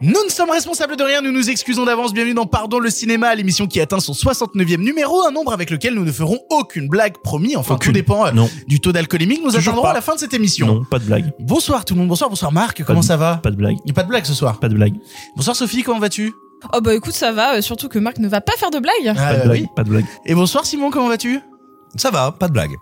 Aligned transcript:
Nous 0.00 0.24
ne 0.24 0.30
sommes 0.30 0.50
responsables 0.50 0.96
de 0.96 1.02
rien, 1.02 1.22
nous 1.22 1.32
nous 1.32 1.50
excusons 1.50 1.84
d'avance. 1.84 2.12
Bienvenue 2.14 2.34
dans 2.34 2.46
Pardon 2.46 2.78
le 2.78 2.88
cinéma, 2.88 3.34
l'émission 3.34 3.66
qui 3.66 3.80
atteint 3.80 3.98
son 3.98 4.12
69e 4.12 4.76
numéro, 4.78 5.24
un 5.24 5.32
nombre 5.32 5.52
avec 5.52 5.70
lequel 5.70 5.94
nous 5.94 6.04
ne 6.04 6.12
ferons 6.12 6.38
aucune 6.50 6.86
blague, 6.88 7.18
promis. 7.18 7.56
Enfin, 7.56 7.74
Aucune. 7.74 7.88
tout 7.88 7.94
dépend 7.94 8.24
euh, 8.26 8.30
Non. 8.30 8.48
du 8.68 8.78
taux 8.78 8.92
d'alcoolémique. 8.92 9.40
Nous 9.42 9.50
Toujours 9.50 9.60
attendrons 9.72 9.82
pas. 9.82 9.90
à 9.90 9.94
la 9.94 10.00
fin 10.00 10.14
de 10.14 10.20
cette 10.20 10.34
émission. 10.34 10.66
Non, 10.68 10.84
pas 10.84 11.00
de 11.00 11.04
blague. 11.04 11.32
Bonsoir 11.40 11.84
tout 11.84 11.94
le 11.94 11.98
monde, 12.00 12.08
bonsoir, 12.08 12.30
bonsoir 12.30 12.52
Marc, 12.52 12.84
comment 12.84 13.00
de- 13.00 13.04
ça 13.04 13.16
va 13.16 13.38
Pas 13.38 13.50
de 13.50 13.56
blague. 13.56 13.76
Il 13.84 13.86
n'y 13.86 13.90
a 13.90 13.94
pas 13.94 14.04
de 14.04 14.08
blague 14.08 14.24
ce 14.24 14.34
soir. 14.34 14.60
Pas 14.60 14.68
de 14.68 14.74
blague. 14.74 14.94
Bonsoir 15.36 15.56
Sophie, 15.56 15.82
comment 15.82 15.98
vas-tu 15.98 16.32
Oh 16.72 16.80
bah 16.80 16.94
écoute, 16.94 17.14
ça 17.14 17.32
va, 17.32 17.56
euh, 17.56 17.60
surtout 17.60 17.88
que 17.88 17.98
Marc 17.98 18.18
ne 18.18 18.28
va 18.28 18.40
pas 18.40 18.52
faire 18.56 18.70
de 18.70 18.78
blagues. 18.78 18.92
Ah, 19.08 19.14
Pas 19.14 19.34
de 19.34 19.40
euh, 19.40 19.44
blague. 19.46 19.60
oui. 19.62 19.66
Pas 19.74 19.82
de 19.84 19.88
blague. 19.90 20.04
Et 20.26 20.34
bonsoir 20.34 20.64
Simon, 20.64 20.90
comment 20.90 21.08
vas-tu 21.08 21.40
Ça 21.96 22.10
va, 22.10 22.32
pas 22.32 22.48
de 22.48 22.52
blague. 22.52 22.76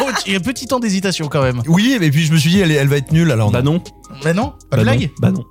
Oh, 0.00 0.10
Il 0.26 0.32
y 0.32 0.36
a 0.36 0.38
un 0.38 0.42
petit 0.42 0.66
temps 0.66 0.80
d'hésitation 0.80 1.28
quand 1.28 1.42
même. 1.42 1.62
Oui, 1.66 1.96
mais 2.00 2.10
puis 2.10 2.24
je 2.24 2.32
me 2.32 2.38
suis 2.38 2.50
dit, 2.50 2.60
elle, 2.60 2.70
elle 2.72 2.88
va 2.88 2.96
être 2.96 3.12
nulle 3.12 3.30
alors. 3.30 3.50
Bah 3.50 3.62
non. 3.62 3.82
Bah 4.24 4.32
non, 4.32 4.54
pas 4.70 4.76
de 4.76 4.84
Bah 4.84 4.92
non. 4.92 4.96
blague 4.96 5.10
Bah 5.20 5.30
non. 5.30 5.44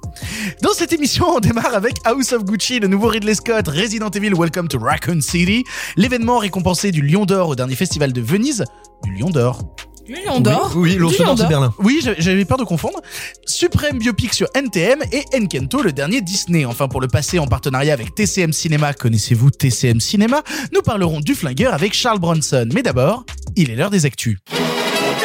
Dans 0.61 0.73
cette 0.73 0.91
émission, 0.93 1.25
on 1.35 1.39
démarre 1.39 1.73
avec 1.75 1.95
House 2.05 2.33
of 2.33 2.43
Gucci, 2.43 2.79
le 2.79 2.87
nouveau 2.87 3.07
Ridley 3.07 3.35
Scott, 3.35 3.67
Resident 3.67 4.09
Evil 4.09 4.33
Welcome 4.33 4.67
to 4.67 4.79
Raccoon 4.79 5.21
City, 5.21 5.63
l'événement 5.95 6.39
récompensé 6.39 6.91
du 6.91 7.01
Lion 7.01 7.25
d'Or 7.25 7.49
au 7.49 7.55
dernier 7.55 7.75
festival 7.75 8.11
de 8.11 8.21
Venise. 8.21 8.65
Du 9.03 9.13
Lion 9.15 9.29
d'Or 9.29 9.61
Lui, 10.09 10.17
on 10.27 10.39
dort. 10.39 10.71
Oui, 10.75 10.95
l'ours 10.95 11.15
Du 11.17 11.23
d'or, 11.23 11.35
c'est 11.37 11.43
Lion 11.43 11.49
Berlin. 11.49 11.73
Oui, 11.77 12.01
j'avais- 12.17 12.43
peur 12.45 12.57
de 12.57 12.63
confondre. 12.63 12.99
Suprême 13.45 13.99
biopic 13.99 14.33
sur 14.33 14.47
NTM 14.55 15.01
et 15.11 15.23
Encanto, 15.35 15.83
le 15.83 15.91
dernier 15.91 16.21
Disney. 16.21 16.65
Enfin, 16.65 16.87
pour 16.87 16.99
le 16.99 17.07
passer 17.07 17.37
en 17.37 17.45
partenariat 17.45 17.93
avec 17.93 18.15
TCM 18.15 18.51
Cinéma, 18.51 18.93
connaissez-vous 18.93 19.51
TCM 19.51 19.99
Cinéma 19.99 20.41
Nous 20.73 20.81
parlerons 20.81 21.19
du 21.19 21.35
flingueur 21.35 21.73
avec 21.75 21.93
Charles 21.93 22.17
Bronson. 22.19 22.67
Mais 22.73 22.81
d'abord, 22.81 23.23
il 23.55 23.69
est 23.69 23.75
l'heure 23.75 23.91
des 23.91 24.05
actus. 24.07 24.39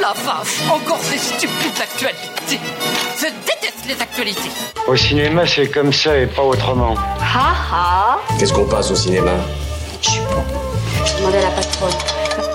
La 0.03 0.13
vache, 0.13 0.61
encore 0.71 1.01
ces 1.03 1.17
stupides 1.19 1.81
actualités. 1.83 2.61
Je 3.19 3.25
déteste 3.47 3.87
les 3.89 4.03
actualités. 4.03 4.51
Au 4.87 4.97
cinéma, 4.97 5.47
c'est 5.47 5.69
comme 5.69 5.95
ça 5.95 6.19
et 6.19 6.27
pas 6.27 6.43
autrement. 6.43 6.95
Ha 7.21 7.55
ha 7.73 8.19
Qu'est-ce 8.39 8.53
qu'on 8.53 8.67
passe 8.69 8.91
au 8.91 8.97
cinéma? 8.97 9.33
Je 10.03 10.11
suis 10.11 10.21
pas. 10.21 10.45
Je 11.07 11.17
demandais 11.19 11.39
à 11.39 11.43
la 11.43 11.51
patronne. 11.53 12.54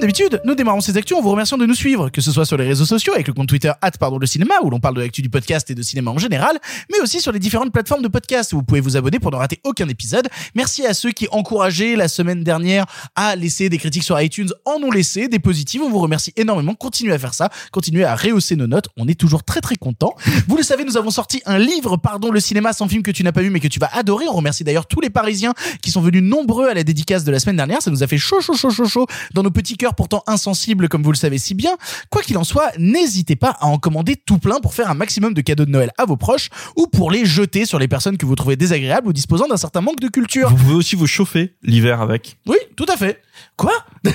D'habitude, 0.00 0.40
nous 0.44 0.54
démarrons 0.54 0.80
ces 0.80 0.96
actus 0.96 1.16
en 1.16 1.20
vous 1.20 1.30
remerciant 1.30 1.58
de 1.58 1.66
nous 1.66 1.74
suivre, 1.74 2.08
que 2.08 2.20
ce 2.20 2.30
soit 2.30 2.44
sur 2.44 2.56
les 2.56 2.64
réseaux 2.64 2.84
sociaux 2.84 3.14
avec 3.14 3.26
le 3.26 3.32
compte 3.32 3.48
Twitter 3.48 3.72
pardon 3.98 4.18
le 4.18 4.26
cinéma 4.26 4.54
où 4.62 4.70
l'on 4.70 4.78
parle 4.78 4.94
de 4.94 5.00
l'actu 5.00 5.22
du 5.22 5.28
podcast 5.28 5.68
et 5.70 5.74
de 5.74 5.82
cinéma 5.82 6.12
en 6.12 6.18
général, 6.18 6.56
mais 6.92 7.00
aussi 7.00 7.20
sur 7.20 7.32
les 7.32 7.40
différentes 7.40 7.72
plateformes 7.72 8.02
de 8.02 8.08
podcast 8.08 8.52
où 8.52 8.58
vous 8.58 8.62
pouvez 8.62 8.80
vous 8.80 8.96
abonner 8.96 9.18
pour 9.18 9.32
ne 9.32 9.36
rater 9.36 9.60
aucun 9.64 9.88
épisode. 9.88 10.28
Merci 10.54 10.86
à 10.86 10.94
ceux 10.94 11.10
qui 11.10 11.26
encourageaient 11.32 11.96
la 11.96 12.06
semaine 12.06 12.44
dernière 12.44 12.86
à 13.16 13.34
laisser 13.34 13.68
des 13.68 13.78
critiques 13.78 14.04
sur 14.04 14.20
iTunes, 14.20 14.50
en 14.66 14.80
ont 14.82 14.92
laissé 14.92 15.26
des 15.26 15.40
positives. 15.40 15.82
On 15.82 15.90
vous 15.90 15.98
remercie 15.98 16.32
énormément. 16.36 16.74
Continuez 16.74 17.12
à 17.12 17.18
faire 17.18 17.34
ça, 17.34 17.50
continuez 17.72 18.04
à 18.04 18.14
rehausser 18.14 18.54
nos 18.54 18.68
notes. 18.68 18.88
On 18.96 19.08
est 19.08 19.18
toujours 19.18 19.42
très 19.42 19.60
très 19.60 19.74
contents. 19.74 20.14
Vous 20.46 20.56
le 20.56 20.62
savez, 20.62 20.84
nous 20.84 20.96
avons 20.96 21.10
sorti 21.10 21.42
un 21.44 21.58
livre, 21.58 21.96
pardon 21.96 22.30
le 22.30 22.38
cinéma, 22.38 22.72
sans 22.72 22.86
film 22.86 23.02
que 23.02 23.10
tu 23.10 23.24
n'as 23.24 23.32
pas 23.32 23.42
vu 23.42 23.50
mais 23.50 23.60
que 23.60 23.68
tu 23.68 23.80
vas 23.80 23.90
adorer. 23.92 24.26
On 24.28 24.34
remercie 24.34 24.62
d'ailleurs 24.62 24.86
tous 24.86 25.00
les 25.00 25.10
Parisiens 25.10 25.54
qui 25.82 25.90
sont 25.90 26.00
venus 26.00 26.22
nombreux 26.22 26.68
à 26.68 26.74
la 26.74 26.84
dédicace 26.84 27.24
de 27.24 27.32
la 27.32 27.40
semaine 27.40 27.56
dernière. 27.56 27.82
Ça 27.82 27.90
nous 27.90 28.04
a 28.04 28.06
fait 28.06 28.18
chaud, 28.18 28.40
chaud, 28.40 28.54
chaud, 28.54 28.70
chaud, 28.70 28.86
chaud 28.86 29.06
dans 29.34 29.42
nos 29.42 29.50
petits 29.50 29.76
cœurs 29.76 29.87
pourtant 29.94 30.22
insensibles, 30.26 30.88
comme 30.88 31.02
vous 31.02 31.12
le 31.12 31.16
savez 31.16 31.38
si 31.38 31.54
bien. 31.54 31.76
Quoi 32.10 32.22
qu'il 32.22 32.38
en 32.38 32.44
soit, 32.44 32.70
n'hésitez 32.78 33.36
pas 33.36 33.56
à 33.60 33.66
en 33.66 33.78
commander 33.78 34.16
tout 34.16 34.38
plein 34.38 34.60
pour 34.60 34.74
faire 34.74 34.90
un 34.90 34.94
maximum 34.94 35.34
de 35.34 35.40
cadeaux 35.40 35.64
de 35.64 35.70
Noël 35.70 35.90
à 35.98 36.04
vos 36.04 36.16
proches 36.16 36.50
ou 36.76 36.86
pour 36.86 37.10
les 37.10 37.24
jeter 37.24 37.64
sur 37.66 37.78
les 37.78 37.88
personnes 37.88 38.16
que 38.16 38.26
vous 38.26 38.34
trouvez 38.34 38.56
désagréables 38.56 39.08
ou 39.08 39.12
disposant 39.12 39.48
d'un 39.48 39.56
certain 39.56 39.80
manque 39.80 40.00
de 40.00 40.08
culture. 40.08 40.50
Vous 40.50 40.56
pouvez 40.56 40.74
aussi 40.74 40.96
vous 40.96 41.06
chauffer 41.06 41.54
l'hiver 41.62 42.00
avec. 42.00 42.38
Oui, 42.46 42.56
tout 42.76 42.86
à 42.88 42.96
fait. 42.96 43.20
Quoi? 43.56 43.72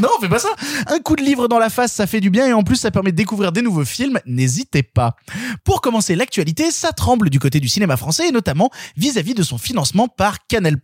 Non, 0.00 0.08
fais 0.20 0.28
pas 0.28 0.38
ça. 0.38 0.48
Un 0.86 1.00
coup 1.00 1.16
de 1.16 1.22
livre 1.22 1.48
dans 1.48 1.58
la 1.58 1.70
face, 1.70 1.92
ça 1.92 2.06
fait 2.06 2.20
du 2.20 2.30
bien 2.30 2.46
et 2.46 2.52
en 2.52 2.62
plus 2.62 2.76
ça 2.76 2.90
permet 2.92 3.10
de 3.10 3.16
découvrir 3.16 3.50
des 3.50 3.62
nouveaux 3.62 3.84
films. 3.84 4.20
N'hésitez 4.26 4.84
pas. 4.84 5.16
Pour 5.64 5.80
commencer 5.80 6.14
l'actualité, 6.14 6.70
ça 6.70 6.92
tremble 6.92 7.30
du 7.30 7.40
côté 7.40 7.58
du 7.58 7.68
cinéma 7.68 7.96
français 7.96 8.28
et 8.28 8.32
notamment 8.32 8.70
vis-à-vis 8.96 9.34
de 9.34 9.42
son 9.42 9.58
financement 9.58 10.06
par 10.06 10.46
Canal+. 10.46 10.76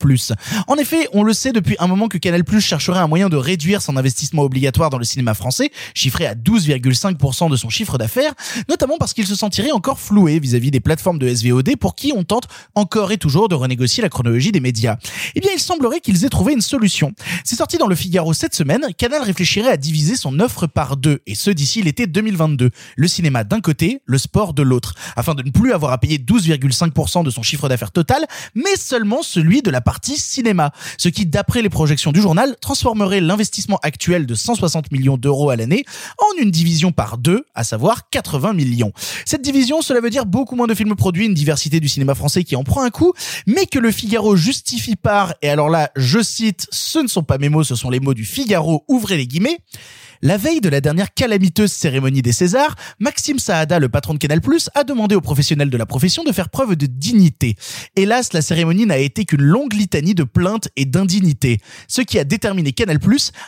En 0.66 0.76
effet, 0.76 1.08
on 1.12 1.22
le 1.22 1.32
sait 1.32 1.52
depuis 1.52 1.76
un 1.78 1.86
moment 1.86 2.08
que 2.08 2.18
Canal+ 2.18 2.42
chercherait 2.60 2.98
un 2.98 3.06
moyen 3.06 3.28
de 3.28 3.36
réduire 3.36 3.82
son 3.84 3.96
investissement 3.96 4.42
obligatoire 4.42 4.90
dans 4.90 4.98
le 4.98 5.04
cinéma 5.04 5.34
français, 5.34 5.70
chiffré 5.94 6.26
à 6.26 6.34
12,5% 6.34 7.50
de 7.50 7.56
son 7.56 7.68
chiffre 7.68 7.98
d'affaires, 7.98 8.34
notamment 8.68 8.96
parce 8.98 9.12
qu'il 9.12 9.26
se 9.26 9.34
sentirait 9.34 9.70
encore 9.70 10.00
floué 10.00 10.38
vis-à-vis 10.38 10.70
des 10.70 10.80
plateformes 10.80 11.18
de 11.18 11.32
SVOD 11.32 11.76
pour 11.76 11.94
qui 11.94 12.12
on 12.16 12.24
tente 12.24 12.48
encore 12.74 13.12
et 13.12 13.18
toujours 13.18 13.48
de 13.48 13.54
renégocier 13.54 14.02
la 14.02 14.08
chronologie 14.08 14.52
des 14.52 14.60
médias. 14.60 14.96
Eh 15.34 15.40
bien, 15.40 15.50
il 15.54 15.60
semblerait 15.60 16.00
qu'ils 16.00 16.24
aient 16.24 16.30
trouvé 16.30 16.52
une 16.52 16.60
solution. 16.60 17.12
C'est 17.44 17.56
sorti 17.56 17.78
dans 17.78 17.86
le 17.86 17.94
Figaro 17.94 18.32
cette 18.32 18.54
semaine, 18.54 18.86
Canal 18.96 19.22
réfléchirait 19.22 19.70
à 19.70 19.76
diviser 19.76 20.16
son 20.16 20.40
offre 20.40 20.66
par 20.66 20.96
deux, 20.96 21.20
et 21.26 21.34
ce 21.34 21.50
d'ici 21.50 21.82
l'été 21.82 22.06
2022. 22.06 22.70
Le 22.96 23.08
cinéma 23.08 23.44
d'un 23.44 23.60
côté, 23.60 24.00
le 24.06 24.18
sport 24.18 24.54
de 24.54 24.62
l'autre, 24.62 24.94
afin 25.16 25.34
de 25.34 25.42
ne 25.42 25.50
plus 25.50 25.72
avoir 25.72 25.92
à 25.92 25.98
payer 25.98 26.18
12,5% 26.18 27.24
de 27.24 27.30
son 27.30 27.42
chiffre 27.42 27.68
d'affaires 27.68 27.92
total, 27.92 28.26
mais 28.54 28.76
seulement 28.76 29.22
celui 29.22 29.62
de 29.62 29.70
la 29.70 29.80
partie 29.80 30.16
cinéma. 30.16 30.72
Ce 30.98 31.08
qui, 31.08 31.26
d'après 31.26 31.62
les 31.62 31.68
projections 31.68 32.12
du 32.12 32.20
journal, 32.20 32.56
transformerait 32.60 33.20
l'investissement 33.20 33.73
actuel 33.82 34.26
de 34.26 34.34
160 34.34 34.92
millions 34.92 35.16
d'euros 35.16 35.50
à 35.50 35.56
l'année 35.56 35.84
en 36.18 36.42
une 36.42 36.50
division 36.50 36.92
par 36.92 37.18
deux, 37.18 37.44
à 37.54 37.64
savoir 37.64 38.08
80 38.10 38.52
millions. 38.52 38.92
Cette 39.24 39.42
division, 39.42 39.82
cela 39.82 40.00
veut 40.00 40.10
dire 40.10 40.26
beaucoup 40.26 40.56
moins 40.56 40.66
de 40.66 40.74
films 40.74 40.94
produits, 40.94 41.26
une 41.26 41.34
diversité 41.34 41.80
du 41.80 41.88
cinéma 41.88 42.14
français 42.14 42.44
qui 42.44 42.56
en 42.56 42.64
prend 42.64 42.82
un 42.82 42.90
coup, 42.90 43.12
mais 43.46 43.66
que 43.66 43.78
le 43.78 43.90
Figaro 43.90 44.36
justifie 44.36 44.96
par, 44.96 45.34
et 45.42 45.48
alors 45.48 45.68
là, 45.68 45.90
je 45.96 46.22
cite, 46.22 46.66
ce 46.70 46.98
ne 46.98 47.08
sont 47.08 47.22
pas 47.22 47.38
mes 47.38 47.48
mots, 47.48 47.64
ce 47.64 47.74
sont 47.74 47.90
les 47.90 48.00
mots 48.00 48.14
du 48.14 48.24
Figaro, 48.24 48.84
ouvrez 48.88 49.16
les 49.16 49.26
guillemets, 49.26 49.58
la 50.24 50.38
veille 50.38 50.62
de 50.62 50.70
la 50.70 50.80
dernière 50.80 51.12
calamiteuse 51.12 51.70
cérémonie 51.70 52.22
des 52.22 52.32
Césars, 52.32 52.74
Maxime 52.98 53.38
Saada, 53.38 53.78
le 53.78 53.90
patron 53.90 54.14
de 54.14 54.18
Canal+, 54.18 54.40
a 54.74 54.82
demandé 54.82 55.14
aux 55.14 55.20
professionnels 55.20 55.68
de 55.68 55.76
la 55.76 55.84
profession 55.84 56.24
de 56.24 56.32
faire 56.32 56.48
preuve 56.48 56.76
de 56.76 56.86
dignité. 56.86 57.56
Hélas, 57.94 58.32
la 58.32 58.40
cérémonie 58.40 58.86
n'a 58.86 58.96
été 58.96 59.26
qu'une 59.26 59.42
longue 59.42 59.74
litanie 59.74 60.14
de 60.14 60.24
plaintes 60.24 60.70
et 60.76 60.86
d'indignité, 60.86 61.60
ce 61.88 62.00
qui 62.00 62.18
a 62.18 62.24
déterminé 62.24 62.72
Canal+, 62.72 62.98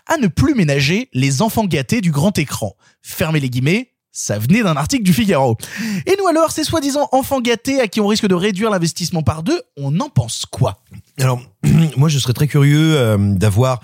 à 0.07 0.19
ne 0.19 0.27
plus 0.27 0.55
ménager 0.55 1.09
les 1.15 1.41
enfants 1.41 1.65
gâtés 1.65 2.03
du 2.03 2.11
grand 2.11 2.37
écran. 2.37 2.77
Fermez 3.01 3.41
les 3.41 3.49
guillemets, 3.49 3.95
ça 4.13 4.39
venait 4.39 4.63
d'un 4.63 4.77
article 4.77 5.03
du 5.03 5.15
Figaro. 5.15 5.57
Et 6.05 6.15
nous 6.19 6.27
alors, 6.27 6.51
ces 6.51 6.65
soi-disant 6.65 7.09
enfants 7.13 7.41
gâtés 7.41 7.81
à 7.81 7.89
qui 7.89 8.03
on 8.03 8.07
risque 8.07 8.27
de 8.27 8.35
réduire 8.35 8.69
l'investissement 8.69 9.23
par 9.23 9.43
deux, 9.43 9.63
on 9.79 9.99
en 9.99 10.11
pense 10.11 10.45
quoi? 10.45 10.83
Alors, 11.19 11.41
moi, 11.97 12.11
je 12.11 12.19
serais 12.19 12.35
très 12.35 12.49
curieux 12.49 12.99
euh, 12.99 13.17
d'avoir 13.19 13.81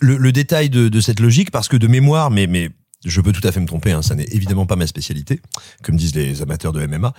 le, 0.00 0.16
le 0.16 0.32
détail 0.32 0.70
de, 0.70 0.88
de 0.88 1.00
cette 1.00 1.20
logique 1.20 1.50
parce 1.50 1.68
que 1.68 1.76
de 1.76 1.86
mémoire, 1.86 2.30
mais 2.30 2.46
mais 2.46 2.70
je 3.06 3.22
peux 3.22 3.32
tout 3.32 3.46
à 3.48 3.50
fait 3.50 3.60
me 3.60 3.66
tromper, 3.66 3.92
hein, 3.92 4.02
ça 4.02 4.14
n'est 4.14 4.26
évidemment 4.30 4.66
pas 4.66 4.76
ma 4.76 4.86
spécialité, 4.86 5.40
comme 5.82 5.96
disent 5.96 6.14
les 6.14 6.42
amateurs 6.42 6.74
de 6.74 6.84
MMA. 6.84 7.14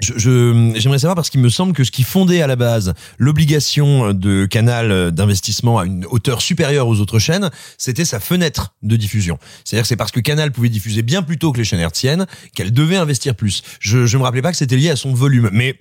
Je, 0.00 0.14
je- 0.16 0.72
j'aimerais 0.76 0.98
savoir 0.98 1.14
parce 1.14 1.28
qu'il 1.28 1.42
me 1.42 1.50
semble 1.50 1.74
que 1.74 1.84
ce 1.84 1.90
qui 1.90 2.04
fondait 2.04 2.40
à 2.40 2.46
la 2.46 2.56
base 2.56 2.94
l'obligation 3.18 4.14
de 4.14 4.46
Canal 4.46 5.10
d'investissement 5.12 5.78
à 5.78 5.84
une 5.84 6.06
hauteur 6.06 6.40
supérieure 6.40 6.88
aux 6.88 7.00
autres 7.00 7.18
chaînes, 7.18 7.50
c'était 7.76 8.06
sa 8.06 8.18
fenêtre 8.18 8.74
de 8.82 8.96
diffusion. 8.96 9.38
C'est-à-dire 9.64 9.82
que 9.82 9.88
c'est 9.88 9.96
parce 9.96 10.10
que 10.10 10.20
Canal 10.20 10.52
pouvait 10.52 10.70
diffuser 10.70 11.02
bien 11.02 11.22
plus 11.22 11.36
tôt 11.36 11.52
que 11.52 11.58
les 11.58 11.64
chaînes 11.64 11.80
hertziennes 11.80 12.26
qu'elle 12.54 12.72
devait 12.72 12.96
investir 12.96 13.34
plus. 13.34 13.62
Je, 13.78 14.06
je 14.06 14.16
me 14.16 14.22
rappelais 14.22 14.40
pas 14.42 14.52
que 14.52 14.56
c'était 14.58 14.76
lié 14.78 14.88
à 14.88 14.96
son 14.96 15.12
volume, 15.12 15.50
mais 15.52 15.78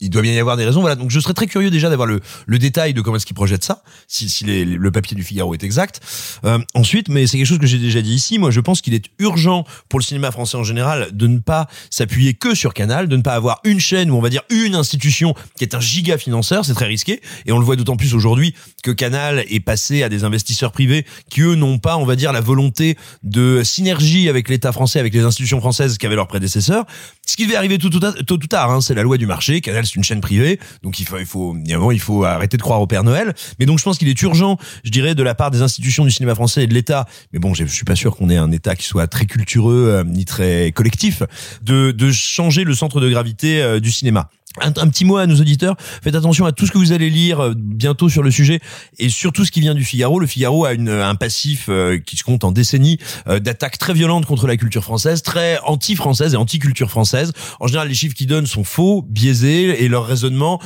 il 0.00 0.10
doit 0.10 0.22
bien 0.22 0.32
y 0.32 0.38
avoir 0.38 0.56
des 0.56 0.64
raisons. 0.64 0.80
Voilà, 0.80 0.96
donc 0.96 1.10
je 1.10 1.20
serais 1.20 1.34
très 1.34 1.46
curieux 1.46 1.70
déjà 1.70 1.88
d'avoir 1.88 2.06
le, 2.06 2.20
le 2.46 2.58
détail 2.58 2.94
de 2.94 3.00
comment 3.00 3.16
est-ce 3.16 3.26
qu'il 3.26 3.34
projette 3.36 3.64
ça, 3.64 3.82
si, 4.08 4.28
si 4.28 4.44
les- 4.44 4.64
le 4.64 4.90
papier 4.90 5.16
du 5.16 5.22
Figaro 5.22 5.54
est 5.54 5.64
exact. 5.64 6.00
Euh, 6.44 6.58
ensuite, 6.74 7.08
mais 7.08 7.26
c'est 7.26 7.38
quelque 7.38 7.46
chose 7.46 7.58
que 7.58 7.66
j'ai 7.66 7.78
déjà 7.78 8.02
dit 8.02 8.12
ici, 8.14 8.38
moi 8.38 8.50
je 8.50 8.60
pense 8.60 8.80
qu'il 8.80 8.94
est 8.94 9.06
urgent 9.18 9.64
pour 9.88 9.98
le 9.98 10.04
cinéma 10.04 10.30
français 10.30 10.56
en 10.56 10.64
général 10.64 11.08
de 11.12 11.26
ne 11.26 11.38
pas 11.38 11.66
s'appuyer 11.90 12.34
que 12.34 12.54
sur 12.54 12.74
Canal, 12.74 13.08
de 13.08 13.16
ne 13.16 13.22
pas 13.22 13.34
avoir 13.34 13.60
une 13.64 13.80
chaîne 13.80 14.10
ou 14.10 14.16
on 14.16 14.20
va 14.20 14.28
dire 14.28 14.42
une 14.50 14.74
institution 14.74 15.34
qui 15.56 15.64
est 15.64 15.74
un 15.74 15.80
giga 15.80 16.18
financeur, 16.18 16.64
c'est 16.64 16.74
très 16.74 16.86
risqué, 16.86 17.20
et 17.46 17.52
on 17.52 17.58
le 17.58 17.64
voit 17.64 17.76
d'autant 17.76 17.96
plus 17.96 18.14
aujourd'hui 18.14 18.54
que 18.82 18.90
Canal 18.90 19.44
est 19.48 19.60
passé 19.60 20.02
à 20.02 20.08
des 20.08 20.24
investisseurs 20.24 20.72
privés 20.72 21.06
qui 21.30 21.40
eux 21.40 21.54
n'ont 21.54 21.78
pas, 21.78 21.96
on 21.96 22.04
va 22.04 22.16
dire, 22.16 22.32
la 22.32 22.40
volonté 22.40 22.96
de 23.22 23.62
synergie 23.64 24.28
avec 24.28 24.48
l'État 24.48 24.72
français, 24.72 25.00
avec 25.00 25.14
les 25.14 25.22
institutions 25.22 25.60
françaises 25.60 25.98
qu'avaient 25.98 26.16
leurs 26.16 26.28
prédécesseurs. 26.28 26.84
Ce 27.28 27.36
qui 27.36 27.44
devait 27.44 27.56
arriver 27.56 27.76
tout, 27.76 27.90
tout, 27.90 28.00
tôt 28.00 28.34
ou 28.34 28.46
tard, 28.46 28.70
hein, 28.70 28.80
c'est 28.80 28.94
la 28.94 29.02
loi 29.02 29.18
du 29.18 29.26
marché. 29.26 29.60
Canal, 29.60 29.84
c'est 29.84 29.96
une 29.96 30.04
chaîne 30.04 30.20
privée, 30.20 30.60
donc 30.82 31.00
il 31.00 31.06
faut, 31.06 31.18
il 31.18 31.26
faut, 31.26 31.56
il 31.92 32.00
faut 32.00 32.24
arrêter 32.24 32.56
de 32.56 32.62
croire 32.62 32.80
au 32.80 32.86
Père 32.86 33.02
Noël. 33.02 33.34
Mais 33.58 33.66
donc, 33.66 33.80
je 33.80 33.84
pense 33.84 33.98
qu'il 33.98 34.08
est 34.08 34.22
urgent, 34.22 34.58
je 34.84 34.90
dirais, 34.90 35.16
de 35.16 35.22
la 35.24 35.34
part 35.34 35.50
des 35.50 35.60
institutions 35.60 36.04
du 36.04 36.12
cinéma 36.12 36.36
français 36.36 36.62
et 36.62 36.66
de 36.68 36.74
l'État. 36.74 37.04
Mais 37.32 37.40
bon, 37.40 37.52
je 37.52 37.64
suis 37.64 37.84
pas 37.84 37.96
sûr 37.96 38.16
qu'on 38.16 38.30
ait 38.30 38.36
un 38.36 38.52
État 38.52 38.76
qui 38.76 38.84
soit 38.84 39.08
très 39.08 39.26
cultureux 39.26 39.88
euh, 39.88 40.04
ni 40.04 40.24
très 40.24 40.70
collectif, 40.70 41.24
de, 41.62 41.90
de 41.90 42.12
changer 42.12 42.62
le 42.62 42.74
centre 42.74 43.00
de 43.00 43.10
gravité 43.10 43.60
euh, 43.60 43.80
du 43.80 43.90
cinéma. 43.90 44.30
Un, 44.62 44.88
petit 44.88 45.04
mot 45.04 45.18
à 45.18 45.26
nos 45.26 45.38
auditeurs. 45.38 45.76
Faites 45.78 46.14
attention 46.14 46.46
à 46.46 46.52
tout 46.52 46.66
ce 46.66 46.72
que 46.72 46.78
vous 46.78 46.92
allez 46.92 47.10
lire 47.10 47.40
euh, 47.40 47.52
bientôt 47.54 48.08
sur 48.08 48.22
le 48.22 48.30
sujet 48.30 48.60
et 48.98 49.10
surtout 49.10 49.44
ce 49.44 49.50
qui 49.50 49.60
vient 49.60 49.74
du 49.74 49.84
Figaro. 49.84 50.18
Le 50.18 50.26
Figaro 50.26 50.64
a 50.64 50.72
une, 50.72 50.88
un 50.88 51.14
passif 51.14 51.66
euh, 51.68 51.98
qui 51.98 52.16
se 52.16 52.24
compte 52.24 52.42
en 52.42 52.52
décennies 52.52 52.98
euh, 53.28 53.38
d'attaques 53.38 53.76
très 53.76 53.92
violentes 53.92 54.24
contre 54.24 54.46
la 54.46 54.56
culture 54.56 54.82
française, 54.82 55.22
très 55.22 55.58
anti-française 55.64 56.32
et 56.32 56.36
anti-culture 56.38 56.90
française. 56.90 57.32
En 57.60 57.66
général, 57.66 57.88
les 57.88 57.94
chiffres 57.94 58.14
qu'ils 58.14 58.28
donnent 58.28 58.46
sont 58.46 58.64
faux, 58.64 59.04
biaisés 59.06 59.84
et 59.84 59.88
leur 59.88 60.06
raisonnement 60.06 60.58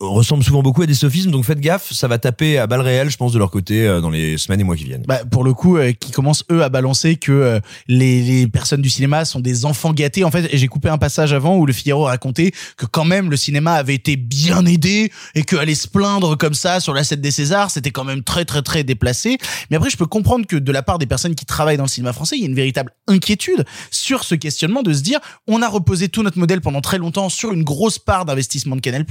ressemble 0.00 0.42
souvent 0.42 0.62
beaucoup 0.62 0.82
à 0.82 0.86
des 0.86 0.94
sophismes. 0.94 1.30
Donc 1.30 1.44
faites 1.44 1.60
gaffe, 1.60 1.92
ça 1.92 2.08
va 2.08 2.18
taper 2.18 2.58
à 2.58 2.66
balles 2.66 2.80
réelles, 2.80 3.10
je 3.10 3.16
pense, 3.16 3.32
de 3.32 3.38
leur 3.38 3.50
côté 3.50 3.86
euh, 3.86 4.00
dans 4.00 4.10
les 4.10 4.38
semaines 4.38 4.60
et 4.60 4.64
mois 4.64 4.76
qui 4.76 4.84
viennent. 4.84 5.04
Bah, 5.06 5.20
pour 5.30 5.44
le 5.44 5.54
coup, 5.54 5.76
euh, 5.76 5.92
qui 5.92 6.12
commencent 6.12 6.44
eux 6.50 6.62
à 6.62 6.68
balancer 6.68 7.16
que 7.16 7.32
euh, 7.32 7.60
les, 7.88 8.22
les 8.22 8.46
personnes 8.46 8.82
du 8.82 8.90
cinéma 8.90 9.24
sont 9.24 9.40
des 9.40 9.64
enfants 9.64 9.92
gâtés. 9.92 10.24
En 10.24 10.30
fait, 10.30 10.48
j'ai 10.52 10.68
coupé 10.68 10.88
un 10.88 10.98
passage 10.98 11.32
avant 11.32 11.56
où 11.56 11.66
le 11.66 11.72
Figaro 11.72 12.04
racontait 12.04 12.52
que 12.76 12.86
quand 12.86 13.04
même 13.04 13.30
le 13.32 13.36
cinéma 13.36 13.72
avait 13.74 13.94
été 13.94 14.16
bien 14.16 14.64
aidé 14.66 15.10
et 15.34 15.42
que 15.42 15.56
aller 15.56 15.74
se 15.74 15.88
plaindre 15.88 16.36
comme 16.36 16.54
ça 16.54 16.80
sur 16.80 16.94
la 16.94 17.02
scène 17.02 17.20
des 17.20 17.30
Césars, 17.30 17.70
c'était 17.70 17.90
quand 17.90 18.04
même 18.04 18.22
très 18.22 18.44
très 18.44 18.62
très 18.62 18.84
déplacé. 18.84 19.38
Mais 19.70 19.76
après, 19.76 19.90
je 19.90 19.96
peux 19.96 20.06
comprendre 20.06 20.46
que 20.46 20.56
de 20.56 20.70
la 20.70 20.82
part 20.82 20.98
des 20.98 21.06
personnes 21.06 21.34
qui 21.34 21.46
travaillent 21.46 21.78
dans 21.78 21.84
le 21.84 21.88
cinéma 21.88 22.12
français, 22.12 22.36
il 22.36 22.42
y 22.42 22.44
a 22.44 22.48
une 22.48 22.54
véritable 22.54 22.92
inquiétude 23.08 23.64
sur 23.90 24.24
ce 24.24 24.34
questionnement 24.34 24.82
de 24.82 24.92
se 24.92 25.00
dire, 25.00 25.18
on 25.48 25.62
a 25.62 25.68
reposé 25.68 26.08
tout 26.08 26.22
notre 26.22 26.38
modèle 26.38 26.60
pendant 26.60 26.80
très 26.80 26.98
longtemps 26.98 27.28
sur 27.30 27.52
une 27.52 27.64
grosse 27.64 27.98
part 27.98 28.24
d'investissement 28.24 28.76
de 28.76 28.80
Canal+. 28.80 29.06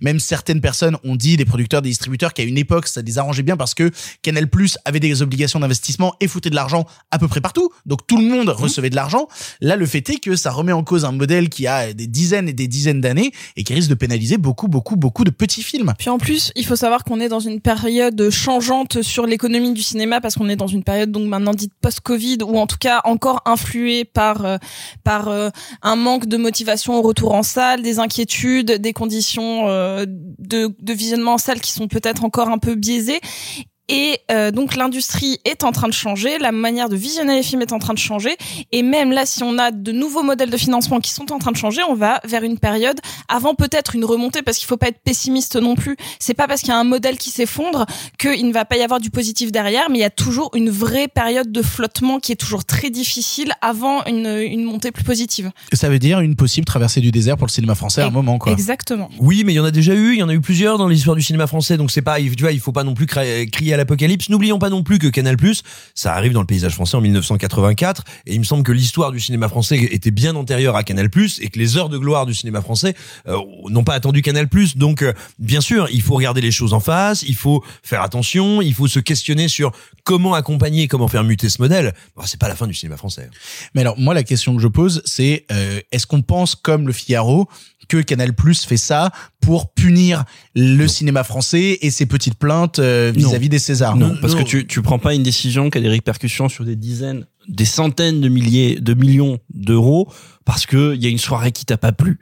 Même 0.00 0.20
certaines 0.20 0.60
personnes 0.60 0.96
ont 1.02 1.16
dit, 1.16 1.36
des 1.36 1.44
producteurs, 1.44 1.82
des 1.82 1.90
distributeurs, 1.90 2.32
qu'à 2.32 2.44
une 2.44 2.58
époque, 2.58 2.86
ça 2.86 3.02
les 3.02 3.18
arrangeait 3.18 3.42
bien 3.42 3.56
parce 3.56 3.74
que 3.74 3.90
Canal+ 4.22 4.48
avait 4.84 5.00
des 5.00 5.20
obligations 5.20 5.58
d'investissement 5.58 6.14
et 6.20 6.28
foutait 6.28 6.50
de 6.50 6.54
l'argent 6.54 6.86
à 7.10 7.18
peu 7.18 7.26
près 7.26 7.40
partout. 7.40 7.70
Donc 7.86 8.06
tout 8.06 8.18
le 8.18 8.24
monde 8.24 8.48
recevait 8.48 8.90
de 8.90 8.96
l'argent. 8.96 9.26
Là, 9.60 9.76
le 9.76 9.86
fait 9.86 10.08
est 10.10 10.20
que 10.20 10.36
ça 10.36 10.52
remet 10.52 10.72
en 10.72 10.84
cause 10.84 11.04
un 11.04 11.12
modèle 11.12 11.48
qui 11.48 11.66
a 11.66 11.92
des 11.92 12.06
dizaines 12.06 12.48
et 12.48 12.52
des 12.52 12.68
dizaines 12.68 13.00
d'années 13.00 13.32
et 13.56 13.62
qui 13.62 13.74
risque 13.74 13.88
de 13.88 13.94
pénaliser 13.94 14.36
beaucoup, 14.36 14.66
beaucoup, 14.66 14.96
beaucoup 14.96 15.24
de 15.24 15.30
petits 15.30 15.62
films. 15.62 15.92
Puis 15.98 16.10
en 16.10 16.18
plus, 16.18 16.50
il 16.56 16.66
faut 16.66 16.76
savoir 16.76 17.04
qu'on 17.04 17.20
est 17.20 17.28
dans 17.28 17.40
une 17.40 17.60
période 17.60 18.30
changeante 18.30 19.02
sur 19.02 19.26
l'économie 19.26 19.72
du 19.72 19.82
cinéma 19.82 20.20
parce 20.20 20.34
qu'on 20.34 20.48
est 20.48 20.56
dans 20.56 20.66
une 20.66 20.82
période 20.82 21.12
donc 21.12 21.28
maintenant 21.28 21.54
dite 21.54 21.72
post-Covid 21.80 22.38
ou 22.44 22.58
en 22.58 22.66
tout 22.66 22.78
cas 22.78 23.00
encore 23.04 23.42
influée 23.44 24.04
par 24.04 24.44
euh, 24.44 24.56
par 25.04 25.28
euh, 25.28 25.50
un 25.82 25.96
manque 25.96 26.26
de 26.26 26.36
motivation 26.36 26.98
au 26.98 27.02
retour 27.02 27.34
en 27.34 27.42
salle, 27.42 27.82
des 27.82 27.98
inquiétudes, 27.98 28.72
des 28.72 28.92
conditions 28.92 29.68
euh, 29.68 30.04
de, 30.08 30.74
de 30.80 30.92
visionnement 30.92 31.34
en 31.34 31.38
salle 31.38 31.60
qui 31.60 31.72
sont 31.72 31.88
peut-être 31.88 32.24
encore 32.24 32.48
un 32.48 32.58
peu 32.58 32.74
biaisées. 32.74 33.20
Et 33.88 34.18
euh, 34.30 34.50
donc 34.50 34.76
l'industrie 34.76 35.38
est 35.44 35.62
en 35.62 35.72
train 35.72 35.88
de 35.88 35.92
changer, 35.92 36.38
la 36.38 36.52
manière 36.52 36.88
de 36.88 36.96
visionner 36.96 37.36
les 37.36 37.42
films 37.42 37.60
est 37.60 37.72
en 37.72 37.78
train 37.78 37.92
de 37.92 37.98
changer, 37.98 38.34
et 38.72 38.82
même 38.82 39.12
là, 39.12 39.26
si 39.26 39.42
on 39.42 39.58
a 39.58 39.70
de 39.70 39.92
nouveaux 39.92 40.22
modèles 40.22 40.48
de 40.48 40.56
financement 40.56 41.00
qui 41.00 41.10
sont 41.10 41.32
en 41.32 41.38
train 41.38 41.52
de 41.52 41.56
changer, 41.56 41.82
on 41.88 41.94
va 41.94 42.20
vers 42.24 42.44
une 42.44 42.58
période 42.58 42.98
avant 43.28 43.54
peut-être 43.54 43.94
une 43.94 44.06
remontée, 44.06 44.40
parce 44.40 44.56
qu'il 44.56 44.66
faut 44.66 44.78
pas 44.78 44.88
être 44.88 45.00
pessimiste 45.04 45.56
non 45.56 45.74
plus. 45.74 45.96
C'est 46.18 46.32
pas 46.32 46.48
parce 46.48 46.62
qu'il 46.62 46.70
y 46.70 46.72
a 46.72 46.78
un 46.78 46.84
modèle 46.84 47.18
qui 47.18 47.28
s'effondre 47.28 47.84
qu'il 48.18 48.46
ne 48.48 48.52
va 48.52 48.64
pas 48.64 48.78
y 48.78 48.82
avoir 48.82 49.00
du 49.00 49.10
positif 49.10 49.52
derrière, 49.52 49.90
mais 49.90 49.98
il 49.98 50.02
y 50.02 50.04
a 50.04 50.10
toujours 50.10 50.50
une 50.54 50.70
vraie 50.70 51.08
période 51.08 51.52
de 51.52 51.62
flottement 51.62 52.20
qui 52.20 52.32
est 52.32 52.36
toujours 52.36 52.64
très 52.64 52.88
difficile 52.88 53.52
avant 53.60 54.02
une, 54.06 54.26
une 54.26 54.64
montée 54.64 54.92
plus 54.92 55.04
positive. 55.04 55.50
Ça 55.74 55.90
veut 55.90 55.98
dire 55.98 56.20
une 56.20 56.36
possible 56.36 56.64
traversée 56.64 57.02
du 57.02 57.10
désert 57.10 57.36
pour 57.36 57.46
le 57.46 57.52
cinéma 57.52 57.74
français 57.74 58.00
à 58.00 58.06
un 58.06 58.10
moment, 58.10 58.38
quoi. 58.38 58.52
Exactement. 58.52 59.10
Oui, 59.18 59.42
mais 59.44 59.52
il 59.52 59.56
y 59.56 59.60
en 59.60 59.64
a 59.64 59.70
déjà 59.70 59.94
eu, 59.94 60.14
il 60.14 60.20
y 60.20 60.22
en 60.22 60.28
a 60.30 60.34
eu 60.34 60.40
plusieurs 60.40 60.78
dans 60.78 60.88
l'histoire 60.88 61.16
du 61.16 61.22
cinéma 61.22 61.46
français, 61.46 61.76
donc 61.76 61.90
c'est 61.90 62.00
pas, 62.02 62.18
tu 62.18 62.30
vois, 62.40 62.52
il 62.52 62.60
faut 62.60 62.72
pas 62.72 62.84
non 62.84 62.94
plus 62.94 63.06
crier 63.06 63.73
à 63.74 63.76
l'apocalypse. 63.76 64.28
N'oublions 64.28 64.58
pas 64.58 64.70
non 64.70 64.82
plus 64.82 64.98
que 64.98 65.08
Canal+, 65.08 65.36
ça 65.94 66.14
arrive 66.14 66.32
dans 66.32 66.40
le 66.40 66.46
paysage 66.46 66.74
français 66.74 66.96
en 66.96 67.00
1984, 67.00 68.04
et 68.26 68.34
il 68.34 68.38
me 68.38 68.44
semble 68.44 68.62
que 68.62 68.72
l'histoire 68.72 69.12
du 69.12 69.20
cinéma 69.20 69.48
français 69.48 69.78
était 69.78 70.10
bien 70.10 70.34
antérieure 70.36 70.76
à 70.76 70.82
Canal+, 70.82 71.08
et 71.40 71.48
que 71.50 71.58
les 71.58 71.76
heures 71.76 71.88
de 71.88 71.98
gloire 71.98 72.26
du 72.26 72.34
cinéma 72.34 72.60
français 72.60 72.94
euh, 73.28 73.38
n'ont 73.68 73.84
pas 73.84 73.94
attendu 73.94 74.22
Canal+. 74.22 74.48
Donc, 74.76 75.02
euh, 75.02 75.12
bien 75.38 75.60
sûr, 75.60 75.88
il 75.92 76.02
faut 76.02 76.14
regarder 76.14 76.40
les 76.40 76.50
choses 76.50 76.72
en 76.72 76.80
face, 76.80 77.22
il 77.22 77.34
faut 77.34 77.62
faire 77.82 78.02
attention, 78.02 78.62
il 78.62 78.74
faut 78.74 78.88
se 78.88 78.98
questionner 78.98 79.48
sur 79.48 79.72
comment 80.04 80.34
accompagner, 80.34 80.88
comment 80.88 81.08
faire 81.08 81.24
muter 81.24 81.48
ce 81.48 81.60
modèle. 81.60 81.94
Bon, 82.16 82.22
c'est 82.26 82.40
pas 82.40 82.48
la 82.48 82.56
fin 82.56 82.66
du 82.66 82.74
cinéma 82.74 82.96
français. 82.96 83.28
Mais 83.74 83.80
alors, 83.80 83.98
moi, 83.98 84.14
la 84.14 84.22
question 84.22 84.54
que 84.54 84.62
je 84.62 84.68
pose, 84.68 85.02
c'est 85.04 85.46
euh, 85.50 85.80
est-ce 85.92 86.06
qu'on 86.06 86.22
pense, 86.22 86.54
comme 86.54 86.86
le 86.86 86.92
Figaro, 86.92 87.48
que 87.88 88.00
Canal 88.02 88.34
Plus 88.34 88.64
fait 88.64 88.76
ça 88.76 89.10
pour 89.40 89.72
punir 89.72 90.24
le 90.54 90.86
cinéma 90.86 91.24
français 91.24 91.78
et 91.82 91.90
ses 91.90 92.06
petites 92.06 92.36
plaintes 92.36 92.78
euh, 92.78 93.12
vis-à-vis 93.14 93.48
des 93.48 93.58
Césars. 93.58 93.96
Non, 93.96 94.16
parce 94.20 94.34
que 94.34 94.42
tu, 94.42 94.66
tu 94.66 94.82
prends 94.82 94.98
pas 94.98 95.14
une 95.14 95.22
décision 95.22 95.70
qui 95.70 95.78
a 95.78 95.80
des 95.80 95.88
répercussions 95.88 96.48
sur 96.48 96.64
des 96.64 96.76
dizaines, 96.76 97.26
des 97.48 97.64
centaines 97.64 98.20
de 98.20 98.28
milliers, 98.28 98.80
de 98.80 98.94
millions 98.94 99.38
d'euros 99.52 100.08
parce 100.44 100.66
que 100.66 100.94
il 100.94 101.02
y 101.02 101.06
a 101.06 101.10
une 101.10 101.18
soirée 101.18 101.52
qui 101.52 101.64
t'a 101.64 101.78
pas 101.78 101.92
plu. 101.92 102.18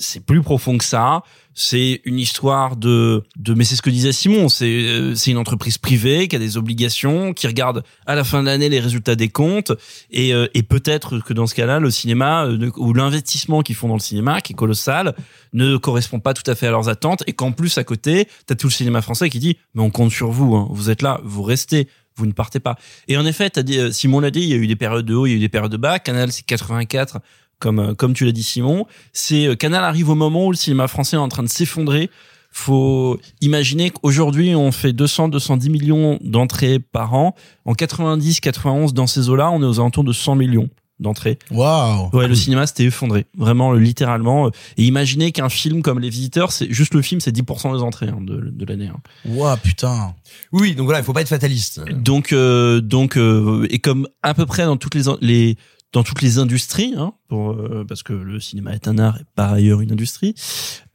C'est 0.00 0.24
plus 0.24 0.42
profond 0.42 0.78
que 0.78 0.84
ça. 0.84 1.22
C'est 1.54 2.00
une 2.04 2.20
histoire 2.20 2.76
de, 2.76 3.24
de, 3.36 3.52
mais 3.52 3.64
c'est 3.64 3.74
ce 3.74 3.82
que 3.82 3.90
disait 3.90 4.12
Simon. 4.12 4.48
C'est, 4.48 4.66
euh, 4.66 5.16
c'est 5.16 5.32
une 5.32 5.38
entreprise 5.38 5.76
privée 5.76 6.28
qui 6.28 6.36
a 6.36 6.38
des 6.38 6.56
obligations, 6.56 7.34
qui 7.34 7.48
regarde 7.48 7.82
à 8.06 8.14
la 8.14 8.22
fin 8.22 8.40
de 8.40 8.46
l'année 8.46 8.68
les 8.68 8.78
résultats 8.78 9.16
des 9.16 9.28
comptes, 9.28 9.72
et, 10.12 10.32
euh, 10.32 10.46
et 10.54 10.62
peut-être 10.62 11.18
que 11.18 11.32
dans 11.32 11.48
ce 11.48 11.56
cas-là, 11.56 11.80
le 11.80 11.90
cinéma 11.90 12.46
euh, 12.46 12.70
ou 12.76 12.94
l'investissement 12.94 13.62
qu'ils 13.62 13.74
font 13.74 13.88
dans 13.88 13.94
le 13.94 14.00
cinéma, 14.00 14.40
qui 14.40 14.52
est 14.52 14.56
colossal, 14.56 15.16
ne 15.52 15.76
correspond 15.76 16.20
pas 16.20 16.32
tout 16.32 16.48
à 16.48 16.54
fait 16.54 16.68
à 16.68 16.70
leurs 16.70 16.88
attentes, 16.88 17.24
et 17.26 17.32
qu'en 17.32 17.50
plus 17.50 17.76
à 17.76 17.82
côté, 17.82 18.28
t'as 18.46 18.54
tout 18.54 18.68
le 18.68 18.72
cinéma 18.72 19.02
français 19.02 19.28
qui 19.28 19.40
dit, 19.40 19.56
mais 19.74 19.82
on 19.82 19.90
compte 19.90 20.12
sur 20.12 20.30
vous, 20.30 20.54
hein. 20.54 20.68
vous 20.70 20.90
êtes 20.90 21.02
là, 21.02 21.20
vous 21.24 21.42
restez, 21.42 21.88
vous 22.18 22.26
ne 22.26 22.32
partez 22.32 22.60
pas. 22.60 22.76
Et 23.06 23.16
en 23.16 23.24
effet, 23.24 23.48
t'as 23.48 23.62
dit, 23.62 23.78
euh, 23.78 23.90
Simon 23.90 24.20
l'a 24.20 24.30
dit, 24.30 24.40
il 24.40 24.48
y 24.48 24.52
a 24.52 24.56
eu 24.56 24.66
des 24.66 24.76
périodes 24.76 25.06
de 25.06 25.14
haut, 25.14 25.26
il 25.26 25.30
y 25.30 25.32
a 25.32 25.36
eu 25.36 25.40
des 25.40 25.48
périodes 25.48 25.72
de 25.72 25.76
bas. 25.76 25.98
Canal, 25.98 26.32
c'est 26.32 26.44
84, 26.44 27.20
comme 27.60 27.78
euh, 27.80 27.94
comme 27.94 28.14
tu 28.14 28.24
l'as 28.24 28.32
dit, 28.32 28.42
Simon. 28.42 28.86
C'est 29.12 29.46
euh, 29.46 29.54
Canal 29.56 29.84
arrive 29.84 30.08
au 30.10 30.14
moment 30.14 30.46
où 30.46 30.50
le 30.50 30.56
cinéma 30.56 30.88
français 30.88 31.16
est 31.16 31.20
en 31.20 31.28
train 31.28 31.42
de 31.42 31.48
s'effondrer. 31.48 32.10
Faut 32.50 33.20
imaginer 33.42 33.90
qu'aujourd'hui, 33.90 34.54
on 34.54 34.72
fait 34.72 34.92
200, 34.92 35.28
210 35.28 35.68
millions 35.70 36.18
d'entrées 36.22 36.78
par 36.78 37.14
an. 37.14 37.34
En 37.66 37.74
90, 37.74 38.40
91, 38.40 38.94
dans 38.94 39.06
ces 39.06 39.28
eaux-là, 39.28 39.50
on 39.50 39.62
est 39.62 39.66
aux 39.66 39.80
alentours 39.80 40.02
de 40.04 40.12
100 40.14 40.34
millions 40.36 40.70
d'entrées. 40.98 41.38
Waouh 41.52 42.08
Ouais, 42.12 42.26
le 42.26 42.34
cinéma 42.34 42.66
s'était 42.66 42.84
effondré, 42.84 43.26
vraiment 43.36 43.74
littéralement. 43.74 44.48
Et 44.78 44.84
imaginez 44.84 45.30
qu'un 45.30 45.48
film 45.50 45.82
comme 45.82 46.00
Les 46.00 46.08
Visiteurs, 46.10 46.50
c'est 46.50 46.72
juste 46.72 46.94
le 46.94 47.02
film, 47.02 47.20
c'est 47.20 47.36
10% 47.36 47.76
des 47.76 47.82
entrées 47.82 48.08
hein, 48.08 48.18
de, 48.20 48.40
de 48.50 48.64
l'année. 48.64 48.88
hein. 48.88 48.98
Waouh, 49.26 49.56
putain 49.58 50.14
Oui, 50.50 50.74
donc 50.74 50.86
voilà, 50.86 51.00
il 51.00 51.04
faut 51.04 51.12
pas 51.12 51.20
être 51.20 51.28
fataliste. 51.28 51.82
Donc, 51.90 52.32
euh, 52.32 52.80
donc, 52.80 53.16
euh, 53.16 53.66
et 53.70 53.78
comme 53.78 54.08
à 54.22 54.34
peu 54.34 54.46
près 54.46 54.64
dans 54.64 54.76
toutes 54.76 54.94
les 54.96 55.02
les 55.20 55.56
dans 55.92 56.02
toutes 56.02 56.22
les 56.22 56.38
industries, 56.38 56.94
hein, 56.96 57.14
pour, 57.28 57.52
euh, 57.52 57.84
parce 57.88 58.02
que 58.02 58.12
le 58.12 58.40
cinéma 58.40 58.74
est 58.74 58.88
un 58.88 58.98
art 58.98 59.18
et 59.18 59.24
par 59.34 59.52
ailleurs 59.52 59.80
une 59.80 59.92
industrie, 59.92 60.34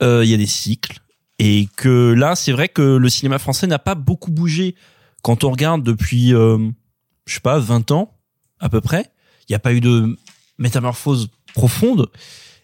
euh, 0.02 0.24
il 0.24 0.30
y 0.30 0.34
a 0.34 0.38
des 0.38 0.46
cycles. 0.46 1.00
Et 1.40 1.68
que 1.76 2.14
là, 2.14 2.36
c'est 2.36 2.52
vrai 2.52 2.70
que 2.70 2.82
le 2.98 3.10
cinéma 3.10 3.40
français 3.40 3.66
n'a 3.66 3.80
pas 3.80 3.96
beaucoup 3.96 4.32
bougé 4.32 4.76
quand 5.24 5.44
on 5.44 5.52
regarde 5.52 5.84
depuis, 5.84 6.34
euh, 6.34 6.70
je 7.26 7.34
sais 7.34 7.40
pas, 7.40 7.58
20 7.58 7.92
ans 7.92 8.16
à 8.60 8.70
peu 8.70 8.82
près. 8.82 9.12
Il 9.42 9.52
n'y 9.52 9.56
a 9.56 9.60
pas 9.60 9.74
eu 9.74 9.82
de 9.82 10.18
métamorphose 10.60 11.30
profonde 11.56 12.10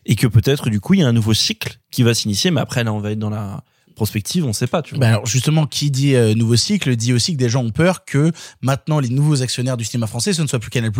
et 0.05 0.15
que 0.15 0.27
peut-être 0.27 0.69
du 0.69 0.79
coup 0.79 0.93
il 0.93 1.01
y 1.01 1.03
a 1.03 1.07
un 1.07 1.13
nouveau 1.13 1.33
cycle 1.33 1.79
qui 1.89 2.03
va 2.03 2.13
s'initier. 2.13 2.51
Mais 2.51 2.61
après 2.61 2.83
là, 2.83 2.93
on 2.93 2.99
va 2.99 3.11
être 3.11 3.19
dans 3.19 3.31
la 3.31 3.63
prospective, 3.99 4.45
on 4.45 4.53
sait 4.53 4.67
pas. 4.67 4.81
Tu 4.81 4.95
vois. 4.95 5.01
Ben 5.01 5.07
alors 5.09 5.25
justement, 5.25 5.67
qui 5.67 5.91
dit 5.91 6.15
euh, 6.15 6.33
nouveau 6.33 6.55
cycle 6.55 6.95
dit 6.95 7.11
aussi 7.11 7.33
que 7.33 7.37
des 7.37 7.49
gens 7.49 7.61
ont 7.63 7.69
peur 7.71 8.05
que 8.05 8.31
maintenant 8.61 8.99
les 8.99 9.09
nouveaux 9.09 9.41
actionnaires 9.41 9.75
du 9.77 9.83
cinéma 9.83 10.07
français 10.07 10.31
ce 10.33 10.41
ne 10.41 10.47
soit 10.47 10.59
plus 10.59 10.69
Canal+, 10.69 10.91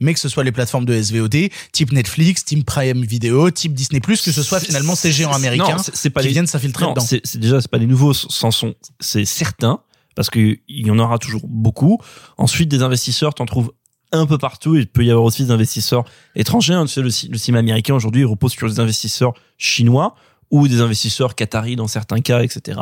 mais 0.00 0.14
que 0.14 0.20
ce 0.20 0.28
soit 0.28 0.42
les 0.44 0.52
plateformes 0.52 0.86
de 0.86 0.94
SVOD, 1.00 1.50
type 1.72 1.92
Netflix, 1.92 2.44
type 2.44 2.64
Prime 2.64 3.04
Video, 3.04 3.50
type 3.50 3.74
Disney+, 3.74 4.00
que 4.00 4.14
ce 4.16 4.42
soit 4.42 4.60
finalement 4.60 4.94
ces 4.94 5.12
géants 5.12 5.32
américains 5.32 5.76
Non, 5.76 5.82
c'est- 5.92 6.10
pas 6.10 6.22
qui 6.22 6.28
les- 6.28 6.32
viennent 6.32 6.46
s'infiltrer 6.46 6.84
Non, 6.86 6.92
dedans. 6.92 7.04
C'est 7.06 7.20
c'est 7.24 7.38
déjà 7.38 7.60
c'est 7.60 7.70
pas 7.70 7.78
les 7.78 7.86
nouveaux 7.86 8.14
sont 8.14 8.74
c'est 9.00 9.24
certain 9.26 9.80
parce 10.14 10.30
que 10.30 10.38
il 10.68 10.86
y 10.86 10.90
en 10.90 10.98
aura 10.98 11.18
toujours 11.18 11.42
beaucoup. 11.46 11.98
Ensuite 12.38 12.68
des 12.70 12.82
investisseurs 12.82 13.34
t'en 13.34 13.44
trouves 13.44 13.72
un 14.12 14.24
peu 14.24 14.38
partout. 14.38 14.76
Il 14.76 14.86
peut 14.86 15.04
y 15.04 15.10
avoir 15.10 15.24
aussi 15.26 15.44
des 15.44 15.50
investisseurs 15.50 16.04
étrangers. 16.36 16.74
hein. 16.74 16.86
Tu 16.86 16.92
sais, 16.92 17.02
le, 17.02 17.10
ci- 17.10 17.28
le 17.28 17.36
cinéma 17.36 17.58
américain 17.58 17.94
aujourd'hui 17.94 18.24
repose 18.24 18.52
sur 18.52 18.68
des 18.70 18.78
investisseurs 18.80 19.34
chinois 19.58 20.14
ou 20.50 20.68
des 20.68 20.80
investisseurs 20.80 21.34
qataris 21.34 21.76
dans 21.76 21.88
certains 21.88 22.20
cas, 22.20 22.42
etc. 22.42 22.80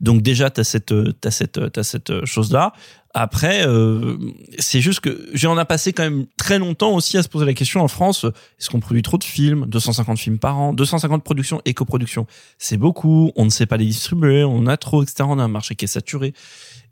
Donc 0.00 0.22
déjà 0.22 0.50
t'as 0.50 0.64
cette 0.64 0.92
euh, 0.92 1.12
t'as 1.20 1.30
cette 1.30 1.72
t'as 1.72 1.82
cette 1.82 2.24
chose 2.24 2.52
là. 2.52 2.72
Après, 3.12 3.66
euh, 3.66 4.16
c'est 4.60 4.80
juste 4.80 5.00
que 5.00 5.28
j'en 5.34 5.56
a 5.56 5.64
passé 5.64 5.92
quand 5.92 6.04
même 6.04 6.26
très 6.36 6.60
longtemps 6.60 6.94
aussi 6.94 7.18
à 7.18 7.24
se 7.24 7.28
poser 7.28 7.44
la 7.44 7.54
question 7.54 7.80
en 7.80 7.88
France 7.88 8.24
est-ce 8.58 8.70
qu'on 8.70 8.78
produit 8.78 9.02
trop 9.02 9.18
de 9.18 9.24
films? 9.24 9.66
250 9.66 10.18
films 10.18 10.38
par 10.38 10.58
an, 10.58 10.72
250 10.72 11.24
productions 11.24 11.60
et 11.64 11.74
coproductions, 11.74 12.26
c'est 12.58 12.76
beaucoup. 12.76 13.32
On 13.34 13.44
ne 13.44 13.50
sait 13.50 13.66
pas 13.66 13.78
les 13.78 13.86
distribuer, 13.86 14.44
on 14.44 14.66
a 14.66 14.76
trop, 14.76 15.02
etc. 15.02 15.24
On 15.26 15.40
a 15.40 15.42
un 15.42 15.48
marché 15.48 15.74
qui 15.74 15.86
est 15.86 15.88
saturé 15.88 16.34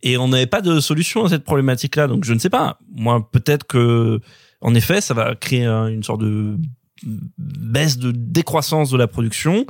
et 0.03 0.17
on 0.17 0.29
n'avait 0.29 0.47
pas 0.47 0.61
de 0.61 0.81
solution 0.81 1.25
à 1.25 1.29
cette 1.29 1.45
problématique-là. 1.45 2.09
Donc 2.09 2.25
je 2.25 2.35
ne 2.35 2.41
sais 2.41 2.50
pas. 2.50 2.79
Moi, 2.97 3.29
peut-être 3.31 3.65
que 3.65 4.21
en 4.61 4.75
effet, 4.75 5.00
ça 5.00 5.15
va 5.15 5.37
créer 5.37 5.67
une 5.67 6.03
sorte 6.03 6.21
de 6.21 6.57
baisse 7.05 7.99
de 7.99 8.12
décroissance 8.12 8.90
de 8.90 8.97
la 8.97 9.07
production. 9.07 9.67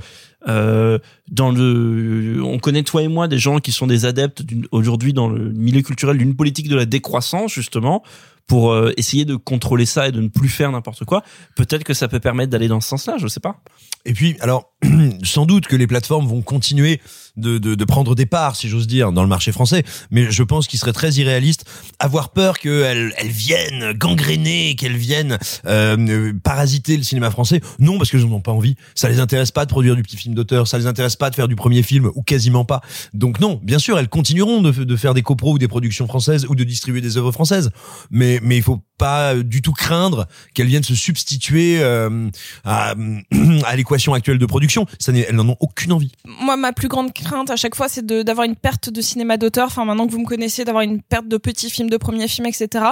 Euh, 0.48 0.98
dans 1.30 1.50
le, 1.50 2.42
on 2.42 2.58
connaît 2.58 2.82
toi 2.82 3.02
et 3.02 3.08
moi 3.08 3.28
des 3.28 3.38
gens 3.38 3.58
qui 3.58 3.72
sont 3.72 3.86
des 3.86 4.06
adeptes 4.06 4.42
aujourd'hui 4.72 5.12
dans 5.12 5.28
le 5.28 5.50
milieu 5.50 5.82
culturel 5.82 6.18
d'une 6.18 6.34
politique 6.34 6.68
de 6.68 6.76
la 6.76 6.86
décroissance 6.86 7.52
justement 7.52 8.02
pour 8.48 8.72
euh, 8.72 8.92
essayer 8.96 9.26
de 9.26 9.36
contrôler 9.36 9.86
ça 9.86 10.08
et 10.08 10.12
de 10.12 10.20
ne 10.20 10.28
plus 10.28 10.48
faire 10.48 10.72
n'importe 10.72 11.04
quoi. 11.04 11.22
Peut-être 11.54 11.84
que 11.84 11.94
ça 11.94 12.08
peut 12.08 12.18
permettre 12.18 12.50
d'aller 12.50 12.66
dans 12.66 12.80
ce 12.80 12.88
sens-là, 12.88 13.16
je 13.18 13.28
sais 13.28 13.40
pas. 13.40 13.60
Et 14.06 14.14
puis, 14.14 14.36
alors, 14.40 14.72
sans 15.22 15.44
doute 15.44 15.66
que 15.66 15.76
les 15.76 15.86
plateformes 15.86 16.26
vont 16.26 16.40
continuer 16.40 17.00
de, 17.36 17.84
prendre 17.84 18.14
des 18.14 18.26
parts, 18.26 18.56
si 18.56 18.68
j'ose 18.68 18.86
dire, 18.86 19.12
dans 19.12 19.22
le 19.22 19.28
marché 19.28 19.52
français. 19.52 19.84
Mais 20.10 20.30
je 20.30 20.42
pense 20.42 20.66
qu'il 20.66 20.78
serait 20.78 20.92
très 20.92 21.12
irréaliste 21.12 21.64
avoir 21.98 22.30
peur 22.30 22.58
qu'elles 22.58 23.12
elles 23.16 23.28
viennent 23.28 23.92
gangréner, 23.92 24.74
qu'elles 24.76 24.96
viennent 24.96 25.38
euh, 25.66 26.32
parasiter 26.42 26.96
le 26.96 27.02
cinéma 27.02 27.30
français. 27.30 27.60
Non, 27.78 27.98
parce 27.98 28.10
qu'elles 28.10 28.24
n'en 28.24 28.36
ont 28.36 28.40
pas 28.40 28.52
envie. 28.52 28.76
Ça 28.94 29.08
les 29.08 29.20
intéresse 29.20 29.50
pas 29.50 29.66
de 29.66 29.70
produire 29.70 29.94
du 29.94 30.02
petit 30.02 30.16
film 30.16 30.34
d'auteur. 30.38 30.66
Ça 30.66 30.78
les 30.78 30.86
intéresse 30.86 31.16
pas 31.16 31.30
de 31.30 31.34
faire 31.34 31.48
du 31.48 31.56
premier 31.56 31.82
film 31.82 32.10
ou 32.14 32.22
quasiment 32.22 32.64
pas. 32.64 32.80
Donc 33.12 33.40
non, 33.40 33.60
bien 33.62 33.78
sûr, 33.78 33.98
elles 33.98 34.08
continueront 34.08 34.62
de, 34.62 34.96
faire 34.96 35.14
des 35.14 35.22
copros 35.22 35.52
ou 35.52 35.58
des 35.58 35.68
productions 35.68 36.06
françaises 36.06 36.46
ou 36.48 36.54
de 36.54 36.64
distribuer 36.64 37.00
des 37.00 37.16
œuvres 37.16 37.32
françaises. 37.32 37.70
Mais 38.10 38.40
mais 38.42 38.56
il 38.56 38.62
faut 38.62 38.82
pas 38.96 39.34
du 39.34 39.62
tout 39.62 39.72
craindre 39.72 40.26
qu'elles 40.54 40.66
viennent 40.66 40.82
se 40.82 40.94
substituer 40.94 41.78
euh, 41.80 42.28
à, 42.64 42.94
l'équation 43.76 44.14
actuelle 44.14 44.38
de 44.38 44.46
production. 44.46 44.86
Ça, 44.98 45.12
elles 45.12 45.34
n'en 45.34 45.48
ont 45.48 45.56
aucune 45.60 45.92
envie. 45.92 46.12
moi 46.24 46.56
ma 46.56 46.72
plus 46.72 46.88
grande 46.88 47.12
crainte 47.12 47.50
à 47.50 47.56
chaque 47.56 47.74
fois 47.74 47.88
c'est 47.88 48.04
d'avoir 48.04 48.46
une 48.46 48.56
perte 48.56 48.90
de 48.90 49.00
cinéma 49.00 49.36
d'auteur 49.36 49.66
enfin 49.66 49.84
maintenant 49.84 50.06
que 50.06 50.12
vous 50.12 50.20
me 50.20 50.26
connaissez 50.26 50.64
d'avoir 50.64 50.82
une 50.82 51.00
perte 51.02 51.28
de 51.28 51.36
petits 51.36 51.70
films 51.70 51.90
de 51.90 51.96
premiers 51.96 52.28
films 52.28 52.46
etc 52.46 52.84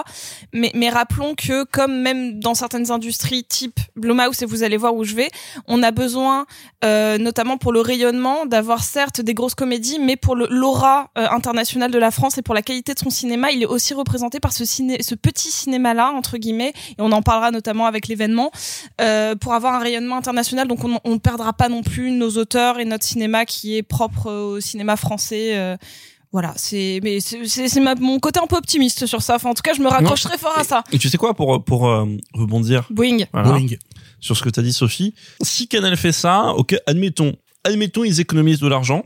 mais 0.52 0.70
mais 0.74 0.88
rappelons 0.88 1.34
que 1.34 1.64
comme 1.64 2.00
même 2.00 2.38
dans 2.40 2.54
certaines 2.54 2.90
industries 2.90 3.44
type 3.44 3.78
Blumhouse 3.96 4.42
et 4.42 4.46
vous 4.46 4.62
allez 4.62 4.76
voir 4.76 4.94
où 4.94 5.04
je 5.04 5.14
vais 5.14 5.30
on 5.66 5.82
a 5.82 5.90
besoin 5.90 6.46
euh, 6.84 7.18
notamment 7.18 7.35
pour 7.60 7.72
le 7.72 7.80
rayonnement 7.80 8.46
d'avoir 8.46 8.82
certes 8.82 9.20
des 9.20 9.34
grosses 9.34 9.54
comédies 9.54 9.98
mais 10.00 10.16
pour 10.16 10.36
le 10.36 10.46
l'aura 10.50 11.10
euh, 11.18 11.26
internationale 11.30 11.90
de 11.90 11.98
la 11.98 12.10
France 12.10 12.38
et 12.38 12.42
pour 12.42 12.54
la 12.54 12.62
qualité 12.62 12.94
de 12.94 12.98
son 12.98 13.10
cinéma 13.10 13.50
il 13.50 13.62
est 13.62 13.66
aussi 13.66 13.94
représenté 13.94 14.40
par 14.40 14.52
ce 14.52 14.64
ciné 14.64 15.02
ce 15.02 15.14
petit 15.14 15.50
cinéma 15.50 15.94
là 15.94 16.10
entre 16.10 16.38
guillemets 16.38 16.72
et 16.98 17.00
on 17.00 17.12
en 17.12 17.22
parlera 17.22 17.50
notamment 17.50 17.86
avec 17.86 18.08
l'événement 18.08 18.50
euh, 19.00 19.34
pour 19.34 19.54
avoir 19.54 19.74
un 19.74 19.78
rayonnement 19.78 20.16
international. 20.16 20.68
Donc 20.68 20.80
on 20.84 21.10
ne 21.10 21.18
perdra 21.18 21.52
pas 21.52 21.68
non 21.68 21.82
plus 21.82 22.10
nos 22.10 22.30
auteurs 22.30 22.78
et 22.78 22.84
notre 22.84 23.04
cinéma 23.04 23.44
qui 23.44 23.76
est 23.76 23.82
propre 23.82 24.30
au 24.30 24.60
cinéma 24.60 24.96
français. 24.96 25.56
euh, 25.56 25.76
voilà, 26.32 26.52
c'est 26.56 27.00
mais 27.02 27.20
c'est 27.20 27.80
mon 28.00 28.18
côté 28.18 28.40
un 28.40 28.46
peu 28.46 28.56
optimiste 28.56 29.06
sur 29.06 29.22
ça. 29.22 29.36
Enfin, 29.36 29.50
en 29.50 29.54
tout 29.54 29.62
cas, 29.62 29.72
je 29.72 29.80
me 29.80 29.88
raccroche 29.88 30.22
très 30.22 30.36
fort 30.36 30.58
à 30.58 30.64
ça. 30.64 30.84
Et 30.92 30.98
tu 30.98 31.08
sais 31.08 31.16
quoi 31.16 31.34
pour 31.34 31.64
pour 31.64 31.88
euh, 31.88 32.04
rebondir 32.34 32.86
Boeing. 32.90 33.24
Voilà. 33.32 33.50
Boeing. 33.50 33.76
Sur 34.26 34.36
ce 34.36 34.42
que 34.42 34.50
t'as 34.50 34.62
dit 34.62 34.72
Sophie. 34.72 35.14
Si 35.40 35.68
Canal 35.68 35.96
fait 35.96 36.12
ça, 36.12 36.52
ok, 36.56 36.76
admettons, 36.86 37.34
admettons 37.64 38.04
ils 38.04 38.20
économisent 38.20 38.60
de 38.60 38.68
l'argent. 38.68 39.04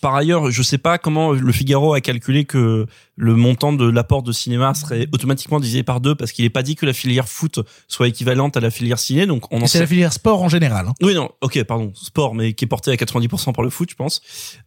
Par 0.00 0.16
ailleurs, 0.16 0.50
je 0.50 0.62
sais 0.62 0.78
pas 0.78 0.98
comment 0.98 1.30
le 1.30 1.52
Figaro 1.52 1.94
a 1.94 2.00
calculé 2.00 2.44
que 2.44 2.86
le 3.16 3.34
montant 3.36 3.72
de 3.72 3.88
l'apport 3.88 4.24
de 4.24 4.32
cinéma 4.32 4.74
serait 4.74 5.06
automatiquement 5.12 5.60
divisé 5.60 5.84
par 5.84 6.00
deux 6.00 6.16
parce 6.16 6.32
qu'il 6.32 6.44
est 6.44 6.50
pas 6.50 6.64
dit 6.64 6.74
que 6.74 6.84
la 6.86 6.92
filière 6.92 7.28
foot 7.28 7.60
soit 7.86 8.08
équivalente 8.08 8.56
à 8.56 8.60
la 8.60 8.70
filière 8.72 8.98
ciné, 8.98 9.26
donc 9.26 9.44
on 9.52 9.58
en 9.62 9.66
C'est 9.66 9.74
sait. 9.74 9.80
la 9.80 9.86
filière 9.86 10.12
sport 10.12 10.42
en 10.42 10.48
général. 10.48 10.88
hein. 10.88 10.94
Oui 11.02 11.14
non, 11.14 11.30
ok, 11.40 11.62
pardon, 11.62 11.92
sport, 11.94 12.34
mais 12.34 12.52
qui 12.52 12.64
est 12.64 12.68
porté 12.68 12.90
à 12.90 12.96
90% 12.96 13.52
par 13.52 13.62
le 13.62 13.70
foot, 13.70 13.90
je 13.90 13.94
pense. 13.94 14.22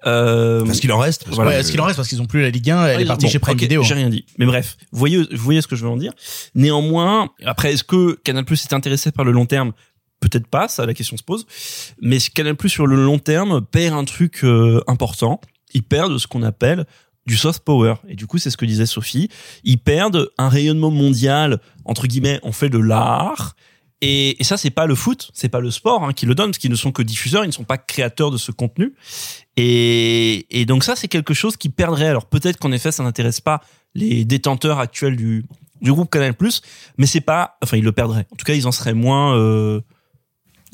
Euh, 0.05 0.63
Parce 0.65 0.79
qu'il 0.79 0.91
en 0.93 0.99
reste. 0.99 1.25
parce 1.25 1.35
Voilà. 1.35 1.61
que- 1.61 1.69
qu'il 1.69 1.81
en 1.81 1.85
reste 1.85 1.97
parce 1.97 2.07
qu'ils 2.07 2.21
ont 2.21 2.27
plus 2.27 2.41
la 2.41 2.49
Ligue 2.49 2.69
1, 2.71 2.85
elle 2.85 2.93
est 2.93 2.97
Oui, 2.99 3.05
partie 3.05 3.25
bon, 3.25 3.31
chez 3.31 3.39
Prime 3.39 3.55
ok, 3.55 3.61
Video. 3.61 3.83
J'ai 3.83 3.93
hein. 3.93 3.97
rien 3.97 4.09
dit. 4.09 4.25
Mais 4.37 4.45
bref, 4.45 4.77
vous 4.93 4.99
voyez, 4.99 5.17
vous 5.17 5.27
voyez 5.43 5.61
ce 5.61 5.67
que 5.67 5.75
je 5.75 5.83
veux 5.83 5.89
en 5.91 5.97
dire. 5.97 6.13
Néanmoins, 6.55 7.29
après, 7.45 7.73
est-ce 7.73 7.83
que 7.83 8.13
Canal 8.23 8.45
Plus 8.45 8.63
est 8.63 8.73
intéressé 8.73 9.11
par 9.11 9.25
le 9.25 9.31
long 9.33 9.45
terme 9.45 9.73
Peut-être 10.25 10.47
pas, 10.47 10.67
ça 10.67 10.87
la 10.87 10.95
question 10.95 11.17
se 11.17 11.23
pose. 11.23 11.45
Mais 12.01 12.17
Canal 12.19 12.55
Plus 12.55 12.69
sur 12.69 12.87
le 12.87 12.95
long 12.95 13.19
terme 13.19 13.61
perd 13.61 13.95
un 13.95 14.05
truc 14.05 14.43
euh, 14.43 14.81
important. 14.87 15.39
Ils 15.75 15.83
perdent 15.83 16.17
ce 16.17 16.25
qu'on 16.25 16.41
appelle 16.41 16.87
du 17.27 17.37
soft 17.37 17.63
power. 17.63 17.95
Et 18.07 18.15
du 18.15 18.25
coup, 18.25 18.39
c'est 18.39 18.49
ce 18.49 18.57
que 18.57 18.65
disait 18.65 18.87
Sophie. 18.87 19.29
Ils 19.63 19.77
perdent 19.77 20.31
un 20.39 20.49
rayonnement 20.49 20.89
mondial. 20.89 21.61
Entre 21.85 22.07
guillemets, 22.07 22.39
on 22.41 22.51
fait 22.51 22.69
de 22.69 22.79
l'art. 22.79 23.55
Et, 24.01 24.41
et 24.41 24.43
ça, 24.43 24.57
c'est 24.57 24.71
pas 24.71 24.87
le 24.87 24.95
foot, 24.95 25.29
c'est 25.35 25.47
pas 25.47 25.59
le 25.59 25.69
sport 25.69 26.03
hein, 26.03 26.11
qui 26.11 26.25
le 26.25 26.33
donne, 26.33 26.47
parce 26.47 26.57
qu'ils 26.57 26.71
ne 26.71 26.75
sont 26.75 26.91
que 26.91 27.03
diffuseurs, 27.03 27.43
ils 27.43 27.49
ne 27.49 27.53
sont 27.53 27.63
pas 27.63 27.77
créateurs 27.77 28.31
de 28.31 28.37
ce 28.37 28.51
contenu. 28.51 28.93
Et, 29.57 30.65
donc 30.67 30.83
ça, 30.83 30.95
c'est 30.95 31.07
quelque 31.07 31.35
chose 31.35 31.55
qui 31.55 31.69
perdrait. 31.69 32.07
Alors 32.07 32.25
peut-être 32.25 32.57
qu'en 32.57 32.71
effet, 32.71 32.91
ça 32.91 33.03
n'intéresse 33.03 33.41
pas 33.41 33.61
les 33.93 34.25
détenteurs 34.25 34.79
actuels 34.79 35.15
du, 35.15 35.45
du 35.81 35.93
groupe 35.93 36.09
Canal+, 36.09 36.33
mais 36.97 37.05
c'est 37.05 37.21
pas, 37.21 37.57
enfin, 37.63 37.77
ils 37.77 37.83
le 37.83 37.91
perdraient. 37.91 38.25
En 38.31 38.35
tout 38.35 38.45
cas, 38.45 38.53
ils 38.53 38.67
en 38.67 38.71
seraient 38.71 38.93
moins, 38.93 39.37
euh, 39.37 39.81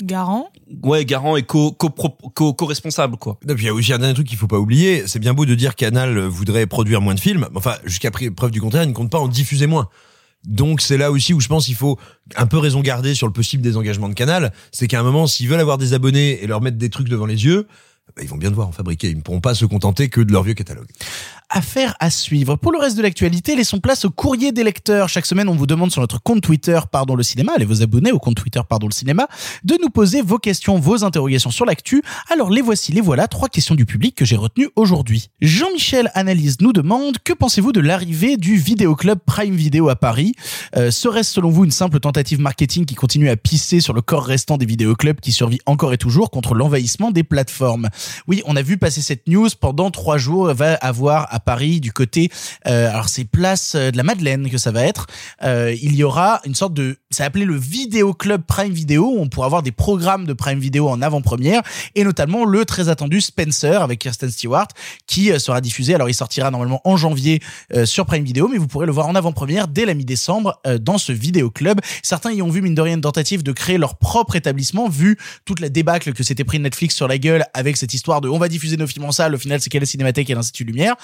Garant. 0.02 0.50
ouais, 0.82 1.04
garants 1.04 1.36
et 1.36 1.42
co, 1.42 1.72
co, 1.72 1.90
co, 1.90 2.52
quoi. 2.52 3.38
Non, 3.46 3.54
puis 3.54 3.64
il 3.64 3.66
y 3.66 3.68
a 3.68 3.74
aussi 3.74 3.92
un 3.92 3.98
dernier 3.98 4.14
truc 4.14 4.26
qu'il 4.26 4.36
faut 4.36 4.48
pas 4.48 4.58
oublier. 4.58 5.04
C'est 5.06 5.18
bien 5.18 5.32
beau 5.32 5.46
de 5.46 5.54
dire 5.54 5.76
Canal 5.76 6.18
voudrait 6.20 6.66
produire 6.66 7.00
moins 7.00 7.14
de 7.14 7.20
films. 7.20 7.46
mais 7.52 7.58
Enfin, 7.58 7.76
jusqu'à 7.84 8.10
preuve 8.10 8.50
du 8.50 8.60
contraire, 8.60 8.82
il 8.82 8.88
ne 8.88 8.94
compte 8.94 9.10
pas 9.10 9.20
en 9.20 9.28
diffuser 9.28 9.66
moins. 9.66 9.88
Donc 10.44 10.80
c'est 10.80 10.98
là 10.98 11.12
aussi 11.12 11.32
où 11.34 11.40
je 11.40 11.48
pense 11.48 11.66
qu'il 11.66 11.76
faut 11.76 11.98
un 12.36 12.46
peu 12.46 12.58
raison 12.58 12.80
garder 12.80 13.14
sur 13.14 13.26
le 13.26 13.32
possible 13.32 13.62
désengagement 13.62 14.08
de 14.08 14.14
Canal. 14.14 14.52
C'est 14.72 14.88
qu'à 14.88 15.00
un 15.00 15.02
moment, 15.04 15.26
s'ils 15.26 15.48
veulent 15.48 15.60
avoir 15.60 15.78
des 15.78 15.94
abonnés 15.94 16.42
et 16.42 16.46
leur 16.46 16.60
mettre 16.60 16.78
des 16.78 16.90
trucs 16.90 17.08
devant 17.08 17.26
les 17.26 17.44
yeux, 17.44 17.68
bah, 18.16 18.22
ils 18.22 18.28
vont 18.28 18.36
bien 18.36 18.50
devoir 18.50 18.68
en 18.68 18.72
fabriquer. 18.72 19.08
Ils 19.08 19.16
ne 19.16 19.22
pourront 19.22 19.40
pas 19.40 19.54
se 19.54 19.64
contenter 19.64 20.08
que 20.08 20.20
de 20.20 20.32
leur 20.32 20.42
vieux 20.42 20.54
catalogue. 20.54 20.88
Affaire 21.54 21.94
à 22.00 22.08
suivre. 22.08 22.56
Pour 22.56 22.72
le 22.72 22.78
reste 22.78 22.96
de 22.96 23.02
l'actualité, 23.02 23.54
laissons 23.54 23.78
place 23.78 24.06
au 24.06 24.10
courrier 24.10 24.52
des 24.52 24.64
lecteurs. 24.64 25.10
Chaque 25.10 25.26
semaine, 25.26 25.50
on 25.50 25.54
vous 25.54 25.66
demande 25.66 25.92
sur 25.92 26.00
notre 26.00 26.18
compte 26.22 26.40
Twitter 26.40 26.80
Pardon 26.90 27.14
le 27.14 27.22
cinéma, 27.22 27.52
allez 27.54 27.66
vous 27.66 27.82
abonner 27.82 28.10
au 28.10 28.18
compte 28.18 28.36
Twitter 28.36 28.60
Pardon 28.66 28.86
le 28.86 28.94
cinéma, 28.94 29.28
de 29.62 29.76
nous 29.82 29.90
poser 29.90 30.22
vos 30.22 30.38
questions, 30.38 30.78
vos 30.78 31.04
interrogations 31.04 31.50
sur 31.50 31.66
l'actu. 31.66 32.02
Alors 32.30 32.48
les 32.48 32.62
voici, 32.62 32.92
les 32.92 33.02
voilà, 33.02 33.28
trois 33.28 33.50
questions 33.50 33.74
du 33.74 33.84
public 33.84 34.14
que 34.14 34.24
j'ai 34.24 34.36
retenues 34.36 34.70
aujourd'hui. 34.76 35.28
Jean-Michel 35.42 36.10
Analyse 36.14 36.56
nous 36.62 36.72
demande 36.72 37.18
que 37.22 37.34
pensez-vous 37.34 37.72
de 37.72 37.80
l'arrivée 37.80 38.38
du 38.38 38.56
vidéoclub 38.56 39.18
Prime 39.18 39.54
Video 39.54 39.90
à 39.90 39.96
Paris? 39.96 40.32
Euh, 40.76 40.90
Serait-ce 40.90 41.34
selon 41.34 41.50
vous 41.50 41.66
une 41.66 41.70
simple 41.70 42.00
tentative 42.00 42.40
marketing 42.40 42.86
qui 42.86 42.94
continue 42.94 43.28
à 43.28 43.36
pisser 43.36 43.80
sur 43.80 43.92
le 43.92 44.00
corps 44.00 44.24
restant 44.24 44.56
des 44.56 44.64
vidéoclubs 44.64 45.20
qui 45.20 45.32
survit 45.32 45.60
encore 45.66 45.92
et 45.92 45.98
toujours 45.98 46.30
contre 46.30 46.54
l'envahissement 46.54 47.10
des 47.10 47.24
plateformes? 47.24 47.90
Oui, 48.26 48.42
on 48.46 48.56
a 48.56 48.62
vu 48.62 48.78
passer 48.78 49.02
cette 49.02 49.28
news 49.28 49.50
pendant 49.60 49.90
trois 49.90 50.16
jours. 50.16 50.54
Va 50.54 50.76
avoir 50.76 51.28
à 51.30 51.41
Paris 51.42 51.80
du 51.80 51.92
côté, 51.92 52.30
euh, 52.66 52.90
alors 52.90 53.08
c'est 53.08 53.24
place 53.24 53.74
euh, 53.74 53.90
de 53.90 53.96
la 53.96 54.02
Madeleine 54.02 54.48
que 54.50 54.58
ça 54.58 54.70
va 54.70 54.84
être. 54.84 55.06
Euh, 55.42 55.74
il 55.82 55.94
y 55.94 56.04
aura 56.04 56.40
une 56.44 56.54
sorte 56.54 56.74
de, 56.74 56.96
c'est 57.10 57.24
appelé 57.24 57.44
le 57.44 57.56
Vidéo 57.56 58.14
Club 58.14 58.42
Prime 58.46 58.72
Video. 58.72 59.02
Où 59.02 59.20
on 59.20 59.28
pourra 59.28 59.46
avoir 59.46 59.62
des 59.62 59.72
programmes 59.72 60.26
de 60.26 60.32
Prime 60.32 60.58
Video 60.58 60.88
en 60.88 61.02
avant-première 61.02 61.62
et 61.94 62.04
notamment 62.04 62.44
le 62.44 62.64
très 62.64 62.88
attendu 62.88 63.20
Spencer 63.20 63.82
avec 63.82 63.98
Kirsten 63.98 64.30
Stewart 64.30 64.68
qui 65.06 65.30
euh, 65.30 65.38
sera 65.38 65.60
diffusé. 65.60 65.94
Alors 65.94 66.08
il 66.08 66.14
sortira 66.14 66.50
normalement 66.50 66.80
en 66.84 66.96
janvier 66.96 67.40
euh, 67.74 67.86
sur 67.86 68.06
Prime 68.06 68.24
Video, 68.24 68.48
mais 68.48 68.58
vous 68.58 68.66
pourrez 68.66 68.86
le 68.86 68.92
voir 68.92 69.06
en 69.08 69.14
avant-première 69.14 69.68
dès 69.68 69.84
la 69.84 69.94
mi-décembre 69.94 70.60
euh, 70.66 70.78
dans 70.78 70.98
ce 70.98 71.12
vidéo 71.12 71.50
club. 71.50 71.80
Certains 72.02 72.32
y 72.32 72.42
ont 72.42 72.50
vu 72.50 72.62
mine 72.62 72.74
de 72.74 72.80
rien 72.80 72.94
une 72.94 73.00
tentative 73.00 73.42
de 73.42 73.52
créer 73.52 73.78
leur 73.78 73.96
propre 73.96 74.36
établissement 74.36 74.88
vu 74.88 75.18
toute 75.44 75.60
la 75.60 75.68
débâcle 75.68 76.12
que 76.12 76.22
s'était 76.22 76.44
pris 76.44 76.58
Netflix 76.58 76.94
sur 76.94 77.08
la 77.08 77.18
gueule 77.18 77.44
avec 77.54 77.76
cette 77.76 77.94
histoire 77.94 78.20
de 78.20 78.28
on 78.28 78.38
va 78.38 78.48
diffuser 78.48 78.76
nos 78.76 78.86
films 78.86 79.04
en 79.04 79.12
salle. 79.12 79.34
Au 79.34 79.38
final, 79.38 79.60
c'est 79.60 79.70
quelle 79.70 79.86
cinémathèque 79.86 80.30
et 80.30 80.34
l'Institut 80.34 80.64
Lumière. 80.64 80.96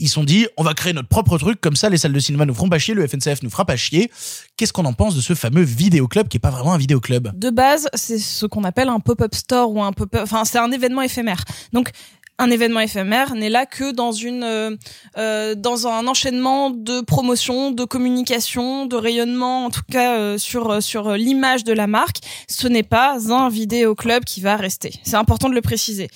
Ils 0.00 0.08
sont 0.08 0.22
dit, 0.22 0.46
on 0.56 0.62
va 0.62 0.74
créer 0.74 0.92
notre 0.92 1.08
propre 1.08 1.38
truc, 1.38 1.60
comme 1.60 1.74
ça 1.74 1.90
les 1.90 1.98
salles 1.98 2.12
de 2.12 2.20
cinéma 2.20 2.46
nous 2.46 2.54
feront 2.54 2.68
pas 2.68 2.78
chier, 2.78 2.94
le 2.94 3.06
FNCF 3.06 3.42
nous 3.42 3.50
fera 3.50 3.64
pas 3.64 3.76
chier. 3.76 4.10
Qu'est-ce 4.56 4.72
qu'on 4.72 4.84
en 4.84 4.92
pense 4.92 5.16
de 5.16 5.20
ce 5.20 5.34
fameux 5.34 5.62
vidéoclub 5.62 6.28
qui 6.28 6.36
est 6.36 6.40
pas 6.40 6.50
vraiment 6.50 6.74
un 6.74 6.78
vidéoclub? 6.78 7.36
De 7.36 7.50
base, 7.50 7.88
c'est 7.94 8.18
ce 8.18 8.46
qu'on 8.46 8.62
appelle 8.62 8.88
un 8.88 9.00
pop-up 9.00 9.34
store 9.34 9.72
ou 9.72 9.82
un 9.82 9.92
pop-up, 9.92 10.20
enfin 10.22 10.44
c'est 10.44 10.58
un 10.58 10.70
événement 10.70 11.02
éphémère. 11.02 11.42
Donc 11.72 11.90
un 12.38 12.50
événement 12.50 12.78
éphémère 12.78 13.34
n'est 13.34 13.50
là 13.50 13.66
que 13.66 13.90
dans 13.90 14.12
une 14.12 14.44
euh, 14.44 14.76
euh, 15.16 15.56
dans 15.56 15.88
un 15.88 16.06
enchaînement 16.06 16.70
de 16.70 17.00
promotion, 17.00 17.72
de 17.72 17.84
communication, 17.84 18.86
de 18.86 18.94
rayonnement 18.94 19.64
en 19.64 19.70
tout 19.70 19.82
cas 19.90 20.16
euh, 20.16 20.38
sur 20.38 20.80
sur 20.80 21.12
l'image 21.14 21.64
de 21.64 21.72
la 21.72 21.88
marque. 21.88 22.18
Ce 22.48 22.68
n'est 22.68 22.84
pas 22.84 23.18
un 23.32 23.48
vidéoclub 23.48 24.24
qui 24.24 24.40
va 24.40 24.56
rester. 24.56 24.92
C'est 25.02 25.16
important 25.16 25.48
de 25.48 25.54
le 25.54 25.62
préciser. 25.62 26.08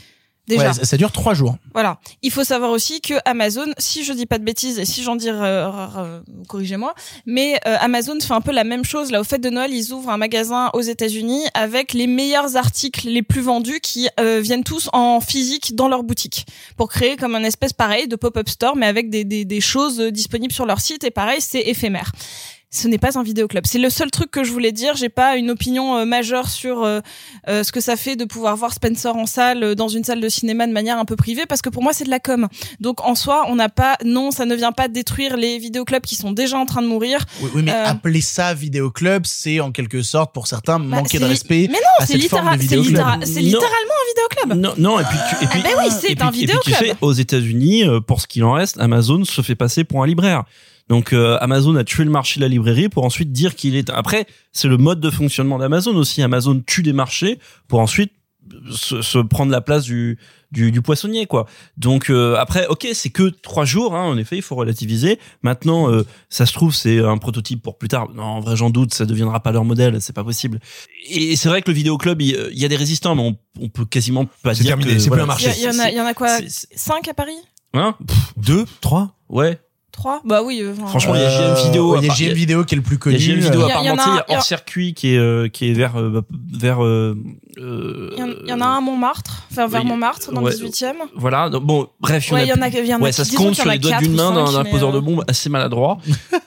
Déjà. 0.48 0.72
Ouais, 0.72 0.84
ça, 0.84 0.96
dure 0.96 1.12
trois 1.12 1.34
jours. 1.34 1.56
Voilà. 1.72 1.98
Il 2.22 2.32
faut 2.32 2.42
savoir 2.42 2.70
aussi 2.70 3.00
que 3.00 3.14
Amazon, 3.24 3.66
si 3.78 4.02
je 4.02 4.12
dis 4.12 4.26
pas 4.26 4.38
de 4.38 4.44
bêtises 4.44 4.80
et 4.80 4.84
si 4.84 5.04
j'en 5.04 5.14
dis, 5.14 5.28
euh, 5.28 5.32
euh, 5.40 6.20
corrigez-moi, 6.48 6.94
mais 7.26 7.60
euh, 7.66 7.76
Amazon 7.80 8.18
fait 8.20 8.34
un 8.34 8.40
peu 8.40 8.50
la 8.50 8.64
même 8.64 8.84
chose. 8.84 9.12
Là, 9.12 9.20
au 9.20 9.24
fait 9.24 9.38
de 9.38 9.50
Noël, 9.50 9.72
ils 9.72 9.92
ouvrent 9.92 10.10
un 10.10 10.16
magasin 10.16 10.70
aux 10.74 10.80
États-Unis 10.80 11.44
avec 11.54 11.92
les 11.92 12.08
meilleurs 12.08 12.56
articles 12.56 13.08
les 13.08 13.22
plus 13.22 13.40
vendus 13.40 13.78
qui 13.80 14.08
euh, 14.18 14.40
viennent 14.40 14.64
tous 14.64 14.88
en 14.92 15.20
physique 15.20 15.76
dans 15.76 15.86
leur 15.86 16.02
boutique 16.02 16.46
pour 16.76 16.88
créer 16.88 17.16
comme 17.16 17.36
un 17.36 17.44
espèce 17.44 17.72
pareil 17.72 18.08
de 18.08 18.16
pop-up 18.16 18.48
store, 18.48 18.74
mais 18.74 18.86
avec 18.86 19.10
des, 19.10 19.24
des, 19.24 19.44
des 19.44 19.60
choses 19.60 20.00
disponibles 20.00 20.52
sur 20.52 20.66
leur 20.66 20.80
site. 20.80 21.04
Et 21.04 21.12
pareil, 21.12 21.40
c'est 21.40 21.60
éphémère 21.60 22.10
ce 22.74 22.88
n'est 22.88 22.96
pas 22.98 23.18
un 23.18 23.22
vidéoclub. 23.22 23.66
C'est 23.66 23.78
le 23.78 23.90
seul 23.90 24.10
truc 24.10 24.30
que 24.30 24.44
je 24.44 24.50
voulais 24.50 24.72
dire. 24.72 24.96
J'ai 24.96 25.10
pas 25.10 25.36
une 25.36 25.50
opinion 25.50 25.94
euh, 25.98 26.04
majeure 26.06 26.48
sur 26.48 26.82
euh, 26.82 27.00
euh, 27.48 27.62
ce 27.62 27.70
que 27.70 27.80
ça 27.82 27.96
fait 27.96 28.16
de 28.16 28.24
pouvoir 28.24 28.56
voir 28.56 28.72
Spencer 28.72 29.14
en 29.14 29.26
salle, 29.26 29.62
euh, 29.62 29.74
dans 29.74 29.88
une 29.88 30.04
salle 30.04 30.20
de 30.22 30.28
cinéma 30.30 30.66
de 30.66 30.72
manière 30.72 30.98
un 30.98 31.04
peu 31.04 31.14
privée, 31.14 31.44
parce 31.46 31.60
que 31.60 31.68
pour 31.68 31.82
moi 31.82 31.92
c'est 31.92 32.04
de 32.04 32.10
la 32.10 32.18
com. 32.18 32.48
Donc 32.80 33.04
en 33.04 33.14
soi, 33.14 33.44
on 33.48 33.56
n'a 33.56 33.68
pas, 33.68 33.98
non, 34.06 34.30
ça 34.30 34.46
ne 34.46 34.54
vient 34.54 34.72
pas 34.72 34.88
détruire 34.88 35.36
les 35.36 35.58
vidéoclubs 35.58 36.00
qui 36.02 36.14
sont 36.16 36.32
déjà 36.32 36.56
en 36.56 36.64
train 36.64 36.80
de 36.80 36.86
mourir. 36.86 37.24
Oui, 37.42 37.50
oui, 37.56 37.62
mais 37.62 37.72
Euh, 37.72 37.84
appeler 37.86 38.22
ça 38.22 38.54
vidéoclub, 38.54 39.26
c'est 39.26 39.60
en 39.60 39.70
quelque 39.70 40.00
sorte 40.02 40.32
pour 40.32 40.46
certains 40.46 40.78
Bah, 40.78 40.96
manquer 40.96 41.18
de 41.18 41.24
c'est 41.24 41.28
respect 41.28 41.68
Mais 41.70 41.76
à 41.76 41.80
non, 42.00 42.06
c'est 42.06 42.16
littéra- 42.16 42.56
c'est 42.58 42.76
littéra- 42.76 43.18
c'est 43.22 43.40
littéralement 43.40 43.68
un 44.00 44.08
vidéoclub. 44.48 44.62
Non, 44.64 44.74
non, 44.78 44.98
et 44.98 45.04
puis, 45.04 45.18
tu- 45.28 45.44
et 45.44 45.46
puis, 45.48 45.60
Ah 45.62 45.68
ben 45.68 45.82
oui, 45.84 45.90
c'est 45.90 46.12
et 46.12 46.14
puis- 46.16 46.24
un 46.24 46.28
et 46.28 46.30
puis, 46.30 46.40
tu 46.40 46.46
vidéoclub. 46.46 46.76
sais, 46.76 46.94
aux 47.02 47.12
États-Unis, 47.12 47.84
pour 48.06 48.22
ce 48.22 48.26
qu'il 48.26 48.44
en 48.44 48.52
reste, 48.52 48.78
Amazon 48.80 49.24
se 49.24 49.42
fait 49.42 49.54
passer 49.56 49.84
pour 49.84 50.02
un 50.02 50.06
libraire. 50.06 50.44
Donc 50.88 51.12
euh, 51.12 51.38
Amazon 51.40 51.76
a 51.76 51.84
tué 51.84 52.04
le 52.04 52.10
marché 52.10 52.40
de 52.40 52.44
la 52.44 52.48
librairie 52.48 52.88
pour 52.88 53.04
ensuite 53.04 53.32
dire 53.32 53.54
qu'il 53.54 53.76
est. 53.76 53.88
Après, 53.90 54.26
c'est 54.52 54.68
le 54.68 54.76
mode 54.76 55.00
de 55.00 55.10
fonctionnement 55.10 55.58
d'Amazon 55.58 55.94
aussi. 55.96 56.22
Amazon 56.22 56.62
tue 56.66 56.82
des 56.82 56.92
marchés 56.92 57.38
pour 57.68 57.80
ensuite 57.80 58.12
se, 58.70 59.00
se 59.00 59.18
prendre 59.18 59.52
la 59.52 59.60
place 59.60 59.84
du 59.84 60.18
du, 60.50 60.70
du 60.70 60.82
poissonnier 60.82 61.24
quoi. 61.26 61.46
Donc 61.78 62.10
euh, 62.10 62.36
après, 62.36 62.66
ok, 62.66 62.88
c'est 62.92 63.08
que 63.08 63.30
trois 63.30 63.64
jours. 63.64 63.94
Hein, 63.94 64.04
en 64.04 64.18
effet, 64.18 64.36
il 64.36 64.42
faut 64.42 64.56
relativiser. 64.56 65.18
Maintenant, 65.42 65.90
euh, 65.90 66.04
ça 66.28 66.44
se 66.44 66.52
trouve 66.52 66.74
c'est 66.74 66.98
un 66.98 67.16
prototype 67.16 67.62
pour 67.62 67.78
plus 67.78 67.88
tard. 67.88 68.10
Non, 68.14 68.24
en 68.24 68.40
vrai, 68.40 68.56
j'en 68.56 68.68
doute. 68.68 68.92
Ça 68.92 69.06
deviendra 69.06 69.40
pas 69.40 69.52
leur 69.52 69.64
modèle. 69.64 70.02
C'est 70.02 70.12
pas 70.12 70.24
possible. 70.24 70.60
Et 71.08 71.36
c'est 71.36 71.48
vrai 71.48 71.62
que 71.62 71.70
le 71.70 71.74
vidéoclub, 71.74 72.20
il, 72.20 72.36
il 72.52 72.58
y 72.58 72.64
a 72.66 72.68
des 72.68 72.76
résistants, 72.76 73.14
mais 73.14 73.22
on, 73.22 73.36
on 73.64 73.68
peut 73.70 73.86
quasiment 73.86 74.26
pas 74.42 74.54
C'est 74.54 74.64
dire 74.64 74.70
terminé, 74.76 74.94
que 74.94 74.98
c'est 74.98 75.10
plus 75.10 75.20
un 75.20 75.26
marché. 75.26 75.50
Il 75.56 75.62
y, 75.62 75.68
en 75.68 75.78
a, 75.78 75.90
il 75.90 75.96
y 75.96 76.00
en 76.00 76.06
a 76.06 76.12
quoi? 76.12 76.38
Cinq 76.48 77.08
à 77.08 77.14
Paris? 77.14 77.38
Hein? 77.72 77.96
Deux, 78.36 78.66
trois? 78.82 79.16
Ouais. 79.30 79.58
Trois 79.92 80.22
Bah 80.24 80.42
oui. 80.42 80.60
euh, 80.62 80.72
enfin, 80.76 80.86
Franchement, 80.88 81.14
il 81.14 81.20
y 81.20 81.24
a 81.24 81.28
Euh, 81.28 81.54
JM 81.56 81.64
Vidéo. 81.66 81.96
Il 81.96 81.98
y 81.98 82.00
a 82.00 82.04
à 82.04 82.06
part- 82.08 82.16
JM 82.16 82.32
Vidéo 82.32 82.64
qui 82.64 82.74
est 82.74 82.76
le 82.76 82.82
plus 82.82 82.96
Il 82.96 82.98
connu. 82.98 83.14
y 83.16 83.18
a 83.18 83.20
JM 83.20 83.40
Vidéo 83.40 83.60
Il 83.66 83.68
y 83.68 83.72
a- 83.72 83.80
il 83.82 83.86
y 83.86 83.90
en 83.90 83.92
a 83.92 83.92
apparemment, 83.94 84.02
il 84.28 84.30
y 84.30 84.32
un- 84.32 84.34
a 84.34 84.38
hors 84.38 84.42
circuit 84.44 84.94
qui 84.94 85.14
est 85.14 85.18
euh, 85.18 85.48
qui 85.48 85.68
est 85.70 85.72
vers 85.74 86.00
euh, 86.00 86.22
vers 86.52 86.82
euh, 87.58 87.62
euh, 87.62 88.10
Il 88.14 88.18
y, 88.18 88.22
en, 88.22 88.26
il 88.44 88.48
y 88.48 88.52
en 88.52 88.60
a 88.60 88.66
un 88.66 88.78
à 88.78 88.80
Montmartre, 88.80 89.46
enfin 89.50 89.66
vers 89.66 89.82
oui, 89.82 89.88
Montmartre, 89.88 90.32
dans 90.32 90.42
ouais. 90.42 90.52
le 90.52 90.56
18e. 90.68 90.94
Voilà. 91.14 91.50
donc 91.50 91.64
Bon, 91.64 91.88
bref, 92.00 92.26
il 92.26 92.30
y 92.30 92.32
en 92.32 92.36
Ouais, 92.36 92.42
a 92.42 92.46
y 92.46 92.52
en 92.52 92.62
a, 92.62 92.70
plus. 92.70 92.78
il 92.80 92.86
y 92.86 92.94
en 92.94 92.98
a 92.98 93.02
ouais, 93.02 93.12
ça 93.12 93.24
se 93.24 93.36
compte 93.36 93.54
sur 93.54 93.68
les 93.68 93.78
doigts 93.78 93.98
d'une 93.98 94.14
main 94.14 94.32
d'un 94.32 94.64
poseur 94.64 94.90
euh, 94.90 94.92
de 94.92 95.00
bombe 95.00 95.24
assez 95.28 95.48
maladroit. 95.50 95.98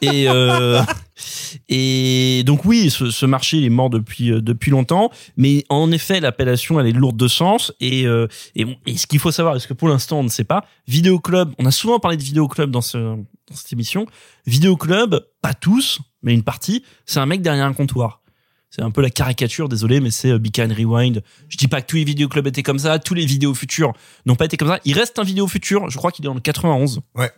et 0.02 0.28
euh, 0.30 0.82
et 1.70 2.44
donc 2.46 2.66
oui, 2.66 2.90
ce, 2.90 3.10
ce 3.12 3.26
marché 3.26 3.58
il 3.58 3.66
est 3.66 3.70
mort 3.70 3.90
depuis 3.90 4.32
euh, 4.32 4.42
depuis 4.42 4.72
longtemps, 4.72 5.12
mais 5.38 5.64
en 5.70 5.92
effet 5.92 6.20
l'appellation 6.20 6.80
elle 6.80 6.88
est 6.88 6.92
lourde 6.92 7.18
de 7.18 7.28
sens 7.28 7.72
et 7.80 8.06
euh, 8.08 8.28
et, 8.56 8.66
bon, 8.66 8.76
et 8.86 8.98
ce 8.98 9.08
qu'il 9.08 9.20
faut 9.20 9.32
savoir, 9.32 9.54
parce 9.54 9.68
que 9.68 9.74
pour 9.74 9.88
l'instant 9.88 10.20
on 10.20 10.24
ne 10.24 10.30
sait 10.30 10.44
pas, 10.44 10.66
Vidéo 10.88 11.20
Club, 11.20 11.54
on 11.60 11.66
a 11.66 11.72
souvent 11.72 12.00
parlé 12.00 12.18
de 12.18 12.24
Vidéo 12.24 12.48
Club 12.48 12.72
dans 12.72 12.82
ce 12.82 12.98
dans 12.98 13.56
cette 13.56 13.72
émission. 13.74 14.08
Vidéo 14.48 14.76
Club, 14.76 15.24
pas 15.42 15.54
tous, 15.54 16.00
mais 16.24 16.34
une 16.34 16.44
partie, 16.44 16.84
c'est 17.06 17.20
un 17.20 17.26
mec 17.28 17.42
derrière 17.42 17.66
un 17.66 17.74
comptoir. 17.74 18.22
C'est 18.76 18.82
un 18.82 18.92
peu 18.92 19.02
la 19.02 19.10
caricature, 19.10 19.70
désolé, 19.70 20.02
mais 20.02 20.12
c'est 20.12 20.32
euh, 20.32 20.38
Beacon 20.38 20.70
Rewind. 20.70 21.24
Je 21.48 21.56
dis 21.56 21.70
pas 21.70 21.82
que 21.82 21.88
tous 21.88 21.96
les 21.96 22.04
vidéoclubs 22.04 22.46
étaient 22.46 22.62
comme 22.62 22.80
ça, 22.80 23.00
tous 23.00 23.14
les 23.14 23.26
vidéos 23.26 23.54
futurs 23.54 23.94
n'ont 24.26 24.36
pas 24.36 24.44
été 24.44 24.58
comme 24.58 24.68
ça. 24.68 24.82
Il 24.84 25.00
reste 25.00 25.18
un 25.18 25.24
vidéo 25.24 25.48
futur, 25.48 25.90
je 25.90 25.98
crois 25.98 26.12
qu'il 26.12 26.26
est 26.26 26.28
en 26.28 26.36
91. 26.36 27.00
Ouais. 27.16 27.32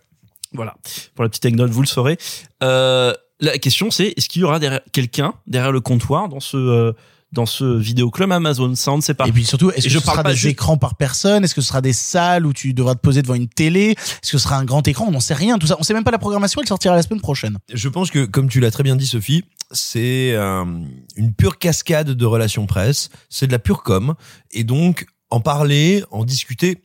Voilà. 0.54 0.76
Pour 1.14 1.24
la 1.24 1.30
petite 1.30 1.46
anecdote, 1.46 1.70
vous 1.70 1.82
le 1.82 1.88
saurez. 1.88 2.18
Euh, 2.64 3.14
la 3.40 3.60
question 3.60 3.92
c'est, 3.92 4.16
est-ce 4.18 4.30
qu'il 4.30 4.42
y 4.42 4.46
aura 4.46 4.60
quelqu'un 4.92 5.36
derrière 5.46 5.72
le 5.72 5.80
comptoir 5.80 6.28
dans 6.28 6.40
ce 6.40 6.58
euh, 6.58 6.94
dans 7.34 7.46
ce 7.46 7.66
vidéoclub 7.78 8.32
Amazon 8.32 8.70
ne 8.70 8.76
sait 9.02 9.14
pas. 9.14 9.28
Et 9.28 9.32
puis 9.32 9.44
surtout, 9.46 9.70
est-ce 9.72 9.84
que 9.86 9.90
je 9.90 10.00
ce 10.00 10.04
parle 10.06 10.20
sera 10.20 10.30
des 10.30 10.36
juste- 10.36 10.52
écrans 10.54 10.78
par 10.78 10.96
personne? 10.96 11.44
Est-ce 11.44 11.54
que 11.56 11.62
ce 11.62 11.68
sera 11.68 11.82
des 11.82 11.92
salles 11.94 12.46
où 12.46 12.54
tu 12.54 12.74
devras 12.74 12.96
te 12.96 13.02
poser 13.02 13.22
devant 13.22 13.34
une 13.36 13.50
télé? 13.50 13.92
Est-ce 13.92 14.32
que 14.32 14.38
ce 14.38 14.40
sera 14.40 14.58
un 14.58 14.64
grand 14.66 14.88
écran? 14.88 15.06
On 15.08 15.12
n'en 15.12 15.20
sait 15.20 15.34
rien. 15.34 15.58
Tout 15.58 15.68
ça, 15.68 15.76
on 15.80 15.84
sait 15.84 15.94
même 15.94 16.06
pas 16.06 16.12
la 16.12 16.20
programmation. 16.20 16.62
Elle 16.62 16.68
sortira 16.68 16.96
la 16.96 17.04
semaine 17.04 17.20
prochaine. 17.22 17.58
Je 17.74 17.90
pense 17.90 18.12
que, 18.12 18.26
comme 18.26 18.48
tu 18.48 18.60
l'as 18.62 18.72
très 18.72 18.84
bien 18.84 18.96
dit, 18.96 19.08
Sophie, 19.08 19.44
c'est 19.72 20.32
euh, 20.34 20.64
une 21.18 21.34
pure 21.34 21.58
cascade 21.60 22.12
de 22.12 22.26
relations 22.26 22.66
presse. 22.66 23.10
C'est 23.30 23.48
de 23.48 23.52
la 23.52 23.60
pure 23.60 23.84
com. 23.84 24.16
Et 24.52 24.64
donc, 24.64 25.06
en 25.30 25.42
parler, 25.42 26.06
en 26.12 26.24
discuter, 26.24 26.84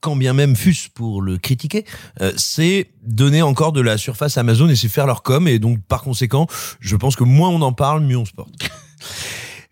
quand 0.00 0.14
bien 0.16 0.34
même 0.34 0.54
fût-ce 0.54 0.90
pour 0.90 1.22
le 1.22 1.38
critiquer, 1.38 1.84
euh, 2.20 2.32
c'est 2.36 2.90
donner 3.02 3.40
encore 3.42 3.72
de 3.72 3.80
la 3.80 3.96
surface 3.96 4.36
à 4.36 4.40
Amazon 4.42 4.68
et 4.68 4.76
c'est 4.76 4.88
faire 4.88 5.06
leur 5.06 5.22
com. 5.22 5.48
Et 5.48 5.58
donc, 5.58 5.80
par 5.88 6.02
conséquent, 6.02 6.46
je 6.78 6.94
pense 6.94 7.16
que 7.16 7.24
moins 7.24 7.48
on 7.48 7.62
en 7.62 7.72
parle, 7.72 8.02
mieux 8.04 8.18
on 8.18 8.26
se 8.26 8.32
porte. 8.32 8.52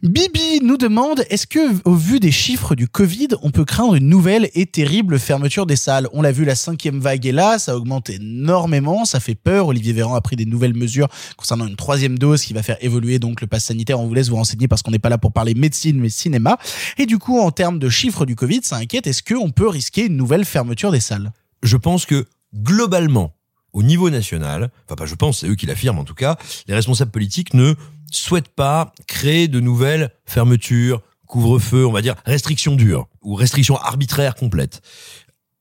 Bibi 0.06 0.60
nous 0.62 0.76
demande 0.76 1.25
est-ce 1.30 1.48
que, 1.48 1.58
au 1.84 1.96
vu 1.96 2.20
des 2.20 2.30
chiffres 2.30 2.76
du 2.76 2.86
Covid, 2.86 3.26
on 3.42 3.50
peut 3.50 3.64
craindre 3.64 3.96
une 3.96 4.08
nouvelle 4.08 4.48
et 4.54 4.64
terrible 4.64 5.18
fermeture 5.18 5.66
des 5.66 5.75
salles? 5.75 6.08
On 6.12 6.22
l'a 6.22 6.30
vu, 6.30 6.44
la 6.44 6.54
cinquième 6.54 7.00
vague 7.00 7.26
est 7.26 7.32
là, 7.32 7.58
ça 7.58 7.76
augmente 7.76 8.08
énormément, 8.08 9.04
ça 9.04 9.18
fait 9.18 9.34
peur. 9.34 9.66
Olivier 9.66 9.92
Véran 9.92 10.14
a 10.14 10.20
pris 10.20 10.36
des 10.36 10.44
nouvelles 10.44 10.75
mesures 10.75 11.08
concernant 11.36 11.66
une 11.66 11.75
troisième 11.75 12.20
dose 12.20 12.42
qui 12.42 12.52
va 12.52 12.62
faire 12.62 12.76
évoluer 12.82 13.18
donc 13.18 13.40
le 13.40 13.48
pass 13.48 13.64
sanitaire. 13.64 13.98
On 13.98 14.06
vous 14.06 14.14
laisse 14.14 14.28
vous 14.28 14.36
renseigner 14.36 14.68
parce 14.68 14.82
qu'on 14.82 14.92
n'est 14.92 15.00
pas 15.00 15.08
là 15.08 15.18
pour 15.18 15.32
parler 15.32 15.54
médecine 15.54 15.98
mais 15.98 16.08
cinéma. 16.08 16.56
Et 16.98 17.06
du 17.06 17.18
coup, 17.18 17.40
en 17.40 17.50
termes 17.50 17.80
de 17.80 17.88
chiffres 17.88 18.26
du 18.26 18.36
Covid, 18.36 18.60
ça 18.62 18.76
inquiète. 18.76 19.08
Est-ce 19.08 19.25
qu'on 19.25 19.50
peut 19.50 19.68
risquer 19.68 20.06
une 20.06 20.16
nouvelle 20.16 20.44
fermeture 20.44 20.92
des 20.92 21.00
salles? 21.00 21.32
Je 21.64 21.76
pense 21.76 22.06
que 22.06 22.26
globalement, 22.54 23.32
au 23.72 23.82
niveau 23.82 24.08
national, 24.08 24.70
enfin 24.86 24.94
pas 24.94 25.06
je 25.06 25.16
pense, 25.16 25.40
c'est 25.40 25.48
eux 25.48 25.56
qui 25.56 25.66
l'affirment 25.66 25.98
en 25.98 26.04
tout 26.04 26.14
cas, 26.14 26.36
les 26.68 26.75
responsables 26.75 27.10
politiques 27.10 27.54
ne 27.54 27.75
souhaitent 28.20 28.54
pas 28.54 28.92
créer 29.06 29.49
de 29.49 29.61
nouvelles 29.61 30.11
fermetures, 30.25 31.02
couvre-feu, 31.26 31.86
on 31.86 31.93
va 31.93 32.02
dire 32.02 32.14
restrictions 32.25 32.76
dures 32.76 33.08
ou 33.23 33.34
restrictions 33.34 33.76
arbitraires 33.76 34.34
complètes. 34.34 34.80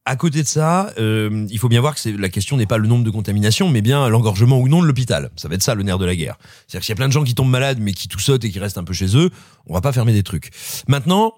À 0.07 0.15
côté 0.15 0.43
de 0.43 0.47
ça, 0.47 0.93
euh, 0.99 1.47
il 1.49 1.57
faut 1.57 1.67
bien 1.67 1.81
voir 1.81 1.95
que 1.95 2.09
la 2.09 2.29
question 2.29 2.57
n'est 2.57 2.67
pas 2.67 2.77
le 2.77 2.87
nombre 2.87 3.03
de 3.03 3.09
contaminations, 3.09 3.69
mais 3.69 3.81
bien 3.81 4.07
l'engorgement 4.07 4.59
ou 4.59 4.67
non 4.67 4.81
de 4.81 4.85
l'hôpital. 4.85 5.31
Ça 5.35 5.47
va 5.47 5.55
être 5.55 5.63
ça 5.63 5.73
le 5.73 5.81
nerf 5.81 5.97
de 5.97 6.05
la 6.05 6.15
guerre. 6.15 6.37
C'est-à-dire 6.67 6.85
qu'il 6.85 6.91
y 6.91 6.93
a 6.93 6.95
plein 6.95 7.07
de 7.07 7.13
gens 7.13 7.23
qui 7.23 7.33
tombent 7.33 7.49
malades, 7.49 7.79
mais 7.81 7.91
qui 7.91 8.07
tout 8.07 8.19
sautent 8.19 8.45
et 8.45 8.51
qui 8.51 8.59
restent 8.59 8.77
un 8.77 8.83
peu 8.83 8.93
chez 8.93 9.17
eux. 9.17 9.31
On 9.65 9.73
va 9.73 9.81
pas 9.81 9.91
fermer 9.91 10.13
des 10.13 10.21
trucs. 10.21 10.51
Maintenant, 10.87 11.33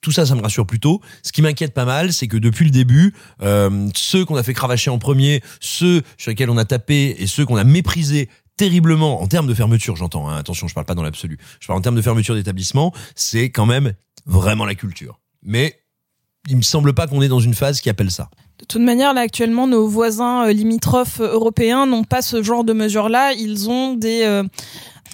tout 0.00 0.12
ça, 0.12 0.24
ça 0.24 0.36
me 0.36 0.40
rassure 0.40 0.66
plutôt. 0.66 1.00
Ce 1.24 1.32
qui 1.32 1.42
m'inquiète 1.42 1.74
pas 1.74 1.84
mal, 1.84 2.12
c'est 2.12 2.28
que 2.28 2.36
depuis 2.36 2.64
le 2.64 2.70
début, 2.70 3.12
euh, 3.42 3.88
ceux 3.94 4.24
qu'on 4.24 4.36
a 4.36 4.44
fait 4.44 4.54
cravacher 4.54 4.90
en 4.90 4.98
premier, 4.98 5.42
ceux 5.60 6.02
sur 6.16 6.30
lesquels 6.30 6.50
on 6.50 6.58
a 6.58 6.64
tapé 6.64 7.16
et 7.18 7.26
ceux 7.26 7.44
qu'on 7.44 7.56
a 7.56 7.64
méprisés 7.64 8.28
terriblement 8.56 9.20
en 9.22 9.26
termes 9.26 9.46
de 9.46 9.54
fermeture, 9.54 9.96
j'entends. 9.96 10.28
hein, 10.28 10.36
attention, 10.36 10.68
je 10.68 10.74
parle 10.74 10.86
pas 10.86 10.94
dans 10.94 11.02
l'absolu. 11.02 11.38
Je 11.60 11.66
parle 11.66 11.78
en 11.78 11.82
termes 11.82 11.96
de 11.96 12.02
fermeture 12.02 12.34
d'établissement. 12.34 12.92
C'est 13.14 13.50
quand 13.50 13.66
même 13.66 13.92
vraiment 14.26 14.64
la 14.64 14.74
culture. 14.74 15.18
Mais 15.42 15.78
il 16.48 16.56
me 16.56 16.62
semble 16.62 16.94
pas 16.94 17.06
qu'on 17.06 17.22
est 17.22 17.28
dans 17.28 17.40
une 17.40 17.54
phase 17.54 17.80
qui 17.80 17.90
appelle 17.90 18.10
ça. 18.10 18.30
De 18.58 18.64
toute 18.64 18.80
manière, 18.82 19.12
là 19.12 19.20
actuellement, 19.20 19.66
nos 19.66 19.86
voisins 19.86 20.46
euh, 20.46 20.52
limitrophes 20.52 21.20
euh, 21.20 21.32
européens 21.32 21.86
n'ont 21.86 22.04
pas 22.04 22.22
ce 22.22 22.42
genre 22.42 22.64
de 22.64 22.72
mesures-là. 22.72 23.32
Ils 23.34 23.68
ont 23.68 23.92
des, 23.94 24.22
euh, 24.22 24.44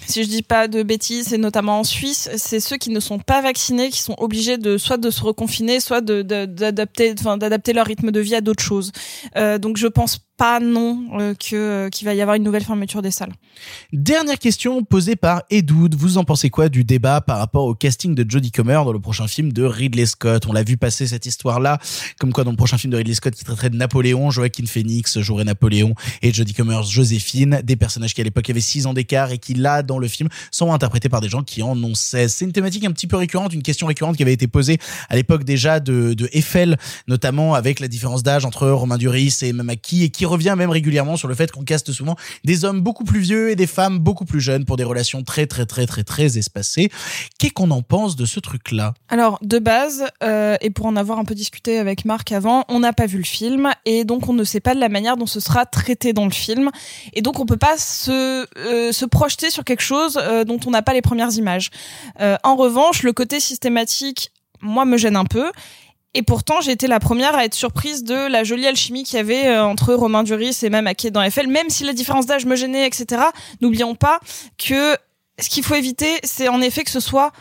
si 0.07 0.23
je 0.23 0.29
dis 0.29 0.43
pas 0.43 0.67
de 0.69 0.81
bêtises, 0.83 1.33
et 1.33 1.37
notamment 1.37 1.79
en 1.79 1.83
Suisse, 1.83 2.29
c'est 2.37 2.59
ceux 2.61 2.77
qui 2.77 2.89
ne 2.89 2.99
sont 3.01 3.19
pas 3.19 3.41
vaccinés 3.41 3.89
qui 3.89 4.01
sont 4.01 4.15
obligés 4.17 4.57
de 4.57 4.77
soit 4.77 4.97
de 4.97 5.09
se 5.09 5.21
reconfiner, 5.21 5.79
soit 5.81 5.99
de 6.01 6.21
de- 6.21 6.45
d'adapter, 6.45 7.13
enfin 7.19 7.37
d'adapter 7.37 7.73
leur 7.73 7.85
rythme 7.85 8.11
de 8.11 8.19
vie 8.21 8.35
à 8.35 8.41
d'autres 8.41 8.63
choses. 8.63 8.91
Euh, 9.35 9.57
donc 9.57 9.75
je 9.77 9.87
pense 9.87 10.19
pas 10.37 10.59
non 10.59 11.19
euh, 11.19 11.33
que 11.35 11.55
euh, 11.55 11.89
qu'il 11.89 12.05
va 12.05 12.13
y 12.13 12.21
avoir 12.21 12.35
une 12.35 12.43
nouvelle 12.43 12.63
fermeture 12.63 13.01
des 13.01 13.11
salles. 13.11 13.33
Dernière 13.91 14.39
question 14.39 14.83
posée 14.83 15.15
par 15.15 15.43
Edoud. 15.51 15.95
Vous 15.95 16.17
en 16.17 16.23
pensez 16.23 16.49
quoi 16.49 16.69
du 16.69 16.83
débat 16.83 17.21
par 17.21 17.37
rapport 17.37 17.65
au 17.65 17.75
casting 17.75 18.15
de 18.15 18.29
Jodie 18.29 18.51
Comer 18.51 18.81
dans 18.83 18.91
le 18.91 18.99
prochain 18.99 19.27
film 19.27 19.53
de 19.53 19.63
Ridley 19.63 20.05
Scott? 20.05 20.47
On 20.47 20.53
l'a 20.53 20.63
vu 20.63 20.75
passer 20.75 21.05
cette 21.05 21.25
histoire-là, 21.25 21.79
comme 22.19 22.33
quoi 22.33 22.43
dans 22.43 22.51
le 22.51 22.57
prochain 22.57 22.77
film 22.77 22.91
de 22.91 22.97
Ridley 22.97 23.13
Scott 23.13 23.35
qui 23.35 23.43
traiterait 23.43 23.69
de 23.69 23.77
Napoléon, 23.77 24.31
Joaquin 24.31 24.65
Phoenix 24.65 25.19
jouerait 25.19 25.43
Napoléon 25.43 25.93
et 26.21 26.33
Jodie 26.33 26.53
Comer 26.53 26.81
Joséphine, 26.83 27.61
des 27.63 27.75
personnages 27.75 28.13
qui 28.13 28.21
à 28.21 28.23
l'époque 28.23 28.49
avaient 28.49 28.59
6 28.59 28.87
ans 28.87 28.93
d'écart 28.93 29.31
et 29.31 29.37
qui 29.37 29.53
là 29.53 29.83
dans 29.83 29.99
le 29.99 30.07
film 30.07 30.29
sont 30.51 30.73
interprétés 30.73 31.09
par 31.09 31.21
des 31.21 31.29
gens 31.29 31.43
qui 31.43 31.61
en 31.61 31.81
ont 31.83 31.95
16. 31.95 32.33
C'est 32.33 32.45
une 32.45 32.51
thématique 32.51 32.85
un 32.85 32.91
petit 32.91 33.07
peu 33.07 33.17
récurrente, 33.17 33.53
une 33.53 33.63
question 33.63 33.85
récurrente 33.85 34.17
qui 34.17 34.23
avait 34.23 34.33
été 34.33 34.47
posée 34.47 34.79
à 35.09 35.15
l'époque 35.15 35.43
déjà 35.43 35.79
de, 35.79 36.13
de 36.13 36.27
Eiffel, 36.33 36.77
notamment 37.07 37.53
avec 37.53 37.79
la 37.79 37.87
différence 37.87 38.23
d'âge 38.23 38.45
entre 38.45 38.67
Romain 38.69 38.97
Duris 38.97 39.37
et 39.43 39.53
Mamaki 39.53 40.03
et 40.03 40.09
qui 40.09 40.22
revient 40.25 40.55
même 40.57 40.69
régulièrement 40.69 41.17
sur 41.17 41.27
le 41.27 41.35
fait 41.35 41.51
qu'on 41.51 41.63
caste 41.63 41.91
souvent 41.91 42.15
des 42.43 42.65
hommes 42.65 42.81
beaucoup 42.81 43.03
plus 43.03 43.19
vieux 43.19 43.49
et 43.49 43.55
des 43.55 43.67
femmes 43.67 43.99
beaucoup 43.99 44.25
plus 44.25 44.41
jeunes 44.41 44.65
pour 44.65 44.77
des 44.77 44.83
relations 44.83 45.23
très 45.23 45.47
très 45.47 45.65
très 45.65 45.85
très 45.85 46.03
très 46.03 46.37
espacées. 46.37 46.89
Qu'est-ce 47.39 47.53
qu'on 47.53 47.71
en 47.71 47.81
pense 47.81 48.15
de 48.15 48.25
ce 48.25 48.39
truc-là? 48.39 48.93
Alors, 49.09 49.39
de 49.41 49.59
base, 49.59 50.05
euh, 50.23 50.55
et 50.61 50.69
pour 50.69 50.85
en 50.85 50.95
avoir 50.95 51.19
un 51.19 51.25
peu 51.25 51.35
discuté 51.35 51.79
avec 51.79 52.05
Marc 52.05 52.31
avant, 52.31 52.65
on 52.69 52.79
n'a 52.79 52.93
pas 52.93 53.05
vu 53.05 53.17
le 53.17 53.23
film, 53.23 53.71
et 53.85 54.03
donc 54.03 54.29
on 54.29 54.33
ne 54.33 54.43
sait 54.43 54.59
pas 54.59 54.75
de 54.75 54.79
la 54.79 54.89
manière 54.89 55.17
dont 55.17 55.25
ce 55.25 55.39
sera 55.39 55.65
traité 55.65 56.13
dans 56.13 56.25
le 56.25 56.31
film, 56.31 56.69
et 57.13 57.21
donc 57.21 57.39
on 57.39 57.45
peut 57.45 57.57
pas 57.57 57.77
se, 57.77 58.45
euh, 58.57 58.91
se 58.91 59.05
projeter 59.05 59.49
sur 59.49 59.63
quelque 59.63 59.81
chose 59.83 60.19
euh, 60.21 60.43
dont 60.43 60.59
on 60.65 60.71
n'a 60.71 60.81
pas 60.81 60.93
les 60.93 61.01
premières 61.01 61.33
images. 61.33 61.69
En 62.43 62.55
revanche, 62.55 63.03
le 63.03 63.13
côté 63.13 63.39
systématique, 63.39 64.31
moi, 64.61 64.85
me 64.85 64.97
gêne 64.97 65.15
un 65.15 65.25
peu. 65.25 65.51
Et 66.15 66.21
pourtant, 66.21 66.61
j'ai 66.61 66.71
été 66.71 66.87
la 66.87 66.99
première 66.99 67.35
à 67.35 67.43
être 67.45 67.55
surprise 67.55 68.03
de 68.03 68.27
la 68.27 68.43
jolie 68.43 68.67
alchimie 68.67 69.03
qu'il 69.03 69.17
y 69.17 69.19
avait 69.19 69.47
euh, 69.47 69.63
entre 69.63 69.93
Romain 69.95 70.23
Duris 70.23 70.59
et 70.61 70.69
même 70.69 70.85
Ake 70.85 71.07
dans 71.07 71.27
FL, 71.29 71.47
même 71.47 71.69
si 71.69 71.83
la 71.83 71.93
différence 71.93 72.27
d'âge 72.27 72.45
me 72.45 72.55
gênait, 72.55 72.85
etc. 72.85 73.23
N'oublions 73.61 73.95
pas 73.95 74.19
que 74.57 74.95
ce 75.39 75.49
qu'il 75.49 75.63
faut 75.63 75.75
éviter, 75.75 76.19
c'est 76.23 76.47
en 76.47 76.61
effet 76.61 76.83
que 76.83 76.91
ce 76.91 76.99
soit 76.99 77.31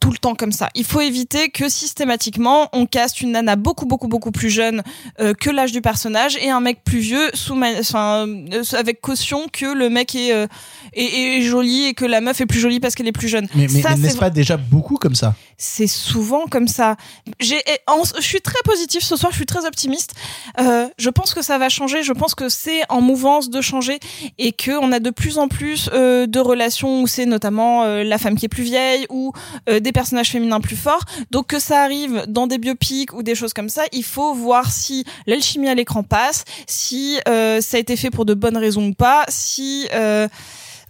tout 0.00 0.10
le 0.12 0.18
temps 0.18 0.34
comme 0.34 0.52
ça. 0.52 0.68
Il 0.74 0.84
faut 0.84 1.00
éviter 1.00 1.48
que 1.48 1.68
systématiquement 1.68 2.68
on 2.72 2.86
caste 2.86 3.20
une 3.20 3.32
nana 3.32 3.56
beaucoup 3.56 3.86
beaucoup 3.86 4.08
beaucoup 4.08 4.30
plus 4.30 4.50
jeune 4.50 4.82
euh, 5.20 5.32
que 5.34 5.50
l'âge 5.50 5.72
du 5.72 5.80
personnage 5.80 6.36
et 6.40 6.50
un 6.50 6.60
mec 6.60 6.84
plus 6.84 6.98
vieux 6.98 7.30
sous 7.34 7.54
ma- 7.54 7.78
enfin, 7.80 8.26
euh, 8.28 8.62
avec 8.76 9.00
caution 9.00 9.46
que 9.52 9.66
le 9.66 9.88
mec 9.90 10.14
est, 10.14 10.32
euh, 10.32 10.46
est, 10.92 11.38
est 11.38 11.42
joli 11.42 11.86
et 11.86 11.94
que 11.94 12.04
la 12.04 12.20
meuf 12.20 12.40
est 12.40 12.46
plus 12.46 12.60
jolie 12.60 12.78
parce 12.80 12.94
qu'elle 12.94 13.08
est 13.08 13.12
plus 13.12 13.28
jeune. 13.28 13.48
Mais, 13.54 13.66
mais, 13.72 13.82
n'est-ce 13.96 14.18
pas 14.18 14.30
déjà 14.30 14.56
beaucoup 14.56 14.96
comme 14.96 15.14
ça 15.14 15.34
c'est 15.58 15.86
souvent 15.86 16.44
comme 16.50 16.68
ça. 16.68 16.96
J'ai, 17.40 17.56
en- 17.86 18.02
je 18.04 18.20
suis 18.20 18.42
très 18.42 18.58
positif 18.62 19.02
ce 19.02 19.16
soir, 19.16 19.32
je 19.32 19.36
suis 19.38 19.46
très 19.46 19.64
optimiste. 19.64 20.12
Euh, 20.60 20.86
je 20.98 21.08
pense 21.08 21.32
que 21.32 21.40
ça 21.40 21.56
va 21.56 21.70
changer. 21.70 22.02
Je 22.02 22.12
pense 22.12 22.34
que 22.34 22.50
c'est 22.50 22.82
en 22.90 23.00
mouvance 23.00 23.48
de 23.48 23.62
changer 23.62 23.98
et 24.36 24.52
que 24.52 24.72
on 24.72 24.92
a 24.92 25.00
de 25.00 25.08
plus 25.08 25.38
en 25.38 25.48
plus 25.48 25.88
euh, 25.94 26.26
de 26.26 26.38
relations 26.40 27.00
où 27.00 27.06
c'est 27.06 27.24
notamment 27.24 27.84
euh, 27.84 28.04
la 28.04 28.18
femme 28.18 28.36
qui 28.36 28.44
est 28.44 28.50
plus 28.50 28.64
vieille 28.64 29.06
ou 29.08 29.32
euh, 29.70 29.80
des 29.80 29.92
personnages 29.98 30.30
féminins 30.36 30.60
plus 30.68 30.80
forts. 30.86 31.04
Donc 31.30 31.44
que 31.52 31.58
ça 31.68 31.76
arrive 31.86 32.14
dans 32.28 32.46
des 32.46 32.58
biopics 32.64 33.12
ou 33.16 33.22
des 33.22 33.34
choses 33.40 33.54
comme 33.54 33.70
ça, 33.76 33.84
il 33.92 34.04
faut 34.04 34.32
voir 34.34 34.64
si 34.70 35.04
l'alchimie 35.26 35.70
à 35.70 35.74
l'écran 35.74 36.02
passe, 36.02 36.44
si 36.66 37.18
euh, 37.28 37.60
ça 37.62 37.78
a 37.78 37.80
été 37.80 37.96
fait 37.96 38.10
pour 38.16 38.24
de 38.30 38.34
bonnes 38.34 38.58
raisons 38.66 38.86
ou 38.88 38.94
pas, 38.94 39.24
si 39.28 39.88
euh, 39.94 40.28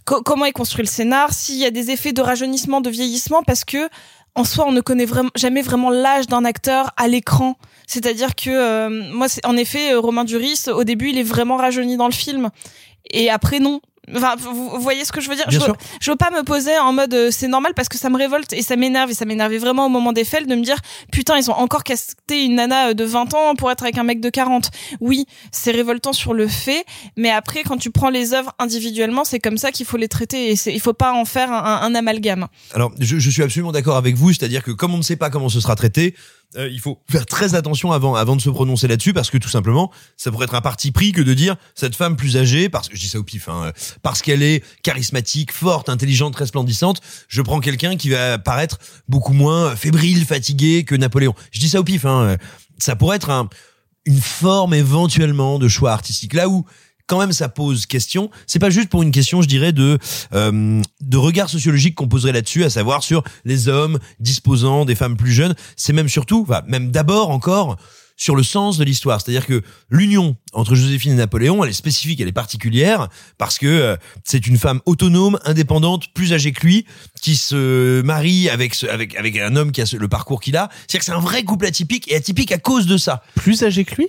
co- 0.09 0.21
comment 0.23 0.45
est 0.45 0.57
construit 0.61 0.83
le 0.83 0.91
scénar, 0.97 1.33
s'il 1.33 1.57
y 1.57 1.65
a 1.65 1.71
des 1.71 1.89
effets 1.89 2.11
de 2.19 2.21
rajeunissement, 2.21 2.81
de 2.81 2.89
vieillissement, 2.89 3.43
parce 3.43 3.63
que 3.63 3.83
en 4.35 4.43
soi, 4.43 4.65
on 4.67 4.73
ne 4.73 4.81
connaît 4.81 5.07
jamais 5.35 5.63
vraiment 5.63 5.89
l'âge 5.89 6.27
d'un 6.27 6.45
acteur 6.45 6.91
à 6.95 7.07
l'écran. 7.07 7.55
C'est-à-dire 7.87 8.35
que 8.35 8.51
euh, 8.51 8.89
moi, 9.19 9.27
en 9.45 9.57
effet, 9.57 9.95
Romain 9.95 10.25
Duris, 10.25 10.65
au 10.67 10.83
début, 10.83 11.09
il 11.09 11.17
est 11.17 11.29
vraiment 11.35 11.57
rajeuni 11.57 11.95
dans 11.97 12.09
le 12.13 12.13
film, 12.13 12.49
et 13.09 13.29
après 13.31 13.59
non. 13.59 13.79
Enfin, 14.15 14.35
vous, 14.37 14.69
vous 14.69 14.79
voyez 14.79 15.03
ce 15.03 15.11
que 15.11 15.19
je 15.19 15.29
veux 15.29 15.35
dire? 15.35 15.47
Bien 15.47 15.59
je, 15.59 15.63
sûr. 15.63 15.73
veux, 15.73 15.79
je 15.99 16.11
veux 16.11 16.17
pas 16.17 16.31
me 16.31 16.43
poser 16.43 16.77
en 16.79 16.93
mode 16.93 17.13
euh, 17.13 17.29
c'est 17.31 17.47
normal 17.47 17.73
parce 17.75 17.89
que 17.89 17.97
ça 17.97 18.09
me 18.09 18.17
révolte 18.17 18.53
et 18.53 18.61
ça 18.61 18.75
m'énerve 18.77 19.11
et 19.11 19.13
ça 19.13 19.25
m'énervait 19.25 19.57
vraiment 19.57 19.85
au 19.85 19.89
moment 19.89 20.13
des 20.13 20.23
faits 20.23 20.47
de 20.47 20.55
me 20.55 20.61
dire 20.61 20.77
putain 21.11 21.37
ils 21.37 21.51
ont 21.51 21.55
encore 21.55 21.83
casté 21.83 22.45
une 22.45 22.55
nana 22.55 22.89
euh, 22.89 22.93
de 22.93 23.03
20 23.03 23.33
ans 23.33 23.55
pour 23.55 23.69
être 23.69 23.83
avec 23.83 23.97
un 23.97 24.03
mec 24.03 24.21
de 24.21 24.29
40. 24.29 24.69
Oui, 25.01 25.25
c'est 25.51 25.71
révoltant 25.71 26.13
sur 26.13 26.33
le 26.33 26.47
fait, 26.47 26.85
mais 27.17 27.31
après 27.31 27.63
quand 27.63 27.77
tu 27.77 27.91
prends 27.91 28.09
les 28.09 28.33
œuvres 28.33 28.53
individuellement, 28.59 29.25
c'est 29.25 29.39
comme 29.39 29.57
ça 29.57 29.71
qu'il 29.71 29.85
faut 29.85 29.97
les 29.97 30.07
traiter 30.07 30.51
et 30.51 30.55
il 30.67 30.79
faut 30.79 30.93
pas 30.93 31.13
en 31.13 31.25
faire 31.25 31.51
un, 31.51 31.81
un 31.81 31.95
amalgame. 31.95 32.47
Alors, 32.73 32.91
je, 32.99 33.19
je 33.19 33.29
suis 33.29 33.43
absolument 33.43 33.71
d'accord 33.71 33.97
avec 33.97 34.15
vous, 34.15 34.31
c'est-à-dire 34.31 34.63
que 34.63 34.71
comme 34.71 34.93
on 34.93 34.97
ne 34.97 35.03
sait 35.03 35.15
pas 35.15 35.29
comment 35.29 35.49
ce 35.49 35.59
sera 35.59 35.75
traité, 35.75 36.15
euh, 36.55 36.69
il 36.71 36.79
faut 36.79 37.01
faire 37.09 37.25
très 37.25 37.55
attention 37.55 37.91
avant, 37.91 38.15
avant 38.15 38.35
de 38.35 38.41
se 38.41 38.49
prononcer 38.49 38.87
là-dessus, 38.87 39.13
parce 39.13 39.29
que 39.29 39.37
tout 39.37 39.49
simplement, 39.49 39.91
ça 40.15 40.31
pourrait 40.31 40.45
être 40.45 40.55
un 40.55 40.61
parti 40.61 40.91
pris 40.91 41.11
que 41.11 41.21
de 41.21 41.33
dire 41.33 41.57
cette 41.75 41.95
femme 41.95 42.15
plus 42.15 42.37
âgée, 42.37 42.69
parce 42.69 42.87
que 42.87 42.95
je 42.95 43.01
dis 43.01 43.09
ça 43.09 43.19
au 43.19 43.23
pif, 43.23 43.49
hein, 43.49 43.65
euh, 43.65 43.71
parce 44.01 44.21
qu'elle 44.21 44.41
est 44.41 44.63
charismatique, 44.81 45.51
forte, 45.51 45.89
intelligente, 45.89 46.35
resplendissante, 46.35 47.01
je 47.27 47.41
prends 47.41 47.59
quelqu'un 47.59 47.97
qui 47.97 48.09
va 48.09 48.37
paraître 48.37 48.79
beaucoup 49.09 49.33
moins 49.33 49.75
fébrile, 49.75 50.25
fatigué 50.25 50.85
que 50.85 50.95
Napoléon. 50.95 51.33
Je 51.51 51.59
dis 51.59 51.69
ça 51.69 51.79
au 51.79 51.83
pif, 51.83 52.05
hein, 52.05 52.21
euh, 52.21 52.37
ça 52.77 52.95
pourrait 52.95 53.17
être 53.17 53.29
un, 53.29 53.49
une 54.05 54.21
forme 54.21 54.73
éventuellement 54.73 55.59
de 55.59 55.67
choix 55.67 55.91
artistique. 55.91 56.33
Là 56.33 56.47
où 56.47 56.65
quand 57.07 57.19
même 57.19 57.31
ça 57.33 57.49
pose 57.49 57.85
question. 57.85 58.29
C'est 58.45 58.59
pas 58.59 58.69
juste 58.69 58.89
pour 58.89 59.01
une 59.03 59.11
question, 59.11 59.41
je 59.41 59.47
dirais, 59.47 59.71
de 59.71 59.97
euh, 60.33 60.81
de 61.01 61.17
regard 61.17 61.49
sociologique 61.49 61.95
qu'on 61.95 62.07
poserait 62.07 62.33
là-dessus, 62.33 62.63
à 62.63 62.69
savoir 62.69 63.03
sur 63.03 63.23
les 63.45 63.67
hommes 63.67 63.97
disposant 64.19 64.85
des 64.85 64.95
femmes 64.95 65.17
plus 65.17 65.31
jeunes. 65.31 65.55
C'est 65.75 65.93
même 65.93 66.09
surtout, 66.09 66.45
enfin, 66.47 66.61
même 66.67 66.91
d'abord 66.91 67.29
encore 67.31 67.77
sur 68.19 68.35
le 68.35 68.41
sens 68.41 68.79
de 68.79 68.83
l'histoire. 68.83 69.21
C'est-à-dire 69.21 69.45
que 69.45 69.61
l'union 69.91 70.35
entre 70.51 70.73
Joséphine 70.73 71.11
et 71.11 71.15
Napoléon, 71.17 71.63
elle 71.63 71.69
est 71.69 71.73
spécifique, 71.73 72.19
elle 72.19 72.27
est 72.27 72.31
particulière 72.31 73.09
parce 73.37 73.59
que 73.59 73.67
euh, 73.67 73.95
c'est 74.23 74.47
une 74.47 74.57
femme 74.57 74.81
autonome, 74.87 75.37
indépendante, 75.45 76.11
plus 76.15 76.33
âgée 76.33 76.51
que 76.51 76.65
lui, 76.65 76.85
qui 77.21 77.35
se 77.35 78.01
marie 78.01 78.49
avec 78.49 78.73
ce, 78.73 78.87
avec 78.87 79.15
avec 79.15 79.37
un 79.37 79.55
homme 79.55 79.71
qui 79.71 79.81
a 79.81 79.85
ce- 79.85 79.97
le 79.97 80.07
parcours 80.07 80.41
qu'il 80.41 80.57
a. 80.57 80.69
C'est-à-dire 80.87 80.99
que 80.99 81.05
c'est 81.05 81.11
un 81.11 81.19
vrai 81.19 81.43
couple 81.43 81.67
atypique 81.67 82.11
et 82.11 82.15
atypique 82.15 82.51
à 82.51 82.57
cause 82.57 82.87
de 82.87 82.97
ça. 82.97 83.21
Plus 83.35 83.61
âgé 83.63 83.85
que 83.85 83.93
lui? 83.95 84.07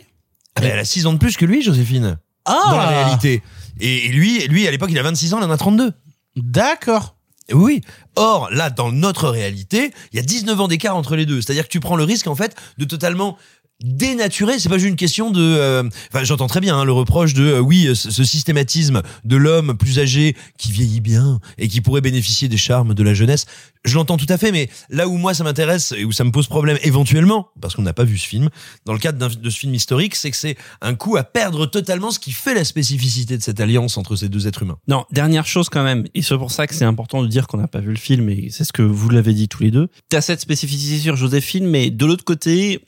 Ah 0.56 0.62
ben, 0.62 0.70
elle 0.72 0.78
a 0.78 0.84
6 0.86 1.04
ans 1.06 1.12
de 1.12 1.18
plus 1.18 1.36
que 1.36 1.44
lui, 1.44 1.62
Joséphine. 1.62 2.18
Ah 2.48 2.70
Dans 2.70 2.76
la 2.76 2.88
réalité. 2.88 3.42
Et, 3.80 4.06
et 4.06 4.08
lui, 4.08 4.46
lui, 4.48 4.66
à 4.66 4.70
l'époque, 4.70 4.90
il 4.90 4.98
a 4.98 5.02
26 5.02 5.34
ans, 5.34 5.38
il 5.38 5.44
en 5.44 5.50
a 5.50 5.56
32. 5.56 5.92
D'accord. 6.36 7.16
Oui. 7.52 7.80
Or, 8.16 8.50
là, 8.50 8.68
dans 8.70 8.92
notre 8.92 9.28
réalité, 9.28 9.92
il 10.12 10.16
y 10.16 10.18
a 10.18 10.22
19 10.22 10.60
ans 10.60 10.68
d'écart 10.68 10.96
entre 10.96 11.16
les 11.16 11.24
deux. 11.24 11.40
C'est-à-dire 11.40 11.64
que 11.64 11.72
tu 11.72 11.80
prends 11.80 11.96
le 11.96 12.04
risque, 12.04 12.26
en 12.26 12.34
fait, 12.34 12.54
de 12.76 12.84
totalement 12.84 13.38
dénaturer. 13.82 14.58
C'est 14.58 14.68
pas 14.68 14.78
juste 14.78 14.88
une 14.90 14.96
question 14.96 15.30
de. 15.30 15.40
euh, 15.40 15.82
Enfin, 16.12 16.24
j'entends 16.24 16.46
très 16.46 16.60
bien 16.60 16.76
hein, 16.78 16.84
le 16.84 16.92
reproche 16.92 17.34
de 17.34 17.44
euh, 17.44 17.60
oui, 17.60 17.88
ce, 17.94 18.10
ce 18.10 18.24
systématisme 18.24 19.02
de 19.24 19.36
l'homme 19.36 19.76
plus 19.76 19.98
âgé 19.98 20.36
qui 20.58 20.72
vieillit 20.72 21.00
bien 21.00 21.40
et 21.58 21.68
qui 21.68 21.80
pourrait 21.80 22.00
bénéficier 22.00 22.48
des 22.48 22.56
charmes 22.56 22.94
de 22.94 23.02
la 23.02 23.14
jeunesse. 23.14 23.46
Je 23.84 23.94
l'entends 23.94 24.16
tout 24.16 24.26
à 24.28 24.36
fait, 24.36 24.50
mais 24.50 24.68
là 24.90 25.06
où 25.06 25.16
moi 25.16 25.34
ça 25.34 25.44
m'intéresse 25.44 25.94
et 25.96 26.04
où 26.04 26.12
ça 26.12 26.24
me 26.24 26.32
pose 26.32 26.48
problème 26.48 26.78
éventuellement, 26.82 27.48
parce 27.60 27.76
qu'on 27.76 27.82
n'a 27.82 27.92
pas 27.92 28.04
vu 28.04 28.18
ce 28.18 28.26
film, 28.26 28.48
dans 28.84 28.92
le 28.92 28.98
cadre 28.98 29.28
de 29.36 29.50
ce 29.50 29.58
film 29.58 29.72
historique, 29.72 30.16
c'est 30.16 30.30
que 30.30 30.36
c'est 30.36 30.56
un 30.82 30.94
coup 30.94 31.16
à 31.16 31.22
perdre 31.22 31.64
totalement 31.66 32.10
ce 32.10 32.18
qui 32.18 32.32
fait 32.32 32.54
la 32.54 32.64
spécificité 32.64 33.38
de 33.38 33.42
cette 33.42 33.60
alliance 33.60 33.96
entre 33.96 34.16
ces 34.16 34.28
deux 34.28 34.48
êtres 34.48 34.62
humains. 34.64 34.78
Non, 34.88 35.04
dernière 35.12 35.46
chose 35.46 35.68
quand 35.68 35.84
même, 35.84 36.04
et 36.14 36.22
c'est 36.22 36.36
pour 36.36 36.50
ça 36.50 36.66
que 36.66 36.74
c'est 36.74 36.84
important 36.84 37.22
de 37.22 37.28
dire 37.28 37.46
qu'on 37.46 37.58
n'a 37.58 37.68
pas 37.68 37.80
vu 37.80 37.90
le 37.90 37.96
film, 37.98 38.28
et 38.28 38.48
c'est 38.50 38.64
ce 38.64 38.72
que 38.72 38.82
vous 38.82 39.08
l'avez 39.10 39.32
dit 39.32 39.48
tous 39.48 39.62
les 39.62 39.70
deux. 39.70 39.88
T'as 40.08 40.20
cette 40.20 40.40
spécificité 40.40 40.98
sur 40.98 41.14
Joséphine, 41.16 41.66
mais 41.66 41.90
de 41.90 42.04
l'autre 42.04 42.24
côté, 42.24 42.80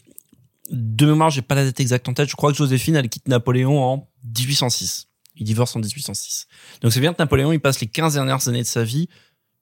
de 0.71 1.07
mémoire, 1.07 1.31
j'ai 1.31 1.43
pas 1.43 1.55
la 1.55 1.65
date 1.65 1.81
exacte 1.81 2.09
en 2.09 2.15
tête, 2.15 2.29
je 2.29 2.37
crois 2.37 2.53
que 2.53 2.59
Joséphine, 2.59 2.97
elle 2.97 3.09
quitte 3.09 3.29
Napoléon 3.29 3.83
en 3.83 4.09
1806. 4.25 5.09
Il 5.37 5.45
divorce 5.45 5.75
en 5.77 5.81
1806. 5.81 6.47
Donc 6.81 6.93
c'est 6.93 7.01
bien 7.01 7.13
que 7.13 7.21
Napoléon, 7.21 7.53
il 7.53 7.61
passe 7.61 7.81
les 7.81 7.87
15 7.87 8.15
dernières 8.15 8.47
années 8.49 8.63
de 8.63 8.67
sa 8.67 8.85
vie 8.85 9.09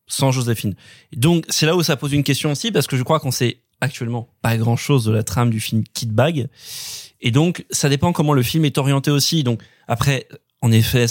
sans 0.06 0.32
Joséphine. 0.32 0.74
Donc 1.16 1.44
c'est 1.48 1.66
là 1.66 1.76
où 1.76 1.82
ça 1.82 1.96
pose 1.96 2.12
une 2.12 2.24
question 2.24 2.50
aussi, 2.52 2.72
parce 2.72 2.86
que 2.86 2.96
je 2.96 3.02
crois 3.02 3.20
qu'on 3.20 3.30
sait 3.30 3.62
actuellement 3.80 4.28
pas 4.42 4.56
grand 4.56 4.76
chose 4.76 5.04
de 5.04 5.12
la 5.12 5.22
trame 5.22 5.50
du 5.50 5.60
film 5.60 5.84
Kid 5.94 6.12
Bag. 6.12 6.48
Et 7.20 7.30
donc, 7.30 7.64
ça 7.70 7.88
dépend 7.88 8.12
comment 8.12 8.32
le 8.32 8.42
film 8.42 8.64
est 8.64 8.78
orienté 8.78 9.10
aussi. 9.10 9.42
Donc, 9.44 9.62
après, 9.86 10.28
en 10.60 10.72
effet, 10.72 11.06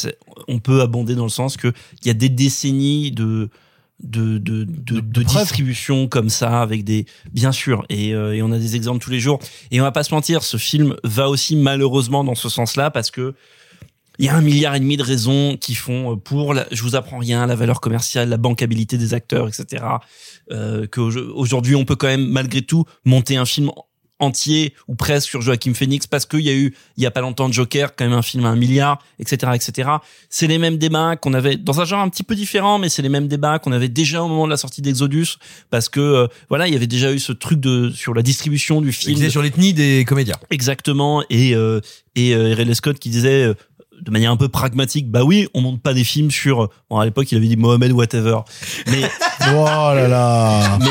on 0.48 0.60
peut 0.60 0.82
abonder 0.82 1.16
dans 1.16 1.24
le 1.24 1.30
sens 1.30 1.58
que 1.58 1.72
il 2.02 2.08
y 2.08 2.10
a 2.10 2.14
des 2.14 2.30
décennies 2.30 3.12
de 3.12 3.50
de 4.04 4.38
de 4.38 4.64
de, 4.64 5.00
de 5.00 5.24
distribution 5.24 6.08
comme 6.08 6.30
ça 6.30 6.62
avec 6.62 6.84
des 6.84 7.06
bien 7.32 7.52
sûr. 7.52 7.86
Et, 7.90 8.14
euh, 8.14 8.36
et 8.36 8.42
on 8.42 8.52
a 8.52 8.60
des 8.60 8.76
exemples 8.76 9.04
tous 9.04 9.12
les 9.12 9.20
jours. 9.20 9.40
Et 9.72 9.80
on 9.82 9.84
va 9.84 9.92
pas 9.92 10.04
se 10.04 10.14
mentir 10.14 10.44
ce 10.44 10.58
film 10.58 10.96
va 11.04 11.30
aussi 11.30 11.56
malheureusement 11.56 12.24
dans 12.24 12.36
ce 12.36 12.50
sens-là 12.50 12.92
parce 12.92 13.12
que 13.12 13.34
il 14.20 14.26
y 14.26 14.30
a 14.30 14.36
un 14.36 14.42
milliard 14.42 14.74
et 14.74 14.80
demi 14.80 14.98
de 14.98 15.04
raisons 15.04 15.58
qui 15.58 15.76
font 15.76 16.14
euh, 16.14 16.16
pour 16.16 16.54
la, 16.54 16.66
je 16.72 16.82
vous 16.82 16.96
apprends 16.96 17.20
rien 17.20 17.46
la 17.46 17.56
valeur 17.56 17.82
commerciale 17.82 18.30
la 18.30 18.38
bancabilité 18.38 18.98
des 18.98 19.14
acteurs 19.14 19.48
etc 19.48 19.84
euh, 20.52 20.88
qu'aujourd'hui 20.88 21.76
on 21.76 21.86
peut 21.86 21.96
quand 21.96 22.08
même 22.08 22.28
malgré 22.28 22.62
tout 22.62 22.86
monter 23.06 23.38
un 23.38 23.46
film 23.46 23.72
entier 24.20 24.74
ou 24.88 24.96
presque 24.96 25.30
sur 25.30 25.42
Joaquin 25.42 25.74
Phoenix 25.74 26.08
parce 26.08 26.26
qu'il 26.26 26.42
y 26.42 26.50
a 26.50 26.54
eu 26.54 26.74
il 26.98 27.04
y 27.04 27.06
a 27.06 27.12
pas 27.12 27.22
longtemps 27.22 27.52
Joker 27.52 27.96
quand 27.96 28.06
même 28.06 28.18
un 28.18 28.22
film 28.22 28.46
à 28.46 28.50
un 28.50 28.56
milliard 28.56 29.00
etc 29.20 29.52
etc 29.56 29.90
c'est 30.30 30.48
les 30.48 30.58
mêmes 30.58 30.78
débats 30.78 31.16
qu'on 31.16 31.34
avait 31.34 31.56
dans 31.56 31.82
un 31.82 31.86
genre 31.86 32.02
un 32.02 32.10
petit 32.10 32.24
peu 32.24 32.36
différent 32.36 32.80
mais 32.80 32.90
c'est 32.90 33.02
les 33.02 33.10
mêmes 33.10 33.28
débats 33.28 33.60
qu'on 33.60 33.72
avait 33.72 33.90
déjà 33.90 34.24
au 34.24 34.28
moment 34.28 34.46
de 34.46 34.52
la 34.52 34.58
sortie 34.58 34.82
d'Exodus 34.82 35.38
parce 35.70 35.90
que 35.90 36.00
euh, 36.00 36.28
voilà 36.50 36.68
il 36.68 36.74
y 36.74 36.78
avait 36.78 36.88
déjà 36.88 37.14
eu 37.14 37.20
ce 37.20 37.32
truc 37.32 37.60
de 37.60 37.90
sur 37.92 38.14
la 38.14 38.22
distribution 38.22 38.82
du 38.82 38.90
Il 38.90 38.94
film 38.94 39.30
sur 39.30 39.42
l'ethnie 39.42 39.74
des 39.74 40.06
comédiens. 40.08 40.38
Exactement. 40.50 41.24
Et 41.30 41.56
euh, 41.56 41.82
et 42.16 42.34
euh, 42.34 42.54
Ridley 42.54 42.74
Scott 42.74 43.00
qui 43.00 43.10
disait 43.10 43.44
euh, 43.44 43.54
de 44.02 44.12
manière 44.12 44.32
un 44.32 44.38
peu 44.38 44.48
pragmatique, 44.50 45.10
bah 45.10 45.24
oui, 45.24 45.48
on 45.54 45.62
monte 45.62 45.82
pas 45.82 45.94
des 45.94 46.04
films 46.04 46.32
sur. 46.32 46.70
Bon, 46.90 46.98
à 47.00 47.06
l'époque, 47.06 47.32
il 47.32 47.38
avait 47.38 47.48
dit 47.48 47.58
Mohamed 47.58 47.92
whatever. 47.92 48.40
Mais 48.88 49.02
Oh 49.50 49.66
là 49.66 50.08
là. 50.08 50.78
mais 50.80 50.88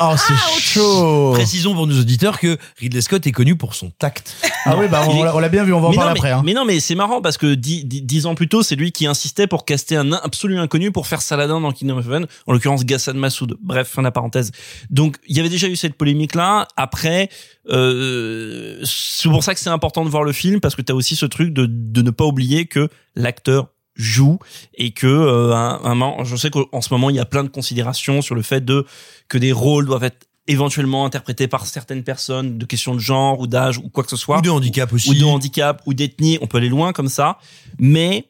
Oh, 0.00 0.14
c'est 0.16 0.60
chaud. 0.60 1.32
Précisons 1.34 1.74
pour 1.74 1.86
nos 1.86 1.98
auditeurs 2.00 2.38
que 2.38 2.56
Ridley 2.78 3.00
Scott 3.00 3.26
est 3.26 3.32
connu 3.32 3.56
pour 3.56 3.74
son 3.74 3.90
tact. 3.90 4.34
Ah 4.64 4.76
oui, 4.78 4.86
bah 4.88 5.02
on 5.08 5.16
est- 5.16 5.24
l'a 5.24 5.34
on 5.36 5.38
l'a 5.40 5.48
bien 5.48 5.64
vu, 5.64 5.72
on 5.72 5.80
va 5.80 5.88
en 5.88 5.90
mais 5.90 5.96
non, 5.96 6.02
parler 6.02 6.12
mais, 6.14 6.18
après. 6.20 6.30
Hein. 6.32 6.42
mais 6.44 6.54
non, 6.54 6.64
mais 6.64 6.80
c'est 6.80 6.94
marrant 6.94 7.20
parce 7.20 7.36
que 7.36 7.54
dix, 7.54 7.84
dix, 7.84 8.00
dix 8.02 8.26
ans 8.26 8.34
plus 8.34 8.48
tôt, 8.48 8.62
c'est 8.62 8.76
lui 8.76 8.92
qui 8.92 9.06
insistait 9.06 9.46
pour 9.46 9.64
caster 9.64 9.96
un 9.96 10.12
absolu 10.12 10.58
inconnu 10.58 10.90
pour 10.92 11.06
faire 11.06 11.20
Saladin 11.22 11.60
dans 11.60 11.72
Kingdom 11.72 11.98
of 11.98 12.06
Heaven, 12.06 12.26
en 12.46 12.52
l'occurrence 12.52 12.84
Gassan 12.84 13.16
Massoud. 13.16 13.56
Bref, 13.62 13.88
fin 13.88 14.02
de 14.02 14.06
la 14.06 14.12
parenthèse. 14.12 14.52
Donc, 14.90 15.16
il 15.26 15.36
y 15.36 15.40
avait 15.40 15.48
déjà 15.48 15.68
eu 15.68 15.76
cette 15.76 15.94
polémique-là. 15.94 16.68
Après, 16.76 17.28
euh, 17.70 18.80
c'est 18.84 19.28
pour 19.28 19.42
ça 19.42 19.54
que 19.54 19.60
c'est 19.60 19.70
important 19.70 20.04
de 20.04 20.10
voir 20.10 20.22
le 20.24 20.32
film 20.32 20.60
parce 20.60 20.74
que 20.74 20.82
t'as 20.82 20.94
aussi 20.94 21.16
ce 21.16 21.26
truc 21.26 21.52
de, 21.52 21.66
de 21.66 22.02
ne 22.02 22.10
pas 22.14 22.24
oublier 22.24 22.66
que 22.66 22.88
l'acteur 23.14 23.68
joue 23.96 24.38
et 24.74 24.90
que 24.92 25.06
euh, 25.06 25.54
un, 25.54 25.80
un 25.84 25.94
moment- 25.94 26.24
je 26.24 26.34
sais 26.36 26.50
qu'en 26.50 26.80
ce 26.80 26.92
moment 26.92 27.10
il 27.10 27.16
y 27.16 27.20
a 27.20 27.24
plein 27.24 27.44
de 27.44 27.48
considérations 27.48 28.22
sur 28.22 28.34
le 28.34 28.42
fait 28.42 28.64
de 28.64 28.84
que 29.28 29.38
des 29.38 29.52
rôles 29.52 29.86
doivent 29.86 30.02
être 30.04 30.26
éventuellement 30.48 31.06
interprétés 31.06 31.46
par 31.48 31.64
certaines 31.66 32.02
personnes 32.02 32.58
de 32.58 32.64
questions 32.66 32.94
de 32.94 32.98
genre 33.00 33.38
ou 33.40 33.46
d'âge 33.46 33.78
ou 33.78 33.88
quoi 33.88 34.02
que 34.04 34.10
ce 34.10 34.16
soit. 34.16 34.38
Ou 34.38 34.42
de 34.42 34.50
handicap 34.50 34.92
aussi. 34.92 35.10
ou 35.10 35.14
de 35.14 35.24
handicap 35.24 35.80
ou 35.86 35.94
d'ethnie, 35.94 36.38
on 36.42 36.46
peut 36.46 36.58
aller 36.58 36.68
loin 36.68 36.92
comme 36.92 37.08
ça, 37.08 37.38
mais 37.78 38.28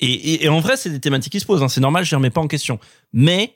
et, 0.00 0.12
et, 0.12 0.44
et 0.44 0.48
en 0.48 0.60
vrai 0.60 0.76
c'est 0.76 0.90
des 0.90 0.98
thématiques 0.98 1.32
qui 1.32 1.40
se 1.40 1.46
posent, 1.46 1.62
hein, 1.62 1.68
c'est 1.68 1.80
normal, 1.80 2.04
je 2.04 2.10
les 2.10 2.16
remets 2.16 2.30
pas 2.30 2.40
en 2.40 2.48
question, 2.48 2.80
mais 3.12 3.54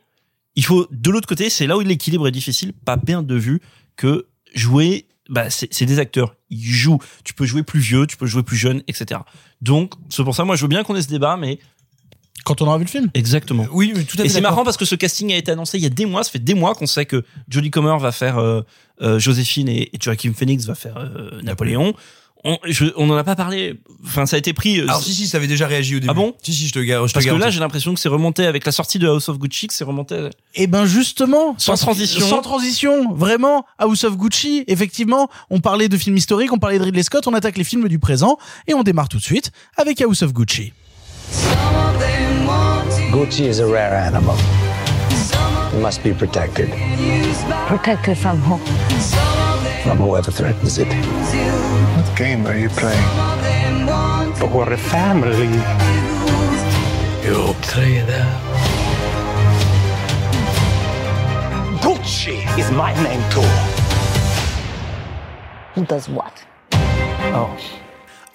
il 0.56 0.64
faut 0.64 0.86
de 0.90 1.10
l'autre 1.10 1.26
côté, 1.26 1.50
c'est 1.50 1.66
là 1.66 1.76
où 1.76 1.80
l'équilibre 1.80 2.28
est 2.28 2.32
difficile, 2.32 2.74
pas 2.84 2.96
perdre 2.98 3.26
de 3.26 3.34
vue 3.34 3.60
que 3.96 4.26
jouer, 4.54 5.06
bah 5.30 5.48
c'est 5.50 5.86
des 5.86 5.98
acteurs, 5.98 6.36
ils 6.50 6.62
jouent, 6.62 6.98
tu 7.24 7.32
peux 7.34 7.46
jouer 7.46 7.62
plus 7.62 7.80
vieux, 7.80 8.06
tu 8.06 8.16
peux 8.16 8.26
jouer 8.26 8.42
plus 8.42 8.56
jeune, 8.56 8.82
etc. 8.88 9.20
Donc 9.62 9.94
c'est 10.10 10.22
pour 10.24 10.34
ça 10.34 10.44
moi 10.44 10.56
je 10.56 10.62
veux 10.62 10.68
bien 10.68 10.82
qu'on 10.84 10.94
ait 10.96 11.02
ce 11.02 11.08
débat, 11.08 11.36
mais 11.36 11.58
Quand 12.44 12.60
on 12.60 12.66
aura 12.66 12.76
vu 12.76 12.84
le 12.84 12.90
film. 12.90 13.10
exactement. 13.14 13.66
Oui, 13.72 13.94
mais 13.96 14.04
tout 14.04 14.16
à 14.18 14.22
fait. 14.22 14.26
Et 14.26 14.28
c'est 14.28 14.42
marrant 14.42 14.64
parce 14.64 14.76
que 14.76 14.84
ce 14.84 14.94
casting 14.96 15.32
a 15.32 15.36
été 15.36 15.50
annoncé 15.52 15.78
il 15.78 15.82
y 15.82 15.86
a 15.86 15.90
des 15.90 16.04
mois. 16.04 16.24
Ça 16.24 16.30
fait 16.30 16.38
des 16.38 16.54
mois 16.54 16.74
qu'on 16.74 16.86
sait 16.86 17.06
que 17.06 17.24
Jodie 17.48 17.70
Comer 17.70 17.96
va 17.98 18.12
faire 18.12 18.36
euh, 18.38 18.60
euh, 19.00 19.18
Joséphine 19.18 19.68
et, 19.68 19.88
et 19.94 19.98
Joaquin 19.98 20.32
Phoenix 20.34 20.66
va 20.66 20.74
faire 20.74 20.98
euh, 20.98 21.40
Napoléon. 21.42 21.94
On, 22.46 22.58
je, 22.66 22.84
on 22.96 23.08
en 23.08 23.16
a 23.16 23.24
pas 23.24 23.36
parlé. 23.36 23.80
Enfin, 24.04 24.26
ça 24.26 24.36
a 24.36 24.38
été 24.38 24.52
pris. 24.52 24.78
euh, 24.80 24.84
Alors 24.84 25.02
si 25.02 25.14
si, 25.14 25.26
ça 25.26 25.38
avait 25.38 25.46
déjà 25.46 25.66
réagi 25.66 25.96
au 25.96 26.00
début. 26.00 26.10
Ah 26.10 26.14
bon 26.14 26.34
Si 26.42 26.52
si, 26.52 26.68
je 26.68 26.72
te 26.74 26.78
gar- 26.78 27.06
je 27.06 27.12
te 27.12 27.14
parce 27.14 27.24
que 27.24 27.34
là, 27.34 27.48
j'ai 27.48 27.58
l'impression 27.60 27.94
que 27.94 28.00
c'est 28.00 28.08
remonté 28.10 28.46
avec 28.46 28.66
la 28.66 28.72
sortie 28.72 28.98
de 28.98 29.08
House 29.08 29.30
of 29.30 29.38
Gucci, 29.38 29.66
que 29.66 29.72
c'est 29.72 29.84
remonté. 29.84 30.28
Et 30.54 30.66
ben 30.66 30.84
justement, 30.84 31.54
Sans 31.56 31.76
transition. 31.76 32.26
sans 32.28 32.42
transition, 32.42 33.14
vraiment, 33.14 33.64
House 33.78 34.04
of 34.04 34.16
Gucci, 34.18 34.64
effectivement, 34.66 35.28
on 35.48 35.60
parlait 35.60 35.88
de 35.88 35.96
films 35.96 36.18
historiques, 36.18 36.52
on 36.52 36.58
parlait 36.58 36.78
de 36.78 36.84
Ridley 36.84 37.02
Scott, 37.02 37.26
on 37.26 37.32
attaque 37.32 37.56
les 37.56 37.64
films 37.64 37.88
du 37.88 37.98
présent 37.98 38.36
et 38.66 38.74
on 38.74 38.82
démarre 38.82 39.08
tout 39.08 39.16
de 39.18 39.22
suite 39.22 39.50
avec 39.78 40.02
House 40.02 40.22
of 40.22 40.34
Gucci. 40.34 40.72
Gucci 43.10 43.44
is 43.48 43.60
a 43.60 43.66
rare 43.66 43.94
animal. 43.94 44.36
must 45.80 46.02
be 46.04 46.12
protected 46.12 46.68
Protected 47.68 48.16
from 48.18 48.38
who? 48.42 48.58
from 49.82 49.98
whoever 49.98 50.30
threatens 50.30 50.78
it. 50.78 50.86
What 52.14 52.20
game 52.20 52.46
are 52.46 52.56
you 52.56 52.68
playing? 52.68 53.08
But 54.38 54.52
we're 54.52 54.72
a 54.72 54.76
family. 54.76 55.50
Jag 57.24 57.48
uppträder. 57.48 58.24
Gucci 61.82 62.58
is 62.58 62.70
my 62.70 62.94
name 63.02 63.22
too. 63.32 63.50
Who 65.74 65.84
does 65.84 66.08
what? 66.08 66.46
Oh. 67.34 67.83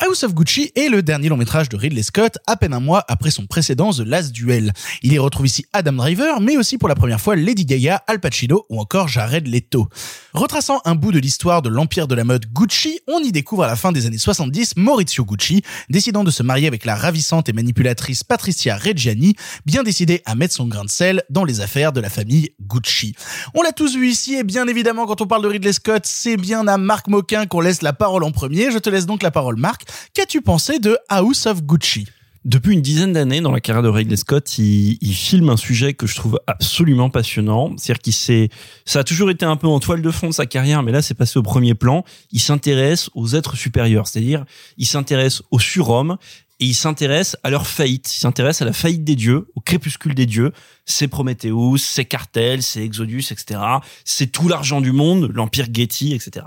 House 0.01 0.23
of 0.23 0.33
Gucci 0.33 0.71
est 0.77 0.87
le 0.87 1.03
dernier 1.03 1.27
long 1.27 1.35
métrage 1.35 1.67
de 1.67 1.75
Ridley 1.75 2.03
Scott, 2.03 2.37
à 2.47 2.55
peine 2.55 2.73
un 2.73 2.79
mois 2.79 3.03
après 3.09 3.31
son 3.31 3.47
précédent 3.47 3.91
The 3.91 3.99
Last 3.99 4.31
Duel. 4.31 4.71
Il 5.03 5.11
y 5.11 5.19
retrouve 5.19 5.45
ici 5.45 5.65
Adam 5.73 5.91
Driver, 5.91 6.39
mais 6.39 6.55
aussi 6.55 6.77
pour 6.77 6.87
la 6.87 6.95
première 6.95 7.19
fois 7.19 7.35
Lady 7.35 7.65
Gaga, 7.65 8.01
Al 8.07 8.21
Pacino 8.21 8.65
ou 8.69 8.79
encore 8.79 9.09
Jared 9.09 9.45
Leto. 9.45 9.89
Retraçant 10.33 10.79
un 10.85 10.95
bout 10.95 11.11
de 11.11 11.19
l'histoire 11.19 11.61
de 11.61 11.67
l'empire 11.67 12.07
de 12.07 12.15
la 12.15 12.23
mode 12.23 12.45
Gucci, 12.45 13.01
on 13.09 13.19
y 13.19 13.33
découvre 13.33 13.63
à 13.63 13.67
la 13.67 13.75
fin 13.75 13.91
des 13.91 14.05
années 14.05 14.17
70 14.17 14.77
Maurizio 14.77 15.25
Gucci, 15.25 15.63
décidant 15.89 16.23
de 16.23 16.31
se 16.31 16.43
marier 16.43 16.67
avec 16.67 16.85
la 16.85 16.95
ravissante 16.95 17.49
et 17.49 17.53
manipulatrice 17.53 18.23
Patricia 18.23 18.77
Reggiani, 18.77 19.35
bien 19.65 19.83
décidé 19.83 20.21
à 20.25 20.33
mettre 20.35 20.53
son 20.53 20.67
grain 20.67 20.85
de 20.85 20.89
sel 20.89 21.23
dans 21.29 21.43
les 21.43 21.59
affaires 21.59 21.91
de 21.91 21.99
la 21.99 22.09
famille 22.09 22.51
Gucci. 22.61 23.15
On 23.53 23.63
l'a 23.63 23.73
tous 23.73 23.97
vu 23.97 24.07
ici, 24.07 24.35
et 24.35 24.45
bien 24.45 24.65
évidemment, 24.69 25.07
quand 25.07 25.19
on 25.19 25.27
parle 25.27 25.43
de 25.43 25.49
Ridley 25.49 25.73
Scott, 25.73 26.03
c'est 26.05 26.37
bien 26.37 26.65
à 26.69 26.77
Marc 26.77 27.09
Moquin 27.09 27.47
qu'on 27.47 27.59
laisse 27.59 27.81
la 27.81 27.91
parole 27.91 28.23
en 28.23 28.31
premier. 28.31 28.71
Je 28.71 28.77
te 28.77 28.89
laisse 28.89 29.05
donc 29.05 29.23
la 29.23 29.31
parole, 29.31 29.57
Marc. 29.57 29.88
Qu'as-tu 30.13 30.41
pensé 30.41 30.79
de 30.79 30.97
House 31.09 31.45
of 31.45 31.63
Gucci? 31.63 32.07
Depuis 32.45 32.73
une 32.73 32.81
dizaine 32.81 33.11
d'années, 33.11 33.41
dans 33.41 33.51
la 33.51 33.59
carrière 33.59 33.83
de 33.83 33.89
Ridley 33.89 34.15
Scott, 34.15 34.57
il, 34.57 34.97
il 35.01 35.13
filme 35.13 35.49
un 35.49 35.57
sujet 35.57 35.93
que 35.93 36.07
je 36.07 36.15
trouve 36.15 36.39
absolument 36.47 37.09
passionnant. 37.09 37.75
C'est-à-dire 37.77 38.01
qu'il 38.01 38.13
s'est, 38.13 38.49
ça 38.85 38.99
a 38.99 39.03
toujours 39.03 39.29
été 39.29 39.45
un 39.45 39.57
peu 39.57 39.67
en 39.67 39.81
toile 39.81 40.01
de 40.01 40.09
fond 40.09 40.27
de 40.27 40.33
sa 40.33 40.45
carrière, 40.45 40.81
mais 40.81 40.93
là, 40.93 41.01
c'est 41.01 41.15
passé 41.15 41.37
au 41.37 41.43
premier 41.43 41.73
plan. 41.73 42.05
Il 42.31 42.39
s'intéresse 42.39 43.09
aux 43.13 43.35
êtres 43.35 43.57
supérieurs, 43.57 44.07
c'est-à-dire, 44.07 44.45
il 44.77 44.85
s'intéresse 44.85 45.41
aux 45.51 45.59
surhommes 45.59 46.17
et 46.59 46.65
il 46.65 46.75
s'intéresse 46.75 47.37
à 47.43 47.49
leur 47.49 47.67
faillite. 47.67 48.13
Il 48.13 48.19
s'intéresse 48.19 48.61
à 48.61 48.65
la 48.65 48.73
faillite 48.73 49.03
des 49.03 49.15
dieux, 49.15 49.47
au 49.55 49.61
crépuscule 49.61 50.13
des 50.13 50.25
dieux. 50.25 50.51
C'est 50.85 51.07
Prometheus, 51.07 51.77
c'est 51.77 52.05
Cartel, 52.05 52.63
c'est 52.63 52.83
Exodus, 52.83 53.25
etc. 53.31 53.59
C'est 54.03 54.27
tout 54.27 54.47
l'argent 54.47 54.81
du 54.81 54.91
monde, 54.91 55.31
l'empire 55.33 55.67
Getty, 55.71 56.13
etc. 56.13 56.45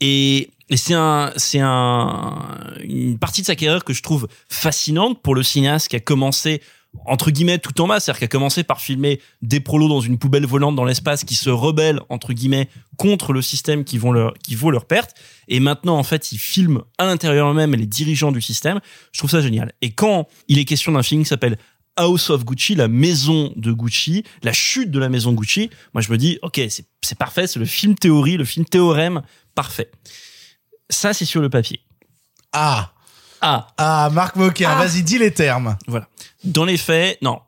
Et, 0.00 0.50
et 0.70 0.76
c'est 0.76 0.94
un, 0.94 1.32
c'est 1.36 1.60
un, 1.60 2.38
une 2.82 3.18
partie 3.18 3.42
de 3.42 3.46
sa 3.46 3.54
carrière 3.54 3.84
que 3.84 3.92
je 3.92 4.02
trouve 4.02 4.28
fascinante 4.48 5.20
pour 5.22 5.34
le 5.34 5.42
cinéaste 5.42 5.88
qui 5.88 5.96
a 5.96 6.00
commencé 6.00 6.62
entre 7.06 7.30
guillemets 7.30 7.58
tout 7.58 7.80
en 7.80 7.88
bas, 7.88 8.00
c'est-à-dire 8.00 8.20
qui 8.20 8.24
a 8.24 8.28
commencé 8.28 8.62
par 8.62 8.80
filmer 8.80 9.20
des 9.42 9.60
prolos 9.60 9.88
dans 9.88 10.00
une 10.00 10.18
poubelle 10.18 10.46
volante 10.46 10.76
dans 10.76 10.84
l'espace 10.84 11.24
qui 11.24 11.34
se 11.34 11.50
rebellent 11.50 12.00
entre 12.08 12.32
guillemets 12.32 12.68
contre 12.96 13.32
le 13.32 13.42
système 13.42 13.84
qui 13.84 13.98
vont 13.98 14.12
leur 14.12 14.34
qui 14.34 14.54
vaut 14.54 14.70
leur 14.70 14.86
perte 14.86 15.14
et 15.48 15.60
maintenant 15.60 15.98
en 15.98 16.02
fait 16.02 16.32
il 16.32 16.38
filme 16.38 16.82
à 16.98 17.06
l'intérieur 17.06 17.52
même 17.52 17.74
les 17.74 17.86
dirigeants 17.86 18.32
du 18.32 18.40
système. 18.40 18.80
Je 19.12 19.18
trouve 19.18 19.30
ça 19.30 19.40
génial. 19.40 19.72
Et 19.82 19.90
quand 19.90 20.28
il 20.48 20.58
est 20.58 20.64
question 20.64 20.92
d'un 20.92 21.02
film 21.02 21.22
qui 21.22 21.28
s'appelle 21.28 21.58
House 21.96 22.30
of 22.30 22.44
Gucci, 22.44 22.74
la 22.74 22.88
maison 22.88 23.52
de 23.56 23.72
Gucci, 23.72 24.24
la 24.42 24.52
chute 24.52 24.90
de 24.90 24.98
la 24.98 25.08
maison 25.08 25.32
Gucci, 25.32 25.70
moi 25.92 26.00
je 26.00 26.10
me 26.10 26.16
dis 26.16 26.38
ok 26.42 26.60
c'est 26.68 27.18
parfait, 27.18 27.46
c'est 27.46 27.58
le 27.58 27.66
film 27.66 27.94
théorie, 27.96 28.36
le 28.36 28.44
film 28.44 28.64
théorème 28.64 29.22
parfait. 29.54 29.90
Ça 30.90 31.12
c'est 31.14 31.24
sur 31.24 31.40
le 31.40 31.48
papier. 31.50 31.80
Ah 32.52 32.92
Ah 33.40 33.68
Ah, 33.76 34.10
Marc 34.12 34.36
Moquin, 34.36 34.70
Ah. 34.70 34.84
vas-y, 34.86 35.02
dis 35.02 35.18
les 35.18 35.32
termes. 35.32 35.76
Voilà. 35.86 36.08
Dans 36.44 36.64
les 36.64 36.76
faits, 36.76 37.18
non, 37.22 37.40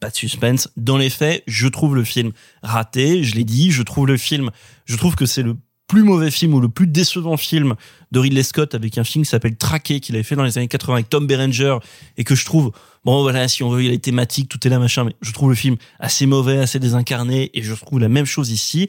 pas 0.00 0.10
de 0.10 0.14
suspense. 0.16 0.68
Dans 0.76 0.96
les 0.96 1.10
faits, 1.10 1.42
je 1.46 1.68
trouve 1.68 1.94
le 1.94 2.04
film 2.04 2.32
raté. 2.62 3.22
Je 3.24 3.34
l'ai 3.34 3.44
dit, 3.44 3.70
je 3.70 3.82
trouve 3.82 4.06
le 4.06 4.16
film, 4.16 4.50
je 4.86 4.96
trouve 4.96 5.14
que 5.16 5.26
c'est 5.26 5.42
le 5.42 5.56
plus 5.86 6.02
mauvais 6.02 6.30
film 6.30 6.54
ou 6.54 6.60
le 6.60 6.70
plus 6.70 6.86
décevant 6.86 7.36
film 7.36 7.74
de 8.10 8.18
Ridley 8.18 8.42
Scott 8.42 8.74
avec 8.74 8.96
un 8.96 9.04
film 9.04 9.22
qui 9.24 9.30
s'appelle 9.30 9.54
Traqué 9.56 10.00
qu'il 10.00 10.14
avait 10.14 10.22
fait 10.24 10.34
dans 10.34 10.42
les 10.42 10.56
années 10.56 10.66
80 10.66 10.94
avec 10.94 11.10
Tom 11.10 11.26
Berenger 11.26 11.76
et 12.16 12.24
que 12.24 12.34
je 12.34 12.46
trouve 12.46 12.72
bon 13.04 13.20
voilà 13.20 13.48
si 13.48 13.62
on 13.62 13.68
veut 13.68 13.82
il 13.82 13.84
y 13.84 13.88
a 13.88 13.90
les 13.90 13.98
thématiques 13.98 14.48
tout 14.48 14.66
est 14.66 14.70
là 14.70 14.78
machin 14.78 15.04
mais 15.04 15.14
je 15.20 15.30
trouve 15.32 15.50
le 15.50 15.54
film 15.54 15.76
assez 16.00 16.24
mauvais 16.24 16.58
assez 16.58 16.78
désincarné 16.78 17.50
et 17.52 17.62
je 17.62 17.74
trouve 17.74 18.00
la 18.00 18.08
même 18.08 18.24
chose 18.24 18.50
ici 18.50 18.88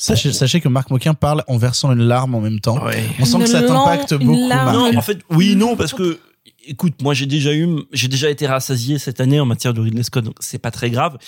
Sachez, 0.00 0.32
sachez 0.32 0.60
que 0.60 0.68
Marc 0.68 0.90
Moquin 0.90 1.12
parle 1.12 1.44
en 1.46 1.58
versant 1.58 1.92
une 1.92 2.04
larme 2.04 2.34
en 2.34 2.40
même 2.40 2.58
temps. 2.58 2.82
Ouais. 2.82 3.04
On 3.18 3.26
sent 3.26 3.36
Une 3.36 3.42
que 3.42 3.48
ça 3.50 3.62
t'impacte 3.62 4.14
beaucoup, 4.14 4.48
larme. 4.48 4.64
Marc. 4.64 4.92
Non, 4.92 4.98
en 4.98 5.02
fait, 5.02 5.18
oui, 5.28 5.56
non, 5.56 5.76
parce 5.76 5.92
que, 5.92 6.18
écoute, 6.66 6.94
moi, 7.02 7.12
j'ai 7.12 7.26
déjà 7.26 7.52
eu, 7.54 7.68
j'ai 7.92 8.08
déjà 8.08 8.30
été 8.30 8.46
rassasié 8.46 8.98
cette 8.98 9.20
année 9.20 9.38
en 9.38 9.44
matière 9.44 9.74
de 9.74 9.80
Ridley 9.82 10.02
Scott, 10.02 10.24
donc 10.24 10.36
c'est 10.40 10.58
pas 10.58 10.70
très 10.70 10.88
grave. 10.88 11.18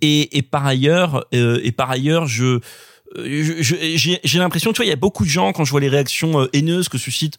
Et, 0.00 0.38
et 0.38 0.42
par 0.42 0.64
ailleurs, 0.64 1.26
euh, 1.34 1.60
et 1.62 1.70
par 1.70 1.90
ailleurs, 1.90 2.26
je, 2.26 2.60
j'ai 3.14 4.38
l'impression, 4.38 4.72
tu 4.72 4.78
vois, 4.78 4.86
il 4.86 4.90
y 4.90 4.92
a 4.92 4.96
beaucoup 4.96 5.24
de 5.24 5.30
gens 5.30 5.52
quand 5.52 5.64
je 5.64 5.70
vois 5.70 5.80
les 5.80 5.88
réactions 5.88 6.40
euh, 6.40 6.48
haineuses 6.54 6.88
que 6.88 6.98
suscite 6.98 7.36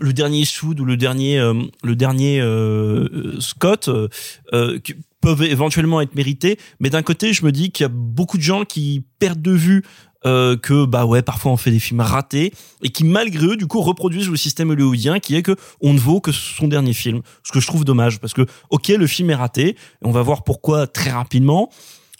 le 0.00 0.14
dernier 0.14 0.46
Soud 0.46 0.80
ou 0.80 0.84
le 0.86 0.96
dernier, 0.96 1.38
euh, 1.38 1.54
le 1.84 1.94
dernier 1.94 2.40
euh, 2.40 3.38
Scott, 3.38 3.90
qui 4.82 4.94
peuvent 5.20 5.42
éventuellement 5.42 6.00
être 6.00 6.14
mérités. 6.14 6.58
Mais 6.80 6.90
d'un 6.90 7.02
côté, 7.02 7.32
je 7.34 7.44
me 7.44 7.52
dis 7.52 7.70
qu'il 7.70 7.84
y 7.84 7.86
a 7.86 7.92
beaucoup 7.92 8.38
de 8.38 8.42
gens 8.42 8.64
qui 8.64 9.04
perdent 9.18 9.42
de 9.42 9.52
vue 9.52 9.84
euh, 10.26 10.56
que 10.56 10.84
bah 10.84 11.04
ouais 11.04 11.22
parfois 11.22 11.52
on 11.52 11.56
fait 11.56 11.70
des 11.70 11.78
films 11.78 12.00
ratés 12.00 12.52
et 12.82 12.90
qui 12.90 13.04
malgré 13.04 13.46
eux 13.46 13.56
du 13.56 13.66
coup 13.66 13.80
reproduisent 13.80 14.28
le 14.28 14.36
système 14.36 14.70
hollywoodien 14.70 15.18
qui 15.18 15.36
est 15.36 15.42
que 15.42 15.56
on 15.80 15.92
ne 15.92 15.98
vaut 15.98 16.20
que 16.20 16.32
son 16.32 16.68
dernier 16.68 16.92
film. 16.92 17.22
Ce 17.42 17.52
que 17.52 17.60
je 17.60 17.66
trouve 17.66 17.84
dommage 17.84 18.20
parce 18.20 18.32
que 18.32 18.46
ok 18.70 18.88
le 18.88 19.06
film 19.06 19.30
est 19.30 19.34
raté 19.34 19.76
on 20.02 20.10
va 20.10 20.22
voir 20.22 20.44
pourquoi 20.44 20.86
très 20.86 21.10
rapidement 21.10 21.70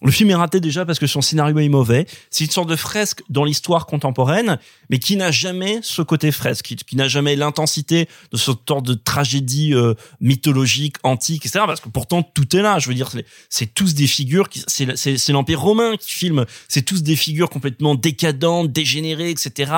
le 0.04 0.10
film 0.10 0.30
est 0.30 0.34
raté 0.34 0.60
déjà 0.60 0.84
parce 0.84 0.98
que 0.98 1.06
son 1.06 1.20
scénario 1.20 1.58
est 1.58 1.68
mauvais. 1.68 2.06
C'est 2.30 2.44
une 2.44 2.50
sorte 2.50 2.68
de 2.68 2.76
fresque 2.76 3.22
dans 3.28 3.44
l'histoire 3.44 3.86
contemporaine, 3.86 4.58
mais 4.90 4.98
qui 4.98 5.16
n'a 5.16 5.30
jamais 5.30 5.80
ce 5.82 6.02
côté 6.02 6.32
fresque, 6.32 6.74
qui, 6.86 6.96
n'a 6.96 7.08
jamais 7.08 7.36
l'intensité 7.36 8.08
de 8.32 8.36
ce 8.36 8.50
genre 8.68 8.82
de 8.82 8.94
tragédie 8.94 9.74
euh, 9.74 9.94
mythologique, 10.20 10.96
antique, 11.02 11.46
etc. 11.46 11.64
Parce 11.66 11.80
que 11.80 11.88
pourtant 11.88 12.22
tout 12.22 12.56
est 12.56 12.62
là. 12.62 12.78
Je 12.78 12.88
veux 12.88 12.94
dire, 12.94 13.10
c'est- 13.48 13.72
tous 13.74 13.94
des 13.94 14.06
figures. 14.06 14.48
C'est 14.66 15.32
l'Empire 15.32 15.60
romain 15.60 15.96
qui 15.96 16.12
filme. 16.12 16.44
C'est 16.68 16.82
tous 16.82 17.02
des 17.02 17.16
figures 17.16 17.48
complètement 17.48 17.94
décadentes, 17.94 18.72
dégénérées, 18.72 19.30
etc. 19.30 19.72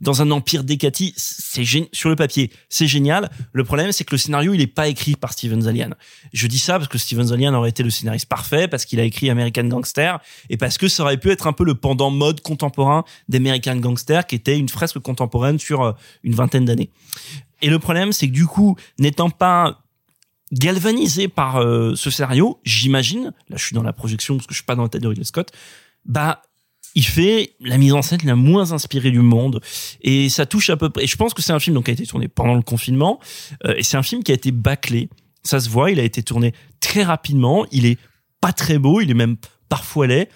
Dans 0.00 0.22
un 0.22 0.30
empire 0.30 0.64
décati. 0.64 1.14
C'est 1.16 1.64
sur 1.92 2.08
le 2.08 2.16
papier, 2.16 2.50
c'est 2.68 2.86
génial. 2.86 3.30
Le 3.52 3.64
problème, 3.64 3.92
c'est 3.92 4.04
que 4.04 4.14
le 4.14 4.18
scénario, 4.18 4.54
il 4.54 4.60
est 4.60 4.66
pas 4.66 4.88
écrit 4.88 5.14
par 5.14 5.32
Steven 5.32 5.62
Zalian. 5.62 5.90
Je 6.32 6.46
dis 6.46 6.58
ça 6.58 6.78
parce 6.78 6.88
que 6.88 6.98
Steven 6.98 7.26
Zalian 7.28 7.54
aurait 7.54 7.70
été 7.70 7.82
le 7.82 7.90
scénariste 7.90 8.26
parfait, 8.26 8.68
parce 8.68 8.84
qu'il 8.84 8.98
a 9.00 9.04
écrit 9.04 9.30
American 9.30 9.57
Gangster, 9.64 10.20
et 10.50 10.56
parce 10.56 10.78
que 10.78 10.88
ça 10.88 11.02
aurait 11.02 11.16
pu 11.16 11.30
être 11.30 11.46
un 11.46 11.52
peu 11.52 11.64
le 11.64 11.74
pendant 11.74 12.10
mode 12.10 12.40
contemporain 12.40 13.04
d'American 13.28 13.76
Gangster, 13.76 14.26
qui 14.26 14.34
était 14.34 14.58
une 14.58 14.68
fresque 14.68 14.98
contemporaine 14.98 15.58
sur 15.58 15.82
euh, 15.82 15.92
une 16.22 16.34
vingtaine 16.34 16.64
d'années. 16.64 16.90
Et 17.62 17.70
le 17.70 17.78
problème, 17.78 18.12
c'est 18.12 18.28
que 18.28 18.32
du 18.32 18.46
coup, 18.46 18.76
n'étant 18.98 19.30
pas 19.30 19.80
galvanisé 20.52 21.28
par 21.28 21.56
euh, 21.56 21.94
ce 21.94 22.10
scénario, 22.10 22.60
j'imagine, 22.64 23.32
là 23.48 23.56
je 23.56 23.64
suis 23.64 23.74
dans 23.74 23.82
la 23.82 23.92
projection 23.92 24.36
parce 24.36 24.46
que 24.46 24.54
je 24.54 24.58
suis 24.58 24.64
pas 24.64 24.74
dans 24.74 24.84
la 24.84 24.88
tête 24.88 25.02
de 25.02 25.08
Ridley 25.08 25.24
Scott, 25.24 25.52
bah 26.06 26.42
il 26.94 27.04
fait 27.04 27.54
la 27.60 27.76
mise 27.78 27.92
en 27.92 28.02
scène 28.02 28.20
la 28.24 28.34
moins 28.34 28.72
inspirée 28.72 29.10
du 29.10 29.20
monde 29.20 29.60
et 30.00 30.28
ça 30.28 30.46
touche 30.46 30.70
à 30.70 30.76
peu 30.76 30.88
près. 30.88 31.04
Et 31.04 31.06
je 31.06 31.16
pense 31.16 31.34
que 31.34 31.42
c'est 31.42 31.52
un 31.52 31.60
film 31.60 31.74
donc 31.74 31.84
qui 31.84 31.90
a 31.90 31.94
été 31.94 32.06
tourné 32.06 32.28
pendant 32.28 32.54
le 32.54 32.62
confinement 32.62 33.20
euh, 33.66 33.74
et 33.76 33.82
c'est 33.82 33.96
un 33.96 34.02
film 34.02 34.22
qui 34.22 34.32
a 34.32 34.34
été 34.34 34.50
bâclé. 34.50 35.08
Ça 35.42 35.60
se 35.60 35.68
voit, 35.68 35.90
il 35.90 36.00
a 36.00 36.02
été 36.02 36.22
tourné 36.22 36.54
très 36.80 37.02
rapidement. 37.02 37.66
Il 37.70 37.86
est 37.86 37.98
pas 38.40 38.52
très 38.52 38.78
beau, 38.78 39.00
il 39.00 39.10
est 39.10 39.14
même 39.14 39.36
parfois 39.68 40.06
laid. 40.06 40.28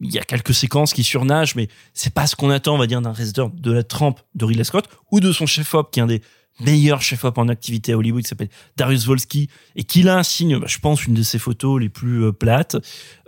Il 0.00 0.10
y 0.10 0.18
a 0.18 0.22
quelques 0.22 0.54
séquences 0.54 0.94
qui 0.94 1.04
surnagent, 1.04 1.54
mais 1.56 1.68
c'est 1.92 2.14
pas 2.14 2.26
ce 2.26 2.34
qu'on 2.34 2.48
attend, 2.50 2.74
on 2.74 2.78
va 2.78 2.86
dire, 2.86 3.02
d'un 3.02 3.12
réalisateur 3.12 3.50
de 3.50 3.70
la 3.70 3.82
trempe 3.82 4.20
de 4.34 4.46
Ridley 4.46 4.64
Scott 4.64 4.88
ou 5.10 5.20
de 5.20 5.30
son 5.30 5.46
chef-op, 5.46 5.90
qui 5.90 6.00
est 6.00 6.02
un 6.02 6.06
des 6.06 6.22
meilleurs 6.60 7.02
chef-op 7.02 7.38
en 7.38 7.48
activité 7.48 7.92
à 7.92 7.98
Hollywood, 7.98 8.22
qui 8.22 8.28
s'appelle 8.28 8.50
Darius 8.76 9.06
Volsky, 9.06 9.48
et 9.76 9.84
qui 9.84 10.02
là 10.02 10.22
signe, 10.22 10.58
bah, 10.58 10.66
je 10.68 10.78
pense, 10.78 11.04
une 11.06 11.14
de 11.14 11.22
ses 11.22 11.38
photos 11.38 11.80
les 11.80 11.88
plus 11.88 12.24
euh, 12.24 12.32
plates. 12.32 12.76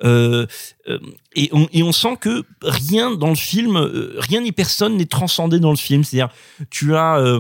Euh, 0.04 0.46
euh, 0.88 0.98
et, 1.35 1.50
on, 1.52 1.68
et 1.72 1.82
on 1.82 1.92
sent 1.92 2.16
que 2.20 2.44
rien 2.62 3.11
dans 3.11 3.28
le 3.28 3.35
film, 3.35 3.76
rien 4.16 4.40
ni 4.40 4.52
personne 4.52 4.96
n'est 4.96 5.06
transcendé 5.06 5.61
dans 5.61 5.70
le 5.70 5.76
film. 5.76 6.04
C'est-à-dire, 6.04 6.35
tu 6.70 6.94
as 6.94 7.38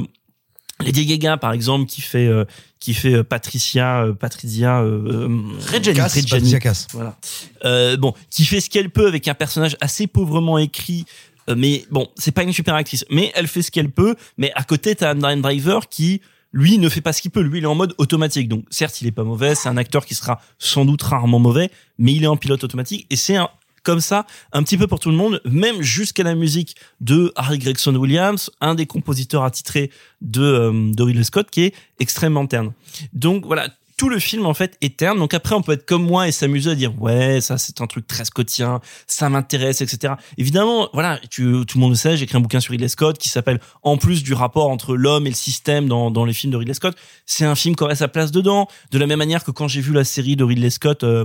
Lady 0.80 1.06
Gaga, 1.06 1.36
par 1.36 1.52
exemple, 1.52 1.86
qui 1.86 2.00
fait 2.00 2.26
euh, 2.26 2.44
qui 2.80 2.94
fait 2.94 3.14
euh, 3.14 3.22
Patricia, 3.24 4.02
euh, 4.02 4.12
Patricia, 4.14 4.80
euh, 4.80 5.28
euh. 5.28 5.92
Cass. 5.94 6.14
Patricia 6.26 6.58
Cass. 6.58 6.88
Voilà. 6.92 7.16
Euh, 7.64 7.96
bon, 7.96 8.14
qui 8.30 8.44
fait 8.44 8.60
ce 8.60 8.68
qu'elle 8.68 8.90
peut 8.90 9.06
avec 9.06 9.28
un 9.28 9.34
personnage 9.34 9.76
assez 9.80 10.06
pauvrement 10.08 10.58
écrit. 10.58 11.04
euh, 11.48 11.54
mais 11.56 11.84
bon, 11.90 12.08
c'est 12.16 12.32
pas 12.32 12.42
une 12.42 12.52
super 12.52 12.74
actrice. 12.74 13.04
Mais 13.10 13.30
elle 13.36 13.46
fait 13.46 13.62
ce 13.62 13.70
qu'elle 13.70 13.90
peut. 13.90 14.16
Mais 14.38 14.50
à 14.56 14.64
côté, 14.64 14.94
t'as 14.96 15.10
Adam 15.10 15.36
Driver 15.36 15.88
qui, 15.88 16.20
lui, 16.52 16.78
ne 16.78 16.88
fait 16.88 17.00
pas 17.00 17.12
ce 17.12 17.22
qu'il 17.22 17.30
peut. 17.30 17.42
Lui, 17.42 17.58
il 17.58 17.64
est 17.64 17.68
en 17.68 17.76
mode 17.76 17.94
automatique. 17.98 18.48
Donc, 18.48 18.64
certes, 18.70 19.00
il 19.02 19.06
est 19.06 19.12
pas 19.12 19.24
mauvais. 19.24 19.54
C'est 19.54 19.68
un 19.68 19.76
acteur 19.76 20.04
qui 20.04 20.14
sera 20.16 20.40
sans 20.58 20.84
doute 20.84 21.02
rarement 21.02 21.38
mauvais, 21.38 21.70
mais 21.98 22.12
il 22.12 22.24
est 22.24 22.28
en 22.28 22.36
pilote 22.36 22.64
automatique. 22.64 23.06
Et 23.10 23.16
c'est 23.16 23.36
un- 23.36 23.48
comme 23.82 24.00
ça, 24.00 24.26
un 24.52 24.62
petit 24.62 24.76
peu 24.76 24.86
pour 24.86 25.00
tout 25.00 25.10
le 25.10 25.16
monde, 25.16 25.40
même 25.44 25.82
jusqu'à 25.82 26.22
la 26.22 26.34
musique 26.34 26.76
de 27.00 27.32
Harry 27.36 27.58
Gregson 27.58 27.94
Williams, 27.94 28.50
un 28.60 28.74
des 28.74 28.86
compositeurs 28.86 29.44
attitrés 29.44 29.90
de, 30.20 30.42
euh, 30.42 30.92
de 30.92 31.02
Ridley 31.02 31.24
Scott, 31.24 31.50
qui 31.50 31.62
est 31.64 31.74
extrêmement 31.98 32.46
terne. 32.46 32.72
Donc 33.12 33.44
voilà, 33.46 33.68
tout 34.02 34.08
le 34.08 34.18
film 34.18 34.46
en 34.46 34.54
fait 34.54 34.76
est 34.80 34.96
terne. 34.96 35.18
Donc 35.18 35.32
après, 35.32 35.54
on 35.54 35.62
peut 35.62 35.72
être 35.72 35.86
comme 35.86 36.04
moi 36.04 36.26
et 36.26 36.32
s'amuser 36.32 36.70
à 36.72 36.74
dire 36.74 37.00
ouais, 37.00 37.40
ça 37.40 37.56
c'est 37.56 37.80
un 37.80 37.86
truc 37.86 38.06
très 38.06 38.24
scottien, 38.24 38.80
ça 39.06 39.28
m'intéresse, 39.28 39.80
etc. 39.80 40.14
Évidemment, 40.38 40.88
voilà, 40.92 41.20
tu, 41.30 41.64
tout 41.66 41.78
le 41.78 41.80
monde 41.80 41.92
le 41.92 41.96
sait. 41.96 42.16
J'ai 42.16 42.24
écrit 42.24 42.36
un 42.36 42.40
bouquin 42.40 42.58
sur 42.58 42.72
Ridley 42.72 42.88
Scott 42.88 43.16
qui 43.16 43.28
s'appelle 43.28 43.60
En 43.82 43.98
plus 43.98 44.24
du 44.24 44.34
rapport 44.34 44.70
entre 44.70 44.96
l'homme 44.96 45.28
et 45.28 45.30
le 45.30 45.36
système 45.36 45.86
dans, 45.86 46.10
dans 46.10 46.24
les 46.24 46.32
films 46.32 46.52
de 46.52 46.56
Ridley 46.56 46.74
Scott. 46.74 46.96
C'est 47.26 47.44
un 47.44 47.54
film 47.54 47.76
qui 47.76 47.84
aurait 47.84 47.94
sa 47.94 48.08
place 48.08 48.32
dedans. 48.32 48.66
De 48.90 48.98
la 48.98 49.06
même 49.06 49.20
manière 49.20 49.44
que 49.44 49.52
quand 49.52 49.68
j'ai 49.68 49.80
vu 49.80 49.92
la 49.92 50.02
série 50.02 50.34
de 50.34 50.42
Ridley 50.42 50.70
Scott. 50.70 51.04
Euh, 51.04 51.24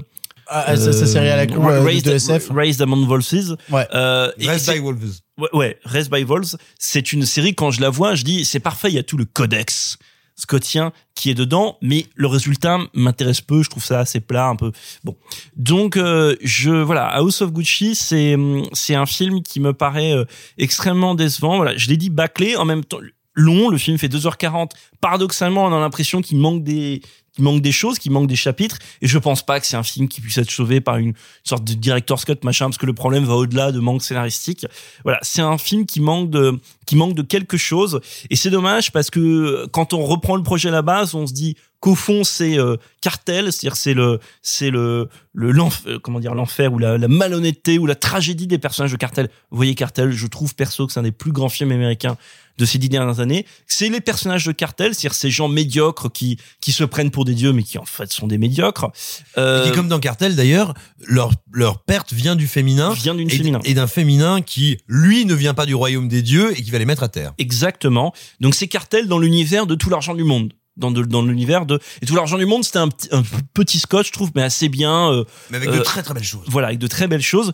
Ah, 0.50 0.78
ça, 0.78 0.94
ça 0.94 1.06
série 1.06 1.30
à 1.30 1.36
la 1.36 1.48
con 1.48 1.68
euh, 1.68 1.82
Raised, 1.82 2.06
de 2.06 2.14
SF. 2.14 2.50
Raised 2.52 2.82
Among 2.82 3.06
Voices. 3.06 3.56
Ouais. 3.70 3.88
Euh, 3.94 4.32
Raised 4.40 4.74
by 4.74 4.80
Wolves. 4.80 5.22
Ouais, 5.38 5.50
ouais, 5.54 5.80
Raised 5.84 6.12
by 6.12 6.24
Wolves, 6.24 6.58
c'est 6.80 7.14
une 7.14 7.26
série 7.26 7.54
quand 7.54 7.72
je 7.72 7.82
la 7.82 7.90
vois, 7.90 8.16
je 8.16 8.24
dis 8.24 8.46
c'est 8.46 8.60
parfait, 8.60 8.90
il 8.90 8.96
y 8.96 9.00
a 9.00 9.04
tout 9.04 9.18
le 9.18 9.26
codex 9.26 9.98
scottien 10.38 10.94
qui 11.16 11.30
est 11.30 11.34
dedans, 11.34 11.78
mais 11.82 12.06
le 12.16 12.28
résultat 12.28 12.80
m'intéresse 12.94 13.42
peu, 13.42 13.64
je 13.64 13.70
trouve 13.70 13.84
ça 13.84 14.00
assez 14.00 14.20
plat 14.20 14.48
un 14.48 14.56
peu. 14.56 14.72
Bon. 15.04 15.16
Donc 15.56 15.98
euh, 15.98 16.36
je 16.42 16.72
voilà, 16.72 17.08
House 17.08 17.42
of 17.42 17.52
Gucci, 17.52 17.96
c'est 17.96 18.36
c'est 18.72 18.96
un 18.96 19.08
film 19.08 19.42
qui 19.42 19.60
me 19.60 19.74
paraît 19.74 20.14
euh, 20.14 20.26
extrêmement 20.58 21.16
décevant. 21.16 21.58
Voilà, 21.58 21.76
je 21.76 21.88
l'ai 21.90 21.98
dit 21.98 22.10
bâclé 22.10 22.56
en 22.56 22.66
même 22.66 22.86
temps 22.86 23.00
long, 23.34 23.70
le 23.70 23.78
film 23.78 23.98
fait 23.98 24.08
2h40. 24.08 24.72
Paradoxalement, 25.02 25.66
on 25.66 25.76
a 25.76 25.80
l'impression 25.80 26.22
qu'il 26.22 26.38
manque 26.38 26.64
des 26.64 27.02
qu'il 27.38 27.44
manque 27.44 27.62
des 27.62 27.72
choses, 27.72 28.00
qu'il 28.00 28.12
manque 28.12 28.28
des 28.28 28.36
chapitres, 28.36 28.80
et 29.04 29.08
je 29.08 29.20
pense 29.20 29.46
pas 29.46 29.60
que 29.60 29.68
c'est 29.68 29.78
un 29.78 29.84
film 29.84 30.08
qui 30.08 30.22
puisse 30.22 30.40
être 30.40 30.50
sauvé 30.50 30.82
par 30.82 30.98
une 30.98 31.14
sorte 31.44 31.64
de 31.64 31.74
director's 31.74 32.26
cut 32.26 32.34
machin, 32.44 32.66
parce 32.66 32.80
que 32.80 32.88
le 32.88 32.94
problème 32.94 33.26
va 33.26 33.36
au-delà 33.36 33.72
de 33.72 33.80
manque 33.80 34.02
scénaristique. 34.02 34.66
Voilà, 35.04 35.20
c'est 35.22 35.44
un 35.44 35.60
film 35.60 35.86
qui 35.86 36.02
manque 36.02 36.32
de 36.32 36.60
qui 36.88 36.96
manque 36.96 37.14
de 37.16 37.22
quelque 37.22 37.58
chose, 37.58 38.00
et 38.32 38.36
c'est 38.36 38.50
dommage 38.50 38.92
parce 38.92 39.12
que 39.12 39.68
quand 39.72 39.94
on 39.94 40.04
reprend 40.04 40.36
le 40.36 40.44
projet 40.44 40.70
à 40.70 40.72
la 40.72 40.82
base, 40.82 41.14
on 41.14 41.28
se 41.28 41.34
dit 41.34 41.56
qu'au 41.80 41.94
fond 41.96 42.24
c'est 42.24 42.58
euh, 42.58 42.78
cartel, 43.02 43.52
c'est-à-dire 43.54 43.76
c'est 43.76 43.94
le 43.94 44.20
c'est 44.42 44.72
le 44.72 45.10
le 45.34 45.52
l'enf- 45.52 45.84
euh, 45.86 46.00
comment 46.00 46.20
dire 46.20 46.34
l'enfer 46.34 46.74
ou 46.74 46.80
la 46.80 46.98
malhonnêteté 47.08 47.78
ou 47.78 47.86
la 47.86 47.96
tragédie 47.96 48.48
des 48.48 48.58
personnages 48.58 48.92
de 48.92 48.98
cartel. 48.98 49.30
Vous 49.52 49.58
voyez 49.58 49.76
cartel, 49.76 50.12
je 50.12 50.28
trouve 50.28 50.56
perso 50.56 50.88
que 50.88 50.94
c'est 50.94 51.00
un 51.00 51.04
des 51.04 51.12
plus 51.12 51.32
grands 51.32 51.50
films 51.50 51.72
américains 51.72 52.18
de 52.58 52.66
ces 52.66 52.78
dix 52.78 52.90
dernières 52.90 53.20
années. 53.20 53.46
C'est 53.68 53.90
les 53.90 54.02
personnages 54.02 54.46
de 54.46 54.52
cartel, 54.52 54.94
c'est-à-dire 54.96 55.14
ces 55.14 55.30
gens 55.30 55.48
médiocres 55.48 56.12
qui 56.12 56.38
qui 56.62 56.72
se 56.72 56.84
prennent 56.84 57.12
pour 57.12 57.24
des 57.26 57.34
dieux 57.36 57.54
mais 57.54 57.64
qui 57.64 57.78
en 57.78 57.86
fait 57.86 58.12
sont 58.12 58.28
des 58.28 58.38
médiocres. 58.38 58.92
Euh, 59.38 59.64
Et 59.66 59.70
qui, 59.70 59.76
comme 59.76 59.88
dans 59.88 60.00
Cartel 60.00 60.36
d'ailleurs, 60.36 60.74
leur, 61.06 61.32
leur 61.52 61.84
perte 61.84 62.14
vient 62.14 62.36
du 62.36 62.48
féminin. 62.48 62.94
Vient 62.94 63.16
d'une 63.16 63.30
et, 63.32 63.38
féminin. 63.38 63.60
Et 63.64 63.74
d'un 63.74 63.88
féminin 63.88 64.42
qui, 64.42 64.78
lui, 64.88 65.26
ne 65.26 65.34
vient 65.34 65.54
pas 65.54 65.66
du 65.66 65.76
royaume 65.76 66.08
des 66.08 66.22
dieux 66.22 66.52
et 66.58 66.64
qui 66.64 66.72
va 66.72 66.80
les 66.80 66.86
mettre 66.86 67.04
à 67.04 67.10
terre. 67.10 67.34
Exactement. 67.38 68.14
Donc 68.40 68.56
c'est 68.56 68.68
cartel 68.68 69.08
dans 69.08 69.20
l'univers 69.20 69.68
de 69.68 69.76
tout 69.76 69.90
l'argent 69.90 70.14
du 70.16 70.24
monde. 70.24 70.54
Dans, 70.78 70.92
de- 70.92 71.02
dans 71.04 71.24
l'univers 71.24 71.66
de 71.66 71.80
et 72.04 72.06
tout 72.06 72.14
l'argent 72.16 72.38
du 72.38 72.46
monde 72.46 72.64
c'était 72.64 72.78
un, 72.78 72.90
petit- 72.90 73.10
un 73.12 73.24
petit 73.56 73.80
scotch 73.80 74.08
je 74.10 74.12
trouve 74.12 74.30
mais 74.36 74.44
assez 74.44 74.70
bien 74.70 75.12
euh, 75.12 75.24
Mais 75.50 75.58
avec 75.58 75.70
de 75.72 75.78
Euh, 75.78 75.82
très 75.82 76.04
très 76.04 76.14
belles 76.14 76.24
choses. 76.24 76.46
voilà 76.50 76.68
avec 76.68 76.78
de 76.78 76.86
très 76.86 77.08
belles 77.08 77.24
choses 77.24 77.52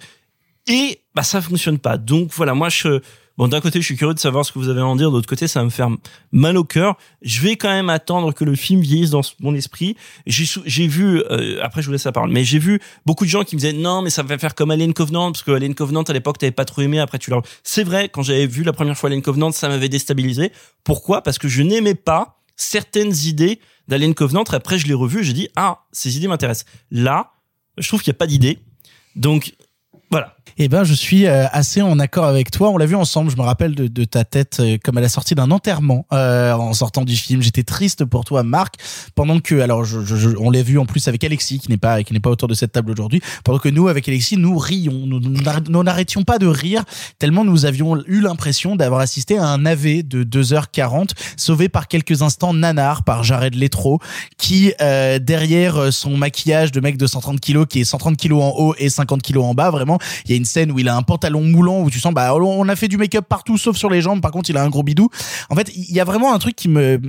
et 0.67 0.99
bah 1.15 1.23
ça 1.23 1.41
fonctionne 1.41 1.79
pas 1.79 1.97
donc 1.97 2.31
voilà 2.33 2.53
moi 2.53 2.67
je 2.67 2.99
bon 3.37 3.47
d'un 3.47 3.61
côté 3.61 3.79
je 3.81 3.85
suis 3.85 3.95
curieux 3.95 4.13
de 4.13 4.19
savoir 4.19 4.45
ce 4.45 4.51
que 4.51 4.59
vous 4.59 4.69
avez 4.69 4.81
à 4.81 4.85
en 4.85 4.95
dire. 4.95 5.09
De 5.09 5.15
l'autre 5.15 5.27
côté 5.27 5.47
ça 5.47 5.59
va 5.59 5.65
me 5.65 5.69
faire 5.69 5.89
mal 6.31 6.57
au 6.57 6.63
cœur. 6.63 6.97
Je 7.21 7.41
vais 7.41 7.55
quand 7.55 7.69
même 7.69 7.89
attendre 7.89 8.33
que 8.33 8.43
le 8.43 8.55
film 8.55 8.81
vieillisse 8.81 9.09
dans 9.09 9.21
mon 9.39 9.55
esprit. 9.55 9.95
J'ai 10.25 10.87
vu 10.87 11.21
euh, 11.29 11.59
après 11.63 11.81
je 11.81 11.87
vous 11.87 11.93
laisse 11.93 12.05
la 12.05 12.11
parole 12.11 12.31
mais 12.31 12.43
j'ai 12.43 12.59
vu 12.59 12.79
beaucoup 13.05 13.25
de 13.25 13.29
gens 13.29 13.43
qui 13.43 13.55
me 13.55 13.61
disaient 13.61 13.73
non 13.73 14.01
mais 14.01 14.09
ça 14.09 14.23
va 14.23 14.37
faire 14.37 14.55
comme 14.55 14.71
Alien 14.71 14.93
Covenant 14.93 15.31
parce 15.31 15.43
que 15.43 15.51
Alien 15.51 15.75
Covenant 15.75 16.03
à 16.03 16.13
l'époque 16.13 16.37
t'avais 16.37 16.51
pas 16.51 16.65
trop 16.65 16.81
aimé 16.81 16.99
après 16.99 17.19
tu 17.19 17.29
l'as 17.29 17.41
c'est 17.63 17.83
vrai 17.83 18.09
quand 18.09 18.21
j'avais 18.21 18.47
vu 18.47 18.63
la 18.63 18.73
première 18.73 18.97
fois 18.97 19.09
Alien 19.09 19.21
Covenant 19.21 19.51
ça 19.51 19.69
m'avait 19.69 19.89
déstabilisé. 19.89 20.51
Pourquoi? 20.83 21.21
Parce 21.21 21.37
que 21.37 21.47
je 21.47 21.61
n'aimais 21.61 21.95
pas 21.95 22.39
certaines 22.55 23.15
idées 23.25 23.59
d'Alien 23.87 24.13
Covenant. 24.13 24.43
Après 24.51 24.77
je 24.77 24.87
l'ai 24.87 24.93
revu 24.93 25.23
j'ai 25.23 25.33
dit 25.33 25.49
ah 25.55 25.85
ces 25.91 26.17
idées 26.17 26.27
m'intéressent. 26.27 26.65
Là 26.91 27.31
je 27.77 27.87
trouve 27.87 28.01
qu'il 28.01 28.11
n'y 28.11 28.15
a 28.15 28.19
pas 28.19 28.27
d'idée 28.27 28.59
donc 29.15 29.55
voilà 30.11 30.32
Eh 30.59 30.67
ben, 30.67 30.83
je 30.83 30.93
suis 30.93 31.25
euh, 31.25 31.47
assez 31.51 31.81
en 31.81 31.97
accord 31.97 32.25
avec 32.25 32.51
toi. 32.51 32.69
On 32.69 32.77
l'a 32.77 32.85
vu 32.85 32.95
ensemble. 32.95 33.31
Je 33.31 33.37
me 33.37 33.41
rappelle 33.41 33.73
de, 33.73 33.87
de 33.87 34.03
ta 34.03 34.23
tête 34.23 34.57
euh, 34.59 34.77
comme 34.83 34.97
à 34.97 35.01
la 35.01 35.09
sortie 35.09 35.33
d'un 35.33 35.49
enterrement 35.49 36.05
euh, 36.13 36.53
en 36.53 36.73
sortant 36.73 37.03
du 37.05 37.15
film. 37.15 37.41
J'étais 37.41 37.63
triste 37.63 38.05
pour 38.05 38.23
toi, 38.23 38.43
Marc. 38.43 38.75
Pendant 39.15 39.39
que, 39.39 39.59
alors, 39.61 39.83
je, 39.83 40.01
je- 40.05 40.37
on 40.39 40.51
l'a 40.51 40.61
vu 40.61 40.77
en 40.77 40.85
plus 40.85 41.07
avec 41.07 41.23
Alexis, 41.23 41.57
qui 41.57 41.71
n'est 41.71 41.77
pas 41.77 42.03
qui 42.03 42.13
n'est 42.13 42.19
pas 42.19 42.29
autour 42.29 42.47
de 42.47 42.53
cette 42.53 42.71
table 42.71 42.91
aujourd'hui. 42.91 43.19
Pendant 43.43 43.57
que 43.57 43.69
nous, 43.69 43.87
avec 43.87 44.07
Alexis, 44.07 44.37
nous 44.37 44.55
rions. 44.59 44.93
Nous 45.07 45.19
nous 45.19 45.41
n'arr- 45.41 45.67
nous 45.69 45.81
n'arrêtions 45.81 46.23
pas 46.23 46.37
de 46.37 46.45
rire 46.45 46.83
tellement 47.17 47.43
nous 47.45 47.65
avions 47.65 47.97
eu 48.05 48.21
l'impression 48.21 48.75
d'avoir 48.75 48.99
assisté 49.01 49.37
à 49.39 49.47
un 49.47 49.65
AV 49.65 50.03
de 50.03 50.23
2h40 50.23 51.09
sauvé 51.35 51.67
par 51.69 51.87
quelques 51.87 52.21
instants 52.21 52.53
nanar 52.53 53.03
par 53.03 53.23
Jared 53.23 53.55
Letro 53.55 53.99
qui 54.37 54.73
euh, 54.81 55.17
derrière 55.19 55.91
son 55.91 56.15
maquillage 56.17 56.71
de 56.71 56.79
mec 56.79 56.97
de 56.97 57.07
130 57.07 57.39
kilos 57.39 57.65
qui 57.67 57.81
est 57.81 57.85
130 57.85 58.17
kilos 58.17 58.43
en 58.43 58.49
haut 58.57 58.75
et 58.77 58.89
50 58.89 59.21
kilos 59.21 59.45
en 59.45 59.53
bas 59.53 59.71
vraiment 59.71 59.97
y 60.33 60.35
a 60.35 60.37
une 60.37 60.45
scène 60.45 60.71
où 60.71 60.79
il 60.79 60.87
a 60.87 60.95
un 60.95 61.01
pantalon 61.01 61.41
moulant 61.43 61.81
où 61.81 61.89
tu 61.89 61.99
sens 61.99 62.13
bah 62.13 62.33
on 62.35 62.67
a 62.67 62.75
fait 62.75 62.87
du 62.87 62.97
make-up 62.97 63.25
partout 63.27 63.57
sauf 63.57 63.77
sur 63.77 63.89
les 63.89 64.01
jambes. 64.01 64.21
Par 64.21 64.31
contre 64.31 64.49
il 64.49 64.57
a 64.57 64.63
un 64.63 64.69
gros 64.69 64.83
bidou. 64.83 65.09
En 65.49 65.55
fait 65.55 65.71
il 65.75 65.93
y 65.93 65.99
a 65.99 66.03
vraiment 66.03 66.33
un 66.33 66.39
truc 66.39 66.55
qui 66.55 66.69
me 66.69 66.99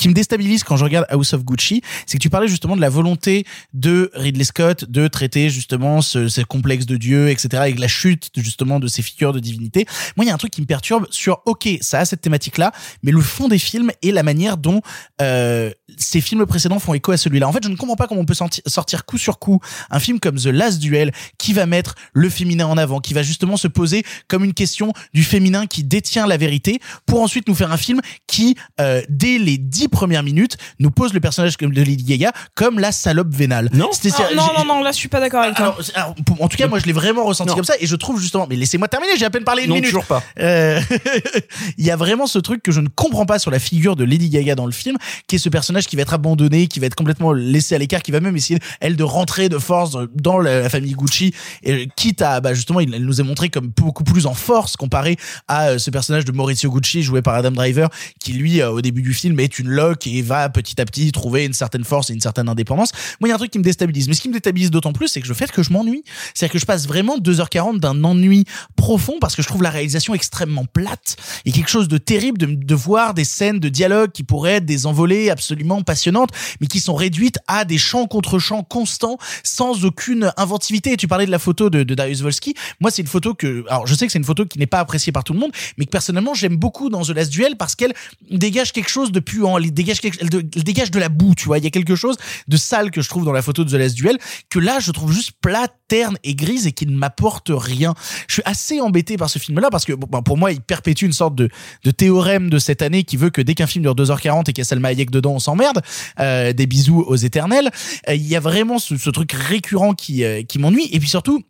qui 0.00 0.08
me 0.08 0.14
déstabilise 0.14 0.64
quand 0.64 0.78
je 0.78 0.84
regarde 0.84 1.06
House 1.10 1.34
of 1.34 1.44
Gucci, 1.44 1.82
c'est 2.06 2.16
que 2.16 2.22
tu 2.22 2.30
parlais 2.30 2.48
justement 2.48 2.74
de 2.74 2.80
la 2.80 2.88
volonté 2.88 3.44
de 3.74 4.10
Ridley 4.14 4.44
Scott 4.44 4.86
de 4.86 5.08
traiter 5.08 5.50
justement 5.50 6.00
ce, 6.00 6.28
ce 6.28 6.40
complexe 6.40 6.86
de 6.86 6.96
Dieu, 6.96 7.28
etc., 7.28 7.48
avec 7.60 7.78
la 7.78 7.86
chute 7.86 8.30
justement 8.34 8.80
de 8.80 8.88
ces 8.88 9.02
figures 9.02 9.34
de 9.34 9.40
divinité. 9.40 9.84
Moi, 10.16 10.24
il 10.24 10.28
y 10.28 10.30
a 10.30 10.34
un 10.34 10.38
truc 10.38 10.52
qui 10.52 10.62
me 10.62 10.66
perturbe 10.66 11.06
sur, 11.10 11.42
ok, 11.44 11.68
ça 11.82 11.98
a 11.98 12.04
cette 12.06 12.22
thématique-là, 12.22 12.72
mais 13.02 13.12
le 13.12 13.20
fond 13.20 13.48
des 13.48 13.58
films 13.58 13.90
et 14.00 14.10
la 14.10 14.22
manière 14.22 14.56
dont 14.56 14.80
euh, 15.20 15.70
ces 15.98 16.22
films 16.22 16.46
précédents 16.46 16.78
font 16.78 16.94
écho 16.94 17.12
à 17.12 17.18
celui-là. 17.18 17.46
En 17.46 17.52
fait, 17.52 17.62
je 17.62 17.68
ne 17.68 17.76
comprends 17.76 17.96
pas 17.96 18.06
comment 18.06 18.22
on 18.22 18.26
peut 18.26 18.36
sortir 18.66 19.04
coup 19.04 19.18
sur 19.18 19.38
coup 19.38 19.60
un 19.90 20.00
film 20.00 20.18
comme 20.18 20.36
The 20.36 20.46
Last 20.46 20.78
Duel 20.78 21.12
qui 21.36 21.52
va 21.52 21.66
mettre 21.66 21.94
le 22.14 22.30
féminin 22.30 22.66
en 22.66 22.78
avant, 22.78 23.00
qui 23.00 23.12
va 23.12 23.22
justement 23.22 23.58
se 23.58 23.68
poser 23.68 24.02
comme 24.28 24.44
une 24.44 24.54
question 24.54 24.94
du 25.12 25.24
féminin 25.24 25.66
qui 25.66 25.84
détient 25.84 26.26
la 26.26 26.38
vérité, 26.38 26.80
pour 27.04 27.20
ensuite 27.20 27.48
nous 27.48 27.54
faire 27.54 27.70
un 27.70 27.76
film 27.76 28.00
qui, 28.26 28.56
euh, 28.80 29.02
dès 29.10 29.36
les 29.36 29.58
dix 29.58 29.89
premières 29.90 30.22
minutes, 30.22 30.56
nous 30.78 30.90
pose 30.90 31.12
le 31.12 31.20
personnage 31.20 31.56
de 31.58 31.82
Lady 31.82 32.04
Gaga 32.04 32.32
comme 32.54 32.78
la 32.78 32.92
salope 32.92 33.34
vénale. 33.34 33.68
Non. 33.72 33.90
Ah, 34.18 34.22
non, 34.34 34.48
non, 34.58 34.64
non, 34.64 34.82
là, 34.82 34.92
je 34.92 34.96
suis 34.96 35.08
pas 35.08 35.20
d'accord 35.20 35.42
avec 35.42 35.56
toi. 35.56 35.76
alors, 35.76 35.80
alors, 35.94 36.14
en 36.40 36.48
tout 36.48 36.56
cas, 36.56 36.68
moi, 36.68 36.78
je 36.78 36.86
l'ai 36.86 36.92
vraiment 36.92 37.24
ressenti 37.24 37.50
Non. 37.50 37.56
comme 37.56 37.64
ça, 37.64 37.74
et 37.80 37.86
je 37.86 37.96
trouve 37.96 38.20
justement. 38.20 38.46
Mais 38.48 38.56
laissez-moi 38.56 38.88
terminer, 38.88 39.12
j'ai 39.18 39.24
à 39.24 39.30
peine 39.30 39.44
parlé 39.44 39.64
une 39.64 39.68
non 39.70 39.74
minute. 39.74 39.90
toujours 39.90 40.06
pas 40.06 40.22
Euh, 40.38 40.80
Il 41.78 41.84
y 41.84 41.90
a 41.90 41.96
vraiment 41.96 42.26
ce 42.26 42.38
truc 42.38 42.62
que 42.62 42.72
je 42.72 42.80
ne 42.80 42.88
comprends 42.88 43.26
pas 43.26 43.38
sur 43.38 43.50
la 43.50 43.58
figure 43.58 43.96
de 43.96 44.04
Lady 44.04 44.28
Gaga 44.30 44.54
dans 44.54 44.66
le 44.66 44.72
film, 44.72 44.96
qui 45.26 45.36
est 45.36 45.38
ce 45.38 45.48
personnage 45.48 45.86
qui 45.86 45.96
va 45.96 46.02
être 46.02 46.14
abandonné, 46.14 46.66
qui 46.66 46.80
va 46.80 46.86
être 46.86 46.94
complètement 46.94 47.32
laissé 47.32 47.74
à 47.74 47.78
l'écart, 47.78 48.02
qui 48.02 48.12
va 48.12 48.20
même 48.20 48.36
essayer 48.36 48.58
elle 48.80 48.96
de 48.96 49.04
rentrer 49.04 49.48
de 49.48 49.58
force 49.58 49.96
dans 50.14 50.38
la, 50.38 50.62
la 50.62 50.68
famille 50.68 50.92
Gucci, 50.92 51.34
et 51.62 51.88
quitte 51.96 52.22
à 52.22 52.40
bah 52.40 52.54
justement, 52.54 52.80
il, 52.80 52.94
elle 52.94 53.04
nous 53.04 53.20
est 53.20 53.24
montré 53.24 53.48
comme 53.48 53.68
beaucoup 53.68 54.04
plus 54.04 54.26
en 54.26 54.34
force 54.34 54.76
comparé 54.76 55.16
à 55.48 55.68
euh, 55.70 55.78
ce 55.78 55.90
personnage 55.90 56.24
de 56.24 56.32
Maurizio 56.32 56.70
Gucci 56.70 57.02
joué 57.02 57.22
par 57.22 57.34
Adam 57.34 57.50
Driver, 57.50 57.88
qui 58.20 58.32
lui 58.32 58.60
euh, 58.60 58.70
au 58.70 58.80
début 58.80 59.02
du 59.02 59.14
film 59.14 59.38
est 59.40 59.58
une 59.58 59.68
et 60.06 60.22
va 60.22 60.48
petit 60.48 60.80
à 60.80 60.84
petit 60.84 61.12
trouver 61.12 61.44
une 61.44 61.52
certaine 61.52 61.84
force 61.84 62.10
et 62.10 62.12
une 62.12 62.20
certaine 62.20 62.48
indépendance. 62.48 62.92
Moi, 63.20 63.28
il 63.28 63.30
y 63.30 63.32
a 63.32 63.34
un 63.34 63.38
truc 63.38 63.50
qui 63.50 63.58
me 63.58 63.64
déstabilise, 63.64 64.08
mais 64.08 64.14
ce 64.14 64.20
qui 64.20 64.28
me 64.28 64.34
déstabilise 64.34 64.70
d'autant 64.70 64.92
plus, 64.92 65.08
c'est 65.08 65.20
que 65.20 65.28
le 65.28 65.34
fait 65.34 65.50
que 65.50 65.62
je 65.62 65.72
m'ennuie, 65.72 66.04
c'est-à-dire 66.34 66.52
que 66.52 66.58
je 66.58 66.66
passe 66.66 66.86
vraiment 66.86 67.18
2h40 67.18 67.78
d'un 67.78 68.04
ennui 68.04 68.44
profond 68.76 69.14
parce 69.20 69.36
que 69.36 69.42
je 69.42 69.48
trouve 69.48 69.62
la 69.62 69.70
réalisation 69.70 70.14
extrêmement 70.14 70.64
plate 70.64 71.16
et 71.44 71.52
quelque 71.52 71.70
chose 71.70 71.88
de 71.88 71.98
terrible 71.98 72.38
de, 72.38 72.74
voir 72.74 73.14
des 73.14 73.24
scènes 73.24 73.58
de 73.58 73.68
dialogue 73.68 74.12
qui 74.12 74.22
pourraient 74.22 74.54
être 74.54 74.64
des 74.64 74.86
envolées 74.86 75.30
absolument 75.30 75.82
passionnantes, 75.82 76.30
mais 76.60 76.66
qui 76.66 76.80
sont 76.80 76.94
réduites 76.94 77.38
à 77.46 77.64
des 77.64 77.78
chants 77.78 78.06
contre 78.06 78.38
chants 78.38 78.62
constants 78.62 79.18
sans 79.42 79.84
aucune 79.84 80.32
inventivité. 80.36 80.92
Et 80.92 80.96
tu 80.96 81.08
parlais 81.08 81.26
de 81.26 81.30
la 81.30 81.38
photo 81.38 81.70
de, 81.70 81.82
de 81.82 81.94
Darius 81.94 82.22
Volsky. 82.22 82.54
Moi, 82.80 82.90
c'est 82.90 83.02
une 83.02 83.08
photo 83.08 83.34
que, 83.34 83.64
alors 83.68 83.86
je 83.86 83.94
sais 83.94 84.06
que 84.06 84.12
c'est 84.12 84.18
une 84.18 84.24
photo 84.24 84.46
qui 84.46 84.58
n'est 84.58 84.66
pas 84.66 84.80
appréciée 84.80 85.12
par 85.12 85.24
tout 85.24 85.32
le 85.32 85.38
monde, 85.38 85.52
mais 85.76 85.84
que 85.84 85.90
personnellement 85.90 86.34
j'aime 86.34 86.56
beaucoup 86.56 86.88
dans 86.88 87.02
The 87.02 87.10
Last 87.10 87.30
Duel 87.30 87.56
parce 87.56 87.74
qu'elle 87.74 87.94
dégage 88.30 88.72
quelque 88.72 88.90
chose 88.90 89.12
de 89.12 89.20
puant, 89.20 89.58
elle 89.64 89.72
dégage 89.72 90.90
de- 90.90 90.98
la 90.98 91.08
boue, 91.08 91.34
tu 91.34 91.46
vois. 91.46 91.58
Il 91.58 91.64
y 91.64 91.66
a 91.66 91.70
quelque 91.70 91.94
chose 91.94 92.16
de 92.48 92.56
sale 92.56 92.90
que 92.90 93.00
je 93.00 93.08
trouve 93.08 93.24
dans 93.24 93.32
la 93.32 93.42
photo 93.42 93.64
de 93.64 93.70
The 93.70 93.74
Last 93.74 93.94
Duel 93.94 94.18
que 94.48 94.58
là 94.58 94.78
je 94.80 94.90
trouve 94.90 95.12
juste 95.12 95.32
plate, 95.40 95.74
terne 95.88 96.16
et 96.24 96.34
grise 96.34 96.66
et 96.66 96.72
qui 96.72 96.86
ne 96.86 96.96
m'apporte 96.96 97.50
rien. 97.50 97.94
Je 98.28 98.34
suis 98.34 98.42
assez 98.44 98.80
embêté 98.80 99.16
par 99.16 99.30
ce 99.30 99.38
film-là 99.38 99.70
parce 99.70 99.84
que 99.84 99.92
ben, 99.92 100.22
pour 100.22 100.36
moi 100.36 100.52
il 100.52 100.60
perpétue 100.60 101.04
une 101.04 101.12
sorte 101.12 101.34
de, 101.34 101.48
théorème 101.90 102.50
de 102.50 102.58
cette 102.58 102.82
année 102.82 103.04
qui 103.04 103.16
veut 103.16 103.30
que 103.30 103.42
dès 103.42 103.54
qu'un 103.54 103.66
film 103.66 103.82
dure 103.82 103.94
2h40 103.94 104.42
et 104.42 104.52
qu'il 104.52 104.58
y 104.58 104.60
a 104.60 104.64
Salma 104.64 104.88
Hayek 104.88 105.10
dedans, 105.10 105.32
on 105.32 105.38
s'emmerde. 105.38 105.80
Euh, 106.18 106.52
des 106.52 106.66
bisous 106.66 107.00
aux 107.00 107.16
éternels. 107.16 107.70
Euh, 108.08 108.14
Il 108.14 108.26
y 108.26 108.36
a 108.36 108.40
vraiment 108.40 108.78
ce, 108.78 109.10
truc 109.10 109.32
récurrent 109.32 109.94
euh, 110.10 110.42
qui 110.42 110.58
m'ennuie 110.58 110.88
et 110.92 111.00
puis 111.00 111.08
surtout 111.08 111.42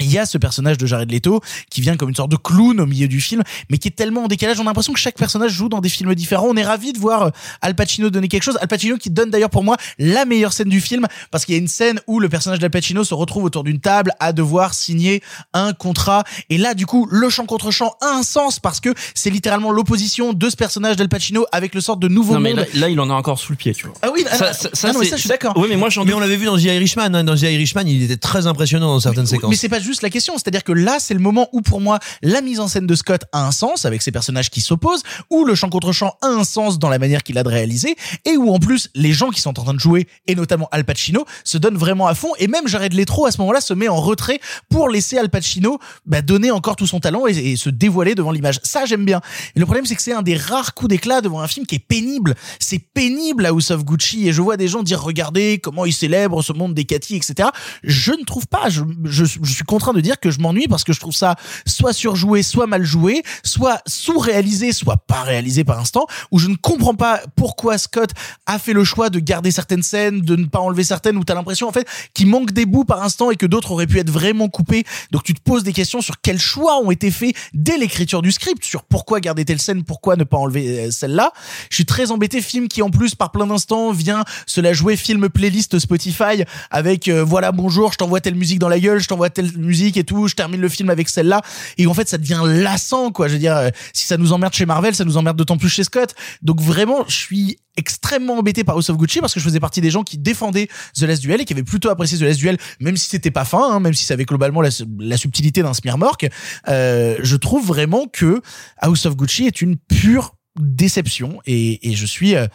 il 0.00 0.10
y 0.12 0.18
a 0.18 0.26
ce 0.26 0.38
personnage 0.38 0.76
de 0.76 0.86
Jared 0.86 1.10
Leto 1.10 1.40
qui 1.70 1.80
vient 1.80 1.96
comme 1.96 2.08
une 2.08 2.16
sorte 2.16 2.30
de 2.30 2.36
clown 2.36 2.80
au 2.80 2.86
milieu 2.86 3.06
du 3.06 3.20
film, 3.20 3.42
mais 3.70 3.78
qui 3.78 3.88
est 3.88 3.92
tellement 3.92 4.24
en 4.24 4.28
décalage. 4.28 4.58
On 4.58 4.62
a 4.62 4.66
l'impression 4.66 4.92
que 4.92 4.98
chaque 4.98 5.16
personnage 5.16 5.52
joue 5.52 5.68
dans 5.68 5.80
des 5.80 5.88
films 5.88 6.14
différents. 6.16 6.48
On 6.48 6.56
est 6.56 6.64
ravi 6.64 6.92
de 6.92 6.98
voir 6.98 7.22
euh, 7.22 7.30
Al 7.62 7.76
Pacino 7.76 8.10
donner 8.10 8.26
quelque 8.26 8.42
chose. 8.42 8.58
Al 8.60 8.66
Pacino 8.66 8.96
qui 8.96 9.10
donne 9.10 9.30
d'ailleurs 9.30 9.50
pour 9.50 9.62
moi 9.62 9.76
la 10.00 10.24
meilleure 10.24 10.52
scène 10.52 10.68
du 10.68 10.80
film 10.80 11.06
parce 11.30 11.44
qu'il 11.44 11.54
y 11.54 11.58
a 11.58 11.60
une 11.60 11.68
scène 11.68 12.00
où 12.08 12.18
le 12.18 12.28
personnage 12.28 12.58
d'Al 12.58 12.70
Pacino 12.70 13.04
se 13.04 13.14
retrouve 13.14 13.44
autour 13.44 13.62
d'une 13.62 13.78
table 13.78 14.12
à 14.18 14.32
devoir 14.32 14.74
signer 14.74 15.22
un 15.52 15.72
contrat. 15.72 16.24
Et 16.50 16.58
là, 16.58 16.74
du 16.74 16.86
coup, 16.86 17.06
le 17.10 17.28
chant 17.30 17.46
contre 17.46 17.70
chant 17.70 17.94
a 18.00 18.08
un 18.16 18.24
sens 18.24 18.58
parce 18.58 18.80
que 18.80 18.92
c'est 19.14 19.30
littéralement 19.30 19.70
l'opposition 19.70 20.32
de 20.32 20.50
ce 20.50 20.56
personnage 20.56 20.96
d'Al 20.96 21.08
Pacino 21.08 21.46
avec 21.52 21.72
le 21.72 21.80
sort 21.80 21.98
de 21.98 22.08
nouveau 22.08 22.34
Non, 22.34 22.40
mais 22.40 22.50
monde. 22.54 22.66
là, 22.74 22.80
là, 22.80 22.88
il 22.88 22.98
en 22.98 23.10
a 23.10 23.14
encore 23.14 23.38
sous 23.38 23.52
le 23.52 23.56
pied, 23.56 23.72
tu 23.74 23.86
vois. 23.86 23.94
Ah 24.02 24.08
oui, 24.12 24.24
Ça- 24.24 24.30
ah, 24.32 24.52
ça- 24.52 24.68
ah, 24.72 24.76
ça, 24.76 24.92
non, 24.92 24.98
mais 24.98 25.06
ça, 25.06 25.14
je 25.16 25.20
suis 25.20 25.28
d'accord. 25.28 25.52
Oui, 25.56 25.66
mais 25.68 25.76
moi, 25.76 25.88
j'en 25.88 26.04
Mais 26.04 26.12
on 26.14 26.20
l'avait 26.20 26.36
vu 26.36 26.46
dans 26.46 26.56
The 26.58 26.62
Irishman. 26.64 27.14
Hein. 27.14 27.22
Dans 27.24 27.36
The 27.36 27.42
Irishman, 27.42 27.82
il 27.86 28.02
était 28.02 28.16
très 28.16 28.48
impressionnant 28.48 28.88
dans 28.88 29.00
certaines 29.00 29.26
séquences. 29.26 29.50
Mais 29.50 29.56
c'est 29.56 29.68
pas 29.68 29.80
juste 29.84 30.02
la 30.02 30.10
question, 30.10 30.34
c'est-à-dire 30.34 30.64
que 30.64 30.72
là, 30.72 30.96
c'est 30.98 31.14
le 31.14 31.20
moment 31.20 31.48
où 31.52 31.60
pour 31.60 31.80
moi, 31.80 31.98
la 32.22 32.40
mise 32.40 32.60
en 32.60 32.68
scène 32.68 32.86
de 32.86 32.94
Scott 32.94 33.22
a 33.32 33.46
un 33.46 33.52
sens 33.52 33.84
avec 33.84 34.02
ces 34.02 34.10
personnages 34.10 34.50
qui 34.50 34.60
s'opposent, 34.60 35.02
où 35.30 35.44
le 35.44 35.54
chant 35.54 35.68
contre 35.68 35.92
chant 35.92 36.16
a 36.22 36.28
un 36.28 36.44
sens 36.44 36.78
dans 36.78 36.88
la 36.88 36.98
manière 36.98 37.22
qu'il 37.22 37.38
a 37.38 37.42
de 37.42 37.48
réaliser, 37.48 37.96
et 38.24 38.36
où 38.36 38.52
en 38.52 38.58
plus 38.58 38.90
les 38.94 39.12
gens 39.12 39.30
qui 39.30 39.40
sont 39.40 39.58
en 39.58 39.64
train 39.64 39.74
de 39.74 39.80
jouer, 39.80 40.08
et 40.26 40.34
notamment 40.34 40.68
Al 40.72 40.84
Pacino, 40.84 41.24
se 41.44 41.58
donnent 41.58 41.76
vraiment 41.76 42.06
à 42.06 42.14
fond, 42.14 42.32
et 42.38 42.48
même 42.48 42.66
Jared 42.66 42.94
Leto 42.94 43.26
à 43.26 43.30
ce 43.30 43.38
moment-là 43.40 43.60
se 43.60 43.74
met 43.74 43.88
en 43.88 44.00
retrait 44.00 44.40
pour 44.68 44.88
laisser 44.88 45.18
Al 45.18 45.30
Pacino 45.30 45.78
bah, 46.06 46.22
donner 46.22 46.50
encore 46.50 46.76
tout 46.76 46.86
son 46.86 47.00
talent 47.00 47.26
et, 47.26 47.36
et 47.36 47.56
se 47.56 47.70
dévoiler 47.70 48.14
devant 48.14 48.32
l'image. 48.32 48.60
Ça, 48.62 48.84
j'aime 48.86 49.04
bien. 49.04 49.20
Et 49.54 49.60
le 49.60 49.66
problème, 49.66 49.86
c'est 49.86 49.94
que 49.94 50.02
c'est 50.02 50.12
un 50.12 50.22
des 50.22 50.36
rares 50.36 50.74
coups 50.74 50.88
d'éclat 50.88 51.20
devant 51.20 51.40
un 51.40 51.48
film 51.48 51.66
qui 51.66 51.76
est 51.76 51.86
pénible. 51.86 52.34
C'est 52.58 52.78
pénible 52.78 53.46
House 53.46 53.70
of 53.70 53.84
Gucci, 53.84 54.28
et 54.28 54.32
je 54.32 54.42
vois 54.42 54.56
des 54.56 54.68
gens 54.68 54.82
dire 54.82 55.02
regardez 55.02 55.58
comment 55.62 55.84
il 55.84 55.92
célèbre 55.92 56.42
ce 56.42 56.52
monde 56.52 56.74
des 56.74 56.84
Cathy, 56.84 57.16
etc. 57.16 57.48
Je 57.82 58.12
ne 58.12 58.24
trouve 58.24 58.46
pas. 58.46 58.68
Je, 58.68 58.82
je, 59.04 59.24
je 59.24 59.52
suis 59.52 59.64
contraint 59.74 59.92
de 59.92 60.00
dire 60.00 60.20
que 60.20 60.30
je 60.30 60.38
m'ennuie 60.38 60.68
parce 60.68 60.84
que 60.84 60.92
je 60.92 61.00
trouve 61.00 61.12
ça 61.12 61.34
soit 61.66 61.92
surjoué, 61.92 62.44
soit 62.44 62.68
mal 62.68 62.84
joué, 62.84 63.24
soit 63.42 63.82
sous-réalisé, 63.88 64.72
soit 64.72 64.98
pas 64.98 65.22
réalisé 65.22 65.64
par 65.64 65.80
instant, 65.80 66.06
où 66.30 66.38
je 66.38 66.46
ne 66.46 66.54
comprends 66.54 66.94
pas 66.94 67.20
pourquoi 67.34 67.76
Scott 67.76 68.10
a 68.46 68.60
fait 68.60 68.72
le 68.72 68.84
choix 68.84 69.10
de 69.10 69.18
garder 69.18 69.50
certaines 69.50 69.82
scènes, 69.82 70.20
de 70.20 70.36
ne 70.36 70.44
pas 70.44 70.60
enlever 70.60 70.84
certaines, 70.84 71.16
où 71.16 71.24
t'as 71.24 71.34
l'impression 71.34 71.68
en 71.68 71.72
fait 71.72 71.88
qu'il 72.14 72.28
manque 72.28 72.52
des 72.52 72.66
bouts 72.66 72.84
par 72.84 73.02
instant 73.02 73.32
et 73.32 73.36
que 73.36 73.46
d'autres 73.46 73.72
auraient 73.72 73.88
pu 73.88 73.98
être 73.98 74.10
vraiment 74.10 74.48
coupés. 74.48 74.84
Donc 75.10 75.24
tu 75.24 75.34
te 75.34 75.40
poses 75.40 75.64
des 75.64 75.72
questions 75.72 76.00
sur 76.00 76.20
quels 76.20 76.38
choix 76.38 76.78
ont 76.80 76.92
été 76.92 77.10
faits 77.10 77.34
dès 77.52 77.76
l'écriture 77.76 78.22
du 78.22 78.30
script, 78.30 78.64
sur 78.64 78.84
pourquoi 78.84 79.18
garder 79.18 79.44
telle 79.44 79.60
scène, 79.60 79.82
pourquoi 79.82 80.14
ne 80.14 80.22
pas 80.22 80.36
enlever 80.36 80.86
euh, 80.86 80.90
celle-là. 80.92 81.32
Je 81.68 81.74
suis 81.74 81.84
très 81.84 82.12
embêté, 82.12 82.40
film 82.40 82.68
qui 82.68 82.80
en 82.80 82.90
plus 82.90 83.16
par 83.16 83.32
plein 83.32 83.48
d'instants 83.48 83.90
vient 83.90 84.24
se 84.46 84.60
la 84.60 84.72
jouer 84.72 84.96
film 84.96 85.28
playlist 85.28 85.80
Spotify 85.80 86.44
avec 86.70 87.08
euh, 87.08 87.24
voilà 87.24 87.50
bonjour, 87.50 87.92
je 87.92 87.98
t'envoie 87.98 88.20
telle 88.20 88.36
musique 88.36 88.60
dans 88.60 88.68
la 88.68 88.78
gueule, 88.78 89.00
je 89.00 89.08
t'envoie 89.08 89.30
telle 89.30 89.50
musique 89.64 89.96
et 89.96 90.04
tout, 90.04 90.28
je 90.28 90.34
termine 90.34 90.60
le 90.60 90.68
film 90.68 90.90
avec 90.90 91.08
celle-là 91.08 91.42
et 91.78 91.86
en 91.86 91.94
fait 91.94 92.08
ça 92.08 92.18
devient 92.18 92.42
lassant 92.46 93.10
quoi. 93.10 93.28
Je 93.28 93.34
veux 93.34 93.38
dire 93.38 93.56
euh, 93.56 93.70
si 93.92 94.06
ça 94.06 94.16
nous 94.16 94.32
emmerde 94.32 94.54
chez 94.54 94.66
Marvel, 94.66 94.94
ça 94.94 95.04
nous 95.04 95.16
emmerde 95.16 95.36
d'autant 95.36 95.56
plus 95.56 95.68
chez 95.68 95.84
Scott. 95.84 96.14
Donc 96.42 96.60
vraiment, 96.60 97.04
je 97.08 97.14
suis 97.14 97.58
extrêmement 97.76 98.38
embêté 98.38 98.62
par 98.64 98.76
House 98.76 98.88
of 98.90 98.96
Gucci 98.96 99.20
parce 99.20 99.34
que 99.34 99.40
je 99.40 99.44
faisais 99.44 99.60
partie 99.60 99.80
des 99.80 99.90
gens 99.90 100.04
qui 100.04 100.18
défendaient 100.18 100.68
The 100.94 101.02
Last 101.02 101.22
Duel 101.22 101.40
et 101.40 101.44
qui 101.44 101.52
avaient 101.52 101.64
plutôt 101.64 101.88
apprécié 101.88 102.18
The 102.18 102.22
Last 102.22 102.38
Duel 102.38 102.56
même 102.78 102.96
si 102.96 103.08
c'était 103.08 103.32
pas 103.32 103.44
fin 103.44 103.72
hein, 103.72 103.80
même 103.80 103.94
si 103.94 104.04
ça 104.04 104.14
avait 104.14 104.24
globalement 104.24 104.62
la, 104.62 105.16
subtilité 105.16 105.62
d'un 105.62 105.74
smearmork 105.74 106.28
euh, 106.68 107.16
je 107.20 107.36
trouve 107.36 107.66
vraiment 107.66 108.06
que 108.06 108.40
House 108.78 109.06
of 109.06 109.16
Gucci 109.16 109.46
est 109.46 109.60
une 109.60 109.76
pure 109.76 110.36
déception 110.56 111.40
et, 111.46 111.90
et 111.90 111.96
je 111.96 112.06
suis 112.06 112.36
euh, 112.36 112.46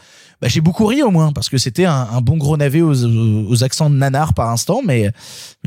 bah, 0.42 0.48
j'ai 0.48 0.62
beaucoup 0.62 0.86
ri 0.86 1.04
au 1.04 1.12
moins 1.12 1.32
parce 1.32 1.50
que 1.50 1.58
c'était 1.58 1.86
un, 1.86 2.22
bon 2.22 2.38
gros 2.38 2.58
navet 2.58 2.82
aux, 2.82 3.06
aux 3.06 3.64
accents 3.64 3.90
de 3.90 3.96
nanar 3.96 4.34
par 4.34 4.50
instant 4.50 4.82
mais 4.84 5.12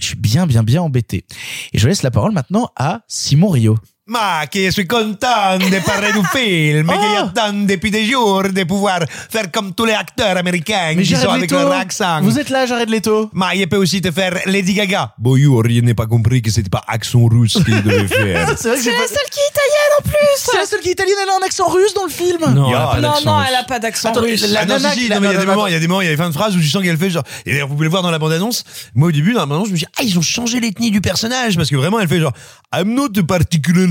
je 0.00 0.06
suis 0.06 0.16
bien 0.16 0.46
bien 0.46 0.62
bien 0.62 0.82
embêté. 0.82 1.24
Et 1.72 1.78
je 1.78 1.88
laisse 1.88 2.02
la 2.02 2.10
parole 2.10 2.32
maintenant 2.32 2.70
à 2.76 3.02
Simon 3.08 3.48
Rio 3.48 3.78
Ma 4.04 4.46
che 4.50 4.64
je 4.64 4.70
suis 4.72 4.84
content 4.88 5.58
de 5.60 5.78
parler 5.84 6.10
du 6.12 6.24
film, 6.26 6.90
Oh. 6.90 6.92
que 6.92 7.06
j'attends 7.14 7.52
depuis 7.52 7.92
des 7.92 8.04
jours 8.04 8.42
de 8.42 8.64
pouvoir 8.64 8.98
faire 9.30 9.48
comme 9.52 9.72
tous 9.74 9.84
les 9.84 9.92
acteurs 9.92 10.36
américains 10.36 10.94
mais 10.96 11.04
qui 11.04 11.14
sont 11.14 11.28
avec 11.28 11.48
leur 11.52 11.70
accent. 11.70 12.20
vous 12.20 12.36
êtes 12.36 12.50
là 12.50 12.66
Jared 12.66 12.90
Leto 12.90 13.30
Ma 13.32 13.54
je 13.54 13.64
peux 13.66 13.76
aussi 13.76 14.00
te 14.00 14.10
faire 14.10 14.40
Lady 14.46 14.74
Gaga. 14.74 15.14
Bonjour, 15.18 15.62
je 15.68 15.78
n'ai 15.82 15.94
pas 15.94 16.06
compris 16.06 16.42
que 16.42 16.50
c'était 16.50 16.68
pas 16.68 16.82
accent 16.88 17.26
russe 17.30 17.52
qu'il 17.64 17.80
devait 17.80 18.08
faire. 18.08 18.58
c'est 18.58 18.70
vrai 18.70 18.76
que 18.78 18.82
j'ai 18.82 18.90
C'est 18.90 18.96
la 18.96 19.02
pas- 19.02 19.06
seule 19.06 19.30
qui 19.30 19.38
est 19.38 19.50
italienne 19.52 19.92
en 20.00 20.02
plus. 20.02 20.34
c'est 20.36 20.56
la 20.58 20.66
seule 20.66 20.80
qui 20.80 20.88
est 20.88 20.92
italienne 20.92 21.16
elle 21.22 21.28
a 21.30 21.36
un 21.40 21.46
accent 21.46 21.68
russe 21.68 21.94
dans 21.94 22.02
le 22.04 22.10
film 22.10 22.40
Non, 22.56 22.70
Ya, 22.72 22.94
elle 22.98 23.04
a 23.04 23.08
pas 23.12 23.20
Non, 23.20 23.36
non, 23.38 23.44
elle 23.48 23.54
a 23.54 23.62
pas 23.62 23.78
d'accent 23.78 24.08
Attends, 24.10 24.22
russe. 24.22 24.44
la 24.48 24.62
Ah 24.62 24.64
non, 24.64 24.74
nana 24.80 24.90
si, 24.94 24.98
si, 24.98 25.04
qui- 25.06 25.10
non, 25.14 25.20
mais 25.20 25.28
il 25.28 25.32
y 25.32 25.36
a 25.36 25.38
des 25.38 25.46
moments, 25.46 25.66
il 25.68 25.72
y 25.74 25.76
a 25.76 25.78
des 25.78 25.86
moments, 25.86 26.00
il 26.00 26.06
y 26.06 26.08
a 26.08 26.10
des 26.10 26.16
fins 26.16 26.28
de 26.28 26.34
phrases 26.34 26.56
où 26.56 26.60
tu 26.60 26.66
sens 26.68 26.82
qu'elle 26.82 26.98
fait 26.98 27.10
genre, 27.10 27.22
et 27.46 27.52
d'ailleurs, 27.52 27.68
vous 27.68 27.74
pouvez 27.74 27.84
le 27.86 27.90
voir 27.90 28.02
dans 28.02 28.10
la 28.10 28.18
bande-annonce. 28.18 28.64
Moi, 28.96 29.10
au 29.10 29.12
début, 29.12 29.32
dans 29.32 29.38
la 29.40 29.46
bande-annonce, 29.46 29.68
je 29.68 29.72
me 29.74 29.76
suis 29.76 29.86
dit, 29.86 29.92
ah, 29.96 30.02
ils 30.02 30.18
ont 30.18 30.22
changé 30.22 30.58
l'ethnie 30.58 30.90
du 30.90 31.00
personnage, 31.00 31.54
parce 31.56 31.70
que 31.70 31.76
vraiment, 31.76 32.00
elle 32.00 32.08
fait 32.08 32.18
genre, 32.18 32.32
I'm 32.74 32.92
not 32.94 33.10
a 33.18 33.22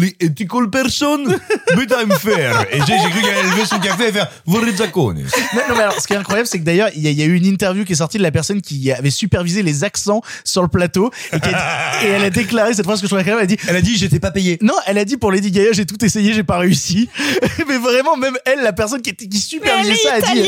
particularly 0.02 0.16
ethical 0.20 0.70
person, 0.70 1.24
but 1.76 1.92
I'm 2.00 2.12
fair. 2.12 2.66
Et 2.72 2.80
j'ai 2.88 2.98
j'ai 2.98 3.10
cru 3.10 3.22
qu'elle 3.22 3.38
allait 3.38 3.50
lever 3.50 3.66
son 3.66 3.80
café 3.80 4.08
et 4.10 4.12
faire, 4.12 4.30
vorrei 4.46 4.72
zaccone. 4.76 5.18
Non, 5.54 5.62
non, 5.70 5.76
mais 5.76 5.82
alors, 5.82 6.00
ce 6.02 6.08
qui 6.08 6.14
est 6.14 6.18
incroyable, 6.18 6.48
c'est 6.48 6.60
que 6.60 6.64
d'ailleurs, 6.64 6.90
il 6.96 7.02
y, 7.02 7.08
a- 7.08 7.12
il 7.12 7.18
y 7.20 7.22
a 7.22 7.26
eu 7.26 7.36
une 7.36 7.46
interview 7.46 7.84
qui 7.86 7.94
est 7.94 7.98
sortie 7.98 8.18
de 8.18 8.24
la 8.24 8.32
personne 8.32 8.62
qui 8.62 8.92
avait 8.92 9.10
supervisé 9.12 9.64
les 9.64 9.84
accents 9.84 10.22
sur 10.44 10.62
le 10.62 10.68
plateau 10.68 11.12
et, 11.34 11.40
qui 11.40 11.50
a- 11.50 12.04
et 12.04 12.08
elle 12.08 12.24
a 12.24 12.30
déclaré 12.30 12.74
cette 12.74 12.86
phrase 12.86 13.00
que 13.00 13.06
je 13.06 13.10
trouvais 13.10 13.22
incroyable. 13.22 13.42
Elle 13.44 13.54
a 13.54 13.56
dit, 13.58 13.70
Elle 13.70 13.76
a 13.76 13.82
dit, 13.82 13.98
j'étais 13.98 14.20
pas 14.20 14.32
payé. 14.32 14.58
non, 14.62 14.74
elle 14.86 14.98
a 14.98 15.06
dit 15.06 15.18
pour 15.18 15.32
Lady 15.32 15.52
Gaga, 15.52 15.70
j'ai 15.74 15.86
tout 15.86 16.04
essayé, 16.04 16.34
j'ai 16.34 16.44
pas 16.44 16.58
réussi. 16.58 17.10
mais 17.68 17.78
vraiment, 17.78 18.18
même 18.18 18.38
elle, 18.46 18.62
la 18.64 18.74
personne 18.74 19.02
qui, 19.02 19.10
était, 19.12 19.28
qui 19.28 19.40
supervisait 19.40 19.96
ça, 19.96 20.16
a 20.16 20.22
dit, 20.22 20.42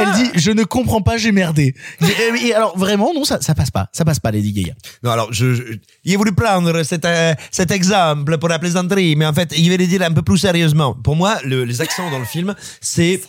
elle 0.00 0.12
dit, 0.24 0.30
je 0.34 0.50
ne 0.50 0.64
comprends 0.64 1.02
pas, 1.02 1.16
j'ai 1.16 1.32
merdé. 1.32 1.74
Et, 2.00 2.46
et 2.48 2.54
alors, 2.54 2.76
vraiment, 2.78 3.12
non, 3.14 3.24
ça, 3.24 3.40
ça 3.40 3.54
passe 3.54 3.70
pas. 3.70 3.88
Ça 3.92 4.04
passe 4.04 4.18
pas, 4.20 4.30
Lady 4.30 4.52
Gaga. 4.52 4.74
Non, 5.02 5.10
alors, 5.10 5.32
je, 5.32 5.54
je- 5.54 5.62
il 6.04 6.14
a 6.14 6.18
voulu 6.18 6.32
prendre 6.32 6.82
cet, 6.82 7.04
euh, 7.04 7.34
cet 7.50 7.70
exemple 7.70 8.38
pour 8.38 8.48
la 8.48 8.58
plaisanterie, 8.72 9.16
mais 9.16 9.26
en 9.26 9.32
fait, 9.34 9.52
il 9.56 9.68
va 9.70 9.76
le 9.76 9.86
dire 9.86 10.02
un 10.02 10.12
peu 10.12 10.22
plus 10.22 10.38
sérieusement. 10.38 10.94
Pour 10.94 11.16
moi, 11.16 11.38
le- 11.44 11.64
les 11.64 11.80
accents 11.80 12.10
dans 12.10 12.18
le 12.18 12.24
film, 12.24 12.54
c'est 12.80 13.20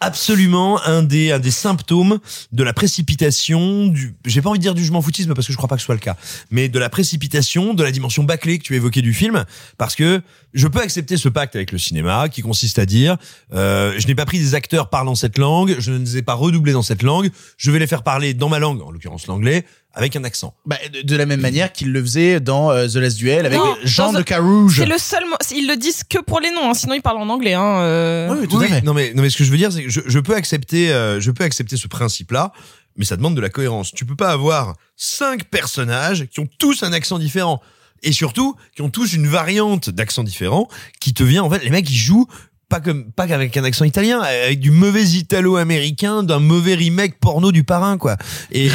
absolument 0.00 0.82
un 0.84 1.04
des, 1.04 1.30
un 1.30 1.38
des 1.38 1.52
symptômes 1.52 2.18
de 2.50 2.64
la 2.64 2.72
précipitation, 2.72 3.86
du, 3.86 4.16
j'ai 4.26 4.42
pas 4.42 4.50
envie 4.50 4.58
de 4.58 4.62
dire 4.62 4.74
du 4.74 4.84
je 4.84 4.90
m'en 4.90 5.00
foutisme 5.00 5.32
parce 5.32 5.46
que 5.46 5.52
je 5.52 5.56
crois 5.56 5.68
pas 5.68 5.76
que 5.76 5.80
ce 5.80 5.86
soit 5.86 5.94
le 5.94 6.00
cas, 6.00 6.16
mais 6.50 6.68
de 6.68 6.78
la 6.80 6.88
précipitation, 6.90 7.72
de 7.72 7.84
la 7.84 7.92
dimension 7.92 8.24
bâclée 8.24 8.58
que 8.58 8.64
tu 8.64 8.74
évoquais 8.74 9.00
du 9.02 9.14
film, 9.14 9.44
parce 9.78 9.94
que 9.94 10.20
je 10.54 10.66
peux 10.66 10.80
accepter 10.80 11.16
ce 11.16 11.28
pacte 11.28 11.54
avec 11.54 11.70
le 11.70 11.78
cinéma 11.78 12.28
qui 12.28 12.42
consiste 12.42 12.80
à 12.80 12.86
dire, 12.86 13.16
euh, 13.54 13.94
je 13.96 14.06
n'ai 14.08 14.16
pas 14.16 14.24
pris 14.26 14.40
des 14.40 14.56
acteurs 14.56 14.90
parlant 14.90 15.14
cette 15.14 15.38
langue, 15.38 15.76
je 15.78 15.92
ne 15.92 15.98
les 15.98 16.16
ai 16.16 16.22
pas 16.22 16.34
redoublés 16.34 16.72
dans 16.72 16.82
cette 16.82 17.04
langue, 17.04 17.30
je 17.56 17.70
vais 17.70 17.78
les 17.78 17.86
faire 17.86 18.02
parler 18.02 18.34
dans 18.34 18.48
ma 18.48 18.58
langue, 18.58 18.82
en 18.82 18.90
l'occurrence 18.90 19.28
l'anglais, 19.28 19.64
avec 19.94 20.16
un 20.16 20.24
accent. 20.24 20.54
Bah, 20.66 20.76
de, 20.92 21.02
de 21.02 21.16
la 21.16 21.26
même 21.26 21.40
manière 21.40 21.72
qu'il 21.72 21.92
le 21.92 22.00
faisait 22.02 22.40
dans 22.40 22.70
euh, 22.70 22.86
The 22.88 22.94
Last 22.96 23.18
Duel 23.18 23.46
avec 23.46 23.58
Non, 23.58 23.76
Jean 23.84 24.12
de 24.12 24.22
Carouge. 24.22 24.76
C'est 24.78 24.86
le 24.86 24.98
seul. 24.98 25.22
Ils 25.54 25.66
le 25.68 25.76
disent 25.76 26.02
que 26.04 26.18
pour 26.18 26.40
les 26.40 26.50
noms, 26.50 26.70
hein, 26.70 26.74
sinon 26.74 26.94
ils 26.94 27.02
parlent 27.02 27.18
en 27.18 27.28
anglais. 27.28 27.54
Hein, 27.54 27.80
euh. 27.82 28.34
Oui, 28.34 28.48
tout 28.48 28.56
Oui, 28.58 28.66
à 28.66 28.68
fait. 28.68 28.82
non 28.82 28.94
mais 28.94 29.12
non 29.14 29.22
mais 29.22 29.30
ce 29.30 29.36
que 29.36 29.44
je 29.44 29.50
veux 29.50 29.56
dire 29.58 29.70
c'est 29.72 29.84
que 29.84 29.90
je, 29.90 30.00
je 30.06 30.18
peux 30.18 30.34
accepter 30.34 30.92
euh, 30.92 31.20
je 31.20 31.30
peux 31.30 31.44
accepter 31.44 31.76
ce 31.76 31.88
principe 31.88 32.30
là 32.32 32.52
mais 32.96 33.04
ça 33.04 33.16
demande 33.16 33.34
de 33.34 33.40
la 33.40 33.48
cohérence. 33.48 33.92
Tu 33.92 34.04
peux 34.04 34.16
pas 34.16 34.30
avoir 34.30 34.74
cinq 34.96 35.44
personnages 35.44 36.26
qui 36.26 36.40
ont 36.40 36.48
tous 36.58 36.82
un 36.82 36.92
accent 36.92 37.18
différent 37.18 37.60
et 38.02 38.12
surtout 38.12 38.54
qui 38.76 38.82
ont 38.82 38.90
tous 38.90 39.12
une 39.14 39.26
variante 39.26 39.88
d'accent 39.90 40.24
différent 40.24 40.68
qui 41.00 41.14
te 41.14 41.22
vient 41.22 41.42
en 41.42 41.50
fait 41.50 41.62
les 41.64 41.70
mecs 41.70 41.88
ils 41.90 41.96
jouent 41.96 42.26
pas 42.72 42.80
comme 42.80 43.12
pas 43.12 43.26
qu'avec 43.26 43.54
un 43.54 43.64
accent 43.64 43.84
italien 43.84 44.20
avec 44.20 44.58
du 44.58 44.70
mauvais 44.70 45.04
italo-américain 45.04 46.22
d'un 46.22 46.38
mauvais 46.38 46.74
remake 46.74 47.20
porno 47.20 47.52
du 47.52 47.64
parrain 47.64 47.98
quoi 47.98 48.16
et, 48.50 48.70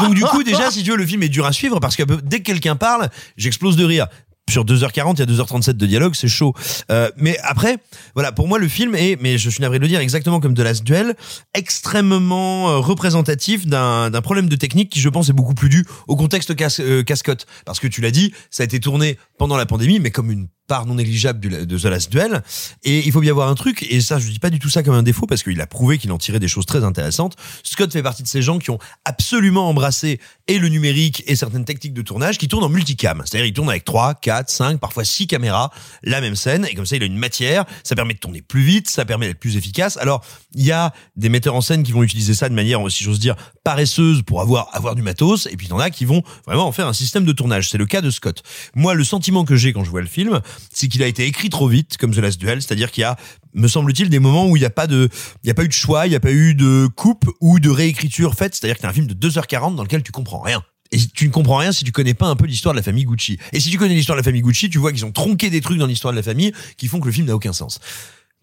donc 0.00 0.14
du 0.14 0.22
coup 0.22 0.42
déjà 0.42 0.70
si 0.70 0.82
tu 0.82 0.90
veux 0.90 0.96
le 0.96 1.04
film 1.04 1.22
est 1.22 1.28
dur 1.28 1.44
à 1.44 1.52
suivre 1.52 1.80
parce 1.80 1.96
que 1.96 2.02
dès 2.22 2.38
que 2.38 2.44
quelqu'un 2.44 2.76
parle 2.76 3.10
j'explose 3.36 3.76
de 3.76 3.84
rire 3.84 4.06
sur 4.50 4.64
2h40, 4.64 5.14
il 5.14 5.20
y 5.20 5.22
a 5.22 5.44
2h37 5.44 5.72
de 5.72 5.86
dialogue, 5.86 6.14
c'est 6.14 6.28
chaud. 6.28 6.52
Euh, 6.90 7.10
mais 7.16 7.38
après, 7.42 7.78
voilà, 8.14 8.30
pour 8.30 8.46
moi 8.46 8.58
le 8.58 8.68
film 8.68 8.94
est, 8.94 9.16
mais 9.20 9.38
je 9.38 9.48
suis 9.48 9.62
navré 9.62 9.78
de 9.78 9.82
le 9.82 9.88
dire, 9.88 10.00
exactement 10.00 10.38
comme 10.38 10.54
The 10.54 10.60
Last 10.60 10.84
Duel, 10.84 11.14
extrêmement 11.54 12.68
euh, 12.68 12.78
représentatif 12.78 13.66
d'un 13.66 14.10
problème 14.22 14.50
de 14.50 14.56
technique 14.56 14.90
qui, 14.90 15.00
je 15.00 15.08
pense, 15.08 15.30
est 15.30 15.32
beaucoup 15.32 15.54
plus 15.54 15.70
dû 15.70 15.86
au 16.08 16.16
contexte 16.16 16.54
cas, 16.54 16.68
euh, 16.80 17.02
cascotte. 17.02 17.46
Parce 17.64 17.80
que 17.80 17.88
tu 17.88 18.02
l'as 18.02 18.10
dit, 18.10 18.34
ça 18.50 18.62
a 18.62 18.64
été 18.64 18.80
tourné 18.80 19.16
pendant 19.38 19.56
la 19.56 19.64
pandémie, 19.64 19.98
mais 19.98 20.10
comme 20.10 20.30
une 20.30 20.48
part 20.66 20.86
non 20.86 20.94
négligeable 20.94 21.66
de 21.66 21.78
The 21.78 21.84
Last 21.84 22.10
Duel. 22.10 22.42
Et 22.82 23.04
il 23.04 23.12
faut 23.12 23.20
bien 23.20 23.32
voir 23.32 23.48
un 23.48 23.54
truc, 23.54 23.86
et 23.88 24.00
ça, 24.00 24.18
je 24.18 24.28
dis 24.28 24.38
pas 24.38 24.50
du 24.50 24.58
tout 24.58 24.70
ça 24.70 24.82
comme 24.82 24.94
un 24.94 25.02
défaut, 25.02 25.26
parce 25.26 25.42
qu'il 25.42 25.60
a 25.60 25.66
prouvé 25.66 25.98
qu'il 25.98 26.12
en 26.12 26.18
tirait 26.18 26.40
des 26.40 26.48
choses 26.48 26.66
très 26.66 26.84
intéressantes. 26.84 27.36
Scott 27.62 27.92
fait 27.92 28.02
partie 28.02 28.22
de 28.22 28.28
ces 28.28 28.42
gens 28.42 28.58
qui 28.58 28.70
ont 28.70 28.78
absolument 29.04 29.68
embrassé 29.68 30.20
et 30.46 30.58
le 30.58 30.68
numérique 30.68 31.22
et 31.26 31.36
certaines 31.36 31.64
techniques 31.64 31.94
de 31.94 32.02
tournage 32.02 32.38
qui 32.38 32.48
tournent 32.48 32.64
en 32.64 32.68
multicam. 32.68 33.22
C'est-à-dire, 33.24 33.46
il 33.46 33.52
tourne 33.52 33.68
avec 33.68 33.84
3, 33.84 34.14
4, 34.14 34.50
5, 34.50 34.80
parfois 34.80 35.04
6 35.04 35.26
caméras, 35.26 35.70
la 36.02 36.20
même 36.20 36.36
scène, 36.36 36.66
et 36.70 36.74
comme 36.74 36.86
ça, 36.86 36.96
il 36.96 37.02
a 37.02 37.06
une 37.06 37.18
matière, 37.18 37.64
ça 37.82 37.94
permet 37.94 38.14
de 38.14 38.18
tourner 38.18 38.42
plus 38.42 38.62
vite, 38.62 38.88
ça 38.88 39.04
permet 39.04 39.26
d'être 39.26 39.40
plus 39.40 39.56
efficace. 39.56 39.96
Alors, 39.98 40.24
il 40.54 40.64
y 40.64 40.72
a 40.72 40.92
des 41.16 41.28
metteurs 41.28 41.54
en 41.54 41.60
scène 41.60 41.82
qui 41.82 41.92
vont 41.92 42.02
utiliser 42.02 42.34
ça 42.34 42.48
de 42.48 42.54
manière, 42.54 42.80
si 42.90 43.04
j'ose 43.04 43.18
dire, 43.18 43.36
paresseuse 43.64 44.22
pour 44.22 44.40
avoir, 44.40 44.68
avoir 44.72 44.94
du 44.94 45.02
matos, 45.02 45.46
et 45.46 45.56
puis 45.56 45.66
il 45.66 45.70
y 45.70 45.72
en 45.72 45.78
a 45.78 45.90
qui 45.90 46.04
vont 46.04 46.22
vraiment 46.46 46.66
en 46.66 46.72
faire 46.72 46.86
un 46.86 46.92
système 46.92 47.24
de 47.24 47.32
tournage. 47.32 47.70
C'est 47.70 47.78
le 47.78 47.86
cas 47.86 48.00
de 48.00 48.10
Scott. 48.10 48.42
Moi, 48.74 48.94
le 48.94 49.04
sentiment 49.04 49.44
que 49.44 49.56
j'ai 49.56 49.72
quand 49.72 49.84
je 49.84 49.90
vois 49.90 50.00
le 50.00 50.06
film, 50.06 50.40
c'est 50.72 50.88
qu'il 50.88 51.02
a 51.02 51.06
été 51.06 51.26
écrit 51.26 51.50
trop 51.50 51.68
vite, 51.68 51.96
comme 51.96 52.14
The 52.14 52.18
Last 52.18 52.40
Duel, 52.40 52.62
c'est-à-dire 52.62 52.90
qu'il 52.90 53.02
y 53.02 53.04
a, 53.04 53.16
me 53.54 53.68
semble-t-il, 53.68 54.08
des 54.08 54.18
moments 54.18 54.48
où 54.48 54.56
il 54.56 54.60
n'y 54.60 54.66
a 54.66 54.70
pas 54.70 54.86
de, 54.86 55.08
il 55.42 55.48
y 55.48 55.50
a 55.50 55.54
pas 55.54 55.64
eu 55.64 55.68
de 55.68 55.72
choix, 55.72 56.06
il 56.06 56.10
n'y 56.10 56.16
a 56.16 56.20
pas 56.20 56.32
eu 56.32 56.54
de 56.54 56.88
coupe 56.94 57.30
ou 57.40 57.60
de 57.60 57.70
réécriture 57.70 58.34
faite, 58.34 58.54
c'est-à-dire 58.54 58.76
que 58.76 58.82
c'est 58.82 58.88
un 58.88 58.92
film 58.92 59.06
de 59.06 59.14
2h40 59.14 59.74
dans 59.74 59.82
lequel 59.82 60.02
tu 60.02 60.12
comprends 60.12 60.40
rien. 60.40 60.62
Et 60.92 60.98
tu 60.98 61.26
ne 61.26 61.32
comprends 61.32 61.56
rien 61.56 61.72
si 61.72 61.82
tu 61.82 61.92
connais 61.92 62.14
pas 62.14 62.26
un 62.26 62.36
peu 62.36 62.46
l'histoire 62.46 62.72
de 62.72 62.78
la 62.78 62.82
famille 62.82 63.04
Gucci. 63.04 63.38
Et 63.52 63.58
si 63.58 63.70
tu 63.70 63.78
connais 63.78 63.94
l'histoire 63.94 64.16
de 64.16 64.20
la 64.20 64.24
famille 64.24 64.42
Gucci, 64.42 64.70
tu 64.70 64.78
vois 64.78 64.92
qu'ils 64.92 65.04
ont 65.04 65.12
tronqué 65.12 65.50
des 65.50 65.60
trucs 65.60 65.78
dans 65.78 65.86
l'histoire 65.86 66.12
de 66.12 66.16
la 66.16 66.22
famille 66.22 66.52
qui 66.76 66.86
font 66.86 67.00
que 67.00 67.06
le 67.06 67.12
film 67.12 67.26
n'a 67.26 67.34
aucun 67.34 67.52
sens. 67.52 67.80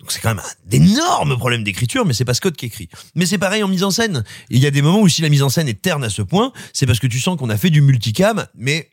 Donc 0.01 0.11
c'est 0.11 0.19
quand 0.19 0.33
même 0.33 0.43
un 0.43 0.71
énorme 0.71 1.37
problème 1.37 1.63
d'écriture, 1.63 2.05
mais 2.05 2.13
c'est 2.13 2.25
pas 2.25 2.33
Scott 2.33 2.57
qui 2.57 2.65
écrit. 2.65 2.89
Mais 3.15 3.27
c'est 3.27 3.37
pareil 3.37 3.61
en 3.61 3.67
mise 3.67 3.83
en 3.83 3.91
scène. 3.91 4.23
Il 4.49 4.57
y 4.57 4.65
a 4.65 4.71
des 4.71 4.81
moments 4.81 4.99
où 4.99 5.07
si 5.07 5.21
la 5.21 5.29
mise 5.29 5.43
en 5.43 5.49
scène 5.49 5.67
est 5.67 5.79
terne 5.79 6.03
à 6.03 6.09
ce 6.09 6.23
point, 6.23 6.51
c'est 6.73 6.87
parce 6.87 6.99
que 6.99 7.07
tu 7.07 7.19
sens 7.19 7.37
qu'on 7.37 7.49
a 7.49 7.57
fait 7.57 7.69
du 7.69 7.81
multicam, 7.81 8.47
mais 8.55 8.89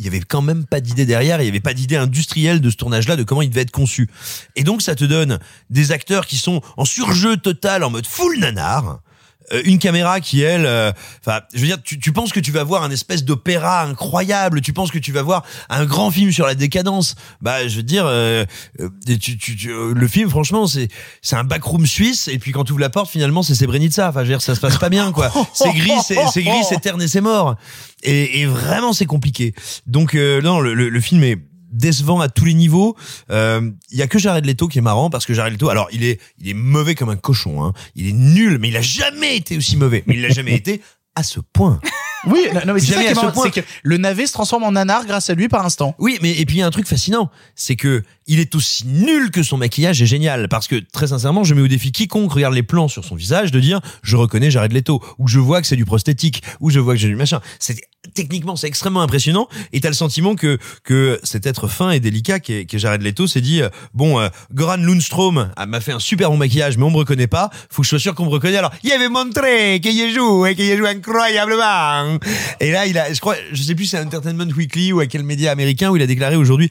il 0.00 0.06
y 0.06 0.08
avait 0.08 0.20
quand 0.20 0.40
même 0.40 0.64
pas 0.64 0.80
d'idée 0.80 1.04
derrière, 1.04 1.42
il 1.42 1.44
y 1.44 1.48
avait 1.48 1.60
pas 1.60 1.74
d'idée 1.74 1.96
industrielle 1.96 2.62
de 2.62 2.70
ce 2.70 2.76
tournage-là, 2.76 3.16
de 3.16 3.22
comment 3.22 3.42
il 3.42 3.50
devait 3.50 3.60
être 3.60 3.70
conçu. 3.70 4.08
Et 4.56 4.64
donc 4.64 4.80
ça 4.80 4.94
te 4.94 5.04
donne 5.04 5.38
des 5.68 5.92
acteurs 5.92 6.26
qui 6.26 6.38
sont 6.38 6.62
en 6.78 6.86
surjeu 6.86 7.36
total, 7.36 7.84
en 7.84 7.90
mode 7.90 8.06
full 8.06 8.38
nanar, 8.38 9.00
une 9.64 9.78
caméra 9.78 10.20
qui 10.20 10.42
elle 10.42 10.64
euh, 10.64 10.92
enfin 11.24 11.40
je 11.52 11.58
veux 11.60 11.66
dire 11.66 11.82
tu, 11.82 11.98
tu 11.98 12.12
penses 12.12 12.32
que 12.32 12.38
tu 12.40 12.52
vas 12.52 12.62
voir 12.62 12.84
un 12.84 12.90
espèce 12.90 13.24
d'opéra 13.24 13.82
incroyable 13.82 14.60
tu 14.60 14.72
penses 14.72 14.90
que 14.92 14.98
tu 14.98 15.10
vas 15.12 15.22
voir 15.22 15.44
un 15.68 15.84
grand 15.84 16.10
film 16.10 16.30
sur 16.30 16.46
la 16.46 16.54
décadence. 16.54 17.16
Bah 17.40 17.66
je 17.66 17.76
veux 17.76 17.82
dire 17.82 18.04
euh, 18.06 18.44
euh, 18.80 18.88
tu, 19.20 19.36
tu, 19.38 19.68
euh, 19.70 19.92
le 19.92 20.08
film 20.08 20.30
franchement 20.30 20.66
c'est 20.66 20.88
c'est 21.20 21.36
un 21.36 21.44
backroom 21.44 21.86
suisse 21.86 22.28
et 22.28 22.38
puis 22.38 22.52
quand 22.52 22.64
tu 22.64 22.72
ouvres 22.72 22.80
la 22.80 22.90
porte 22.90 23.10
finalement 23.10 23.42
c'est 23.42 23.54
Srebrenica. 23.54 24.08
Enfin 24.08 24.20
je 24.20 24.28
veux 24.28 24.34
dire 24.34 24.42
ça 24.42 24.54
se 24.54 24.60
passe 24.60 24.78
pas 24.78 24.88
bien 24.88 25.10
quoi. 25.12 25.32
C'est 25.52 25.72
gris 25.72 25.90
c'est 26.06 26.18
c'est 26.32 26.42
gris 26.42 26.62
c'est 26.68 26.80
terne 26.80 27.02
et 27.02 27.08
c'est 27.08 27.20
mort. 27.20 27.56
Et, 28.02 28.40
et 28.40 28.46
vraiment 28.46 28.92
c'est 28.92 29.06
compliqué. 29.06 29.54
Donc 29.86 30.14
euh, 30.14 30.40
non 30.42 30.60
le, 30.60 30.74
le, 30.74 30.88
le 30.88 31.00
film 31.00 31.24
est 31.24 31.38
décevant 31.70 32.20
à 32.20 32.28
tous 32.28 32.44
les 32.44 32.54
niveaux. 32.54 32.96
Euh, 33.30 33.70
Il 33.90 33.98
y 33.98 34.02
a 34.02 34.06
que 34.06 34.18
Jared 34.18 34.44
Leto 34.44 34.68
qui 34.68 34.78
est 34.78 34.82
marrant 34.82 35.10
parce 35.10 35.26
que 35.26 35.34
Jared 35.34 35.52
Leto, 35.52 35.68
alors 35.68 35.88
il 35.92 36.04
est, 36.04 36.20
il 36.38 36.48
est 36.48 36.54
mauvais 36.54 36.94
comme 36.94 37.08
un 37.10 37.16
cochon. 37.16 37.64
Hein. 37.64 37.72
Il 37.94 38.08
est 38.08 38.12
nul, 38.12 38.58
mais 38.58 38.68
il 38.68 38.76
a 38.76 38.82
jamais 38.82 39.36
été 39.36 39.56
aussi 39.56 39.76
mauvais. 39.76 40.02
Mais 40.06 40.14
il 40.14 40.22
l'a 40.22 40.30
jamais 40.30 40.54
été 40.56 40.80
à 41.14 41.22
ce 41.22 41.40
point. 41.40 41.80
Oui, 42.26 42.46
non, 42.66 42.74
mais 42.74 42.80
c'est 42.80 42.92
ça 42.92 43.02
qui 43.02 43.06
est 43.06 43.14
marrant, 43.14 43.42
c'est 43.42 43.50
que 43.50 43.66
le 43.82 43.96
navet 43.96 44.26
se 44.26 44.32
transforme 44.32 44.64
en 44.64 44.72
nanar 44.72 45.06
grâce 45.06 45.30
à 45.30 45.34
lui 45.34 45.48
par 45.48 45.64
instant. 45.64 45.94
Oui, 45.98 46.18
mais 46.22 46.32
et 46.32 46.44
puis 46.44 46.56
il 46.56 46.58
y 46.60 46.62
a 46.62 46.66
un 46.66 46.70
truc 46.70 46.86
fascinant, 46.86 47.30
c'est 47.54 47.76
que 47.76 48.02
il 48.30 48.38
est 48.38 48.54
aussi 48.54 48.86
nul 48.86 49.32
que 49.32 49.42
son 49.42 49.56
maquillage 49.56 50.00
est 50.00 50.06
génial. 50.06 50.48
Parce 50.48 50.68
que 50.68 50.76
très 50.92 51.08
sincèrement, 51.08 51.42
je 51.42 51.52
mets 51.52 51.62
au 51.62 51.68
défi 51.68 51.90
quiconque 51.90 52.32
regarde 52.32 52.54
les 52.54 52.62
plans 52.62 52.86
sur 52.86 53.04
son 53.04 53.16
visage 53.16 53.50
de 53.50 53.58
dire 53.58 53.80
je 54.02 54.16
reconnais 54.16 54.52
Jared 54.52 54.72
Leto. 54.72 55.02
Ou 55.18 55.26
je 55.26 55.40
vois 55.40 55.60
que 55.60 55.66
c'est 55.66 55.76
du 55.76 55.84
prosthétique. 55.84 56.42
Ou 56.60 56.70
je 56.70 56.78
vois 56.78 56.94
que 56.94 57.00
j'ai 57.00 57.08
du 57.08 57.16
machin. 57.16 57.40
C'est 57.58 57.76
techniquement 58.14 58.54
c'est 58.54 58.68
extrêmement 58.68 59.02
impressionnant. 59.02 59.48
Et 59.72 59.80
t'as 59.80 59.88
le 59.88 59.94
sentiment 59.94 60.36
que 60.36 60.58
que 60.84 61.18
cet 61.24 61.44
être 61.44 61.66
fin 61.66 61.90
et 61.90 61.98
délicat 61.98 62.38
qui 62.38 62.52
est, 62.52 62.66
qui 62.66 62.76
est 62.76 62.78
Jared 62.78 63.02
Leto 63.02 63.26
s'est 63.26 63.40
dit 63.40 63.62
euh, 63.62 63.68
bon 63.94 64.20
euh, 64.20 64.28
Goran 64.54 64.76
Lundstrom 64.76 65.50
ah, 65.56 65.66
m'a 65.66 65.80
fait 65.80 65.92
un 65.92 65.98
super 65.98 66.30
bon 66.30 66.36
maquillage 66.36 66.78
mais 66.78 66.84
on 66.84 66.90
me 66.90 66.98
reconnaît 66.98 67.26
pas. 67.26 67.50
Faut 67.68 67.82
que 67.82 67.86
je 67.86 67.90
sois 67.90 67.98
sûr 67.98 68.14
qu'on 68.14 68.26
me 68.26 68.30
reconnaît. 68.30 68.58
Alors 68.58 68.72
il 68.84 68.92
avait 68.92 69.08
montré 69.08 69.80
qu'il 69.80 69.98
y 69.98 70.12
joue 70.14 70.46
et 70.46 70.54
qu'il 70.54 70.76
joue 70.78 70.86
incroyablement 70.86 72.09
et 72.60 72.70
là 72.72 72.86
il 72.86 72.98
a 72.98 73.12
je 73.12 73.20
crois 73.20 73.36
je 73.52 73.62
sais 73.62 73.74
plus 73.74 73.86
c'est 73.86 73.98
Entertainment 73.98 74.50
Weekly 74.56 74.92
ou 74.92 75.00
à 75.00 75.06
quel 75.06 75.22
média 75.22 75.52
américain 75.52 75.90
où 75.90 75.96
il 75.96 76.02
a 76.02 76.06
déclaré 76.06 76.36
aujourd'hui 76.36 76.70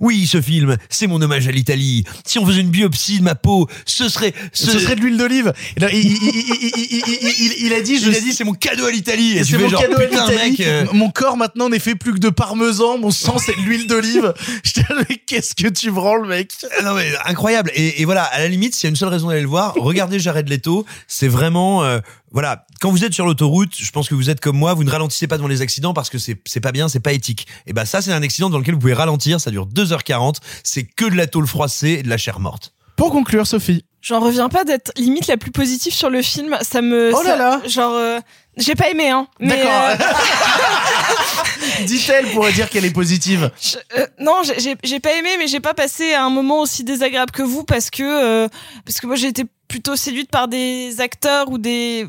oui 0.00 0.26
ce 0.26 0.40
film 0.40 0.76
c'est 0.88 1.06
mon 1.06 1.20
hommage 1.20 1.48
à 1.48 1.50
l'Italie 1.50 2.04
si 2.24 2.38
on 2.38 2.46
faisait 2.46 2.60
une 2.60 2.70
biopsie 2.70 3.18
de 3.18 3.24
ma 3.24 3.34
peau 3.34 3.68
ce 3.86 4.08
serait 4.08 4.32
Ce 4.52 4.78
serait 4.78 4.96
de 4.96 5.00
l'huile 5.00 5.16
d'olive. 5.18 5.52
Il, 5.76 7.72
a 7.72 7.80
dit, 7.80 7.98
je 7.98 8.08
il 8.08 8.16
a 8.16 8.20
dit 8.20 8.32
c'est 8.32 8.44
mon 8.44 8.52
cadeau 8.54 8.86
à 8.86 8.90
l'Italie 8.90 9.44
c'est 9.44 9.58
mon 9.58 9.68
genre, 9.68 9.80
cadeau 9.80 9.96
à 9.98 10.04
l'Italie. 10.06 10.56
euh, 10.60 10.84
Mon 10.92 11.10
corps 11.10 11.36
maintenant 11.36 11.68
n'est 11.68 11.78
fait 11.78 11.94
plus 11.94 12.12
que 12.14 12.18
de 12.18 12.28
parmesan. 12.30 12.98
Mon 12.98 13.10
sang 13.10 13.38
c'est 13.38 13.56
de 13.56 13.60
l'huile 13.62 13.86
d'olive. 13.86 14.32
Je 14.64 14.72
te 14.72 14.80
dis, 14.80 14.86
mais 15.08 15.16
qu'est-ce 15.26 15.54
que 15.54 15.68
tu 15.68 15.90
branles, 15.90 16.26
mec? 16.26 16.52
Ah 16.78 16.82
non 16.82 16.94
mais 16.94 17.08
incroyable 17.24 17.70
et, 17.74 18.00
et 18.00 18.04
voilà 18.04 18.24
à 18.24 18.38
la 18.40 18.48
limite 18.48 18.74
s'il 18.74 18.84
y 18.84 18.88
a 18.88 18.90
une 18.90 18.96
seule 18.96 19.08
raison 19.08 19.28
d'aller 19.28 19.40
le 19.42 19.48
voir 19.48 19.74
regardez 19.74 20.18
Jared 20.18 20.48
Leto 20.48 20.84
c'est 21.06 21.28
vraiment 21.28 21.84
euh, 21.84 21.98
voilà 22.30 22.66
quand 22.80 22.90
vous 22.90 23.04
êtes 23.04 23.12
sur 23.14 23.26
l'autoroute 23.26 23.72
je 23.76 23.90
pense 23.90 24.08
que 24.08 24.14
vous 24.14 24.30
êtes 24.30 24.40
comme 24.40 24.56
moi 24.56 24.74
vous 24.74 24.84
ne 24.84 24.90
ralentissez 24.90 25.26
pas 25.26 25.36
devant 25.36 25.48
les 25.48 25.62
accidents 25.62 25.94
parce 25.94 26.10
que 26.10 26.18
c'est 26.18 26.36
c'est 26.46 26.60
pas 26.60 26.72
bien 26.72 26.88
c'est 26.88 27.00
pas 27.00 27.12
éthique 27.12 27.46
et 27.66 27.72
ben 27.72 27.84
ça 27.84 28.02
c'est 28.02 28.12
un 28.12 28.22
accident 28.22 28.50
dans 28.50 28.58
lequel 28.58 28.74
vous 28.74 28.80
pouvez 28.80 28.94
ralentir 28.94 29.40
ça 29.40 29.50
dure 29.50 29.66
2h40 29.66 30.36
c'est 30.64 30.84
que 30.84 31.04
de 31.06 31.14
la 31.16 31.26
tôle 31.26 31.46
froissée 31.46 31.96
et 31.98 32.02
de 32.02 32.08
la 32.08 32.18
chair 32.18 32.40
morte 32.40 32.74
Pour 32.96 33.10
conclure, 33.12 33.46
Sophie. 33.46 33.84
J'en 34.00 34.20
reviens 34.20 34.48
pas 34.48 34.64
d'être 34.64 34.92
limite 34.96 35.26
la 35.26 35.36
plus 35.36 35.50
positive 35.50 35.92
sur 35.92 36.08
le 36.10 36.22
film. 36.22 36.56
Ça 36.62 36.82
me. 36.82 37.10
Oh 37.14 37.22
là 37.22 37.30
ça- 37.30 37.36
là. 37.36 37.60
Genre, 37.66 37.92
euh, 37.94 38.20
j'ai 38.56 38.74
pas 38.76 38.88
aimé, 38.90 39.08
hein. 39.10 39.26
Mais, 39.40 39.48
D'accord. 39.56 39.72
euh, 39.90 39.96
Dit-elle 41.86 42.26
pour 42.32 42.46
dire 42.48 42.68
qu'elle 42.68 42.84
est 42.84 42.92
positive. 42.92 43.50
euh, 43.96 44.06
non, 44.18 44.42
j'ai 44.82 45.00
pas 45.00 45.14
aimé, 45.14 45.30
mais 45.38 45.46
j'ai 45.46 45.60
pas 45.60 45.74
passé 45.74 46.14
un 46.14 46.30
moment 46.30 46.60
aussi 46.60 46.84
désagréable 46.84 47.30
que 47.30 47.42
vous 47.42 47.64
parce 47.64 47.90
que 47.90 48.02
euh, 48.02 48.48
parce 48.84 49.00
que 49.00 49.06
moi 49.06 49.16
j'ai 49.16 49.28
été 49.28 49.44
plutôt 49.68 49.96
séduite 49.96 50.30
par 50.30 50.48
des 50.48 51.00
acteurs 51.00 51.50
ou 51.50 51.58
des 51.58 52.06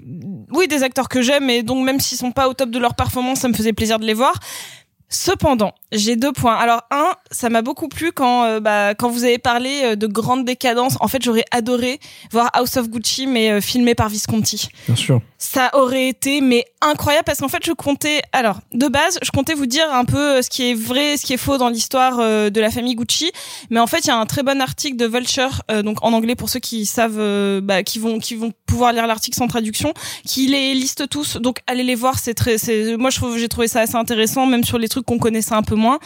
oui 0.52 0.68
des 0.68 0.84
acteurs 0.84 1.10
que 1.10 1.22
j'aime 1.22 1.50
et 1.50 1.62
donc 1.62 1.84
même 1.84 2.00
s'ils 2.00 2.18
sont 2.18 2.32
pas 2.32 2.48
au 2.48 2.54
top 2.54 2.70
de 2.70 2.80
leur 2.80 2.96
performance, 2.96 3.40
ça 3.40 3.50
me 3.50 3.54
faisait 3.54 3.74
plaisir 3.74 4.00
de 4.00 4.06
les 4.06 4.14
voir. 4.14 4.34
Cependant, 5.10 5.74
j'ai 5.92 6.16
deux 6.16 6.32
points. 6.32 6.56
Alors 6.56 6.84
un, 6.92 7.14
ça 7.32 7.50
m'a 7.50 7.64
beaucoup 7.64 7.88
plu 7.88 8.12
quand 8.12 8.44
euh, 8.44 8.60
bah, 8.60 8.94
quand 8.94 9.10
vous 9.10 9.24
avez 9.24 9.40
parlé 9.40 9.82
euh, 9.84 9.96
de 9.96 10.06
grande 10.06 10.46
décadence. 10.46 10.98
En 11.00 11.08
fait, 11.08 11.24
j'aurais 11.24 11.46
adoré 11.50 12.00
voir 12.32 12.50
House 12.54 12.78
of 12.78 12.90
Gucci 12.90 13.26
mais 13.26 13.50
euh, 13.50 13.62
filmé 13.62 13.96
par 13.96 14.08
Visconti. 14.10 14.70
Bien 14.86 14.96
sûr. 14.96 15.22
Ça 15.40 15.72
aurait 15.74 16.10
été 16.10 16.42
mais 16.42 16.66
incroyable 16.82 17.24
parce 17.26 17.40
qu'en 17.40 17.48
fait 17.48 17.66
je 17.66 17.72
comptais 17.72 18.22
alors 18.34 18.60
de 18.74 18.88
base 18.88 19.20
je 19.22 19.32
comptais 19.32 19.54
vous 19.54 19.66
dire 19.66 19.86
un 19.92 20.06
peu 20.06 20.42
ce 20.42 20.50
qui 20.50 20.70
est 20.70 20.74
vrai 20.74 21.18
ce 21.18 21.26
qui 21.26 21.34
est 21.34 21.38
faux 21.38 21.58
dans 21.58 21.70
l'histoire 21.70 22.20
euh, 22.20 22.50
de 22.50 22.62
la 22.62 22.70
famille 22.70 22.96
Gucci 22.96 23.32
mais 23.70 23.80
en 23.80 23.88
fait 23.88 24.00
il 24.00 24.08
y 24.08 24.12
a 24.12 24.18
un 24.18 24.26
très 24.26 24.44
bon 24.44 24.62
article 24.62 24.98
de 24.98 25.06
Vulture 25.06 25.64
donc 25.84 26.04
en 26.04 26.14
anglais 26.14 26.36
pour 26.36 26.50
ceux 26.50 26.60
qui 26.60 26.86
savent 26.86 27.62
bah, 27.62 27.84
qui 27.84 28.00
vont 28.00 28.20
qui 28.20 28.36
vont 28.36 28.52
pouvoir 28.66 28.94
lire 28.94 29.08
l'article 29.08 29.38
sans 29.38 29.48
traduction 29.48 29.94
qui 30.26 30.48
les 30.48 30.74
liste 30.74 31.10
tous 31.10 31.38
donc 31.38 31.60
allez 31.68 31.84
les 31.84 31.96
voir 31.96 32.20
c'est 32.20 32.34
très 32.34 32.58
c'est 32.58 32.98
moi 32.98 33.10
je 33.10 33.18
trouve 33.18 33.38
j'ai 33.38 33.50
trouvé 33.50 33.68
ça 33.68 33.82
assez 33.82 33.96
intéressant 33.96 34.46
même 34.46 34.64
sur 34.64 34.78
les 34.78 34.88
trucs 34.88 34.99
qu'on 35.02 35.18
connaissait 35.18 35.54
un 35.54 35.62
peu 35.62 35.76
moins 35.76 36.00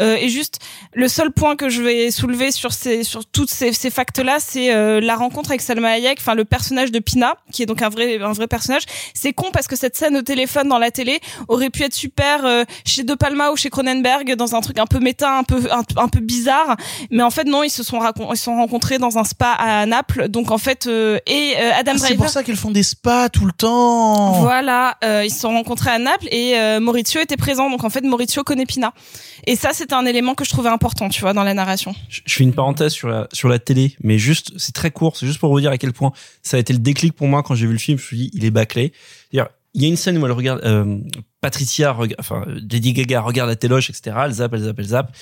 euh, 0.00 0.16
et 0.16 0.28
juste 0.28 0.58
le 0.92 1.08
seul 1.08 1.30
point 1.32 1.56
que 1.56 1.68
je 1.68 1.82
vais 1.82 2.10
soulever 2.10 2.50
sur 2.52 2.72
ces 2.72 3.04
sur 3.04 3.24
toutes 3.26 3.50
ces, 3.50 3.72
ces 3.72 3.90
facts 3.90 4.18
là 4.18 4.36
c'est 4.38 4.72
euh, 4.72 5.00
la 5.00 5.16
rencontre 5.16 5.50
avec 5.50 5.60
Salma 5.60 5.90
Hayek 5.90 6.18
enfin 6.20 6.34
le 6.34 6.44
personnage 6.44 6.90
de 6.90 6.98
Pina 6.98 7.34
qui 7.52 7.62
est 7.62 7.66
donc 7.66 7.82
un 7.82 7.88
vrai 7.88 8.20
un 8.20 8.32
vrai 8.32 8.46
personnage 8.46 8.82
c'est 9.14 9.32
con 9.32 9.50
parce 9.52 9.66
que 9.66 9.76
cette 9.76 9.96
scène 9.96 10.16
au 10.16 10.22
téléphone 10.22 10.68
dans 10.68 10.78
la 10.78 10.90
télé 10.90 11.20
aurait 11.48 11.70
pu 11.70 11.82
être 11.82 11.94
super 11.94 12.44
euh, 12.44 12.64
chez 12.84 13.02
De 13.04 13.14
Palma 13.14 13.50
ou 13.50 13.56
chez 13.56 13.70
Cronenberg 13.70 14.34
dans 14.34 14.54
un 14.54 14.60
truc 14.60 14.78
un 14.78 14.86
peu 14.86 14.98
méta 14.98 15.36
un 15.38 15.44
peu 15.44 15.60
un, 15.70 15.82
un 15.96 16.08
peu 16.08 16.20
bizarre 16.20 16.76
mais 17.10 17.22
en 17.22 17.30
fait 17.30 17.44
non 17.44 17.62
ils 17.62 17.70
se 17.70 17.82
sont 17.82 18.00
ils 18.32 18.36
se 18.36 18.44
sont 18.44 18.56
rencontrés 18.56 18.98
dans 18.98 19.18
un 19.18 19.24
spa 19.24 19.52
à 19.52 19.86
Naples 19.86 20.28
donc 20.28 20.50
en 20.50 20.58
fait 20.58 20.88
et 21.26 21.56
Adam 21.56 21.92
Ah, 21.94 21.98
c'est 21.98 22.14
pour 22.14 22.28
ça 22.28 22.42
qu'elles 22.42 22.56
font 22.56 22.70
des 22.70 22.82
spas 22.82 23.28
tout 23.28 23.44
le 23.44 23.52
temps. 23.52 24.32
voilà, 24.40 24.96
ils 25.02 25.30
se 25.30 25.40
sont 25.40 25.50
rencontrés 25.50 25.90
à 25.90 25.98
Naples 25.98 26.28
et 26.30 26.54
Maurizio 26.80 27.20
était 27.20 27.36
présent. 27.36 27.70
Donc 27.70 27.84
en 27.84 27.90
fait, 27.90 28.02
Maurizio 28.02 28.39
connaît 28.42 28.66
Pina. 28.66 28.92
Et 29.46 29.56
ça, 29.56 29.70
c'était 29.72 29.94
un 29.94 30.06
élément 30.06 30.34
que 30.34 30.44
je 30.44 30.50
trouvais 30.50 30.68
important, 30.68 31.08
tu 31.08 31.20
vois, 31.20 31.32
dans 31.32 31.44
la 31.44 31.54
narration. 31.54 31.94
Je 32.08 32.20
fais 32.26 32.44
une 32.44 32.54
parenthèse 32.54 32.92
sur 32.92 33.48
la 33.48 33.58
télé, 33.58 33.96
mais 34.02 34.18
juste 34.18 34.52
c'est 34.56 34.74
très 34.74 34.90
court, 34.90 35.16
c'est 35.16 35.26
juste 35.26 35.38
pour 35.38 35.50
vous 35.50 35.60
dire 35.60 35.70
à 35.70 35.78
quel 35.78 35.92
point 35.92 36.12
ça 36.42 36.56
a 36.56 36.60
été 36.60 36.72
le 36.72 36.78
déclic 36.78 37.14
pour 37.14 37.28
moi 37.28 37.42
quand 37.42 37.54
j'ai 37.54 37.66
vu 37.66 37.72
le 37.72 37.78
film. 37.78 37.98
Je 37.98 38.02
me 38.02 38.06
suis 38.06 38.16
dit 38.16 38.30
il 38.34 38.44
est 38.44 38.50
bâclé. 38.50 38.92
C'est-à-dire, 39.30 39.50
Il 39.74 39.82
y 39.82 39.84
a 39.84 39.88
une 39.88 39.96
scène 39.96 40.18
où 40.18 40.26
elle 40.26 40.32
regarde 40.32 40.60
euh, 40.64 40.98
Patricia, 41.40 41.96
enfin 42.18 42.44
Lady 42.46 42.92
Gaga 42.92 43.20
regarde 43.20 43.48
la 43.48 43.56
téloche, 43.56 43.90
etc. 43.90 44.16
Elle 44.24 44.32
zappe, 44.32 44.54
elle 44.54 44.62
zappe, 44.62 44.78
elle 44.78 44.86
zappe. 44.86 45.16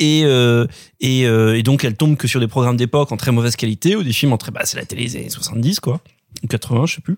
Et, 0.00 0.22
euh, 0.24 0.66
et, 1.00 1.24
euh, 1.26 1.56
et 1.56 1.62
donc 1.62 1.84
elle 1.84 1.96
tombe 1.96 2.16
que 2.16 2.26
sur 2.26 2.40
des 2.40 2.48
programmes 2.48 2.76
d'époque 2.76 3.12
en 3.12 3.16
très 3.16 3.30
mauvaise 3.30 3.54
qualité 3.54 3.94
ou 3.94 4.02
des 4.02 4.12
films 4.12 4.32
en 4.32 4.38
très 4.38 4.50
bah 4.50 4.62
c'est 4.64 4.76
la 4.76 4.84
télé 4.84 5.04
des 5.04 5.16
années 5.16 5.30
70 5.30 5.78
quoi 5.78 6.00
ou 6.42 6.48
80 6.48 6.86
je 6.86 6.94
sais 6.96 7.00
plus 7.00 7.16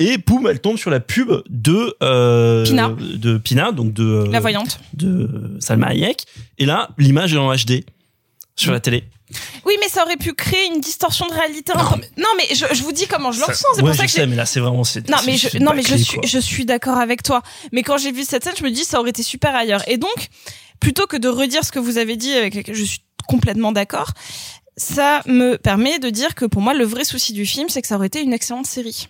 et 0.00 0.18
poum 0.18 0.48
elle 0.48 0.60
tombe 0.60 0.76
sur 0.78 0.90
la 0.90 0.98
pub 0.98 1.30
de 1.48 1.94
euh, 2.02 2.64
Pina. 2.64 2.88
de 2.98 3.38
Pina 3.38 3.70
donc 3.70 3.92
de 3.92 4.02
euh, 4.04 4.26
La 4.32 4.40
voyante. 4.40 4.80
de 4.94 5.56
Salma 5.60 5.88
Hayek 5.88 6.24
et 6.58 6.66
là 6.66 6.88
l'image 6.98 7.34
est 7.34 7.38
en 7.38 7.54
HD 7.54 7.84
sur 8.56 8.72
la 8.72 8.80
télé 8.80 9.04
Oui, 9.64 9.74
mais 9.80 9.88
ça 9.88 10.02
aurait 10.02 10.16
pu 10.16 10.34
créer 10.34 10.66
une 10.74 10.80
distorsion 10.80 11.26
de 11.28 11.32
réalité. 11.32 11.72
Non, 12.18 12.26
mais 12.36 12.54
je, 12.54 12.66
je 12.74 12.82
vous 12.82 12.92
dis 12.92 13.06
comment 13.06 13.30
je 13.32 13.38
le 13.38 13.46
ressens. 13.46 13.68
C'est 13.74 13.82
ouais, 13.82 13.88
pour 13.90 13.94
ça 13.96 14.02
je 14.02 14.06
que 14.08 14.12
sais 14.12 14.26
mais 14.26 14.36
là 14.36 14.44
c'est 14.44 14.60
vraiment 14.60 14.84
c'est 14.84 15.08
Non 15.08 15.18
mais 15.24 15.36
je, 15.36 15.56
non 15.58 15.72
mais 15.74 15.82
je 15.82 15.94
suis 15.96 16.18
quoi. 16.18 16.26
je 16.26 16.38
suis 16.38 16.64
d'accord 16.64 16.98
avec 16.98 17.22
toi. 17.22 17.42
Mais 17.72 17.82
quand 17.82 17.96
j'ai 17.96 18.12
vu 18.12 18.24
cette 18.24 18.42
scène, 18.44 18.54
je 18.58 18.64
me 18.64 18.70
dis 18.70 18.84
ça 18.84 18.98
aurait 19.00 19.10
été 19.10 19.22
super 19.22 19.54
ailleurs. 19.54 19.82
Et 19.88 19.96
donc 19.98 20.28
plutôt 20.80 21.06
que 21.06 21.16
de 21.16 21.28
redire 21.28 21.64
ce 21.64 21.72
que 21.72 21.78
vous 21.78 21.96
avez 21.98 22.16
dit 22.16 22.32
avec 22.32 22.54
lequel 22.54 22.74
je 22.74 22.84
suis 22.84 23.00
complètement 23.28 23.70
d'accord, 23.72 24.10
ça 24.76 25.22
me 25.26 25.56
permet 25.56 25.98
de 25.98 26.10
dire 26.10 26.34
que 26.34 26.44
pour 26.44 26.60
moi 26.62 26.74
le 26.74 26.84
vrai 26.84 27.04
souci 27.04 27.32
du 27.32 27.46
film, 27.46 27.68
c'est 27.68 27.80
que 27.82 27.88
ça 27.88 27.96
aurait 27.96 28.08
été 28.08 28.20
une 28.20 28.32
excellente 28.32 28.66
série. 28.66 29.08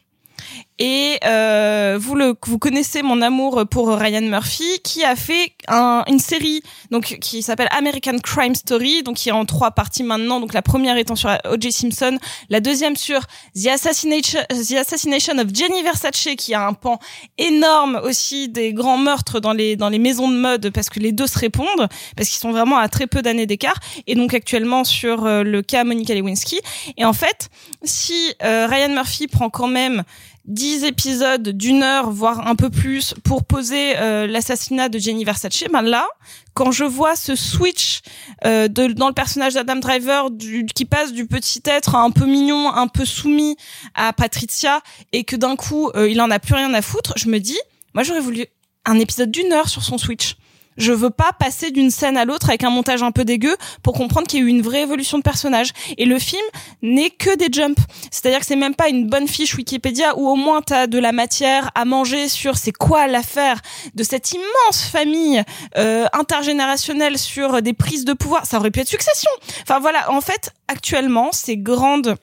Et 0.82 1.18
euh, 1.26 1.98
vous 2.00 2.14
le 2.14 2.34
vous 2.46 2.58
connaissez 2.58 3.02
mon 3.02 3.20
amour 3.20 3.66
pour 3.70 3.94
Ryan 3.94 4.22
Murphy 4.22 4.80
qui 4.82 5.04
a 5.04 5.14
fait 5.14 5.52
un, 5.68 6.04
une 6.08 6.18
série 6.18 6.62
donc 6.90 7.18
qui 7.20 7.42
s'appelle 7.42 7.68
American 7.70 8.16
Crime 8.18 8.54
Story 8.54 9.02
donc 9.02 9.16
qui 9.16 9.28
est 9.28 9.32
en 9.32 9.44
trois 9.44 9.72
parties 9.72 10.02
maintenant 10.02 10.40
donc 10.40 10.54
la 10.54 10.62
première 10.62 10.96
étant 10.96 11.16
sur 11.16 11.28
O.J. 11.50 11.70
Simpson 11.70 12.18
la 12.48 12.60
deuxième 12.60 12.96
sur 12.96 13.20
The 13.54 13.66
Assassination 13.66 14.40
The 14.48 14.72
Assassination 14.76 15.36
of 15.36 15.48
Jenny 15.52 15.82
Versace 15.82 16.28
qui 16.38 16.54
a 16.54 16.66
un 16.66 16.72
pan 16.72 16.98
énorme 17.36 18.00
aussi 18.02 18.48
des 18.48 18.72
grands 18.72 18.96
meurtres 18.96 19.38
dans 19.38 19.52
les 19.52 19.76
dans 19.76 19.90
les 19.90 19.98
maisons 19.98 20.28
de 20.28 20.36
mode 20.36 20.70
parce 20.70 20.88
que 20.88 20.98
les 20.98 21.12
deux 21.12 21.26
se 21.26 21.38
répondent 21.38 21.88
parce 22.16 22.30
qu'ils 22.30 22.40
sont 22.40 22.52
vraiment 22.52 22.78
à 22.78 22.88
très 22.88 23.06
peu 23.06 23.20
d'années 23.20 23.44
d'écart 23.44 23.78
et 24.06 24.14
donc 24.14 24.32
actuellement 24.32 24.84
sur 24.84 25.26
euh, 25.26 25.42
le 25.42 25.60
cas 25.60 25.84
Monica 25.84 26.14
Lewinsky 26.14 26.58
et 26.96 27.04
en 27.04 27.12
fait 27.12 27.50
si 27.84 28.32
euh, 28.42 28.66
Ryan 28.66 28.94
Murphy 28.94 29.26
prend 29.26 29.50
quand 29.50 29.68
même 29.68 30.04
10 30.50 30.82
épisodes 30.82 31.48
d'une 31.50 31.84
heure, 31.84 32.10
voire 32.10 32.48
un 32.48 32.56
peu 32.56 32.70
plus, 32.70 33.14
pour 33.22 33.44
poser 33.44 33.96
euh, 33.96 34.26
l'assassinat 34.26 34.88
de 34.88 34.98
Jenny 34.98 35.24
Versace, 35.24 35.62
ben 35.72 35.82
là, 35.82 36.08
quand 36.54 36.72
je 36.72 36.82
vois 36.82 37.14
ce 37.14 37.36
switch 37.36 38.00
euh, 38.44 38.66
de, 38.66 38.88
dans 38.88 39.06
le 39.06 39.14
personnage 39.14 39.54
d'Adam 39.54 39.76
Driver 39.76 40.28
du, 40.30 40.66
qui 40.66 40.84
passe 40.84 41.12
du 41.12 41.26
petit 41.26 41.62
être 41.66 41.94
un 41.94 42.10
peu 42.10 42.26
mignon, 42.26 42.68
un 42.68 42.88
peu 42.88 43.04
soumis 43.04 43.56
à 43.94 44.12
Patricia, 44.12 44.80
et 45.12 45.22
que 45.22 45.36
d'un 45.36 45.54
coup, 45.54 45.90
euh, 45.94 46.10
il 46.10 46.20
en 46.20 46.32
a 46.32 46.40
plus 46.40 46.54
rien 46.54 46.74
à 46.74 46.82
foutre, 46.82 47.12
je 47.16 47.28
me 47.28 47.38
dis, 47.38 47.58
moi 47.94 48.02
j'aurais 48.02 48.20
voulu 48.20 48.44
un 48.84 48.98
épisode 48.98 49.30
d'une 49.30 49.52
heure 49.52 49.68
sur 49.68 49.84
son 49.84 49.98
switch. 49.98 50.34
Je 50.76 50.92
veux 50.92 51.10
pas 51.10 51.32
passer 51.38 51.70
d'une 51.70 51.90
scène 51.90 52.16
à 52.16 52.24
l'autre 52.24 52.48
avec 52.48 52.64
un 52.64 52.70
montage 52.70 53.02
un 53.02 53.10
peu 53.10 53.24
dégueu 53.24 53.56
pour 53.82 53.94
comprendre 53.94 54.26
qu'il 54.26 54.40
y 54.40 54.42
a 54.42 54.46
eu 54.46 54.48
une 54.48 54.62
vraie 54.62 54.82
évolution 54.82 55.18
de 55.18 55.22
personnage. 55.22 55.72
Et 55.98 56.04
le 56.04 56.18
film 56.18 56.42
n'est 56.82 57.10
que 57.10 57.36
des 57.36 57.48
jumps. 57.52 57.80
C'est-à-dire 58.10 58.40
que 58.40 58.46
c'est 58.46 58.56
même 58.56 58.74
pas 58.74 58.88
une 58.88 59.08
bonne 59.08 59.28
fiche 59.28 59.54
Wikipédia 59.54 60.16
où 60.16 60.28
au 60.28 60.36
moins 60.36 60.62
t'as 60.62 60.86
de 60.86 60.98
la 60.98 61.12
matière 61.12 61.70
à 61.74 61.84
manger 61.84 62.28
sur 62.28 62.56
c'est 62.56 62.72
quoi 62.72 63.06
l'affaire 63.06 63.60
de 63.94 64.02
cette 64.02 64.32
immense 64.32 64.82
famille 64.82 65.42
euh, 65.76 66.06
intergénérationnelle 66.12 67.18
sur 67.18 67.62
des 67.62 67.72
prises 67.72 68.04
de 68.04 68.12
pouvoir. 68.12 68.46
Ça 68.46 68.58
aurait 68.58 68.70
pu 68.70 68.80
être 68.80 68.90
Succession. 68.90 69.30
Enfin 69.62 69.78
voilà, 69.78 70.10
en 70.10 70.20
fait, 70.20 70.52
actuellement, 70.66 71.30
ces 71.30 71.56
grandes 71.56 72.16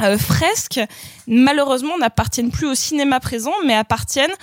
euh, 0.00 0.16
fresques, 0.16 0.80
malheureusement, 1.26 1.98
n'appartiennent 1.98 2.52
plus 2.52 2.68
au 2.68 2.76
cinéma 2.76 3.18
présent, 3.18 3.52
mais 3.64 3.74
appartiennent 3.74 4.34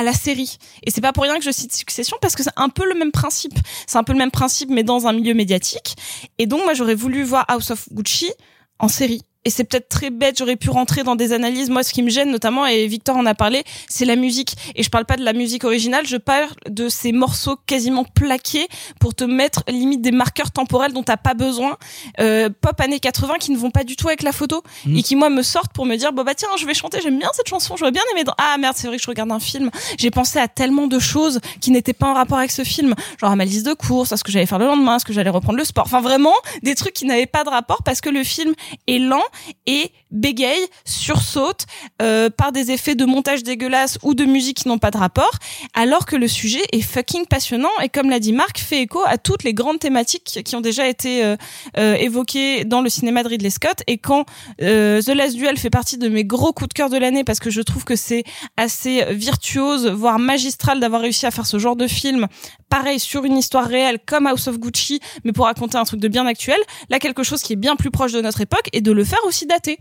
à 0.00 0.02
la 0.02 0.12
série. 0.12 0.56
Et 0.84 0.90
c'est 0.90 1.00
pas 1.00 1.12
pour 1.12 1.24
rien 1.24 1.38
que 1.38 1.44
je 1.44 1.50
cite 1.50 1.74
Succession 1.74 2.16
parce 2.20 2.34
que 2.34 2.42
c'est 2.42 2.50
un 2.56 2.68
peu 2.68 2.88
le 2.88 2.98
même 2.98 3.12
principe. 3.12 3.58
C'est 3.86 3.98
un 3.98 4.04
peu 4.04 4.12
le 4.12 4.18
même 4.18 4.30
principe 4.30 4.70
mais 4.70 4.82
dans 4.82 5.06
un 5.06 5.12
milieu 5.12 5.34
médiatique. 5.34 5.96
Et 6.38 6.46
donc 6.46 6.64
moi 6.64 6.74
j'aurais 6.74 6.94
voulu 6.94 7.22
voir 7.22 7.44
House 7.48 7.70
of 7.70 7.88
Gucci 7.92 8.32
en 8.78 8.88
série 8.88 9.22
et 9.44 9.50
c'est 9.50 9.64
peut-être 9.64 9.88
très 9.88 10.10
bête, 10.10 10.36
j'aurais 10.38 10.56
pu 10.56 10.70
rentrer 10.70 11.02
dans 11.02 11.16
des 11.16 11.32
analyses. 11.32 11.70
Moi, 11.70 11.82
ce 11.82 11.92
qui 11.92 12.02
me 12.02 12.10
gêne 12.10 12.30
notamment, 12.30 12.66
et 12.66 12.86
Victor 12.86 13.16
en 13.16 13.24
a 13.26 13.34
parlé, 13.34 13.64
c'est 13.88 14.04
la 14.04 14.16
musique. 14.16 14.54
Et 14.74 14.82
je 14.82 14.90
parle 14.90 15.06
pas 15.06 15.16
de 15.16 15.24
la 15.24 15.32
musique 15.32 15.64
originale, 15.64 16.06
je 16.06 16.16
parle 16.18 16.48
de 16.68 16.88
ces 16.88 17.12
morceaux 17.12 17.56
quasiment 17.66 18.04
plaqués 18.04 18.68
pour 18.98 19.14
te 19.14 19.24
mettre 19.24 19.62
limite 19.68 20.02
des 20.02 20.12
marqueurs 20.12 20.50
temporels 20.50 20.92
dont 20.92 21.02
t'as 21.02 21.16
pas 21.16 21.34
besoin. 21.34 21.76
Euh, 22.20 22.50
pop 22.60 22.78
années 22.80 23.00
80 23.00 23.34
qui 23.40 23.50
ne 23.50 23.56
vont 23.56 23.70
pas 23.70 23.84
du 23.84 23.96
tout 23.96 24.08
avec 24.08 24.22
la 24.22 24.32
photo 24.32 24.62
Mhm. 24.84 24.96
et 24.96 25.02
qui 25.02 25.16
moi 25.16 25.30
me 25.30 25.42
sortent 25.42 25.72
pour 25.72 25.86
me 25.86 25.96
dire 25.96 26.12
bon 26.12 26.22
bah 26.22 26.34
tiens, 26.34 26.48
je 26.58 26.66
vais 26.66 26.74
chanter, 26.74 27.00
j'aime 27.02 27.18
bien 27.18 27.28
cette 27.34 27.48
chanson, 27.48 27.76
j'aurais 27.76 27.92
bien 27.92 28.02
aimé. 28.12 28.24
Dans... 28.24 28.34
Ah 28.38 28.56
merde, 28.58 28.74
c'est 28.76 28.86
vrai 28.88 28.96
que 28.96 29.02
je 29.02 29.08
regarde 29.08 29.30
un 29.32 29.40
film. 29.40 29.70
J'ai 29.98 30.10
pensé 30.10 30.38
à 30.38 30.48
tellement 30.48 30.86
de 30.86 30.98
choses 30.98 31.40
qui 31.60 31.70
n'étaient 31.70 31.92
pas 31.92 32.06
en 32.08 32.14
rapport 32.14 32.38
avec 32.38 32.50
ce 32.50 32.64
film, 32.64 32.94
genre 33.20 33.30
à 33.30 33.36
ma 33.36 33.44
liste 33.44 33.66
de 33.66 33.72
courses, 33.72 34.12
à 34.12 34.16
ce 34.16 34.24
que 34.24 34.30
j'allais 34.32 34.46
faire 34.46 34.58
le 34.58 34.66
lendemain, 34.66 34.96
à 34.96 34.98
ce 34.98 35.04
que 35.04 35.12
j'allais 35.12 35.30
reprendre 35.30 35.58
le 35.58 35.64
sport. 35.64 35.84
Enfin 35.86 36.00
vraiment 36.00 36.34
des 36.62 36.74
trucs 36.74 36.92
qui 36.94 37.04
n'avaient 37.06 37.26
pas 37.26 37.44
de 37.44 37.48
rapport 37.50 37.82
parce 37.82 38.00
que 38.00 38.10
le 38.10 38.22
film 38.24 38.54
est 38.86 38.98
lent 38.98 39.22
et 39.66 39.92
bégaye, 40.10 40.66
sursaute 40.84 41.66
euh, 42.02 42.30
par 42.30 42.52
des 42.52 42.70
effets 42.70 42.94
de 42.94 43.04
montage 43.04 43.42
dégueulasse 43.42 43.98
ou 44.02 44.14
de 44.14 44.24
musique 44.24 44.58
qui 44.58 44.68
n'ont 44.68 44.78
pas 44.78 44.90
de 44.90 44.98
rapport, 44.98 45.32
alors 45.74 46.06
que 46.06 46.16
le 46.16 46.28
sujet 46.28 46.62
est 46.72 46.80
fucking 46.80 47.26
passionnant 47.26 47.68
et 47.82 47.88
comme 47.88 48.10
l'a 48.10 48.20
dit 48.20 48.32
Marc, 48.32 48.58
fait 48.58 48.82
écho 48.82 49.00
à 49.06 49.18
toutes 49.18 49.44
les 49.44 49.54
grandes 49.54 49.78
thématiques 49.78 50.40
qui 50.44 50.56
ont 50.56 50.60
déjà 50.60 50.88
été 50.88 51.24
euh, 51.24 51.36
euh, 51.78 51.94
évoquées 51.94 52.64
dans 52.64 52.80
le 52.80 52.88
cinéma 52.88 53.22
de 53.22 53.28
Ridley 53.28 53.50
Scott. 53.50 53.82
Et 53.86 53.98
quand 53.98 54.26
euh, 54.62 55.00
The 55.02 55.08
Last 55.08 55.36
Duel 55.36 55.56
fait 55.56 55.70
partie 55.70 55.98
de 55.98 56.08
mes 56.08 56.24
gros 56.24 56.52
coups 56.52 56.68
de 56.68 56.74
cœur 56.74 56.90
de 56.90 56.96
l'année 56.96 57.24
parce 57.24 57.40
que 57.40 57.50
je 57.50 57.60
trouve 57.60 57.84
que 57.84 57.96
c'est 57.96 58.24
assez 58.56 59.04
virtuose, 59.10 59.86
voire 59.86 60.18
magistral 60.18 60.80
d'avoir 60.80 61.02
réussi 61.02 61.26
à 61.26 61.30
faire 61.30 61.46
ce 61.46 61.58
genre 61.58 61.76
de 61.76 61.86
film, 61.86 62.26
pareil 62.68 62.98
sur 62.98 63.24
une 63.24 63.36
histoire 63.36 63.66
réelle 63.66 63.98
comme 64.04 64.26
House 64.26 64.48
of 64.48 64.58
Gucci, 64.58 65.00
mais 65.24 65.32
pour 65.32 65.46
raconter 65.46 65.76
un 65.76 65.84
truc 65.84 66.00
de 66.00 66.08
bien 66.08 66.26
actuel, 66.26 66.58
là 66.88 66.98
quelque 66.98 67.22
chose 67.22 67.42
qui 67.42 67.54
est 67.54 67.56
bien 67.56 67.76
plus 67.76 67.90
proche 67.90 68.12
de 68.12 68.20
notre 68.20 68.40
époque 68.40 68.68
et 68.72 68.80
de 68.80 68.92
le 68.92 69.04
faire 69.04 69.20
aussi 69.26 69.46
daté. 69.46 69.78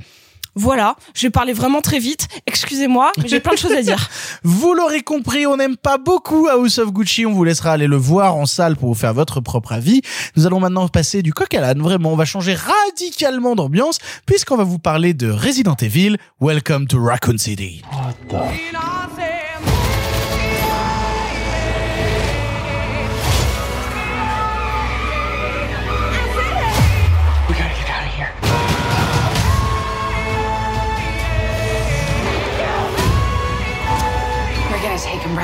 Voilà, 0.56 0.96
j'ai 1.14 1.30
parlé 1.30 1.54
vraiment 1.54 1.82
très 1.82 2.00
vite, 2.00 2.28
excusez-moi, 2.46 3.12
mais 3.18 3.28
j'ai 3.28 3.40
plein 3.40 3.54
de 3.54 3.58
choses 3.58 3.72
à 3.72 3.82
dire. 3.82 4.10
Vous 4.44 4.74
l'aurez 4.74 5.02
compris, 5.02 5.46
on 5.46 5.58
n'aime 5.58 5.78
pas 5.78 5.98
beaucoup 5.98 6.48
House 6.48 6.80
of 6.80 6.92
Gucci. 6.92 7.26
On 7.26 7.34
vous 7.34 7.44
laissera 7.44 7.72
aller 7.72 7.88
le 7.88 7.96
voir 7.96 8.36
en 8.36 8.46
salle 8.46 8.76
pour 8.76 8.90
vous 8.90 9.00
faire 9.00 9.14
votre 9.14 9.42
propre 9.42 9.74
avis. 9.74 10.02
Nous 10.36 10.48
allons 10.48 10.60
maintenant 10.60 10.88
passer 10.88 11.22
du 11.22 11.34
coq 11.34 11.54
à 11.54 11.62
l'âne. 11.62 11.82
Vraiment, 11.82 12.14
on 12.14 12.16
va 12.16 12.26
changer 12.26 12.56
radicalement 12.56 13.56
d'ambiance 13.56 14.00
puisqu'on 14.26 14.58
va 14.58 14.64
vous 14.64 14.80
parler 14.80 15.14
de 15.14 15.30
Resident 15.30 15.76
Evil. 15.82 16.18
Welcome 16.42 16.88
to 16.88 17.04
Raccoon 17.04 17.38
City. 17.38 17.82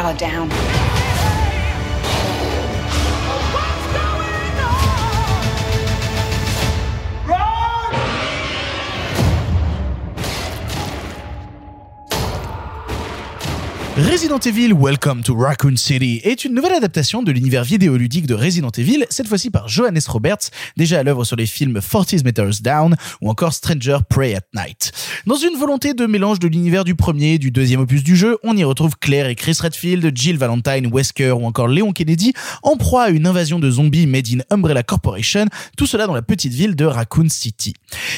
Gonna 0.05 0.19
take 0.19 0.33
Umbrella 0.33 0.47
down. 0.49 0.84
Resident 13.97 14.39
Evil 14.39 14.73
Welcome 14.73 15.23
to 15.23 15.33
Raccoon 15.33 15.77
City 15.77 16.19
est 16.25 16.43
une 16.43 16.53
nouvelle 16.53 16.73
adaptation 16.73 17.23
de 17.23 17.31
l'univers 17.31 17.63
vidéoludique 17.63 18.27
de 18.27 18.33
Resident 18.33 18.71
Evil, 18.71 19.05
cette 19.09 19.29
fois-ci 19.29 19.49
par 19.49 19.69
Johannes 19.69 20.01
Roberts, 20.09 20.49
déjà 20.75 20.99
à 20.99 21.03
l'œuvre 21.03 21.23
sur 21.23 21.37
les 21.37 21.45
films 21.45 21.79
40 21.79 22.25
Meters 22.25 22.59
Down 22.61 22.97
ou 23.21 23.29
encore 23.29 23.53
Stranger 23.53 23.99
Prey 24.09 24.35
at 24.35 24.41
Night. 24.53 24.91
Dans 25.25 25.37
une 25.37 25.57
volonté 25.57 25.93
de 25.93 26.05
mélange 26.07 26.39
de 26.39 26.49
l'univers 26.49 26.83
du 26.83 26.93
premier 26.93 27.35
et 27.35 27.37
du 27.37 27.51
deuxième 27.51 27.79
opus 27.79 28.03
du 28.03 28.17
jeu, 28.17 28.37
on 28.43 28.57
y 28.57 28.65
retrouve 28.65 28.97
Claire 28.99 29.27
et 29.27 29.35
Chris 29.35 29.57
Redfield, 29.61 30.11
Jill 30.13 30.37
Valentine, 30.37 30.91
Wesker 30.91 31.31
ou 31.31 31.45
encore 31.45 31.69
Léon 31.69 31.93
Kennedy 31.93 32.33
en 32.63 32.75
proie 32.75 33.03
à 33.03 33.09
une 33.11 33.25
invasion 33.25 33.59
de 33.59 33.71
zombies 33.71 34.07
made 34.07 34.27
in 34.27 34.39
Umbrella 34.53 34.83
Corporation, 34.83 35.45
tout 35.77 35.87
cela 35.87 36.05
dans 36.05 36.13
la 36.13 36.21
petite 36.21 36.53
ville 36.53 36.75
de 36.75 36.83
Raccoon 36.83 37.29
City. 37.29 37.73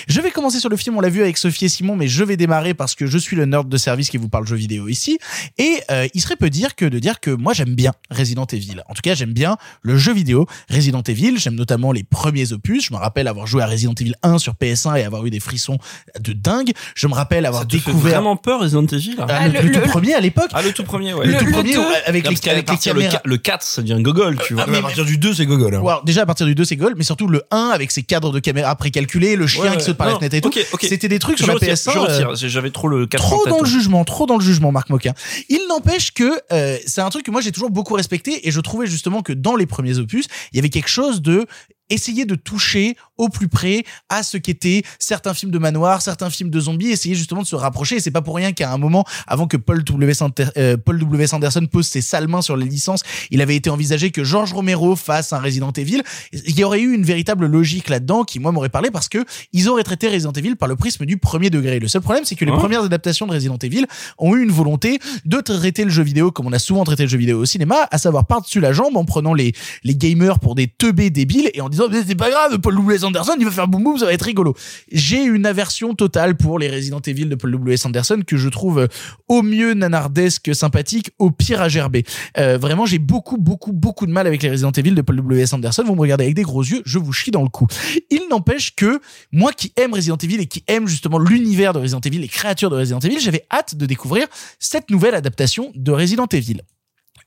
Je 0.08 0.22
vais 0.22 0.32
commencer 0.32 0.60
sur 0.60 0.70
le 0.70 0.78
film, 0.78 0.98
on 0.98 1.02
l'a 1.02 1.10
vu 1.10 1.22
avec 1.22 1.38
Sophie 1.38 1.66
et 1.66 1.70
Simon, 1.70 1.96
mais 1.96 2.08
je 2.08 2.24
vais 2.24 2.36
démarrer 2.36 2.74
parce 2.74 2.96
que 2.96 3.06
je 3.06 3.20
suis 3.20 3.36
le 3.36 3.46
nerd 3.46 3.70
de 3.70 3.78
service 3.78 4.10
qui 4.10 4.18
vous 4.18 4.28
parle 4.28 4.48
jeux 4.48 4.56
vidéo 4.56 4.88
ici. 4.88 5.20
Et 5.60 5.66
euh, 5.91 6.07
il 6.13 6.22
serait 6.22 6.36
peu 6.36 6.49
dire 6.49 6.76
que 6.76 6.86
de 6.86 6.99
dire 6.99 7.20
que 7.20 7.32
moi 7.32 7.53
j'aime 7.53 7.76
bien 7.76 7.91
Resident 8.11 8.45
Evil. 8.45 8.82
En 8.89 8.93
tout 8.93 9.01
cas, 9.01 9.15
j'aime 9.15 9.34
bien 9.34 9.57
le 9.82 9.97
jeu 9.97 10.13
vidéo 10.13 10.45
Resident 10.70 11.01
Evil. 11.01 11.38
J'aime 11.38 11.55
notamment 11.55 11.91
les 11.91 12.03
premiers 12.03 12.53
opus. 12.53 12.86
Je 12.88 12.93
me 12.93 12.97
rappelle 12.99 13.28
avoir 13.28 13.47
joué 13.47 13.63
à 13.63 13.68
Resident 13.68 13.93
Evil 13.99 14.13
1 14.24 14.38
sur 14.39 14.53
PS1 14.53 14.97
et 14.99 15.03
avoir 15.03 15.26
eu 15.26 15.30
des 15.30 15.39
frissons 15.39 15.78
de 16.20 16.34
dingue. 16.34 16.72
Je 16.95 17.07
me 17.07 17.13
rappelle 17.13 17.45
avoir 17.45 17.63
Ça 17.63 17.68
te 17.68 17.78
fait 17.78 17.86
découvert 17.91 18.11
vraiment 18.13 18.36
peur 18.36 18.59
Resident 18.61 18.86
Evil 18.86 19.15
là 19.18 19.26
Ah, 19.30 19.47
le, 19.47 19.61
le 19.61 19.72
tout 19.72 19.80
premier 19.89 20.13
à 20.13 20.20
l'époque. 20.20 20.49
Ah 20.53 20.61
le 20.61 20.72
tout 20.74 20.84
premier 20.84 21.13
ouais. 21.13 21.26
Le 21.28 21.38
tout 21.38 21.51
premier, 21.51 21.76
avec 22.05 22.24
Là, 22.26 22.32
les- 22.32 22.49
avec 22.49 22.70
les 22.70 22.78
caméras. 22.78 23.22
le 23.26 23.38
4 23.38 23.63
ça 23.63 23.82
devient 23.82 24.01
gogol 24.01 24.38
tu 24.45 24.53
vois. 24.53 24.63
Ah, 24.68 24.70
mais- 24.70 24.78
à 24.80 24.82
partir 24.82 25.05
du 25.05 25.18
2, 25.18 25.34
c'est 25.34 25.45
gogol. 25.45 25.76
hein. 25.76 25.99
Déjà 26.05 26.22
à 26.22 26.26
partir 26.26 26.45
du 26.45 26.55
2 26.55 26.65
c'est 26.65 26.76
Gold, 26.76 26.95
mais 26.97 27.03
surtout 27.03 27.28
le 27.28 27.43
1 27.51 27.70
avec 27.74 27.91
ses 27.91 28.03
cadres 28.03 28.32
de 28.32 28.39
caméra 28.39 28.76
précalculés, 28.76 29.36
le 29.36 29.47
chien 29.47 29.72
Ouais, 29.72 29.78
qui 29.78 29.84
saute 29.84 29.97
par 29.97 30.07
la 30.07 30.13
Non, 30.13 30.20
fenêtre 30.20 30.36
et 30.36 30.41
tout. 30.41 30.49
ok, 30.49 30.65
ok. 30.74 30.86
C'était 30.88 31.07
des 31.07 31.20
trucs 31.20 31.38
je 31.38 31.43
sur 31.43 31.47
la 31.47 31.53
retire, 31.55 31.74
PS1. 31.74 31.91
je 31.93 31.97
euh, 31.97 32.28
retire, 32.28 32.49
j'avais 32.49 32.70
trop 32.72 32.88
le 32.88 33.07
4 33.07 33.26
en 33.26 33.30
trop 33.30 33.49
dans 33.49 33.59
le 33.61 33.65
jugement, 33.68 34.03
trop 34.05 34.26
dans 34.26 34.38
le 34.38 34.43
jugement, 34.43 34.72
Marc 34.72 34.89
Moquin. 34.89 35.13
Il 35.49 35.57
n'empêche 35.68 36.14
que 36.14 36.41
euh, 36.51 36.78
c'est 36.86 37.01
un 37.01 37.10
truc 37.10 37.26
que 37.26 37.32
moi 37.32 37.41
j'ai 37.41 37.51
toujours 37.51 37.70
beaucoup 37.70 37.93
respecté 37.93 38.47
et 38.47 38.51
je 38.51 38.60
trouvais 38.60 38.88
justement 38.88 39.22
que 39.22 39.34
dans 39.34 39.55
les 39.55 39.66
premiers 39.66 39.97
opus, 39.97 40.28
il 40.51 40.58
y 40.58 40.60
avait 40.60 40.70
quelque 40.70 40.89
chose 40.89 41.22
de 41.22 41.45
essayer 41.89 42.26
de 42.26 42.36
toucher 42.36 42.95
au 43.18 43.30
plus 43.30 43.47
près 43.47 43.84
à 44.09 44.24
ce 44.24 44.38
qu'étaient 44.38 44.84
certains 44.99 45.34
films 45.34 45.51
de 45.51 45.57
manoir, 45.59 46.01
certains 46.01 46.30
films 46.30 46.49
de 46.49 46.59
zombies, 46.59 46.89
essayer 46.89 47.15
justement 47.15 47.41
de 47.41 47.47
se 47.47 47.55
rapprocher. 47.55 47.95
Et 47.95 47.99
c'est 47.99 48.11
pas 48.11 48.22
pour 48.22 48.36
rien 48.36 48.51
qu'à 48.53 48.72
un 48.72 48.78
moment, 48.78 49.05
avant 49.28 49.47
que 49.47 49.57
Paul 49.57 49.84
W. 49.84 50.13
Sander- 50.13 50.47
euh, 50.57 50.78
Paul 50.78 50.99
W. 50.99 51.28
Sanderson 51.28 51.65
pose 51.72 51.88
ses 51.88 52.01
sales 52.01 52.28
mains 52.28 52.41
sur 52.41 52.57
les 52.57 52.65
licences, 52.65 53.01
il 53.32 53.41
avait 53.41 53.55
été 53.55 53.70
envisagé 53.70 54.11
que 54.11 54.24
George 54.24 54.53
Romero 54.53 54.95
fasse 54.95 55.34
un 55.34 55.39
Resident 55.39 55.72
Evil. 55.72 56.01
Il 56.34 56.57
y 56.57 56.63
aurait 56.63 56.80
eu 56.82 56.93
une 56.93 57.03
véritable 57.03 57.45
logique 57.47 57.89
là-dedans 57.89 58.24
qui, 58.24 58.39
moi, 58.39 58.51
m'aurait 58.51 58.70
parlé 58.70 58.91
parce 58.91 59.07
que 59.09 59.26
ils 59.53 59.70
auraient 59.70 59.84
traité 59.84 60.07
Resident 60.09 60.32
Evil 60.34 60.55
par 60.55 60.68
le 60.68 60.76
prisme 60.76 61.05
du 61.05 61.18
premier 61.18 61.49
degré. 61.49 61.80
Le 61.80 61.88
seul 61.88 62.01
problème, 62.01 62.26
c'est 62.26 62.36
que 62.36 62.45
les 62.45 62.51
Hein 62.51 62.57
premières 62.57 62.84
adaptations 62.84 63.28
de 63.28 63.32
Resident 63.34 63.57
Evil 63.61 63.86
ont 64.18 64.36
eu 64.36 64.43
une 64.43 64.51
volonté 64.51 64.99
de 65.26 65.39
traiter 65.41 65.84
le 65.84 65.89
jeu 65.89 66.03
vidéo 66.03 66.32
comme 66.32 66.47
on 66.47 66.53
a 66.53 66.59
souvent 66.59 66.84
traité 66.84 67.03
le 67.03 67.09
jeu 67.09 67.18
vidéo 67.18 67.39
au 67.39 67.45
cinéma, 67.45 67.88
à 67.91 67.97
savoir 67.97 68.26
par-dessus 68.26 68.59
la 68.59 68.74
jambe 68.74 68.97
en 68.97 69.05
prenant 69.05 69.34
les, 69.34 69.53
les 69.84 69.95
gamers 69.95 70.39
pour 70.39 70.55
des 70.55 70.68
teubés 70.68 71.09
débiles 71.09 71.49
et 71.53 71.61
en 71.61 71.70
disant 71.70 71.86
Mais 71.89 72.03
c'est 72.05 72.15
pas 72.15 72.30
grave, 72.30 72.57
Paul 72.59 72.76
W. 72.76 73.03
Anderson, 73.08 73.36
il 73.39 73.45
va 73.45 73.51
faire 73.51 73.68
boum 73.68 73.84
boum, 73.84 73.97
ça 73.97 74.05
va 74.05 74.14
être 74.14 74.24
rigolo. 74.24 74.55
J'ai 74.91 75.24
une 75.24 75.45
aversion 75.45 75.93
totale 75.93 76.36
pour 76.36 76.60
les 76.60 76.70
Resident 76.70 76.99
Evil 76.99 77.26
de 77.26 77.36
Paul 77.36 77.51
W. 77.51 77.76
Anderson 77.86 78.22
que 78.26 78.38
je 78.38 78.49
trouve 78.49 78.80
euh, 78.80 78.88
au 79.28 79.41
mieux 79.41 79.74
nanardesque 79.74 80.53
sympathique, 80.53 81.12
au 81.20 81.32
pire 81.32 81.62
à 81.62 81.70
gerber. 81.70 82.03
Euh, 82.38 82.58
vraiment, 82.58 82.86
j'ai 82.86 82.99
beaucoup, 82.99 83.38
beaucoup, 83.38 83.72
beaucoup 83.72 84.05
de 84.05 84.12
mal 84.12 84.28
avec 84.28 84.43
les 84.43 84.49
Resident 84.49 84.72
Evil 84.72 84.91
de 84.91 85.01
Paul 85.01 85.18
W. 85.18 85.45
Anderson. 85.53 85.84
Vous 85.86 85.95
me 85.95 86.01
regardez 86.01 86.26
avec 86.26 86.36
des 86.36 86.43
gros 86.43 86.64
yeux, 86.64 86.82
je 86.86 86.99
vous 86.99 87.14
chie 87.14 87.32
dans 87.32 87.43
le 87.43 87.49
cou. 87.49 87.68
Il 88.10 88.28
n'empêche 88.30 88.76
que 88.76 88.99
moi 89.32 89.51
qui 89.51 89.74
aime 89.78 89.93
Resident 89.93 90.18
Evil 90.18 90.39
et 90.41 90.45
qui 90.45 90.64
aime 90.68 90.88
justement 90.88 91.20
l'univers 91.20 91.74
de 91.74 91.80
Resident 91.80 92.01
Evil, 92.01 92.20
les 92.20 92.28
créatures 92.28 92.70
de 92.70 92.76
Resident 92.76 92.99
Evil, 92.99 93.20
j'avais 93.20 93.45
hâte 93.51 93.76
de 93.76 93.86
découvrir 93.86 94.28
cette 94.60 94.89
nouvelle 94.89 95.16
adaptation 95.16 95.72
de 95.76 95.91
Resident 95.91 96.28
Evil. 96.28 96.62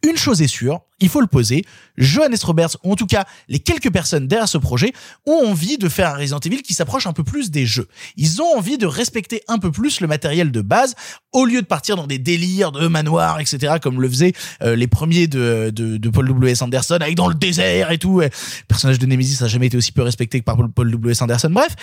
Une 0.03 0.17
chose 0.17 0.41
est 0.41 0.47
sûre, 0.49 0.81
il 0.99 1.11
faut 1.11 1.21
le 1.21 1.27
poser, 1.27 1.63
Johannes 1.99 2.35
Roberts, 2.43 2.77
ou 2.85 2.93
en 2.93 2.97
tout 2.97 3.07
cas 3.07 3.27
les 3.49 3.59
quelques 3.59 3.93
personnes 3.93 4.27
derrière 4.27 4.49
ce 4.49 4.57
projet, 4.57 4.95
ont 5.27 5.47
envie 5.49 5.77
de 5.77 5.91
faire 5.91 6.09
un 6.09 6.17
Resident 6.17 6.39
Evil 6.41 6.63
qui 6.63 6.73
s'approche 6.73 7.07
un 7.07 7.13
peu 7.13 7.23
plus 7.23 7.51
des 7.51 7.67
jeux. 7.67 7.87
Ils 8.17 8.41
ont 8.41 8.57
envie 8.57 8.79
de 8.79 8.87
respecter 8.87 9.43
un 9.47 9.59
peu 9.59 9.71
plus 9.71 10.01
le 10.01 10.07
matériel 10.07 10.53
de 10.53 10.63
base, 10.63 10.95
au 11.33 11.45
lieu 11.45 11.61
de 11.61 11.67
partir 11.67 11.97
dans 11.97 12.07
des 12.07 12.19
délires 12.19 12.73
de 12.73 12.87
manoir, 12.87 13.41
etc., 13.41 13.75
comme 13.83 14.01
le 14.01 14.09
faisaient 14.09 14.33
euh, 14.63 14.75
les 14.75 14.87
premiers 14.87 15.27
de, 15.27 15.71
de, 15.75 15.99
de 15.99 16.09
Paul 16.09 16.27
W.S. 16.29 16.63
Anderson, 16.63 16.99
avec 17.01 17.15
dans 17.15 17.29
le 17.29 17.35
désert 17.35 17.91
et 17.91 17.99
tout. 17.99 18.21
Le 18.21 18.31
personnage 18.69 18.99
de 18.99 19.05
Nemesis 19.07 19.43
n'a 19.43 19.49
jamais 19.49 19.67
été 19.67 19.77
aussi 19.77 19.93
peu 19.93 20.03
respecté 20.03 20.41
que 20.41 20.45
par 20.45 20.57
Paul- 20.75 20.91
W.S. 20.91 21.21
Anderson. 21.21 21.51
Bref, 21.51 21.77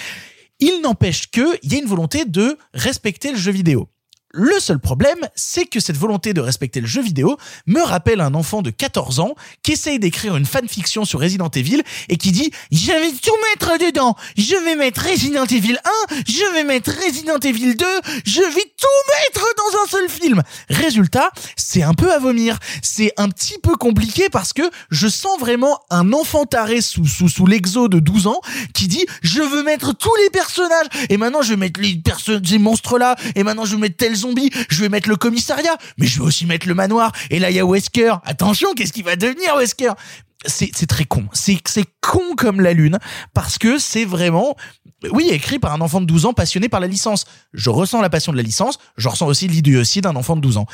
il 0.60 0.82
n'empêche 0.82 1.30
que 1.30 1.58
il 1.62 1.72
y 1.72 1.76
a 1.76 1.80
une 1.80 1.86
volonté 1.88 2.26
de 2.26 2.58
respecter 2.74 3.32
le 3.32 3.38
jeu 3.38 3.52
vidéo. 3.52 3.88
Le 4.40 4.60
seul 4.60 4.78
problème, 4.78 5.18
c'est 5.34 5.66
que 5.66 5.80
cette 5.80 5.98
volonté 5.98 6.32
de 6.32 6.42
respecter 6.42 6.80
le 6.80 6.86
jeu 6.86 7.02
vidéo 7.02 7.38
me 7.66 7.82
rappelle 7.82 8.22
un 8.22 8.36
enfant 8.36 8.62
de 8.62 8.70
14 8.70 9.20
ans 9.20 9.34
qui 9.64 9.72
essaye 9.72 9.98
d'écrire 9.98 10.38
une 10.38 10.46
fanfiction 10.46 11.06
sur 11.06 11.22
Resident 11.22 11.50
Evil 11.50 11.82
et 12.08 12.18
qui 12.18 12.32
dit 12.32 12.52
«Je 12.72 12.92
vais 12.92 13.14
tout 13.14 13.34
mettre 13.50 13.84
dedans 13.84 14.16
Je 14.38 14.54
vais 14.64 14.76
mettre 14.76 15.02
Resident 15.10 15.46
Evil 15.46 15.80
1, 16.12 16.16
je 16.28 16.54
vais 16.54 16.64
mettre 16.64 16.92
Resident 17.04 17.40
Evil 17.40 17.74
2, 17.74 17.86
je 18.26 18.42
vais 18.42 18.74
tout 18.78 19.12
mettre 19.26 19.48
dans 19.58 19.80
un 19.84 19.88
seul 19.90 20.08
film!» 20.08 20.44
Résultat, 20.70 21.32
c'est 21.56 21.82
un 21.82 21.96
peu 21.96 22.14
à 22.14 22.20
vomir. 22.20 22.60
C'est 22.84 23.14
un 23.18 23.30
petit 23.30 23.58
peu 23.58 23.76
compliqué 23.76 24.30
parce 24.30 24.54
que 24.54 24.70
je 24.92 25.08
sens 25.08 25.40
vraiment 25.40 25.80
un 25.90 26.14
enfant 26.14 26.46
taré 26.46 26.82
sous, 26.82 27.08
sous, 27.08 27.48
l'exo 27.48 27.88
de 27.88 28.00
12 28.00 28.28
ans 28.28 28.42
qui 28.76 28.88
dit 28.88 29.08
«Je 29.24 29.42
veux 29.42 29.64
mettre 29.64 29.96
tous 29.96 30.16
les 30.22 30.30
personnages 30.30 30.86
et 31.10 31.18
maintenant 31.18 31.42
je 31.42 31.50
vais 31.50 31.58
mettre 31.58 31.82
les 31.82 31.96
personnes, 31.96 32.46
ces 32.46 32.60
monstres-là 32.60 33.16
et 33.34 33.42
maintenant 33.42 33.66
je 33.66 33.72
vais 33.72 33.82
mettre 33.82 33.98
tel 33.98 34.16
je 34.70 34.82
vais 34.82 34.90
mettre 34.90 35.10
le 35.10 35.16
commissariat, 35.16 35.78
mais 35.98 36.08
je 36.08 36.20
vais 36.20 36.26
aussi 36.26 36.46
mettre 36.46 36.68
le 36.68 36.74
manoir 36.74 37.12
et 37.30 37.40
là 37.40 37.50
il 37.50 37.56
y 37.56 37.60
a 37.60 37.66
Wesker. 37.66 38.16
Attention, 38.26 38.74
qu'est-ce 38.76 38.94
qui 38.94 39.02
va 39.02 39.16
devenir 39.16 39.56
Wesker? 39.58 39.92
C'est 40.46 40.88
très 40.88 41.06
con. 41.06 41.26
C'est 41.34 41.60
con 42.02 42.36
comme 42.36 42.62
la 42.62 42.74
lune 42.74 43.00
parce 43.34 43.58
que 43.58 43.80
c'est 43.80 44.06
vraiment 44.06 44.56
oui, 45.12 45.30
écrit 45.30 45.60
par 45.60 45.74
un 45.74 45.82
enfant 45.82 46.02
de 46.02 46.06
12 46.06 46.26
ans 46.26 46.34
passionné 46.34 46.70
par 46.70 46.80
la 46.80 46.88
licence. 46.88 47.26
Je 47.54 47.70
ressens 47.70 48.02
la 48.02 48.10
passion 48.10 48.32
de 48.32 48.38
la 48.38 48.44
licence, 48.44 48.80
je 48.98 49.08
ressens 49.08 49.28
aussi 49.28 49.48
l'idiotie 49.48 50.02
d'un 50.02 50.16
enfant 50.16 50.36
de 50.36 50.42
12 50.42 50.58
ans. 50.58 50.66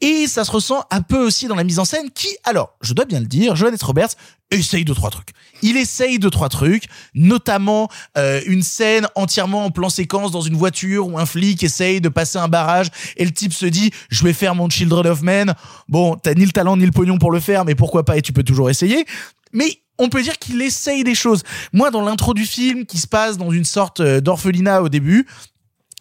Et 0.00 0.26
ça 0.28 0.44
se 0.44 0.50
ressent 0.52 0.84
un 0.90 1.02
peu 1.02 1.24
aussi 1.24 1.48
dans 1.48 1.56
la 1.56 1.64
mise 1.64 1.78
en 1.78 1.84
scène 1.84 2.10
qui 2.10 2.28
alors, 2.44 2.76
je 2.80 2.94
dois 2.94 3.04
bien 3.04 3.20
le 3.20 3.26
dire, 3.26 3.56
Johannes 3.56 3.76
Roberts 3.82 4.10
essaye 4.52 4.84
deux 4.84 4.94
trois 4.94 5.10
trucs. 5.10 5.30
Il 5.62 5.76
essaye 5.76 6.18
deux 6.18 6.30
trois 6.30 6.48
trucs, 6.48 6.84
notamment 7.14 7.88
euh, 8.18 8.40
une 8.46 8.62
scène 8.62 9.08
entièrement 9.14 9.64
en 9.64 9.70
plan 9.70 9.88
séquence 9.88 10.30
dans 10.30 10.40
une 10.42 10.56
voiture 10.56 11.08
où 11.08 11.18
un 11.18 11.26
flic 11.26 11.62
essaye 11.62 12.00
de 12.00 12.08
passer 12.08 12.38
un 12.38 12.48
barrage 12.48 12.88
et 13.16 13.24
le 13.24 13.30
type 13.30 13.52
se 13.52 13.66
dit 13.66 13.90
je 14.10 14.22
vais 14.24 14.32
faire 14.32 14.54
mon 14.54 14.68
Children 14.68 15.06
of 15.06 15.22
Men. 15.22 15.54
Bon, 15.88 16.16
t'as 16.16 16.34
ni 16.34 16.44
le 16.44 16.52
talent 16.52 16.76
ni 16.76 16.84
le 16.84 16.92
pognon 16.92 17.18
pour 17.18 17.32
le 17.32 17.40
faire, 17.40 17.64
mais 17.64 17.74
pourquoi 17.74 18.04
pas 18.04 18.16
et 18.16 18.22
tu 18.22 18.32
peux 18.32 18.44
toujours 18.44 18.70
essayer. 18.70 19.06
Mais 19.52 19.81
on 19.98 20.08
peut 20.08 20.22
dire 20.22 20.38
qu'il 20.38 20.60
essaye 20.62 21.04
des 21.04 21.14
choses. 21.14 21.42
Moi, 21.72 21.90
dans 21.90 22.02
l'intro 22.02 22.34
du 22.34 22.46
film, 22.46 22.86
qui 22.86 22.98
se 22.98 23.06
passe 23.06 23.38
dans 23.38 23.50
une 23.50 23.64
sorte 23.64 24.00
euh, 24.00 24.20
d'orphelinat 24.20 24.82
au 24.82 24.88
début, 24.88 25.26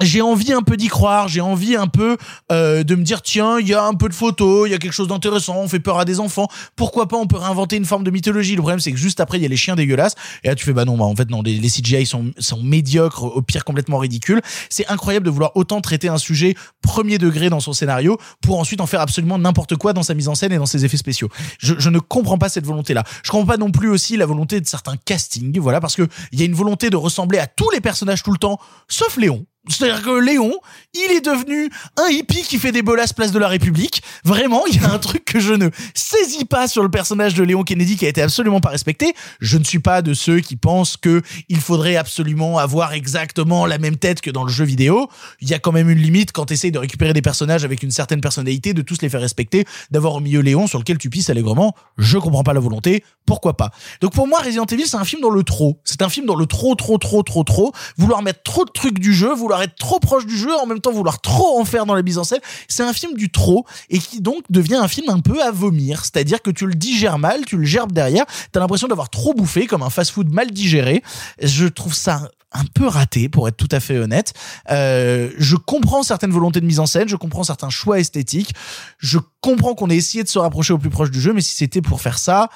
j'ai 0.01 0.21
envie 0.21 0.53
un 0.53 0.61
peu 0.61 0.77
d'y 0.77 0.87
croire, 0.87 1.27
j'ai 1.27 1.41
envie 1.41 1.75
un 1.75 1.87
peu 1.87 2.17
euh, 2.51 2.83
de 2.83 2.95
me 2.95 3.03
dire 3.03 3.21
tiens, 3.21 3.59
il 3.59 3.67
y 3.67 3.73
a 3.73 3.83
un 3.83 3.93
peu 3.93 4.09
de 4.09 4.13
photos, 4.13 4.67
il 4.67 4.71
y 4.71 4.75
a 4.75 4.77
quelque 4.77 4.93
chose 4.93 5.07
d'intéressant, 5.07 5.57
on 5.57 5.67
fait 5.67 5.79
peur 5.79 5.99
à 5.99 6.05
des 6.05 6.19
enfants, 6.19 6.47
pourquoi 6.75 7.07
pas 7.07 7.17
on 7.17 7.27
peut 7.27 7.37
réinventer 7.37 7.75
une 7.75 7.85
forme 7.85 8.03
de 8.03 8.11
mythologie. 8.11 8.55
Le 8.55 8.61
problème 8.61 8.79
c'est 8.79 8.91
que 8.91 8.97
juste 8.97 9.19
après 9.19 9.37
il 9.37 9.43
y 9.43 9.45
a 9.45 9.49
les 9.49 9.57
chiens 9.57 9.75
dégueulasses 9.75 10.15
et 10.43 10.47
là 10.47 10.55
tu 10.55 10.65
fais 10.65 10.73
bah 10.73 10.85
non, 10.85 10.97
bah 10.97 11.05
en 11.05 11.15
fait 11.15 11.29
non, 11.29 11.41
les, 11.41 11.59
CGI 11.59 12.05
sont 12.05 12.31
sont 12.37 12.61
médiocres, 12.61 13.23
au 13.23 13.41
pire 13.41 13.63
complètement 13.63 13.97
ridicules. 13.97 14.41
C'est 14.69 14.87
incroyable 14.87 15.25
de 15.25 15.31
vouloir 15.31 15.51
autant 15.55 15.81
traiter 15.81 16.09
un 16.09 16.17
sujet 16.17 16.55
premier 16.81 17.17
degré 17.17 17.49
dans 17.49 17.59
son 17.59 17.73
scénario 17.73 18.17
pour 18.41 18.59
ensuite 18.59 18.81
en 18.81 18.87
faire 18.87 19.01
absolument 19.01 19.37
n'importe 19.37 19.75
quoi 19.75 19.93
dans 19.93 20.03
sa 20.03 20.13
mise 20.13 20.27
en 20.27 20.35
scène 20.35 20.51
et 20.51 20.57
dans 20.57 20.65
ses 20.65 20.85
effets 20.85 20.97
spéciaux. 20.97 21.29
Je, 21.59 21.75
je 21.77 21.89
ne 21.89 21.99
comprends 21.99 22.37
pas 22.37 22.49
cette 22.49 22.65
volonté 22.65 22.93
là. 22.93 23.03
Je 23.23 23.31
comprends 23.31 23.47
pas 23.47 23.57
non 23.57 23.71
plus 23.71 23.89
aussi 23.89 24.17
la 24.17 24.25
volonté 24.25 24.59
de 24.59 24.67
certains 24.67 24.97
castings, 24.97 25.59
voilà 25.59 25.79
parce 25.79 25.95
que 25.95 26.07
il 26.31 26.39
y 26.39 26.43
a 26.43 26.45
une 26.45 26.55
volonté 26.55 26.89
de 26.89 26.97
ressembler 26.97 27.39
à 27.39 27.47
tous 27.47 27.69
les 27.71 27.81
personnages 27.81 28.23
tout 28.23 28.31
le 28.31 28.37
temps, 28.37 28.59
sauf 28.87 29.17
Léon. 29.17 29.45
C'est-à-dire 29.69 30.01
que 30.01 30.19
Léon, 30.19 30.53
il 30.95 31.11
est 31.11 31.23
devenu 31.23 31.69
un 31.97 32.09
hippie 32.09 32.41
qui 32.41 32.57
fait 32.57 32.71
des 32.71 32.81
bolasses 32.81 33.13
place 33.13 33.31
de 33.31 33.37
la 33.37 33.47
République. 33.47 34.01
Vraiment, 34.23 34.65
il 34.65 34.81
y 34.81 34.83
a 34.83 34.91
un 34.91 34.97
truc 34.97 35.23
que 35.23 35.39
je 35.39 35.53
ne 35.53 35.69
saisis 35.93 36.45
pas 36.45 36.67
sur 36.67 36.81
le 36.81 36.89
personnage 36.89 37.35
de 37.35 37.43
Léon 37.43 37.63
Kennedy 37.63 37.95
qui 37.95 38.05
a 38.07 38.09
été 38.09 38.23
absolument 38.23 38.59
pas 38.59 38.69
respecté. 38.69 39.13
Je 39.39 39.59
ne 39.59 39.63
suis 39.63 39.77
pas 39.77 40.01
de 40.01 40.15
ceux 40.15 40.39
qui 40.39 40.55
pensent 40.55 40.97
que 40.97 41.21
il 41.47 41.59
faudrait 41.59 41.95
absolument 41.95 42.57
avoir 42.57 42.93
exactement 42.93 43.67
la 43.67 43.77
même 43.77 43.97
tête 43.97 44.21
que 44.21 44.31
dans 44.31 44.43
le 44.43 44.51
jeu 44.51 44.65
vidéo. 44.65 45.07
Il 45.41 45.49
y 45.49 45.53
a 45.53 45.59
quand 45.59 45.71
même 45.71 45.91
une 45.91 45.99
limite 45.99 46.31
quand 46.31 46.47
tu 46.47 46.53
essayes 46.53 46.71
de 46.71 46.79
récupérer 46.79 47.13
des 47.13 47.21
personnages 47.21 47.63
avec 47.63 47.83
une 47.83 47.91
certaine 47.91 48.21
personnalité, 48.21 48.73
de 48.73 48.81
tous 48.81 49.03
les 49.03 49.09
faire 49.09 49.21
respecter, 49.21 49.65
d'avoir 49.91 50.15
au 50.15 50.19
milieu 50.19 50.41
Léon 50.41 50.65
sur 50.65 50.79
lequel 50.79 50.97
tu 50.97 51.11
pisses 51.11 51.29
allègrement. 51.29 51.75
Je 51.99 52.17
comprends 52.17 52.43
pas 52.43 52.53
la 52.53 52.59
volonté. 52.59 53.03
Pourquoi 53.27 53.55
pas? 53.55 53.69
Donc 54.01 54.13
pour 54.13 54.27
moi, 54.27 54.39
Resident 54.39 54.65
Evil, 54.65 54.87
c'est 54.87 54.97
un 54.97 55.05
film 55.05 55.21
dans 55.21 55.29
le 55.29 55.43
trop. 55.43 55.79
C'est 55.83 56.01
un 56.01 56.09
film 56.09 56.25
dans 56.25 56.35
le 56.35 56.47
trop, 56.47 56.73
trop, 56.73 56.97
trop, 56.97 57.21
trop, 57.21 57.43
trop. 57.43 57.71
Vouloir 57.97 58.23
mettre 58.23 58.41
trop 58.41 58.65
de 58.65 58.71
trucs 58.71 58.97
du 58.97 59.13
jeu, 59.13 59.33
être 59.59 59.75
trop 59.75 59.99
proche 59.99 60.25
du 60.25 60.37
jeu, 60.37 60.55
en 60.55 60.65
même 60.65 60.79
temps 60.79 60.91
vouloir 60.91 61.19
trop 61.19 61.59
en 61.59 61.65
faire 61.65 61.85
dans 61.85 61.95
la 61.95 62.03
mise 62.03 62.17
en 62.17 62.23
scène. 62.23 62.39
C'est 62.67 62.83
un 62.83 62.93
film 62.93 63.15
du 63.15 63.29
trop 63.31 63.65
et 63.89 63.99
qui 63.99 64.21
donc 64.21 64.43
devient 64.49 64.75
un 64.75 64.87
film 64.87 65.09
un 65.09 65.19
peu 65.19 65.41
à 65.41 65.51
vomir. 65.51 66.05
C'est-à-dire 66.05 66.41
que 66.41 66.51
tu 66.51 66.65
le 66.67 66.75
digères 66.75 67.17
mal, 67.17 67.45
tu 67.45 67.57
le 67.57 67.65
gerbes 67.65 67.91
derrière, 67.91 68.25
t'as 68.51 68.59
l'impression 68.59 68.87
d'avoir 68.87 69.09
trop 69.09 69.33
bouffé 69.33 69.67
comme 69.67 69.81
un 69.81 69.89
fast-food 69.89 70.31
mal 70.31 70.51
digéré. 70.51 71.03
Je 71.41 71.65
trouve 71.65 71.93
ça 71.93 72.29
un 72.53 72.65
peu 72.65 72.85
raté 72.85 73.29
pour 73.29 73.47
être 73.47 73.57
tout 73.57 73.69
à 73.71 73.79
fait 73.79 73.97
honnête. 73.97 74.33
Euh, 74.69 75.29
je 75.37 75.55
comprends 75.55 76.03
certaines 76.03 76.31
volontés 76.31 76.59
de 76.59 76.65
mise 76.65 76.79
en 76.79 76.85
scène, 76.85 77.07
je 77.07 77.15
comprends 77.15 77.43
certains 77.43 77.69
choix 77.69 77.99
esthétiques, 77.99 78.53
je 78.97 79.19
comprends 79.39 79.73
qu'on 79.73 79.89
ait 79.89 79.95
essayé 79.95 80.23
de 80.23 80.29
se 80.29 80.39
rapprocher 80.39 80.73
au 80.73 80.77
plus 80.77 80.89
proche 80.89 81.11
du 81.11 81.21
jeu, 81.21 81.33
mais 81.33 81.41
si 81.41 81.55
c'était 81.55 81.81
pour 81.81 82.01
faire 82.01 82.17
ça, 82.17 82.49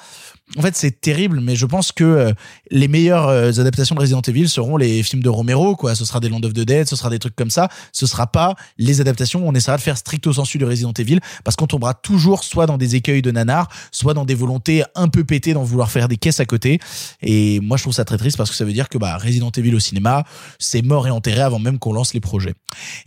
en 0.56 0.62
fait, 0.62 0.76
c'est 0.76 1.00
terrible, 1.00 1.40
mais 1.40 1.56
je 1.56 1.66
pense 1.66 1.90
que 1.90 2.04
euh, 2.04 2.32
les 2.70 2.86
meilleures 2.86 3.28
euh, 3.28 3.50
adaptations 3.50 3.96
de 3.96 4.00
Resident 4.00 4.20
Evil 4.20 4.48
seront 4.48 4.76
les 4.76 5.02
films 5.02 5.22
de 5.22 5.28
Romero, 5.28 5.74
quoi. 5.74 5.96
Ce 5.96 6.04
sera 6.04 6.20
des 6.20 6.28
Land 6.28 6.42
of 6.44 6.52
the 6.52 6.60
Dead, 6.60 6.88
ce 6.88 6.94
sera 6.94 7.10
des 7.10 7.18
trucs 7.18 7.34
comme 7.34 7.50
ça. 7.50 7.68
Ce 7.92 8.06
sera 8.06 8.28
pas 8.28 8.54
les 8.78 9.00
adaptations 9.00 9.44
où 9.44 9.48
on 9.48 9.54
essaiera 9.54 9.76
de 9.76 9.82
faire 9.82 9.98
stricto 9.98 10.32
sensu 10.32 10.58
de 10.58 10.64
Resident 10.64 10.92
Evil, 10.92 11.18
parce 11.42 11.56
qu'on 11.56 11.66
tombera 11.66 11.94
toujours 11.94 12.44
soit 12.44 12.66
dans 12.66 12.78
des 12.78 12.94
écueils 12.94 13.22
de 13.22 13.32
nanar, 13.32 13.68
soit 13.90 14.14
dans 14.14 14.24
des 14.24 14.36
volontés 14.36 14.84
un 14.94 15.08
peu 15.08 15.24
pétées 15.24 15.52
d'en 15.52 15.64
vouloir 15.64 15.90
faire 15.90 16.06
des 16.06 16.16
caisses 16.16 16.38
à 16.38 16.46
côté. 16.46 16.78
Et 17.22 17.58
moi, 17.58 17.76
je 17.76 17.82
trouve 17.82 17.94
ça 17.94 18.04
très 18.04 18.16
triste 18.16 18.36
parce 18.36 18.50
que 18.50 18.56
ça 18.56 18.64
veut 18.64 18.72
dire 18.72 18.88
que 18.88 18.98
bah, 18.98 19.16
Resident 19.16 19.50
Evil 19.50 19.74
au 19.74 19.80
cinéma, 19.80 20.22
c'est 20.60 20.82
mort 20.82 21.08
et 21.08 21.10
enterré 21.10 21.40
avant 21.40 21.58
même 21.58 21.80
qu'on 21.80 21.92
lance 21.92 22.14
les 22.14 22.20
projets. 22.20 22.54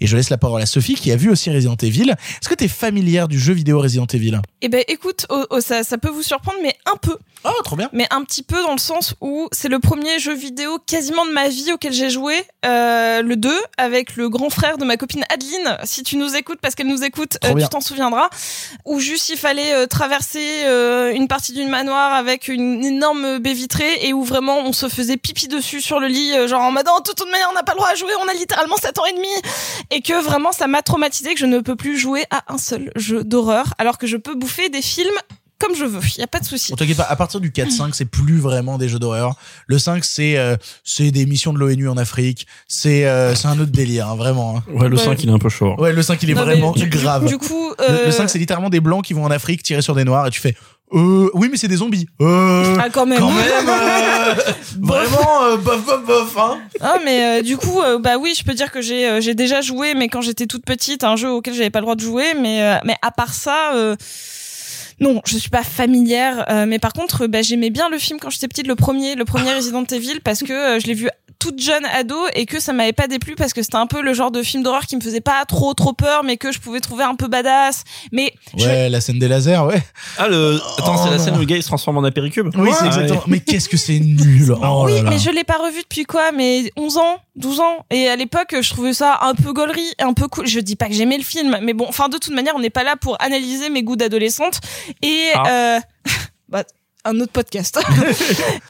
Et 0.01 0.07
je 0.07 0.17
laisse 0.17 0.29
la 0.29 0.37
parole 0.37 0.61
à 0.61 0.65
Sophie 0.65 0.95
qui 0.95 1.09
a 1.13 1.15
vu 1.15 1.29
aussi 1.29 1.49
Resident 1.49 1.77
Evil. 1.77 2.09
Est-ce 2.09 2.49
que 2.49 2.55
tu 2.55 2.65
es 2.65 2.67
familière 2.67 3.29
du 3.29 3.39
jeu 3.39 3.53
vidéo 3.53 3.79
Resident 3.79 4.07
Evil? 4.07 4.41
Eh 4.61 4.67
ben, 4.67 4.83
écoute, 4.89 5.25
oh, 5.29 5.45
oh, 5.51 5.61
ça, 5.61 5.83
ça 5.83 5.97
peut 5.97 6.09
vous 6.09 6.23
surprendre, 6.23 6.57
mais 6.61 6.75
un 6.85 6.97
peu. 6.97 7.17
Oh, 7.45 7.61
trop 7.63 7.75
bien. 7.75 7.89
Mais 7.93 8.05
un 8.11 8.23
petit 8.23 8.43
peu 8.43 8.61
dans 8.61 8.73
le 8.73 8.79
sens 8.79 9.15
où 9.21 9.47
c'est 9.51 9.69
le 9.69 9.79
premier 9.79 10.19
jeu 10.19 10.33
vidéo 10.33 10.77
quasiment 10.85 11.25
de 11.25 11.31
ma 11.31 11.47
vie 11.47 11.71
auquel 11.71 11.93
j'ai 11.93 12.09
joué, 12.09 12.43
euh, 12.65 13.21
le 13.21 13.35
2, 13.37 13.49
avec 13.77 14.17
le 14.17 14.29
grand 14.29 14.49
frère 14.49 14.77
de 14.77 14.83
ma 14.83 14.97
copine 14.97 15.23
Adeline. 15.29 15.77
Si 15.85 16.03
tu 16.03 16.17
nous 16.17 16.35
écoutes, 16.35 16.59
parce 16.61 16.75
qu'elle 16.75 16.87
nous 16.87 17.03
écoute, 17.03 17.37
euh, 17.45 17.53
tu 17.55 17.69
t'en 17.69 17.79
souviendras. 17.79 18.29
Où 18.85 18.99
juste 18.99 19.29
il 19.29 19.37
fallait 19.37 19.73
euh, 19.73 19.87
traverser 19.87 20.63
euh, 20.65 21.13
une 21.13 21.27
partie 21.27 21.53
d'une 21.53 21.69
manoir 21.69 22.13
avec 22.13 22.49
une 22.49 22.83
énorme 22.83 23.39
baie 23.39 23.53
vitrée 23.53 23.99
et 24.01 24.13
où 24.13 24.23
vraiment 24.23 24.59
on 24.59 24.73
se 24.73 24.89
faisait 24.89 25.17
pipi 25.17 25.47
dessus 25.47 25.81
sur 25.81 25.99
le 25.99 26.07
lit, 26.07 26.47
genre 26.47 26.61
en 26.61 26.71
mode 26.71 26.87
oh, 26.93 26.99
de 26.99 27.11
toute 27.13 27.31
manière 27.31 27.47
on 27.51 27.55
n'a 27.55 27.63
pas 27.63 27.71
le 27.71 27.77
droit 27.77 27.89
à 27.89 27.95
jouer, 27.95 28.11
on 28.21 28.27
a 28.27 28.33
littéralement 28.33 28.75
7 28.75 28.97
ans 28.99 29.05
et 29.05 29.13
demi. 29.13 29.27
Et 29.91 30.01
que 30.01 30.21
vraiment 30.21 30.51
ça 30.51 30.67
m'a 30.67 30.81
traumatisé 30.81 31.33
que 31.33 31.39
je 31.39 31.45
ne 31.45 31.59
peux 31.59 31.75
plus 31.75 31.97
jouer 31.97 32.25
à 32.31 32.43
un 32.53 32.57
seul 32.57 32.91
jeu 32.95 33.23
d'horreur 33.23 33.73
alors 33.77 33.97
que 33.97 34.07
je 34.07 34.17
peux 34.17 34.35
bouffer 34.35 34.69
des 34.69 34.81
films 34.81 35.15
comme 35.59 35.75
je 35.75 35.85
veux. 35.85 35.99
Il 36.15 36.19
y 36.19 36.23
a 36.23 36.27
pas 36.27 36.39
de 36.39 36.45
souci. 36.45 36.73
T'inquiète 36.75 36.97
pas, 36.97 37.03
à 37.03 37.15
partir 37.15 37.39
du 37.39 37.51
4-5, 37.51 37.91
c'est 37.93 38.05
plus 38.05 38.39
vraiment 38.39 38.77
des 38.77 38.89
jeux 38.89 38.99
d'horreur. 38.99 39.35
Le 39.67 39.77
5, 39.77 40.03
c'est 40.05 40.37
euh, 40.37 40.55
c'est 40.83 41.11
des 41.11 41.25
missions 41.25 41.53
de 41.53 41.59
l'ONU 41.59 41.87
en 41.89 41.97
Afrique. 41.97 42.47
C'est 42.67 43.05
euh, 43.05 43.35
c'est 43.35 43.47
un 43.47 43.59
autre 43.59 43.71
délire, 43.71 44.07
hein, 44.09 44.15
vraiment. 44.15 44.57
hein. 44.57 44.63
Ouais, 44.73 44.89
le 44.89 44.97
Ouais. 44.97 45.03
5, 45.03 45.21
il 45.23 45.29
est 45.29 45.33
un 45.33 45.39
peu 45.39 45.49
chaud. 45.49 45.75
Ouais, 45.77 45.93
le 45.93 46.01
5, 46.01 46.21
il 46.23 46.29
est 46.31 46.33
Non, 46.33 46.41
mais 46.45 46.53
vraiment 46.55 46.71
du- 46.71 46.87
grave. 46.89 47.25
Du, 47.25 47.37
coup, 47.37 47.69
Le- 47.77 47.83
euh, 47.89 48.05
Le, 48.07 48.11
5, 48.11 48.29
c'est 48.29 48.39
littéralement 48.39 48.69
des 48.69 48.79
blancs 48.79 49.03
qui 49.05 49.13
vont 49.13 49.23
en 49.25 49.31
Afrique 49.31 49.61
tirer 49.63 49.81
sur 49.81 49.95
des 49.95 50.03
noirs 50.05 50.25
et 50.27 50.29
tu 50.31 50.39
fais 50.39 50.55
euh, 50.91 51.29
oui, 51.35 51.49
mais 51.51 51.57
c'est 51.57 51.67
des 51.67 51.75
zombies. 51.75 52.07
Euh, 52.19 52.75
ah, 52.79 52.87
quand 52.91 53.05
même. 53.05 53.19
quand 53.19 53.29
même, 53.31 53.69
euh, 53.69 54.33
vraiment, 54.81 55.43
euh, 55.43 55.57
bof, 55.57 55.85
bof, 55.85 56.03
bof, 56.05 56.37
hein. 56.39 56.57
Ah 56.81 56.95
mais 57.05 57.39
euh, 57.39 57.41
du 57.43 57.57
coup 57.57 57.79
euh, 57.79 57.99
bah 57.99 58.17
oui 58.19 58.33
je 58.35 58.43
peux 58.43 58.55
dire 58.55 58.71
que 58.71 58.81
j'ai 58.81 59.07
euh, 59.07 59.21
j'ai 59.21 59.35
déjà 59.35 59.61
joué 59.61 59.93
mais 59.93 60.07
quand 60.07 60.21
j'étais 60.21 60.47
toute 60.47 60.65
petite 60.65 61.03
un 61.03 61.15
jeu 61.15 61.29
auquel 61.29 61.53
j'avais 61.53 61.69
pas 61.69 61.77
le 61.79 61.83
droit 61.85 61.95
de 61.95 62.01
jouer 62.01 62.33
mais 62.41 62.63
euh, 62.63 62.77
mais 62.85 62.95
à 63.03 63.11
part 63.11 63.33
ça 63.35 63.73
euh, 63.75 63.95
non 64.99 65.21
je 65.25 65.37
suis 65.37 65.49
pas 65.49 65.63
familière 65.63 66.45
euh, 66.49 66.65
mais 66.65 66.79
par 66.79 66.93
contre 66.93 67.27
bah, 67.27 67.41
j'aimais 67.41 67.69
bien 67.69 67.89
le 67.89 67.97
film 67.97 68.19
quand 68.19 68.29
j'étais 68.29 68.47
petite 68.47 68.67
le 68.67 68.75
premier 68.75 69.15
le 69.15 69.25
premier 69.25 69.53
Resident 69.53 69.83
Evil 69.83 70.19
parce 70.23 70.43
que 70.43 70.53
euh, 70.53 70.79
je 70.79 70.87
l'ai 70.87 70.93
vu 70.93 71.09
toute 71.39 71.61
jeune 71.61 71.85
ado 71.85 72.17
et 72.35 72.45
que 72.45 72.59
ça 72.59 72.73
m'avait 72.73 72.91
pas 72.93 73.07
déplu 73.07 73.35
parce 73.35 73.53
que 73.53 73.63
c'était 73.63 73.77
un 73.77 73.87
peu 73.87 74.01
le 74.01 74.13
genre 74.13 74.29
de 74.29 74.43
film 74.43 74.61
d'horreur 74.61 74.85
qui 74.85 74.95
me 74.97 75.01
faisait 75.01 75.21
pas 75.21 75.45
trop 75.45 75.73
trop 75.73 75.93
peur 75.93 76.23
mais 76.25 76.35
que 76.37 76.51
je 76.51 76.59
pouvais 76.59 76.81
trouver 76.81 77.05
un 77.05 77.15
peu 77.15 77.27
badass. 77.27 77.83
Mais 78.11 78.33
je- 78.57 78.65
Ouais, 78.65 78.89
la 78.89 78.99
scène 79.01 79.19
des 79.19 79.27
lasers, 79.29 79.57
ouais. 79.65 79.81
Ah, 80.17 80.27
le... 80.27 80.59
Attends, 80.77 80.97
c'est 80.97 81.09
la 81.09 81.17
non. 81.17 81.23
scène 81.23 81.35
où 81.35 81.39
le 81.39 81.45
gars 81.45 81.55
il 81.55 81.63
se 81.63 81.67
transforme 81.69 81.97
en 81.97 82.03
apéricube. 82.03 82.49
Oui, 82.57 82.69
c'est 82.77 82.85
exactement. 82.87 83.19
ouais. 83.19 83.25
Mais 83.27 83.39
qu'est-ce 83.39 83.69
que 83.69 83.77
c'est 83.77 83.99
nul. 83.99 84.53
Oh 84.61 84.83
oui, 84.85 84.95
là 84.95 85.03
là. 85.03 85.09
mais 85.09 85.17
je 85.19 85.29
l'ai 85.29 85.43
pas 85.45 85.57
revu 85.57 85.81
depuis 85.81 86.03
quoi 86.03 86.31
Mais 86.33 86.71
11 86.75 86.97
ans, 86.97 87.17
12 87.37 87.59
ans. 87.61 87.85
Et 87.89 88.09
à 88.09 88.15
l'époque, 88.17 88.53
je 88.61 88.69
trouvais 88.69 88.93
ça 88.93 89.19
un 89.21 89.33
peu 89.33 89.53
gaulerie, 89.53 89.87
un 89.99 90.13
peu 90.13 90.27
cool. 90.27 90.45
Je 90.47 90.59
dis 90.59 90.75
pas 90.75 90.87
que 90.87 90.93
j'aimais 90.93 91.17
le 91.17 91.23
film, 91.23 91.57
mais 91.61 91.73
bon, 91.73 91.85
enfin 91.87 92.09
de 92.09 92.17
toute 92.17 92.33
manière, 92.33 92.53
on 92.55 92.59
n'est 92.59 92.69
pas 92.69 92.83
là 92.83 92.95
pour 92.99 93.15
analyser 93.21 93.69
mes 93.69 93.81
goûts 93.83 93.95
d'adolescente. 93.95 94.59
Et 95.01 95.27
Ah. 95.35 95.43
euh, 95.47 95.79
bah, 96.49 96.63
un 97.05 97.19
autre 97.19 97.31
podcast. 97.31 97.79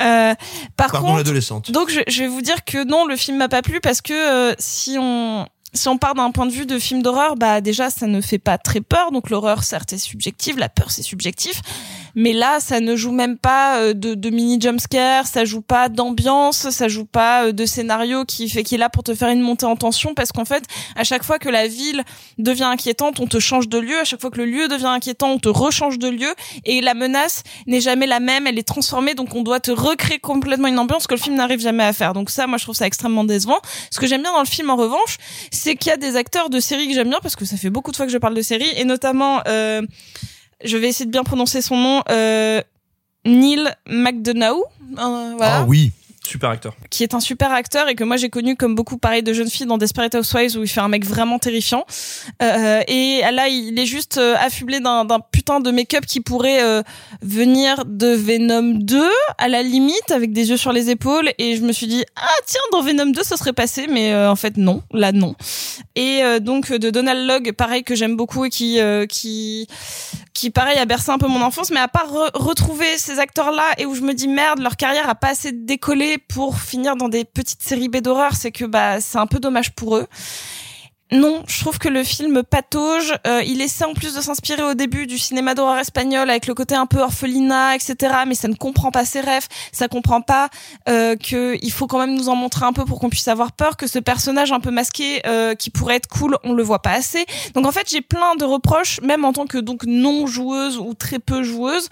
Euh, 0.01 0.33
par 0.77 0.91
Pardon 0.91 1.07
contre, 1.07 1.17
l'adolescente. 1.17 1.71
donc 1.71 1.89
je, 1.89 1.99
je 2.07 2.23
vais 2.23 2.27
vous 2.29 2.41
dire 2.41 2.63
que 2.63 2.85
non, 2.85 3.05
le 3.05 3.17
film 3.17 3.37
m'a 3.37 3.49
pas 3.49 3.61
plu 3.61 3.81
parce 3.81 4.01
que 4.01 4.13
euh, 4.13 4.55
si 4.57 4.97
on 4.97 5.45
si 5.73 5.87
on 5.89 5.97
part 5.97 6.15
d'un 6.15 6.31
point 6.31 6.45
de 6.45 6.51
vue 6.51 6.65
de 6.65 6.79
film 6.79 7.01
d'horreur, 7.01 7.35
bah 7.35 7.59
déjà 7.59 7.89
ça 7.89 8.07
ne 8.07 8.21
fait 8.21 8.39
pas 8.39 8.57
très 8.57 8.79
peur. 8.81 9.11
Donc 9.11 9.29
l'horreur 9.29 9.63
certes 9.63 9.91
est 9.93 9.97
subjective, 9.97 10.57
la 10.57 10.69
peur 10.69 10.89
c'est 10.91 11.01
subjectif, 11.03 11.61
mais 12.15 12.33
là 12.33 12.59
ça 12.59 12.79
ne 12.79 12.95
joue 12.95 13.11
même 13.11 13.37
pas 13.37 13.79
euh, 13.79 13.93
de, 13.93 14.13
de 14.13 14.29
mini 14.29 14.59
jumpscare, 14.59 15.27
ça 15.27 15.45
joue 15.45 15.61
pas 15.61 15.89
d'ambiance, 15.89 16.69
ça 16.69 16.87
joue 16.87 17.05
pas 17.05 17.45
euh, 17.45 17.51
de 17.51 17.65
scénario 17.65 18.25
qui 18.25 18.49
fait 18.49 18.63
qui 18.63 18.75
est 18.75 18.77
là 18.77 18.89
pour 18.89 19.03
te 19.03 19.13
faire 19.13 19.29
une 19.29 19.41
montée 19.41 19.65
en 19.65 19.75
tension 19.75 20.13
parce 20.13 20.31
qu'en 20.31 20.45
fait 20.45 20.63
à 20.95 21.03
chaque 21.03 21.23
fois 21.23 21.39
que 21.39 21.49
la 21.49 21.67
ville 21.67 22.03
devient 22.37 22.63
inquiétante, 22.63 23.19
on 23.19 23.27
te 23.27 23.39
change 23.39 23.67
de 23.69 23.77
lieu. 23.77 23.99
À 23.99 24.03
chaque 24.03 24.21
fois 24.21 24.31
que 24.31 24.37
le 24.37 24.45
lieu 24.45 24.67
devient 24.67 24.87
inquiétant, 24.87 25.31
on 25.31 25.39
te 25.39 25.49
rechange 25.49 25.99
de 25.99 26.07
lieu 26.07 26.33
et 26.65 26.81
la 26.81 26.93
menace 26.93 27.43
n'est 27.67 27.81
jamais 27.81 28.07
la 28.07 28.19
même, 28.19 28.47
elle 28.47 28.59
est 28.59 28.67
transformée 28.67 29.13
donc 29.13 29.35
on 29.35 29.43
doit 29.43 29.59
te 29.59 29.71
recréer 29.71 30.19
complètement 30.19 30.67
une 30.67 30.79
ambiance 30.79 31.07
que 31.07 31.15
le 31.15 31.19
film 31.19 31.35
n'arrive 31.35 31.59
jamais 31.59 31.83
à 31.83 31.93
faire. 31.93 32.13
Donc 32.13 32.29
ça 32.29 32.47
moi 32.47 32.57
je 32.57 32.63
trouve 32.63 32.75
ça 32.75 32.87
extrêmement 32.87 33.23
décevant. 33.23 33.59
Ce 33.91 33.99
que 33.99 34.07
j'aime 34.07 34.21
bien 34.21 34.31
dans 34.31 34.39
le 34.39 34.45
film 34.45 34.69
en 34.69 34.75
revanche, 34.75 35.17
c'est 35.51 35.75
qu'il 35.75 35.89
y 35.89 35.93
a 35.93 35.97
des 35.97 36.15
acteurs 36.15 36.49
de 36.49 36.59
série 36.59 36.87
que 36.87 36.93
j'aime 36.93 37.09
bien 37.09 37.19
parce 37.21 37.35
que 37.35 37.45
ça 37.45 37.57
fait 37.57 37.69
beaucoup 37.69 37.91
de 37.91 37.95
fois 37.95 38.05
que 38.05 38.11
je 38.11 38.17
parle 38.17 38.33
de 38.33 38.41
série 38.41 38.69
et 38.75 38.85
notamment 38.85 39.41
euh, 39.47 39.81
je 40.63 40.77
vais 40.77 40.89
essayer 40.89 41.05
de 41.05 41.11
bien 41.11 41.23
prononcer 41.23 41.61
son 41.61 41.77
nom 41.77 42.03
euh, 42.09 42.61
Neil 43.25 43.73
McDonough 43.87 44.63
euh, 44.97 45.33
voilà 45.37 45.57
Ah 45.59 45.65
oui. 45.67 45.91
Super 46.29 46.51
acteur. 46.51 46.75
qui 46.91 47.01
est 47.03 47.15
un 47.15 47.19
super 47.19 47.51
acteur 47.51 47.87
et 47.89 47.95
que 47.95 48.03
moi 48.03 48.15
j'ai 48.17 48.29
connu 48.29 48.55
comme 48.55 48.75
beaucoup 48.75 48.97
pareil 48.97 49.23
de 49.23 49.33
jeunes 49.33 49.49
filles 49.49 49.65
dans 49.65 49.77
Desperate 49.79 50.13
Housewives 50.13 50.57
où 50.57 50.63
il 50.63 50.67
fait 50.67 50.79
un 50.79 50.87
mec 50.87 51.03
vraiment 51.05 51.39
terrifiant. 51.39 51.85
Euh, 52.43 52.81
et 52.87 53.21
là 53.31 53.47
il 53.47 53.77
est 53.79 53.85
juste 53.87 54.17
euh, 54.19 54.35
affublé 54.39 54.79
d'un 54.79 55.05
putain 55.31 55.59
de 55.59 55.71
make-up 55.71 56.05
qui 56.05 56.21
pourrait 56.21 56.61
euh, 56.61 56.83
venir 57.23 57.83
de 57.85 58.07
Venom 58.13 58.77
2 58.79 59.01
à 59.39 59.47
la 59.47 59.63
limite 59.63 60.11
avec 60.11 60.31
des 60.31 60.51
yeux 60.51 60.57
sur 60.57 60.71
les 60.71 60.91
épaules. 60.91 61.31
Et 61.39 61.55
je 61.55 61.61
me 61.63 61.71
suis 61.71 61.87
dit 61.87 62.03
ah 62.15 62.27
tiens 62.45 62.61
dans 62.71 62.83
Venom 62.83 63.07
2 63.07 63.23
ça 63.23 63.35
serait 63.35 63.53
passé. 63.53 63.87
Mais 63.89 64.13
euh, 64.13 64.29
en 64.31 64.35
fait 64.35 64.57
non. 64.57 64.83
Là 64.93 65.11
non. 65.11 65.33
Et 65.95 66.21
donc 66.41 66.71
de 66.71 66.89
Donald 66.91 67.27
Logg 67.27 67.53
pareil 67.53 67.83
que 67.83 67.95
j'aime 67.95 68.15
beaucoup 68.15 68.45
et 68.45 68.49
qui 68.49 68.77
qui 69.09 69.67
qui 70.33 70.51
pareil 70.51 70.77
a 70.77 70.85
bercé 70.85 71.09
un 71.11 71.17
peu 71.17 71.27
mon 71.27 71.41
enfance. 71.41 71.71
Mais 71.71 71.79
à 71.79 71.87
part 71.87 72.07
re- 72.13 72.29
retrouver 72.33 72.97
ces 72.97 73.19
acteurs 73.19 73.51
là 73.51 73.65
et 73.77 73.85
où 73.85 73.95
je 73.95 74.01
me 74.01 74.13
dis 74.13 74.27
merde 74.27 74.59
leur 74.59 74.77
carrière 74.77 75.09
a 75.09 75.15
pas 75.15 75.29
assez 75.29 75.51
décollé 75.51 76.17
pour 76.19 76.59
finir 76.59 76.95
dans 76.95 77.09
des 77.09 77.25
petites 77.25 77.61
séries 77.61 77.89
B 77.89 77.97
d'horreur 77.97 78.35
c'est 78.35 78.51
que 78.51 78.65
bah 78.65 79.01
c'est 79.01 79.17
un 79.17 79.27
peu 79.27 79.39
dommage 79.39 79.71
pour 79.71 79.97
eux 79.97 80.07
non, 81.11 81.43
je 81.47 81.59
trouve 81.61 81.79
que 81.79 81.89
le 81.89 82.03
film 82.03 82.43
patauge. 82.43 83.15
Euh, 83.25 83.41
il 83.43 83.61
essaie 83.61 83.83
en 83.83 83.95
plus 83.95 84.13
de 84.13 84.21
s'inspirer 84.21 84.61
au 84.61 84.75
début 84.75 85.07
du 85.07 85.17
cinéma 85.17 85.55
d'horreur 85.55 85.79
espagnol 85.79 86.29
avec 86.29 86.45
le 86.45 86.53
côté 86.53 86.75
un 86.75 86.85
peu 86.85 86.99
orphelinat, 86.99 87.75
etc. 87.75 88.13
Mais 88.27 88.35
ça 88.35 88.47
ne 88.47 88.53
comprend 88.53 88.91
pas 88.91 89.05
ses 89.05 89.21
rêves. 89.21 89.47
Ça 89.71 89.87
comprend 89.87 90.21
pas 90.21 90.49
euh, 90.87 91.15
que 91.15 91.57
faut 91.71 91.87
quand 91.87 91.97
même 91.97 92.13
nous 92.13 92.29
en 92.29 92.35
montrer 92.35 92.65
un 92.65 92.73
peu 92.73 92.85
pour 92.85 92.99
qu'on 92.99 93.09
puisse 93.09 93.27
avoir 93.27 93.53
peur. 93.53 93.75
Que 93.75 93.87
ce 93.87 93.97
personnage 93.97 94.51
un 94.51 94.59
peu 94.59 94.69
masqué 94.69 95.21
euh, 95.25 95.55
qui 95.55 95.71
pourrait 95.71 95.95
être 95.95 96.07
cool, 96.07 96.37
on 96.43 96.53
le 96.53 96.61
voit 96.61 96.81
pas 96.83 96.93
assez. 96.93 97.25
Donc 97.55 97.65
en 97.65 97.71
fait, 97.71 97.89
j'ai 97.89 98.01
plein 98.01 98.35
de 98.35 98.45
reproches, 98.45 99.01
même 99.01 99.25
en 99.25 99.33
tant 99.33 99.47
que 99.47 99.57
donc 99.57 99.85
non 99.85 100.27
joueuse 100.27 100.77
ou 100.77 100.93
très 100.93 101.17
peu 101.17 101.41
joueuse 101.41 101.89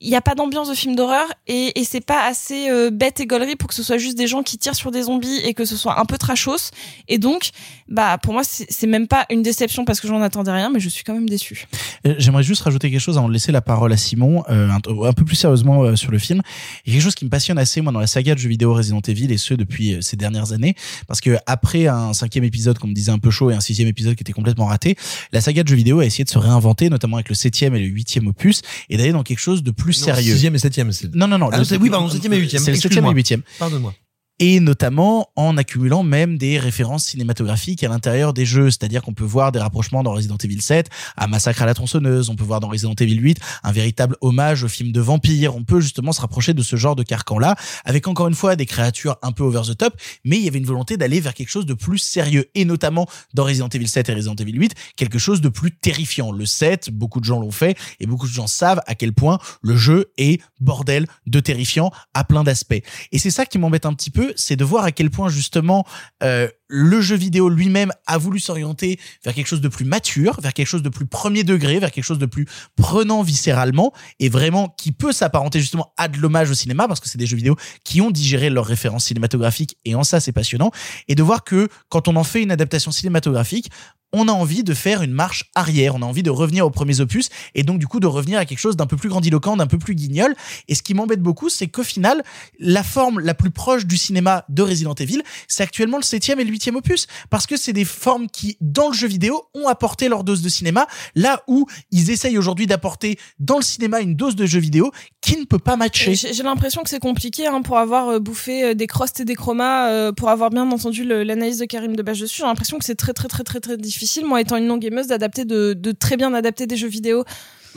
il 0.00 0.08
n'y 0.08 0.16
a 0.16 0.20
pas 0.20 0.34
d'ambiance 0.34 0.68
de 0.68 0.74
film 0.74 0.94
d'horreur 0.94 1.26
et, 1.46 1.78
et 1.78 1.84
c'est 1.84 2.00
pas 2.00 2.26
assez 2.26 2.70
euh, 2.70 2.90
bête 2.90 3.20
et 3.20 3.26
gaulerie 3.26 3.56
pour 3.56 3.68
que 3.68 3.74
ce 3.74 3.82
soit 3.82 3.98
juste 3.98 4.16
des 4.16 4.26
gens 4.26 4.42
qui 4.42 4.58
tirent 4.58 4.74
sur 4.74 4.90
des 4.90 5.02
zombies 5.02 5.40
et 5.44 5.54
que 5.54 5.64
ce 5.64 5.76
soit 5.76 5.98
un 6.00 6.04
peu 6.04 6.18
trashos. 6.18 6.70
Et 7.08 7.18
donc, 7.18 7.50
bah 7.88 8.18
pour 8.18 8.32
moi, 8.32 8.42
c'est 8.44 8.86
même 8.86 9.06
pas 9.06 9.26
une 9.30 9.42
déception 9.42 9.84
parce 9.84 10.00
que 10.00 10.08
j'en 10.08 10.20
attendais 10.20 10.52
rien, 10.52 10.70
mais 10.70 10.80
je 10.80 10.88
suis 10.88 11.04
quand 11.04 11.14
même 11.14 11.28
déçue. 11.28 11.66
Euh, 12.06 12.14
J'aimerais 12.18 12.42
juste 12.42 12.62
rajouter 12.62 12.90
quelque 12.90 13.00
chose 13.00 13.18
avant 13.18 13.28
de 13.28 13.32
laisser 13.32 13.52
la 13.52 13.60
parole 13.60 13.92
à 13.92 13.96
Simon, 13.96 14.44
euh, 14.48 14.68
un, 14.70 15.12
peu 15.12 15.24
plus 15.24 15.36
sérieusement 15.36 15.82
euh, 15.82 15.96
sur 15.96 16.10
le 16.10 16.18
film. 16.18 16.42
Il 16.84 16.92
y 16.92 16.92
a 16.92 16.96
quelque 16.96 17.04
chose 17.04 17.14
qui 17.14 17.24
me 17.24 17.30
passionne 17.30 17.58
assez, 17.58 17.80
moi, 17.80 17.92
dans 17.92 18.00
la 18.00 18.06
saga 18.06 18.34
de 18.34 18.38
jeux 18.38 18.48
vidéo 18.48 18.74
Resident 18.74 19.00
Evil, 19.00 19.32
et 19.32 19.38
ce, 19.38 19.54
depuis 19.54 19.94
euh, 19.94 20.00
ces 20.00 20.16
dernières 20.16 20.52
années. 20.52 20.74
Parce 21.06 21.20
que 21.20 21.36
après 21.46 21.86
un 21.86 22.12
cinquième 22.12 22.44
épisode, 22.44 22.78
qu'on 22.78 22.88
me 22.88 22.94
disait 22.94 23.12
un 23.12 23.18
peu 23.18 23.30
chaud, 23.30 23.50
et 23.50 23.54
un 23.54 23.60
sixième 23.60 23.88
épisode 23.88 24.14
qui 24.14 24.22
était 24.22 24.32
complètement 24.32 24.66
raté, 24.66 24.96
la 25.32 25.40
saga 25.40 25.62
de 25.62 25.68
jeux 25.68 25.76
vidéo 25.76 26.00
a 26.00 26.04
essayé 26.04 26.24
de 26.24 26.30
se 26.30 26.38
réinventer, 26.38 26.90
notamment 26.90 27.16
avec 27.16 27.28
le 27.28 27.34
septième 27.34 27.74
et 27.74 27.80
le 27.80 27.86
huitième 27.86 28.26
opus, 28.26 28.62
et 28.90 28.96
d'aller 28.96 29.12
dans 29.12 29.22
quelque 29.22 29.38
chose 29.38 29.62
de 29.62 29.70
plus 29.70 29.85
Non, 29.92 30.04
sérieux. 30.04 30.32
Sixième 30.34 30.54
et 30.54 30.58
septième. 30.58 30.92
c'est- 30.92 31.14
Non, 31.14 31.26
non, 31.28 31.38
non. 31.38 31.50
Ah, 31.52 31.64
c'est- 31.64 31.76
oui, 31.78 31.90
pardon, 31.90 32.08
septième 32.08 32.32
et 32.32 32.38
huitième. 32.38 32.62
C'est 32.62 32.70
le 32.72 32.76
septième 32.78 33.04
et 33.04 33.08
le 33.10 33.16
huitième. 33.16 33.42
Pardonne-moi. 33.58 33.94
Et 34.38 34.60
notamment 34.60 35.30
en 35.36 35.56
accumulant 35.56 36.02
même 36.02 36.38
des 36.38 36.58
références 36.58 37.04
cinématographiques 37.04 37.82
à 37.82 37.88
l'intérieur 37.88 38.32
des 38.32 38.44
jeux, 38.44 38.70
c'est-à-dire 38.70 39.02
qu'on 39.02 39.14
peut 39.14 39.24
voir 39.24 39.52
des 39.52 39.58
rapprochements 39.58 40.02
dans 40.02 40.12
Resident 40.12 40.36
Evil 40.36 40.60
7 40.60 40.90
à 41.16 41.26
Massacre 41.26 41.62
à 41.62 41.66
la 41.66 41.74
tronçonneuse, 41.74 42.28
on 42.28 42.36
peut 42.36 42.44
voir 42.44 42.60
dans 42.60 42.68
Resident 42.68 42.94
Evil 42.94 43.16
8 43.16 43.38
un 43.62 43.72
véritable 43.72 44.16
hommage 44.20 44.64
au 44.64 44.68
film 44.68 44.92
de 44.92 45.00
vampires, 45.00 45.56
on 45.56 45.64
peut 45.64 45.80
justement 45.80 46.12
se 46.12 46.20
rapprocher 46.20 46.54
de 46.54 46.62
ce 46.62 46.76
genre 46.76 46.96
de 46.96 47.02
carcan-là, 47.02 47.56
avec 47.84 48.08
encore 48.08 48.28
une 48.28 48.34
fois 48.34 48.56
des 48.56 48.66
créatures 48.66 49.16
un 49.22 49.32
peu 49.32 49.42
over 49.42 49.62
the 49.66 49.76
top, 49.76 49.94
mais 50.24 50.36
il 50.36 50.42
y 50.42 50.48
avait 50.48 50.58
une 50.58 50.66
volonté 50.66 50.96
d'aller 50.96 51.20
vers 51.20 51.34
quelque 51.34 51.50
chose 51.50 51.66
de 51.66 51.74
plus 51.74 51.98
sérieux, 51.98 52.46
et 52.54 52.64
notamment 52.64 53.06
dans 53.34 53.44
Resident 53.44 53.68
Evil 53.68 53.88
7 53.88 54.08
et 54.08 54.14
Resident 54.14 54.34
Evil 54.34 54.52
8, 54.52 54.74
quelque 54.96 55.18
chose 55.18 55.40
de 55.40 55.48
plus 55.48 55.72
terrifiant. 55.72 56.32
Le 56.32 56.46
7, 56.46 56.90
beaucoup 56.90 57.20
de 57.20 57.24
gens 57.24 57.40
l'ont 57.40 57.50
fait, 57.50 57.76
et 58.00 58.06
beaucoup 58.06 58.26
de 58.26 58.32
gens 58.32 58.46
savent 58.46 58.80
à 58.86 58.94
quel 58.94 59.12
point 59.12 59.38
le 59.62 59.76
jeu 59.76 60.12
est 60.18 60.40
bordel 60.60 61.06
de 61.26 61.40
terrifiant 61.40 61.90
à 62.14 62.24
plein 62.24 62.44
d'aspects. 62.44 62.82
Et 63.12 63.18
c'est 63.18 63.30
ça 63.30 63.46
qui 63.46 63.58
m'embête 63.58 63.86
un 63.86 63.94
petit 63.94 64.10
peu, 64.10 64.25
c'est 64.36 64.56
de 64.56 64.64
voir 64.64 64.84
à 64.84 64.92
quel 64.92 65.10
point 65.10 65.28
justement 65.28 65.86
euh, 66.22 66.48
le 66.68 67.00
jeu 67.00 67.16
vidéo 67.16 67.48
lui-même 67.48 67.92
a 68.06 68.18
voulu 68.18 68.40
s'orienter 68.40 68.98
vers 69.24 69.34
quelque 69.34 69.46
chose 69.46 69.60
de 69.60 69.68
plus 69.68 69.84
mature, 69.84 70.40
vers 70.40 70.52
quelque 70.52 70.66
chose 70.66 70.82
de 70.82 70.88
plus 70.88 71.06
premier 71.06 71.44
degré, 71.44 71.78
vers 71.78 71.90
quelque 71.90 72.04
chose 72.04 72.18
de 72.18 72.26
plus 72.26 72.46
prenant 72.76 73.22
viscéralement 73.22 73.92
et 74.18 74.28
vraiment 74.28 74.68
qui 74.68 74.92
peut 74.92 75.12
s'apparenter 75.12 75.60
justement 75.60 75.92
à 75.96 76.08
de 76.08 76.18
l'hommage 76.18 76.50
au 76.50 76.54
cinéma 76.54 76.88
parce 76.88 77.00
que 77.00 77.08
c'est 77.08 77.18
des 77.18 77.26
jeux 77.26 77.36
vidéo 77.36 77.56
qui 77.84 78.00
ont 78.00 78.10
digéré 78.10 78.50
leurs 78.50 78.66
références 78.66 79.06
cinématographiques 79.06 79.76
et 79.84 79.94
en 79.94 80.04
ça 80.04 80.20
c'est 80.20 80.32
passionnant 80.32 80.70
et 81.08 81.14
de 81.14 81.22
voir 81.22 81.44
que 81.44 81.68
quand 81.88 82.08
on 82.08 82.16
en 82.16 82.24
fait 82.24 82.42
une 82.42 82.50
adaptation 82.50 82.90
cinématographique 82.90 83.70
on 84.12 84.28
a 84.28 84.32
envie 84.32 84.64
de 84.64 84.72
faire 84.72 85.02
une 85.02 85.12
marche 85.12 85.50
arrière, 85.54 85.94
on 85.94 86.02
a 86.02 86.06
envie 86.06 86.22
de 86.22 86.30
revenir 86.30 86.64
aux 86.64 86.70
premiers 86.70 87.00
opus 87.00 87.28
et 87.54 87.62
donc 87.62 87.78
du 87.78 87.86
coup 87.86 88.00
de 88.00 88.06
revenir 88.06 88.38
à 88.38 88.46
quelque 88.46 88.58
chose 88.58 88.76
d'un 88.76 88.86
peu 88.86 88.96
plus 88.96 89.08
grandiloquent, 89.08 89.56
d'un 89.56 89.66
peu 89.66 89.78
plus 89.78 89.94
guignol. 89.94 90.34
Et 90.68 90.74
ce 90.74 90.82
qui 90.82 90.94
m'embête 90.94 91.20
beaucoup, 91.20 91.48
c'est 91.48 91.66
qu'au 91.66 91.82
final, 91.82 92.22
la 92.58 92.82
forme 92.82 93.20
la 93.20 93.34
plus 93.34 93.50
proche 93.50 93.84
du 93.84 93.96
cinéma 93.96 94.44
de 94.48 94.62
Resident 94.62 94.94
Evil, 94.94 95.22
c'est 95.48 95.62
actuellement 95.62 95.98
le 95.98 96.02
septième 96.02 96.40
et 96.40 96.44
le 96.44 96.50
opus, 96.76 97.06
parce 97.30 97.46
que 97.46 97.56
c'est 97.56 97.72
des 97.72 97.84
formes 97.84 98.28
qui, 98.28 98.56
dans 98.60 98.88
le 98.88 98.94
jeu 98.94 99.08
vidéo, 99.08 99.44
ont 99.54 99.68
apporté 99.68 100.08
leur 100.08 100.24
dose 100.24 100.42
de 100.42 100.48
cinéma, 100.48 100.86
là 101.14 101.42
où 101.46 101.66
ils 101.90 102.10
essayent 102.10 102.38
aujourd'hui 102.38 102.66
d'apporter 102.66 103.18
dans 103.38 103.56
le 103.56 103.62
cinéma 103.62 104.00
une 104.00 104.14
dose 104.14 104.36
de 104.36 104.46
jeu 104.46 104.58
vidéo 104.58 104.90
qui 105.20 105.36
ne 105.36 105.44
peut 105.44 105.58
pas 105.58 105.76
matcher. 105.76 106.14
J'ai 106.14 106.42
l'impression 106.42 106.82
que 106.82 106.90
c'est 106.90 107.00
compliqué 107.00 107.46
hein, 107.46 107.62
pour 107.62 107.78
avoir 107.78 108.08
euh, 108.08 108.18
bouffé 108.18 108.64
euh, 108.64 108.74
des 108.74 108.86
crostes 108.86 109.20
et 109.20 109.24
des 109.24 109.34
chromas, 109.34 109.90
euh, 109.90 110.12
pour 110.12 110.28
avoir 110.28 110.50
bien 110.50 110.70
entendu 110.70 111.04
l'analyse 111.04 111.58
de 111.58 111.64
Karim 111.64 111.96
Debache 111.96 112.20
dessus. 112.20 112.38
J'ai 112.38 112.46
l'impression 112.46 112.78
que 112.78 112.84
c'est 112.84 112.94
très 112.94 113.12
très 113.12 113.28
très 113.28 113.44
très 113.44 113.60
très 113.60 113.76
difficile, 113.76 114.24
moi 114.24 114.40
étant 114.40 114.56
une 114.56 114.66
non 114.66 114.78
gameuse, 114.78 115.08
d'adapter 115.08 115.44
de, 115.44 115.74
de 115.74 115.92
très 115.92 116.16
bien 116.16 116.32
adapter 116.34 116.66
des 116.66 116.76
jeux 116.76 116.88
vidéo. 116.88 117.24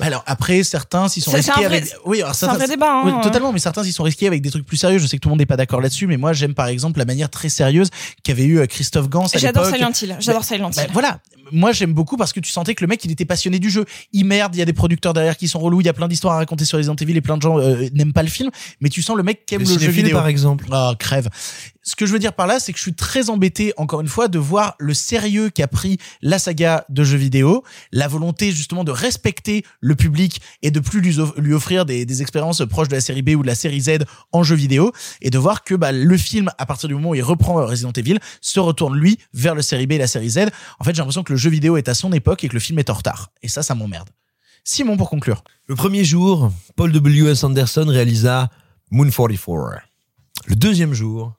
Alors 0.02 0.24
après, 0.28 0.64
certains 0.64 1.08
s'y 1.08 1.22
sont 1.22 1.32
risqués 1.32 1.52
vrai- 1.52 1.66
avec. 1.66 1.94
Oui, 2.06 2.22
alors 2.22 2.36
c'est 2.36 2.46
un 2.46 2.54
vrai 2.54 2.68
débat, 2.68 2.92
hein. 2.92 3.04
Oui, 3.06 3.12
totalement, 3.22 3.52
mais 3.52 3.60
certains 3.60 3.84
s'y 3.84 3.92
sont 3.94 4.04
risqués 4.04 4.28
avec 4.28 4.42
des 4.42 4.50
trucs 4.50 4.66
plus 4.66 4.78
sérieux. 4.78 4.98
Je 5.00 5.08
sais 5.08 5.18
que 5.18 5.22
tout 5.22 5.30
le 5.30 5.32
monde 5.32 5.40
n'est 5.40 5.46
pas 5.46 5.58
d'accord 5.58 5.82
là-dessus, 5.82 6.08
mais 6.08 6.18
moi 6.18 6.34
j'aime 6.34 6.54
par 6.54 6.68
exemple 6.68 7.00
la 7.00 7.06
manière 7.06 7.30
très 7.30 7.50
sérieuse 7.50 7.90
qu'avait 8.24 8.44
eu 8.46 8.60
euh, 8.60 8.66
Christophe 8.66 9.10
Gans 9.10 9.26
à 9.34 9.38
J'adore. 9.38 9.66
Silent 9.66 9.92
Hill, 10.02 10.18
j'adore 10.20 10.42
Bah, 10.42 10.48
Silent 10.48 10.70
bah, 10.76 10.84
Hill. 10.84 10.90
voilà. 10.94 11.20
Moi 11.52 11.72
j'aime 11.72 11.94
beaucoup 11.94 12.16
parce 12.16 12.32
que 12.32 12.40
tu 12.40 12.52
sentais 12.52 12.76
que 12.76 12.84
le 12.84 12.88
mec 12.88 13.04
il 13.04 13.12
était 13.12 13.26
passionné 13.26 13.58
du 13.60 13.70
jeu. 13.72 13.86
Il 14.14 14.26
merde, 14.26 14.56
il 14.56 14.60
y 14.60 14.62
a 14.62 14.66
des 14.66 14.74
producteurs 14.74 15.14
derrière 15.14 15.36
qui 15.36 15.48
sont 15.48 15.60
relous, 15.60 15.82
il 15.82 15.86
y 15.88 15.90
a 15.90 15.94
plein 15.94 16.08
d'histoires 16.08 16.36
à 16.36 16.38
raconter 16.38 16.64
sur 16.64 16.78
Resident 16.78 16.96
Evil 16.96 17.18
et 17.18 17.22
plein 17.22 17.38
de 17.38 17.42
gens 17.42 17.58
euh, 17.60 17.88
n'aiment 17.94 18.14
pas 18.14 18.22
le 18.24 18.30
film, 18.30 18.52
mais 18.82 18.90
tu 18.90 19.02
sens 19.02 19.18
le 19.18 19.24
mec 19.24 19.46
qui 19.48 19.56
aime 19.56 19.64
Les 19.64 19.74
le 19.74 19.80
jeu 19.80 19.90
vidéo. 19.92 20.16
par 20.16 20.28
exemple. 20.28 20.66
Oh, 20.72 20.92
crève. 21.00 21.28
Ce 21.90 21.96
que 21.96 22.06
je 22.06 22.14
veux 22.14 22.20
dire 22.20 22.34
par 22.34 22.46
là, 22.46 22.60
c'est 22.60 22.72
que 22.72 22.78
je 22.78 22.84
suis 22.84 22.94
très 22.94 23.32
embêté, 23.32 23.74
encore 23.76 24.00
une 24.02 24.08
fois, 24.08 24.28
de 24.28 24.38
voir 24.38 24.76
le 24.78 24.94
sérieux 24.94 25.50
qu'a 25.50 25.68
pris 25.68 25.98
la 26.22 26.38
saga 26.38 26.86
de 26.88 27.04
jeux 27.04 27.18
vidéo, 27.18 27.64
la 27.92 28.08
volonté 28.08 28.52
justement 28.52 28.84
de 28.84 28.92
respecter 28.92 29.66
le 29.82 29.96
public 29.96 30.40
et 30.62 30.70
de 30.70 30.80
plus 30.80 31.02
lui, 31.02 31.18
off- 31.18 31.34
lui 31.38 31.52
offrir 31.52 31.88
des, 31.88 32.22
expériences 32.22 32.62
proches 32.70 32.90
de 32.90 32.94
la 32.94 33.02
série 33.02 33.24
B 33.24 33.30
ou 33.30 33.42
de 33.42 33.48
la 33.48 33.56
série 33.56 33.82
Z 33.82 34.04
en 34.32 34.44
jeu 34.44 34.56
vidéo, 34.56 34.92
et 35.24 35.32
de 35.32 35.40
voir 35.40 35.64
que 35.64 35.74
bah, 35.74 35.92
le 35.92 36.16
film, 36.16 36.52
à 36.60 36.68
partir 36.68 36.90
du 36.90 36.94
moment 36.94 37.10
où 37.10 37.16
il 37.16 37.24
reprend 37.24 37.56
Resident 37.56 37.92
Evil, 37.94 38.20
se 38.40 38.60
retourne 38.60 38.96
lui 38.96 39.18
vers 39.34 39.56
le 39.56 39.64
série 39.64 39.88
B 39.88 39.94
et 39.94 39.98
la 39.98 40.06
série 40.06 40.30
Z. 40.30 40.50
En 40.80 40.84
fait, 40.84 40.94
j'ai 40.94 41.00
l'impression 41.00 41.24
que 41.24 41.34
le 41.34 41.40
jeu 41.40 41.50
vidéo 41.50 41.76
est 41.76 41.90
à 41.90 41.96
son 41.96 42.14
époque 42.14 42.44
et 42.44 42.50
que 42.50 42.54
le 42.54 42.60
film 42.60 42.78
est 42.78 42.92
en 42.92 42.94
retard. 42.94 43.32
Et 43.42 43.48
ça, 43.48 43.64
ça 43.64 43.74
m'emmerde. 43.74 44.10
Simon, 44.64 44.96
pour 44.96 45.10
conclure. 45.10 45.44
Le 45.66 45.74
premier 45.74 46.04
jour, 46.04 46.52
Paul 46.76 46.92
W.S. 46.92 47.44
Anderson 47.44 47.86
réalisa 47.88 48.52
Moon 48.92 49.10
44. 49.10 49.82
Le 50.46 50.56
deuxième 50.56 50.94
jour, 50.94 51.34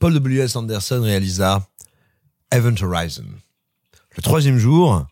Paul 0.00 0.14
W.S. 0.14 0.56
Anderson 0.56 1.02
réalisa 1.02 1.68
Event 2.50 2.74
Horizon. 2.80 3.26
Le 4.16 4.22
troisième 4.22 4.56
jour, 4.56 5.06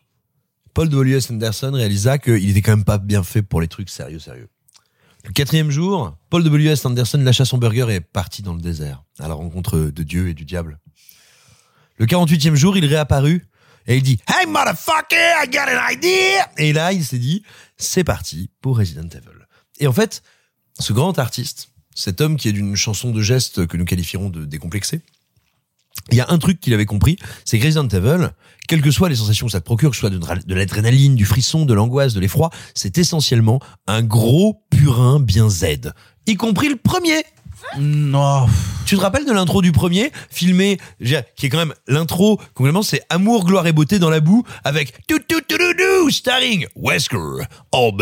Paul 0.73 0.89
W.S. 0.89 1.29
Anderson 1.29 1.73
réalisa 1.73 2.17
qu'il 2.17 2.49
était 2.49 2.63
quand 2.63 2.71
même 2.75 2.83
pas 2.83 2.97
bien 2.97 3.21
fait 3.21 3.43
pour 3.43 3.61
les 3.61 3.67
trucs 3.67 3.91
sérieux, 3.91 4.17
sérieux. 4.17 4.49
Le 5.25 5.31
quatrième 5.31 5.69
jour, 5.69 6.17
Paul 6.31 6.43
W.S. 6.43 6.87
Anderson 6.87 7.19
lâcha 7.19 7.45
son 7.45 7.59
burger 7.59 7.85
et 7.89 7.95
est 7.97 8.01
parti 8.01 8.41
dans 8.41 8.55
le 8.55 8.61
désert, 8.61 9.03
à 9.19 9.27
la 9.27 9.35
rencontre 9.35 9.77
de 9.77 10.03
Dieu 10.03 10.27
et 10.29 10.33
du 10.33 10.43
diable. 10.43 10.79
Le 11.97 12.07
48e 12.07 12.55
jour, 12.55 12.75
il 12.75 12.85
réapparut 12.85 13.47
et 13.85 13.97
il 13.97 14.01
dit 14.01 14.19
Hey 14.27 14.47
motherfucker, 14.47 15.43
I 15.43 15.49
got 15.51 15.69
an 15.69 15.87
idea! 15.91 16.49
Et 16.57 16.73
là, 16.73 16.93
il 16.93 17.05
s'est 17.05 17.19
dit 17.19 17.43
C'est 17.77 18.03
parti 18.03 18.49
pour 18.59 18.79
Resident 18.79 19.07
Evil. 19.07 19.45
Et 19.79 19.85
en 19.85 19.93
fait, 19.93 20.23
ce 20.79 20.93
grand 20.93 21.19
artiste, 21.19 21.69
cet 21.99 22.21
homme 22.21 22.37
qui 22.37 22.47
est 22.47 22.53
d'une 22.53 22.75
chanson 22.75 23.11
de 23.11 23.21
gestes 23.21 23.67
que 23.67 23.77
nous 23.77 23.85
qualifierons 23.85 24.29
de 24.29 24.45
décomplexé, 24.45 25.01
il 26.11 26.17
y 26.17 26.21
a 26.21 26.27
un 26.29 26.37
truc 26.37 26.59
qu'il 26.59 26.73
avait 26.73 26.85
compris, 26.85 27.17
c'est 27.45 27.59
que 27.59 27.65
Resident 27.65 27.87
quelles 28.67 28.81
que 28.81 28.91
soient 28.91 29.09
les 29.09 29.15
sensations 29.15 29.47
que 29.47 29.51
ça 29.51 29.59
te 29.59 29.65
procure, 29.65 29.89
que 29.89 29.95
ce 29.95 30.01
soit 30.01 30.09
de 30.09 30.55
l'adrénaline, 30.55 31.15
du 31.15 31.25
frisson, 31.25 31.65
de 31.65 31.73
l'angoisse, 31.73 32.13
de 32.13 32.19
l'effroi, 32.19 32.51
c'est 32.73 32.97
essentiellement 32.97 33.59
un 33.87 34.01
gros 34.01 34.63
purin 34.69 35.19
bien 35.19 35.49
Z. 35.49 35.91
Y 36.27 36.35
compris 36.35 36.69
le 36.69 36.75
premier. 36.75 37.23
Non. 37.79 38.47
Tu 38.85 38.95
te 38.95 39.01
rappelles 39.01 39.25
de 39.25 39.31
l'intro 39.31 39.61
du 39.61 39.71
premier, 39.71 40.11
filmé, 40.31 40.79
qui 41.35 41.45
est 41.45 41.49
quand 41.49 41.59
même 41.59 41.75
l'intro, 41.87 42.39
complètement, 42.55 42.81
c'est 42.81 43.01
Amour, 43.09 43.45
gloire 43.45 43.67
et 43.67 43.71
beauté 43.71 43.99
dans 43.99 44.09
la 44.09 44.19
boue, 44.19 44.43
avec 44.63 44.93
tout 45.07 45.19
tout 45.27 45.41
tout 45.47 45.57
tout 45.57 45.73
tout, 45.77 46.09
starring 46.09 46.65
Wesker, 46.75 47.17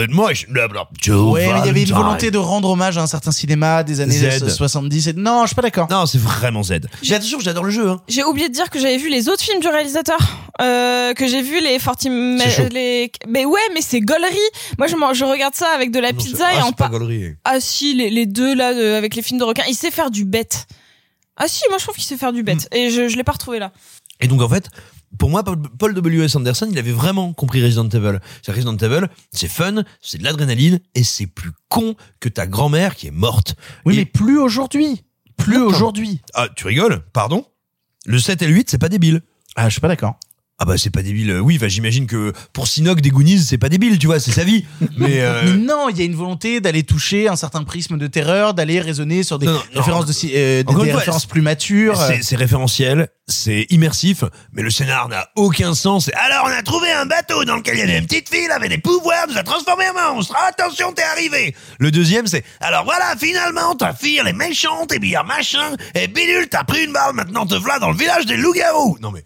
Mosh, 0.10 0.48
blablabla, 0.48 0.88
Joe 1.02 1.34
Ouais, 1.34 1.52
mais 1.54 1.60
il 1.62 1.66
y 1.66 1.70
avait 1.70 1.84
une 1.84 1.92
volonté 1.94 2.32
de 2.32 2.38
rendre 2.38 2.70
hommage 2.70 2.98
à 2.98 3.02
un 3.02 3.08
certain 3.08 3.32
cinéma 3.32 3.84
des 3.84 4.00
années 4.00 4.18
Z. 4.18 4.48
70. 4.56 5.08
Et... 5.08 5.14
Non, 5.14 5.42
je 5.42 5.48
suis 5.48 5.56
pas 5.56 5.62
d'accord. 5.62 5.88
Non, 5.92 6.06
c'est 6.06 6.20
vraiment 6.22 6.64
Z. 6.64 6.74
J'ai 7.02 7.16
attention, 7.16 7.40
j'adore 7.42 7.66
le 7.66 7.72
jeu, 7.72 7.90
hein. 7.90 8.00
J'ai 8.08 8.24
oublié 8.24 8.48
de 8.48 8.54
dire 8.54 8.70
que 8.70 8.80
j'avais 8.80 8.98
vu 8.98 9.10
les 9.10 9.28
autres 9.28 9.44
films 9.44 9.60
du 9.60 9.68
réalisateur, 9.68 10.18
euh, 10.62 11.14
que 11.14 11.28
j'ai 11.28 11.42
vu 11.42 11.60
les 11.62 11.78
40 11.80 12.06
ma- 12.10 12.44
C'est 12.46 12.50
chaud. 12.64 12.70
les 12.72 13.12
mais 13.28 13.44
ouais, 13.46 13.60
mais 13.74 13.82
c'est 13.82 14.00
gaulerie. 14.00 14.38
Moi 14.78 14.88
je, 14.88 14.96
je 15.14 15.26
regarde 15.26 15.54
ça 15.56 15.68
avec 15.76 15.92
de 15.92 16.00
la 16.00 16.12
Non, 16.14 16.18
pizza 16.18 16.46
c'est- 16.50 16.56
et 16.56 16.60
ah, 16.62 16.66
en 16.66 16.68
c'est 16.70 16.76
pas 16.78 16.88
gaulerie. 16.90 17.36
Ah 17.44 17.60
si, 17.60 17.94
les, 17.94 18.10
les 18.10 18.26
deux 18.26 18.56
là 18.56 18.74
de- 18.74 18.94
avec 18.94 19.16
les 19.16 19.22
films 19.22 19.40
de 19.40 19.44
il 19.68 19.76
sait 19.76 19.92
faire 19.92 20.12
du 20.12 20.26
bête. 20.26 20.68
Ah 21.36 21.48
si, 21.48 21.64
moi 21.70 21.78
je 21.78 21.84
trouve 21.84 21.96
qu'il 21.96 22.04
sait 22.04 22.18
faire 22.18 22.34
du 22.34 22.44
bête 22.44 22.68
et 22.74 22.90
je 22.90 23.08
je 23.08 23.16
l'ai 23.16 23.24
pas 23.24 23.32
retrouvé 23.34 23.60
là. 23.60 23.72
Et 24.20 24.28
donc 24.28 24.42
en 24.42 24.50
fait, 24.50 24.70
pour 25.20 25.30
moi, 25.30 25.44
Paul- 25.44 25.62
Paul 25.78 25.94
W.S. 25.94 26.36
Anderson, 26.36 26.68
il 26.72 26.78
avait 26.80 26.92
vraiment 26.92 27.32
compris 27.34 27.64
Resident 27.64 27.88
Evil. 27.90 28.20
C'est 28.44 28.52
Resident 28.52 28.76
Evil, 28.78 29.08
c'est 29.32 29.48
fun, 29.48 29.84
c'est 30.02 30.18
de 30.18 30.24
l'adrénaline 30.24 30.80
et 30.96 31.04
c'est 31.04 31.28
plus 31.28 31.52
con 31.70 31.96
que 32.20 32.28
ta 32.30 32.48
grand-mère 32.48 32.96
qui 32.96 33.08
est 33.08 33.12
morte. 33.12 33.56
Oui, 33.86 33.94
Et- 33.94 33.98
mais 33.98 34.06
plus 34.06 34.40
aujourd'hui. 34.40 35.04
Plus 35.38 35.58
aujourd'hui. 35.62 36.22
Ah, 36.34 36.48
tu 36.56 36.66
rigoles? 36.66 37.04
Pardon? 37.14 37.46
Le 38.06 38.18
7 38.20 38.42
et 38.42 38.48
le 38.48 38.54
8, 38.54 38.72
c'est 38.72 38.78
pas 38.80 38.90
débile. 38.90 39.22
Ah, 39.56 39.70
je 39.70 39.74
suis 39.74 39.82
pas 39.82 39.88
d'accord. 39.88 40.20
Ah 40.60 40.66
bah 40.66 40.74
c'est 40.78 40.90
pas 40.90 41.04
débile. 41.04 41.40
Oui, 41.40 41.60
bah, 41.60 41.68
j'imagine 41.68 42.08
que 42.08 42.34
pour 42.52 42.68
Sinoc 42.68 43.00
des 43.02 43.12
Goonies, 43.12 43.40
c'est 43.42 43.60
pas 43.60 43.70
débile, 43.70 44.00
tu 44.00 44.08
vois, 44.08 44.20
c'est 44.20 44.32
sa 44.32 44.44
vie. 44.44 44.66
Mais 44.98 45.22
euh, 45.22 45.44
Mais 45.46 45.52
non, 45.54 45.88
il 45.90 45.98
y 46.00 46.02
a 46.02 46.06
une 46.06 46.16
volonté 46.16 46.62
d'aller 46.62 46.82
toucher 46.82 47.28
un 47.28 47.36
certain 47.36 47.64
prisme 47.64 48.00
de 48.00 48.08
terreur, 48.08 48.56
d'aller 48.56 48.80
raisonner 48.80 49.22
sur 49.22 49.38
des 49.38 49.46
Non, 49.46 49.52
non, 49.54 49.60
non. 49.76 49.80
références 49.82 50.06
de 50.08 50.14
euh, 50.36 50.64
des, 50.64 50.70
Encore 50.70 50.82
des 50.82 50.88
une 50.88 50.92
fois, 50.94 51.00
références 51.02 51.28
plus 51.28 51.42
matures. 51.44 52.02
c'est 52.24 52.36
référentiel, 52.36 53.10
c'est 53.28 53.68
immersif, 53.70 54.24
mais 54.52 54.64
le 54.64 54.72
scénar 54.72 55.08
n'a 55.10 55.30
aucun 55.36 55.76
sens. 55.76 56.10
Alors 56.16 56.46
on 56.48 56.50
a 56.52 56.64
trouvé 56.64 56.92
un 56.92 57.06
bateau 57.06 57.46
dans 57.46 57.58
lequel 57.58 57.76
il 57.76 57.80
y 57.80 57.84
avait 57.84 58.00
une 58.00 58.08
petite 58.08 58.28
fille, 58.30 58.46
elle 58.46 58.52
avait 58.52 58.70
des 58.70 58.80
pouvoirs, 58.80 59.28
nous 59.30 59.38
a 59.38 59.44
transformé 59.44 59.84
en 59.90 60.16
monstre. 60.16 60.36
Attention, 60.48 60.92
t'es 60.92 61.04
arrivé. 61.04 61.56
Le 61.78 61.92
deuxième, 61.92 62.26
c'est 62.26 62.44
alors 62.62 62.84
voilà, 62.84 63.14
finalement 63.20 63.76
ta 63.76 63.94
fille 63.94 64.18
elle 64.20 64.28
est 64.30 64.34
méchante 64.34 64.92
et 64.92 64.98
bien 64.98 65.22
machin 65.22 65.76
et 65.94 66.08
bidule, 66.08 66.48
t'as 66.50 66.64
pris 66.64 66.86
une 66.86 66.94
balle, 66.94 67.14
maintenant 67.14 67.46
te 67.46 67.54
voilà 67.54 67.78
dans 67.78 67.92
le 67.92 67.98
village 67.98 68.26
des 68.26 68.38
loups-garous. 68.38 68.98
Non 69.02 69.12
mais, 69.12 69.24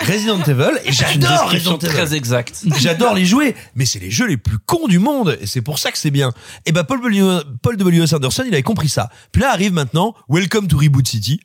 Resident 0.00 0.42
Evil 0.42 0.78
et 0.84 0.92
j'adore 0.92 1.50
Resident 1.50 1.78
Evil. 1.78 1.88
très 1.88 2.14
exacte. 2.14 2.64
J'adore 2.78 3.14
les 3.14 3.24
jouer, 3.24 3.54
mais 3.74 3.86
c'est 3.86 3.98
les 3.98 4.10
jeux 4.10 4.26
les 4.26 4.36
plus 4.36 4.58
cons 4.58 4.88
du 4.88 4.98
monde, 4.98 5.38
et 5.40 5.46
c'est 5.46 5.62
pour 5.62 5.78
ça 5.78 5.90
que 5.90 5.98
c'est 5.98 6.10
bien. 6.10 6.32
Et 6.66 6.72
ben 6.72 6.84
Paul 6.84 7.00
W. 7.00 7.40
Paul 7.62 7.76
W. 7.76 8.14
Anderson, 8.14 8.44
il 8.46 8.52
avait 8.52 8.62
compris 8.62 8.88
ça. 8.88 9.08
Puis 9.32 9.42
là 9.42 9.50
arrive 9.50 9.72
maintenant 9.72 10.14
Welcome 10.28 10.68
to 10.68 10.76
Reboot 10.76 11.08
City, 11.08 11.40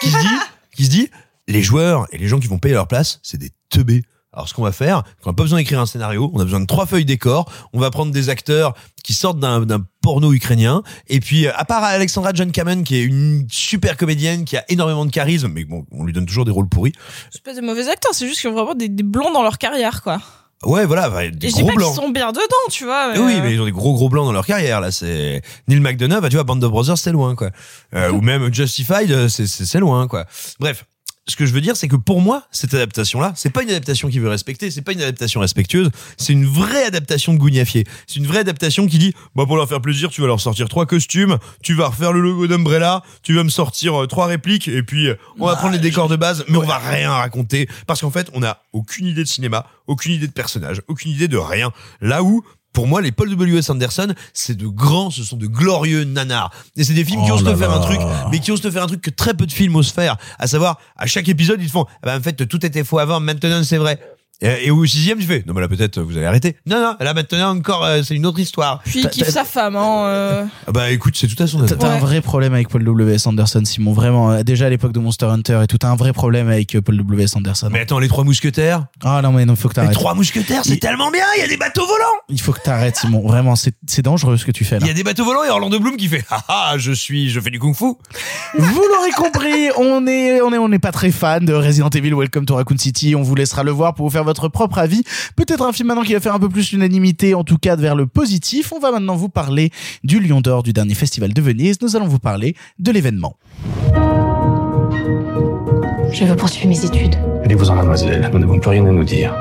qui 0.00 0.10
se 0.10 0.18
dit, 0.18 0.36
qui 0.74 0.84
se 0.86 0.90
dit, 0.90 1.10
les 1.48 1.62
joueurs 1.62 2.06
et 2.12 2.18
les 2.18 2.28
gens 2.28 2.40
qui 2.40 2.48
vont 2.48 2.58
payer 2.58 2.74
leur 2.74 2.88
place, 2.88 3.20
c'est 3.22 3.38
des 3.38 3.50
teubés. 3.68 4.02
Alors 4.32 4.48
ce 4.48 4.54
qu'on 4.54 4.62
va 4.62 4.72
faire, 4.72 5.02
on 5.24 5.30
n'a 5.30 5.34
pas 5.34 5.42
besoin 5.42 5.58
d'écrire 5.58 5.78
un 5.80 5.86
scénario, 5.86 6.30
on 6.32 6.40
a 6.40 6.44
besoin 6.44 6.60
de 6.60 6.66
trois 6.66 6.86
feuilles 6.86 7.04
décor, 7.04 7.52
on 7.74 7.78
va 7.78 7.90
prendre 7.90 8.12
des 8.12 8.30
acteurs 8.30 8.72
qui 9.04 9.12
sortent 9.12 9.38
d'un 9.38 9.84
porno 10.00 10.32
ukrainien, 10.32 10.82
et 11.08 11.20
puis 11.20 11.46
euh, 11.46 11.52
à 11.54 11.64
part 11.64 11.84
Alexandra 11.84 12.30
John 12.32 12.50
Kamen 12.50 12.82
qui 12.82 12.96
est 12.96 13.02
une 13.02 13.46
super 13.50 13.96
comédienne 13.96 14.44
qui 14.44 14.56
a 14.56 14.64
énormément 14.70 15.04
de 15.04 15.10
charisme, 15.10 15.48
mais 15.48 15.64
bon, 15.64 15.84
on 15.90 16.04
lui 16.04 16.12
donne 16.14 16.24
toujours 16.26 16.44
des 16.46 16.50
rôles 16.50 16.68
pourris. 16.68 16.92
C'est 17.30 17.42
pas 17.42 17.52
des 17.52 17.60
mauvais 17.60 17.88
acteurs, 17.88 18.12
c'est 18.14 18.26
juste 18.26 18.40
qu'ils 18.40 18.48
ont 18.50 18.54
vraiment 18.54 18.74
des, 18.74 18.88
des 18.88 19.02
blonds 19.02 19.32
dans 19.32 19.42
leur 19.42 19.58
carrière 19.58 20.02
quoi. 20.02 20.18
Ouais, 20.64 20.86
voilà, 20.86 21.10
bah, 21.10 21.28
des 21.28 21.48
Et 21.48 21.50
je 21.50 21.56
dis 21.56 21.62
gros 21.62 21.70
pas 21.70 21.74
blancs. 21.74 21.94
sont 21.96 22.08
bien 22.10 22.30
dedans, 22.30 22.40
tu 22.70 22.84
vois. 22.84 23.12
Eh 23.16 23.18
oui, 23.18 23.34
euh, 23.34 23.40
mais 23.42 23.52
ils 23.52 23.60
ont 23.60 23.64
des 23.64 23.72
gros 23.72 23.94
gros 23.94 24.08
blancs 24.08 24.24
dans 24.24 24.32
leur 24.32 24.46
carrière 24.46 24.80
là. 24.80 24.92
C'est 24.92 25.42
Neil 25.66 25.80
McDonough, 25.80 26.20
bah, 26.20 26.28
tu 26.28 26.36
vois, 26.36 26.44
Band 26.44 26.62
of 26.62 26.70
Brothers, 26.70 26.98
c'est 26.98 27.10
loin 27.12 27.34
quoi. 27.34 27.50
Euh, 27.94 28.12
ou 28.12 28.20
même 28.20 28.52
Justified, 28.54 29.28
c'est 29.28 29.80
loin 29.80 30.06
quoi. 30.06 30.24
Bref, 30.60 30.84
ce 31.28 31.36
que 31.36 31.46
je 31.46 31.52
veux 31.52 31.60
dire, 31.60 31.76
c'est 31.76 31.86
que 31.86 31.96
pour 31.96 32.20
moi, 32.20 32.44
cette 32.50 32.74
adaptation-là, 32.74 33.32
c'est 33.36 33.50
pas 33.50 33.62
une 33.62 33.70
adaptation 33.70 34.08
qui 34.08 34.18
veut 34.18 34.28
respecter, 34.28 34.70
c'est 34.72 34.82
pas 34.82 34.92
une 34.92 35.02
adaptation 35.02 35.40
respectueuse, 35.40 35.90
c'est 36.16 36.32
une 36.32 36.46
vraie 36.46 36.84
adaptation 36.84 37.32
de 37.32 37.38
Gougnafier. 37.38 37.84
C'est 38.08 38.16
une 38.16 38.26
vraie 38.26 38.40
adaptation 38.40 38.88
qui 38.88 38.98
dit, 38.98 39.14
bah 39.36 39.44
pour 39.46 39.56
leur 39.56 39.68
faire 39.68 39.80
plaisir, 39.80 40.10
tu 40.10 40.20
vas 40.20 40.26
leur 40.26 40.40
sortir 40.40 40.68
trois 40.68 40.84
costumes, 40.84 41.38
tu 41.62 41.74
vas 41.74 41.88
refaire 41.88 42.12
le 42.12 42.20
logo 42.20 42.48
d'Umbrella, 42.48 43.02
tu 43.22 43.34
vas 43.34 43.44
me 43.44 43.50
sortir 43.50 44.02
euh, 44.02 44.06
trois 44.06 44.26
répliques, 44.26 44.66
et 44.66 44.82
puis 44.82 45.08
euh, 45.08 45.14
on 45.38 45.46
va 45.46 45.54
prendre 45.54 45.74
les 45.74 45.78
décors 45.78 46.08
de 46.08 46.16
base, 46.16 46.44
mais 46.48 46.58
on 46.58 46.66
va 46.66 46.78
rien 46.78 47.12
raconter, 47.12 47.68
parce 47.86 48.00
qu'en 48.00 48.10
fait, 48.10 48.28
on 48.34 48.40
n'a 48.40 48.60
aucune 48.72 49.06
idée 49.06 49.22
de 49.22 49.28
cinéma, 49.28 49.66
aucune 49.86 50.12
idée 50.12 50.26
de 50.26 50.32
personnage, 50.32 50.82
aucune 50.88 51.12
idée 51.12 51.28
de 51.28 51.36
rien. 51.36 51.70
Là 52.00 52.24
où 52.24 52.44
pour 52.72 52.86
moi, 52.86 53.00
les 53.02 53.12
Paul 53.12 53.28
W.S. 53.30 53.70
Anderson, 53.70 54.14
c'est 54.32 54.56
de 54.56 54.66
grands, 54.66 55.10
ce 55.10 55.24
sont 55.24 55.36
de 55.36 55.46
glorieux 55.46 56.04
nanars. 56.04 56.50
Et 56.76 56.84
c'est 56.84 56.94
des 56.94 57.04
films 57.04 57.24
qui 57.24 57.30
Oh 57.30 57.34
osent 57.34 57.44
te 57.44 57.50
là 57.50 57.56
faire 57.56 57.72
un 57.72 57.80
truc, 57.80 58.00
mais 58.30 58.38
qui 58.38 58.50
osent 58.50 58.60
te 58.60 58.70
faire 58.70 58.82
un 58.82 58.86
truc 58.86 59.02
que 59.02 59.10
très 59.10 59.34
peu 59.34 59.46
de 59.46 59.52
films 59.52 59.76
osent 59.76 59.92
faire. 59.92 60.16
À 60.38 60.46
savoir, 60.46 60.78
à 60.96 61.06
chaque 61.06 61.28
épisode, 61.28 61.60
ils 61.60 61.66
te 61.66 61.72
font, 61.72 61.86
ah 61.88 62.06
bah, 62.06 62.16
en 62.18 62.22
fait, 62.22 62.46
tout 62.48 62.64
était 62.64 62.84
faux 62.84 62.98
avant, 62.98 63.20
maintenant 63.20 63.62
c'est 63.64 63.78
vrai. 63.78 63.98
Et, 64.42 64.66
et 64.66 64.70
au 64.70 64.84
sixième, 64.84 65.18
tu 65.18 65.24
fais, 65.26 65.42
non, 65.46 65.54
mais 65.54 65.60
là, 65.60 65.68
peut-être, 65.68 66.00
vous 66.00 66.16
allez 66.16 66.26
arrêter. 66.26 66.56
Non, 66.66 66.80
non, 66.80 66.96
là, 67.00 67.14
maintenant, 67.14 67.56
encore, 67.56 67.84
euh, 67.84 68.02
c'est 68.02 68.14
une 68.16 68.26
autre 68.26 68.40
histoire. 68.40 68.80
Puis 68.84 69.00
il 69.00 69.08
kiffe 69.08 69.28
sa 69.30 69.44
femme, 69.44 69.76
hein. 69.76 70.04
euh. 70.06 70.44
Ah 70.66 70.72
bah, 70.72 70.90
écoute, 70.90 71.16
c'est 71.16 71.28
tout 71.28 71.40
à 71.42 71.46
son 71.46 71.58
T'as 71.58 71.64
honneur. 71.64 71.78
t'as 71.78 71.88
un 71.88 71.94
Ouais. 71.94 72.00
vrai 72.00 72.20
problème 72.20 72.52
avec 72.52 72.68
Paul 72.68 72.82
W.S. 72.84 73.26
Anderson, 73.26 73.62
Simon. 73.64 73.92
Vraiment, 73.92 74.32
euh, 74.32 74.42
déjà 74.42 74.66
à 74.66 74.68
l'époque 74.68 74.92
de 74.92 74.98
Monster 74.98 75.26
Hunter 75.26 75.60
et 75.62 75.66
tout, 75.66 75.78
t'as 75.78 75.88
un 75.88 75.96
vrai 75.96 76.12
problème 76.12 76.48
avec 76.48 76.74
euh, 76.74 76.80
Paul 76.82 76.96
W.S. 76.96 77.36
Anderson. 77.36 77.68
Mais 77.70 77.80
attends, 77.80 77.98
les 78.00 78.08
trois 78.08 78.24
mousquetaires? 78.24 78.86
Ah 79.04 79.20
non, 79.22 79.32
mais 79.32 79.44
non, 79.46 79.54
faut 79.56 79.68
que 79.68 79.74
Les 79.74 79.82
t'arrêtes. 79.82 79.92
trois 79.94 80.14
mousquetaires, 80.14 80.62
c'est 80.64 80.74
Il- 80.74 80.78
tellement 80.80 81.10
bien, 81.10 81.24
il 81.36 81.40
y 81.40 81.44
a 81.44 81.48
des 81.48 81.56
bateaux 81.56 81.86
volants. 81.86 82.02
Il 82.28 82.40
faut 82.40 82.52
que 82.52 82.60
t'arrêtes, 82.60 82.96
Simon. 82.96 83.26
Vraiment, 83.26 83.54
c'est 83.56 83.74
c'est 83.86 84.02
dangereux 84.02 84.36
ce 84.36 84.44
que 84.44 84.50
tu 84.50 84.64
fais 84.64 84.76
là. 84.80 84.86
Il 84.86 84.88
y 84.88 84.90
a 84.90 84.94
des 84.94 85.04
bateaux 85.04 85.24
volants 85.24 85.44
et 85.44 85.50
Orlando 85.50 85.78
Bloom 85.78 85.96
qui 85.96 86.08
fait, 86.08 86.24
ah 86.30 86.42
ah, 86.48 86.74
je 86.78 86.90
suis, 86.92 87.30
je 87.30 87.38
fais 87.40 87.50
du 87.50 87.58
kung 87.60 87.74
fu. 87.76 87.84
Vous 88.58 88.82
l'aurez 88.92 89.10
compris, 89.16 89.68
on 89.76 90.06
est, 90.06 90.40
on 90.40 90.52
est, 90.52 90.58
on 90.58 90.68
n'est 90.68 90.78
pas 90.78 90.92
très 90.92 91.10
fan 91.12 91.44
de 91.44 91.52
Resident 91.54 91.90
Evil 91.90 92.12
Welcome 92.14 92.44
to 92.46 92.54
Raccoon 92.56 92.78
City. 92.78 93.14
On 93.14 93.22
vous 93.22 93.34
laissera 93.34 93.62
le 93.62 93.70
voir 93.70 93.94
pour 93.94 94.06
vous 94.06 94.12
faire 94.12 94.24
votre 94.32 94.48
propre 94.48 94.78
avis. 94.78 95.02
Peut-être 95.36 95.62
un 95.62 95.72
film 95.72 95.88
maintenant 95.88 96.04
qui 96.04 96.14
va 96.14 96.20
faire 96.20 96.34
un 96.34 96.38
peu 96.38 96.48
plus 96.48 96.72
l'unanimité, 96.72 97.34
en 97.34 97.44
tout 97.44 97.58
cas 97.58 97.76
vers 97.76 97.94
le 97.94 98.06
positif. 98.06 98.72
On 98.72 98.78
va 98.78 98.90
maintenant 98.90 99.14
vous 99.14 99.28
parler 99.28 99.70
du 100.04 100.20
Lion 100.20 100.40
d'Or 100.40 100.62
du 100.62 100.72
dernier 100.72 100.94
festival 100.94 101.34
de 101.34 101.42
Venise. 101.42 101.76
Nous 101.82 101.96
allons 101.96 102.08
vous 102.08 102.18
parler 102.18 102.56
de 102.78 102.90
l'événement. 102.90 103.36
Je 106.12 106.24
veux 106.24 106.36
poursuivre 106.36 106.68
mes 106.68 106.82
études. 106.82 107.16
Allez-vous-en, 107.44 107.74
mademoiselle. 107.74 108.30
Nous 108.32 108.38
n'avons 108.38 108.58
plus 108.58 108.70
rien 108.70 108.86
à 108.86 108.90
nous 108.90 109.04
dire. 109.04 109.34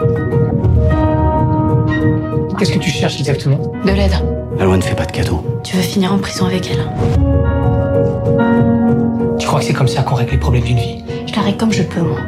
Qu'est-ce 2.59 2.73
que 2.73 2.79
tu 2.79 2.89
cherches 2.89 3.17
exactement? 3.19 3.71
De 3.85 3.91
l'aide. 3.91 4.13
La 4.57 4.65
loi 4.65 4.75
ne 4.75 4.81
fait 4.81 4.95
pas 4.95 5.05
de 5.05 5.11
cadeaux. 5.13 5.43
Tu 5.63 5.77
veux 5.77 5.81
finir 5.81 6.13
en 6.13 6.17
prison 6.17 6.47
avec 6.47 6.69
elle. 6.69 6.85
Tu 9.39 9.47
crois 9.47 9.61
que 9.61 9.65
c'est 9.65 9.73
comme 9.73 9.87
ça 9.87 10.03
qu'on 10.03 10.15
règle 10.15 10.31
les 10.31 10.37
problèmes 10.37 10.63
d'une 10.63 10.77
vie? 10.77 11.03
Je 11.27 11.33
la 11.33 11.41
règle 11.43 11.57
comme 11.57 11.71
je 11.71 11.83
peux, 11.83 12.01
moi. 12.01 12.19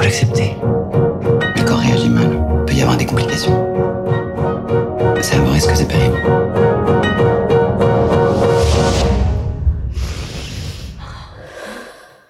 Faut 0.00 0.04
l'accepter. 0.04 0.56
Le 1.56 1.62
corps 1.62 1.78
réagit 1.78 2.08
mal. 2.08 2.28
Il 2.60 2.64
peut 2.64 2.72
y 2.72 2.80
avoir 2.80 2.96
des 2.96 3.04
complications. 3.04 3.52
C'est 5.20 5.36
un 5.36 5.50
risque, 5.50 5.70
c'est 5.74 5.86
pénible. 5.86 6.16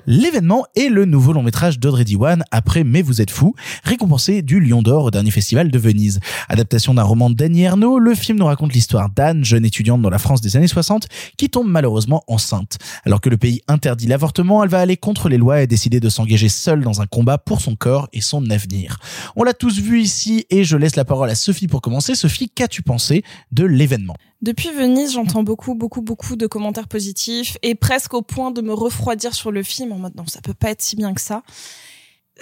L'événement 0.06 0.64
est 0.76 0.88
le 0.88 1.04
nouveau 1.04 1.32
long 1.32 1.42
métrage 1.42 1.78
d'Audrey 1.78 2.04
Diwan 2.04 2.42
après 2.50 2.84
Mais 2.84 3.02
vous 3.02 3.20
êtes 3.20 3.30
fou, 3.30 3.54
récompensé 3.84 4.42
du 4.42 4.60
Lion 4.60 4.82
d'Or 4.82 5.04
au 5.04 5.10
dernier 5.10 5.30
festival 5.30 5.70
de 5.70 5.78
Venise. 5.78 6.20
Adaptation 6.48 6.94
d'un 6.94 7.02
roman 7.02 7.28
d'Annie 7.28 7.62
Ernaux, 7.62 7.98
le 7.98 8.14
film 8.14 8.38
nous 8.38 8.46
raconte 8.46 8.72
l'histoire 8.72 9.10
d'Anne, 9.10 9.44
jeune 9.44 9.64
étudiante 9.64 10.00
dans 10.00 10.10
la 10.10 10.18
France 10.18 10.40
des 10.40 10.56
années 10.56 10.68
60, 10.68 11.06
qui 11.36 11.50
tombe 11.50 11.68
malheureusement 11.68 12.22
enceinte. 12.28 12.78
Alors 13.04 13.20
que 13.20 13.28
le 13.28 13.36
pays 13.36 13.60
interdit 13.68 14.06
l'avortement, 14.06 14.64
elle 14.64 14.70
va 14.70 14.80
aller 14.80 14.96
contre 14.96 15.28
les 15.28 15.38
lois 15.38 15.60
et 15.60 15.66
décider 15.66 16.00
de 16.00 16.08
s'engager 16.08 16.48
seule 16.48 16.80
dans 16.80 17.00
un 17.02 17.06
combat 17.06 17.36
pour 17.38 17.60
son 17.60 17.76
corps 17.76 18.08
et 18.12 18.20
son 18.20 18.48
avenir. 18.50 18.98
On 19.36 19.44
l'a 19.44 19.54
tous 19.54 19.80
vu 19.80 20.00
ici 20.00 20.46
et 20.50 20.64
je 20.64 20.76
laisse 20.76 20.96
la 20.96 21.04
parole 21.04 21.28
à 21.28 21.34
Sophie 21.34 21.68
pour 21.68 21.82
commencer. 21.82 22.14
Sophie, 22.14 22.48
qu'as-tu 22.48 22.82
pensé 22.82 23.22
de 23.52 23.64
l'événement? 23.64 24.16
Depuis 24.42 24.70
Venise, 24.70 25.12
j'entends 25.12 25.42
beaucoup, 25.42 25.74
beaucoup, 25.74 26.00
beaucoup 26.00 26.34
de 26.34 26.46
commentaires 26.46 26.88
positifs 26.88 27.58
et 27.62 27.74
presque 27.74 28.14
au 28.14 28.22
point 28.22 28.50
de 28.50 28.62
me 28.62 28.72
refroidir 28.72 29.34
sur 29.34 29.50
le 29.50 29.62
film 29.62 29.89
en 29.92 29.98
mode 29.98 30.14
non, 30.16 30.26
ça 30.26 30.40
peut 30.40 30.54
pas 30.54 30.70
être 30.70 30.82
si 30.82 30.96
bien 30.96 31.14
que 31.14 31.20
ça. 31.20 31.42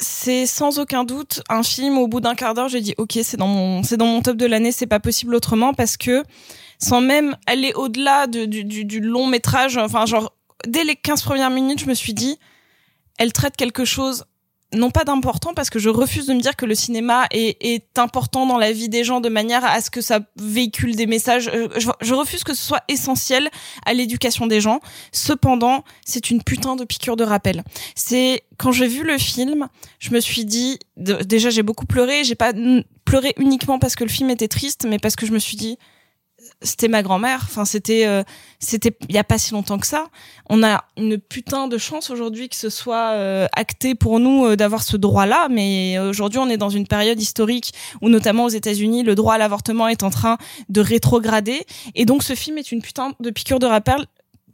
C'est 0.00 0.46
sans 0.46 0.78
aucun 0.78 1.04
doute 1.04 1.42
un 1.48 1.62
film. 1.62 1.98
Au 1.98 2.06
bout 2.06 2.20
d'un 2.20 2.34
quart 2.34 2.54
d'heure, 2.54 2.68
j'ai 2.68 2.80
dit 2.80 2.94
ok, 2.98 3.18
c'est 3.22 3.36
dans 3.36 3.48
mon, 3.48 3.82
c'est 3.82 3.96
dans 3.96 4.06
mon 4.06 4.22
top 4.22 4.36
de 4.36 4.46
l'année. 4.46 4.72
C'est 4.72 4.86
pas 4.86 5.00
possible 5.00 5.34
autrement 5.34 5.74
parce 5.74 5.96
que 5.96 6.22
sans 6.78 7.00
même 7.00 7.36
aller 7.46 7.72
au-delà 7.74 8.26
du, 8.26 8.46
du, 8.46 8.84
du 8.84 9.00
long 9.00 9.26
métrage, 9.26 9.76
enfin 9.76 10.06
genre 10.06 10.32
dès 10.66 10.84
les 10.84 10.96
15 10.96 11.22
premières 11.22 11.50
minutes, 11.50 11.80
je 11.80 11.86
me 11.86 11.94
suis 11.94 12.14
dit, 12.14 12.38
elle 13.18 13.32
traite 13.32 13.56
quelque 13.56 13.84
chose 13.84 14.24
non 14.74 14.90
pas 14.90 15.04
d'important 15.04 15.54
parce 15.54 15.70
que 15.70 15.78
je 15.78 15.88
refuse 15.88 16.26
de 16.26 16.34
me 16.34 16.40
dire 16.40 16.54
que 16.54 16.66
le 16.66 16.74
cinéma 16.74 17.26
est, 17.30 17.56
est, 17.64 17.98
important 17.98 18.46
dans 18.46 18.58
la 18.58 18.70
vie 18.70 18.88
des 18.88 19.02
gens 19.02 19.20
de 19.20 19.28
manière 19.28 19.64
à 19.64 19.80
ce 19.80 19.90
que 19.90 20.00
ça 20.00 20.20
véhicule 20.36 20.94
des 20.94 21.06
messages. 21.06 21.48
Euh, 21.48 21.68
je, 21.78 21.88
je 22.00 22.14
refuse 22.14 22.44
que 22.44 22.54
ce 22.54 22.62
soit 22.62 22.82
essentiel 22.88 23.48
à 23.86 23.94
l'éducation 23.94 24.46
des 24.46 24.60
gens. 24.60 24.80
Cependant, 25.10 25.84
c'est 26.04 26.30
une 26.30 26.42
putain 26.42 26.76
de 26.76 26.84
piqûre 26.84 27.16
de 27.16 27.24
rappel. 27.24 27.64
C'est 27.94 28.44
quand 28.58 28.72
j'ai 28.72 28.86
vu 28.86 29.04
le 29.04 29.16
film, 29.16 29.68
je 29.98 30.10
me 30.10 30.20
suis 30.20 30.44
dit 30.44 30.78
déjà 30.96 31.48
j'ai 31.48 31.62
beaucoup 31.62 31.86
pleuré. 31.86 32.24
J'ai 32.24 32.34
pas 32.34 32.52
pleuré 33.04 33.34
uniquement 33.38 33.78
parce 33.78 33.96
que 33.96 34.04
le 34.04 34.10
film 34.10 34.28
était 34.28 34.48
triste, 34.48 34.86
mais 34.88 34.98
parce 34.98 35.16
que 35.16 35.24
je 35.24 35.32
me 35.32 35.38
suis 35.38 35.56
dit 35.56 35.78
c'était 36.62 36.88
ma 36.88 37.02
grand-mère. 37.02 37.40
Enfin, 37.44 37.64
c'était, 37.64 38.06
euh, 38.06 38.22
c'était 38.58 38.96
il 39.08 39.14
y 39.14 39.18
a 39.18 39.24
pas 39.24 39.38
si 39.38 39.52
longtemps 39.52 39.78
que 39.78 39.86
ça. 39.86 40.06
On 40.48 40.62
a 40.62 40.84
une 40.96 41.18
putain 41.18 41.68
de 41.68 41.78
chance 41.78 42.10
aujourd'hui 42.10 42.48
que 42.48 42.56
ce 42.56 42.70
soit 42.70 43.12
euh, 43.12 43.46
acté 43.52 43.94
pour 43.94 44.18
nous 44.18 44.46
euh, 44.46 44.56
d'avoir 44.56 44.82
ce 44.82 44.96
droit-là. 44.96 45.48
Mais 45.50 45.98
aujourd'hui, 45.98 46.38
on 46.38 46.48
est 46.48 46.56
dans 46.56 46.70
une 46.70 46.86
période 46.86 47.20
historique 47.20 47.72
où, 48.00 48.08
notamment 48.08 48.44
aux 48.44 48.50
États-Unis, 48.50 49.02
le 49.02 49.14
droit 49.14 49.34
à 49.34 49.38
l'avortement 49.38 49.88
est 49.88 50.02
en 50.02 50.10
train 50.10 50.38
de 50.68 50.80
rétrograder. 50.80 51.64
Et 51.94 52.04
donc, 52.04 52.22
ce 52.22 52.34
film 52.34 52.58
est 52.58 52.72
une 52.72 52.82
putain 52.82 53.12
de 53.20 53.30
piqûre 53.30 53.58
de 53.58 53.66
rappel 53.66 54.06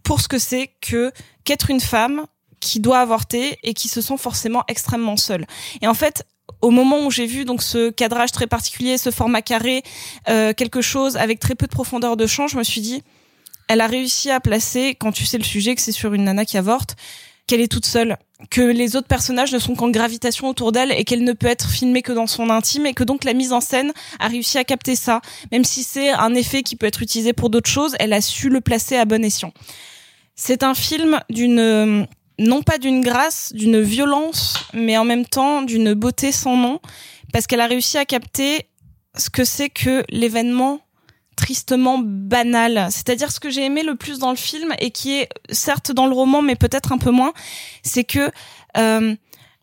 pour 0.02 0.20
ce 0.20 0.28
que 0.28 0.38
c'est 0.38 0.70
que 0.80 1.10
qu'être 1.44 1.70
une 1.70 1.80
femme 1.80 2.26
qui 2.60 2.80
doit 2.80 3.00
avorter 3.00 3.58
et 3.62 3.74
qui 3.74 3.88
se 3.88 4.00
sent 4.00 4.16
forcément 4.16 4.64
extrêmement 4.68 5.16
seule. 5.16 5.46
Et 5.82 5.86
en 5.86 5.94
fait, 5.94 6.24
au 6.64 6.70
moment 6.70 7.04
où 7.04 7.10
j'ai 7.10 7.26
vu 7.26 7.44
donc 7.44 7.62
ce 7.62 7.90
cadrage 7.90 8.32
très 8.32 8.46
particulier, 8.46 8.96
ce 8.96 9.10
format 9.10 9.42
carré, 9.42 9.82
euh, 10.28 10.54
quelque 10.54 10.80
chose 10.80 11.16
avec 11.16 11.38
très 11.38 11.54
peu 11.54 11.66
de 11.66 11.72
profondeur 11.72 12.16
de 12.16 12.26
champ, 12.26 12.48
je 12.48 12.56
me 12.56 12.62
suis 12.62 12.80
dit, 12.80 13.02
elle 13.68 13.82
a 13.82 13.86
réussi 13.86 14.30
à 14.30 14.40
placer, 14.40 14.96
quand 14.98 15.12
tu 15.12 15.26
sais 15.26 15.36
le 15.36 15.44
sujet, 15.44 15.74
que 15.74 15.82
c'est 15.82 15.92
sur 15.92 16.14
une 16.14 16.24
nana 16.24 16.46
qui 16.46 16.56
avorte, 16.56 16.96
qu'elle 17.46 17.60
est 17.60 17.70
toute 17.70 17.84
seule, 17.84 18.16
que 18.50 18.62
les 18.62 18.96
autres 18.96 19.06
personnages 19.06 19.52
ne 19.52 19.58
sont 19.58 19.74
qu'en 19.74 19.90
gravitation 19.90 20.48
autour 20.48 20.72
d'elle 20.72 20.90
et 20.92 21.04
qu'elle 21.04 21.22
ne 21.22 21.34
peut 21.34 21.46
être 21.46 21.68
filmée 21.68 22.00
que 22.00 22.12
dans 22.12 22.26
son 22.26 22.48
intime 22.48 22.86
et 22.86 22.94
que 22.94 23.04
donc 23.04 23.24
la 23.24 23.34
mise 23.34 23.52
en 23.52 23.60
scène 23.60 23.92
a 24.18 24.28
réussi 24.28 24.56
à 24.56 24.64
capter 24.64 24.96
ça. 24.96 25.20
Même 25.52 25.64
si 25.64 25.82
c'est 25.82 26.10
un 26.10 26.34
effet 26.34 26.62
qui 26.62 26.76
peut 26.76 26.86
être 26.86 27.02
utilisé 27.02 27.34
pour 27.34 27.50
d'autres 27.50 27.70
choses, 27.70 27.94
elle 28.00 28.14
a 28.14 28.22
su 28.22 28.48
le 28.48 28.62
placer 28.62 28.96
à 28.96 29.04
bon 29.04 29.22
escient. 29.22 29.52
C'est 30.34 30.62
un 30.62 30.74
film 30.74 31.20
d'une 31.28 32.06
non 32.38 32.62
pas 32.62 32.78
d'une 32.78 33.00
grâce, 33.00 33.52
d'une 33.52 33.80
violence, 33.80 34.54
mais 34.72 34.96
en 34.96 35.04
même 35.04 35.26
temps 35.26 35.62
d'une 35.62 35.94
beauté 35.94 36.32
sans 36.32 36.56
nom, 36.56 36.80
parce 37.32 37.46
qu'elle 37.46 37.60
a 37.60 37.66
réussi 37.66 37.98
à 37.98 38.04
capter 38.04 38.68
ce 39.16 39.30
que 39.30 39.44
c'est 39.44 39.68
que 39.68 40.04
l'événement 40.08 40.80
tristement 41.36 41.98
banal. 41.98 42.88
C'est-à-dire 42.90 43.30
ce 43.30 43.40
que 43.40 43.50
j'ai 43.50 43.64
aimé 43.64 43.82
le 43.82 43.96
plus 43.96 44.18
dans 44.18 44.30
le 44.30 44.36
film 44.36 44.72
et 44.78 44.90
qui 44.90 45.18
est 45.18 45.28
certes 45.50 45.92
dans 45.92 46.06
le 46.06 46.14
roman, 46.14 46.42
mais 46.42 46.54
peut-être 46.56 46.92
un 46.92 46.98
peu 46.98 47.10
moins, 47.10 47.32
c'est 47.82 48.04
que 48.04 48.30
euh, 48.76 49.14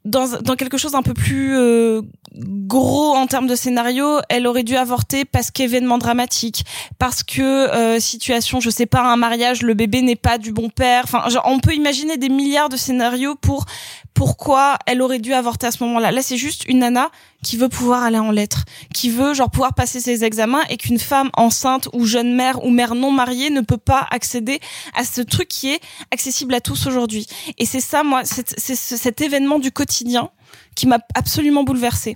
dans, 0.05 0.27
dans 0.41 0.55
quelque 0.55 0.77
chose 0.77 0.95
un 0.95 1.03
peu 1.03 1.13
plus 1.13 1.55
euh, 1.55 2.01
gros 2.35 3.13
en 3.13 3.27
termes 3.27 3.47
de 3.47 3.55
scénario, 3.55 4.19
elle 4.29 4.47
aurait 4.47 4.63
dû 4.63 4.75
avorter 4.75 5.25
parce 5.25 5.51
qu'événement 5.51 5.97
dramatique, 5.97 6.65
parce 6.97 7.23
que 7.23 7.41
euh, 7.41 7.99
situation, 7.99 8.59
je 8.59 8.69
sais 8.69 8.85
pas, 8.85 9.01
un 9.01 9.17
mariage, 9.17 9.61
le 9.61 9.73
bébé 9.73 10.01
n'est 10.01 10.15
pas 10.15 10.37
du 10.37 10.51
bon 10.51 10.69
père. 10.69 11.03
Enfin, 11.03 11.23
on 11.45 11.59
peut 11.59 11.73
imaginer 11.73 12.17
des 12.17 12.29
milliards 12.29 12.69
de 12.69 12.77
scénarios 12.77 13.35
pour 13.35 13.65
pourquoi 14.13 14.77
elle 14.85 15.01
aurait 15.01 15.19
dû 15.19 15.33
avorter 15.33 15.67
à 15.67 15.71
ce 15.71 15.83
moment-là. 15.83 16.11
Là, 16.11 16.21
c'est 16.21 16.37
juste 16.37 16.65
une 16.67 16.79
nana 16.79 17.09
qui 17.43 17.57
veut 17.57 17.69
pouvoir 17.69 18.03
aller 18.03 18.19
en 18.19 18.31
lettres, 18.31 18.65
qui 18.93 19.09
veut 19.09 19.33
genre 19.33 19.49
pouvoir 19.49 19.73
passer 19.73 19.99
ses 19.99 20.23
examens 20.23 20.61
et 20.69 20.77
qu'une 20.77 20.99
femme 20.99 21.29
enceinte 21.35 21.89
ou 21.93 22.05
jeune 22.05 22.35
mère 22.35 22.63
ou 22.63 22.69
mère 22.69 22.93
non 22.93 23.11
mariée 23.11 23.49
ne 23.49 23.61
peut 23.61 23.77
pas 23.77 24.07
accéder 24.11 24.59
à 24.95 25.03
ce 25.03 25.21
truc 25.21 25.47
qui 25.47 25.71
est 25.71 25.81
accessible 26.11 26.53
à 26.53 26.61
tous 26.61 26.85
aujourd'hui. 26.87 27.25
Et 27.57 27.65
c'est 27.65 27.79
ça, 27.79 28.03
moi, 28.03 28.21
c'est 28.25 28.75
cet 28.75 29.21
événement 29.21 29.59
du 29.59 29.71
quotidien 29.71 30.29
qui 30.75 30.87
m'a 30.87 30.99
absolument 31.15 31.63
bouleversée. 31.63 32.15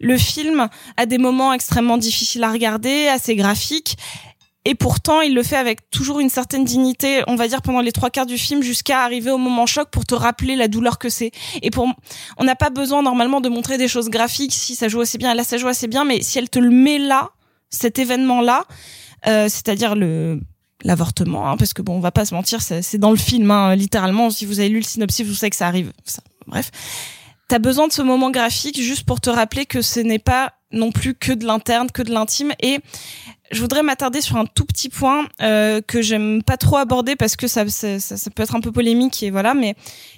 Le 0.00 0.16
film 0.16 0.68
a 0.96 1.06
des 1.06 1.18
moments 1.18 1.52
extrêmement 1.52 1.98
difficiles 1.98 2.44
à 2.44 2.50
regarder, 2.50 3.08
assez 3.08 3.34
graphiques, 3.34 3.96
et 4.68 4.74
pourtant, 4.74 5.20
il 5.20 5.32
le 5.32 5.44
fait 5.44 5.56
avec 5.56 5.90
toujours 5.90 6.18
une 6.18 6.28
certaine 6.28 6.64
dignité, 6.64 7.22
on 7.28 7.36
va 7.36 7.46
dire 7.46 7.62
pendant 7.62 7.80
les 7.80 7.92
trois 7.92 8.10
quarts 8.10 8.26
du 8.26 8.36
film, 8.36 8.64
jusqu'à 8.64 9.04
arriver 9.04 9.30
au 9.30 9.38
moment 9.38 9.64
choc 9.64 9.90
pour 9.92 10.04
te 10.04 10.16
rappeler 10.16 10.56
la 10.56 10.66
douleur 10.66 10.98
que 10.98 11.08
c'est. 11.08 11.30
Et 11.62 11.70
pour, 11.70 11.88
on 12.36 12.42
n'a 12.42 12.56
pas 12.56 12.70
besoin 12.70 13.00
normalement 13.00 13.40
de 13.40 13.48
montrer 13.48 13.78
des 13.78 13.86
choses 13.86 14.10
graphiques 14.10 14.52
si 14.52 14.74
ça 14.74 14.88
joue 14.88 15.00
assez 15.00 15.18
bien. 15.18 15.34
Là, 15.34 15.44
ça 15.44 15.56
joue 15.56 15.68
assez 15.68 15.86
bien, 15.86 16.04
mais 16.04 16.20
si 16.20 16.40
elle 16.40 16.50
te 16.50 16.58
le 16.58 16.70
met 16.70 16.98
là, 16.98 17.30
cet 17.70 18.00
événement-là, 18.00 18.64
euh, 19.28 19.44
c'est-à-dire 19.44 19.94
le 19.94 20.40
l'avortement, 20.82 21.48
hein, 21.48 21.56
parce 21.56 21.72
que 21.72 21.80
bon, 21.80 21.94
on 21.94 22.00
va 22.00 22.10
pas 22.10 22.24
se 22.24 22.34
mentir, 22.34 22.60
c'est 22.60 22.98
dans 22.98 23.12
le 23.12 23.16
film, 23.16 23.48
hein, 23.52 23.76
littéralement. 23.76 24.30
Si 24.30 24.46
vous 24.46 24.58
avez 24.58 24.68
lu 24.68 24.78
le 24.78 24.84
synopsis, 24.84 25.24
vous 25.24 25.34
savez 25.34 25.50
que 25.50 25.56
ça 25.56 25.68
arrive. 25.68 25.92
Ça, 26.04 26.22
bref, 26.48 26.72
t'as 27.48 27.60
besoin 27.60 27.86
de 27.86 27.92
ce 27.92 28.02
moment 28.02 28.32
graphique 28.32 28.80
juste 28.80 29.04
pour 29.04 29.20
te 29.20 29.30
rappeler 29.30 29.64
que 29.64 29.80
ce 29.80 30.00
n'est 30.00 30.18
pas 30.18 30.54
non 30.72 30.92
plus 30.92 31.14
que 31.14 31.32
de 31.32 31.46
l'interne, 31.46 31.90
que 31.90 32.02
de 32.02 32.12
l'intime. 32.12 32.52
Et 32.60 32.80
je 33.50 33.60
voudrais 33.60 33.82
m'attarder 33.82 34.20
sur 34.20 34.36
un 34.36 34.46
tout 34.46 34.64
petit 34.64 34.88
point 34.88 35.26
euh, 35.42 35.80
que 35.80 36.02
j'aime 36.02 36.42
pas 36.42 36.56
trop 36.56 36.76
aborder 36.76 37.16
parce 37.16 37.36
que 37.36 37.46
ça, 37.46 37.68
ça, 37.68 37.98
ça, 37.98 38.30
peut 38.30 38.42
être 38.42 38.54
un 38.54 38.60
peu 38.60 38.72
polémique 38.72 39.22
et 39.22 39.30
voilà, 39.30 39.54
mais 39.54 39.74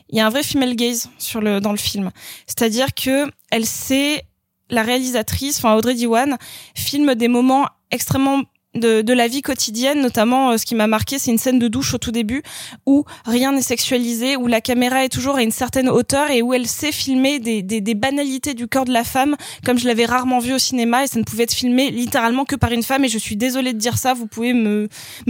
il 0.08 0.16
y 0.16 0.20
a 0.20 0.26
un 0.26 0.30
vrai 0.30 0.42
female 0.42 0.74
gaze 0.74 1.10
sur 1.18 1.40
le 1.40 1.60
dans 1.60 1.72
le 1.72 1.78
film, 1.78 2.10
c'est-à-dire 2.46 2.94
que 2.94 3.30
elle 3.50 3.66
sait 3.66 4.24
la 4.70 4.82
réalisatrice, 4.82 5.58
enfin 5.58 5.74
Audrey 5.74 5.94
Diwan, 5.94 6.36
filme 6.74 7.14
des 7.14 7.28
moments 7.28 7.66
extrêmement 7.90 8.42
de, 8.78 9.12
la 9.12 9.28
vie 9.28 9.42
quotidienne, 9.42 10.00
notamment 10.00 10.50
euh, 10.50 10.56
ce 10.56 10.66
qui 10.66 10.74
m'a 10.74 10.86
marqué, 10.86 11.18
c'est 11.18 11.30
une 11.30 11.38
scène 11.38 11.58
de 11.58 11.68
douche 11.68 11.94
au 11.94 11.98
tout 11.98 12.12
début 12.12 12.42
où 12.86 13.04
rien 13.24 13.52
n'est 13.52 13.62
sexualisé, 13.62 14.36
où 14.36 14.46
la 14.46 14.60
caméra 14.60 15.04
est 15.04 15.08
toujours 15.08 15.36
à 15.36 15.42
une 15.42 15.50
certaine 15.50 15.88
hauteur 15.88 16.30
et 16.30 16.42
où 16.42 16.54
elle 16.54 16.66
sait 16.66 16.92
filmer 16.92 17.38
des, 17.38 17.94
banalités 17.94 18.54
du 18.54 18.68
corps 18.68 18.84
de 18.84 18.92
la 18.92 19.04
femme, 19.04 19.36
comme 19.64 19.78
je 19.78 19.86
l'avais 19.86 20.04
rarement 20.04 20.38
vu 20.38 20.52
au 20.54 20.58
cinéma 20.58 21.04
et 21.04 21.06
ça 21.06 21.18
ne 21.18 21.24
pouvait 21.24 21.44
être 21.44 21.54
filmé 21.54 21.90
littéralement 21.90 22.44
que 22.44 22.56
par 22.56 22.72
une 22.72 22.82
femme. 22.82 23.04
Et 23.04 23.08
je 23.08 23.18
suis 23.18 23.36
désolée 23.36 23.72
de 23.72 23.78
dire 23.78 23.98
ça, 23.98 24.14
vous 24.14 24.26
pouvez 24.26 24.52
me, 24.52 24.88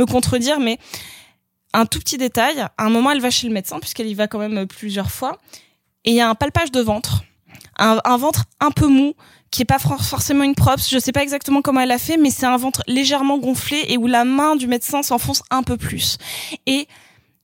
contredire, 0.08 0.60
mais 0.60 0.78
un 1.72 1.86
tout 1.86 1.98
petit 1.98 2.18
détail, 2.18 2.60
à 2.60 2.72
un 2.78 2.90
moment 2.90 3.10
elle 3.10 3.20
va 3.20 3.30
chez 3.30 3.46
le 3.46 3.52
médecin 3.52 3.78
puisqu'elle 3.78 4.06
y 4.06 4.14
va 4.14 4.26
quand 4.26 4.38
même 4.38 4.66
plusieurs 4.66 5.10
fois 5.10 5.38
et 6.04 6.10
il 6.10 6.16
y 6.16 6.20
a 6.20 6.28
un 6.28 6.34
palpage 6.34 6.72
de 6.72 6.80
ventre, 6.80 7.24
un 7.78 8.16
ventre 8.16 8.44
un 8.60 8.70
peu 8.70 8.86
mou 8.86 9.14
qui 9.50 9.62
est 9.62 9.64
pas 9.64 9.78
forcément 9.78 10.44
une 10.44 10.54
props, 10.54 10.88
je 10.90 10.98
sais 10.98 11.12
pas 11.12 11.22
exactement 11.22 11.62
comment 11.62 11.80
elle 11.80 11.90
a 11.90 11.98
fait, 11.98 12.16
mais 12.16 12.30
c'est 12.30 12.46
un 12.46 12.56
ventre 12.56 12.82
légèrement 12.86 13.38
gonflé 13.38 13.84
et 13.88 13.96
où 13.96 14.06
la 14.06 14.24
main 14.24 14.56
du 14.56 14.66
médecin 14.66 15.02
s'enfonce 15.02 15.42
un 15.50 15.62
peu 15.62 15.76
plus. 15.76 16.18
Et 16.66 16.86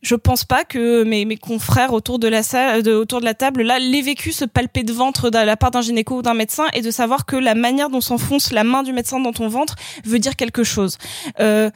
je 0.04 0.14
pense 0.14 0.44
pas 0.44 0.64
que 0.64 1.02
mes, 1.02 1.36
confrères 1.36 1.92
autour 1.92 2.18
de 2.18 2.28
la 2.28 2.42
salle, 2.42 2.86
autour 2.88 3.20
de 3.20 3.24
la 3.24 3.34
table 3.34 3.62
là 3.62 3.78
l'aient 3.78 4.02
vécu 4.02 4.32
se 4.32 4.44
palper 4.44 4.82
de 4.82 4.92
ventre 4.92 5.30
de 5.30 5.38
la 5.38 5.56
part 5.56 5.70
d'un 5.70 5.80
gynéco 5.80 6.18
ou 6.18 6.22
d'un 6.22 6.34
médecin 6.34 6.66
et 6.74 6.82
de 6.82 6.90
savoir 6.90 7.24
que 7.24 7.36
la 7.36 7.54
manière 7.54 7.88
dont 7.88 8.02
s'enfonce 8.02 8.52
la 8.52 8.64
main 8.64 8.82
du 8.82 8.92
médecin 8.92 9.18
dans 9.18 9.32
ton 9.32 9.48
ventre 9.48 9.74
veut 10.04 10.18
dire 10.18 10.36
quelque 10.36 10.62
chose. 10.62 10.98
Euh, 11.40 11.70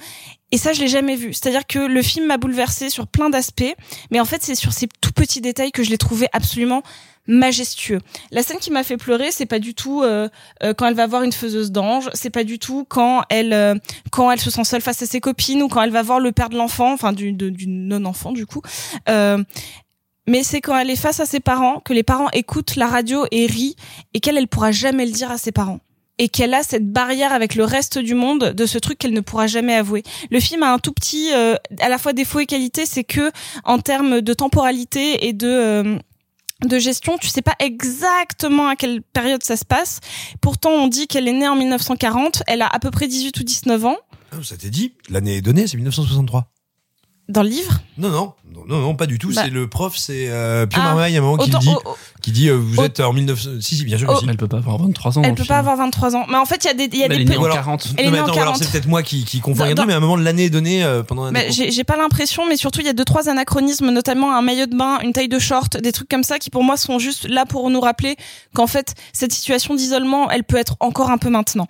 et 0.50 0.58
ça, 0.58 0.72
je 0.72 0.80
l'ai 0.80 0.88
jamais 0.88 1.16
vu. 1.16 1.32
C'est-à-dire 1.32 1.66
que 1.66 1.78
le 1.78 2.02
film 2.02 2.26
m'a 2.26 2.38
bouleversé 2.38 2.90
sur 2.90 3.06
plein 3.06 3.28
d'aspects, 3.30 3.74
mais 4.10 4.20
en 4.20 4.24
fait, 4.24 4.42
c'est 4.42 4.54
sur 4.54 4.72
ces 4.72 4.88
tout 5.00 5.12
petits 5.12 5.40
détails 5.40 5.72
que 5.72 5.82
je 5.82 5.90
l'ai 5.90 5.98
trouvé 5.98 6.26
absolument 6.32 6.82
majestueux. 7.28 8.00
La 8.32 8.42
scène 8.42 8.58
qui 8.58 8.72
m'a 8.72 8.82
fait 8.82 8.96
pleurer, 8.96 9.30
c'est 9.30 9.46
pas 9.46 9.60
du 9.60 9.74
tout 9.74 10.02
euh, 10.02 10.28
euh, 10.62 10.72
quand 10.74 10.88
elle 10.88 10.94
va 10.94 11.06
voir 11.06 11.22
une 11.22 11.32
faiseuse 11.32 11.70
d'ange, 11.70 12.08
c'est 12.14 12.30
pas 12.30 12.42
du 12.42 12.58
tout 12.58 12.84
quand 12.88 13.22
elle 13.28 13.52
euh, 13.52 13.74
quand 14.10 14.30
elle 14.32 14.40
se 14.40 14.50
sent 14.50 14.64
seule 14.64 14.80
face 14.80 15.02
à 15.02 15.06
ses 15.06 15.20
copines 15.20 15.62
ou 15.62 15.68
quand 15.68 15.82
elle 15.82 15.90
va 15.90 16.02
voir 16.02 16.18
le 16.18 16.32
père 16.32 16.48
de 16.48 16.56
l'enfant, 16.56 16.92
enfin 16.92 17.12
du, 17.12 17.32
du 17.32 17.66
non-enfant 17.68 18.32
du 18.32 18.46
coup. 18.46 18.62
mais 19.06 20.42
c'est 20.42 20.60
quand 20.60 20.76
elle 20.76 20.90
est 20.90 20.96
face 20.96 21.20
à 21.20 21.26
ses 21.26 21.40
parents, 21.40 21.80
que 21.80 21.92
les 21.92 22.02
parents 22.02 22.28
écoutent 22.32 22.76
la 22.76 22.86
radio 22.86 23.24
et 23.30 23.46
rient, 23.46 23.76
et 24.14 24.20
qu'elle, 24.20 24.36
elle 24.36 24.48
pourra 24.48 24.72
jamais 24.72 25.06
le 25.06 25.12
dire 25.12 25.30
à 25.30 25.38
ses 25.38 25.52
parents 25.52 25.80
et 26.20 26.28
qu'elle 26.28 26.52
a 26.52 26.64
cette 26.64 26.90
barrière 26.90 27.32
avec 27.32 27.54
le 27.54 27.62
reste 27.62 27.96
du 27.96 28.14
monde 28.14 28.52
de 28.52 28.66
ce 28.66 28.76
truc 28.78 28.98
qu'elle 28.98 29.12
ne 29.12 29.20
pourra 29.20 29.46
jamais 29.46 29.74
avouer. 29.74 30.02
Le 30.32 30.40
film 30.40 30.64
a 30.64 30.72
un 30.72 30.78
tout 30.78 30.92
petit, 30.92 31.30
à 31.32 31.88
la 31.88 31.98
fois 31.98 32.12
défaut 32.12 32.40
et 32.40 32.46
qualité, 32.46 32.86
c'est 32.86 33.04
que 33.04 33.30
en 33.62 33.78
termes 33.78 34.20
de 34.20 34.34
temporalité 34.34 35.28
et 35.28 35.32
de 35.32 36.00
de 36.66 36.78
gestion, 36.78 37.18
tu 37.18 37.28
sais 37.28 37.42
pas 37.42 37.54
exactement 37.60 38.68
à 38.68 38.74
quelle 38.76 39.02
période 39.02 39.42
ça 39.44 39.56
se 39.56 39.64
passe. 39.64 40.00
Pourtant, 40.40 40.70
on 40.70 40.88
dit 40.88 41.06
qu'elle 41.06 41.28
est 41.28 41.32
née 41.32 41.48
en 41.48 41.54
1940, 41.56 42.42
elle 42.46 42.62
a 42.62 42.66
à 42.66 42.78
peu 42.80 42.90
près 42.90 43.06
18 43.06 43.38
ou 43.38 43.44
19 43.44 43.84
ans. 43.86 43.96
Ah, 44.32 44.36
Ça 44.42 44.56
t'est 44.56 44.70
dit 44.70 44.94
L'année 45.08 45.36
est 45.36 45.40
donnée, 45.42 45.66
c'est 45.66 45.76
1963. 45.76 46.50
Dans 47.28 47.42
le 47.42 47.48
livre? 47.50 47.80
Non, 47.98 48.08
non, 48.10 48.34
non, 48.66 48.78
non, 48.80 48.94
pas 48.96 49.06
du 49.06 49.18
tout. 49.18 49.30
Bah. 49.32 49.42
C'est 49.44 49.50
le 49.50 49.68
prof, 49.68 49.96
c'est 49.96 50.28
euh, 50.30 50.66
Pio 50.66 50.80
Ah, 50.82 50.86
Marmaille 50.86 51.14
à 51.14 51.18
un 51.18 51.22
moment 51.22 51.36
qui 51.36 51.50
autant- 51.50 51.58
dit. 51.58 51.74
Qui 52.20 52.32
dit, 52.32 52.48
euh, 52.48 52.54
vous 52.56 52.80
Oh. 52.80 52.84
êtes 52.84 53.00
en 53.00 53.12
1900. 53.12 53.50
Si, 53.60 53.76
si, 53.76 53.84
bien 53.84 53.96
sûr 53.98 54.08
Oh. 54.10 54.18
si. 54.20 54.26
Elle 54.28 54.36
peut 54.36 54.48
pas 54.48 54.58
avoir 54.58 54.78
23 54.78 55.18
ans. 55.18 55.22
Elle 55.24 55.34
peut 55.34 55.42
le 55.42 55.48
pas 55.48 55.54
film. 55.54 55.58
avoir 55.58 55.76
23 55.76 56.16
ans. 56.16 56.26
Mais 56.28 56.36
en 56.36 56.44
fait, 56.44 56.64
il 56.64 56.66
y 56.66 56.70
a 56.70 56.74
des, 56.74 56.84
il 56.92 56.98
y 56.98 57.04
a 57.04 57.08
Mais 57.08 57.16
des 57.16 57.22
elle 57.22 57.28
est 57.28 57.30
née 57.30 57.36
en 57.36 57.40
Ou 57.42 57.44
alors- 57.46 57.56
40. 57.56 57.88
Elle 57.96 58.04
est 58.04 58.06
non, 58.06 58.10
mais 58.10 58.16
née 58.16 58.20
en 58.22 58.24
attends, 58.26 58.32
ou 58.32 58.40
alors 58.40 58.52
40. 58.54 58.62
c'est 58.64 58.70
peut-être 58.72 58.86
moi 58.88 59.02
qui, 59.02 59.24
qui 59.24 59.40
confonds 59.40 59.60
Dans- 59.60 59.64
rien 59.66 59.86
mais 59.86 59.92
à 59.94 59.96
un 59.96 60.00
moment 60.00 60.16
de 60.18 60.22
l'année 60.22 60.44
est 60.44 60.50
donnée 60.50 60.82
euh, 60.84 61.02
pendant 61.02 61.30
Mais 61.30 61.50
j'ai 61.50 61.84
pas 61.84 61.96
l'impression, 61.96 62.46
mais 62.48 62.56
surtout 62.56 62.80
il 62.80 62.86
y 62.86 62.90
a 62.90 62.92
deux 62.92 63.04
trois 63.04 63.28
anachronismes, 63.28 63.90
notamment 63.90 64.34
un 64.36 64.42
maillot 64.42 64.66
de 64.66 64.76
bain, 64.76 64.98
une 65.02 65.12
taille 65.12 65.28
de 65.28 65.38
short, 65.38 65.76
des 65.76 65.92
trucs 65.92 66.08
comme 66.08 66.24
ça 66.24 66.38
qui 66.38 66.50
pour 66.50 66.62
moi 66.64 66.76
sont 66.76 66.98
juste 66.98 67.28
là 67.28 67.46
pour 67.46 67.70
nous 67.70 67.80
rappeler 67.80 68.16
qu'en 68.54 68.66
fait 68.66 68.94
cette 69.12 69.32
situation 69.32 69.74
d'isolement, 69.74 70.30
elle 70.30 70.44
peut 70.44 70.56
être 70.56 70.76
encore 70.80 71.10
un 71.10 71.18
peu 71.18 71.30
maintenant. 71.30 71.66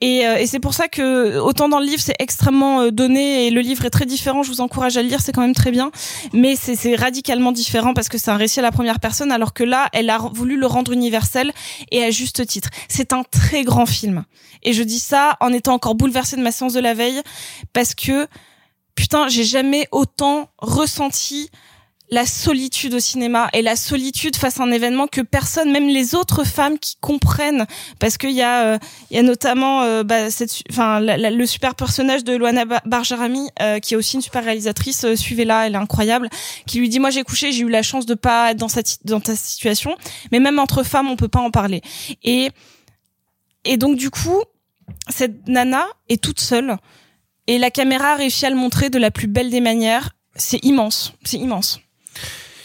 Et, 0.00 0.26
euh, 0.26 0.36
et 0.36 0.46
c'est 0.46 0.60
pour 0.60 0.74
ça 0.74 0.88
que 0.88 1.38
autant 1.38 1.68
dans 1.68 1.78
le 1.78 1.86
livre 1.86 2.00
c'est 2.02 2.16
extrêmement 2.18 2.80
euh, 2.82 2.90
donné 2.90 3.46
et 3.46 3.50
le 3.50 3.60
livre 3.60 3.84
est 3.84 3.90
très 3.90 4.06
différent. 4.06 4.42
Je 4.42 4.50
vous 4.50 4.60
encourage 4.60 4.96
à 4.96 5.02
le 5.02 5.08
lire, 5.08 5.20
c'est 5.20 5.32
quand 5.32 5.42
même 5.42 5.54
très 5.54 5.70
bien, 5.70 5.90
mais 6.32 6.56
c'est 6.56 6.76
c'est 6.76 6.94
radicalement 6.96 7.52
différent 7.52 7.92
parce 7.94 8.08
que 8.08 8.16
c'est 8.18 8.30
un 8.30 8.36
récit 8.36 8.60
à 8.60 8.62
la 8.62 8.72
première 8.72 9.00
personne, 9.00 9.30
alors 9.32 9.52
que 9.52 9.64
là 9.64 9.88
elle 9.92 10.10
a 10.10 10.18
voulu 10.18 10.56
le 10.56 10.66
rendre 10.66 10.92
universel 10.92 11.52
et 11.90 12.02
à 12.02 12.10
juste 12.10 12.46
titre. 12.46 12.70
C'est 12.88 13.12
un 13.12 13.22
très 13.24 13.64
grand 13.64 13.86
film. 13.86 14.24
Et 14.62 14.72
je 14.72 14.82
dis 14.82 14.98
ça 14.98 15.36
en 15.40 15.52
étant 15.52 15.74
encore 15.74 15.94
bouleversée 15.94 16.36
de 16.36 16.42
ma 16.42 16.52
séance 16.52 16.72
de 16.72 16.80
la 16.80 16.94
veille 16.94 17.20
parce 17.72 17.94
que 17.94 18.26
putain, 18.94 19.28
j'ai 19.28 19.44
jamais 19.44 19.88
autant 19.92 20.48
ressenti 20.58 21.50
la 22.12 22.26
solitude 22.26 22.94
au 22.94 22.98
cinéma 22.98 23.48
et 23.52 23.62
la 23.62 23.76
solitude 23.76 24.34
face 24.34 24.58
à 24.58 24.64
un 24.64 24.72
événement 24.72 25.06
que 25.06 25.20
personne, 25.20 25.70
même 25.70 25.88
les 25.88 26.16
autres 26.16 26.42
femmes 26.44 26.78
qui 26.78 26.96
comprennent, 27.00 27.66
parce 28.00 28.18
qu'il 28.18 28.32
y 28.32 28.42
a, 28.42 28.64
euh, 28.64 28.78
il 29.10 29.16
y 29.16 29.20
a 29.20 29.22
notamment, 29.22 29.82
euh, 29.82 30.02
bah, 30.02 30.28
cette, 30.30 30.62
le 30.68 31.46
super 31.46 31.76
personnage 31.76 32.24
de 32.24 32.34
Luana 32.34 32.64
Ba- 32.64 32.82
Barjarami, 32.84 33.48
euh, 33.62 33.78
qui 33.78 33.94
est 33.94 33.96
aussi 33.96 34.16
une 34.16 34.22
super 34.22 34.42
réalisatrice, 34.42 35.04
euh, 35.04 35.14
suivez-la, 35.14 35.68
elle 35.68 35.74
est 35.74 35.78
incroyable, 35.78 36.28
qui 36.66 36.80
lui 36.80 36.88
dit, 36.88 36.98
moi 36.98 37.10
j'ai 37.10 37.22
couché, 37.22 37.52
j'ai 37.52 37.62
eu 37.62 37.68
la 37.68 37.82
chance 37.82 38.06
de 38.06 38.14
pas 38.14 38.50
être 38.50 38.58
dans 38.58 38.68
cette, 38.68 38.98
dans 39.04 39.20
ta 39.20 39.36
situation, 39.36 39.96
mais 40.32 40.40
même 40.40 40.58
entre 40.58 40.82
femmes, 40.82 41.08
on 41.10 41.16
peut 41.16 41.28
pas 41.28 41.40
en 41.40 41.52
parler. 41.52 41.80
Et, 42.24 42.50
et 43.64 43.76
donc 43.76 43.96
du 43.96 44.10
coup, 44.10 44.42
cette 45.08 45.46
nana 45.46 45.86
est 46.08 46.20
toute 46.20 46.40
seule 46.40 46.76
et 47.46 47.58
la 47.58 47.70
caméra 47.70 48.12
a 48.12 48.16
réussi 48.16 48.46
à 48.46 48.50
le 48.50 48.56
montrer 48.56 48.90
de 48.90 48.98
la 48.98 49.12
plus 49.12 49.28
belle 49.28 49.50
des 49.50 49.60
manières. 49.60 50.10
C'est 50.34 50.64
immense, 50.64 51.12
c'est 51.24 51.38
immense. 51.38 51.80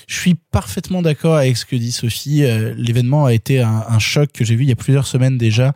Je 0.08 0.20
suis 0.20 0.36
parfaitement 0.36 1.02
d'accord 1.02 1.36
avec 1.36 1.58
ce 1.58 1.66
que 1.66 1.76
dit 1.76 1.92
Sophie. 1.92 2.44
Euh, 2.44 2.74
L'événement 2.78 3.26
a 3.26 3.34
été 3.34 3.62
un, 3.62 3.84
un 3.88 4.00
choc 4.00 4.32
que 4.32 4.46
j'ai 4.46 4.56
vu 4.56 4.64
il 4.64 4.70
y 4.70 4.72
a 4.72 4.76
plusieurs 4.76 5.08
semaines 5.08 5.38
déjà 5.38 5.74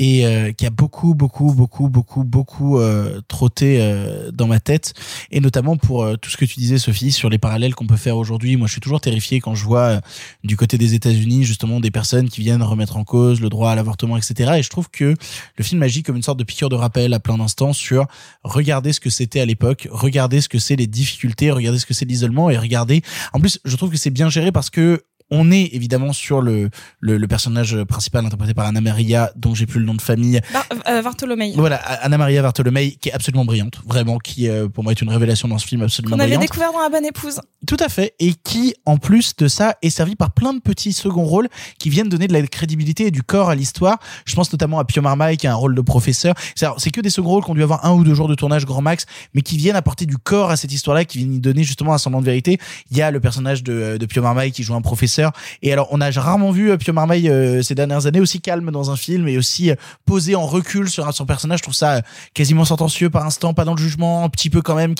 et 0.00 0.24
euh, 0.24 0.50
qui 0.52 0.64
a 0.64 0.70
beaucoup, 0.70 1.14
beaucoup, 1.14 1.52
beaucoup, 1.52 1.90
beaucoup, 1.90 2.24
beaucoup 2.24 2.78
euh, 2.78 3.20
trotté 3.28 3.82
euh, 3.82 4.30
dans 4.32 4.46
ma 4.46 4.58
tête. 4.58 4.94
Et 5.30 5.40
notamment 5.40 5.76
pour 5.76 6.02
euh, 6.02 6.16
tout 6.16 6.30
ce 6.30 6.38
que 6.38 6.46
tu 6.46 6.58
disais, 6.58 6.78
Sophie, 6.78 7.12
sur 7.12 7.28
les 7.28 7.36
parallèles 7.36 7.74
qu'on 7.74 7.86
peut 7.86 7.98
faire 7.98 8.16
aujourd'hui. 8.16 8.56
Moi, 8.56 8.66
je 8.66 8.72
suis 8.72 8.80
toujours 8.80 9.02
terrifié 9.02 9.40
quand 9.40 9.54
je 9.54 9.62
vois 9.62 9.80
euh, 9.82 10.00
du 10.42 10.56
côté 10.56 10.78
des 10.78 10.94
États-Unis 10.94 11.44
justement 11.44 11.80
des 11.80 11.90
personnes 11.90 12.30
qui 12.30 12.40
viennent 12.40 12.62
remettre 12.62 12.96
en 12.96 13.04
cause 13.04 13.42
le 13.42 13.50
droit 13.50 13.72
à 13.72 13.74
l'avortement, 13.74 14.16
etc. 14.16 14.52
Et 14.56 14.62
je 14.62 14.70
trouve 14.70 14.88
que 14.88 15.14
le 15.56 15.64
film 15.64 15.82
agit 15.82 16.02
comme 16.02 16.16
une 16.16 16.22
sorte 16.22 16.38
de 16.38 16.44
piqûre 16.44 16.70
de 16.70 16.76
rappel 16.76 17.12
à 17.12 17.20
plein 17.20 17.36
d'instants 17.36 17.74
sur 17.74 18.06
regarder 18.42 18.94
ce 18.94 19.00
que 19.00 19.10
c'était 19.10 19.40
à 19.40 19.44
l'époque, 19.44 19.86
regarder 19.90 20.40
ce 20.40 20.48
que 20.48 20.58
c'est 20.58 20.76
les 20.76 20.86
difficultés, 20.86 21.50
regarder 21.50 21.78
ce 21.78 21.84
que 21.84 21.92
c'est 21.92 22.06
l'isolement 22.06 22.48
et 22.48 22.56
regarder. 22.56 23.02
En 23.34 23.38
plus, 23.40 23.60
je 23.66 23.76
trouve 23.76 23.90
que 23.90 23.98
c'est 23.98 24.08
bien 24.08 24.30
géré 24.30 24.50
parce 24.50 24.70
que 24.70 25.02
on 25.30 25.50
est 25.50 25.70
évidemment 25.72 26.12
sur 26.12 26.40
le, 26.40 26.70
le, 27.00 27.16
le 27.18 27.28
personnage 27.28 27.76
principal 27.84 28.24
interprété 28.24 28.54
par 28.54 28.66
Anna 28.66 28.80
Maria, 28.80 29.30
dont 29.36 29.54
j'ai 29.54 29.66
plus 29.66 29.80
le 29.80 29.86
nom 29.86 29.94
de 29.94 30.02
famille. 30.02 30.40
Bar 30.52 30.64
euh, 30.88 31.02
Bartholomei. 31.02 31.52
Voilà, 31.56 31.76
Anna 31.76 32.18
Maria 32.18 32.42
Bartolomei, 32.42 32.96
qui 33.00 33.08
est 33.08 33.12
absolument 33.12 33.44
brillante, 33.44 33.80
vraiment, 33.86 34.18
qui 34.18 34.48
euh, 34.48 34.68
pour 34.68 34.82
moi 34.84 34.92
est 34.92 35.00
une 35.00 35.10
révélation 35.10 35.48
dans 35.48 35.58
ce 35.58 35.66
film 35.66 35.82
absolument 35.82 36.16
Qu'on 36.16 36.20
avait 36.20 36.28
brillante. 36.36 36.42
découvert 36.42 36.72
dans 36.72 36.80
La 36.80 36.88
Bonne 36.88 37.04
Épouse. 37.06 37.40
Tout 37.66 37.76
à 37.80 37.88
fait, 37.88 38.14
et 38.18 38.34
qui, 38.34 38.74
en 38.86 38.96
plus 38.96 39.36
de 39.36 39.48
ça, 39.48 39.76
est 39.82 39.90
servi 39.90 40.16
par 40.16 40.32
plein 40.32 40.54
de 40.54 40.60
petits 40.60 40.92
seconds 40.92 41.24
rôles 41.24 41.48
qui 41.78 41.90
viennent 41.90 42.08
donner 42.08 42.26
de 42.26 42.32
la 42.32 42.42
crédibilité 42.46 43.06
et 43.06 43.10
du 43.10 43.22
corps 43.22 43.50
à 43.50 43.54
l'histoire. 43.54 43.98
Je 44.24 44.34
pense 44.34 44.52
notamment 44.52 44.78
à 44.78 44.84
Pio 44.84 45.02
Marmaille, 45.02 45.36
qui 45.36 45.46
a 45.46 45.52
un 45.52 45.56
rôle 45.56 45.74
de 45.74 45.80
professeur. 45.80 46.34
C'est 46.54 46.90
que 46.90 47.00
des 47.00 47.10
seconds 47.10 47.28
rôles 47.30 47.44
qui 47.44 47.50
ont 47.50 47.54
dû 47.54 47.62
avoir 47.62 47.84
un 47.84 47.92
ou 47.92 48.02
deux 48.04 48.14
jours 48.14 48.28
de 48.28 48.34
tournage 48.34 48.64
grand 48.64 48.82
max, 48.82 49.06
mais 49.34 49.42
qui 49.42 49.56
viennent 49.56 49.76
apporter 49.76 50.06
du 50.06 50.16
corps 50.18 50.50
à 50.50 50.56
cette 50.56 50.72
histoire-là, 50.72 51.04
qui 51.04 51.18
viennent 51.18 51.34
y 51.34 51.40
donner 51.40 51.62
justement 51.62 51.92
un 51.92 51.98
semblant 51.98 52.20
de 52.20 52.26
vérité. 52.26 52.58
Il 52.90 52.96
y 52.96 53.02
a 53.02 53.10
le 53.10 53.20
personnage 53.20 53.62
de, 53.62 53.96
de 53.98 54.06
Pio 54.06 54.22
Marmaille 54.22 54.52
qui 54.52 54.62
joue 54.62 54.74
un 54.74 54.80
professeur, 54.80 55.19
et 55.62 55.72
alors 55.72 55.88
on 55.90 56.00
a 56.00 56.10
rarement 56.10 56.50
vu 56.50 56.70
euh, 56.70 56.76
Pio 56.76 56.92
Marmaille 56.92 57.28
euh, 57.28 57.62
ces 57.62 57.74
dernières 57.74 58.06
années 58.06 58.20
aussi 58.20 58.40
calme 58.40 58.70
dans 58.70 58.90
un 58.90 58.96
film 58.96 59.28
et 59.28 59.38
aussi 59.38 59.70
euh, 59.70 59.74
posé 60.04 60.34
en 60.34 60.46
recul 60.46 60.88
sur 60.88 61.12
son 61.14 61.26
personnage. 61.26 61.58
Je 61.58 61.62
trouve 61.64 61.74
ça 61.74 61.96
euh, 61.96 62.00
quasiment 62.34 62.64
sentencieux 62.64 63.10
par 63.10 63.24
instant, 63.26 63.54
pas 63.54 63.64
dans 63.64 63.74
le 63.74 63.80
jugement, 63.80 64.24
un 64.24 64.28
petit 64.28 64.50
peu 64.50 64.62
quand 64.62 64.74
même, 64.74 64.94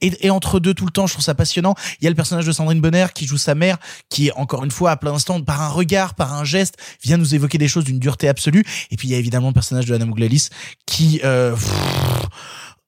et, 0.00 0.30
entre 0.30 0.60
deux 0.60 0.74
tout 0.74 0.86
le 0.86 0.90
temps. 0.90 1.06
Je 1.06 1.14
trouve 1.14 1.24
ça 1.24 1.34
passionnant. 1.34 1.74
Il 2.00 2.04
y 2.04 2.06
a 2.06 2.10
le 2.10 2.16
personnage 2.16 2.46
de 2.46 2.52
Sandrine 2.52 2.80
Bonner 2.80 3.06
qui 3.14 3.26
joue 3.26 3.38
sa 3.38 3.54
mère, 3.54 3.78
qui 4.08 4.30
encore 4.32 4.64
une 4.64 4.70
fois 4.70 4.92
à 4.92 4.96
plein 4.96 5.12
d'instants, 5.12 5.40
par 5.40 5.60
un 5.62 5.68
regard, 5.68 6.14
par 6.14 6.34
un 6.34 6.44
geste, 6.44 6.76
vient 7.02 7.16
nous 7.16 7.34
évoquer 7.34 7.58
des 7.58 7.68
choses 7.68 7.84
d'une 7.84 7.98
dureté 7.98 8.28
absolue. 8.28 8.64
Et 8.90 8.96
puis 8.96 9.08
il 9.08 9.10
y 9.12 9.14
a 9.14 9.18
évidemment 9.18 9.48
le 9.48 9.54
personnage 9.54 9.86
de 9.86 9.94
Anna 9.94 10.06
Mouglalis 10.06 10.48
qui 10.86 11.20
euh, 11.24 11.52
pff, 11.52 11.70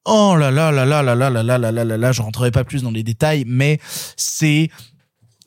Oh 0.07 0.37
là 0.37 0.51
là 0.51 0.71
là 0.71 0.85
là 0.85 1.03
là 1.03 1.15
là 1.15 1.31
là 1.31 1.43
là 1.43 1.59
là 1.59 1.73
là 1.73 1.85
là 1.85 1.97
là, 1.97 2.13
je 2.13 2.21
rentrerai 2.21 2.51
pas 2.51 2.63
plus 2.63 2.83
dans 2.83 2.91
les 2.91 3.03
détails, 3.03 3.45
mais 3.47 3.81
c'est 4.17 4.71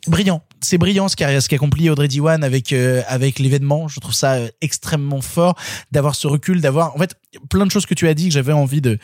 brillant. 0.07 0.41
C'est 0.61 0.77
brillant 0.77 1.07
ce 1.07 1.15
qu'a 1.15 1.39
ce 1.39 1.49
qu'accomplit 1.49 1.89
Audrey 1.89 2.07
Diwan 2.07 2.43
avec 2.43 2.73
euh, 2.73 3.01
avec 3.07 3.39
l'événement. 3.39 3.87
Je 3.87 3.99
trouve 3.99 4.13
ça 4.13 4.33
euh, 4.33 4.49
extrêmement 4.61 5.21
fort 5.21 5.55
d'avoir 5.91 6.15
ce 6.15 6.27
recul, 6.27 6.61
d'avoir 6.61 6.95
en 6.95 6.99
fait 6.99 7.15
plein 7.49 7.65
de 7.65 7.71
choses 7.71 7.85
que 7.85 7.93
tu 7.93 8.07
as 8.07 8.13
dit 8.13 8.27
que 8.27 8.33
j'avais 8.33 8.53
envie 8.53 8.81
de 8.81 8.97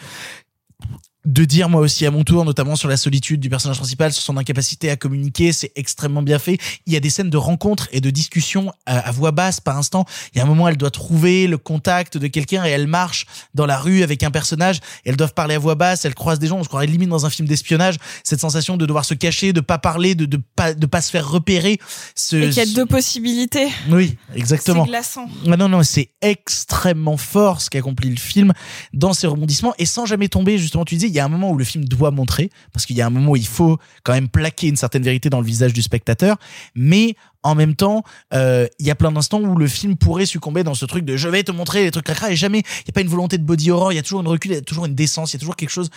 de 1.26 1.46
dire 1.46 1.70
moi 1.70 1.82
aussi 1.82 2.06
à 2.06 2.12
mon 2.12 2.24
tour, 2.24 2.44
notamment 2.46 2.76
sur 2.76 2.90
la 2.90 2.98
solitude 2.98 3.40
du 3.40 3.50
personnage 3.50 3.78
principal, 3.78 4.12
sur 4.12 4.24
son 4.24 4.38
incapacité 4.38 4.90
à 4.90 4.96
communiquer, 4.96 5.52
c'est 5.54 5.72
extrêmement 5.76 6.22
bien 6.22 6.40
fait. 6.40 6.58
Il 6.86 6.94
y 6.94 6.98
a 6.98 7.00
des 7.00 7.10
scènes 7.10 7.30
de 7.30 7.38
rencontres 7.38 7.88
et 7.92 8.02
de 8.02 8.10
discussions 8.10 8.74
à, 8.86 9.00
à 9.00 9.12
voix 9.12 9.32
basse 9.32 9.60
par 9.62 9.78
instant. 9.78 10.06
Il 10.34 10.38
y 10.38 10.42
a 10.42 10.44
un 10.44 10.48
moment, 10.48 10.68
elle 10.68 10.78
doit 10.78 10.92
trouver 10.92 11.48
le 11.48 11.58
contact 11.58 12.18
de 12.18 12.28
quelqu'un 12.28 12.66
et 12.66 12.70
elle 12.70 12.88
marche 12.88 13.26
dans 13.54 13.66
la 13.66 13.78
rue 13.78 14.04
avec 14.04 14.24
un 14.24 14.32
personnage. 14.32 14.80
Elles 15.06 15.16
doivent 15.16 15.34
parler 15.34 15.56
à 15.56 15.60
voix 15.60 15.76
basse, 15.76 16.06
elle 16.06 16.16
croise 16.16 16.40
des 16.40 16.48
gens. 16.48 16.58
On 16.58 16.64
se 16.64 16.68
croirait 16.68 16.88
limite 16.88 17.10
dans 17.10 17.26
un 17.26 17.30
film 17.30 17.48
d'espionnage. 17.48 17.96
Cette 18.24 18.40
sensation 18.40 18.78
de 18.78 18.86
devoir 18.86 19.06
se 19.06 19.14
cacher, 19.14 19.54
de 19.54 19.62
pas 19.62 19.78
parler, 19.78 20.16
de 20.16 20.26
de 20.26 20.38
pas 20.56 20.74
de 20.74 20.86
pas 20.86 21.02
se 21.02 21.10
faire 21.12 21.30
repérer. 21.30 21.80
Ce, 22.16 22.36
Et 22.36 22.50
qu'il 22.50 22.58
y 22.58 22.72
a 22.72 22.74
deux 22.74 22.86
possibilités. 22.86 23.68
oui, 23.90 24.18
exactement. 24.36 24.84
C'est 24.84 24.90
glaçant. 24.90 25.28
Ah 25.50 25.58
non, 25.58 25.70
non, 25.70 25.84
c'est 25.84 26.10
extrêmement 26.22 27.18
fort 27.18 27.62
ce 27.62 27.70
qu'accomplit 27.70 28.10
le 28.10 28.18
film 28.18 28.54
dans 28.94 29.14
ses 29.14 29.28
rebondissements 29.28 29.74
et 29.78 29.86
sans 29.86 30.06
jamais 30.06 30.28
tomber, 30.28 30.58
justement, 30.58 30.86
tu 30.86 30.96
disais, 30.96 31.13
il 31.14 31.18
y 31.18 31.20
a 31.20 31.26
un 31.26 31.30
moment 31.30 31.52
où 31.52 31.58
le 31.58 31.64
film 31.64 31.86
doit 31.86 32.10
montrer, 32.10 32.50
parce 32.74 32.88
qu'il 32.88 32.96
y 32.96 33.02
a 33.02 33.06
un 33.06 33.12
moment 33.12 33.32
où 33.32 33.36
il 33.36 33.46
faut 33.48 33.78
quand 34.04 34.14
même 34.14 34.28
plaquer 34.30 34.68
une 34.68 34.76
certaine 34.76 35.04
vérité 35.04 35.30
dans 35.30 35.40
le 35.42 35.46
visage 35.46 35.72
du 35.74 35.84
spectateur, 35.84 36.38
mais 36.74 37.16
en 37.44 37.56
même 37.56 37.76
temps, 37.76 38.04
euh, 38.34 38.68
il 38.80 38.88
y 38.88 38.90
a 38.92 38.96
plein 38.96 39.12
d'instants 39.12 39.42
où 39.42 39.58
le 39.58 39.68
film 39.68 39.98
pourrait 39.98 40.26
succomber 40.26 40.64
dans 40.64 40.74
ce 40.76 40.86
truc 40.86 41.04
de 41.06 41.18
je 41.18 41.28
vais 41.28 41.44
te 41.44 41.52
montrer 41.52 41.84
les 41.84 41.92
trucs 41.92 42.06
cracra 42.06 42.32
et 42.32 42.36
jamais, 42.38 42.60
il 42.60 42.84
n'y 42.88 42.90
a 42.92 42.94
pas 42.94 43.02
une 43.02 43.10
volonté 43.10 43.38
de 43.38 43.44
body 43.44 43.70
horror, 43.70 43.92
il 43.92 43.96
y 43.96 44.00
a 44.00 44.02
toujours 44.02 44.22
une 44.22 44.28
recul, 44.28 44.52
il 44.52 44.56
y 44.56 44.58
a 44.58 44.62
toujours 44.62 44.86
une 44.86 44.96
décence, 44.96 45.34
il 45.34 45.36
y 45.36 45.38
a 45.38 45.40
toujours 45.42 45.56
quelque 45.58 45.70
chose 45.70 45.90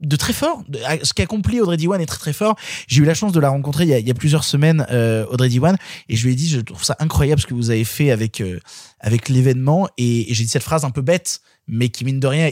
de 0.00 0.16
très 0.16 0.32
fort. 0.32 0.62
De- 0.68 0.80
Ce 1.02 1.12
qu'accomplit 1.12 1.60
Audrey 1.60 1.76
Diwan 1.76 2.00
est 2.00 2.06
très 2.06 2.18
très 2.18 2.32
fort. 2.32 2.56
J'ai 2.88 3.02
eu 3.02 3.04
la 3.04 3.14
chance 3.14 3.32
de 3.32 3.40
la 3.40 3.50
rencontrer 3.50 3.84
il 3.84 3.90
y 3.90 3.94
a, 3.94 3.98
il 3.98 4.08
y 4.08 4.10
a 4.10 4.14
plusieurs 4.14 4.42
semaines, 4.44 4.86
euh, 4.90 5.26
Audrey 5.30 5.48
Diwan, 5.50 5.76
et 6.08 6.16
je 6.16 6.24
lui 6.26 6.32
ai 6.32 6.34
dit, 6.34 6.48
je 6.48 6.60
trouve 6.60 6.82
ça 6.82 6.96
incroyable 6.98 7.40
ce 7.40 7.46
que 7.46 7.54
vous 7.54 7.70
avez 7.70 7.84
fait 7.84 8.10
avec 8.10 8.40
euh, 8.40 8.58
avec 9.00 9.28
l'événement, 9.28 9.88
et, 9.98 10.30
et 10.30 10.34
j'ai 10.34 10.44
dit 10.44 10.50
cette 10.50 10.62
phrase 10.62 10.84
un 10.84 10.90
peu 10.90 11.02
bête, 11.02 11.40
mais 11.68 11.90
qui 11.90 12.04
mine 12.06 12.20
de 12.20 12.26
rien 12.26 12.50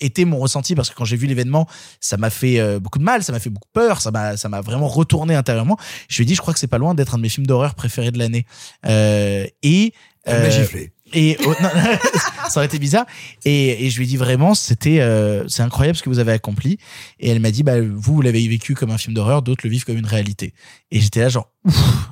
était 0.00 0.24
mon 0.24 0.38
ressenti 0.38 0.74
parce 0.74 0.90
que 0.90 0.94
quand 0.94 1.04
j'ai 1.04 1.16
vu 1.16 1.26
l'événement, 1.26 1.66
ça 2.00 2.16
m'a 2.16 2.30
fait 2.30 2.60
euh, 2.60 2.78
beaucoup 2.78 2.98
de 2.98 3.04
mal, 3.04 3.22
ça 3.22 3.32
m'a 3.32 3.40
fait 3.40 3.50
beaucoup 3.50 3.68
peur, 3.72 4.00
ça 4.00 4.10
m'a 4.10 4.36
ça 4.36 4.48
m'a 4.48 4.60
vraiment 4.60 4.88
retourné 4.88 5.34
intérieurement. 5.34 5.78
Je 6.08 6.16
lui 6.16 6.22
ai 6.24 6.26
dit, 6.26 6.34
je 6.34 6.40
crois 6.40 6.54
que 6.54 6.60
c'est 6.60 6.66
pas 6.66 6.78
loin 6.78 6.94
d'être 6.94 7.14
un 7.14 7.18
de 7.18 7.22
mes 7.22 7.28
films 7.28 7.46
d'horreur 7.46 7.74
préférés 7.74 8.10
de 8.10 8.18
l'année. 8.18 8.46
Euh, 8.86 9.46
et 9.62 9.92
Elle 10.24 10.42
m'a 10.42 10.50
giflé. 10.50 10.92
Et 11.14 11.38
oh, 11.46 11.54
non, 11.62 11.70
ça 12.48 12.60
aurait 12.60 12.66
été 12.66 12.78
bizarre. 12.78 13.06
Et, 13.44 13.86
et 13.86 13.90
je 13.90 13.96
lui 13.96 14.04
ai 14.04 14.08
dit 14.08 14.16
vraiment, 14.16 14.54
c'était 14.54 15.00
euh, 15.00 15.48
c'est 15.48 15.62
incroyable 15.62 15.96
ce 15.96 16.02
que 16.02 16.10
vous 16.10 16.18
avez 16.18 16.32
accompli. 16.32 16.78
Et 17.18 17.30
elle 17.30 17.40
m'a 17.40 17.50
dit, 17.50 17.62
bah 17.62 17.80
vous 17.80 18.14
vous 18.14 18.22
l'avez 18.22 18.46
vécu 18.46 18.74
comme 18.74 18.90
un 18.90 18.98
film 18.98 19.14
d'horreur, 19.14 19.42
d'autres 19.42 19.62
le 19.64 19.70
vivent 19.70 19.84
comme 19.84 19.96
une 19.96 20.06
réalité. 20.06 20.52
Et 20.90 21.00
j'étais 21.00 21.20
là 21.20 21.28
genre 21.28 21.50
ouf, 21.64 22.10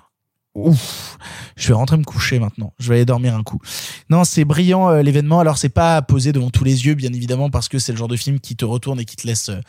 ouf. 0.57 1.19
Je 1.57 1.69
vais 1.69 1.75
rentrer 1.75 1.97
me 1.97 2.05
coucher 2.05 2.39
maintenant. 2.39 2.73
Je 2.79 2.89
vais 2.89 2.97
aller 2.97 3.05
dormir 3.05 3.35
un 3.35 3.43
coup. 3.43 3.59
Non, 4.11 4.25
c'est 4.25 4.45
brillant 4.45 4.89
euh, 4.91 5.03
l'événement. 5.03 5.41
Alors 5.41 5.59
c'est 5.59 5.69
pas 5.69 6.03
posé 6.03 6.33
devant 6.33 6.51
tous 6.51 6.65
les 6.65 6.87
yeux, 6.87 6.95
bien 6.95 7.13
évidemment, 7.13 7.51
parce 7.51 7.69
que 7.69 7.79
c'est 7.79 7.93
le 7.93 7.99
genre 7.99 8.09
de 8.09 8.17
film 8.17 8.41
qui 8.41 8.57
te 8.57 8.65
retourne 8.65 9.01
et 9.01 9.05
qui 9.05 9.17
te 9.17 9.27
laisse, 9.27 9.49
euh, 9.49 9.61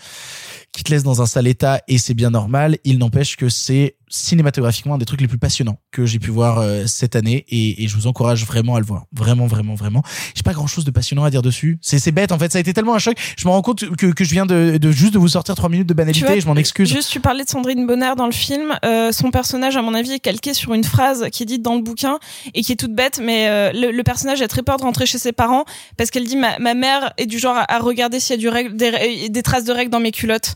qui 0.72 0.84
te 0.84 0.92
laisse 0.92 1.04
dans 1.04 1.22
un 1.22 1.26
sale 1.26 1.48
état 1.48 1.82
et 1.88 1.98
c'est 1.98 2.14
bien 2.14 2.30
normal. 2.30 2.78
Il 2.84 2.98
n'empêche 2.98 3.38
que 3.38 3.50
c'est 3.50 3.96
cinématographiquement 4.10 4.96
un 4.96 4.98
des 4.98 5.06
trucs 5.06 5.20
les 5.20 5.28
plus 5.28 5.38
passionnants 5.38 5.80
que 5.92 6.06
j'ai 6.06 6.20
pu 6.20 6.32
voir 6.32 6.60
euh, 6.60 6.86
cette 6.88 7.18
année 7.18 7.46
et, 7.50 7.84
et 7.84 7.88
je 7.90 7.96
vous 7.96 8.08
encourage 8.08 8.46
vraiment 8.46 8.76
à 8.76 8.80
le 8.80 8.86
voir. 8.86 9.06
Vraiment, 9.14 9.48
vraiment, 9.48 9.76
vraiment. 9.76 10.02
J'ai 10.34 10.44
pas 10.44 10.54
grand 10.54 10.68
chose 10.68 10.86
de 10.86 10.92
passionnant 10.92 11.26
à 11.26 11.30
dire 11.30 11.42
dessus. 11.42 11.78
C'est, 11.82 12.00
c'est 12.00 12.12
bête 12.14 12.32
en 12.32 12.40
fait. 12.40 12.52
Ça 12.52 12.58
a 12.58 12.62
été 12.62 12.74
tellement 12.74 12.96
un 12.96 13.00
choc. 13.00 13.18
Je 13.38 13.46
me 13.48 13.52
rends 13.52 13.62
compte 13.62 13.84
que, 13.98 14.08
que 14.08 14.24
je 14.24 14.32
viens 14.32 14.46
de, 14.46 14.78
de 14.78 14.92
juste 14.92 15.14
de 15.14 15.20
vous 15.20 15.28
sortir 15.30 15.56
trois 15.56 15.70
minutes 15.70 15.88
de 15.88 15.94
banalité. 15.94 16.26
Vois, 16.26 16.40
je 16.40 16.48
m'en 16.48 16.56
excuse. 16.56 16.90
Juste, 16.90 17.12
tu 17.12 17.20
parlais 17.20 17.44
de 17.44 17.50
Sandrine 17.50 17.86
Bonner 17.86 18.14
dans 18.18 18.26
le 18.26 18.32
film. 18.32 18.78
Son 19.12 19.32
personnage, 19.32 19.76
à 19.78 19.82
mon 19.82 19.94
avis, 19.94 20.12
est 20.12 20.20
calqué 20.20 20.54
sur 20.54 20.74
une 20.74 20.77
phrase 20.84 21.28
qui 21.32 21.44
est 21.44 21.46
dite 21.46 21.62
dans 21.62 21.76
le 21.76 21.82
bouquin 21.82 22.20
et 22.54 22.62
qui 22.62 22.72
est 22.72 22.76
toute 22.76 22.94
bête, 22.94 23.20
mais 23.22 23.48
euh, 23.50 23.72
le, 23.74 23.92
le 23.92 24.04
personnage 24.04 24.42
a 24.42 24.48
très 24.48 24.64
peur 24.64 24.78
de 24.78 24.84
rentrer 24.84 25.06
chez 25.06 25.18
ses 25.18 25.32
parents 25.32 25.66
parce 25.98 26.10
qu'elle 26.12 26.26
dit 26.26 26.38
ma, 26.38 26.58
ma 26.60 26.74
mère 26.74 27.14
est 27.18 27.26
du 27.26 27.40
genre 27.40 27.56
à, 27.58 27.72
à 27.74 27.80
regarder 27.80 28.20
s'il 28.20 28.36
y 28.36 28.40
a 28.40 28.42
du 28.42 28.50
règle, 28.50 28.76
des, 28.76 29.30
des 29.30 29.44
traces 29.44 29.64
de 29.66 29.72
règles 29.72 29.92
dans 29.92 30.00
mes 30.00 30.12
culottes. 30.12 30.56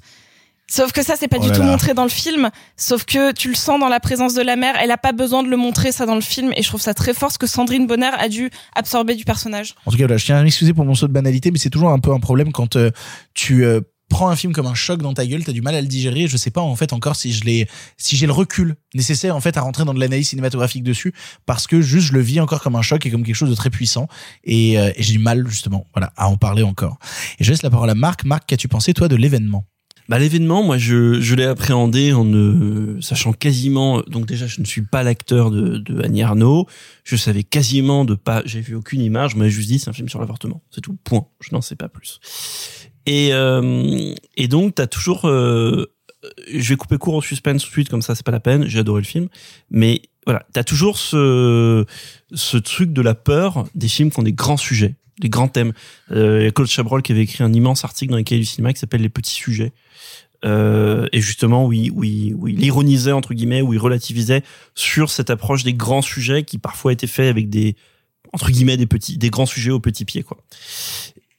Sauf 0.69 0.93
que 0.93 1.03
ça, 1.03 1.15
c'est 1.19 1.27
pas 1.27 1.35
Oh 1.37 1.43
du 1.43 1.51
tout 1.51 1.59
là. 1.59 1.65
montré 1.65 1.93
dans 1.93 2.03
le 2.03 2.09
film. 2.09 2.49
Sauf 2.77 3.03
que 3.03 3.33
tu 3.33 3.49
le 3.49 3.55
sens 3.55 3.77
dans 3.77 3.89
la 3.89 3.99
présence 3.99 4.33
de 4.35 4.41
la 4.41 4.55
mère. 4.55 4.75
Elle 4.81 4.91
a 4.91 4.97
pas 4.97 5.11
besoin 5.11 5.43
de 5.43 5.49
le 5.49 5.57
montrer 5.57 5.91
ça 5.91 6.05
dans 6.05 6.15
le 6.15 6.21
film. 6.21 6.53
Et 6.55 6.63
je 6.63 6.67
trouve 6.69 6.79
ça 6.79 6.93
très 6.93 7.13
fort 7.13 7.29
ce 7.29 7.37
que 7.37 7.45
Sandrine 7.45 7.87
Bonner 7.87 8.11
a 8.17 8.29
dû 8.29 8.49
absorber 8.73 9.15
du 9.15 9.25
personnage. 9.25 9.75
En 9.85 9.91
tout 9.91 9.97
cas, 9.97 10.07
je 10.15 10.23
tiens 10.25 10.37
à 10.37 10.43
m'excuser 10.43 10.73
pour 10.73 10.85
mon 10.85 10.95
saut 10.95 11.09
de 11.09 11.11
banalité, 11.11 11.51
mais 11.51 11.57
c'est 11.57 11.69
toujours 11.69 11.89
un 11.89 11.99
peu 11.99 12.13
un 12.13 12.21
problème 12.21 12.53
quand 12.53 12.77
euh, 12.77 12.89
tu 13.33 13.65
euh, 13.65 13.81
prends 14.11 14.29
un 14.29 14.35
film 14.35 14.53
comme 14.53 14.67
un 14.67 14.75
choc 14.75 15.01
dans 15.01 15.13
ta 15.13 15.25
gueule, 15.25 15.43
t'as 15.43 15.53
du 15.53 15.61
mal 15.61 15.73
à 15.73 15.81
le 15.81 15.87
digérer. 15.87 16.27
Je 16.27 16.37
sais 16.37 16.51
pas 16.51 16.61
en 16.61 16.75
fait 16.75 16.93
encore 16.93 17.15
si 17.15 17.31
je 17.33 17.43
l'ai, 17.45 17.67
si 17.97 18.17
j'ai 18.17 18.25
le 18.25 18.33
recul 18.33 18.75
nécessaire 18.93 19.35
en 19.35 19.41
fait 19.41 19.57
à 19.57 19.61
rentrer 19.61 19.85
dans 19.85 19.93
de 19.93 19.99
l'analyse 19.99 20.29
cinématographique 20.29 20.83
dessus, 20.83 21.13
parce 21.45 21.65
que 21.65 21.81
juste 21.81 22.07
je 22.07 22.13
le 22.13 22.19
vis 22.19 22.39
encore 22.39 22.61
comme 22.61 22.75
un 22.75 22.81
choc 22.81 23.05
et 23.05 23.11
comme 23.11 23.23
quelque 23.23 23.35
chose 23.35 23.49
de 23.49 23.55
très 23.55 23.69
puissant, 23.69 24.07
et, 24.43 24.77
euh, 24.77 24.91
j'ai 24.97 25.13
du 25.13 25.19
mal 25.19 25.47
justement, 25.47 25.87
voilà, 25.93 26.13
à 26.17 26.27
en 26.27 26.37
parler 26.37 26.63
encore. 26.63 26.99
Et 27.39 27.43
je 27.43 27.51
laisse 27.51 27.63
la 27.63 27.69
parole 27.69 27.89
à 27.89 27.95
Marc. 27.95 28.25
Marc, 28.25 28.45
qu'as-tu 28.47 28.67
pensé 28.67 28.93
toi 28.93 29.07
de 29.07 29.15
l'événement? 29.15 29.65
Bah, 30.11 30.19
l'événement, 30.19 30.61
moi, 30.61 30.77
je, 30.77 31.21
je 31.21 31.35
l'ai 31.35 31.45
appréhendé 31.45 32.11
en 32.11 32.25
ne 32.25 32.99
sachant 32.99 33.31
quasiment. 33.31 34.01
Donc 34.07 34.25
déjà, 34.25 34.45
je 34.45 34.59
ne 34.59 34.65
suis 34.65 34.81
pas 34.81 35.03
l'acteur 35.03 35.51
de, 35.51 35.77
de 35.77 36.03
Annie 36.03 36.21
Arnaud. 36.21 36.67
Je 37.05 37.15
savais 37.15 37.43
quasiment 37.43 38.03
de 38.03 38.15
pas. 38.15 38.41
J'ai 38.43 38.59
vu 38.59 38.75
aucune 38.75 38.99
image. 38.99 39.31
Je 39.31 39.37
m'avais 39.37 39.49
juste 39.49 39.69
dit 39.69 39.79
c'est 39.79 39.89
un 39.89 39.93
film 39.93 40.09
sur 40.09 40.19
l'avortement. 40.19 40.61
C'est 40.69 40.81
tout. 40.81 40.97
Point. 41.05 41.27
Je 41.39 41.55
n'en 41.55 41.61
sais 41.61 41.77
pas 41.77 41.87
plus. 41.87 42.19
Et 43.05 43.29
euh, 43.31 44.13
et 44.35 44.49
donc 44.49 44.75
t'as 44.75 44.87
toujours. 44.87 45.29
euh, 45.29 45.93
je 46.53 46.67
vais 46.67 46.75
couper 46.75 46.97
court 46.97 47.13
au 47.13 47.21
suspense 47.21 47.63
tout 47.63 47.69
de 47.69 47.71
suite 47.71 47.87
comme 47.87 48.01
ça, 48.01 48.13
c'est 48.13 48.25
pas 48.25 48.33
la 48.33 48.41
peine. 48.41 48.67
J'ai 48.67 48.79
adoré 48.79 48.99
le 48.99 49.07
film, 49.07 49.29
mais 49.69 50.01
voilà, 50.25 50.45
t'as 50.53 50.63
toujours 50.63 50.97
ce 50.97 51.85
ce 52.33 52.57
truc 52.57 52.93
de 52.93 53.01
la 53.01 53.15
peur 53.15 53.65
des 53.75 53.87
films 53.87 54.11
qui 54.11 54.19
ont 54.19 54.23
des 54.23 54.33
grands 54.33 54.57
sujets, 54.57 54.95
des 55.19 55.29
grands 55.29 55.47
thèmes. 55.47 55.73
Euh, 56.11 56.45
il 56.45 56.53
Claude 56.53 56.67
Chabrol 56.67 57.01
qui 57.01 57.11
avait 57.11 57.23
écrit 57.23 57.43
un 57.43 57.53
immense 57.53 57.83
article 57.83 58.11
dans 58.11 58.17
les 58.17 58.23
cahiers 58.23 58.41
du 58.41 58.45
cinéma 58.45 58.73
qui 58.73 58.79
s'appelle 58.79 59.01
Les 59.01 59.09
petits 59.09 59.35
sujets. 59.35 59.71
Euh, 60.43 61.07
et 61.11 61.21
justement, 61.21 61.65
oui, 61.65 61.91
oui, 61.93 62.33
oui, 62.35 62.55
il 62.57 62.63
ironisait 62.65 63.11
entre 63.11 63.33
guillemets, 63.33 63.61
ou 63.61 63.73
il 63.73 63.79
relativisait 63.79 64.43
sur 64.73 65.11
cette 65.11 65.29
approche 65.29 65.63
des 65.63 65.73
grands 65.73 66.01
sujets 66.01 66.43
qui 66.43 66.57
parfois 66.57 66.93
étaient 66.93 67.07
faits 67.07 67.29
avec 67.29 67.49
des 67.49 67.75
entre 68.33 68.49
guillemets 68.49 68.77
des 68.77 68.85
petits, 68.85 69.17
des 69.17 69.29
grands 69.29 69.45
sujets 69.45 69.71
au 69.71 69.79
petit 69.79 70.05
pied, 70.05 70.23
quoi. 70.23 70.37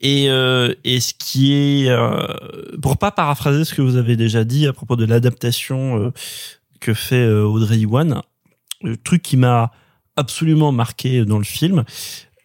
Et, 0.00 0.28
euh, 0.28 0.74
et 0.82 1.00
ce 1.00 1.14
qui 1.14 1.52
est, 1.52 1.88
euh, 1.88 2.26
pour 2.82 2.98
pas 2.98 3.12
paraphraser 3.12 3.64
ce 3.64 3.72
que 3.72 3.82
vous 3.82 3.96
avez 3.96 4.16
déjà 4.16 4.42
dit 4.42 4.66
à 4.66 4.72
propos 4.72 4.96
de 4.96 5.04
l'adaptation 5.04 5.98
euh, 5.98 6.10
que 6.80 6.92
fait 6.92 7.24
euh, 7.24 7.44
Audrey 7.44 7.78
Iwan, 7.78 8.20
le 8.82 8.96
truc 8.96 9.22
qui 9.22 9.36
m'a 9.36 9.72
absolument 10.16 10.72
marqué 10.72 11.24
dans 11.24 11.38
le 11.38 11.44
film, 11.44 11.84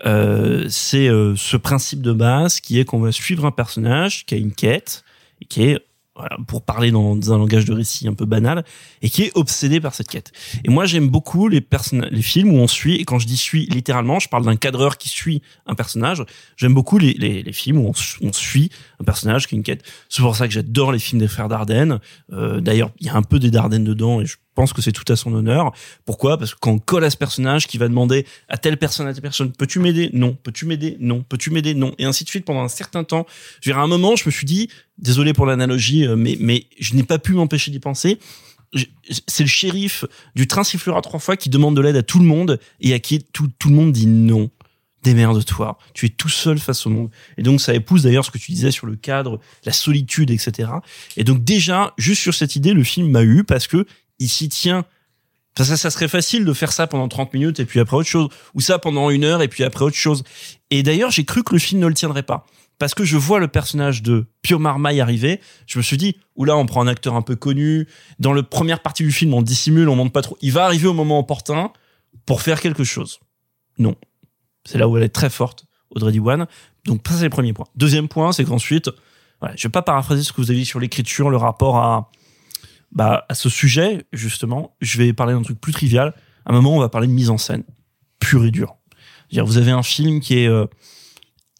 euh, 0.05 0.65
c'est 0.69 1.07
euh, 1.07 1.35
ce 1.35 1.57
principe 1.57 2.01
de 2.01 2.13
base 2.13 2.59
qui 2.59 2.79
est 2.79 2.85
qu'on 2.85 2.99
va 2.99 3.11
suivre 3.11 3.45
un 3.45 3.51
personnage 3.51 4.25
qui 4.25 4.35
a 4.35 4.37
une 4.37 4.53
quête 4.53 5.03
et 5.41 5.45
qui 5.45 5.63
est 5.63 5.79
voilà, 6.15 6.37
pour 6.47 6.63
parler 6.63 6.89
dans, 6.89 7.31
un 7.31 7.37
langage 7.37 7.65
de 7.65 7.73
récit 7.73 8.07
un 8.07 8.15
peu 8.15 8.25
banal, 8.25 8.65
et 9.03 9.09
qui 9.09 9.21
est 9.21 9.31
obsédé 9.35 9.79
par 9.79 9.93
cette 9.93 10.07
quête. 10.07 10.31
Et 10.65 10.69
moi, 10.69 10.87
j'aime 10.87 11.09
beaucoup 11.09 11.47
les 11.47 11.63
les 12.11 12.21
films 12.23 12.51
où 12.51 12.57
on 12.57 12.67
suit, 12.67 12.95
et 12.95 13.05
quand 13.05 13.19
je 13.19 13.27
dis 13.27 13.37
suit 13.37 13.67
littéralement, 13.67 14.19
je 14.19 14.27
parle 14.27 14.43
d'un 14.43 14.55
cadreur 14.55 14.97
qui 14.97 15.09
suit 15.09 15.43
un 15.67 15.75
personnage. 15.75 16.23
J'aime 16.55 16.73
beaucoup 16.73 16.97
les, 16.97 17.13
les, 17.13 17.43
les 17.43 17.53
films 17.53 17.77
où 17.77 17.93
on 18.21 18.33
suit 18.33 18.71
un 18.99 19.03
personnage 19.03 19.47
qui 19.47 19.53
a 19.53 19.57
une 19.57 19.63
quête. 19.63 19.83
C'est 20.09 20.23
pour 20.23 20.35
ça 20.35 20.47
que 20.47 20.53
j'adore 20.53 20.91
les 20.91 20.99
films 20.99 21.19
des 21.19 21.27
frères 21.27 21.49
Dardenne. 21.49 21.99
Euh, 22.33 22.61
D'ailleurs, 22.61 22.89
il 22.99 23.05
y 23.05 23.09
a 23.09 23.15
un 23.15 23.21
peu 23.21 23.37
des 23.37 23.51
Dardenne 23.51 23.83
dedans, 23.83 24.19
et 24.19 24.25
je 24.25 24.37
pense 24.57 24.73
que 24.73 24.81
c'est 24.81 24.91
tout 24.91 25.09
à 25.13 25.15
son 25.15 25.31
honneur. 25.35 25.71
Pourquoi? 26.03 26.37
Parce 26.39 26.53
que 26.55 26.59
quand 26.59 26.79
colle 26.79 27.03
à 27.05 27.11
ce 27.11 27.15
personnage 27.17 27.67
qui 27.67 27.77
va 27.77 27.87
demander 27.87 28.25
à 28.49 28.57
telle 28.57 28.77
personne, 28.77 29.05
à 29.07 29.13
telle 29.13 29.21
personne, 29.21 29.51
peux-tu 29.51 29.77
m'aider? 29.79 30.09
Non. 30.13 30.35
Peux-tu 30.41 30.65
m'aider? 30.65 30.97
Non. 30.99 31.23
Peux-tu 31.29 31.51
m'aider? 31.51 31.75
Non. 31.75 31.93
Et 31.99 32.05
ainsi 32.05 32.23
de 32.23 32.29
suite 32.29 32.43
pendant 32.43 32.63
un 32.63 32.67
certain 32.67 33.03
temps. 33.03 33.27
Je 33.61 33.69
veux 33.69 33.73
dire, 33.75 33.79
à 33.79 33.83
un 33.83 33.87
moment, 33.87 34.15
je 34.15 34.23
me 34.25 34.31
suis 34.31 34.47
dit, 34.47 34.67
désolé 34.97 35.33
pour 35.33 35.45
l'analogie, 35.45 36.07
euh, 36.07 36.15
mais, 36.15 36.37
mais 36.39 36.65
je 36.79 36.95
n'ai 36.95 37.03
pas 37.03 37.19
pu 37.19 37.33
m'empêcher 37.33 37.69
d'y 37.69 37.79
penser. 37.79 38.17
Je- 38.73 38.85
C'est 39.27 39.43
le 39.43 39.49
shérif 39.49 40.03
du 40.35 40.47
train 40.47 40.63
sifflera 40.63 41.01
trois 41.01 41.19
fois 41.19 41.37
qui 41.37 41.49
demande 41.49 41.75
de 41.77 41.81
l'aide 41.81 41.95
à 41.95 42.03
tout 42.03 42.19
le 42.19 42.25
monde 42.25 42.59
et 42.81 42.93
à 42.93 42.99
qui 42.99 43.19
tout, 43.31 43.49
tout 43.59 43.69
le 43.69 43.75
monde 43.75 43.91
dit 43.93 44.07
non. 44.07 44.49
Démerde-toi. 45.03 45.77
Tu 45.93 46.07
es 46.07 46.09
tout 46.09 46.27
seul 46.27 46.57
face 46.59 46.85
au 46.85 46.89
monde. 46.89 47.09
Et 47.37 47.43
donc, 47.43 47.61
ça 47.61 47.73
épouse 47.73 48.03
d'ailleurs 48.03 48.25
ce 48.25 48.31
que 48.31 48.37
tu 48.39 48.51
disais 48.51 48.71
sur 48.71 48.87
le 48.87 48.95
cadre, 48.95 49.39
la 49.63 49.71
solitude, 49.71 50.31
etc. 50.31 50.69
Et 51.15 51.23
donc, 51.23 51.43
déjà, 51.43 51.93
juste 51.97 52.21
sur 52.21 52.33
cette 52.33 52.55
idée, 52.57 52.73
le 52.73 52.83
film 52.83 53.09
m'a 53.11 53.23
eu 53.23 53.43
parce 53.45 53.67
que 53.67 53.85
il 54.19 54.29
s'y 54.29 54.49
tient. 54.49 54.85
Ça 55.57 55.89
serait 55.89 56.07
facile 56.07 56.45
de 56.45 56.53
faire 56.53 56.71
ça 56.71 56.85
pendant 56.85 57.07
30 57.07 57.33
minutes 57.33 57.59
et 57.59 57.65
puis 57.65 57.79
après 57.79 57.97
autre 57.97 58.07
chose. 58.07 58.29
Ou 58.53 58.61
ça 58.61 58.77
pendant 58.77 59.09
une 59.09 59.23
heure 59.23 59.41
et 59.41 59.47
puis 59.47 59.63
après 59.63 59.83
autre 59.85 59.95
chose. 59.95 60.23
Et 60.69 60.83
d'ailleurs, 60.83 61.09
j'ai 61.09 61.25
cru 61.25 61.43
que 61.43 61.53
le 61.53 61.59
film 61.59 61.81
ne 61.81 61.87
le 61.87 61.95
tiendrait 61.95 62.23
pas. 62.23 62.45
Parce 62.79 62.93
que 62.93 63.03
je 63.03 63.17
vois 63.17 63.39
le 63.39 63.47
personnage 63.47 64.03
de 64.03 64.27
Pio 64.43 64.59
Marmaille 64.59 65.01
arriver. 65.01 65.41
Je 65.65 65.79
me 65.79 65.83
suis 65.83 65.97
dit, 65.97 66.15
oula, 66.35 66.55
on 66.55 66.67
prend 66.67 66.81
un 66.81 66.87
acteur 66.87 67.15
un 67.15 67.23
peu 67.23 67.35
connu. 67.35 67.87
Dans 68.19 68.33
la 68.33 68.43
première 68.43 68.81
partie 68.81 69.03
du 69.03 69.11
film, 69.11 69.33
on 69.33 69.41
dissimule, 69.41 69.89
on 69.89 69.95
monte 69.95 70.13
pas 70.13 70.21
trop. 70.21 70.37
Il 70.41 70.51
va 70.51 70.65
arriver 70.65 70.87
au 70.87 70.93
moment 70.93 71.17
opportun 71.17 71.71
pour 72.27 72.43
faire 72.43 72.61
quelque 72.61 72.83
chose. 72.83 73.19
Non. 73.79 73.95
C'est 74.63 74.77
là 74.77 74.87
où 74.87 74.95
elle 74.97 75.03
est 75.03 75.09
très 75.09 75.31
forte, 75.31 75.65
Audrey 75.89 76.11
Diwan. 76.11 76.45
Donc, 76.85 77.01
ça, 77.07 77.15
c'est 77.15 77.23
le 77.23 77.29
premier 77.31 77.53
point. 77.53 77.65
Deuxième 77.75 78.07
point, 78.07 78.31
c'est 78.31 78.45
qu'ensuite, 78.45 78.91
voilà, 79.39 79.55
je 79.55 79.67
vais 79.67 79.71
pas 79.71 79.81
paraphraser 79.81 80.23
ce 80.23 80.31
que 80.31 80.41
vous 80.41 80.51
avez 80.51 80.59
dit 80.59 80.65
sur 80.65 80.79
l'écriture, 80.79 81.31
le 81.31 81.37
rapport 81.37 81.77
à, 81.77 82.11
bah, 82.91 83.25
à 83.29 83.35
ce 83.35 83.49
sujet, 83.49 84.05
justement. 84.13 84.75
Je 84.81 84.97
vais 84.97 85.13
parler 85.13 85.33
d'un 85.33 85.41
truc 85.41 85.59
plus 85.59 85.73
trivial. 85.73 86.13
À 86.45 86.51
un 86.51 86.53
moment, 86.53 86.75
on 86.75 86.79
va 86.79 86.89
parler 86.89 87.07
de 87.07 87.13
mise 87.13 87.29
en 87.29 87.37
scène. 87.37 87.63
Pure 88.19 88.45
et 88.45 88.51
dure. 88.51 88.75
C'est-à-dire, 89.29 89.45
vous 89.45 89.57
avez 89.57 89.71
un 89.71 89.83
film 89.83 90.19
qui 90.19 90.39
est, 90.39 90.47
euh, 90.47 90.65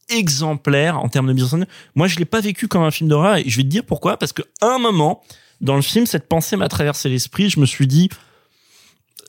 exemplaire 0.10 0.98
en 1.00 1.10
termes 1.10 1.28
de 1.28 1.34
mise 1.34 1.44
en 1.44 1.48
scène. 1.50 1.68
Moi, 1.96 2.08
je 2.08 2.18
l'ai 2.18 2.26
pas 2.26 2.42
vécu 2.42 2.68
comme 2.68 2.84
un 2.84 2.92
film 2.92 3.10
d'horreur 3.10 3.38
et 3.38 3.44
je 3.48 3.58
vais 3.58 3.64
te 3.64 3.68
dire 3.68 3.84
pourquoi. 3.86 4.18
Parce 4.18 4.34
que 4.34 4.42
à 4.62 4.68
un 4.68 4.80
moment, 4.80 5.22
dans 5.62 5.76
le 5.76 5.82
film, 5.82 6.06
cette 6.06 6.28
pensée 6.28 6.56
m'a 6.56 6.70
traversé 6.70 7.10
l'esprit. 7.10 7.50
Je 7.50 7.60
me 7.60 7.66
suis 7.66 7.88
dit, 7.88 8.10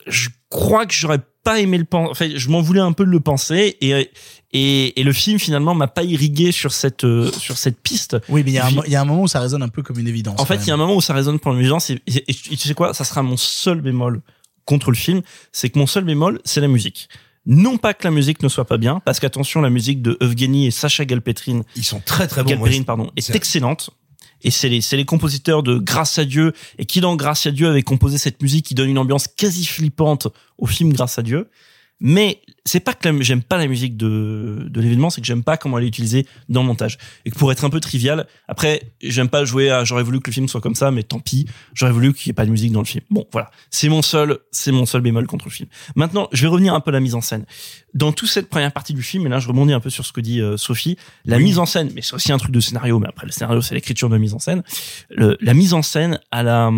je 0.07 0.29
crois 0.49 0.85
que 0.85 0.93
j'aurais 0.93 1.19
pas 1.49 1.59
aimé 1.59 1.77
le 1.77 1.85
penser. 1.85 2.11
Enfin, 2.11 2.29
je 2.35 2.49
m'en 2.49 2.61
voulais 2.61 2.79
un 2.79 2.91
peu 2.91 3.05
de 3.05 3.09
le 3.09 3.19
penser 3.19 3.77
et 3.81 4.11
et, 4.51 4.99
et 4.99 5.03
le 5.03 5.13
film 5.13 5.39
finalement 5.39 5.75
m'a 5.75 5.87
pas 5.87 6.03
irrigué 6.03 6.51
sur 6.51 6.71
cette 6.71 7.03
euh, 7.03 7.31
sur 7.31 7.57
cette 7.57 7.79
piste. 7.81 8.17
Oui, 8.29 8.43
mais 8.43 8.51
il 8.51 8.55
y, 8.55 8.57
a 8.59 8.65
un 8.65 8.71
y 8.87 8.95
a 8.95 9.05
moment 9.05 9.23
où 9.23 9.27
ça 9.27 9.39
résonne 9.39 9.63
un 9.63 9.69
peu 9.69 9.83
comme 9.83 9.99
une 9.99 10.07
évidence. 10.07 10.39
en 10.39 10.45
fait, 10.45 10.55
il 10.57 10.67
y 10.67 10.71
a 10.71 10.73
un 10.73 10.77
moment 10.77 10.95
où 10.95 11.01
ça 11.01 11.13
résonne 11.13 11.39
pour 11.39 11.53
l'évidence 11.53 11.89
et, 11.89 12.01
et, 12.07 12.23
et 12.29 12.33
tu 12.33 12.67
sais 12.67 12.73
quoi, 12.73 12.93
ça 12.93 13.03
sera 13.03 13.21
mon 13.23 13.37
seul 13.37 13.81
bémol 13.81 14.21
contre 14.65 14.91
le 14.91 14.97
film, 14.97 15.21
c'est 15.51 15.69
que 15.69 15.79
mon 15.79 15.87
seul 15.87 16.03
bémol, 16.03 16.39
c'est 16.45 16.61
la 16.61 16.67
musique. 16.67 17.09
Non 17.45 17.77
pas 17.77 17.95
que 17.95 18.03
la 18.03 18.11
musique 18.11 18.43
ne 18.43 18.49
soit 18.49 18.65
pas 18.65 18.77
bien, 18.77 19.01
parce 19.05 19.19
qu'attention, 19.19 19.61
la 19.61 19.71
musique 19.71 20.03
de 20.03 20.17
Evgeny 20.21 20.67
et 20.67 20.71
Sacha 20.71 21.05
Galpetrine, 21.05 21.63
Ils 21.75 21.83
sont 21.83 22.01
très 22.05 22.27
très 22.27 22.43
bons. 22.43 22.49
Galperine, 22.49 22.79
Moi, 22.81 22.85
pardon, 22.85 23.11
est 23.15 23.35
excellente. 23.35 23.89
Et 24.43 24.51
c'est 24.51 24.69
les, 24.69 24.81
les 24.91 25.05
compositeurs 25.05 25.63
de 25.63 25.77
Grâce 25.77 26.17
à 26.17 26.25
Dieu, 26.25 26.53
et 26.77 26.85
qui 26.85 27.01
dans 27.01 27.15
Grâce 27.15 27.45
à 27.45 27.51
Dieu 27.51 27.67
avait 27.67 27.81
composé 27.81 28.17
cette 28.17 28.41
musique 28.41 28.65
qui 28.65 28.75
donne 28.75 28.89
une 28.89 28.97
ambiance 28.97 29.27
quasi 29.27 29.65
flippante 29.65 30.27
au 30.57 30.65
film 30.65 30.93
Grâce 30.93 31.19
à 31.19 31.21
Dieu. 31.21 31.49
Mais 31.99 32.41
c'est 32.65 32.79
pas 32.79 32.93
que 32.93 33.21
j'aime 33.21 33.41
pas 33.43 33.57
la 33.57 33.67
musique 33.67 33.97
de, 33.97 34.67
de 34.69 34.81
l'événement, 34.81 35.09
c'est 35.09 35.21
que 35.21 35.27
j'aime 35.27 35.43
pas 35.43 35.57
comment 35.57 35.77
elle 35.77 35.85
est 35.85 35.87
utilisée 35.87 36.25
dans 36.49 36.61
le 36.61 36.67
montage. 36.67 36.97
Et 37.25 37.31
que 37.31 37.37
pour 37.37 37.51
être 37.51 37.63
un 37.65 37.69
peu 37.69 37.79
trivial, 37.79 38.27
après, 38.47 38.91
j'aime 39.01 39.29
pas 39.29 39.45
jouer 39.45 39.69
à 39.71 39.83
j'aurais 39.83 40.03
voulu 40.03 40.19
que 40.19 40.29
le 40.29 40.33
film 40.33 40.47
soit 40.47 40.61
comme 40.61 40.75
ça, 40.75 40.91
mais 40.91 41.03
tant 41.03 41.19
pis, 41.19 41.47
j'aurais 41.73 41.91
voulu 41.91 42.13
qu'il 42.13 42.27
y 42.27 42.29
ait 42.31 42.33
pas 42.33 42.45
de 42.45 42.51
musique 42.51 42.71
dans 42.71 42.81
le 42.81 42.85
film. 42.85 43.03
Bon, 43.09 43.25
voilà. 43.31 43.51
C'est 43.69 43.89
mon 43.89 44.01
seul, 44.01 44.39
c'est 44.51 44.71
mon 44.71 44.85
seul 44.85 45.01
bémol 45.01 45.25
contre 45.27 45.45
le 45.45 45.51
film. 45.51 45.69
Maintenant, 45.95 46.27
je 46.31 46.41
vais 46.41 46.47
revenir 46.47 46.73
un 46.73 46.79
peu 46.79 46.89
à 46.89 46.93
la 46.93 46.99
mise 46.99 47.15
en 47.15 47.21
scène. 47.21 47.45
Dans 47.93 48.11
toute 48.11 48.29
cette 48.29 48.49
première 48.49 48.71
partie 48.71 48.93
du 48.93 49.01
film, 49.01 49.25
et 49.25 49.29
là 49.29 49.39
je 49.39 49.47
rebondis 49.47 49.73
un 49.73 49.79
peu 49.79 49.89
sur 49.89 50.05
ce 50.05 50.13
que 50.13 50.21
dit 50.21 50.41
euh, 50.41 50.57
Sophie, 50.57 50.95
la 51.25 51.39
mise 51.39 51.57
en 51.57 51.65
scène, 51.65 51.89
mais 51.95 52.01
c'est 52.03 52.13
aussi 52.13 52.31
un 52.31 52.37
truc 52.37 52.51
de 52.51 52.59
scénario, 52.59 52.99
mais 52.99 53.07
après 53.07 53.25
le 53.25 53.31
scénario 53.31 53.61
c'est 53.61 53.73
l'écriture 53.73 54.09
de 54.09 54.13
la 54.15 54.19
mise 54.19 54.35
en 54.35 54.39
scène. 54.39 54.61
Le- 55.09 55.37
la 55.41 55.53
mise 55.55 55.73
en 55.73 55.81
scène 55.81 56.19
a 56.29 56.43
la, 56.43 56.71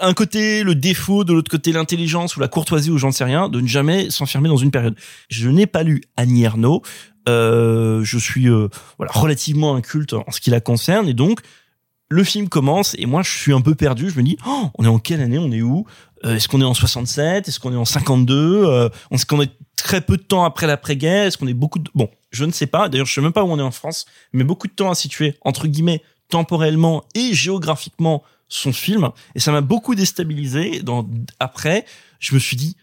un 0.00 0.14
côté 0.14 0.62
le 0.62 0.76
défaut, 0.76 1.24
de 1.24 1.32
l'autre 1.32 1.50
côté 1.50 1.72
l'intelligence 1.72 2.36
ou 2.36 2.40
la 2.40 2.46
courtoisie 2.48 2.90
ou 2.90 2.98
j'en 2.98 3.10
sais 3.10 3.24
rien, 3.24 3.48
de 3.48 3.60
ne 3.60 3.66
jamais 3.66 4.08
s'enfermer 4.10 4.48
dans 4.48 4.56
une 4.56 4.70
période. 4.70 4.94
Je 5.32 5.48
n'ai 5.48 5.66
pas 5.66 5.82
lu 5.82 6.02
Annie 6.16 6.44
Ernaux, 6.44 6.82
euh, 7.28 8.04
je 8.04 8.18
suis 8.18 8.48
euh, 8.48 8.68
voilà 8.98 9.12
relativement 9.12 9.74
inculte 9.74 10.12
en 10.12 10.30
ce 10.30 10.40
qui 10.40 10.50
la 10.50 10.60
concerne. 10.60 11.08
Et 11.08 11.14
donc 11.14 11.40
le 12.10 12.24
film 12.24 12.48
commence 12.48 12.94
et 12.98 13.06
moi 13.06 13.22
je 13.22 13.30
suis 13.30 13.52
un 13.52 13.62
peu 13.62 13.74
perdu. 13.74 14.10
Je 14.10 14.16
me 14.16 14.22
dis, 14.22 14.36
oh, 14.46 14.68
on 14.78 14.84
est 14.84 14.88
en 14.88 14.98
quelle 14.98 15.20
année? 15.20 15.38
On 15.38 15.50
est 15.50 15.62
où? 15.62 15.86
Euh, 16.24 16.36
Est-ce 16.36 16.48
qu'on 16.48 16.60
est 16.60 16.64
en 16.64 16.74
67 16.74 17.48
Est-ce 17.48 17.58
qu'on 17.58 17.72
est 17.72 17.76
en 17.76 17.86
52 17.86 18.34
euh, 18.34 18.88
Est-ce 19.10 19.24
qu'on 19.24 19.40
est 19.40 19.52
très 19.76 20.02
peu 20.02 20.18
de 20.18 20.22
temps 20.22 20.44
après 20.44 20.66
l'après-guerre? 20.66 21.26
Est-ce 21.26 21.38
qu'on 21.38 21.48
est 21.48 21.54
beaucoup 21.54 21.78
de... 21.78 21.90
Bon, 21.94 22.10
je 22.30 22.44
ne 22.44 22.52
sais 22.52 22.66
pas. 22.66 22.88
D'ailleurs, 22.88 23.06
je 23.06 23.14
sais 23.14 23.20
même 23.22 23.32
pas 23.32 23.42
où 23.42 23.50
on 23.50 23.58
est 23.58 23.62
en 23.62 23.70
France, 23.70 24.04
mais 24.32 24.44
beaucoup 24.44 24.66
de 24.66 24.72
temps 24.72 24.90
à 24.90 24.94
situer 24.94 25.36
entre 25.40 25.66
guillemets 25.66 26.02
temporellement 26.28 27.04
et 27.14 27.32
géographiquement 27.32 28.22
son 28.48 28.72
film. 28.72 29.10
Et 29.34 29.40
ça 29.40 29.50
m'a 29.50 29.62
beaucoup 29.62 29.94
déstabilisé. 29.94 30.80
Dans 30.82 31.08
après 31.40 31.86
je 32.18 32.34
me 32.34 32.38
suis 32.38 32.56
dit 32.56 32.76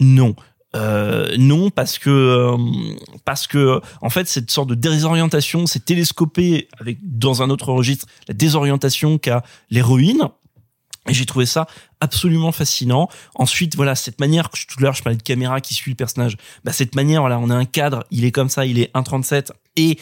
non 0.00 0.34
euh, 0.74 1.36
non 1.38 1.70
parce 1.70 1.98
que 1.98 2.10
euh, 2.10 2.56
parce 3.24 3.46
que 3.46 3.80
en 4.00 4.08
fait 4.08 4.26
cette 4.26 4.50
sorte 4.50 4.68
de 4.70 4.74
désorientation 4.74 5.66
c'est 5.66 5.84
télescopé 5.84 6.68
avec 6.80 6.98
dans 7.02 7.42
un 7.42 7.50
autre 7.50 7.72
registre 7.72 8.06
la 8.26 8.34
désorientation 8.34 9.18
qu'a 9.18 9.42
l'héroïne 9.70 10.30
et 11.08 11.14
j'ai 11.14 11.26
trouvé 11.26 11.46
ça 11.46 11.66
absolument 11.98 12.52
fascinant. 12.52 13.08
Ensuite, 13.34 13.74
voilà, 13.74 13.96
cette 13.96 14.20
manière, 14.20 14.50
tout 14.50 14.78
à 14.78 14.82
l'heure, 14.82 14.94
je 14.94 15.02
parlais 15.02 15.16
de 15.16 15.22
caméra 15.22 15.60
qui 15.60 15.74
suit 15.74 15.90
le 15.90 15.96
personnage. 15.96 16.36
Bah, 16.62 16.72
cette 16.72 16.94
manière, 16.94 17.22
voilà, 17.22 17.40
on 17.40 17.50
a 17.50 17.56
un 17.56 17.64
cadre, 17.64 18.04
il 18.12 18.24
est 18.24 18.30
comme 18.30 18.48
ça, 18.48 18.66
il 18.66 18.78
est 18.78 18.94
1.37 18.94 19.50
et 19.74 19.98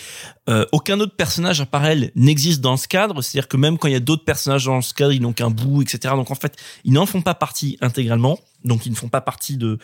euh, 0.51 0.67
aucun 0.73 1.01
autre 1.01 1.15
personnage 1.15 1.61
à 1.61 1.67
part 1.67 1.87
elle 1.87 2.11
n'existe 2.17 2.61
dans 2.61 2.77
ce 2.77 2.87
cadre. 2.87 3.23
C'est-à-dire 3.23 3.49
que 3.49 3.57
même 3.57 3.79
quand 3.79 3.89
il 3.89 3.93
y 3.93 3.97
a 3.97 4.01
d'autres 4.01 4.25
personnages 4.25 4.67
dans 4.67 4.83
ce 4.83 4.93
cadre, 4.93 5.13
ils 5.13 5.23
n'ont 5.23 5.33
qu'un 5.33 5.51
bout, 5.51 5.81
etc. 5.81 6.15
Donc 6.17 6.31
en 6.31 6.35
fait, 6.35 6.57
ils 6.85 6.93
n'en 6.93 7.07
font 7.07 7.23
pas 7.23 7.35
partie 7.35 7.79
intégralement. 7.81 8.39
Donc 8.65 8.85
ils 8.85 8.91
ne 8.91 8.97
font 8.97 9.09
pas 9.09 9.23
partie 9.23 9.57
de 9.57 9.79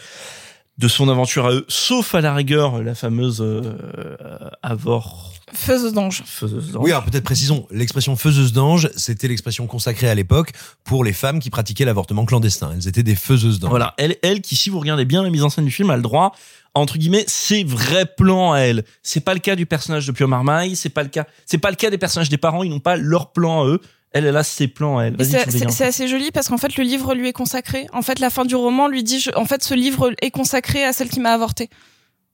de 0.78 0.88
son 0.88 1.08
aventure 1.08 1.46
à 1.46 1.52
eux, 1.52 1.64
sauf 1.68 2.14
à 2.14 2.20
la 2.20 2.34
rigueur 2.34 2.82
la 2.82 2.94
fameuse 2.94 3.40
euh, 3.40 3.72
Avor 4.62 5.32
Faiseuse 5.52 5.92
d'ange. 5.92 6.22
Faiseuse 6.26 6.72
d'ange. 6.72 6.82
Oui, 6.84 6.90
alors 6.90 7.04
peut-être 7.04 7.24
précisons, 7.24 7.66
l'expression 7.70 8.16
faiseuse 8.16 8.52
d'ange, 8.52 8.90
c'était 8.96 9.28
l'expression 9.28 9.66
consacrée 9.66 10.08
à 10.08 10.14
l'époque 10.14 10.50
pour 10.82 11.04
les 11.04 11.12
femmes 11.12 11.38
qui 11.38 11.50
pratiquaient 11.50 11.84
l'avortement 11.84 12.24
clandestin. 12.24 12.72
Elles 12.74 12.88
étaient 12.88 13.04
des 13.04 13.14
faiseuses 13.14 13.60
d'ange. 13.60 13.70
Voilà, 13.70 13.94
elle, 13.96 14.16
elle 14.22 14.40
qui, 14.40 14.56
si 14.56 14.70
vous 14.70 14.80
regardez 14.80 15.04
bien 15.04 15.22
la 15.22 15.30
mise 15.30 15.44
en 15.44 15.48
scène 15.48 15.64
du 15.64 15.70
film, 15.70 15.90
a 15.90 15.96
le 15.96 16.02
droit, 16.02 16.34
entre 16.74 16.98
guillemets, 16.98 17.24
ses 17.28 17.62
vrais 17.62 18.06
plans 18.06 18.52
à 18.52 18.58
elle. 18.58 18.84
C'est 19.04 19.20
pas 19.20 19.34
le 19.34 19.40
cas 19.40 19.54
du 19.54 19.66
personnage 19.66 20.06
de 20.06 20.12
Pio 20.12 20.26
Marmaille, 20.26 20.74
c'est 20.74 20.88
pas 20.88 21.04
le 21.04 21.08
cas, 21.08 21.26
c'est 21.46 21.58
pas 21.58 21.70
le 21.70 21.76
cas 21.76 21.90
des 21.90 21.98
personnages 21.98 22.28
des 22.28 22.38
parents, 22.38 22.64
ils 22.64 22.70
n'ont 22.70 22.80
pas 22.80 22.96
leurs 22.96 23.32
plans 23.32 23.62
à 23.62 23.66
eux. 23.66 23.80
Elle, 24.12 24.24
elle 24.26 24.36
a 24.36 24.42
ses 24.42 24.68
plans 24.68 25.00
elle. 25.00 25.16
C'est 25.24 25.84
assez 25.84 26.08
joli 26.08 26.30
parce 26.30 26.48
qu'en 26.48 26.56
fait 26.58 26.76
le 26.76 26.84
livre 26.84 27.14
lui 27.14 27.28
est 27.28 27.32
consacré. 27.32 27.86
En 27.92 28.02
fait 28.02 28.18
la 28.18 28.30
fin 28.30 28.44
du 28.44 28.54
roman 28.56 28.88
lui 28.88 29.02
dit 29.02 29.20
je- 29.20 29.30
en 29.36 29.44
fait 29.44 29.62
ce 29.62 29.74
livre 29.74 30.12
est 30.22 30.30
consacré 30.30 30.84
à 30.84 30.92
celle 30.92 31.08
qui 31.10 31.20
m'a 31.20 31.30
avorté. 31.32 31.68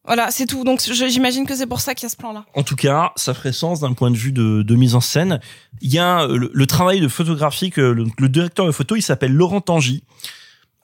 Voilà 0.05 0.31
c'est 0.31 0.47
tout. 0.47 0.63
Donc 0.65 0.81
j'imagine 0.81 1.47
que 1.47 1.55
c'est 1.57 1.67
pour 1.67 1.81
ça 1.81 1.95
qu'il 1.95 2.05
y 2.05 2.07
a 2.07 2.11
ce 2.11 2.17
plan 2.17 2.33
là. 2.33 2.45
En 2.55 2.63
tout 2.63 2.77
cas, 2.77 3.13
ça 3.17 3.35
ferait 3.35 3.53
sens 3.53 3.81
d'un 3.81 3.93
point 3.95 4.11
de 4.11 4.17
vue 4.17 4.33
de, 4.33 4.63
de 4.63 4.75
mise 4.77 4.95
en 4.95 5.01
scène. 5.01 5.41
Il 5.81 5.93
y 5.93 5.99
a 5.99 6.23
euh, 6.23 6.37
le, 6.37 6.51
le 6.53 6.67
travail 6.67 7.01
de 7.01 7.09
photographie 7.09 7.71
que 7.71 7.81
le, 7.81 8.05
le 8.19 8.29
directeur 8.29 8.67
de 8.67 8.73
photo, 8.73 8.95
il 8.97 9.03
s'appelle 9.03 9.33
Laurent 9.33 9.61
Tangy. 9.61 10.05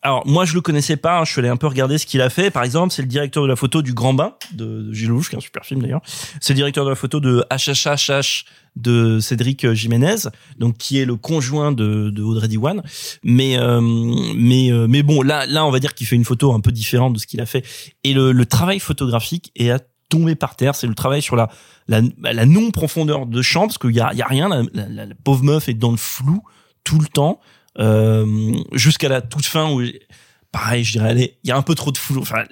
Alors 0.02 0.24
moi 0.28 0.44
je 0.44 0.54
le 0.54 0.60
connaissais 0.60 0.96
pas, 0.96 1.18
hein, 1.18 1.24
je 1.24 1.32
suis 1.32 1.40
allé 1.40 1.48
un 1.48 1.56
peu 1.56 1.66
regarder 1.66 1.98
ce 1.98 2.06
qu'il 2.06 2.20
a 2.22 2.30
fait. 2.30 2.52
Par 2.52 2.62
exemple, 2.62 2.92
c'est 2.94 3.02
le 3.02 3.08
directeur 3.08 3.42
de 3.42 3.48
la 3.48 3.56
photo 3.56 3.82
du 3.82 3.92
Grand 3.92 4.14
Bain 4.14 4.34
de, 4.52 4.82
de 4.82 4.92
Gilles 4.92 5.08
Lelouch, 5.08 5.28
qui 5.28 5.34
est 5.34 5.38
un 5.38 5.40
super 5.40 5.64
film 5.64 5.82
d'ailleurs. 5.82 6.02
C'est 6.40 6.52
le 6.52 6.56
directeur 6.58 6.84
de 6.84 6.90
la 6.90 6.94
photo 6.96 7.18
de 7.18 7.44
HHHH 7.50 8.44
de 8.78 9.20
Cédric 9.20 9.72
Jiménez, 9.72 10.16
donc 10.58 10.78
qui 10.78 10.98
est 10.98 11.04
le 11.04 11.16
conjoint 11.16 11.72
de, 11.72 12.10
de 12.10 12.22
Audrey 12.22 12.48
Diwan. 12.48 12.82
Mais 13.22 13.58
euh, 13.58 13.80
mais 14.36 14.70
euh, 14.72 14.86
mais 14.88 15.02
bon 15.02 15.22
là 15.22 15.46
là 15.46 15.64
on 15.66 15.70
va 15.70 15.80
dire 15.80 15.94
qu'il 15.94 16.06
fait 16.06 16.16
une 16.16 16.24
photo 16.24 16.52
un 16.52 16.60
peu 16.60 16.72
différente 16.72 17.12
de 17.14 17.18
ce 17.18 17.26
qu'il 17.26 17.40
a 17.40 17.46
fait. 17.46 17.64
Et 18.04 18.12
le, 18.14 18.32
le 18.32 18.46
travail 18.46 18.78
photographique 18.80 19.50
est 19.56 19.70
à 19.70 19.78
tomber 20.08 20.34
par 20.34 20.56
terre. 20.56 20.74
C'est 20.74 20.86
le 20.86 20.94
travail 20.94 21.20
sur 21.22 21.36
la 21.36 21.48
la, 21.86 22.00
la 22.22 22.46
non 22.46 22.70
profondeur 22.70 23.26
de 23.26 23.42
champ 23.42 23.62
parce 23.66 23.78
qu'il 23.78 23.94
y 23.94 24.00
a 24.00 24.12
y 24.14 24.22
a 24.22 24.26
rien. 24.26 24.48
La, 24.48 24.62
la- 24.72 25.06
la 25.06 25.14
pauvre 25.24 25.44
meuf 25.44 25.68
est 25.68 25.74
dans 25.74 25.90
le 25.90 25.96
flou 25.98 26.42
tout 26.84 26.98
le 26.98 27.06
temps 27.06 27.40
euh, 27.78 28.52
jusqu'à 28.72 29.08
la 29.08 29.20
toute 29.20 29.44
fin 29.44 29.70
où 29.70 29.82
pareil 30.58 30.82
je 30.84 30.92
dirais 30.92 31.16
est- 31.20 31.38
il 31.44 31.48
y 31.48 31.52
a 31.52 31.56
un 31.56 31.62
peu 31.62 31.74
trop 31.74 31.92
de 31.92 31.98
flou 31.98 32.20
enfin 32.20 32.44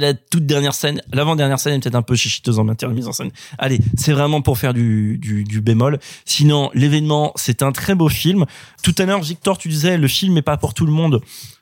la 0.00 0.14
toute 0.14 0.46
dernière 0.46 0.74
scène 0.74 1.00
l'avant 1.12 1.36
dernière 1.36 1.58
scène 1.58 1.74
est 1.74 1.80
peut-être 1.80 1.94
un 1.94 2.02
peu 2.02 2.16
chichiteuse 2.16 2.58
en 2.58 2.64
matière 2.64 2.90
de 2.90 2.94
mise 2.94 3.08
en 3.08 3.12
scène. 3.12 3.30
Allez 3.58 3.78
c'est 3.96 4.12
vraiment 4.12 4.42
pour 4.42 4.58
faire 4.58 4.74
du, 4.74 5.18
du, 5.18 5.44
du 5.44 5.60
bémol. 5.60 5.98
Sinon 6.24 6.70
l'événement 6.74 7.32
c'est 7.36 7.62
un 7.62 7.72
très 7.72 7.94
beau 7.94 8.08
film. 8.08 8.44
Tout 8.82 8.94
à 8.98 9.04
l'heure 9.06 9.22
Victor 9.22 9.56
tu 9.58 9.68
disais 9.68 9.96
le 9.96 10.08
film 10.08 10.36
est 10.36 10.42
pas 10.42 10.56
pour 10.56 10.74
tout 10.74 10.86
le 10.86 10.92
monde. 10.92 11.20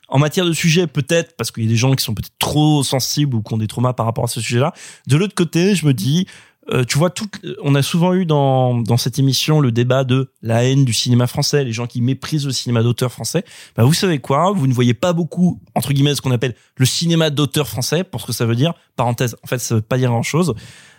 En 0.09 0.19
matière 0.19 0.45
de 0.45 0.53
sujet, 0.53 0.85
peut-être, 0.85 1.35
parce 1.37 1.49
qu'il 1.49 1.63
y 1.63 1.65
a 1.65 1.69
des 1.69 1.75
gens 1.75 1.95
qui 1.95 2.03
sont 2.03 2.13
peut-être 2.13 2.33
trop 2.37 2.83
sensibles 2.83 3.35
ou 3.35 3.41
qui 3.41 3.51
ont 3.53 3.57
des 3.57 3.65
traumas 3.65 3.93
par 3.93 4.05
rapport 4.05 4.25
à 4.25 4.27
ce 4.27 4.41
sujet-là. 4.41 4.71
De 5.07 5.17
l'autre 5.17 5.33
côté, 5.33 5.73
je 5.73 5.87
me 5.87 5.93
dis, 5.93 6.27
euh, 6.71 6.83
tu 6.85 6.97
vois, 6.97 7.09
tout, 7.09 7.27
on 7.61 7.75
a 7.75 7.81
souvent 7.81 8.13
eu 8.13 8.25
dans, 8.25 8.77
dans 8.79 8.97
cette 8.97 9.19
émission 9.19 9.59
le 9.59 9.71
débat 9.71 10.03
de 10.03 10.31
la 10.41 10.63
haine 10.63 10.85
du 10.85 10.93
cinéma 10.93 11.27
français, 11.27 11.63
les 11.63 11.73
gens 11.73 11.87
qui 11.87 12.01
méprisent 12.01 12.45
le 12.45 12.53
cinéma 12.53 12.83
d'auteur 12.83 13.11
français. 13.11 13.43
Bah, 13.75 13.83
vous 13.83 13.93
savez 13.93 14.19
quoi? 14.19 14.51
Vous 14.51 14.67
ne 14.67 14.73
voyez 14.73 14.93
pas 14.93 15.11
beaucoup, 15.13 15.59
entre 15.75 15.91
guillemets, 15.91 16.15
ce 16.15 16.21
qu'on 16.21 16.31
appelle 16.31 16.55
le 16.77 16.85
cinéma 16.85 17.29
d'auteur 17.29 17.67
français, 17.67 18.03
pour 18.03 18.21
ce 18.21 18.27
que 18.27 18.33
ça 18.33 18.45
veut 18.45 18.55
dire. 18.55 18.73
Parenthèse, 18.95 19.35
en 19.43 19.47
fait, 19.47 19.57
ça 19.57 19.75
veut 19.75 19.81
pas 19.81 19.97
dire 19.97 20.09
grand-chose. 20.09 20.53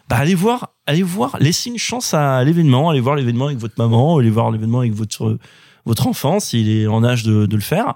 Bah, 0.09 0.17
allez 0.17 0.35
voir, 0.35 0.75
allez 0.87 1.03
voir, 1.03 1.39
laissez 1.41 1.71
une 1.71 1.79
chance 1.79 2.13
à 2.13 2.45
l'événement, 2.45 2.91
allez 2.91 3.01
voir 3.01 3.17
l'événement 3.17 3.47
avec 3.47 3.59
votre 3.59 3.75
maman, 3.79 4.19
allez 4.19 4.31
voir 4.31 4.51
l'événement 4.51 4.81
avec 4.81 4.93
votre 4.93 5.39
votre 5.85 6.07
enfant 6.07 6.41
s'il 6.41 6.69
est 6.69 6.87
en 6.87 7.05
âge 7.05 7.23
de, 7.25 7.47
de 7.47 7.57
le 7.57 7.63
faire. 7.63 7.95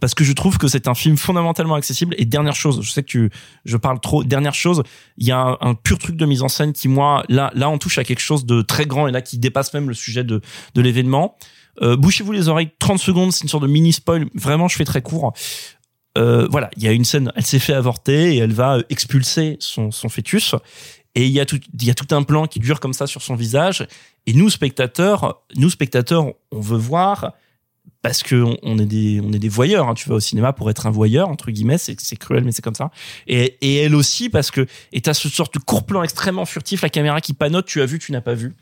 Parce 0.00 0.14
que 0.14 0.24
je 0.24 0.32
trouve 0.32 0.58
que 0.58 0.68
c'est 0.68 0.88
un 0.88 0.94
film 0.94 1.16
fondamentalement 1.16 1.74
accessible. 1.74 2.14
Et 2.18 2.24
dernière 2.24 2.56
chose 2.56 2.80
je 2.82 2.90
sais 2.90 3.02
que 3.02 3.08
tu 3.08 3.30
je 3.64 3.76
parle 3.76 4.00
trop 4.00 4.24
dernière 4.24 4.54
chose 4.54 4.82
il 5.16 5.26
y 5.26 5.32
a 5.32 5.56
un, 5.60 5.74
pur 5.74 5.98
truc 5.98 6.16
de 6.16 6.26
mise 6.26 6.42
en 6.42 6.48
scène 6.48 6.72
qui 6.72 6.88
moi 6.88 7.24
là 7.28 7.50
là 7.54 7.68
on 7.70 7.78
touche 7.78 7.98
à 7.98 8.04
quelque 8.04 8.20
chose 8.20 8.46
de 8.46 8.62
très 8.62 8.86
grand 8.86 9.08
et 9.08 9.12
là 9.12 9.22
qui 9.22 9.38
dépasse 9.38 9.72
même 9.74 9.88
le 9.88 9.94
sujet 9.94 10.24
de 10.24 10.40
de 10.74 10.80
l'événement. 10.80 11.36
Euh, 11.80 11.96
bouchez-vous 11.96 12.32
les 12.32 12.48
oreilles 12.48 12.70
30 12.78 12.98
secondes 12.98 13.32
c'est 13.32 13.42
une 13.42 13.48
sorte 13.48 13.62
de 13.62 13.68
mini 13.68 13.92
spoil. 13.92 14.26
Vraiment 14.34 14.68
je 14.68 14.76
fais 14.76 14.84
très 14.84 15.02
court. 15.02 15.32
Euh, 16.16 16.48
voilà, 16.50 16.68
il 16.76 16.82
y 16.82 16.88
a 16.88 16.92
une 16.92 17.04
scène, 17.04 17.30
elle 17.36 17.46
s'est 17.46 17.60
fait 17.60 17.74
avorter 17.74 18.34
et 18.34 18.38
elle 18.38 18.52
va 18.52 18.78
expulser 18.88 19.56
son, 19.60 19.92
son 19.92 20.08
fœtus. 20.08 20.56
Et 21.14 21.26
il 21.26 21.32
y 21.32 21.40
a 21.40 21.46
tout, 21.46 21.58
il 21.80 21.86
y 21.86 21.90
a 21.90 21.94
tout 21.94 22.14
un 22.14 22.22
plan 22.22 22.46
qui 22.46 22.60
dure 22.60 22.80
comme 22.80 22.92
ça 22.92 23.06
sur 23.06 23.22
son 23.22 23.34
visage. 23.34 23.86
Et 24.26 24.32
nous 24.34 24.50
spectateurs, 24.50 25.42
nous 25.56 25.70
spectateurs, 25.70 26.26
on 26.52 26.60
veut 26.60 26.78
voir 26.78 27.32
parce 28.02 28.22
que 28.22 28.44
on, 28.62 28.78
est 28.78 28.86
des, 28.86 29.20
on 29.24 29.32
est 29.32 29.38
des 29.38 29.48
voyeurs. 29.48 29.88
hein. 29.88 29.94
Tu 29.94 30.08
vas 30.08 30.16
au 30.16 30.20
cinéma 30.20 30.52
pour 30.52 30.70
être 30.70 30.86
un 30.86 30.90
voyeur 30.90 31.28
entre 31.28 31.50
guillemets. 31.50 31.78
C'est, 31.78 31.98
c'est 32.00 32.16
cruel, 32.16 32.44
mais 32.44 32.52
c'est 32.52 32.62
comme 32.62 32.74
ça. 32.74 32.90
Et, 33.26 33.56
et 33.60 33.76
elle 33.76 33.94
aussi 33.94 34.28
parce 34.28 34.50
que 34.50 34.66
et 34.92 35.00
t'as 35.00 35.14
ce 35.14 35.28
sorte 35.28 35.54
de 35.54 35.58
court 35.58 35.84
plan 35.84 36.02
extrêmement 36.02 36.44
furtif, 36.44 36.82
la 36.82 36.90
caméra 36.90 37.20
qui 37.20 37.32
panote. 37.32 37.66
Tu 37.66 37.80
as 37.80 37.86
vu, 37.86 37.98
tu 37.98 38.12
n'as 38.12 38.20
pas 38.20 38.34
vu. 38.34 38.54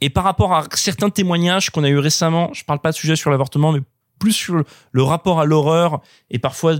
Et 0.00 0.10
par 0.10 0.24
rapport 0.24 0.52
à 0.52 0.66
certains 0.74 1.10
témoignages 1.10 1.70
qu'on 1.70 1.84
a 1.84 1.88
eu 1.88 1.98
récemment, 1.98 2.52
je 2.52 2.64
parle 2.64 2.80
pas 2.80 2.90
de 2.90 2.96
sujet 2.96 3.16
sur 3.16 3.30
l'avortement, 3.30 3.72
mais 3.72 3.80
plus 4.22 4.32
sur 4.32 4.62
le 4.92 5.02
rapport 5.02 5.40
à 5.40 5.44
l'horreur 5.44 6.00
et 6.30 6.38
parfois 6.38 6.76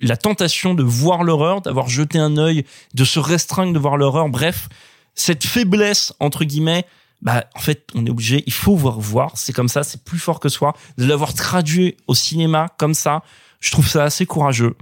la 0.00 0.16
tentation 0.16 0.72
de 0.72 0.82
voir 0.82 1.24
l'horreur, 1.24 1.60
d'avoir 1.60 1.90
jeté 1.90 2.18
un 2.18 2.38
œil, 2.38 2.64
de 2.94 3.04
se 3.04 3.20
restreindre 3.20 3.74
de 3.74 3.78
voir 3.78 3.98
l'horreur. 3.98 4.30
Bref, 4.30 4.70
cette 5.14 5.44
faiblesse 5.44 6.14
entre 6.20 6.44
guillemets, 6.44 6.86
bah 7.20 7.44
en 7.54 7.58
fait 7.58 7.86
on 7.94 8.06
est 8.06 8.10
obligé, 8.10 8.42
il 8.46 8.52
faut 8.54 8.76
voir 8.76 8.98
voir. 8.98 9.32
C'est 9.34 9.52
comme 9.52 9.68
ça, 9.68 9.82
c'est 9.82 10.02
plus 10.02 10.18
fort 10.18 10.40
que 10.40 10.48
soi. 10.48 10.72
De 10.96 11.04
l'avoir 11.04 11.34
traduit 11.34 11.98
au 12.06 12.14
cinéma 12.14 12.68
comme 12.78 12.94
ça, 12.94 13.22
je 13.60 13.70
trouve 13.70 13.86
ça 13.86 14.04
assez 14.04 14.24
courageux. 14.24 14.74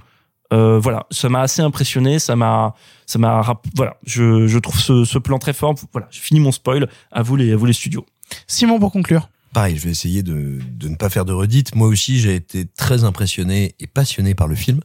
Euh, 0.53 0.79
voilà, 0.79 1.05
ça 1.11 1.29
m'a 1.29 1.41
assez 1.41 1.63
impressionné, 1.63 2.21
ça 2.21 2.37
m'a, 2.37 2.75
ça 3.07 3.19
m'a, 3.19 3.61
voilà, 3.75 3.97
je, 4.05 4.47
je 4.47 4.59
trouve 4.61 4.79
ce, 4.79 5.19
plan 5.19 5.41
très 5.41 5.53
fort. 5.53 5.75
Voilà, 5.93 6.07
j'ai 6.13 6.21
fini 6.21 6.39
mon 6.39 6.53
spoil. 6.53 6.89
À 7.11 7.23
vous 7.23 7.35
les, 7.35 7.53
à 7.53 7.57
vous 7.57 7.67
les 7.67 7.73
studios. 7.73 8.07
Simon 8.47 8.79
pour 8.79 8.93
conclure. 8.93 9.29
Pareil, 9.59 9.77
je 9.77 9.83
vais 9.83 9.91
essayer 9.91 10.23
de, 10.23 10.61
de 10.77 10.89
ne 10.89 10.95
pas 10.95 11.11
faire 11.11 11.25
de 11.25 11.33
redite. 11.33 11.75
Moi 11.75 11.89
aussi, 11.89 12.21
j'ai 12.21 12.37
été 12.37 12.65
très 12.65 13.03
impressionné 13.03 13.75
et 13.81 13.89
passionné 13.89 14.37
par 14.37 14.47
le 14.47 14.55
film. 14.55 14.79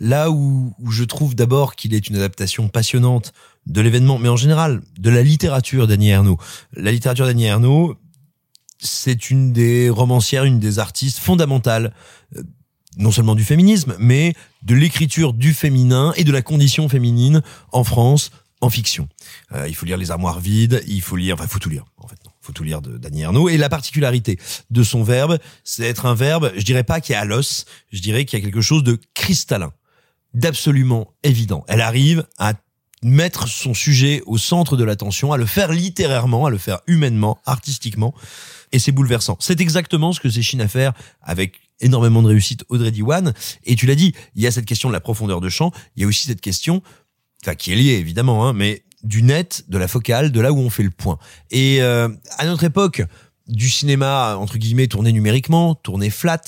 Là 0.00 0.30
où, 0.30 0.74
où 0.78 0.90
je 0.90 1.04
trouve 1.04 1.34
d'abord 1.34 1.76
qu'il 1.76 1.92
est 1.92 2.08
une 2.08 2.16
adaptation 2.16 2.70
passionnante 2.70 3.34
de 3.66 3.78
l'événement, 3.82 4.18
mais 4.18 4.30
en 4.30 4.36
général 4.36 4.80
de 4.98 5.10
la 5.10 5.22
littérature 5.22 5.86
d'Annie 5.86 6.08
Ernaux. 6.08 6.38
La 6.72 6.92
littérature 6.92 7.26
d'Annie 7.26 7.44
Ernaux, 7.44 7.94
c'est 8.78 9.28
une 9.28 9.52
des 9.52 9.90
romancières, 9.90 10.44
une 10.44 10.60
des 10.60 10.78
artistes 10.78 11.18
fondamentales, 11.18 11.92
euh, 12.36 12.42
non 12.96 13.10
seulement 13.10 13.34
du 13.34 13.44
féminisme, 13.44 13.96
mais 13.98 14.32
de 14.62 14.74
l'écriture 14.74 15.34
du 15.34 15.52
féminin 15.52 16.14
et 16.16 16.24
de 16.24 16.32
la 16.32 16.40
condition 16.40 16.88
féminine 16.88 17.42
en 17.70 17.84
France, 17.84 18.30
en 18.62 18.70
fiction. 18.70 19.10
Euh, 19.52 19.68
il 19.68 19.74
faut 19.74 19.84
lire 19.84 19.98
Les 19.98 20.10
Armoires 20.10 20.40
vides, 20.40 20.82
il 20.86 21.02
faut 21.02 21.16
lire, 21.16 21.34
enfin, 21.34 21.44
il 21.44 21.50
faut 21.50 21.58
tout 21.58 21.68
lire, 21.68 21.84
en 21.98 22.08
fait. 22.08 22.16
Faut 22.46 22.52
tout 22.52 22.64
lire 22.64 22.80
de 22.80 22.96
Dany 22.96 23.22
Ernaud. 23.22 23.48
Et 23.48 23.56
la 23.56 23.68
particularité 23.68 24.38
de 24.70 24.82
son 24.82 25.02
verbe, 25.02 25.38
c'est 25.64 25.82
d'être 25.82 26.06
un 26.06 26.14
verbe, 26.14 26.52
je 26.56 26.62
dirais 26.62 26.84
pas 26.84 27.00
qui 27.00 27.12
est 27.12 27.16
à 27.16 27.24
l'os, 27.24 27.66
je 27.92 28.00
dirais 28.00 28.24
qu'il 28.24 28.38
y 28.38 28.42
a 28.42 28.44
quelque 28.44 28.60
chose 28.60 28.84
de 28.84 28.98
cristallin, 29.14 29.72
d'absolument 30.32 31.12
évident. 31.22 31.64
Elle 31.68 31.80
arrive 31.80 32.26
à 32.38 32.54
mettre 33.02 33.48
son 33.48 33.74
sujet 33.74 34.22
au 34.26 34.38
centre 34.38 34.76
de 34.76 34.84
l'attention, 34.84 35.32
à 35.32 35.36
le 35.36 35.46
faire 35.46 35.72
littérairement, 35.72 36.46
à 36.46 36.50
le 36.50 36.58
faire 36.58 36.80
humainement, 36.86 37.38
artistiquement, 37.44 38.14
et 38.72 38.78
c'est 38.78 38.92
bouleversant. 38.92 39.36
C'est 39.40 39.60
exactement 39.60 40.12
ce 40.12 40.20
que 40.20 40.30
s'échine 40.30 40.60
à 40.60 40.68
faire 40.68 40.92
avec 41.20 41.60
énormément 41.80 42.22
de 42.22 42.28
réussite 42.28 42.64
Audrey 42.68 42.90
Diwan. 42.90 43.34
Et 43.64 43.76
tu 43.76 43.86
l'as 43.86 43.94
dit, 43.94 44.14
il 44.34 44.42
y 44.42 44.46
a 44.46 44.50
cette 44.50 44.64
question 44.64 44.88
de 44.88 44.94
la 44.94 45.00
profondeur 45.00 45.40
de 45.40 45.48
champ, 45.48 45.72
il 45.94 46.02
y 46.02 46.04
a 46.04 46.08
aussi 46.08 46.26
cette 46.26 46.40
question, 46.40 46.82
enfin 47.42 47.54
qui 47.54 47.72
est 47.72 47.76
liée 47.76 47.92
évidemment, 47.92 48.46
hein, 48.46 48.52
mais 48.52 48.82
du 49.06 49.22
net, 49.22 49.64
de 49.68 49.78
la 49.78 49.88
focale, 49.88 50.32
de 50.32 50.40
là 50.40 50.52
où 50.52 50.58
on 50.58 50.70
fait 50.70 50.82
le 50.82 50.90
point. 50.90 51.18
Et 51.50 51.80
euh, 51.80 52.08
à 52.38 52.46
notre 52.46 52.64
époque, 52.64 53.02
du 53.48 53.70
cinéma 53.70 54.36
entre 54.36 54.58
guillemets 54.58 54.88
tourné 54.88 55.12
numériquement, 55.12 55.74
tourné 55.74 56.10
flat, 56.10 56.42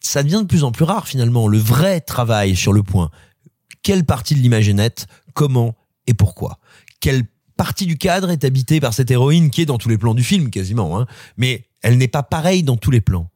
ça 0.00 0.22
devient 0.22 0.40
de 0.42 0.46
plus 0.46 0.64
en 0.64 0.72
plus 0.72 0.84
rare 0.84 1.06
finalement. 1.06 1.48
Le 1.48 1.58
vrai 1.58 2.00
travail 2.00 2.56
sur 2.56 2.72
le 2.72 2.82
point. 2.82 3.10
Quelle 3.82 4.04
partie 4.04 4.34
de 4.34 4.40
l'image 4.40 4.68
est 4.68 4.74
nette 4.74 5.06
Comment 5.34 5.74
et 6.06 6.14
pourquoi? 6.14 6.58
Quelle 7.00 7.24
partie 7.56 7.86
du 7.86 7.98
cadre 7.98 8.30
est 8.30 8.44
habitée 8.44 8.80
par 8.80 8.94
cette 8.94 9.10
héroïne 9.10 9.50
qui 9.50 9.62
est 9.62 9.66
dans 9.66 9.78
tous 9.78 9.88
les 9.88 9.98
plans 9.98 10.14
du 10.14 10.24
film 10.24 10.50
quasiment, 10.50 10.98
hein. 10.98 11.06
mais 11.36 11.66
elle 11.82 11.98
n'est 11.98 12.08
pas 12.08 12.22
pareille 12.22 12.62
dans 12.62 12.76
tous 12.76 12.90
les 12.90 13.00
plans. 13.00 13.30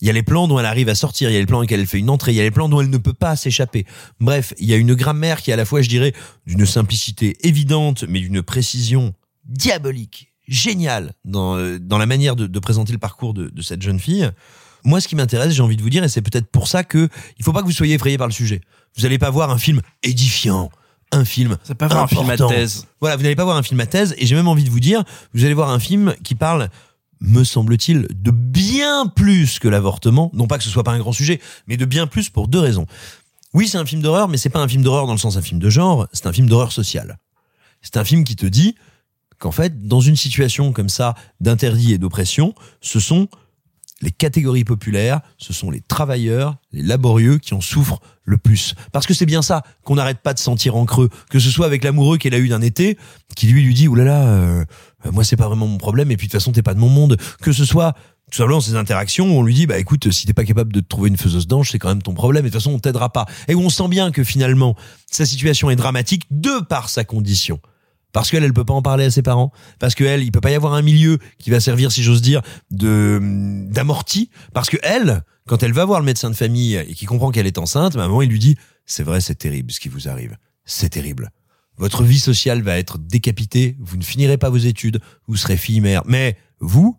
Il 0.00 0.06
y 0.06 0.10
a 0.10 0.12
les 0.12 0.22
plans 0.22 0.48
dont 0.48 0.58
elle 0.58 0.66
arrive 0.66 0.88
à 0.88 0.94
sortir, 0.94 1.30
il 1.30 1.34
y 1.34 1.36
a 1.36 1.40
les 1.40 1.46
plans 1.46 1.62
elle 1.62 1.86
fait 1.86 1.98
une 1.98 2.10
entrée, 2.10 2.32
il 2.32 2.36
y 2.36 2.40
a 2.40 2.42
les 2.42 2.50
plans 2.50 2.68
dont 2.68 2.80
elle 2.80 2.90
ne 2.90 2.98
peut 2.98 3.12
pas 3.12 3.36
s'échapper. 3.36 3.86
Bref, 4.20 4.52
il 4.58 4.68
y 4.68 4.74
a 4.74 4.76
une 4.76 4.94
grammaire 4.94 5.40
qui 5.40 5.50
est 5.50 5.54
à 5.54 5.56
la 5.56 5.64
fois, 5.64 5.82
je 5.82 5.88
dirais, 5.88 6.12
d'une 6.46 6.66
simplicité 6.66 7.36
évidente, 7.46 8.04
mais 8.08 8.20
d'une 8.20 8.42
précision 8.42 9.14
diabolique, 9.44 10.32
géniale 10.48 11.12
dans, 11.24 11.56
euh, 11.56 11.78
dans 11.78 11.98
la 11.98 12.06
manière 12.06 12.36
de, 12.36 12.46
de 12.46 12.58
présenter 12.58 12.92
le 12.92 12.98
parcours 12.98 13.34
de, 13.34 13.48
de 13.48 13.62
cette 13.62 13.82
jeune 13.82 14.00
fille. 14.00 14.30
Moi, 14.84 15.00
ce 15.00 15.08
qui 15.08 15.16
m'intéresse, 15.16 15.54
j'ai 15.54 15.62
envie 15.62 15.76
de 15.76 15.82
vous 15.82 15.90
dire, 15.90 16.04
et 16.04 16.08
c'est 16.08 16.22
peut-être 16.22 16.48
pour 16.48 16.68
ça 16.68 16.84
que 16.84 17.08
il 17.38 17.44
faut 17.44 17.52
pas 17.52 17.60
que 17.60 17.66
vous 17.66 17.72
soyez 17.72 17.94
effrayé 17.94 18.18
par 18.18 18.26
le 18.26 18.32
sujet. 18.32 18.60
Vous 18.96 19.06
allez 19.06 19.18
pas 19.18 19.30
voir 19.30 19.50
un 19.50 19.58
film 19.58 19.80
édifiant, 20.02 20.70
un 21.12 21.24
film. 21.24 21.56
C'est 21.62 21.74
pas 21.74 21.86
un 21.86 22.06
film 22.06 22.28
à 22.28 22.36
thèse. 22.36 22.86
Voilà, 23.00 23.16
vous 23.16 23.22
n'allez 23.22 23.36
pas 23.36 23.44
voir 23.44 23.56
un 23.56 23.62
film 23.62 23.80
à 23.80 23.86
thèse, 23.86 24.14
et 24.18 24.26
j'ai 24.26 24.34
même 24.34 24.48
envie 24.48 24.64
de 24.64 24.70
vous 24.70 24.80
dire, 24.80 25.04
vous 25.32 25.44
allez 25.44 25.54
voir 25.54 25.70
un 25.70 25.78
film 25.78 26.14
qui 26.22 26.34
parle 26.34 26.68
me 27.20 27.44
semble-t-il, 27.44 28.06
de 28.10 28.30
bien 28.30 29.06
plus 29.06 29.58
que 29.58 29.68
l'avortement. 29.68 30.30
Non 30.34 30.46
pas 30.46 30.58
que 30.58 30.64
ce 30.64 30.70
soit 30.70 30.84
pas 30.84 30.92
un 30.92 30.98
grand 30.98 31.12
sujet, 31.12 31.40
mais 31.66 31.76
de 31.76 31.84
bien 31.84 32.06
plus 32.06 32.30
pour 32.30 32.48
deux 32.48 32.58
raisons. 32.58 32.86
Oui, 33.54 33.68
c'est 33.68 33.78
un 33.78 33.86
film 33.86 34.02
d'horreur, 34.02 34.28
mais 34.28 34.36
c'est 34.36 34.50
pas 34.50 34.60
un 34.60 34.68
film 34.68 34.82
d'horreur 34.82 35.06
dans 35.06 35.12
le 35.12 35.18
sens 35.18 35.36
un 35.36 35.42
film 35.42 35.60
de 35.60 35.70
genre, 35.70 36.08
c'est 36.12 36.26
un 36.26 36.32
film 36.32 36.48
d'horreur 36.48 36.72
sociale. 36.72 37.18
C'est 37.82 37.96
un 37.96 38.04
film 38.04 38.24
qui 38.24 38.34
te 38.34 38.46
dit 38.46 38.74
qu'en 39.38 39.52
fait, 39.52 39.86
dans 39.86 40.00
une 40.00 40.16
situation 40.16 40.72
comme 40.72 40.88
ça 40.88 41.14
d'interdit 41.40 41.92
et 41.92 41.98
d'oppression, 41.98 42.54
ce 42.80 42.98
sont 42.98 43.28
les 44.02 44.10
catégories 44.10 44.64
populaires, 44.64 45.20
ce 45.38 45.52
sont 45.52 45.70
les 45.70 45.80
travailleurs, 45.80 46.56
les 46.72 46.82
laborieux 46.82 47.38
qui 47.38 47.54
en 47.54 47.60
souffrent 47.60 48.00
le 48.24 48.38
plus. 48.38 48.74
Parce 48.92 49.06
que 49.06 49.14
c'est 49.14 49.26
bien 49.26 49.42
ça 49.42 49.62
qu'on 49.82 49.94
n'arrête 49.94 50.20
pas 50.20 50.34
de 50.34 50.38
sentir 50.38 50.76
en 50.76 50.84
creux, 50.84 51.08
que 51.30 51.38
ce 51.38 51.50
soit 51.50 51.66
avec 51.66 51.84
l'amoureux 51.84 52.18
qu'elle 52.18 52.34
a 52.34 52.38
eu 52.38 52.48
d'un 52.48 52.60
été, 52.60 52.98
qui 53.36 53.46
lui 53.46 53.62
lui 53.62 53.74
dit 53.74 53.88
oulala, 53.88 54.26
euh, 54.26 54.64
moi 55.12 55.24
c'est 55.24 55.36
pas 55.36 55.48
vraiment 55.48 55.66
mon 55.66 55.78
problème, 55.78 56.10
et 56.10 56.16
puis 56.16 56.26
de 56.26 56.32
toute 56.32 56.40
façon 56.40 56.52
t'es 56.52 56.62
pas 56.62 56.74
de 56.74 56.80
mon 56.80 56.88
monde, 56.88 57.16
que 57.40 57.52
ce 57.52 57.64
soit 57.64 57.94
tout 58.30 58.38
simplement 58.38 58.60
ces 58.60 58.74
interactions 58.74 59.26
où 59.26 59.40
on 59.40 59.42
lui 59.42 59.54
dit 59.54 59.66
bah 59.66 59.78
écoute 59.78 60.10
si 60.10 60.26
t'es 60.26 60.32
pas 60.32 60.44
capable 60.44 60.72
de 60.72 60.80
te 60.80 60.88
trouver 60.88 61.08
une 61.08 61.16
faiseuse 61.16 61.46
d'ange 61.46 61.70
c'est 61.70 61.78
quand 61.78 61.88
même 61.88 62.02
ton 62.02 62.14
problème 62.14 62.44
et 62.46 62.48
de 62.48 62.52
toute 62.52 62.62
façon 62.62 62.74
on 62.74 62.78
t'aidera 62.78 63.12
pas. 63.12 63.26
Et 63.48 63.54
où 63.54 63.60
on 63.60 63.70
sent 63.70 63.88
bien 63.88 64.10
que 64.10 64.24
finalement 64.24 64.76
sa 65.10 65.26
situation 65.26 65.70
est 65.70 65.76
dramatique 65.76 66.24
de 66.30 66.62
par 66.64 66.88
sa 66.88 67.04
condition. 67.04 67.60
Parce 68.12 68.30
qu'elle, 68.30 68.44
elle 68.44 68.52
peut 68.52 68.64
pas 68.64 68.74
en 68.74 68.80
parler 68.80 69.06
à 69.06 69.10
ses 69.10 69.22
parents, 69.22 69.50
parce 69.80 69.96
qu'elle, 69.96 70.22
il 70.22 70.30
peut 70.30 70.40
pas 70.40 70.52
y 70.52 70.54
avoir 70.54 70.74
un 70.74 70.82
milieu 70.82 71.18
qui 71.40 71.50
va 71.50 71.58
servir, 71.58 71.90
si 71.90 72.04
j'ose 72.04 72.22
dire, 72.22 72.42
de 72.70 73.20
d'amorti, 73.70 74.30
parce 74.52 74.70
que 74.70 74.76
elle, 74.84 75.24
quand 75.48 75.64
elle 75.64 75.72
va 75.72 75.84
voir 75.84 75.98
le 75.98 76.06
médecin 76.06 76.30
de 76.30 76.36
famille 76.36 76.76
et 76.76 76.94
qui 76.94 77.06
comprend 77.06 77.32
qu'elle 77.32 77.48
est 77.48 77.58
enceinte, 77.58 77.96
un 77.96 78.06
moment, 78.06 78.22
il 78.22 78.30
lui 78.30 78.38
dit, 78.38 78.56
c'est 78.86 79.02
vrai, 79.02 79.20
c'est 79.20 79.34
terrible 79.34 79.72
ce 79.72 79.80
qui 79.80 79.88
vous 79.88 80.08
arrive, 80.08 80.36
c'est 80.64 80.90
terrible. 80.90 81.32
Votre 81.76 82.04
vie 82.04 82.18
sociale 82.18 82.62
va 82.62 82.78
être 82.78 82.98
décapitée, 82.98 83.76
vous 83.80 83.96
ne 83.96 84.04
finirez 84.04 84.38
pas 84.38 84.50
vos 84.50 84.58
études, 84.58 85.00
vous 85.26 85.36
serez 85.36 85.56
fille-mère, 85.56 86.02
mais 86.06 86.36
vous, 86.60 86.96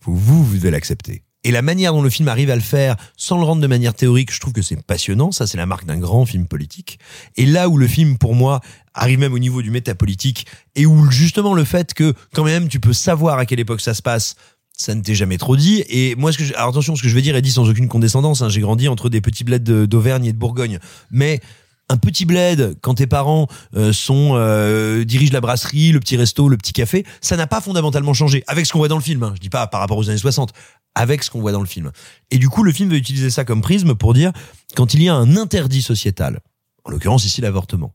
vous, 0.00 0.16
vous, 0.16 0.44
vous 0.44 0.56
devez 0.56 0.70
l'accepter. 0.70 1.22
Et 1.44 1.52
la 1.52 1.62
manière 1.62 1.92
dont 1.92 2.02
le 2.02 2.10
film 2.10 2.26
arrive 2.26 2.50
à 2.50 2.56
le 2.56 2.60
faire, 2.60 2.96
sans 3.16 3.38
le 3.38 3.44
rendre 3.44 3.62
de 3.62 3.68
manière 3.68 3.94
théorique, 3.94 4.34
je 4.34 4.40
trouve 4.40 4.52
que 4.52 4.62
c'est 4.62 4.82
passionnant. 4.82 5.30
Ça, 5.30 5.46
c'est 5.46 5.56
la 5.56 5.66
marque 5.66 5.84
d'un 5.84 5.96
grand 5.96 6.26
film 6.26 6.48
politique. 6.48 6.98
Et 7.36 7.46
là 7.46 7.68
où 7.68 7.76
le 7.76 7.86
film, 7.86 8.18
pour 8.18 8.34
moi, 8.34 8.60
arrive 8.94 9.20
même 9.20 9.32
au 9.32 9.38
niveau 9.38 9.62
du 9.62 9.70
métapolitique, 9.70 10.48
et 10.74 10.86
où 10.86 11.08
justement 11.08 11.54
le 11.54 11.62
fait 11.62 11.94
que, 11.94 12.14
quand 12.34 12.42
même, 12.42 12.66
tu 12.66 12.80
peux 12.80 12.92
savoir 12.92 13.38
à 13.38 13.46
quelle 13.46 13.60
époque 13.60 13.80
ça 13.80 13.94
se 13.94 14.02
passe, 14.02 14.34
ça 14.72 14.92
ne 14.96 15.02
t'est 15.02 15.14
jamais 15.14 15.38
trop 15.38 15.56
dit. 15.56 15.84
Et 15.88 16.16
moi, 16.16 16.32
ce 16.32 16.38
que 16.38 16.44
je, 16.44 16.52
alors 16.54 16.70
attention, 16.70 16.96
ce 16.96 17.02
que 17.02 17.08
je 17.08 17.14
vais 17.14 17.22
dire 17.22 17.36
est 17.36 17.42
dit 17.42 17.52
sans 17.52 17.68
aucune 17.68 17.86
condescendance. 17.86 18.42
hein. 18.42 18.48
J'ai 18.48 18.60
grandi 18.60 18.88
entre 18.88 19.08
des 19.08 19.20
petits 19.20 19.44
bleds 19.44 19.86
d'Auvergne 19.86 20.24
et 20.24 20.32
de 20.32 20.38
Bourgogne, 20.38 20.80
mais 21.12 21.40
un 21.88 21.96
petit 21.96 22.24
bled 22.24 22.76
quand 22.80 22.94
tes 22.94 23.06
parents 23.06 23.46
euh, 23.76 23.92
sont 23.92 24.32
euh, 24.34 25.04
dirigent 25.04 25.32
la 25.32 25.40
brasserie, 25.40 25.92
le 25.92 26.00
petit 26.00 26.16
resto, 26.16 26.48
le 26.48 26.56
petit 26.56 26.72
café, 26.72 27.04
ça 27.20 27.36
n'a 27.36 27.46
pas 27.46 27.60
fondamentalement 27.60 28.14
changé 28.14 28.42
avec 28.46 28.66
ce 28.66 28.72
qu'on 28.72 28.78
voit 28.78 28.88
dans 28.88 28.96
le 28.96 29.02
film. 29.02 29.22
Hein. 29.22 29.32
Je 29.36 29.40
dis 29.40 29.50
pas 29.50 29.66
par 29.66 29.80
rapport 29.80 29.98
aux 29.98 30.08
années 30.08 30.18
60, 30.18 30.52
avec 30.94 31.22
ce 31.22 31.30
qu'on 31.30 31.40
voit 31.40 31.52
dans 31.52 31.60
le 31.60 31.66
film. 31.66 31.92
Et 32.30 32.38
du 32.38 32.48
coup, 32.48 32.62
le 32.62 32.72
film 32.72 32.90
va 32.90 32.96
utiliser 32.96 33.30
ça 33.30 33.44
comme 33.44 33.60
prisme 33.60 33.94
pour 33.94 34.14
dire 34.14 34.32
quand 34.74 34.94
il 34.94 35.02
y 35.02 35.08
a 35.08 35.14
un 35.14 35.36
interdit 35.36 35.82
sociétal, 35.82 36.40
en 36.84 36.90
l'occurrence 36.90 37.24
ici 37.24 37.40
l'avortement. 37.40 37.94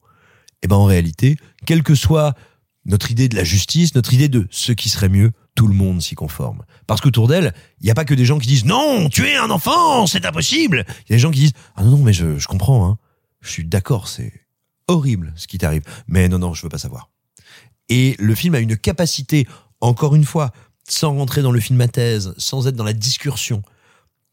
Et 0.64 0.68
ben 0.68 0.76
en 0.76 0.86
réalité, 0.86 1.38
quelle 1.66 1.84
que 1.84 1.96
soit 1.96 2.36
notre 2.86 3.12
idée 3.12 3.28
de 3.28 3.36
la 3.36 3.44
justice, 3.44 3.96
notre 3.96 4.14
idée 4.14 4.30
de 4.30 4.48
ce 4.52 4.72
qui 4.72 4.90
serait 4.90 5.10
mieux, 5.10 5.32
tout 5.56 5.68
le 5.68 5.74
monde 5.74 6.02
s'y 6.02 6.16
conforme. 6.16 6.64
Parce 6.88 7.02
qu'autour 7.02 7.28
d'elle, 7.28 7.54
il 7.80 7.86
n'y 7.86 7.92
a 7.92 7.96
pas 7.96 8.06
que 8.06 8.14
des 8.14 8.26
gens 8.26 8.40
qui 8.40 8.48
disent 8.48 8.66
non, 8.66 9.10
tuer 9.10 9.36
un 9.36 9.50
enfant, 9.50 10.08
c'est 10.08 10.26
impossible. 10.26 10.86
Il 10.88 11.12
y 11.12 11.14
a 11.14 11.16
des 11.18 11.20
gens 11.20 11.32
qui 11.32 11.40
disent 11.40 11.54
ah 11.76 11.84
non 11.84 11.92
non 11.92 11.98
mais 11.98 12.14
je, 12.14 12.38
je 12.38 12.48
comprends, 12.48 12.88
hein, 12.88 12.98
je 13.42 13.50
suis 13.50 13.66
d'accord, 13.66 14.08
c'est 14.08 14.34
horrible 14.88 15.34
ce 15.36 15.48
qui 15.48 15.58
t'arrive, 15.58 15.84
mais 16.08 16.28
non 16.30 16.40
non 16.40 16.54
je 16.54 16.64
veux 16.64 16.70
pas 16.70 16.78
savoir. 16.78 17.10
Et 17.90 18.16
le 18.20 18.36
film 18.36 18.56
a 18.56 18.60
une 18.60 18.78
capacité, 18.78 19.48
encore 19.82 20.16
une 20.16 20.24
fois, 20.24 20.52
sans 20.88 21.16
rentrer 21.16 21.42
dans 21.42 21.52
le 21.52 21.60
film 21.60 21.80
à 21.82 21.88
thèse, 21.88 22.34
sans 22.38 22.68
être 22.68 22.76
dans 22.76 22.84
la 22.84 22.94
discursion, 22.94 23.64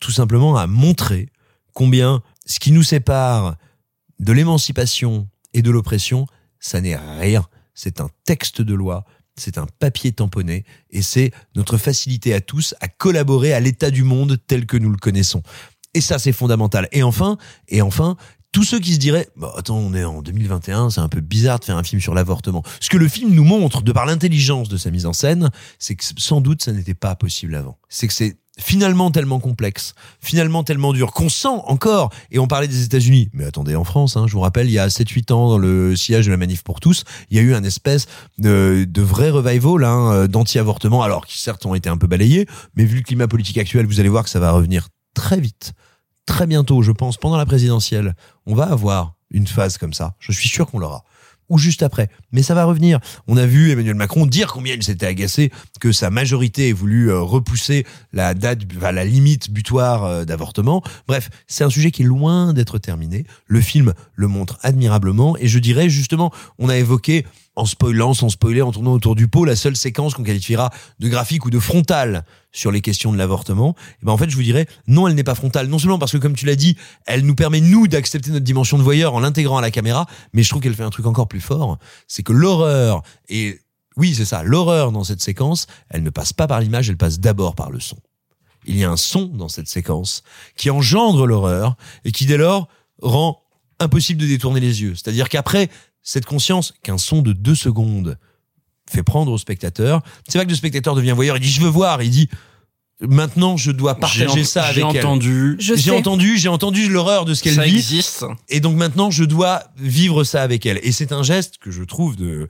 tout 0.01 0.11
simplement 0.11 0.57
à 0.57 0.67
montrer 0.67 1.29
combien 1.75 2.23
ce 2.47 2.61
qui 2.61 2.73
nous 2.73 2.83
sépare 2.83 3.57
de 4.19 4.33
l'émancipation 4.33 5.29
et 5.55 5.63
de 5.63 5.71
l'oppression, 5.71 6.27
ça 6.61 6.81
n'est 6.81 6.97
rien. 6.97 7.47
C'est 7.75 8.01
un 8.01 8.11
texte 8.25 8.61
de 8.61 8.75
loi, 8.75 9.05
c'est 9.37 9.59
un 9.59 9.67
papier 9.79 10.13
tamponné, 10.13 10.65
et 10.91 11.03
c'est 11.03 11.33
notre 11.55 11.77
facilité 11.79 12.35
à 12.35 12.41
tous 12.41 12.75
à 12.81 12.89
collaborer 12.89 13.53
à 13.53 13.61
l'état 13.61 13.91
du 13.91 14.03
monde 14.03 14.39
tel 14.47 14.67
que 14.67 14.77
nous 14.77 14.91
le 14.91 14.97
connaissons. 14.97 15.43
Et 15.95 16.01
ça, 16.01 16.19
c'est 16.19 16.33
fondamental. 16.33 16.89
Et 16.93 17.03
enfin, 17.03 17.39
et 17.69 17.83
enfin, 17.83 18.17
tous 18.53 18.65
ceux 18.65 18.81
qui 18.81 18.95
se 18.95 18.99
diraient, 18.99 19.29
bah, 19.37 19.53
attends, 19.57 19.79
on 19.79 19.95
est 19.95 20.05
en 20.05 20.23
2021, 20.23 20.91
c'est 20.91 21.01
un 21.01 21.09
peu 21.09 21.21
bizarre 21.21 21.59
de 21.61 21.65
faire 21.65 21.77
un 21.77 21.83
film 21.83 22.01
sur 22.01 22.15
l'avortement. 22.15 22.63
Ce 22.81 22.89
que 22.89 22.97
le 22.97 23.09
film 23.09 23.33
nous 23.33 23.45
montre, 23.45 23.83
de 23.83 23.93
par 23.93 24.07
l'intelligence 24.07 24.69
de 24.69 24.77
sa 24.77 24.91
mise 24.91 25.07
en 25.07 25.13
scène, 25.13 25.51
c'est 25.79 25.95
que 25.95 26.05
sans 26.17 26.41
doute 26.41 26.63
ça 26.63 26.73
n'était 26.73 26.95
pas 26.95 27.15
possible 27.15 27.55
avant. 27.55 27.79
C'est 27.89 28.09
que 28.09 28.15
c'est 28.15 28.39
finalement 28.59 29.11
tellement 29.11 29.39
complexe, 29.39 29.95
finalement 30.21 30.65
tellement 30.65 30.93
dur, 30.93 31.13
qu'on 31.13 31.29
sent 31.29 31.49
encore, 31.49 32.11
et 32.31 32.39
on 32.39 32.47
parlait 32.47 32.69
des 32.69 32.85
États-Unis, 32.85 33.31
mais 33.33 33.45
attendez, 33.45 33.77
en 33.77 33.85
France, 33.85 34.17
hein, 34.17 34.27
je 34.27 34.33
vous 34.33 34.41
rappelle, 34.41 34.67
il 34.67 34.73
y 34.73 34.79
a 34.79 34.89
7-8 34.89 35.33
ans, 35.33 35.49
dans 35.49 35.59
le 35.59 35.95
sillage 35.97 36.27
de 36.27 36.31
la 36.31 36.37
manif 36.37 36.63
pour 36.63 36.81
tous, 36.81 37.05
il 37.31 37.37
y 37.37 37.41
a 37.41 37.43
eu 37.43 37.55
un 37.55 37.63
espèce 37.63 38.07
de, 38.39 38.85
de 38.89 39.03
vrai 39.03 39.31
revival 39.31 39.85
hein, 39.85 40.13
euh, 40.13 40.27
d'anti-avortement, 40.27 41.03
alors 41.03 41.27
qui 41.27 41.39
certes 41.39 41.65
ont 41.67 41.75
été 41.75 41.89
un 41.89 41.97
peu 41.97 42.07
balayés, 42.07 42.47
mais 42.75 42.85
vu 42.85 42.97
le 42.97 43.03
climat 43.03 43.29
politique 43.29 43.59
actuel, 43.59 43.87
vous 43.87 44.01
allez 44.01 44.09
voir 44.09 44.25
que 44.25 44.31
ça 44.31 44.41
va 44.41 44.51
revenir 44.51 44.89
très 45.15 45.41
vite, 45.41 45.73
très 46.29 46.47
bientôt, 46.47 46.83
je 46.83 46.93
pense, 46.93 47.17
pendant 47.17 47.39
la 47.39 47.47
présidentielle, 47.47 48.15
on 48.47 48.55
va 48.55 48.65
avoir 48.65 49.15
une 49.31 49.47
phase 49.47 49.79
comme 49.79 49.95
ça, 49.95 50.15
je 50.21 50.31
suis 50.31 50.49
sûr 50.49 50.67
qu'on 50.71 50.79
l'aura 50.79 51.05
ou 51.49 51.59
juste 51.59 51.83
après. 51.83 52.09
Mais 52.33 52.43
ça 52.43 52.55
va 52.55 52.65
revenir. 52.65 53.01
On 53.27 53.37
a 53.37 53.47
vu 53.47 53.71
Emmanuel 53.71 53.95
Macron 53.95 54.27
dire 54.27 54.53
combien 54.53 54.75
il 54.75 54.83
s'était 54.83 55.07
agacé 55.07 55.51
que 55.81 55.93
sa 55.93 56.11
majorité 56.11 56.69
ait 56.69 56.73
voulu 56.73 57.11
euh, 57.11 57.21
repousser 57.21 57.87
la 58.13 58.35
date, 58.35 58.61
enfin, 58.77 58.93
la 58.93 59.05
limite 59.05 59.51
butoir 59.51 60.05
euh, 60.05 60.25
d'avortement. 60.25 60.83
Bref, 61.07 61.31
c'est 61.47 61.65
un 61.65 61.71
sujet 61.71 61.91
qui 61.91 62.03
est 62.03 62.07
loin 62.07 62.53
d'être 62.53 62.79
terminé. 62.79 63.25
Le 63.47 63.61
film 63.61 63.95
le 64.15 64.29
montre 64.29 64.59
admirablement 64.63 65.37
et 65.39 65.49
je 65.49 65.59
dirais 65.59 65.89
justement, 65.89 66.33
on 66.59 66.69
a 66.69 66.77
évoqué 66.77 67.25
en 67.59 67.67
spoilant, 67.67 68.15
sans 68.15 68.29
spoiler, 68.29 68.63
en 68.63 68.73
tournant 68.73 68.93
autour 68.93 69.17
du 69.17 69.27
pot, 69.27 69.45
la 69.45 69.57
seule 69.57 69.77
séquence 69.77 70.15
qu'on 70.15 70.23
qualifiera 70.23 70.71
de 71.01 71.09
graphique 71.09 71.45
ou 71.45 71.51
de 71.51 71.59
frontale 71.59 72.25
sur 72.53 72.71
les 72.71 72.81
questions 72.81 73.13
de 73.13 73.19
l'avortement, 73.19 73.75
et 74.01 74.07
ben 74.07 74.13
en 74.13 74.17
fait, 74.17 74.31
je 74.31 74.37
vous 74.37 74.43
dirais, 74.43 74.67
non, 74.87 75.09
elle 75.09 75.15
n'est 75.15 75.25
pas 75.25 75.35
frontale. 75.35 75.67
Non 75.67 75.79
seulement 75.79 75.99
parce 75.99 76.13
que, 76.13 76.19
comme 76.19 76.35
tu 76.35 76.47
l'as 76.47 76.57
dit, 76.57 76.77
elle 77.07 77.27
nous 77.27 77.35
permet, 77.35 77.61
nous, 77.61 77.89
d'accepter 77.89 78.31
notre 78.31 78.45
dimension 78.45 78.79
de 78.79 78.83
voyeur 78.83 79.15
en 79.15 79.21
l'intégrant 79.21 79.59
à 79.59 79.61
la 79.61 79.71
caméra, 79.71 80.07
mais 80.33 80.43
je 80.43 80.49
trouve 80.49 80.63
qu'elle 80.63 80.75
fait 80.75 80.85
un 80.85 80.91
truc 80.91 81.07
encore 81.07 81.29
plus 81.29 81.41
fort, 81.41 81.79
c'est 82.07 82.23
que 82.23 82.33
l'horreur, 82.33 83.03
et 83.29 83.61
oui, 83.97 84.15
c'est 84.15 84.25
ça, 84.25 84.45
l'horreur 84.45 84.93
dans 84.93 85.05
cette 85.05 85.21
séquence, 85.21 85.67
elle 85.91 86.05
ne 86.05 86.11
passe 86.11 86.33
pas 86.33 86.47
par 86.47 86.61
l'image, 86.61 86.89
elle 86.89 86.97
passe 86.97 87.19
d'abord 87.19 87.55
par 87.57 87.71
le 87.71 87.81
son. 87.81 87.99
Il 88.65 88.77
y 88.77 88.85
a 88.85 88.91
un 88.91 88.97
son 88.97 89.27
dans 89.27 89.49
cette 89.49 89.69
séquence 89.69 90.23
qui 90.57 90.71
engendre 90.71 91.27
l'horreur 91.27 91.77
et 92.05 92.13
qui, 92.13 92.25
dès 92.25 92.37
lors, 92.37 92.69
rend 93.03 93.41
impossible 93.81 94.21
de 94.21 94.27
détourner 94.27 94.61
les 94.61 94.83
yeux. 94.83 94.95
C'est-à-dire 94.95 95.29
qu'après 95.29 95.69
cette 96.11 96.25
conscience 96.25 96.73
qu'un 96.83 96.97
son 96.97 97.21
de 97.21 97.35
deux 97.35 97.55
secondes 97.55 98.17
fait 98.89 99.03
prendre 99.03 99.31
au 99.31 99.37
spectateur, 99.37 100.01
c'est 100.27 100.39
pas 100.39 100.47
que 100.47 100.51
le 100.51 100.57
spectateur 100.57 100.95
devient 100.95 101.13
voyeur, 101.13 101.37
il 101.37 101.41
dit 101.43 101.51
je 101.51 101.61
veux 101.61 101.69
voir, 101.69 102.03
il 102.03 102.09
dit 102.11 102.31
maintenant 103.03 103.59
je 103.59 103.71
dois 103.71 103.95
partager 103.97 104.27
J'ai 104.33 104.45
ça 104.45 104.63
avec 104.65 104.77
j'ai 104.77 104.81
elle. 104.81 104.87
entendu. 104.87 105.57
Je 105.61 105.75
J'ai 105.75 105.91
entendu, 105.91 106.39
j'ai 106.39 106.49
entendu 106.49 106.89
l'horreur 106.89 107.27
de 107.27 107.35
ce 107.35 107.43
qu'elle 107.43 107.57
Ça 107.57 107.65
vit. 107.65 107.77
existe. 107.77 108.25
Et 108.49 108.61
donc 108.61 108.77
maintenant 108.77 109.11
je 109.11 109.25
dois 109.25 109.65
vivre 109.77 110.25
ça 110.25 110.43
avec 110.43 110.65
elle. 110.65 110.81
Et 110.83 110.93
c'est 110.93 111.13
un 111.13 111.23
geste 111.23 111.59
que 111.59 111.71
je 111.71 111.83
trouve 111.83 112.17
de 112.17 112.49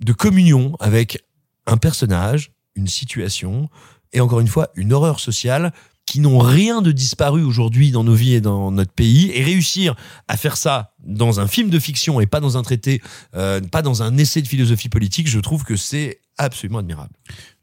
de 0.00 0.12
communion 0.12 0.74
avec 0.80 1.24
un 1.66 1.76
personnage, 1.76 2.50
une 2.74 2.88
situation 2.88 3.68
et 4.12 4.18
encore 4.20 4.40
une 4.40 4.48
fois 4.48 4.70
une 4.74 4.92
horreur 4.92 5.20
sociale 5.20 5.72
qui 6.08 6.20
n'ont 6.20 6.38
rien 6.38 6.80
de 6.80 6.90
disparu 6.90 7.42
aujourd'hui 7.42 7.90
dans 7.90 8.02
nos 8.02 8.14
vies 8.14 8.32
et 8.32 8.40
dans 8.40 8.70
notre 8.70 8.92
pays 8.92 9.30
et 9.34 9.44
réussir 9.44 9.94
à 10.26 10.38
faire 10.38 10.56
ça 10.56 10.94
dans 11.04 11.38
un 11.38 11.46
film 11.46 11.68
de 11.68 11.78
fiction 11.78 12.18
et 12.18 12.26
pas 12.26 12.40
dans 12.40 12.56
un 12.56 12.62
traité, 12.62 13.02
euh, 13.36 13.60
pas 13.60 13.82
dans 13.82 14.02
un 14.02 14.16
essai 14.16 14.40
de 14.40 14.48
philosophie 14.48 14.88
politique, 14.88 15.28
je 15.28 15.38
trouve 15.38 15.64
que 15.64 15.76
c'est 15.76 16.20
absolument 16.38 16.78
admirable. 16.78 17.12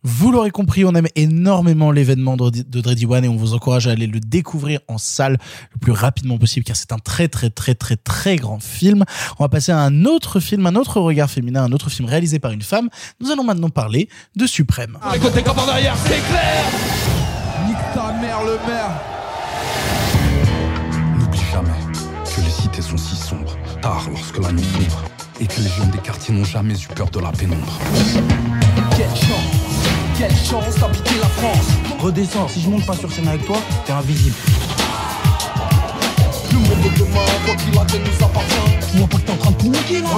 Vous 0.04 0.32
l'aurez 0.32 0.52
compris, 0.52 0.86
on 0.86 0.94
aime 0.94 1.08
énormément 1.16 1.90
l'événement 1.90 2.38
de 2.38 2.82
Dreddy 2.82 3.08
One 3.08 3.26
et 3.26 3.28
on 3.28 3.36
vous 3.36 3.56
encourage 3.56 3.88
à 3.88 3.92
aller 3.94 4.06
le 4.06 4.20
découvrir 4.20 4.80
en 4.88 5.00
salle 5.00 5.40
le 5.74 5.80
plus 5.80 5.92
rapidement 5.92 6.38
possible 6.38 6.66
car 6.68 6.76
c'est 6.76 6.92
un 6.92 7.00
très 7.00 7.28
très 7.28 7.50
très 7.50 7.74
très 7.74 7.96
très 7.96 8.36
grand 8.36 8.60
film. 8.60 9.06
On 9.40 9.44
va 9.44 9.50
passer 9.50 9.72
à 9.72 9.80
un 9.80 10.06
autre 10.06 10.40
film, 10.40 10.68
un 10.68 10.76
autre 10.76 11.02
regard 11.02 11.32
féminin, 11.32 11.64
un 11.64 11.72
autre 11.72 11.90
film 11.90 12.08
réalisé 12.08 12.38
par 12.38 12.52
une 12.52 12.62
femme. 12.62 12.90
Nous 13.20 13.32
allons 13.32 13.44
maintenant 13.44 13.72
parler 13.72 14.08
de 14.36 14.46
Suprême. 14.46 15.00
Comme 15.44 15.58
en 15.58 15.68
arrière, 15.68 15.98
c'est 16.06 16.22
clair 16.30 17.25
le 18.44 18.58
maire 18.68 18.92
N'oublie 21.18 21.42
jamais 21.52 21.70
que 22.36 22.42
les 22.42 22.50
cités 22.50 22.82
sont 22.82 22.98
si 22.98 23.16
sombres, 23.16 23.56
tard 23.82 24.06
lorsque 24.10 24.38
la 24.40 24.52
nuit 24.52 24.64
sombre, 24.64 25.04
et 25.40 25.48
que 25.48 25.62
les 25.62 25.70
gens 25.70 25.86
des 25.92 26.00
quartiers 26.00 26.34
n'ont 26.34 26.44
jamais 26.44 26.74
eu 26.74 26.88
peur 26.88 27.10
de 27.10 27.20
la 27.20 27.32
pénombre. 27.32 27.80
Quelle 28.98 29.08
chance 29.10 29.56
Quelle 30.18 30.36
chance 30.36 30.76
d'habiter 30.80 31.16
la 31.22 31.28
France. 31.28 31.68
Redescends, 32.00 32.48
si 32.48 32.62
je 32.62 32.70
monte 32.70 32.86
pas 32.86 32.96
sur 32.96 33.12
scène 33.12 33.28
avec 33.28 33.46
toi, 33.46 33.58
t'es 33.86 33.94
invisible. 33.94 34.36
Le 36.52 36.60
monde 36.60 36.82
de 36.84 37.00
demain, 37.00 37.26
quoi 37.46 37.56
qu'il 37.56 37.80
advienne, 37.80 38.04
nous 38.04 38.26
appartient. 38.26 38.90
Tu 38.92 38.98
vois 38.98 39.08
pas 39.08 39.18
que 39.18 39.22
t'es 39.24 39.32
en 39.32 39.38
train 39.38 39.52
de 39.52 39.58
tout 39.58 39.68
niquer 39.70 40.02
là 40.02 40.10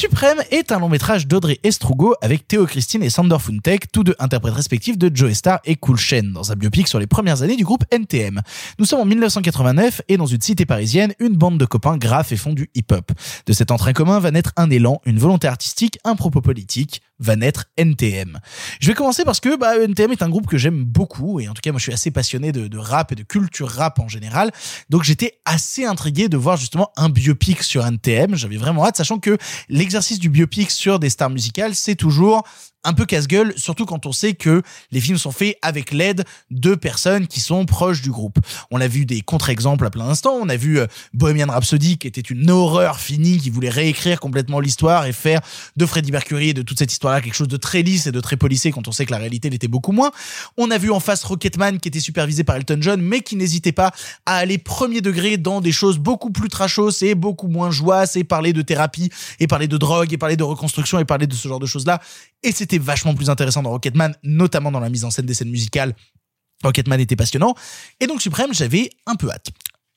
Suprême 0.00 0.42
est 0.50 0.72
un 0.72 0.78
long 0.78 0.88
métrage 0.88 1.26
d'Audrey 1.26 1.58
Estrugo 1.62 2.14
avec 2.22 2.48
Théo 2.48 2.64
Christine 2.64 3.02
et 3.02 3.10
Sander 3.10 3.36
Funtek, 3.38 3.92
tous 3.92 4.02
deux 4.02 4.14
interprètes 4.18 4.54
respectifs 4.54 4.96
de 4.96 5.14
Joe 5.14 5.34
Star 5.34 5.60
et 5.66 5.76
Cool 5.76 5.98
Shen, 5.98 6.32
dans 6.32 6.52
un 6.52 6.54
biopic 6.54 6.88
sur 6.88 6.98
les 6.98 7.06
premières 7.06 7.42
années 7.42 7.56
du 7.56 7.64
groupe 7.64 7.84
NTM. 7.90 8.40
Nous 8.78 8.86
sommes 8.86 9.00
en 9.00 9.04
1989 9.04 10.00
et 10.08 10.16
dans 10.16 10.24
une 10.24 10.40
cité 10.40 10.64
parisienne, 10.64 11.12
une 11.18 11.36
bande 11.36 11.58
de 11.58 11.66
copains 11.66 11.98
graffent 11.98 12.32
et 12.32 12.38
font 12.38 12.54
du 12.54 12.70
hip-hop. 12.74 13.12
De 13.44 13.52
cet 13.52 13.70
entrain 13.70 13.92
commun 13.92 14.20
va 14.20 14.30
naître 14.30 14.52
un 14.56 14.70
élan, 14.70 15.02
une 15.04 15.18
volonté 15.18 15.46
artistique, 15.48 15.98
un 16.04 16.16
propos 16.16 16.40
politique, 16.40 17.02
va 17.20 17.36
naître 17.36 17.66
NTM. 17.76 18.40
Je 18.80 18.88
vais 18.88 18.94
commencer 18.94 19.24
parce 19.24 19.40
que 19.40 19.56
bah, 19.56 19.78
NTM 19.78 20.12
est 20.12 20.22
un 20.22 20.28
groupe 20.28 20.46
que 20.46 20.58
j'aime 20.58 20.84
beaucoup 20.84 21.38
et 21.38 21.48
en 21.48 21.54
tout 21.54 21.60
cas 21.62 21.70
moi 21.70 21.78
je 21.78 21.84
suis 21.84 21.92
assez 21.92 22.10
passionné 22.10 22.50
de, 22.50 22.78
rap 22.78 23.12
et 23.12 23.14
de 23.14 23.22
culture 23.22 23.68
rap 23.68 23.98
en 24.00 24.08
général. 24.08 24.50
Donc 24.88 25.04
j'étais 25.04 25.38
assez 25.44 25.84
intrigué 25.84 26.28
de 26.28 26.36
voir 26.36 26.56
justement 26.56 26.90
un 26.96 27.08
biopic 27.08 27.62
sur 27.62 27.86
NTM. 27.86 28.34
J'avais 28.34 28.56
vraiment 28.56 28.86
hâte, 28.86 28.96
sachant 28.96 29.18
que 29.18 29.36
l'exercice 29.68 30.18
du 30.18 30.30
biopic 30.30 30.70
sur 30.70 30.98
des 30.98 31.10
stars 31.10 31.30
musicales, 31.30 31.74
c'est 31.74 31.94
toujours 31.94 32.44
un 32.84 32.92
peu 32.92 33.04
casse-gueule, 33.04 33.52
surtout 33.56 33.84
quand 33.84 34.06
on 34.06 34.12
sait 34.12 34.34
que 34.34 34.62
les 34.90 35.00
films 35.00 35.18
sont 35.18 35.32
faits 35.32 35.58
avec 35.60 35.92
l'aide 35.92 36.24
de 36.50 36.74
personnes 36.74 37.26
qui 37.26 37.40
sont 37.40 37.66
proches 37.66 38.00
du 38.00 38.10
groupe. 38.10 38.38
On 38.70 38.80
a 38.80 38.88
vu 38.88 39.04
des 39.04 39.20
contre-exemples 39.20 39.84
à 39.86 39.90
plein 39.90 40.06
d'instants. 40.06 40.38
On 40.40 40.48
a 40.48 40.56
vu 40.56 40.78
euh, 40.78 40.86
Bohemian 41.12 41.48
Rhapsody, 41.48 41.98
qui 41.98 42.06
était 42.06 42.20
une 42.20 42.50
horreur 42.50 42.98
finie, 42.98 43.38
qui 43.38 43.50
voulait 43.50 43.68
réécrire 43.68 44.18
complètement 44.20 44.60
l'histoire 44.60 45.04
et 45.06 45.12
faire 45.12 45.40
de 45.76 45.86
Freddie 45.86 46.12
Mercury 46.12 46.50
et 46.50 46.54
de 46.54 46.62
toute 46.62 46.78
cette 46.78 46.92
histoire-là 46.92 47.20
quelque 47.20 47.34
chose 47.34 47.48
de 47.48 47.56
très 47.56 47.82
lisse 47.82 48.06
et 48.06 48.12
de 48.12 48.20
très 48.20 48.36
policé 48.36 48.70
quand 48.70 48.88
on 48.88 48.92
sait 48.92 49.04
que 49.04 49.12
la 49.12 49.18
réalité 49.18 49.50
l'était 49.50 49.68
beaucoup 49.68 49.92
moins. 49.92 50.10
On 50.56 50.70
a 50.70 50.78
vu 50.78 50.90
en 50.90 51.00
face 51.00 51.22
Rocketman, 51.24 51.80
qui 51.80 51.88
était 51.88 52.00
supervisé 52.00 52.44
par 52.44 52.56
Elton 52.56 52.78
John, 52.80 53.00
mais 53.00 53.20
qui 53.20 53.36
n'hésitait 53.36 53.72
pas 53.72 53.92
à 54.24 54.36
aller 54.36 54.56
premier 54.58 55.00
degré 55.00 55.36
dans 55.36 55.60
des 55.60 55.72
choses 55.72 55.98
beaucoup 55.98 56.30
plus 56.30 56.48
trashos 56.48 57.02
et 57.02 57.14
beaucoup 57.14 57.48
moins 57.48 57.70
joyeuses 57.70 58.16
et 58.16 58.24
parler 58.24 58.52
de 58.52 58.62
thérapie 58.62 59.10
et 59.38 59.46
parler 59.46 59.68
de 59.68 59.76
drogue 59.76 60.12
et 60.12 60.18
parler 60.18 60.36
de 60.36 60.42
reconstruction 60.42 60.98
et 60.98 61.04
parler 61.04 61.26
de 61.26 61.34
ce 61.34 61.48
genre 61.48 61.60
de 61.60 61.66
choses-là. 61.66 62.00
Et 62.42 62.52
c'était 62.70 62.84
vachement 62.84 63.14
plus 63.14 63.30
intéressant 63.30 63.62
dans 63.62 63.70
Rocketman, 63.70 64.14
notamment 64.22 64.70
dans 64.70 64.78
la 64.78 64.88
mise 64.88 65.04
en 65.04 65.10
scène 65.10 65.26
des 65.26 65.34
scènes 65.34 65.50
musicales. 65.50 65.92
Rocketman 66.62 67.00
était 67.00 67.16
passionnant. 67.16 67.56
Et 67.98 68.06
donc 68.06 68.22
Suprême, 68.22 68.54
j'avais 68.54 68.90
un 69.06 69.16
peu 69.16 69.28
hâte. 69.28 69.48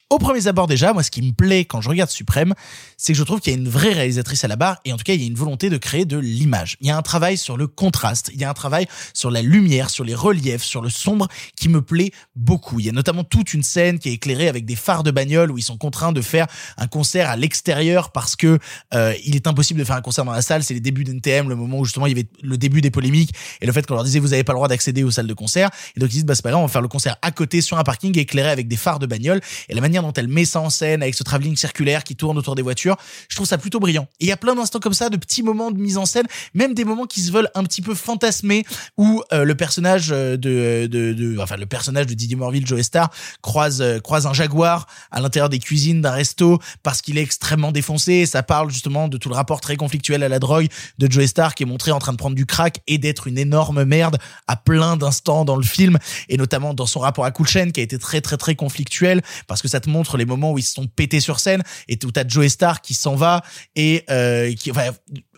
Au 0.10 0.20
premier 0.20 0.48
abord 0.48 0.68
déjà, 0.68 0.94
moi 0.94 1.02
ce 1.02 1.10
qui 1.10 1.22
me 1.22 1.32
plaît 1.32 1.66
quand 1.66 1.82
je 1.82 1.90
regarde 1.90 2.10
Suprême, 2.10 2.54
c'est 2.98 3.14
que 3.14 3.18
je 3.18 3.24
trouve 3.24 3.40
qu'il 3.40 3.52
y 3.52 3.56
a 3.56 3.60
une 3.60 3.70
vraie 3.70 3.94
réalisatrice 3.94 4.44
à 4.44 4.48
la 4.48 4.56
barre 4.56 4.78
et 4.86 4.94
en 4.94 4.98
tout 4.98 5.04
cas 5.04 5.14
il 5.14 5.22
y 5.22 5.24
a 5.24 5.28
une 5.28 5.36
volonté 5.36 5.70
de 5.70 5.78
créer 5.78 6.06
de 6.06 6.18
l'image. 6.18 6.78
Il 6.82 6.88
y 6.88 6.92
a 6.92 6.98
un 6.98 7.02
travail 7.02 7.38
sur 7.38 7.58
le 7.58 7.68
contraste, 7.68 8.30
il 8.34 8.40
y 8.40 8.44
a 8.44 8.50
un 8.50 8.54
travail 8.54 8.86
sur 9.14 9.32
la 9.32 9.42
lumière, 9.42 9.90
sur 9.90 10.04
les 10.04 10.14
reliefs, 10.14 10.64
sur 10.64 10.82
le 10.82 10.90
sombre 10.90 11.28
qui 11.56 11.70
me 11.70 11.82
plaît 11.82 12.12
beaucoup. 12.36 12.80
Il 12.80 12.86
y 12.86 12.90
a 12.90 12.92
notamment 12.92 13.24
toute 13.24 13.54
une 13.54 13.64
scène 13.64 14.00
qui 14.00 14.10
est 14.10 14.14
éclairée 14.14 14.48
avec 14.48 14.66
des 14.66 14.76
phares 14.76 15.04
de 15.04 15.12
bagnole 15.12 15.52
où 15.52 15.58
ils 15.58 15.64
sont 15.64 15.78
contraints 15.78 16.12
de 16.12 16.22
faire 16.22 16.48
un 16.78 16.88
concert 16.88 17.30
à 17.30 17.36
l'extérieur 17.36 18.12
parce 18.12 18.36
que 18.36 18.60
euh, 18.94 19.14
il 19.26 19.36
est 19.36 19.48
impossible 19.48 19.80
de 19.80 19.86
faire 19.86 19.96
un 19.96 20.02
concert 20.02 20.26
dans 20.26 20.32
la 20.32 20.42
salle. 20.42 20.64
C'est 20.64 20.74
les 20.74 20.80
débuts 20.80 21.04
d'NTM, 21.04 21.50
le 21.50 21.56
moment 21.56 21.80
où 21.80 21.86
justement 21.86 22.06
il 22.06 22.16
y 22.16 22.20
avait 22.20 22.30
le 22.42 22.58
début 22.58 22.82
des 22.82 22.92
polémiques 22.92 23.32
et 23.62 23.66
le 23.66 23.72
fait 23.72 23.86
qu'on 23.86 23.96
leur 23.96 24.04
disait 24.04 24.20
vous 24.20 24.34
avez 24.34 24.44
pas 24.44 24.54
le 24.54 24.58
droit 24.58 24.68
d'accéder 24.68 25.04
aux 25.04 25.12
salles 25.12 25.28
de 25.28 25.34
concert. 25.34 25.70
Et 25.96 26.00
donc 26.00 26.10
ils 26.10 26.18
disent 26.18 26.26
bah 26.26 26.36
c'est 26.36 26.44
pas 26.44 26.52
grave, 26.52 26.62
on 26.62 26.68
va 26.68 26.72
faire 26.72 26.82
le 26.82 26.88
concert 26.88 27.18
à 27.22 27.32
côté 27.32 27.62
sur 27.62 27.78
un 27.78 27.84
parking 27.84 28.18
éclairé 28.18 28.50
avec 28.50 28.68
des 28.68 28.78
phares 28.78 29.00
de 29.00 29.06
bagnole. 29.06 29.42
Et 29.70 29.76
la 29.76 29.82
manière 29.82 29.93
dont 30.02 30.14
elle 30.14 30.28
met 30.28 30.46
ça 30.46 30.60
en 30.60 30.70
scène 30.70 31.02
avec 31.02 31.16
ce 31.16 31.24
travelling 31.24 31.56
circulaire 31.56 32.04
qui 32.04 32.16
tourne 32.16 32.38
autour 32.38 32.56
des 32.56 32.62
voitures, 32.62 32.98
je 33.30 33.36
trouve 33.36 33.48
ça 33.48 33.58
plutôt 33.58 33.80
brillant. 33.80 34.08
Et 34.20 34.26
il 34.26 34.28
y 34.28 34.32
a 34.32 34.38
plein 34.38 34.56
d'instants 34.56 34.80
comme 34.80 34.94
ça, 34.94 35.10
de 35.10 35.18
petits 35.18 35.44
moments 35.44 35.72
de 35.72 35.78
mise 35.78 35.98
en 35.98 36.06
scène, 36.06 36.26
même 36.54 36.74
des 36.74 36.86
moments 36.86 37.06
qui 37.06 37.22
se 37.22 37.32
veulent 37.32 37.50
un 37.56 37.64
petit 37.64 37.82
peu 37.82 37.96
fantasmés, 37.96 38.66
où 38.98 39.24
euh, 39.32 39.44
le 39.44 39.56
personnage 39.56 40.10
de, 40.10 40.36
de, 40.38 40.88
de, 40.88 41.38
enfin 41.40 41.58
le 41.58 41.66
personnage 41.66 42.08
de 42.08 42.14
Didier 42.14 42.36
Morville, 42.36 42.66
Joe 42.66 42.82
Star, 42.82 43.10
croise 43.42 43.82
euh, 43.82 44.00
croise 44.00 44.26
un 44.26 44.34
jaguar 44.34 44.88
à 45.12 45.20
l'intérieur 45.22 45.50
des 45.50 45.60
cuisines 45.60 46.02
d'un 46.02 46.12
resto 46.12 46.60
parce 46.84 47.02
qu'il 47.02 47.18
est 47.18 47.22
extrêmement 47.22 47.72
défoncé. 47.72 48.26
Ça 48.26 48.44
parle 48.44 48.72
justement 48.72 49.08
de 49.08 49.18
tout 49.18 49.30
le 49.30 49.36
rapport 49.36 49.62
très 49.62 49.76
conflictuel 49.76 50.24
à 50.24 50.30
la 50.30 50.40
drogue 50.40 50.68
de 50.98 51.12
Joe 51.12 51.26
Star 51.26 51.56
qui 51.56 51.64
est 51.64 51.66
montré 51.66 51.92
en 51.92 52.00
train 52.00 52.12
de 52.12 52.18
prendre 52.18 52.36
du 52.36 52.46
crack 52.46 52.82
et 52.88 52.98
d'être 52.98 53.28
une 53.28 53.38
énorme 53.38 53.84
merde 53.84 54.18
à 54.48 54.56
plein 54.56 54.98
d'instants 54.98 55.46
dans 55.46 55.56
le 55.56 55.64
film 55.64 55.98
et 56.30 56.38
notamment 56.38 56.74
dans 56.74 56.86
son 56.86 57.00
rapport 57.00 57.26
à 57.26 57.32
Chain 57.46 57.72
qui 57.72 57.82
a 57.82 57.84
été 57.84 57.98
très 57.98 58.22
très 58.22 58.38
très 58.38 58.56
conflictuel 58.56 59.22
parce 59.48 59.62
que 59.62 59.68
ça 59.68 59.80
montre 59.88 60.18
les 60.18 60.26
moments 60.26 60.52
où 60.52 60.58
ils 60.58 60.64
se 60.64 60.74
sont 60.74 60.88
pétés 60.88 61.20
sur 61.20 61.40
scène 61.40 61.64
et 61.88 61.98
où 62.04 62.12
t'as 62.12 62.28
Joe 62.28 62.48
Star 62.48 62.82
qui 62.82 62.94
s'en 62.94 63.16
va 63.16 63.42
et 63.76 64.04
euh, 64.10 64.54
qui 64.54 64.72
enfin, 64.72 64.92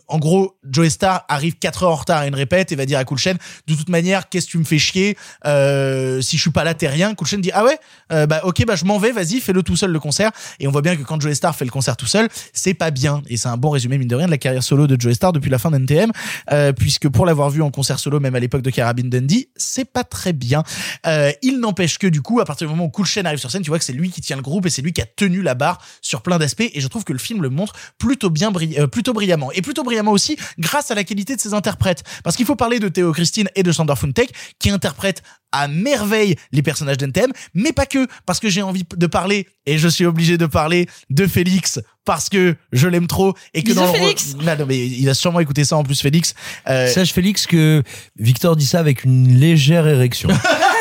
en 0.07 0.19
gros, 0.19 0.57
Joe 0.69 0.89
Star 0.89 1.25
arrive 1.29 1.55
4 1.57 1.83
heures 1.83 1.91
en 1.91 1.95
retard 1.95 2.19
à 2.19 2.27
une 2.27 2.35
répète 2.35 2.71
et 2.71 2.75
va 2.75 2.85
dire 2.85 2.99
à 2.99 3.05
Cool 3.05 3.17
Chain, 3.17 3.35
de 3.67 3.75
toute 3.75 3.89
manière, 3.89 4.29
qu'est-ce 4.29 4.45
que 4.47 4.51
tu 4.51 4.57
me 4.57 4.63
fais 4.63 4.77
chier? 4.77 5.17
Euh, 5.45 6.21
Si 6.21 6.37
je 6.37 6.41
suis 6.41 6.51
pas 6.51 6.63
là, 6.63 6.73
t'es 6.73 6.87
rien. 6.87 7.15
Cool 7.15 7.27
Chain 7.27 7.37
dit, 7.39 7.51
ah 7.53 7.63
ouais? 7.63 7.77
Euh, 8.11 8.25
Bah 8.25 8.41
ok, 8.43 8.65
bah 8.65 8.75
je 8.75 8.85
m'en 8.85 8.97
vais, 8.97 9.11
vas-y, 9.11 9.39
fais-le 9.39 9.63
tout 9.63 9.75
seul 9.75 9.91
le 9.91 9.99
concert. 9.99 10.31
Et 10.59 10.67
on 10.67 10.71
voit 10.71 10.81
bien 10.81 10.95
que 10.95 11.03
quand 11.03 11.19
Joe 11.19 11.33
Star 11.33 11.55
fait 11.55 11.65
le 11.65 11.71
concert 11.71 11.97
tout 11.97 12.05
seul, 12.05 12.29
c'est 12.53 12.73
pas 12.73 12.91
bien. 12.91 13.21
Et 13.27 13.37
c'est 13.37 13.47
un 13.49 13.57
bon 13.57 13.69
résumé, 13.69 13.97
mine 13.97 14.07
de 14.07 14.15
rien, 14.15 14.25
de 14.27 14.31
la 14.31 14.37
carrière 14.37 14.63
solo 14.63 14.87
de 14.87 14.99
Joe 14.99 15.13
Star 15.13 15.33
depuis 15.33 15.49
la 15.49 15.57
fin 15.57 15.71
d'NTM, 15.71 16.11
euh, 16.51 16.71
puisque 16.73 17.09
pour 17.09 17.25
l'avoir 17.25 17.49
vu 17.49 17.61
en 17.61 17.71
concert 17.71 17.99
solo, 17.99 18.19
même 18.19 18.35
à 18.35 18.39
l'époque 18.39 18.61
de 18.61 18.69
Carabine 18.69 19.09
Dundee, 19.09 19.49
c'est 19.55 19.85
pas 19.85 20.03
très 20.03 20.33
bien. 20.33 20.63
Euh, 21.07 21.31
il 21.41 21.59
n'empêche 21.59 21.97
que 21.97 22.07
du 22.07 22.21
coup, 22.21 22.39
à 22.39 22.45
partir 22.45 22.67
du 22.67 22.73
moment 22.73 22.85
où 22.85 22.89
Cool 22.89 23.05
Chain 23.05 23.25
arrive 23.25 23.39
sur 23.39 23.51
scène, 23.51 23.61
tu 23.61 23.69
vois 23.69 23.79
que 23.79 23.85
c'est 23.85 23.93
lui 23.93 24.09
qui 24.11 24.21
tient 24.21 24.35
le 24.35 24.41
groupe 24.41 24.65
et 24.65 24.69
c'est 24.69 24.81
lui 24.81 24.93
qui 24.93 25.01
a 25.01 25.05
tenu 25.05 25.41
la 25.41 25.55
barre 25.55 25.79
sur 26.01 26.21
plein 26.21 26.37
d'aspects. 26.37 26.69
Et 26.73 26.81
je 26.81 26.87
trouve 26.87 27.03
que 27.03 27.13
le 27.13 27.19
film 27.19 27.41
le 27.41 27.49
montre 27.49 27.73
plutôt 27.97 28.29
bien, 28.29 28.51
plutôt 28.91 29.13
brillamment. 29.13 29.51
Et 29.51 29.61
plutôt 29.61 29.83
brillamment 29.83 29.94
aussi 30.11 30.37
grâce 30.59 30.91
à 30.91 30.95
la 30.95 31.03
qualité 31.03 31.35
de 31.35 31.41
ses 31.41 31.53
interprètes. 31.53 32.03
Parce 32.23 32.35
qu'il 32.35 32.45
faut 32.45 32.55
parler 32.55 32.79
de 32.79 32.87
Théo 32.89 33.11
Christine 33.13 33.47
et 33.55 33.63
de 33.63 33.71
Sander 33.71 33.95
Funtek 33.95 34.29
qui 34.59 34.69
interprètent 34.69 35.21
à 35.51 35.67
merveille 35.69 36.35
les 36.51 36.61
personnages 36.61 36.97
d'NTM, 36.97 37.31
mais 37.53 37.71
pas 37.71 37.85
que, 37.85 38.07
parce 38.25 38.39
que 38.41 38.49
j'ai 38.49 38.61
envie 38.61 38.83
de 38.97 39.07
parler, 39.07 39.47
et 39.65 39.77
je 39.77 39.87
suis 39.87 40.05
obligé 40.05 40.37
de 40.37 40.45
parler 40.47 40.85
de 41.09 41.25
Félix, 41.27 41.79
parce 42.03 42.27
que 42.27 42.55
je 42.73 42.87
l'aime 42.89 43.07
trop, 43.07 43.33
et 43.53 43.61
que 43.63 43.67
Bisous, 43.69 43.79
dans 43.79 43.93
le 43.93 43.97
Félix. 43.97 44.33
rôle- 44.33 44.43
Non, 44.43 44.55
non, 44.59 44.65
mais 44.67 44.85
il 44.85 45.05
va 45.05 45.13
sûrement 45.13 45.39
écouter 45.39 45.63
ça 45.63 45.77
en 45.77 45.83
plus, 45.83 46.01
Félix. 46.01 46.33
Euh, 46.67 46.91
Sache 46.91 47.13
Félix 47.13 47.47
que 47.47 47.83
Victor 48.17 48.57
dit 48.57 48.65
ça 48.65 48.79
avec 48.79 49.05
une 49.05 49.39
légère 49.39 49.87
érection. 49.87 50.27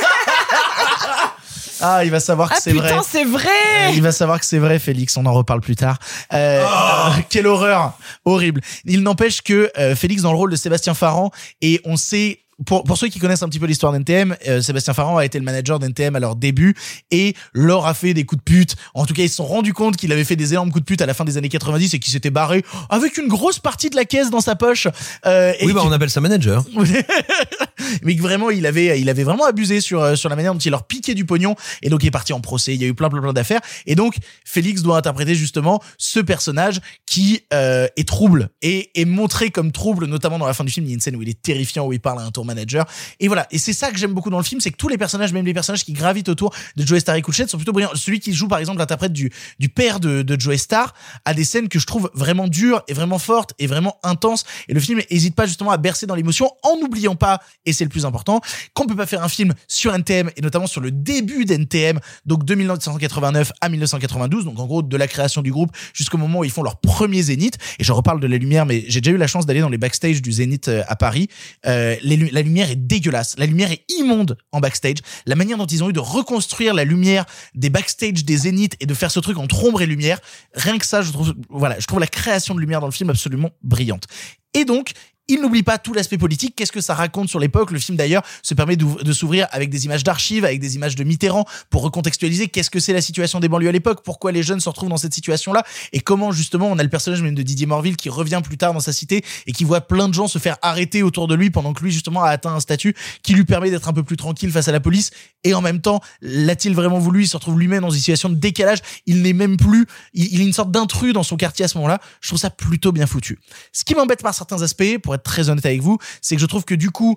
Ah, 1.87 2.05
il 2.05 2.11
va 2.11 2.21
savoir 2.21 2.49
que 2.49 2.55
Ah 2.57 2.61
c'est 2.63 2.73
vrai. 2.73 2.89
putain, 2.89 3.03
c'est 3.03 3.25
vrai 3.25 3.49
Euh, 3.49 3.91
Il 3.95 4.03
va 4.03 4.11
savoir 4.13 4.41
que 4.41 4.47
c'est 4.47 4.59
vrai, 4.59 4.79
Félix. 4.79 5.17
On 5.17 5.27
en 5.27 5.33
reparle 5.35 5.61
plus 5.61 5.77
tard. 5.77 5.99
Euh, 6.33 6.65
euh, 6.65 7.11
quelle 7.29 7.47
horreur, 7.47 7.93
horrible. 8.25 8.61
Il 8.87 9.03
n'empêche 9.03 9.43
que 9.43 9.71
euh, 9.79 9.95
Félix 9.95 10.23
dans 10.23 10.33
le 10.33 10.39
rôle 10.39 10.51
de 10.51 10.57
Sébastien 10.57 10.95
Farran 10.95 11.31
et 11.61 11.81
on 11.85 11.97
sait. 11.97 12.41
Pour, 12.67 12.85
pour 12.85 12.97
ceux 12.97 13.09
qui 13.09 13.19
connaissent 13.19 13.43
un 13.43 13.49
petit 13.49 13.59
peu 13.59 13.67
l'histoire 13.67 13.93
d'NTM, 13.93 14.37
euh, 14.49 14.61
Sébastien 14.61 14.95
Farran 14.95 15.17
a 15.17 15.25
été 15.25 15.39
le 15.39 15.45
manager 15.45 15.79
d'NTM 15.79 16.17
à 16.17 16.21
leur 16.21 16.37
début 16.37 16.75
et 17.11 17.35
leur 17.53 17.87
a 17.87 17.95
fait 17.95 18.15
des 18.15 18.25
coups 18.25 18.41
de 18.41 18.45
pute. 18.45 18.77
En 18.95 19.07
tout 19.07 19.15
cas, 19.15 19.23
ils 19.23 19.29
se 19.29 19.37
sont 19.37 19.47
rendus 19.47 19.73
compte 19.73 19.97
qu'il 19.97 20.13
avait 20.13 20.25
fait 20.25 20.37
des 20.37 20.53
énormes 20.53 20.71
coups 20.71 20.83
de 20.83 20.87
pute 20.87 21.03
à 21.03 21.07
la 21.07 21.15
fin 21.15 21.25
des 21.25 21.37
années 21.37 21.49
90 21.49 21.95
et 21.95 21.99
qu'il 21.99 22.13
s'était 22.13 22.31
barré 22.31 22.65
avec 22.91 23.19
une 23.19 23.29
grosse 23.29 23.59
partie 23.59 23.91
de 23.91 23.97
la 23.97 24.05
caisse 24.05 24.31
dans 24.31 24.41
sa 24.41 24.57
poche. 24.57 24.89
Euh, 25.27 25.53
et 25.59 25.67
oui, 25.67 25.73
bah 25.73 25.83
on 25.85 25.93
appelle 25.93 26.11
ça 26.11 26.21
manager. 26.21 26.65
mais 28.03 28.17
que 28.17 28.23
vraiment 28.23 28.51
il 28.51 28.67
avait 28.67 29.01
il 29.01 29.09
avait 29.09 29.25
vraiment 29.25 29.45
abusé 29.45 29.81
sur 29.81 30.03
euh, 30.03 30.17
sur 30.17 30.29
la 30.29 30.37
manière 30.37 30.53
dont 30.53 30.61
il 30.61 30.71
leur 30.71 30.85
piquait 30.87 31.15
du 31.15 31.25
pognon 31.25 31.55
et 31.83 31.89
donc 31.89 32.03
il 32.03 32.07
est 32.07 32.13
parti 32.13 32.33
en 32.33 32.41
procès 32.41 32.75
il 32.75 32.81
y 32.81 32.85
a 32.85 32.89
eu 32.89 32.95
plein 32.95 33.09
plein 33.09 33.21
plein 33.21 33.33
d'affaires 33.33 33.61
et 33.87 33.95
donc 33.95 34.17
Félix 34.45 34.83
doit 34.83 34.97
interpréter 34.97 35.35
justement 35.35 35.83
ce 35.99 36.21
personnage 36.21 36.81
qui 37.07 37.43
euh, 37.53 37.89
est 37.97 38.07
trouble 38.07 38.51
et 38.63 38.91
est 38.95 39.05
montré 39.05 39.51
comme 39.51 39.73
trouble 39.73 40.07
notamment 40.07 40.39
dans 40.39 40.47
la 40.47 40.55
fin 40.55 40.65
du 40.65 40.73
film 40.73 40.87
il 40.87 40.91
y 40.91 40.93
a 40.93 40.95
une 40.95 41.01
scène 41.01 41.17
où 41.17 41.23
il 41.23 41.29
est 41.29 41.41
terrifiant 41.41 41.87
où 41.87 41.93
il 41.93 42.01
parle 42.01 42.21
à 42.21 42.23
un 42.23 42.31
tourmenteur 42.31 42.44
manager. 42.45 42.87
Et 43.21 43.29
voilà. 43.29 43.47
Et 43.51 43.59
c'est 43.59 43.73
ça 43.73 43.91
que 43.91 43.99
j'aime 43.99 44.13
beaucoup 44.13 44.31
dans 44.31 44.39
le 44.39 44.45
film, 44.45 44.61
c'est 44.61 44.71
que 44.71 44.77
tous 44.77 44.89
les 44.89 44.99
personnages, 44.99 45.33
même 45.33 45.45
les 45.45 45.55
personnages 45.55 45.85
qui 45.85 45.93
gravitent 45.93 46.29
autour 46.29 46.55
de 46.77 46.87
Joey 46.87 47.01
Star 47.01 47.17
et 47.17 47.23
Kutcher 47.23 47.47
sont 47.47 47.57
plutôt 47.57 47.73
brillants. 47.73 47.95
Celui 47.95 48.21
qui 48.21 48.33
joue 48.33 48.49
par 48.49 48.59
exemple 48.59 48.79
l'interprète 48.79 49.13
du 49.13 49.31
père 49.75 50.01
de, 50.01 50.23
de 50.23 50.41
Joey 50.41 50.59
Star 50.59 50.95
a 51.25 51.35
des 51.35 51.45
scènes 51.45 51.69
que 51.69 51.79
je 51.79 51.87
trouve 51.87 52.11
vraiment 52.15 52.49
dures 52.49 52.83
et 52.89 52.95
vraiment 52.95 53.19
fortes 53.19 53.53
et 53.59 53.67
vraiment 53.67 53.99
intenses. 54.03 54.45
Et 54.69 54.75
le 54.75 54.81
film 54.81 55.01
hésite 55.11 55.35
pas 55.35 55.47
justement 55.47 55.71
à 55.71 55.77
bercer 55.77 56.07
dans 56.07 56.15
l'émotion 56.15 56.51
en 56.63 56.79
n'oubliant 56.79 57.17
pas, 57.17 57.41
et 57.67 57.73
c'est 57.73 57.85
le 57.85 57.91
plus 57.91 58.05
important, 58.05 58.41
qu'on 58.75 58.87
peut 58.87 58.97
pas 58.97 59.07
faire 59.07 59.23
un 59.23 59.29
film 59.29 59.55
sur 59.69 59.95
NTM 59.95 60.31
et 60.37 60.43
notamment 60.43 60.67
sur 60.67 60.81
le 60.81 60.91
début 60.91 61.45
d'NTM, 61.45 62.01
donc 62.27 62.45
de 62.45 62.55
1989 62.55 63.53
à 63.61 63.69
1992, 63.69 64.45
donc 64.45 64.59
en 64.59 64.67
gros 64.67 64.83
de 64.83 64.97
la 64.97 65.09
création 65.09 65.43
du 65.43 65.51
groupe 65.51 65.71
jusqu'au 65.93 66.19
moment 66.19 66.41
où 66.41 66.45
ils 66.45 66.51
font 66.51 66.63
leur 66.63 66.77
premier 66.77 67.23
zénith. 67.23 67.59
Et 67.79 67.85
je 67.85 67.93
reparle 67.93 68.21
de 68.21 68.27
la 68.27 68.37
lumière, 68.37 68.67
mais 68.67 68.85
j'ai 68.89 69.01
déjà 69.01 69.15
eu 69.15 69.19
la 69.19 69.27
chance 69.27 69.47
d'aller 69.47 69.61
dans 69.61 69.69
les 69.69 69.79
backstage 69.79 70.23
du 70.23 70.33
zénith 70.33 70.69
euh, 70.69 70.83
à 70.89 70.97
Paris. 70.97 71.29
Euh, 71.67 71.97
les 72.03 72.17
la 72.35 72.43
lumière 72.43 72.71
est 72.71 72.77
dégueulasse, 72.77 73.37
la 73.39 73.47
lumière 73.47 73.71
est 73.71 73.85
immonde 73.99 74.37
en 74.53 74.61
backstage. 74.61 74.99
La 75.25 75.37
manière 75.37 75.57
dont 75.57 75.67
ils 75.67 75.83
ont 75.83 75.89
eu 75.89 75.93
de 75.93 76.01
reconstruire 76.01 76.75
la 76.75 76.85
lumière 76.85 77.25
des 77.55 77.71
backstage 77.71 78.25
des 78.25 78.37
zéniths 78.37 78.77
et 78.81 78.87
de 78.87 78.95
faire 78.95 79.11
ce 79.11 79.21
truc 79.21 79.39
entre 79.39 79.65
ombre 79.65 79.81
et 79.83 79.87
lumière, 79.87 80.19
rien 80.55 80.77
que 80.79 80.87
ça, 80.87 81.01
je 81.01 81.13
trouve, 81.13 81.35
voilà, 81.49 81.79
je 81.79 81.87
trouve 81.87 82.01
la 82.01 82.07
création 82.07 82.55
de 82.55 82.61
lumière 82.61 82.81
dans 82.81 82.89
le 82.89 82.93
film 82.93 83.09
absolument 83.09 83.53
brillante. 83.63 84.05
Et 84.53 84.65
donc, 84.65 84.93
il 85.29 85.41
n'oublie 85.41 85.63
pas 85.63 85.79
tout 85.79 85.95
l'aspect 85.95 86.19
politique. 86.19 86.55
Qu'est-ce 86.57 86.73
que 86.73 86.81
ça 86.81 86.95
raconte 86.95 87.29
sur 87.29 87.39
l'époque? 87.39 87.71
Le 87.71 87.79
film 87.79 87.97
d'ailleurs 87.97 88.23
se 88.43 88.55
permet 88.55 88.77
de 88.77 89.13
s'ouvrir 89.13 89.47
avec 89.53 89.71
des 89.71 89.87
images 89.87 90.05
d'archives, 90.05 90.45
avec 90.45 90.61
des 90.61 90.77
images 90.77 90.97
de 90.97 91.05
Mitterrand 91.05 91.47
pour 91.71 91.83
recontextualiser 91.83 92.49
qu'est-ce 92.49 92.71
que 92.71 92.81
c'est 92.81 92.93
la 92.93 93.01
situation 93.01 93.41
des 93.41 93.49
banlieues 93.49 93.69
à 93.69 93.73
l'époque, 93.73 94.03
pourquoi 94.05 94.33
les 94.33 94.43
jeunes 94.43 94.61
se 94.61 94.69
retrouvent 94.69 94.91
dans 94.91 94.97
cette 94.97 95.15
situation-là 95.15 95.65
et 95.93 96.01
comment 96.01 96.33
justement 96.33 96.69
on 96.71 96.79
a 96.79 96.83
le 96.83 96.89
personnage 96.89 97.23
même 97.23 97.35
de 97.35 97.43
Didier 97.43 97.67
Morville 97.67 97.97
qui 97.97 98.11
revient 98.11 98.41
plus 98.45 98.59
tard 98.59 98.75
dans 98.75 98.81
sa 98.81 98.93
cité 98.93 99.25
et 99.47 99.53
qui 99.53 99.65
voit 99.65 99.81
plein 99.81 100.09
de 100.09 100.15
gens 100.15 100.29
se 100.29 100.39
faire 100.39 100.59
arrêter 100.63 101.03
autour 101.03 101.27
de 101.27 101.35
lui 101.35 101.51
pendant 101.51 101.73
que 101.73 101.83
lui 101.83 101.91
justement 101.91 102.23
a 102.23 102.29
atteint 102.29 102.55
un 102.55 102.61
statut 102.61 102.95
qui 103.23 103.35
lui 103.35 103.45
permet 103.45 103.71
d'être 103.71 103.89
un 103.89 103.93
peu 103.93 104.03
plus 104.03 104.17
tranquille 104.17 104.51
face 104.51 104.69
à 104.69 104.73
la 104.73 104.81
police 104.81 105.11
et 105.43 105.55
en 105.55 105.63
même 105.63 105.81
temps 105.81 106.01
l'a-t-il 106.21 106.75
vraiment 106.75 106.99
voulu? 106.99 107.23
Il 107.23 107.29
se 107.29 107.37
retrouve 107.37 107.59
lui-même 107.59 107.83
dans 107.83 107.91
une 107.91 107.99
situation 107.99 108.29
de 108.29 108.35
décalage. 108.35 108.79
Il 109.07 109.23
n'est 109.23 109.33
même 109.33 109.57
plus, 109.57 109.87
il, 110.13 110.35
il 110.35 110.41
est 110.41 110.45
une 110.45 110.53
sorte 110.53 110.71
d'intrus 110.71 111.13
dans 111.13 111.23
son 111.23 111.37
quartier 111.37 111.65
à 111.65 111.69
ce 111.69 111.79
moment-là. 111.79 112.01
Je 112.21 112.29
trouve 112.29 112.41
ça 112.41 112.51
plutôt 112.51 112.93
bien 112.93 113.07
foutu. 113.07 113.39
Ce 113.73 113.85
qui 113.85 113.95
m'embête 113.95 114.23
par 114.23 114.35
certains 114.35 114.61
aspects, 114.63 114.99
pour 115.03 115.14
être 115.15 115.23
très 115.23 115.49
honnête 115.49 115.67
avec 115.67 115.81
vous, 115.81 115.99
c'est 116.21 116.35
que 116.37 116.41
je 116.41 116.47
trouve 116.47 116.65
que 116.65 116.75
du 116.75 116.91
coup, 116.91 117.17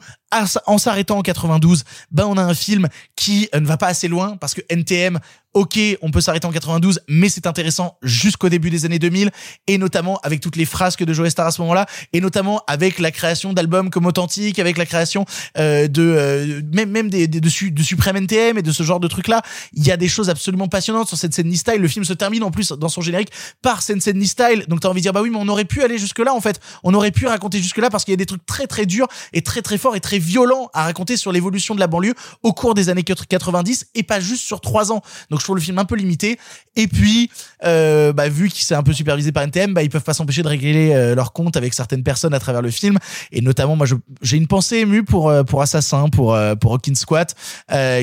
en 0.65 0.78
s'arrêtant 0.78 1.18
en 1.18 1.22
92, 1.22 1.84
ben 2.11 2.26
on 2.26 2.38
a 2.38 2.44
un 2.44 2.53
film 2.53 2.88
qui 3.15 3.49
euh, 3.56 3.60
ne 3.60 3.65
va 3.65 3.78
pas 3.78 3.88
assez 3.88 4.07
loin 4.07 4.38
parce 4.38 4.53
que 4.53 4.61
NTM, 4.69 5.19
ok, 5.58 5.80
on 6.04 6.12
peut 6.12 6.22
s'arrêter 6.22 6.46
en 6.46 6.52
92, 6.52 7.00
mais 7.08 7.30
c'est 7.30 7.48
intéressant 7.48 7.98
jusqu'au 8.04 8.48
début 8.48 8.70
des 8.70 8.86
années 8.86 9.00
2000 9.00 9.32
et 9.66 9.80
notamment 9.80 10.20
avec 10.22 10.40
toutes 10.40 10.56
les 10.56 10.66
frasques 10.66 11.04
de 11.04 11.12
Joe 11.14 11.28
Star 11.30 11.48
à 11.48 11.52
ce 11.52 11.62
moment-là 11.62 11.88
et 12.14 12.22
notamment 12.22 12.62
avec 12.68 13.00
la 13.00 13.10
création 13.10 13.54
d'albums 13.54 13.90
comme 13.90 14.06
Authentique, 14.06 14.60
avec 14.60 14.78
la 14.78 14.86
création 14.86 15.26
euh, 15.58 15.88
de 15.88 16.04
euh, 16.04 16.62
même 16.86 17.10
des, 17.10 17.28
de, 17.28 17.50
Su- 17.50 17.72
de 17.72 17.82
Supreme 17.82 18.18
NTM 18.18 18.60
et 18.60 18.62
de 18.62 18.72
ce 18.72 18.84
genre 18.84 19.00
de 19.00 19.08
trucs 19.08 19.28
là. 19.28 19.42
Il 19.74 19.84
y 19.84 19.90
a 19.92 19.98
des 19.98 20.08
choses 20.08 20.30
absolument 20.30 20.68
passionnantes 20.68 21.08
sur 21.08 21.18
cette 21.18 21.34
scène 21.34 21.52
style. 21.56 21.82
Le 21.82 21.88
film 21.88 22.06
se 22.06 22.14
termine 22.14 22.44
en 22.44 22.52
plus 22.52 22.72
dans 22.74 22.90
son 22.90 23.02
générique 23.02 23.30
par 23.64 23.82
scène 23.82 24.00
style. 24.00 24.66
Donc 24.68 24.82
t'as 24.82 24.90
envie 24.90 25.02
de 25.02 25.06
dire 25.06 25.14
bah 25.14 25.24
oui, 25.24 25.32
mais 25.32 25.40
on 25.42 25.48
aurait 25.48 25.66
pu 25.66 25.82
aller 25.82 25.98
jusque 25.98 26.20
là 26.20 26.36
en 26.36 26.42
fait. 26.42 26.60
On 26.84 26.94
aurait 26.94 27.10
pu 27.12 27.26
raconter 27.26 27.60
jusque 27.60 27.78
là 27.78 27.90
parce 27.90 28.06
qu'il 28.06 28.12
y 28.12 28.14
a 28.14 28.18
des 28.18 28.28
trucs 28.28 28.46
très 28.46 28.68
très 28.68 28.86
durs 28.86 29.08
et 29.34 29.42
très 29.42 29.64
très 29.64 29.80
forts 29.80 29.96
et 29.96 30.02
très 30.02 30.20
violents 30.20 30.70
à 30.76 30.84
raconter 30.84 31.18
sur 31.18 31.32
l'évolution 31.32 31.74
de 31.74 31.80
la 31.80 31.88
banlieue 31.88 32.14
au 32.44 32.54
cours 32.54 32.76
des 32.76 32.90
années 32.90 33.04
90 33.04 33.88
et 33.96 34.04
pas 34.04 34.20
juste 34.20 34.44
sur 34.44 34.62
trois 34.62 34.92
ans. 34.92 35.02
Trouve 35.48 35.57
le 35.57 35.61
film 35.61 35.80
un 35.80 35.86
peu 35.86 35.95
limité. 35.95 36.38
Et 36.76 36.88
puis, 36.88 37.30
euh, 37.64 38.14
bah, 38.14 38.30
vu 38.30 38.49
qu'il 38.49 38.64
s'est 38.64 38.76
un 38.76 38.84
peu 38.84 38.94
supervisé 38.94 39.32
par 39.32 39.44
NTM, 39.44 39.74
bah, 39.74 39.84
ils 39.84 39.90
peuvent 39.90 40.03
pas 40.03 40.14
s'empêcher 40.14 40.44
de 40.44 40.48
régler 40.48 40.94
euh, 40.94 41.15
leur 41.15 41.34
compte 41.34 41.57
avec 41.57 41.74
certaines 41.74 42.03
personnes 42.03 42.34
à 42.34 42.40
travers 42.40 42.61
le 42.61 42.69
film. 42.69 42.98
Et 43.32 43.41
notamment, 43.41 43.76
moi, 43.76 43.88
j'ai 44.22 44.38
une 44.38 44.48
pensée 44.48 44.78
émue 44.78 45.03
pour 45.03 45.30
euh, 45.30 45.44
pour 45.44 45.61
Assassin, 45.61 46.10
pour 46.10 46.36
euh, 46.36 46.56
pour 46.56 46.72
Rockin' 46.72 46.95
Squat, 46.95 47.36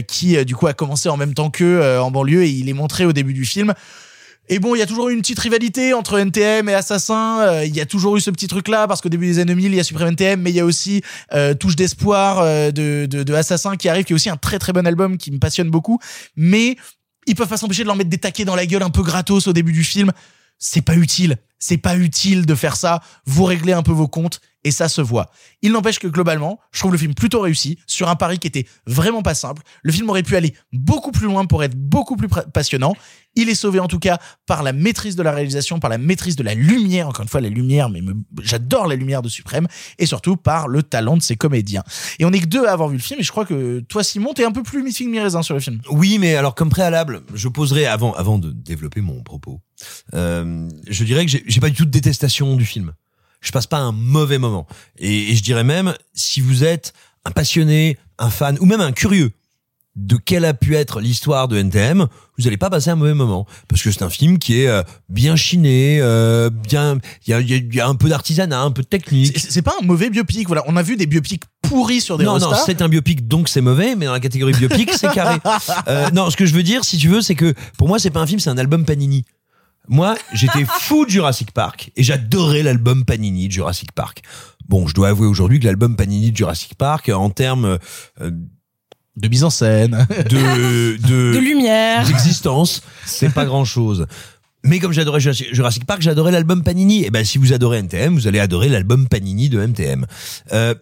qui 0.09 0.45
du 0.45 0.57
coup 0.57 0.67
a 0.67 0.75
commencé 0.75 1.09
en 1.09 1.17
même 1.17 1.35
temps 1.35 1.51
euh, 1.61 1.99
en 1.99 2.11
banlieue 2.11 2.45
et 2.45 2.51
il 2.51 2.69
est 2.69 2.75
montré 2.75 3.05
au 3.05 3.13
début 3.13 3.35
du 3.35 3.45
film. 3.45 3.75
Et 4.49 4.59
bon, 4.59 4.75
il 4.75 4.79
y 4.79 4.83
a 4.83 4.87
toujours 4.87 5.09
eu 5.09 5.15
une 5.15 5.21
petite 5.21 5.39
rivalité 5.39 5.95
entre 5.95 6.19
NTM 6.19 6.69
et 6.69 6.75
Assassin. 6.75 7.63
Il 7.63 7.75
y 7.75 7.81
a 7.81 7.87
toujours 7.87 8.19
eu 8.19 8.21
ce 8.21 8.31
petit 8.31 8.47
truc-là 8.47 8.87
parce 8.87 9.01
qu'au 9.01 9.09
début 9.09 9.27
des 9.27 9.39
années 9.39 9.55
2000, 9.55 9.73
il 9.73 9.77
y 9.77 9.81
a 9.81 9.85
Supreme 9.85 10.09
NTM, 10.09 10.43
mais 10.43 10.51
il 10.51 10.57
y 10.57 10.61
a 10.61 10.67
aussi 10.67 11.03
Touche 11.59 11.77
d'espoir 11.77 12.45
de, 12.45 13.07
de, 13.07 13.23
de 13.23 13.35
Assassin 13.35 13.77
qui 13.77 13.89
arrive, 13.89 14.05
qui 14.05 14.13
est 14.13 14.15
aussi 14.15 14.29
un 14.29 14.37
très 14.37 14.59
très 14.59 14.75
bon 14.75 14.87
album 14.87 15.17
qui 15.17 15.31
me 15.31 15.39
passionne 15.39 15.71
beaucoup. 15.71 15.99
Mais 16.37 16.77
ils 17.27 17.35
peuvent 17.35 17.49
pas 17.49 17.57
s'empêcher 17.57 17.83
de 17.83 17.89
leur 17.89 17.97
mettre 17.97 18.11
des 18.11 18.19
taquets 18.19 18.45
dans 18.45 18.57
la 18.57 18.67
gueule 18.67 18.83
un 18.83 18.91
peu 18.91 19.03
gratos 19.03 19.47
au 19.47 19.53
début 19.53 19.73
du 19.73 19.85
film. 19.85 20.13
C'est 20.59 20.83
pas 20.83 20.97
utile. 20.97 21.39
C'est 21.59 21.79
pas 21.79 21.97
utile 21.97 22.47
de 22.47 22.55
faire 22.55 22.77
ça. 22.77 23.01
Vous 23.27 23.45
réglez 23.45 23.73
un 23.73 23.83
peu 23.83 23.93
vos 23.93 24.09
comptes 24.09 24.41
et 24.65 24.71
ça 24.71 24.89
se 24.89 25.01
voit. 25.01 25.31
Il 25.63 25.73
n'empêche 25.73 25.99
que 25.99 26.09
globalement, 26.09 26.59
je 26.73 26.81
trouve 26.81 26.93
le 26.93 26.99
film 26.99 27.15
plutôt 27.15 27.41
réussi 27.41 27.79
sur 27.87 28.09
un 28.09 28.17
pari 28.17 28.39
qui 28.39 28.47
était 28.47 28.67
vraiment 28.87 29.23
pas 29.23 29.35
simple. 29.35 29.63
Le 29.83 29.93
film 29.93 30.09
aurait 30.11 30.23
pu 30.23 30.37
aller 30.37 30.55
beaucoup 30.73 31.13
plus 31.13 31.27
loin 31.27 31.47
pour 31.47 31.63
être 31.63 31.77
beaucoup 31.77 32.17
plus 32.17 32.29
passionnant. 32.29 32.95
Il 33.37 33.49
est 33.49 33.55
sauvé 33.55 33.81
en 33.81 33.89
tout 33.89 33.99
cas 33.99 34.19
par 34.47 34.63
la 34.63 34.73
maîtrise 34.73 35.17
de 35.17 35.23
la 35.23 35.33
réalisation, 35.33 35.81
par 35.81 35.91
la 35.91 35.99
maîtrise 35.99 36.37
de 36.37 36.43
la 36.43 36.55
lumière, 36.55 37.09
encore 37.09 37.23
une 37.23 37.29
fois 37.29 37.41
la 37.41 37.49
lumière, 37.49 37.89
mais 37.91 38.01
j'adore 38.43 38.87
la 38.87 38.95
lumière 38.95 39.23
de 39.23 39.29
Suprême, 39.29 39.67
et 39.99 40.07
surtout 40.07 40.37
par 40.37 40.69
le 40.69 40.83
talent 40.83 41.17
de 41.17 41.23
ses 41.23 41.37
comédiens. 41.37 41.83
Et 42.19 42.25
on 42.25 42.33
est 42.33 42.41
que 42.41 42.47
deux 42.47 42.67
à 42.67 42.73
avoir 42.73 42.89
vu 42.89 42.97
le 42.97 43.03
film, 43.03 43.21
et 43.21 43.23
je 43.23 43.31
crois 43.31 43.45
que 43.45 43.81
toi 43.81 44.05
Simon, 44.05 44.33
t'es 44.35 44.45
un 44.45 44.53
peu 44.53 44.63
plus 44.63 44.83
mi-figue 44.83 45.09
mi-raisin 45.09 45.43
sur 45.43 45.55
le 45.55 45.61
film. 45.61 45.81
Oui, 45.91 46.19
mais 46.19 46.35
alors 46.37 46.55
comme 46.55 46.71
préalable, 46.71 47.23
je 47.35 47.49
poserai 47.49 47.87
avant 47.87 48.13
avant 48.13 48.39
de 48.39 48.51
développer 48.51 49.01
mon 49.01 49.23
propos. 49.23 49.61
euh, 50.15 50.69
je 50.87 51.05
dirais 51.05 51.27
que 51.27 51.33
j'ai 51.47 51.61
pas 51.61 51.71
du 51.71 51.77
tout 51.77 51.85
de 51.85 51.91
détestation 51.91 52.57
du 52.57 52.65
film. 52.65 52.93
Je 53.41 53.53
passe 53.53 53.67
pas 53.67 53.79
un 53.79 53.93
mauvais 53.93 54.39
moment. 54.39 54.67
Et 54.99 55.35
je 55.35 55.43
dirais 55.43 55.65
même, 55.65 55.95
si 56.15 56.41
vous 56.41 56.65
êtes 56.65 56.95
un 57.25 57.31
passionné, 57.31 57.99
un 58.19 58.31
fan 58.31 58.57
ou 58.61 58.65
même 58.65 58.81
un 58.81 58.93
curieux 58.93 59.33
de 59.97 60.17
quelle 60.17 60.45
a 60.45 60.55
pu 60.55 60.75
être 60.75 61.01
l'histoire 61.01 61.47
de 61.47 61.57
NTM, 61.57 62.07
vous 62.37 62.47
allez 62.49 62.57
pas 62.57 62.69
passer 62.69 62.91
un 62.91 62.97
mauvais 62.97 63.15
moment 63.15 63.47
parce 63.69 63.81
que 63.81 63.93
c'est 63.93 64.03
un 64.03 64.11
film 64.11 64.39
qui 64.39 64.61
est 64.61 64.67
euh, 64.67 64.83
bien 65.09 65.37
chiné, 65.37 65.99
euh, 66.01 66.51
bien, 66.51 66.99
il 67.27 67.31
y 67.31 67.33
a, 67.35 67.41
y 67.41 67.53
a- 67.55 67.57
il 67.57 67.73
y 67.75 67.81
a 67.81 67.87
un 67.87 67.95
peu 67.95 68.09
d'artisanat, 68.09 68.61
un 68.61 68.73
peu 68.73 68.83
de 68.83 68.89
technique. 68.89 69.39
C'est 69.39 69.63
pas 69.63 69.75
un 69.81 69.87
mauvais 69.87 70.11
biopic, 70.11 70.49
voilà. 70.49 70.65
On 70.67 70.77
a 70.77 70.83
vu 70.83 70.97
des 70.97 71.07
biopics 71.07 71.45
pourris 71.63 72.01
sur 72.01 72.19
des 72.19 72.25
Non, 72.25 72.39
non, 72.41 72.51
c'est 72.67 72.83
un 72.83 72.89
biopic, 72.89 73.29
donc 73.29 73.49
c'est 73.49 73.61
mauvais, 73.61 73.95
mais 73.95 74.07
dans 74.07 74.13
la 74.13 74.21
catégorie 74.21 74.53
biopic, 74.55 74.91
c'est 74.93 75.13
carré. 75.13 75.39
Euh, 75.89 76.11
non, 76.11 76.31
ce 76.31 76.37
que 76.37 76.47
je 76.47 76.55
veux 76.55 76.63
dire, 76.63 76.85
si 76.85 76.97
tu 76.99 77.09
veux, 77.09 77.21
c'est 77.21 77.35
que 77.35 77.55
pour 77.79 77.87
moi, 77.89 77.99
c'est 77.99 78.11
pas 78.11 78.21
un 78.21 78.27
film, 78.27 78.41
c'est 78.41 78.51
un 78.51 78.59
album 78.59 78.85
Panini. 78.85 79.25
Moi, 79.89 80.17
j'étais 80.33 80.65
fou 80.65 81.05
de 81.05 81.11
Jurassic 81.11 81.53
Park 81.53 81.91
et 81.95 82.03
j'adorais 82.03 82.63
l'album 82.63 83.05
Panini 83.05 83.49
de 83.49 83.53
Jurassic 83.53 83.93
Park. 83.93 84.23
Bon, 84.67 84.87
je 84.87 84.95
dois 84.95 85.09
avouer 85.09 85.27
aujourd'hui 85.27 85.61
que 85.61 85.67
l'album 85.67 85.95
Panini 85.95 86.33
de 86.33 86.37
Jurassic 86.37 86.75
Park, 86.75 87.11
en 87.11 87.29
termes 87.31 87.79
euh, 88.21 88.31
de 89.17 89.29
mise 89.29 89.45
en 89.45 89.51
scène, 89.51 90.07
de 90.31 90.97
de, 90.97 91.33
De 91.35 91.39
lumière. 91.39 92.07
d'existence, 92.07 92.83
c'est 93.07 93.33
pas 93.33 93.45
grand 93.45 93.65
chose. 93.65 94.07
Mais 94.65 94.79
comme 94.79 94.93
j'adorais 94.93 95.21
Jurassic 95.21 95.85
Park, 95.85 96.01
j'adorais 96.01 96.33
l'album 96.33 96.63
Panini. 96.63 97.05
Et 97.05 97.11
ben, 97.11 97.25
si 97.25 97.37
vous 97.39 97.53
adorez 97.53 97.79
NTM, 97.79 98.15
vous 98.15 98.27
allez 98.27 98.41
adorer 98.41 98.69
l'album 98.71 99.09
Panini 99.09 99.49
de 99.51 99.59
MTM. 99.65 100.07
Euh, 100.53 100.75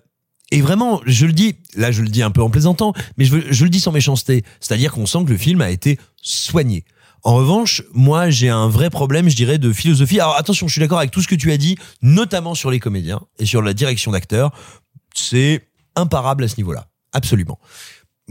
et 0.52 0.60
vraiment, 0.60 1.00
je 1.04 1.26
le 1.26 1.32
dis, 1.32 1.56
là 1.76 1.90
je 1.90 2.02
le 2.02 2.08
dis 2.08 2.22
un 2.22 2.30
peu 2.30 2.42
en 2.42 2.50
plaisantant, 2.50 2.92
mais 3.16 3.24
je, 3.24 3.32
veux- 3.32 3.44
je 3.50 3.64
le 3.64 3.70
dis 3.70 3.80
sans 3.80 3.90
méchanceté. 3.90 4.44
C'est-à-dire 4.60 4.92
qu'on 4.92 5.06
sent 5.06 5.24
que 5.24 5.30
le 5.30 5.36
film 5.38 5.60
a 5.62 5.70
été 5.70 5.98
soigné. 6.22 6.84
En 7.24 7.34
revanche, 7.34 7.82
moi 7.92 8.30
j'ai 8.30 8.48
un 8.50 8.68
vrai 8.68 8.88
problème, 8.90 9.28
je 9.28 9.34
dirais, 9.36 9.58
de 9.58 9.72
philosophie. 9.72 10.20
Alors 10.20 10.36
attention, 10.36 10.68
je 10.68 10.72
suis 10.72 10.80
d'accord 10.80 10.98
avec 10.98 11.10
tout 11.10 11.20
ce 11.22 11.28
que 11.28 11.34
tu 11.34 11.50
as 11.52 11.56
dit, 11.56 11.76
notamment 12.02 12.54
sur 12.54 12.70
les 12.70 12.78
comédiens 12.80 13.20
et 13.38 13.46
sur 13.46 13.62
la 13.62 13.74
direction 13.74 14.12
d'acteurs. 14.12 14.52
C'est 15.14 15.66
imparable 15.96 16.44
à 16.44 16.48
ce 16.48 16.56
niveau-là. 16.56 16.86
Absolument. 17.12 17.58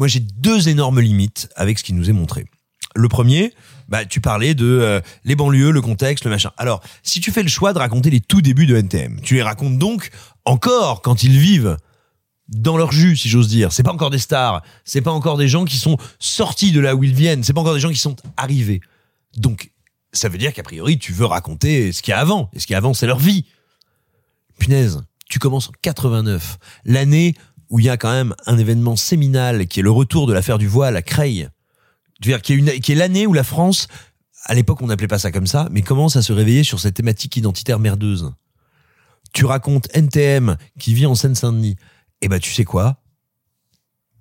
Moi 0.01 0.07
j'ai 0.07 0.19
deux 0.19 0.67
énormes 0.67 0.99
limites 0.99 1.47
avec 1.55 1.77
ce 1.77 1.83
qui 1.83 1.93
nous 1.93 2.09
est 2.09 2.13
montré. 2.13 2.47
Le 2.95 3.07
premier, 3.07 3.53
bah, 3.87 4.03
tu 4.03 4.19
parlais 4.19 4.55
de 4.55 4.65
euh, 4.65 4.99
les 5.25 5.35
banlieues, 5.35 5.69
le 5.69 5.79
contexte, 5.79 6.25
le 6.25 6.31
machin. 6.31 6.49
Alors, 6.57 6.81
si 7.03 7.19
tu 7.19 7.31
fais 7.31 7.43
le 7.43 7.49
choix 7.49 7.71
de 7.71 7.77
raconter 7.77 8.09
les 8.09 8.19
tout 8.19 8.41
débuts 8.41 8.65
de 8.65 8.75
NTM, 8.75 9.21
tu 9.21 9.35
les 9.35 9.43
racontes 9.43 9.77
donc 9.77 10.09
encore 10.43 11.03
quand 11.03 11.21
ils 11.21 11.37
vivent 11.37 11.77
dans 12.47 12.77
leur 12.77 12.91
jus, 12.91 13.15
si 13.15 13.29
j'ose 13.29 13.47
dire. 13.47 13.71
C'est 13.71 13.83
pas 13.83 13.93
encore 13.93 14.09
des 14.09 14.17
stars, 14.17 14.63
c'est 14.85 15.01
pas 15.01 15.11
encore 15.11 15.37
des 15.37 15.47
gens 15.47 15.65
qui 15.65 15.77
sont 15.77 15.97
sortis 16.17 16.71
de 16.71 16.79
là 16.79 16.95
où 16.95 17.03
ils 17.03 17.13
viennent, 17.13 17.43
c'est 17.43 17.53
pas 17.53 17.61
encore 17.61 17.75
des 17.75 17.79
gens 17.79 17.91
qui 17.91 17.99
sont 17.99 18.15
arrivés. 18.37 18.81
Donc, 19.37 19.69
ça 20.13 20.29
veut 20.29 20.39
dire 20.39 20.51
qu'a 20.51 20.63
priori, 20.63 20.97
tu 20.97 21.13
veux 21.13 21.27
raconter 21.27 21.91
ce 21.91 22.01
qu'il 22.01 22.11
y 22.11 22.15
a 22.15 22.19
avant, 22.19 22.49
et 22.53 22.59
ce 22.59 22.65
qu'il 22.65 22.73
y 22.73 22.75
a 22.75 22.79
avant, 22.79 22.95
c'est 22.95 23.05
leur 23.05 23.19
vie. 23.19 23.45
Punaise, 24.57 25.03
tu 25.29 25.37
commences 25.37 25.69
en 25.69 25.73
89, 25.83 26.57
l'année 26.85 27.35
où 27.71 27.79
il 27.79 27.85
y 27.85 27.89
a 27.89 27.97
quand 27.97 28.11
même 28.11 28.35
un 28.45 28.57
événement 28.59 28.95
séminal 28.95 29.65
qui 29.65 29.79
est 29.79 29.83
le 29.83 29.89
retour 29.91 30.27
de 30.27 30.33
l'affaire 30.33 30.59
du 30.59 30.67
voile 30.67 30.95
à 30.95 31.01
Creil. 31.01 31.47
Dire, 32.19 32.43
qui 32.43 32.53
est, 32.53 32.55
une- 32.57 32.79
qui 32.81 32.91
est 32.91 32.95
l'année 32.95 33.25
où 33.25 33.33
la 33.33 33.43
France, 33.43 33.87
à 34.45 34.53
l'époque 34.53 34.79
on 34.83 34.87
n'appelait 34.87 35.07
pas 35.07 35.17
ça 35.17 35.31
comme 35.31 35.47
ça, 35.47 35.67
mais 35.71 35.81
commence 35.81 36.15
à 36.17 36.21
se 36.21 36.33
réveiller 36.33 36.63
sur 36.63 36.79
cette 36.79 36.93
thématique 36.95 37.35
identitaire 37.37 37.79
merdeuse. 37.79 38.31
Tu 39.33 39.45
racontes 39.45 39.87
NTM 39.95 40.57
qui 40.77 40.93
vit 40.93 41.05
en 41.07 41.15
Seine-Saint-Denis. 41.15 41.77
Eh 42.21 42.27
ben 42.27 42.39
tu 42.39 42.51
sais 42.53 42.65
quoi? 42.65 42.97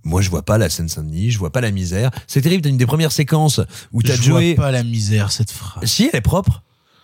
Moi 0.04 0.22
je 0.22 0.30
vois 0.30 0.42
pas 0.44 0.56
la 0.56 0.70
Seine-Saint-Denis, 0.70 1.30
je 1.30 1.38
vois 1.38 1.50
pas 1.52 1.60
la 1.60 1.70
misère. 1.72 2.10
C'est 2.26 2.40
terrible, 2.40 2.62
t'as 2.62 2.70
une 2.70 2.78
des 2.78 2.86
premières 2.86 3.12
séquences 3.12 3.60
où 3.92 4.02
t'as 4.02 4.14
Je 4.14 4.30
vois 4.30 4.40
Joey. 4.40 4.54
pas 4.54 4.70
la 4.70 4.82
misère 4.82 5.30
cette 5.32 5.50
phrase. 5.50 5.84
Si, 5.84 6.08
elle 6.12 6.18
est 6.18 6.22
propre. 6.22 6.62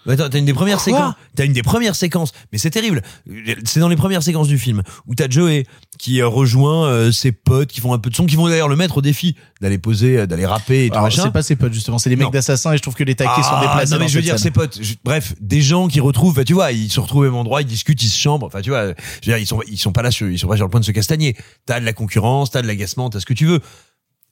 Attends, 0.08 0.28
t'as 0.28 0.38
une 0.38 0.44
des 0.44 0.54
premières 0.54 0.76
Quoi 0.78 0.84
séquences. 0.84 1.14
T'as 1.34 1.44
une 1.44 1.52
des 1.52 1.62
premières 1.62 1.96
séquences, 1.96 2.32
mais 2.52 2.58
c'est 2.58 2.70
terrible. 2.70 3.02
C'est 3.64 3.80
dans 3.80 3.88
les 3.88 3.96
premières 3.96 4.22
séquences 4.22 4.48
du 4.48 4.58
film 4.58 4.82
où 5.06 5.14
t'as 5.14 5.28
Joey 5.28 5.64
qui 5.98 6.20
euh, 6.20 6.28
rejoint 6.28 6.86
euh, 6.86 7.12
ses 7.12 7.32
potes 7.32 7.68
qui 7.70 7.80
font 7.80 7.92
un 7.92 7.98
peu 7.98 8.10
de 8.10 8.14
son, 8.16 8.26
qui 8.26 8.36
vont 8.36 8.48
d'ailleurs 8.48 8.68
le 8.68 8.76
mettre 8.76 8.98
au 8.98 9.02
défi 9.02 9.36
d'aller 9.60 9.78
poser, 9.78 10.18
euh, 10.18 10.26
d'aller 10.26 10.46
rapper 10.46 10.84
et 10.86 10.88
tout 10.88 10.94
Alors, 10.94 11.04
machin. 11.04 11.22
c'est 11.24 11.30
pas 11.32 11.42
ses 11.42 11.56
potes 11.56 11.72
justement, 11.72 11.98
c'est 11.98 12.10
les 12.10 12.16
mecs 12.16 12.30
d'assassins 12.30 12.72
et 12.72 12.76
je 12.76 12.82
trouve 12.82 12.94
que 12.94 13.04
les 13.04 13.14
taquets 13.14 13.42
sont 13.42 13.48
Ah, 13.52 13.60
déplacés. 13.62 13.92
Non 13.94 13.98
mais 14.00 14.08
je 14.08 14.16
veux 14.16 14.22
dire 14.22 14.34
scène. 14.34 14.42
ses 14.44 14.50
potes. 14.50 14.78
Je- 14.80 14.94
bref, 15.04 15.34
des 15.40 15.60
gens 15.62 15.88
qui 15.88 16.00
retrouvent. 16.00 16.32
Enfin, 16.32 16.44
tu 16.44 16.52
vois, 16.54 16.72
ils 16.72 16.90
se 16.90 17.00
retrouvent 17.00 17.22
au 17.22 17.24
même 17.24 17.34
endroit, 17.34 17.62
ils 17.62 17.66
discutent, 17.66 18.02
ils 18.02 18.08
se 18.08 18.18
chambrent. 18.18 18.46
Enfin, 18.46 18.60
tu 18.60 18.70
vois, 18.70 18.86
je 18.86 18.90
veux 18.90 18.94
dire, 19.24 19.38
ils 19.38 19.46
sont 19.46 19.60
ils 19.68 19.78
sont 19.78 19.92
pas 19.92 20.02
là, 20.02 20.10
sur, 20.10 20.28
ils 20.30 20.38
sont 20.38 20.48
pas 20.48 20.56
sur 20.56 20.64
le 20.66 20.70
point 20.70 20.80
de 20.80 20.84
se 20.84 20.92
castagner. 20.92 21.36
T'as 21.66 21.80
de 21.80 21.84
la 21.84 21.92
concurrence, 21.92 22.50
t'as 22.50 22.62
de 22.62 22.66
l'agacement, 22.66 23.10
t'as 23.10 23.20
ce 23.20 23.26
que 23.26 23.34
tu 23.34 23.46
veux. 23.46 23.60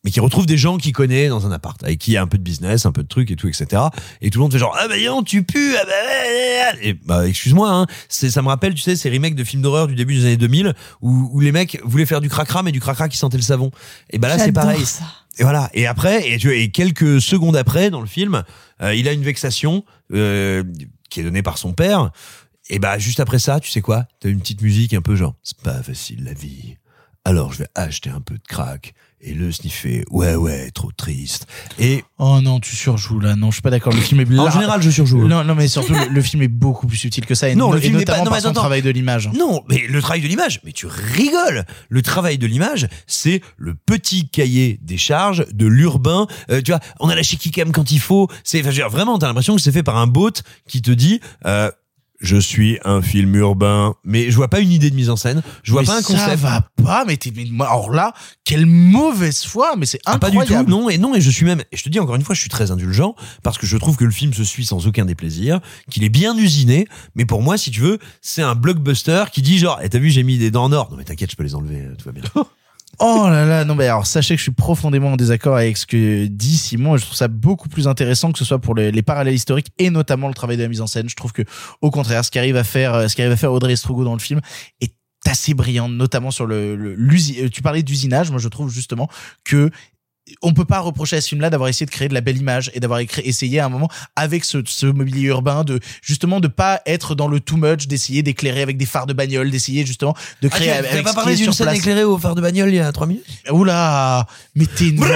Mais 0.04 0.10
qui 0.10 0.20
retrouvent 0.20 0.46
des 0.46 0.58
gens 0.58 0.76
qui 0.76 0.92
connaissent 0.92 1.30
dans 1.30 1.46
un 1.46 1.52
appart, 1.52 1.82
avec 1.82 1.98
qui 1.98 2.12
il 2.12 2.14
y 2.14 2.16
a 2.16 2.22
un 2.22 2.26
peu 2.26 2.38
de 2.38 2.42
business, 2.42 2.86
un 2.86 2.92
peu 2.92 3.02
de 3.02 3.08
trucs 3.08 3.30
et 3.30 3.36
tout, 3.36 3.48
etc. 3.48 3.82
Et 4.20 4.30
tout 4.30 4.38
le 4.38 4.42
monde 4.42 4.52
fait 4.52 4.58
genre 4.58 4.76
ah 4.78 4.86
bah 4.88 4.94
non 5.04 5.22
tu 5.22 5.42
pues, 5.42 5.76
ah 5.80 5.84
bah, 5.84 6.78
et 6.82 6.92
bah 6.92 7.26
excuse-moi, 7.26 7.70
hein, 7.70 7.86
c'est 8.08 8.30
ça 8.30 8.42
me 8.42 8.48
rappelle 8.48 8.74
tu 8.74 8.82
sais 8.82 8.96
ces 8.96 9.10
remakes 9.10 9.34
de 9.34 9.44
films 9.44 9.62
d'horreur 9.62 9.86
du 9.86 9.94
début 9.94 10.14
des 10.14 10.26
années 10.26 10.36
2000 10.36 10.74
où, 11.00 11.30
où 11.32 11.40
les 11.40 11.52
mecs 11.52 11.80
voulaient 11.84 12.06
faire 12.06 12.20
du 12.20 12.28
cracra 12.28 12.62
mais 12.62 12.72
du 12.72 12.80
cracra 12.80 13.08
qui 13.08 13.16
sentait 13.16 13.38
le 13.38 13.42
savon. 13.42 13.70
Et 14.10 14.18
bah 14.18 14.28
là 14.28 14.38
c'est 14.38 14.52
pareil. 14.52 14.84
ça. 14.84 15.04
Et 15.38 15.42
voilà. 15.42 15.70
Et 15.74 15.86
après, 15.86 16.30
et, 16.30 16.38
tu 16.38 16.48
vois, 16.48 16.56
et 16.56 16.70
quelques 16.70 17.20
secondes 17.20 17.56
après, 17.56 17.90
dans 17.90 18.00
le 18.00 18.06
film, 18.06 18.44
euh, 18.82 18.94
il 18.94 19.08
a 19.08 19.12
une 19.12 19.22
vexation 19.22 19.84
euh, 20.12 20.62
qui 21.10 21.20
est 21.20 21.24
donnée 21.24 21.42
par 21.42 21.58
son 21.58 21.72
père. 21.72 22.10
Et 22.70 22.78
bah 22.78 22.98
juste 22.98 23.20
après 23.20 23.38
ça, 23.38 23.60
tu 23.60 23.70
sais 23.70 23.80
quoi? 23.80 24.06
T'as 24.20 24.28
une 24.28 24.40
petite 24.40 24.62
musique 24.62 24.94
un 24.94 25.02
peu 25.02 25.16
genre 25.16 25.34
c'est 25.42 25.58
pas 25.58 25.82
facile 25.82 26.24
la 26.24 26.32
vie. 26.32 26.76
Alors 27.24 27.52
je 27.52 27.58
vais 27.58 27.68
acheter 27.74 28.10
un 28.10 28.20
peu 28.20 28.34
de 28.34 28.46
crack 28.48 28.94
et 29.24 29.34
le 29.34 29.50
sniffer. 29.50 30.04
Ouais 30.10 30.34
ouais, 30.36 30.70
trop 30.72 30.90
triste. 30.92 31.46
Et 31.78 32.04
Oh 32.18 32.40
non, 32.42 32.60
tu 32.60 32.76
surjoues 32.76 33.20
là. 33.20 33.34
Non, 33.36 33.48
je 33.50 33.54
suis 33.56 33.62
pas 33.62 33.70
d'accord. 33.70 33.92
Le 33.92 34.00
film 34.00 34.20
est 34.20 34.38
en 34.38 34.50
général, 34.50 34.82
je 34.82 34.90
surjoue. 34.90 35.26
Non, 35.26 35.42
non, 35.44 35.54
mais 35.54 35.66
surtout 35.68 35.92
le, 35.94 36.08
le 36.12 36.22
film 36.22 36.42
est 36.42 36.48
beaucoup 36.48 36.86
plus 36.86 36.96
subtil 36.96 37.26
que 37.26 37.34
ça. 37.34 37.48
Et, 37.48 37.54
Non, 37.54 37.66
no- 37.68 37.72
le 37.72 37.78
et 37.78 37.82
film 37.82 37.96
n'est 37.96 38.04
pas- 38.04 38.12
notamment 38.12 38.24
non, 38.26 38.30
par 38.30 38.38
mais 38.38 38.42
son 38.42 38.48
attends. 38.50 38.60
travail 38.60 38.82
de 38.82 38.90
l'image. 38.90 39.30
Non, 39.36 39.62
mais 39.68 39.82
le 39.88 40.00
travail 40.02 40.20
de 40.22 40.28
l'image, 40.28 40.60
mais 40.64 40.72
tu 40.72 40.86
rigoles. 40.86 41.64
Le 41.88 42.02
travail 42.02 42.38
de 42.38 42.46
l'image, 42.46 42.88
c'est 43.06 43.40
le 43.56 43.74
petit 43.74 44.28
cahier 44.28 44.78
des 44.82 44.98
charges 44.98 45.46
de 45.52 45.66
l'urbain. 45.66 46.26
Euh, 46.50 46.60
tu 46.62 46.70
vois, 46.70 46.80
on 47.00 47.08
a 47.08 47.14
lâché 47.14 47.36
Kikam 47.36 47.72
quand 47.72 47.90
il 47.90 48.00
faut. 48.00 48.28
C'est 48.44 48.60
enfin, 48.66 48.88
vraiment, 48.88 49.18
t'as 49.18 49.26
l'impression 49.26 49.56
que 49.56 49.60
c'est 49.62 49.72
fait 49.72 49.82
par 49.82 49.96
un 49.96 50.06
bot 50.06 50.30
qui 50.68 50.82
te 50.82 50.90
dit. 50.90 51.20
Euh, 51.46 51.70
je 52.24 52.36
suis 52.36 52.78
un 52.84 53.02
film 53.02 53.34
urbain, 53.36 53.94
mais 54.04 54.30
je 54.30 54.36
vois 54.36 54.48
pas 54.48 54.60
une 54.60 54.72
idée 54.72 54.90
de 54.90 54.94
mise 54.96 55.10
en 55.10 55.16
scène, 55.16 55.42
je 55.62 55.72
vois 55.72 55.82
Mais 55.82 55.86
pas 55.86 55.98
un 55.98 56.02
Ça 56.02 56.06
concept. 56.12 56.36
va 56.42 56.68
pas, 56.82 57.04
mais 57.04 57.16
t'es, 57.16 57.32
mais 57.36 57.44
alors 57.64 57.90
là, 57.92 58.12
quelle 58.44 58.66
mauvaise 58.66 59.44
foi, 59.44 59.74
mais 59.76 59.86
c'est 59.86 60.00
Ah, 60.06 60.18
pas 60.18 60.30
du 60.30 60.38
incroyable. 60.38 60.70
tout, 60.70 60.78
non, 60.78 60.88
et 60.88 60.98
non, 60.98 61.14
et 61.14 61.20
je 61.20 61.30
suis 61.30 61.44
même, 61.44 61.60
et 61.70 61.76
je 61.76 61.82
te 61.82 61.88
dis 61.88 62.00
encore 62.00 62.16
une 62.16 62.22
fois, 62.24 62.34
je 62.34 62.40
suis 62.40 62.50
très 62.50 62.70
indulgent, 62.70 63.14
parce 63.42 63.58
que 63.58 63.66
je 63.66 63.76
trouve 63.76 63.96
que 63.96 64.04
le 64.04 64.10
film 64.10 64.32
se 64.34 64.44
suit 64.44 64.64
sans 64.64 64.86
aucun 64.86 65.04
déplaisir, 65.04 65.60
qu'il 65.90 66.02
est 66.04 66.08
bien 66.08 66.36
usiné, 66.36 66.86
mais 67.14 67.24
pour 67.26 67.42
moi, 67.42 67.56
si 67.58 67.70
tu 67.70 67.80
veux, 67.80 67.98
c'est 68.22 68.42
un 68.42 68.54
blockbuster 68.54 69.24
qui 69.32 69.42
dit 69.42 69.58
genre, 69.58 69.78
eh, 69.82 69.88
t'as 69.88 69.98
vu, 69.98 70.10
j'ai 70.10 70.22
mis 70.22 70.38
des 70.38 70.50
dents 70.50 70.64
en 70.64 70.72
or. 70.72 70.90
Non, 70.90 70.96
mais 70.96 71.04
t'inquiète, 71.04 71.30
je 71.30 71.36
peux 71.36 71.44
les 71.44 71.54
enlever, 71.54 71.82
euh, 71.82 71.94
tout 71.96 72.06
va 72.06 72.12
bien. 72.12 72.24
Oh 73.00 73.26
là 73.28 73.44
là, 73.44 73.64
non 73.64 73.74
mais 73.74 73.86
alors 73.86 74.06
sachez 74.06 74.34
que 74.34 74.38
je 74.38 74.42
suis 74.44 74.52
profondément 74.52 75.12
en 75.12 75.16
désaccord 75.16 75.56
avec 75.56 75.76
ce 75.76 75.86
que 75.86 76.26
dit 76.26 76.56
Simon 76.56 76.94
et 76.94 76.98
je 76.98 77.04
trouve 77.04 77.16
ça 77.16 77.28
beaucoup 77.28 77.68
plus 77.68 77.88
intéressant 77.88 78.32
que 78.32 78.38
ce 78.38 78.44
soit 78.44 78.58
pour 78.60 78.74
les, 78.74 78.90
les 78.92 79.02
parallèles 79.02 79.34
historiques 79.34 79.68
et 79.78 79.90
notamment 79.90 80.28
le 80.28 80.34
travail 80.34 80.56
de 80.56 80.62
la 80.62 80.68
mise 80.68 80.80
en 80.80 80.86
scène. 80.86 81.08
Je 81.08 81.16
trouve 81.16 81.32
que 81.32 81.42
au 81.80 81.90
contraire, 81.90 82.24
ce 82.24 82.30
qu'arrive 82.30 82.56
à 82.56 82.64
faire, 82.64 82.94
euh, 82.94 83.08
ce 83.08 83.16
qu'arrive 83.16 83.32
à 83.32 83.36
faire 83.36 83.52
Audrey 83.52 83.76
Strugo 83.76 84.04
dans 84.04 84.14
le 84.14 84.20
film 84.20 84.40
est 84.80 84.92
assez 85.26 85.54
brillant, 85.54 85.88
notamment 85.88 86.30
sur 86.30 86.46
le, 86.46 86.76
le- 86.76 86.96
euh, 86.98 87.48
Tu 87.48 87.62
parlais 87.62 87.82
d'usinage, 87.82 88.30
moi 88.30 88.38
je 88.38 88.48
trouve 88.48 88.70
justement 88.70 89.08
que 89.44 89.70
on 90.42 90.54
peut 90.54 90.64
pas 90.64 90.80
reprocher 90.80 91.16
à 91.16 91.20
ce 91.20 91.28
film-là 91.28 91.50
d'avoir 91.50 91.68
essayé 91.68 91.84
de 91.84 91.90
créer 91.90 92.08
de 92.08 92.14
la 92.14 92.22
belle 92.22 92.38
image 92.38 92.70
et 92.74 92.80
d'avoir 92.80 93.00
essayé 93.00 93.60
à 93.60 93.66
un 93.66 93.68
moment 93.68 93.90
avec 94.16 94.44
ce, 94.46 94.58
ce 94.64 94.86
mobilier 94.86 95.28
urbain 95.28 95.64
de 95.64 95.80
justement 96.02 96.40
de 96.40 96.48
pas 96.48 96.80
être 96.86 97.14
dans 97.14 97.28
le 97.28 97.40
too 97.40 97.56
much, 97.58 97.86
d'essayer 97.88 98.22
d'éclairer 98.22 98.62
avec 98.62 98.78
des 98.78 98.86
phares 98.86 99.06
de 99.06 99.12
bagnole, 99.12 99.50
d'essayer 99.50 99.84
justement 99.84 100.14
de 100.40 100.48
créer 100.48 100.70
Ah, 100.70 100.82
tu- 100.82 100.88
avec 100.88 101.04
pas 101.04 101.12
parlé 101.12 101.36
d'une 101.36 101.52
scène 101.52 101.66
place. 101.66 101.78
éclairée 101.78 102.04
au 102.04 102.16
phare 102.18 102.34
de 102.34 102.40
bagnole 102.40 102.70
il 102.70 102.76
y 102.76 102.80
a 102.80 102.90
3 102.90 103.06
minutes 103.06 103.24
Oula, 103.50 104.26
mais 104.54 104.64
t'es 104.66 104.88
une 104.88 104.96
vraie, 104.96 105.12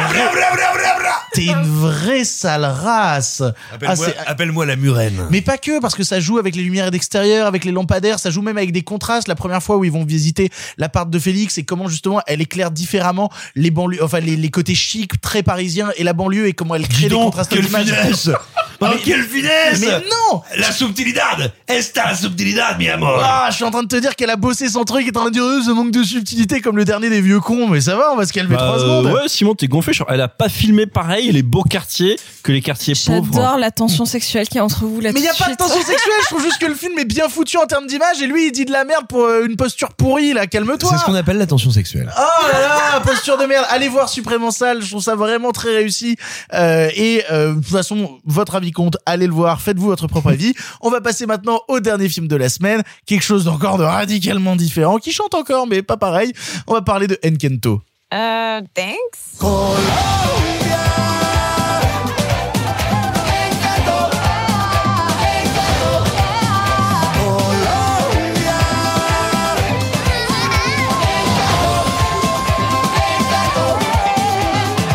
t'es 1.32 1.44
une 1.46 1.62
vraie 1.62 2.24
sale 2.24 2.64
race. 2.64 3.42
Ah, 3.82 3.94
Appelle-moi 4.26 4.66
la 4.66 4.76
murène. 4.76 5.26
mais 5.30 5.40
pas 5.40 5.56
que, 5.58 5.80
parce 5.80 5.94
que 5.94 6.02
ça 6.04 6.20
joue 6.20 6.38
avec 6.38 6.54
les 6.54 6.62
lumières 6.62 6.90
d'extérieur, 6.90 7.46
avec 7.46 7.64
les 7.64 7.72
lampadaires, 7.72 8.18
ça 8.18 8.30
joue 8.30 8.42
même 8.42 8.58
avec 8.58 8.72
des 8.72 8.82
contrastes. 8.82 9.28
La 9.28 9.34
première 9.34 9.62
fois 9.62 9.76
où 9.78 9.84
ils 9.84 9.92
vont 9.92 10.04
visiter 10.04 10.50
l'appart 10.76 11.08
de 11.08 11.18
Félix 11.18 11.56
et 11.58 11.64
comment 11.64 11.88
justement 11.88 12.20
elle 12.26 12.40
éclaire 12.40 12.70
différemment 12.70 13.30
les 13.54 13.70
banlieues, 13.70 14.02
enfin 14.02 14.20
les, 14.20 14.36
les 14.36 14.50
côtés 14.50 14.74
très 15.06 15.42
parisiens 15.42 15.90
et 15.96 16.04
la 16.04 16.12
banlieue 16.12 16.48
et 16.48 16.52
comment 16.52 16.74
elle 16.74 16.88
crée 16.88 17.08
des 17.08 17.14
contrastes 17.14 17.54
d'images. 17.54 18.32
Oh, 18.80 18.86
Mais- 18.94 19.00
quelle 19.02 19.24
finesse 19.24 19.80
Mais 19.80 19.88
non 19.88 20.40
La 20.56 20.70
subtilidad 20.70 21.52
Esta 21.66 22.14
subtilidad, 22.14 22.78
mi 22.78 22.88
amor 22.88 23.20
Ah, 23.22 23.48
je 23.50 23.56
suis 23.56 23.64
en 23.64 23.70
train 23.72 23.82
de 23.82 23.88
te 23.88 23.96
dire 23.96 24.14
qu'elle 24.14 24.30
a 24.30 24.36
bossé 24.36 24.68
son 24.68 24.84
truc 24.84 25.06
et 25.06 25.10
t'es 25.10 25.16
en 25.16 25.22
train 25.22 25.30
de 25.30 25.34
dire 25.34 25.42
euh, 25.44 25.60
ce 25.64 25.70
manque 25.70 25.90
de 25.90 26.02
subtilité 26.04 26.60
comme 26.60 26.76
le 26.76 26.84
dernier 26.84 27.10
des 27.10 27.20
vieux 27.20 27.40
cons, 27.40 27.66
mais 27.68 27.80
ça 27.80 27.96
va, 27.96 28.12
on 28.12 28.16
va 28.16 28.24
se 28.26 28.32
calmer 28.32 28.54
Bah, 28.54 28.62
trois 28.62 28.76
euh, 28.78 28.80
secondes. 29.02 29.06
ouais, 29.14 29.28
Simon, 29.28 29.54
t'es 29.54 29.66
gonflé. 29.66 29.92
genre, 29.92 30.06
Elle 30.10 30.20
a 30.20 30.28
pas 30.28 30.48
filmé 30.48 30.86
pareil 30.86 31.30
les 31.32 31.42
beaux 31.42 31.64
quartiers 31.64 32.18
que 32.44 32.52
les 32.52 32.62
quartiers 32.62 32.94
pauvres. 33.04 33.26
J'adore 33.32 33.58
la 33.58 33.70
tension 33.72 34.04
sexuelle 34.04 34.46
qu'il 34.46 34.56
y 34.56 34.60
a 34.60 34.64
entre 34.64 34.84
vous 34.84 35.00
là 35.00 35.10
Mais 35.12 35.20
il 35.20 35.24
y 35.26 35.28
a 35.28 35.34
pas 35.34 35.50
de 35.50 35.56
tension 35.56 35.76
sexuelle, 35.82 36.12
je 36.22 36.26
trouve 36.26 36.42
juste 36.44 36.58
que 36.60 36.66
le 36.66 36.74
film 36.74 36.96
est 36.98 37.04
bien 37.04 37.28
foutu 37.28 37.56
en 37.58 37.66
termes 37.66 37.86
d'image 37.86 38.22
et 38.22 38.26
lui 38.26 38.46
il 38.46 38.52
dit 38.52 38.64
de 38.64 38.72
la 38.72 38.84
merde 38.84 39.06
pour 39.08 39.24
euh, 39.24 39.44
une 39.44 39.56
posture 39.56 39.92
pourrie 39.94 40.32
là, 40.34 40.46
calme-toi. 40.46 40.90
C'est 40.92 40.98
ce 40.98 41.04
qu'on 41.04 41.14
appelle 41.16 41.38
la 41.38 41.46
tension 41.46 41.70
sexuelle. 41.70 42.10
Oh 42.16 42.46
là 42.52 42.60
là, 42.94 43.00
posture 43.00 43.36
de 43.38 43.44
merde. 43.46 43.66
Allez 43.70 43.88
voir 43.88 44.08
Suprêmement 44.08 44.50
Sale, 44.52 44.82
je 44.82 44.88
trouve 44.90 45.02
ça 45.02 45.16
vraiment 45.16 45.50
très 45.52 45.70
réussi. 45.74 46.16
Euh, 46.54 46.88
et 46.94 47.24
euh, 47.30 47.50
de 47.50 47.60
toute 47.60 47.66
façon, 47.66 48.18
votre 48.24 48.54
avis 48.54 48.67
compte, 48.72 48.96
allez 49.06 49.26
le 49.26 49.32
voir, 49.32 49.60
faites-vous 49.60 49.86
votre 49.86 50.06
propre 50.06 50.30
avis. 50.30 50.54
On 50.80 50.90
va 50.90 51.00
passer 51.00 51.26
maintenant 51.26 51.60
au 51.68 51.80
dernier 51.80 52.08
film 52.08 52.28
de 52.28 52.36
la 52.36 52.48
semaine, 52.48 52.82
quelque 53.06 53.24
chose 53.24 53.44
d'encore 53.44 53.78
de 53.78 53.84
radicalement 53.84 54.56
différent, 54.56 54.98
qui 54.98 55.12
chante 55.12 55.34
encore, 55.34 55.66
mais 55.66 55.82
pas 55.82 55.96
pareil. 55.96 56.32
On 56.66 56.74
va 56.74 56.82
parler 56.82 57.06
de 57.06 57.18
Enkento. 57.24 57.82
Uh, 58.12 58.62
thanks. 58.74 59.38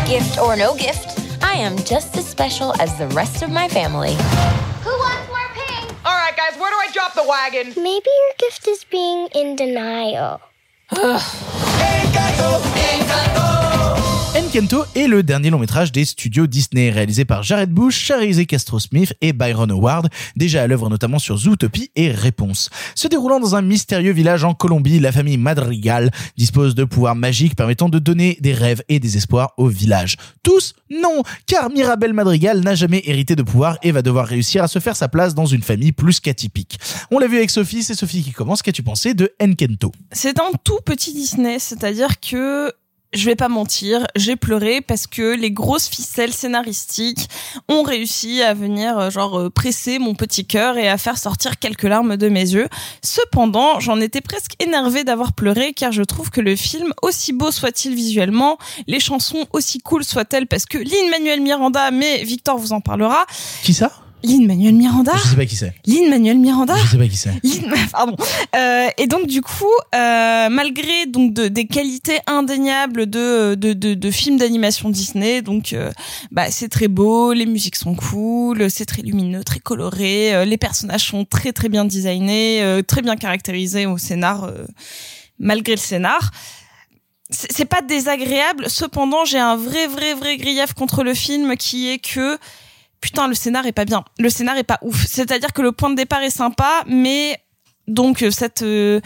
Gift 0.06 0.38
or 0.38 0.56
no 0.56 0.76
gift, 0.76 1.13
am 1.64 1.78
just 1.78 2.16
as 2.16 2.26
special 2.26 2.78
as 2.78 2.96
the 2.98 3.08
rest 3.08 3.42
of 3.42 3.50
my 3.50 3.68
family. 3.68 4.14
Who 4.84 4.90
wants 4.90 5.28
more 5.28 5.48
pink? 5.54 5.90
All 6.04 6.14
right, 6.14 6.36
guys, 6.36 6.58
where 6.60 6.70
do 6.70 6.76
I 6.76 6.90
drop 6.92 7.14
the 7.14 7.24
wagon? 7.26 7.72
Maybe 7.82 8.10
your 8.10 8.34
gift 8.38 8.68
is 8.68 8.84
being 8.84 9.28
in 9.34 9.56
denial. 9.56 10.42
Enkento 14.36 14.84
est 14.96 15.06
le 15.06 15.22
dernier 15.22 15.50
long 15.50 15.60
métrage 15.60 15.92
des 15.92 16.04
studios 16.04 16.48
Disney, 16.48 16.90
réalisé 16.90 17.24
par 17.24 17.44
Jared 17.44 17.70
Bush, 17.70 17.96
Charizé 17.96 18.46
Castro-Smith 18.46 19.14
et 19.20 19.32
Byron 19.32 19.70
Howard, 19.70 20.08
déjà 20.34 20.62
à 20.62 20.66
l'œuvre 20.66 20.90
notamment 20.90 21.20
sur 21.20 21.36
Zootopie 21.36 21.92
et 21.94 22.10
Réponse. 22.10 22.68
Se 22.96 23.06
déroulant 23.06 23.38
dans 23.38 23.54
un 23.54 23.62
mystérieux 23.62 24.10
village 24.10 24.42
en 24.42 24.52
Colombie, 24.52 24.98
la 24.98 25.12
famille 25.12 25.38
Madrigal 25.38 26.10
dispose 26.36 26.74
de 26.74 26.82
pouvoirs 26.82 27.14
magiques 27.14 27.54
permettant 27.54 27.88
de 27.88 28.00
donner 28.00 28.36
des 28.40 28.54
rêves 28.54 28.82
et 28.88 28.98
des 28.98 29.16
espoirs 29.16 29.52
au 29.56 29.68
village. 29.68 30.16
Tous 30.42 30.74
Non, 30.90 31.22
car 31.46 31.70
Mirabel 31.70 32.12
Madrigal 32.12 32.58
n'a 32.58 32.74
jamais 32.74 33.02
hérité 33.04 33.36
de 33.36 33.44
pouvoir 33.44 33.78
et 33.84 33.92
va 33.92 34.02
devoir 34.02 34.26
réussir 34.26 34.64
à 34.64 34.68
se 34.68 34.80
faire 34.80 34.96
sa 34.96 35.06
place 35.06 35.36
dans 35.36 35.46
une 35.46 35.62
famille 35.62 35.92
plus 35.92 36.18
qu'atypique. 36.18 36.80
On 37.12 37.20
l'a 37.20 37.28
vu 37.28 37.36
avec 37.36 37.50
Sophie, 37.50 37.84
c'est 37.84 37.94
Sophie 37.94 38.24
qui 38.24 38.32
commence. 38.32 38.62
Qu'as-tu 38.62 38.82
pensé 38.82 39.14
de 39.14 39.32
Enkento 39.40 39.92
C'est 40.10 40.40
un 40.40 40.50
tout 40.64 40.80
petit 40.84 41.14
Disney, 41.14 41.60
c'est-à-dire 41.60 42.18
que 42.18 42.72
je 43.14 43.24
vais 43.26 43.36
pas 43.36 43.48
mentir, 43.48 44.06
j'ai 44.16 44.36
pleuré 44.36 44.80
parce 44.80 45.06
que 45.06 45.34
les 45.34 45.50
grosses 45.50 45.88
ficelles 45.88 46.32
scénaristiques 46.32 47.28
ont 47.68 47.82
réussi 47.82 48.42
à 48.42 48.54
venir 48.54 48.98
euh, 48.98 49.10
genre 49.10 49.38
euh, 49.38 49.50
presser 49.50 49.98
mon 49.98 50.14
petit 50.14 50.44
cœur 50.46 50.76
et 50.76 50.88
à 50.88 50.98
faire 50.98 51.16
sortir 51.18 51.58
quelques 51.58 51.84
larmes 51.84 52.16
de 52.16 52.28
mes 52.28 52.40
yeux. 52.40 52.68
Cependant, 53.02 53.80
j'en 53.80 54.00
étais 54.00 54.20
presque 54.20 54.52
énervée 54.60 55.04
d'avoir 55.04 55.32
pleuré 55.32 55.72
car 55.72 55.92
je 55.92 56.02
trouve 56.02 56.30
que 56.30 56.40
le 56.40 56.56
film, 56.56 56.92
aussi 57.02 57.32
beau 57.32 57.50
soit-il 57.50 57.94
visuellement, 57.94 58.58
les 58.86 59.00
chansons 59.00 59.46
aussi 59.52 59.78
cool 59.78 60.04
soient-elles 60.04 60.46
parce 60.46 60.66
que 60.66 60.78
Lin-Manuel 60.78 61.40
Miranda, 61.40 61.90
mais 61.90 62.24
Victor 62.24 62.58
vous 62.58 62.72
en 62.72 62.80
parlera. 62.80 63.26
Qui 63.62 63.74
ça? 63.74 64.03
Lin-Manuel 64.24 64.74
Miranda 64.74 65.12
Je 65.16 65.28
sais 65.28 65.36
pas 65.36 65.46
qui 65.46 65.54
c'est. 65.56 65.72
Lin-Manuel 65.86 66.38
Miranda 66.38 66.74
Je 66.76 66.90
sais 66.90 66.98
pas 66.98 67.06
qui 67.06 67.16
c'est. 67.16 67.30
Lin- 67.44 67.86
Pardon. 67.92 68.16
Euh, 68.56 68.88
et 68.98 69.06
donc 69.06 69.26
du 69.26 69.40
coup, 69.42 69.64
euh, 69.94 70.48
malgré 70.48 71.06
donc 71.06 71.32
de- 71.34 71.48
des 71.48 71.66
qualités 71.66 72.18
indéniables 72.26 73.06
de 73.08 73.54
de, 73.54 73.72
de, 73.72 73.94
de 73.94 74.10
films 74.10 74.38
d'animation 74.38 74.88
Disney, 74.88 75.42
donc 75.42 75.72
euh, 75.72 75.92
bah 76.32 76.50
c'est 76.50 76.68
très 76.68 76.88
beau, 76.88 77.32
les 77.32 77.46
musiques 77.46 77.76
sont 77.76 77.94
cool, 77.94 78.70
c'est 78.70 78.86
très 78.86 79.02
lumineux, 79.02 79.44
très 79.44 79.60
coloré, 79.60 80.34
euh, 80.34 80.44
les 80.44 80.56
personnages 80.58 81.06
sont 81.08 81.24
très 81.24 81.52
très 81.52 81.68
bien 81.68 81.84
designés, 81.84 82.62
euh, 82.62 82.82
très 82.82 83.02
bien 83.02 83.16
caractérisés 83.16 83.86
au 83.86 83.98
scénar, 83.98 84.44
euh, 84.44 84.64
malgré 85.38 85.74
le 85.74 85.80
scénar. 85.80 86.30
C'est 87.30 87.64
pas 87.64 87.80
désagréable. 87.82 88.66
Cependant, 88.68 89.24
j'ai 89.24 89.38
un 89.38 89.56
vrai 89.56 89.86
vrai 89.88 90.14
vrai 90.14 90.36
grief 90.36 90.72
contre 90.74 91.02
le 91.02 91.14
film 91.14 91.56
qui 91.56 91.88
est 91.88 91.98
que 91.98 92.38
putain 93.04 93.28
le 93.28 93.34
scénar 93.34 93.66
est 93.66 93.72
pas 93.72 93.84
bien, 93.84 94.02
le 94.18 94.30
scénar 94.30 94.56
est 94.56 94.64
pas 94.64 94.78
ouf. 94.80 95.04
C'est-à-dire 95.06 95.52
que 95.52 95.60
le 95.60 95.72
point 95.72 95.90
de 95.90 95.94
départ 95.94 96.22
est 96.22 96.30
sympa, 96.30 96.84
mais 96.86 97.38
donc 97.86 98.22
euh, 98.22 98.30
cette 98.30 98.62
euh, 98.62 98.98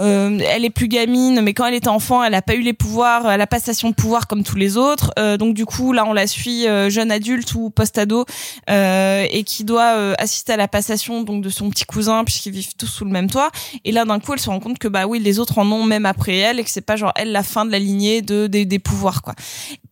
euh, 0.00 0.40
elle 0.50 0.64
est 0.64 0.70
plus 0.70 0.88
gamine 0.88 1.40
mais 1.40 1.54
quand 1.54 1.66
elle 1.66 1.74
était 1.74 1.86
enfant 1.86 2.24
elle 2.24 2.34
a 2.34 2.42
pas 2.42 2.56
eu 2.56 2.62
les 2.62 2.72
pouvoirs 2.72 3.30
elle 3.30 3.40
a 3.40 3.46
pas 3.46 3.60
station 3.60 3.90
de 3.90 3.94
pouvoir 3.94 4.26
comme 4.26 4.42
tous 4.42 4.56
les 4.56 4.76
autres. 4.76 5.12
Euh, 5.20 5.36
donc 5.36 5.54
du 5.54 5.66
coup 5.66 5.92
là 5.92 6.04
on 6.04 6.12
la 6.12 6.26
suit 6.26 6.66
euh, 6.66 6.90
jeune 6.90 7.12
adulte 7.12 7.54
ou 7.54 7.70
post-ado 7.70 8.24
et 8.66 9.44
qui 9.46 9.62
doit 9.62 10.14
assister 10.18 10.54
à 10.54 10.56
la 10.56 10.66
passation 10.66 11.22
donc 11.22 11.42
de 11.42 11.48
son 11.48 11.70
petit 11.70 11.84
cousin 11.84 12.24
puisqu'ils 12.24 12.50
vivent 12.50 12.74
tous 12.76 12.88
sous 12.88 13.04
le 13.04 13.12
même 13.12 13.30
toit. 13.30 13.52
Et 13.84 13.92
là 13.92 14.04
d'un 14.04 14.18
coup 14.18 14.32
elle 14.32 14.40
se 14.40 14.50
rend 14.50 14.58
compte 14.58 14.80
que 14.80 14.88
bah 14.88 15.06
oui 15.06 15.20
les 15.20 15.38
autres 15.38 15.58
en 15.58 15.70
ont 15.70 15.84
même 15.84 16.06
après 16.06 16.36
elle 16.38 16.58
et 16.58 16.64
que 16.64 16.70
c'est 16.70 16.80
pas 16.80 16.96
genre 16.96 17.12
elle 17.14 17.30
la 17.30 17.44
fin 17.44 17.64
de 17.64 17.70
la 17.70 17.78
lignée 17.78 18.20
de 18.20 18.48
des, 18.48 18.64
des 18.64 18.80
pouvoirs 18.80 19.22
quoi. 19.22 19.34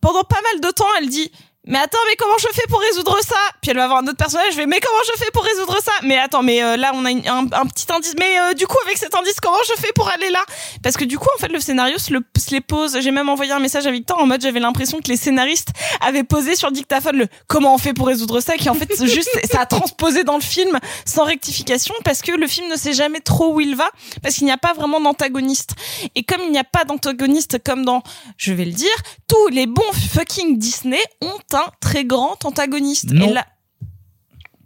Pendant 0.01 0.23
pas 0.23 0.41
mal 0.51 0.59
de 0.59 0.75
temps 0.75 0.85
elle 0.99 1.07
dit 1.07 1.31
mais 1.65 1.79
attends, 1.79 1.97
mais 2.07 2.15
comment 2.17 2.37
je 2.37 2.47
fais 2.53 2.67
pour 2.67 2.81
résoudre 2.81 3.17
ça? 3.21 3.37
Puis 3.61 3.71
elle 3.71 3.77
va 3.77 3.85
avoir 3.85 3.99
un 3.99 4.07
autre 4.07 4.17
personnage, 4.17 4.51
je 4.51 4.57
vais, 4.57 4.65
mais 4.65 4.81
comment 4.81 5.01
je 5.05 5.23
fais 5.23 5.31
pour 5.31 5.43
résoudre 5.43 5.77
ça? 5.81 5.93
Mais 6.03 6.17
attends, 6.17 6.43
mais 6.43 6.61
euh, 6.61 6.75
là 6.75 6.91
on 6.93 7.05
a 7.05 7.09
un, 7.09 7.65
petit 7.67 7.85
indice, 7.89 8.15
mais 8.19 8.37
euh, 8.39 8.53
du 8.53 8.67
coup 8.67 8.75
avec 8.83 8.97
cet 8.97 9.15
indice, 9.15 9.39
comment 9.41 9.57
je 9.69 9.81
fais 9.81 9.93
pour 9.93 10.09
aller 10.09 10.29
là? 10.29 10.43
Parce 10.81 10.97
que 10.97 11.05
du 11.05 11.17
coup 11.17 11.29
en 11.33 11.39
fait 11.39 11.47
le 11.47 11.61
scénario 11.61 11.97
se, 11.97 12.11
le, 12.11 12.19
se 12.37 12.51
les 12.51 12.59
pose, 12.59 12.99
j'ai 12.99 13.11
même 13.11 13.29
envoyé 13.29 13.53
un 13.53 13.59
message 13.59 13.87
à 13.87 13.91
Victor 13.91 14.19
en 14.19 14.25
mode 14.25 14.41
j'avais 14.41 14.59
l'impression 14.59 14.99
que 14.99 15.07
les 15.07 15.15
scénaristes 15.15 15.69
avaient 16.01 16.25
posé 16.25 16.57
sur 16.57 16.69
dictaphone 16.69 17.15
le 17.15 17.27
comment 17.47 17.73
on 17.73 17.77
fait 17.77 17.93
pour 17.93 18.07
résoudre 18.07 18.41
ça, 18.41 18.55
qui 18.57 18.69
en 18.69 18.73
fait 18.73 19.05
juste 19.05 19.31
ça 19.49 19.61
a 19.61 19.65
transposé 19.65 20.25
dans 20.25 20.35
le 20.35 20.41
film 20.41 20.79
sans 21.05 21.23
rectification 21.23 21.95
parce 22.03 22.21
que 22.21 22.33
le 22.33 22.47
film 22.47 22.69
ne 22.69 22.75
sait 22.75 22.93
jamais 22.93 23.21
trop 23.21 23.53
où 23.53 23.61
il 23.61 23.77
va, 23.77 23.89
parce 24.21 24.35
qu'il 24.35 24.45
n'y 24.45 24.51
a 24.51 24.57
pas 24.57 24.73
vraiment 24.73 24.99
d'antagoniste. 24.99 25.75
Et 26.15 26.23
comme 26.23 26.41
il 26.41 26.51
n'y 26.51 26.59
a 26.59 26.65
pas 26.65 26.83
d'antagoniste 26.83 27.63
comme 27.63 27.85
dans, 27.85 28.03
je 28.37 28.51
vais 28.51 28.65
le 28.65 28.73
dire, 28.73 28.95
tous 29.29 29.47
les 29.47 29.65
bons 29.65 29.81
fucking 30.13 30.57
Disney 30.57 31.01
ont 31.21 31.39
un 31.55 31.65
très 31.79 32.05
grand 32.05 32.43
antagoniste. 32.45 33.11
Non. 33.11 33.29
Et 33.29 33.33
là, 33.33 33.45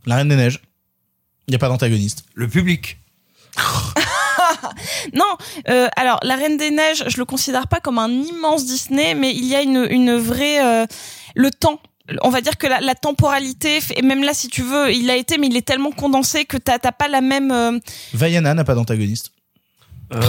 La 0.06 0.16
Reine 0.18 0.30
des 0.30 0.36
Neiges. 0.36 0.62
Il 1.48 1.52
n'y 1.52 1.56
a 1.56 1.60
pas 1.60 1.70
d'antagoniste. 1.70 2.26
Le 2.36 2.48
public. 2.48 2.98
non, 5.14 5.26
euh, 5.70 5.88
alors 5.96 6.20
La 6.24 6.36
Reine 6.36 6.58
des 6.58 6.72
Neiges, 6.72 7.04
je 7.08 7.18
le 7.18 7.26
considère 7.26 7.68
pas 7.68 7.80
comme 7.80 7.98
un 8.00 8.10
immense 8.10 8.66
Disney, 8.66 9.16
mais 9.16 9.32
il 9.34 9.46
y 9.46 9.56
a 9.56 9.62
une, 9.62 9.88
une 9.90 10.16
vraie 10.18 10.64
euh, 10.64 10.86
le 11.36 11.52
temps. 11.52 11.80
On 12.22 12.30
va 12.30 12.40
dire 12.42 12.58
que 12.58 12.68
la, 12.68 12.80
la 12.80 12.96
temporalité, 12.96 13.80
et 13.96 14.02
même 14.02 14.24
là, 14.24 14.34
si 14.34 14.48
tu 14.48 14.62
veux, 14.62 14.94
il 14.94 15.10
a 15.10 15.16
été, 15.18 15.38
mais 15.38 15.48
il 15.48 15.58
est 15.58 15.66
tellement 15.68 15.92
condensé 15.92 16.46
que 16.46 16.56
t'as 16.58 16.80
t'as 16.80 16.94
pas 16.94 17.08
la 17.10 17.20
même. 17.22 17.52
euh, 17.52 17.80
Vaiana 18.14 18.54
n'a 18.54 18.64
pas 18.64 18.76
d'antagoniste. 18.76 19.32
Euh, 20.14 20.20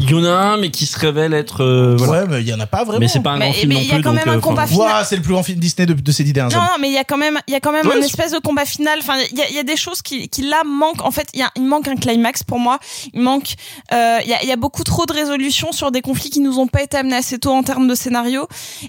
Il 0.00 0.08
y, 0.08 0.12
y 0.12 0.14
en 0.14 0.24
a 0.24 0.30
un, 0.30 0.56
mais 0.56 0.70
qui 0.70 0.86
se 0.86 0.96
révèle 0.98 1.34
être. 1.34 1.62
euh, 1.64 1.96
voilà. 1.98 2.22
Ouais, 2.22 2.28
mais 2.30 2.40
il 2.40 2.48
y 2.48 2.54
en 2.54 2.60
a 2.60 2.66
pas 2.66 2.84
vraiment. 2.84 3.00
Mais 3.00 3.08
c'est 3.08 3.20
pas 3.20 3.30
un 3.32 3.38
Mais- 3.38 3.46
grand 3.46 3.52
film 3.54 3.68
mais 3.70 3.74
non 3.74 3.80
il 3.80 3.86
y 3.88 3.90
a 3.90 3.94
plus. 3.94 4.02
quand 4.04 4.12
donc, 4.14 4.24
même 4.24 4.34
un 4.34 4.38
euh, 4.38 4.40
combat 4.40 4.66
final. 4.68 4.86
Ouah, 4.86 5.04
c'est 5.04 5.16
le 5.16 5.22
plus 5.22 5.32
grand 5.32 5.42
film 5.42 5.58
Disney 5.58 5.86
de, 5.86 5.94
de 5.94 6.12
ces 6.12 6.22
dix 6.22 6.32
dernières 6.32 6.56
années. 6.56 6.66
non, 6.70 6.76
mais 6.80 6.88
il 6.88 6.94
y 6.94 6.98
a 6.98 7.02
quand 7.04 7.16
même, 7.16 7.40
il 7.48 7.52
y 7.52 7.56
a 7.56 7.60
quand 7.60 7.72
même 7.72 7.84
Ouais, 7.86 7.96
une 7.98 8.04
espèce 8.04 8.30
de 8.32 8.38
combat 8.38 8.64
final. 8.64 8.98
Enfin, 9.00 9.16
il 9.32 9.36
y 9.38 9.42
a, 9.42 9.48
il 9.48 9.56
y 9.56 9.58
a 9.58 9.64
des 9.64 9.76
choses 9.76 10.02
qui, 10.02 10.28
qui 10.28 10.42
là 10.42 10.62
manquent. 10.64 11.02
En 11.04 11.10
fait, 11.10 11.28
il 11.34 11.40
y 11.40 11.42
a, 11.42 11.50
il 11.56 11.64
manque 11.64 11.88
un 11.88 11.96
climax 11.96 12.44
pour 12.44 12.60
moi. 12.60 12.78
Il 13.12 13.20
manque, 13.22 13.54
euh, 13.92 14.18
il 14.22 14.28
y 14.30 14.34
a, 14.34 14.42
il 14.42 14.48
y 14.48 14.52
a 14.52 14.56
beaucoup 14.56 14.84
trop 14.84 15.04
de 15.04 15.12
résolutions 15.12 15.72
sur 15.72 15.90
des 15.90 16.00
conflits 16.00 16.30
qui 16.30 16.40
nous 16.40 16.58
ont 16.60 16.68
pas 16.68 16.82
été 16.82 16.96
amenés 16.96 17.16
assez 17.16 17.38
tôt 17.40 17.50
en 17.52 17.62
termes 17.64 17.88
de 17.88 17.94
scénario. 17.96 18.46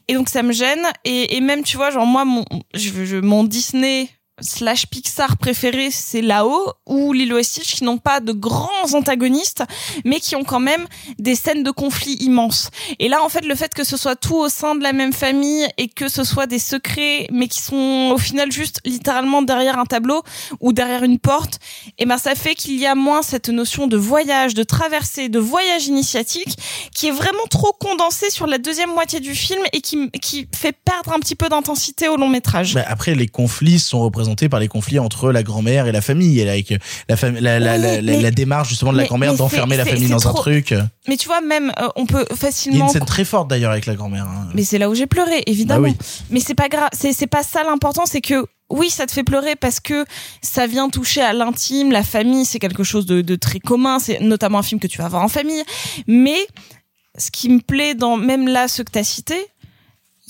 Et 0.07 0.13
donc 0.13 0.29
ça 0.29 0.43
me 0.43 0.53
gêne. 0.53 0.81
Et, 1.05 1.37
et 1.37 1.41
même, 1.41 1.63
tu 1.63 1.77
vois, 1.77 1.89
genre 1.89 2.05
moi, 2.05 2.23
mon, 2.23 2.45
je, 2.75 3.03
je- 3.05 3.17
mon 3.17 3.43
Disney 3.43 4.09
slash 4.41 4.87
Pixar 4.87 5.37
préféré, 5.37 5.89
c'est 5.91 6.21
là-haut, 6.21 6.73
ou 6.85 7.13
Lilo 7.13 7.37
et 7.37 7.43
Stitch, 7.43 7.75
qui 7.75 7.83
n'ont 7.83 7.97
pas 7.97 8.19
de 8.19 8.31
grands 8.31 8.93
antagonistes, 8.93 9.63
mais 10.05 10.19
qui 10.19 10.35
ont 10.35 10.43
quand 10.43 10.59
même 10.59 10.87
des 11.19 11.35
scènes 11.35 11.63
de 11.63 11.71
conflit 11.71 12.15
immenses. 12.15 12.69
Et 12.99 13.07
là, 13.07 13.23
en 13.23 13.29
fait, 13.29 13.45
le 13.45 13.55
fait 13.55 13.73
que 13.73 13.83
ce 13.83 13.97
soit 13.97 14.15
tout 14.15 14.35
au 14.35 14.49
sein 14.49 14.75
de 14.75 14.83
la 14.83 14.93
même 14.93 15.13
famille 15.13 15.67
et 15.77 15.87
que 15.87 16.07
ce 16.07 16.23
soit 16.23 16.47
des 16.47 16.59
secrets, 16.59 17.27
mais 17.31 17.47
qui 17.47 17.61
sont 17.61 18.11
au 18.13 18.17
final 18.17 18.51
juste 18.51 18.81
littéralement 18.85 19.41
derrière 19.41 19.77
un 19.77 19.85
tableau 19.85 20.23
ou 20.59 20.73
derrière 20.73 21.03
une 21.03 21.19
porte, 21.19 21.59
et 21.97 22.05
ben 22.05 22.17
ça 22.17 22.35
fait 22.35 22.55
qu'il 22.55 22.79
y 22.79 22.85
a 22.85 22.95
moins 22.95 23.21
cette 23.21 23.49
notion 23.49 23.87
de 23.87 23.97
voyage, 23.97 24.53
de 24.53 24.63
traversée, 24.63 25.29
de 25.29 25.39
voyage 25.39 25.87
initiatique, 25.87 26.57
qui 26.93 27.07
est 27.07 27.11
vraiment 27.11 27.45
trop 27.49 27.73
condensée 27.79 28.29
sur 28.29 28.47
la 28.47 28.57
deuxième 28.57 28.91
moitié 28.91 29.19
du 29.19 29.35
film 29.35 29.61
et 29.73 29.81
qui, 29.81 30.09
qui 30.21 30.47
fait 30.55 30.71
perdre 30.73 31.13
un 31.13 31.19
petit 31.19 31.35
peu 31.35 31.49
d'intensité 31.49 32.07
au 32.07 32.17
long 32.17 32.29
métrage. 32.29 32.77
Après, 32.87 33.15
les 33.15 33.27
conflits 33.27 33.79
sont 33.79 34.01
représentés 34.01 34.30
par 34.49 34.59
les 34.59 34.67
conflits 34.67 34.99
entre 34.99 35.31
la 35.31 35.43
grand-mère 35.43 35.87
et 35.87 35.91
la 35.91 36.01
famille, 36.01 36.39
et 36.39 36.49
avec 36.49 36.73
la, 37.09 37.15
fam- 37.15 37.39
la, 37.39 37.59
la, 37.59 37.77
la, 37.77 37.95
la- 37.95 38.01
mais- 38.01 38.21
la 38.21 38.31
démarche 38.31 38.69
justement 38.69 38.91
de 38.93 38.97
la 38.97 39.05
grand-mère 39.05 39.33
d'enfermer 39.35 39.77
la 39.77 39.85
famille 39.85 40.09
dans 40.09 40.27
un 40.27 40.33
truc. 40.33 40.73
Mais 41.07 41.17
tu 41.17 41.27
vois, 41.27 41.41
même, 41.41 41.71
euh, 41.79 41.87
on 41.95 42.05
peut 42.05 42.25
Il 42.29 42.31
y 42.31 42.33
a 42.33 42.35
facilement 42.37 42.85
une 42.85 42.91
scène 42.91 43.05
très 43.05 43.25
forte 43.25 43.49
d'ailleurs 43.49 43.71
avec 43.71 43.85
la 43.85 43.95
grand-mère. 43.95 44.25
hein. 44.25 44.47
Mais 44.53 44.63
c'est 44.63 44.77
là 44.77 44.89
où 44.89 44.95
j'ai 44.95 45.07
pleuré, 45.07 45.43
évidemment. 45.47 45.87
Bah 45.89 45.95
oui. 45.99 46.05
Mais 46.29 46.39
c'est 46.39 46.55
pas 46.55 46.69
grave, 46.69 46.89
c'est 46.93 47.27
pas 47.27 47.43
ça 47.43 47.63
l'important, 47.63 48.05
c'est 48.05 48.21
que 48.21 48.45
oui, 48.69 48.89
ça 48.89 49.05
te 49.05 49.11
fait 49.11 49.23
pleurer 49.23 49.55
parce 49.57 49.79
que 49.81 50.05
ça 50.41 50.65
vient 50.65 50.87
toucher 50.89 51.21
à 51.21 51.33
l'intime, 51.33 51.91
la 51.91 52.03
famille, 52.03 52.45
c'est 52.45 52.59
quelque 52.59 52.83
chose 52.83 53.05
de, 53.05 53.21
de 53.21 53.35
très 53.35 53.59
commun, 53.59 53.99
c'est 53.99 54.21
notamment 54.21 54.59
un 54.59 54.63
film 54.63 54.79
que 54.79 54.87
tu 54.87 54.97
vas 54.99 55.09
voir 55.09 55.23
en 55.23 55.27
famille. 55.27 55.61
Mais 56.07 56.37
ce 57.17 57.31
qui 57.31 57.49
me 57.49 57.59
plaît 57.59 57.95
dans 57.95 58.15
même 58.15 58.47
là 58.47 58.67
ce 58.69 58.81
que 58.81 58.91
t'as 58.91 59.03
cité, 59.03 59.35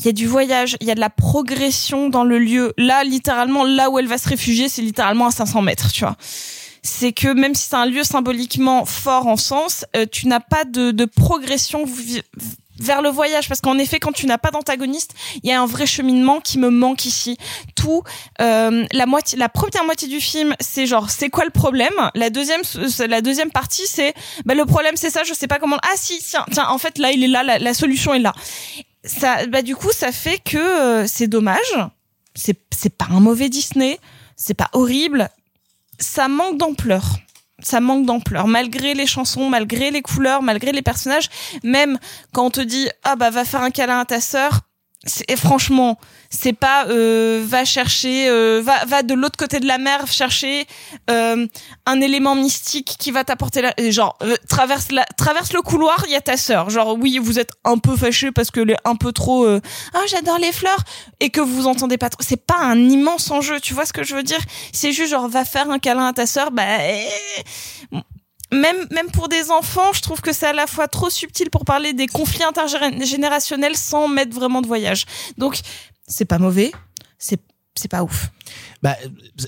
il 0.02 0.08
y 0.08 0.10
a 0.10 0.14
du 0.14 0.26
voyage, 0.26 0.78
il 0.82 0.88
y 0.88 0.92
a 0.92 0.96
de 0.96 1.00
la 1.00 1.12
progression 1.12 2.10
dans 2.10 2.24
le 2.24 2.40
lieu. 2.40 2.74
Là, 2.78 3.04
littéralement, 3.04 3.64
là 3.64 3.92
où 3.92 4.00
elle 4.00 4.08
va 4.08 4.18
se 4.18 4.28
réfugier, 4.28 4.68
c'est 4.68 4.82
littéralement 4.82 5.28
à 5.28 5.32
500 5.32 5.62
mètres, 5.62 5.92
tu 5.92 6.02
vois. 6.02 6.16
C'est 6.82 7.14
que 7.14 7.32
même 7.32 7.54
si 7.54 7.70
c'est 7.70 7.76
un 7.76 7.86
lieu 7.86 8.04
symboliquement 8.04 8.86
fort 8.86 9.28
en 9.28 9.38
sens, 9.38 9.86
euh, 9.96 10.08
tu 10.12 10.28
n'as 10.28 10.40
pas 10.40 10.66
de, 10.66 10.90
de 10.90 11.06
progression 11.06 11.86
vers 12.80 13.04
le 13.04 13.10
voyage 13.10 13.48
parce 13.48 13.62
qu'en 13.62 13.78
effet 13.78 14.00
quand 14.00 14.12
tu 14.12 14.26
n'as 14.26 14.40
pas 14.40 14.50
d'antagoniste 14.50 15.14
il 15.44 15.50
y 15.52 15.54
a 15.54 15.62
un 15.62 15.68
vrai 15.68 15.86
cheminement 15.86 16.40
qui 16.40 16.58
me 16.58 16.72
manque 16.72 17.06
ici 17.06 17.38
tout 17.76 18.02
euh, 18.42 18.88
la 18.92 19.06
moitié 19.06 19.38
la 19.38 19.50
première 19.50 19.86
moitié 19.86 20.08
du 20.08 20.20
film 20.20 20.56
c'est 20.60 20.88
genre 20.88 21.12
c'est 21.12 21.30
quoi 21.30 21.46
le 21.46 21.52
problème? 21.52 21.94
La 22.16 22.32
deuxième 22.32 22.62
la 23.08 23.22
deuxième 23.22 23.52
partie 23.52 23.86
c'est 23.86 24.16
bah 24.46 24.56
le 24.56 24.66
problème 24.66 24.96
c'est 24.96 25.12
ça 25.12 25.22
je 25.24 25.34
sais 25.36 25.46
pas 25.46 25.60
comment 25.60 25.78
ah 25.84 25.96
si 25.96 26.18
tiens 26.28 26.44
tiens 26.52 26.70
en 26.70 26.80
fait 26.80 26.98
là 26.98 27.12
il 27.12 27.24
est 27.24 27.28
là 27.28 27.44
la 27.60 27.74
solution 27.76 28.16
est 28.16 28.20
là 28.20 28.34
ça 29.04 29.46
bah 29.48 29.62
du 29.62 29.76
coup 29.76 29.92
ça 29.92 30.12
fait 30.12 30.40
que 30.40 30.58
euh, 30.58 31.08
c'est 31.08 31.28
dommage. 31.28 31.76
C'est 32.36 32.60
c'est 32.72 32.96
pas 32.96 33.08
un 33.10 33.20
mauvais 33.20 33.50
Disney. 33.50 34.00
C'est 34.36 34.54
pas 34.54 34.70
horrible. 34.74 35.30
Ça 36.00 36.28
manque 36.28 36.58
d'ampleur. 36.58 37.04
Ça 37.64 37.80
manque 37.80 38.06
d'ampleur. 38.06 38.48
Malgré 38.48 38.94
les 38.94 39.06
chansons 39.06 39.50
malgré 39.50 39.92
les 39.92 40.02
couleurs 40.02 40.42
malgré 40.42 40.72
les 40.72 40.82
personnages 40.82 41.30
même 41.64 42.00
quand 42.34 42.46
on 42.46 42.52
te 42.52 42.62
dit 42.62 42.90
ah 43.04 43.16
bah 43.16 43.30
va 43.30 43.46
faire 43.46 43.62
un 43.62 43.72
câlin 43.72 44.00
à 44.00 44.06
ta 44.06 44.22
sœur 44.22 44.62
et 45.28 45.36
franchement 45.36 45.98
c'est 46.30 46.54
pas 46.54 46.86
euh, 46.86 47.44
va 47.44 47.66
chercher 47.66 48.30
euh, 48.30 48.62
va 48.64 48.86
va 48.86 49.02
de 49.02 49.16
l'autre 49.16 49.36
côté 49.36 49.60
de 49.60 49.66
la 49.66 49.80
mer 49.80 50.06
chercher 50.06 50.68
euh, 51.10 51.48
un 51.88 52.02
élément 52.02 52.36
mystique 52.36 52.96
qui 53.00 53.10
va 53.10 53.24
t'apporter 53.24 53.64
la 53.64 53.74
genre 53.90 54.16
euh, 54.22 54.36
traverse 54.48 54.92
la 54.92 55.04
traverse 55.18 55.54
le 55.54 55.64
couloir 55.64 56.04
il 56.06 56.12
y 56.12 56.16
a 56.16 56.22
ta 56.22 56.38
sœur. 56.38 56.70
Genre 56.70 56.98
oui 57.00 57.18
vous 57.18 57.40
êtes 57.40 57.52
un 57.64 57.80
peu 57.80 57.96
fâché 57.96 58.32
parce 58.32 58.52
que 58.52 58.62
est 58.70 58.78
un 58.86 58.96
peu 58.96 59.12
trop 59.12 59.46
euh, 59.46 59.60
ah 59.96 60.04
j'adore 60.08 60.38
les 60.38 60.52
fleurs! 60.52 60.84
Et 61.20 61.32
que 61.32 61.42
vous 61.42 61.66
entendez 61.66 61.98
pas 61.98 62.10
trop. 62.10 62.22
C'est 62.24 62.46
pas 62.46 62.60
un 62.60 62.78
immense 62.78 63.32
enjeu 63.32 63.60
tu 63.60 63.74
vois 63.74 63.86
ce 63.86 63.94
que 63.94 64.04
je 64.04 64.16
veux 64.16 64.24
dire? 64.24 64.40
C'est 64.72 64.92
juste 64.92 65.12
genre 65.12 65.28
va 65.28 65.46
faire 65.46 65.70
un 65.72 65.80
câlin 65.80 66.08
à 66.08 66.14
ta 66.14 66.28
sœur 66.28 66.52
bah 66.52 66.64
eh, 66.80 67.08
même 68.52 68.88
même 68.92 69.10
pour 69.12 69.30
des 69.30 69.52
enfants, 69.52 69.94
je 69.94 70.02
trouve 70.02 70.22
que 70.22 70.34
c'est 70.34 70.48
à 70.48 70.54
la 70.54 70.68
fois 70.68 70.88
trop 70.88 71.10
subtil 71.10 71.50
pour 71.50 71.66
parler 71.66 71.94
des 71.94 72.08
conflits 72.08 72.44
intergénérationnels 72.44 73.78
sans 73.78 74.08
mettre 74.08 74.36
vraiment 74.36 74.62
de 74.62 74.68
voyage. 74.68 75.06
Donc 75.38 75.60
c'est 76.08 76.26
pas 76.26 76.38
mauvais, 76.38 76.72
c'est 77.18 77.40
c'est 77.76 77.90
pas 77.90 78.04
ouf. 78.04 78.30
Bah, 78.84 78.96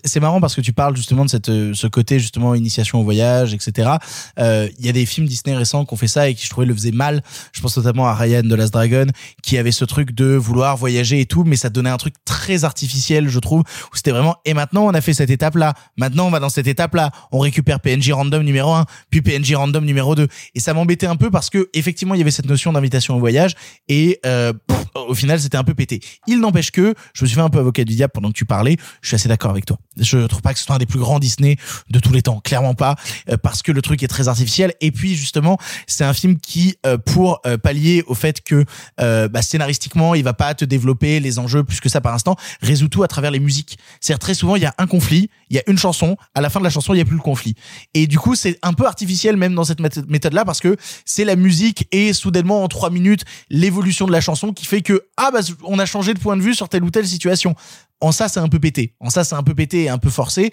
c'est 0.03 0.19
marrant 0.19 0.39
parce 0.39 0.55
que 0.55 0.61
tu 0.61 0.73
parles 0.73 0.95
justement 0.95 1.25
de 1.25 1.29
cette, 1.29 1.49
euh, 1.49 1.73
ce 1.73 1.87
côté 1.87 2.19
justement 2.19 2.55
initiation 2.55 2.99
au 2.99 3.03
voyage, 3.03 3.53
etc. 3.53 3.91
Euh, 4.39 4.69
Il 4.79 4.85
y 4.85 4.89
a 4.89 4.91
des 4.91 5.05
films 5.05 5.27
Disney 5.27 5.55
récents 5.55 5.85
qui 5.85 5.93
ont 5.93 5.97
fait 5.97 6.07
ça 6.07 6.29
et 6.29 6.35
qui 6.35 6.45
je 6.45 6.49
trouvais 6.49 6.67
le 6.67 6.73
faisaient 6.73 6.91
mal. 6.91 7.23
Je 7.51 7.61
pense 7.61 7.75
notamment 7.77 8.07
à 8.07 8.13
Ryan 8.13 8.43
de 8.43 8.55
Last 8.55 8.73
Dragon 8.73 9.07
qui 9.41 9.57
avait 9.57 9.71
ce 9.71 9.85
truc 9.85 10.11
de 10.11 10.35
vouloir 10.35 10.77
voyager 10.77 11.19
et 11.19 11.25
tout, 11.25 11.43
mais 11.43 11.55
ça 11.55 11.69
donnait 11.69 11.89
un 11.89 11.97
truc 11.97 12.13
très 12.25 12.63
artificiel, 12.63 13.27
je 13.27 13.39
trouve, 13.39 13.61
où 13.61 13.95
c'était 13.95 14.11
vraiment 14.11 14.35
et 14.45 14.53
maintenant 14.53 14.85
on 14.85 14.93
a 14.93 15.01
fait 15.01 15.13
cette 15.13 15.29
étape 15.29 15.55
là, 15.55 15.73
maintenant 15.97 16.27
on 16.27 16.31
va 16.31 16.39
dans 16.39 16.49
cette 16.49 16.67
étape 16.67 16.93
là, 16.95 17.11
on 17.31 17.39
récupère 17.39 17.79
PNJ 17.79 18.11
random 18.11 18.43
numéro 18.43 18.73
1, 18.73 18.85
puis 19.09 19.21
PNJ 19.21 19.55
random 19.55 19.85
numéro 19.85 20.15
2 20.15 20.27
et 20.55 20.59
ça 20.59 20.73
m'embêtait 20.73 21.07
un 21.07 21.15
peu 21.15 21.31
parce 21.31 21.49
que 21.49 21.69
effectivement 21.73 22.13
il 22.15 22.19
y 22.19 22.21
avait 22.21 22.31
cette 22.31 22.47
notion 22.47 22.73
d'invitation 22.73 23.15
au 23.15 23.19
voyage 23.19 23.55
et 23.87 24.19
euh, 24.25 24.53
au 24.95 25.13
final 25.13 25.39
c'était 25.39 25.57
un 25.57 25.63
peu 25.63 25.73
pété. 25.73 26.01
Il 26.27 26.39
n'empêche 26.39 26.71
que 26.71 26.93
je 27.13 27.23
me 27.23 27.27
suis 27.27 27.35
fait 27.35 27.41
un 27.41 27.49
peu 27.49 27.59
avocat 27.59 27.83
du 27.83 27.95
diable 27.95 28.11
pendant 28.13 28.29
que 28.29 28.37
tu 28.37 28.45
parlais, 28.45 28.77
je 29.01 29.07
suis 29.07 29.15
assez 29.15 29.29
d'accord 29.29 29.51
avec 29.51 29.65
toi. 29.65 29.77
Je 29.97 30.25
trouve 30.27 30.41
pas 30.41 30.53
que 30.53 30.59
ce 30.59 30.65
soit 30.65 30.75
un 30.75 30.79
des 30.79 30.85
plus 30.85 30.99
grands 30.99 31.19
Disney 31.19 31.57
de 31.89 31.99
tous 31.99 32.13
les 32.13 32.21
temps, 32.21 32.39
clairement 32.39 32.75
pas, 32.75 32.95
euh, 33.29 33.37
parce 33.37 33.61
que 33.61 33.71
le 33.71 33.81
truc 33.81 34.03
est 34.03 34.07
très 34.07 34.27
artificiel. 34.27 34.73
Et 34.81 34.91
puis 34.91 35.15
justement, 35.15 35.57
c'est 35.87 36.03
un 36.03 36.13
film 36.13 36.39
qui, 36.39 36.77
euh, 36.85 36.97
pour 36.97 37.41
euh, 37.45 37.57
pallier 37.57 38.03
au 38.07 38.15
fait 38.15 38.41
que 38.41 38.65
euh, 38.99 39.27
bah, 39.27 39.41
scénaristiquement, 39.41 40.15
il 40.15 40.23
va 40.23 40.33
pas 40.33 40.53
te 40.53 40.65
développer 40.65 41.19
les 41.19 41.39
enjeux 41.39 41.63
plus 41.63 41.79
que 41.79 41.89
ça 41.89 42.01
par 42.01 42.13
instant, 42.13 42.35
résout 42.61 42.87
tout 42.87 43.03
à 43.03 43.07
travers 43.07 43.31
les 43.31 43.39
musiques. 43.39 43.77
C'est-à-dire 43.99 44.19
très 44.19 44.33
souvent, 44.33 44.55
il 44.55 44.63
y 44.63 44.65
a 44.65 44.73
un 44.77 44.87
conflit, 44.87 45.29
il 45.49 45.55
y 45.55 45.59
a 45.59 45.63
une 45.67 45.77
chanson, 45.77 46.17
à 46.35 46.41
la 46.41 46.49
fin 46.49 46.59
de 46.59 46.63
la 46.63 46.69
chanson, 46.69 46.93
il 46.93 46.97
y 46.97 47.01
a 47.01 47.05
plus 47.05 47.15
le 47.15 47.21
conflit. 47.21 47.55
Et 47.93 48.07
du 48.07 48.19
coup, 48.19 48.35
c'est 48.35 48.57
un 48.61 48.73
peu 48.73 48.85
artificiel 48.85 49.37
même 49.37 49.55
dans 49.55 49.63
cette 49.63 49.79
méth- 49.79 50.05
méthode-là 50.07 50.45
parce 50.45 50.59
que 50.59 50.75
c'est 51.05 51.25
la 51.25 51.35
musique 51.35 51.87
et 51.91 52.13
soudainement 52.13 52.63
en 52.63 52.67
trois 52.67 52.89
minutes 52.89 53.23
l'évolution 53.49 54.07
de 54.07 54.11
la 54.11 54.21
chanson 54.21 54.53
qui 54.53 54.65
fait 54.65 54.81
que 54.81 55.05
ah 55.17 55.29
bah 55.31 55.39
on 55.63 55.79
a 55.79 55.85
changé 55.85 56.13
de 56.13 56.19
point 56.19 56.37
de 56.37 56.41
vue 56.41 56.55
sur 56.55 56.69
telle 56.69 56.83
ou 56.83 56.89
telle 56.89 57.07
situation 57.07 57.55
En 58.03 58.11
ça, 58.11 58.27
c'est 58.27 58.41
un 58.41 58.49
peu 58.49 58.59
pété. 58.59 58.95
En 58.99 59.09
ça, 59.09 59.23
c'est 59.23 59.35
un 59.35 59.43
peu 59.43 59.55
pété 59.55 59.83
et 59.83 59.89
un 59.89 59.97
peu 59.97 60.09
forcé. 60.09 60.51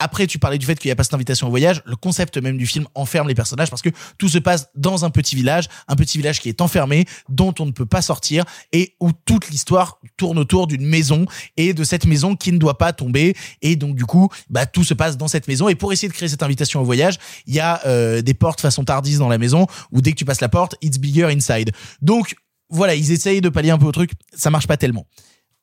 Après, 0.00 0.26
tu 0.26 0.40
parlais 0.40 0.58
du 0.58 0.66
fait 0.66 0.76
qu'il 0.76 0.88
n'y 0.88 0.92
a 0.92 0.96
pas 0.96 1.04
cette 1.04 1.14
invitation 1.14 1.46
au 1.46 1.50
voyage. 1.50 1.80
Le 1.86 1.94
concept 1.94 2.38
même 2.38 2.56
du 2.56 2.66
film 2.66 2.86
enferme 2.96 3.28
les 3.28 3.36
personnages 3.36 3.70
parce 3.70 3.82
que 3.82 3.90
tout 4.18 4.28
se 4.28 4.38
passe 4.38 4.66
dans 4.74 5.04
un 5.04 5.10
petit 5.10 5.36
village, 5.36 5.68
un 5.86 5.94
petit 5.94 6.18
village 6.18 6.40
qui 6.40 6.48
est 6.48 6.60
enfermé, 6.60 7.04
dont 7.28 7.54
on 7.60 7.66
ne 7.66 7.70
peut 7.70 7.86
pas 7.86 8.02
sortir 8.02 8.44
et 8.72 8.96
où 8.98 9.12
toute 9.12 9.48
l'histoire 9.48 10.00
tourne 10.16 10.38
autour 10.40 10.66
d'une 10.66 10.84
maison 10.84 11.26
et 11.56 11.72
de 11.72 11.84
cette 11.84 12.04
maison 12.04 12.34
qui 12.34 12.50
ne 12.50 12.58
doit 12.58 12.78
pas 12.78 12.92
tomber. 12.92 13.36
Et 13.62 13.76
donc, 13.76 13.94
du 13.94 14.04
coup, 14.04 14.28
bah, 14.50 14.66
tout 14.66 14.82
se 14.82 14.94
passe 14.94 15.16
dans 15.16 15.28
cette 15.28 15.46
maison. 15.46 15.68
Et 15.68 15.76
pour 15.76 15.92
essayer 15.92 16.08
de 16.08 16.14
créer 16.14 16.28
cette 16.28 16.42
invitation 16.42 16.80
au 16.80 16.84
voyage, 16.84 17.16
il 17.46 17.54
y 17.54 17.60
a 17.60 17.80
euh, 17.86 18.22
des 18.22 18.34
portes 18.34 18.60
façon 18.60 18.82
Tardis 18.82 19.18
dans 19.18 19.28
la 19.28 19.38
maison 19.38 19.68
où 19.92 20.00
dès 20.00 20.10
que 20.10 20.16
tu 20.16 20.24
passes 20.24 20.40
la 20.40 20.48
porte, 20.48 20.74
it's 20.82 20.98
bigger 20.98 21.26
inside. 21.26 21.70
Donc, 22.02 22.34
voilà, 22.70 22.96
ils 22.96 23.12
essayent 23.12 23.40
de 23.40 23.48
pallier 23.48 23.70
un 23.70 23.78
peu 23.78 23.86
au 23.86 23.92
truc. 23.92 24.10
Ça 24.34 24.50
marche 24.50 24.66
pas 24.66 24.76
tellement. 24.76 25.06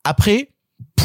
Après, 0.05 0.49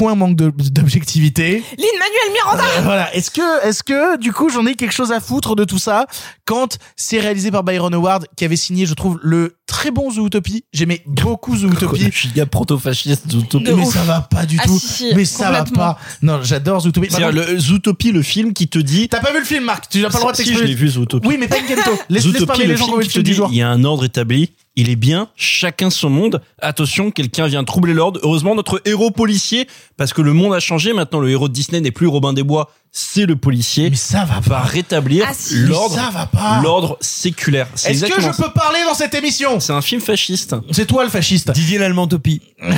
point 0.01 0.15
manque 0.15 0.35
de- 0.35 0.51
d'objectivité. 0.71 1.63
Lin-Manuel 1.77 2.33
Miranda 2.33 2.65
Euh, 2.79 2.81
voilà. 2.83 3.15
Est-ce 3.15 3.31
que, 3.31 3.67
est-ce 3.67 3.83
que, 3.83 4.17
du 4.19 4.33
coup, 4.33 4.49
j'en 4.49 4.65
ai 4.65 4.75
quelque 4.75 4.93
chose 4.95 5.13
à 5.13 5.21
foutre 5.21 5.55
de 5.57 5.65
tout 5.65 5.79
ça 5.79 6.07
quand 6.47 6.79
c'est 6.97 7.21
réalisé 7.21 7.51
par 7.51 7.65
Byron 7.65 7.95
Howard, 7.95 8.27
qui 8.35 8.47
avait 8.47 8.57
signé, 8.57 8.87
je 8.87 8.95
trouve, 8.95 9.19
le 9.23 9.57
très 9.67 9.91
bon 9.91 10.11
Zootopie. 10.11 10.65
J'aimais 10.73 11.03
beaucoup 11.07 11.55
Zootopie. 11.57 12.11
Giga 12.13 12.47
proto-fasciste 12.47 13.31
Zootopie. 13.31 13.73
Mais 13.75 13.85
ça 13.85 14.03
va 14.05 14.23
pas 14.23 14.47
du 14.47 14.59
Ah, 14.61 14.67
tout. 14.67 14.79
si, 14.79 14.87
si, 14.89 15.15
mais 15.15 15.25
ça 15.27 15.51
va 15.51 15.65
pas. 15.65 15.99
Non, 16.23 16.41
j'adore 16.43 16.81
Zootopie. 16.81 17.09
C'est-à-dire 17.11 17.33
le 17.33 17.59
Zootopie, 17.59 18.11
le 18.13 18.23
film 18.23 18.53
qui 18.55 18.69
te 18.69 18.79
dit. 18.79 19.09
T'as 19.09 19.21
pas 19.21 19.33
vu 19.33 19.39
le 19.41 19.45
film, 19.45 19.65
Marc? 19.65 19.89
Tu 19.91 20.01
n'as 20.01 20.09
pas 20.09 20.15
le 20.15 20.21
droit 20.21 20.33
de 20.33 20.37
Si, 20.39 20.43
je 20.45 20.49
t'exprimer. 20.49 20.71
l'ai 20.71 20.75
vu 20.77 20.89
Zootopie. 20.89 21.29
Oui, 21.29 21.37
mais 21.39 21.47
pas 21.47 21.61
Kento. 21.61 21.91
Laisse, 21.91 21.99
laisse 22.09 22.23
Zootopie, 22.25 22.47
parler 22.47 22.65
le 22.67 22.73
les 22.73 22.77
gens 22.79 22.87
film 22.87 23.01
qui 23.03 23.09
te 23.11 23.21
dit, 23.21 23.37
il 23.51 23.57
y 23.57 23.63
a 23.63 23.69
un 23.69 23.85
ordre 23.85 24.05
établi, 24.05 24.51
il 24.77 24.89
est 24.91 24.97
bien, 24.97 25.29
chacun 25.37 25.91
son 25.91 26.11
monde. 26.11 26.41
Attention, 26.61 27.11
quelqu'un 27.13 27.47
vient 27.47 27.63
troubler 27.65 27.93
l'ordre. 27.95 28.19
Heureusement, 28.25 28.55
notre 28.57 28.81
héros 28.87 29.11
policier, 29.11 29.69
parce 29.97 30.13
que 30.13 30.23
le 30.23 30.33
monde 30.33 30.55
a 30.55 30.61
changé. 30.61 30.93
Maintenant, 30.93 31.21
le 31.21 31.31
héros 31.31 31.49
de 31.49 31.53
Disney 31.53 31.81
n'est 31.81 31.91
plus 31.91 32.07
Robin 32.07 32.33
des 32.33 32.43
Bois, 32.43 32.71
c'est 32.93 33.27
le 33.27 33.37
policier. 33.37 33.91
Mais 33.91 33.97
ça 33.97 34.25
va 34.25 34.41
pas. 34.41 34.61
rétablir 34.63 35.25
Ah, 35.29 35.33
si. 35.35 35.57
l'ordre, 35.59 35.95
Mais 35.97 36.03
ça 36.03 36.11
va 36.11 36.27
pas. 36.27 36.61
l'ordre 36.63 36.97
séculaire. 37.01 37.69
C'est 37.75 37.93
Est-ce 37.93 38.07
que 38.07 38.21
je 38.21 38.33
ça. 38.33 38.43
peux 38.45 38.53
parler 38.53 38.81
dans 38.87 38.95
cette 38.95 39.15
émission? 39.15 39.61
C'est 39.61 39.73
un 39.73 39.83
film 39.83 40.01
fasciste. 40.01 40.55
C'est 40.73 40.87
toi 40.87 41.05
le 41.05 41.11
fasciste. 41.11 41.51
Didier 41.53 41.79
l'Allemantopie. 41.79 42.41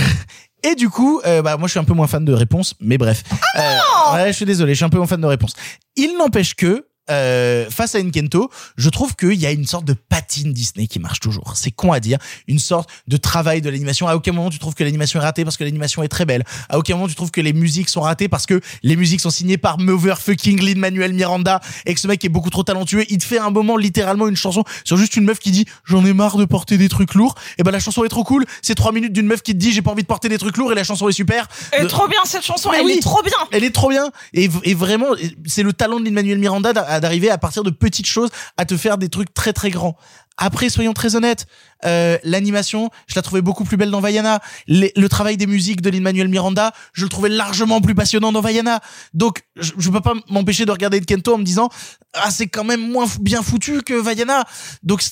Et 0.65 0.77
du 0.77 0.89
coup, 0.91 1.21
euh, 1.27 1.43
bah 1.43 1.57
moi 1.57 1.67
je 1.67 1.73
suis 1.73 1.81
un 1.81 1.85
peu 1.85 1.93
moins 1.95 2.07
fan 2.07 2.25
de 2.25 2.33
réponse, 2.33 2.75
mais 2.81 2.97
bref. 2.97 3.25
Euh, 3.59 4.15
ouais, 4.15 4.29
je 4.29 4.33
suis 4.37 4.45
désolé, 4.45 4.75
je 4.75 4.77
suis 4.77 4.85
un 4.85 4.91
peu 4.91 4.99
moins 4.99 5.09
fan 5.09 5.21
de 5.21 5.27
réponse. 5.27 5.55
Il 5.97 6.17
n'empêche 6.17 6.55
que 6.55 6.87
euh, 7.13 7.71
face 7.71 7.95
à 7.95 7.99
Enkento, 8.01 8.51
je 8.77 8.89
trouve 8.89 9.15
qu'il 9.17 9.35
y 9.35 9.47
a 9.47 9.51
une 9.53 9.67
sorte 9.67 9.85
de 9.85 9.93
patine 9.95 10.53
Disney 10.53 10.87
qui 10.87 10.99
marche 10.99 11.21
toujours. 11.21 11.53
C'est 11.57 11.71
con 11.71 11.93
à 11.93 12.01
dire, 12.01 12.19
une 12.49 12.59
sorte 12.59 12.89
de 13.09 13.17
travail 13.17 13.61
de 13.61 13.71
l'animation. 13.71 14.09
À 14.09 14.15
aucun 14.17 14.33
moment 14.33 14.51
tu 14.51 14.59
trouves 14.59 14.75
que 14.75 14.85
l'animation 14.85 15.21
est 15.21 15.23
ratée 15.25 15.45
parce 15.45 15.57
que 15.57 15.65
l'animation 15.65 16.03
est 16.03 16.09
très 16.09 16.25
belle. 16.25 16.45
À 16.69 16.79
aucun 16.79 16.95
moment 16.95 17.09
tu 17.09 17.15
trouves 17.15 17.31
que 17.31 17.41
les 17.41 17.53
musiques 17.53 17.89
sont 17.89 18.01
ratées 18.01 18.29
parce 18.29 18.47
que 18.47 18.61
les 18.83 18.97
musiques 18.97 19.21
sont 19.21 19.31
signées 19.31 19.59
par 19.59 19.79
Motherfucking 19.79 20.61
Lin 20.63 20.79
Manuel 20.79 21.13
Miranda 21.13 21.61
et 21.87 21.95
que 21.95 22.01
ce 22.01 22.09
mec 22.09 22.25
est 22.25 22.29
beaucoup 22.29 22.51
trop 22.51 22.63
talentueux. 22.63 23.05
Il 23.09 23.19
te 23.19 23.25
fait 23.25 23.39
un 23.39 23.51
moment 23.51 23.77
littéralement 23.77 24.29
une 24.29 24.37
chanson 24.37 24.65
sur 24.85 24.97
juste 24.97 25.17
une 25.17 25.25
meuf 25.25 25.39
qui 25.39 25.51
dit 25.51 25.67
j'en 25.85 26.05
ai 26.05 26.13
marre 26.13 26.37
de 26.37 26.45
porter 26.45 26.79
des 26.79 26.89
trucs 26.89 27.15
lourds. 27.15 27.35
Et 27.59 27.63
ben 27.63 27.71
la 27.71 27.81
chanson 27.81 28.05
est 28.05 28.09
trop 28.09 28.25
cool. 28.25 28.45
C'est 28.63 28.75
trois 28.75 28.93
minutes 28.93 29.13
d'une 29.13 29.27
meuf 29.27 29.43
qui 29.43 29.53
te 29.53 29.59
dit 29.59 29.73
j'ai 29.73 29.83
pas 29.83 29.91
envie 29.91 30.03
de 30.03 30.07
porter 30.09 30.29
des 30.29 30.39
trucs 30.39 30.57
lourds 30.57 30.73
et 30.73 30.75
la 30.75 30.85
chanson 30.85 31.09
est 31.09 31.13
super. 31.13 31.49
Elle 31.73 31.81
est 31.81 31.85
De- 31.85 31.89
trop 31.89 32.09
bien 32.09 32.21
cette 32.25 32.45
chanson, 32.45 32.71
Mais 32.73 32.79
elle 32.81 32.87
oui. 32.87 32.93
est 32.99 33.01
trop 33.03 33.23
bien 33.23 33.33
elle 33.51 33.65
est 33.65 33.71
trop 33.71 33.89
bien 33.91 34.11
et, 34.35 34.49
et 34.65 34.75
vraiment 34.75 35.09
c'est 35.47 35.63
le 35.63 35.73
talent 35.73 35.99
de 36.01 36.05
Lin-Manuel 36.05 36.39
Miranda 36.39 36.73
d'a- 36.73 37.01
d'arriver 37.03 37.29
à 37.29 37.37
partir 37.37 37.63
de 37.63 37.71
petites 37.71 38.07
choses 38.07 38.31
à 38.57 38.65
te 38.65 38.77
faire 38.79 38.97
des 38.97 39.11
trucs 39.11 39.35
très 39.35 39.53
très 39.53 39.69
grands. 39.69 39.97
Après, 40.39 40.71
soyons 40.71 40.95
très 40.95 41.15
honnêtes, 41.15 41.47
euh, 41.85 42.17
l'animation, 42.25 42.89
je 43.07 43.15
la 43.17 43.23
trouvais 43.23 43.43
beaucoup 43.43 43.65
plus 43.65 43.77
belle 43.77 43.91
dans 43.91 44.01
Vaiana. 44.01 44.41
Le 44.67 45.07
travail 45.09 45.37
des 45.37 45.47
musiques 45.47 45.83
de 45.83 45.91
Lin-Manuel 45.91 46.29
Miranda, 46.29 46.73
je 46.95 47.05
le 47.05 47.11
trouvais 47.11 47.29
largement 47.29 47.83
plus 47.83 47.95
passionnant 47.95 48.33
dans 48.33 48.41
Vaiana. 48.41 48.81
Donc, 49.13 49.43
je, 49.57 49.73
je 49.77 49.91
peux 49.91 50.01
pas 50.01 50.15
m'empêcher 50.31 50.65
de 50.65 50.71
regarder 50.71 51.01
Kento 51.03 51.35
en 51.35 51.39
me 51.39 51.45
disant, 51.45 51.69
ah, 52.15 52.31
c'est 52.31 52.47
quand 52.47 52.65
même 52.65 52.81
moins 52.81 53.07
bien 53.21 53.43
foutu 53.43 53.83
que 53.83 53.93
Vaiana. 53.93 54.45
Donc, 54.83 55.03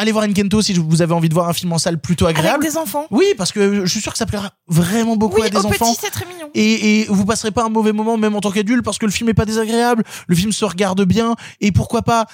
allez 0.00 0.12
voir 0.12 0.26
Kento 0.34 0.62
si 0.62 0.72
vous 0.74 1.02
avez 1.02 1.12
envie 1.14 1.28
de 1.28 1.34
voir 1.34 1.48
un 1.48 1.52
film 1.52 1.72
en 1.72 1.78
salle 1.78 2.00
plutôt 2.00 2.26
Avec 2.26 2.38
agréable. 2.38 2.64
des 2.64 2.76
enfants 2.76 3.06
Oui, 3.10 3.26
parce 3.36 3.52
que 3.52 3.84
je 3.84 3.90
suis 3.90 4.00
sûr 4.00 4.12
que 4.12 4.18
ça 4.18 4.26
plaira 4.26 4.50
vraiment 4.68 5.16
beaucoup 5.16 5.40
Oui, 5.40 5.46
à 5.46 5.50
des 5.50 5.58
enfants. 5.58 5.92
petit, 5.92 5.98
c'est 6.00 6.10
très 6.10 6.24
mignon. 6.26 6.48
Et, 6.54 7.00
et 7.02 7.06
vous 7.08 7.24
passerez 7.24 7.50
pas 7.50 7.64
un 7.64 7.68
mauvais 7.68 7.92
moment 7.92 8.16
même 8.16 8.34
en 8.34 8.40
tant 8.40 8.50
qu'adulte 8.50 8.84
parce 8.84 8.98
que 8.98 9.06
le 9.06 9.12
film 9.12 9.28
est 9.28 9.34
pas 9.34 9.44
désagréable, 9.44 10.02
le 10.26 10.34
film 10.36 10.52
se 10.52 10.64
regarde 10.64 11.04
bien 11.04 11.36
et 11.60 11.72
pourquoi 11.72 12.02
pas. 12.02 12.26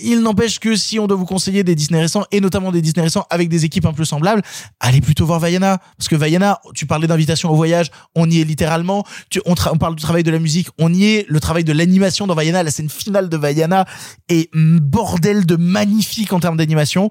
Il 0.00 0.20
n'empêche 0.20 0.58
que 0.58 0.74
si 0.74 0.98
on 0.98 1.06
doit 1.06 1.16
vous 1.16 1.26
conseiller 1.26 1.64
des 1.64 1.74
Disney 1.74 2.00
récents 2.00 2.24
et 2.30 2.40
notamment 2.40 2.72
des 2.72 2.80
Disney 2.80 3.02
récents 3.02 3.26
avec 3.28 3.48
des 3.48 3.64
équipes 3.64 3.84
un 3.86 3.92
peu 3.92 4.04
semblables, 4.04 4.42
allez 4.80 5.00
plutôt 5.00 5.26
voir 5.26 5.38
Vaiana 5.38 5.78
parce 5.98 6.08
que 6.08 6.16
Vaiana, 6.16 6.60
tu 6.74 6.86
parlais 6.86 7.06
d'invitation 7.06 7.50
au 7.50 7.54
voyage, 7.54 7.90
on 8.14 8.30
y 8.30 8.40
est 8.40 8.44
littéralement. 8.44 9.04
Tu, 9.28 9.40
on, 9.44 9.54
on 9.70 9.78
parle 9.78 9.96
du 9.96 10.02
travail 10.02 10.22
de 10.22 10.30
la 10.30 10.38
musique, 10.38 10.68
on 10.78 10.92
y 10.92 11.04
est. 11.04 11.26
Le 11.28 11.40
travail 11.40 11.64
de 11.64 11.72
l'animation 11.72 12.26
dans 12.26 12.34
Vaiana, 12.34 12.62
la 12.62 12.70
scène 12.70 12.88
finale 12.88 13.28
de 13.28 13.36
Vaiana 13.36 13.84
est 14.28 14.50
bordel 14.54 15.44
de 15.44 15.56
magnifique 15.56 16.32
en 16.32 16.40
termes 16.40 16.56
d'animation 16.56 17.10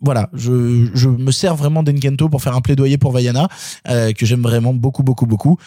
voilà, 0.00 0.28
je, 0.34 0.88
je 0.94 1.08
me 1.08 1.30
sers 1.32 1.56
vraiment 1.56 1.82
d'Enkento 1.82 2.28
pour 2.28 2.42
faire 2.42 2.54
un 2.54 2.60
plaidoyer 2.60 2.98
pour 2.98 3.12
Vaiana, 3.12 3.48
euh, 3.88 4.12
que 4.12 4.26
j'aime 4.26 4.42
vraiment 4.42 4.74
beaucoup, 4.74 5.02
beaucoup, 5.02 5.26
beaucoup. 5.26 5.58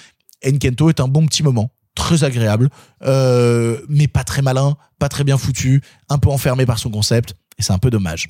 Enkento 0.46 0.90
est 0.90 1.00
un 1.00 1.08
bon 1.08 1.26
petit 1.26 1.44
moment, 1.44 1.72
très 2.00 2.24
agréable, 2.24 2.70
euh, 3.04 3.78
mais 3.90 4.08
pas 4.08 4.24
très 4.24 4.42
malin, 4.42 4.78
pas 5.00 5.10
très 5.10 5.26
bien 5.26 5.38
foutu, 5.38 5.84
un 6.08 6.18
peu 6.18 6.30
enfermé 6.30 6.66
par 6.66 6.80
son 6.80 6.90
concept, 6.90 7.36
et 7.58 7.62
c'est 7.62 7.74
un 7.74 7.78
peu 7.78 7.90
dommage. 7.90 8.26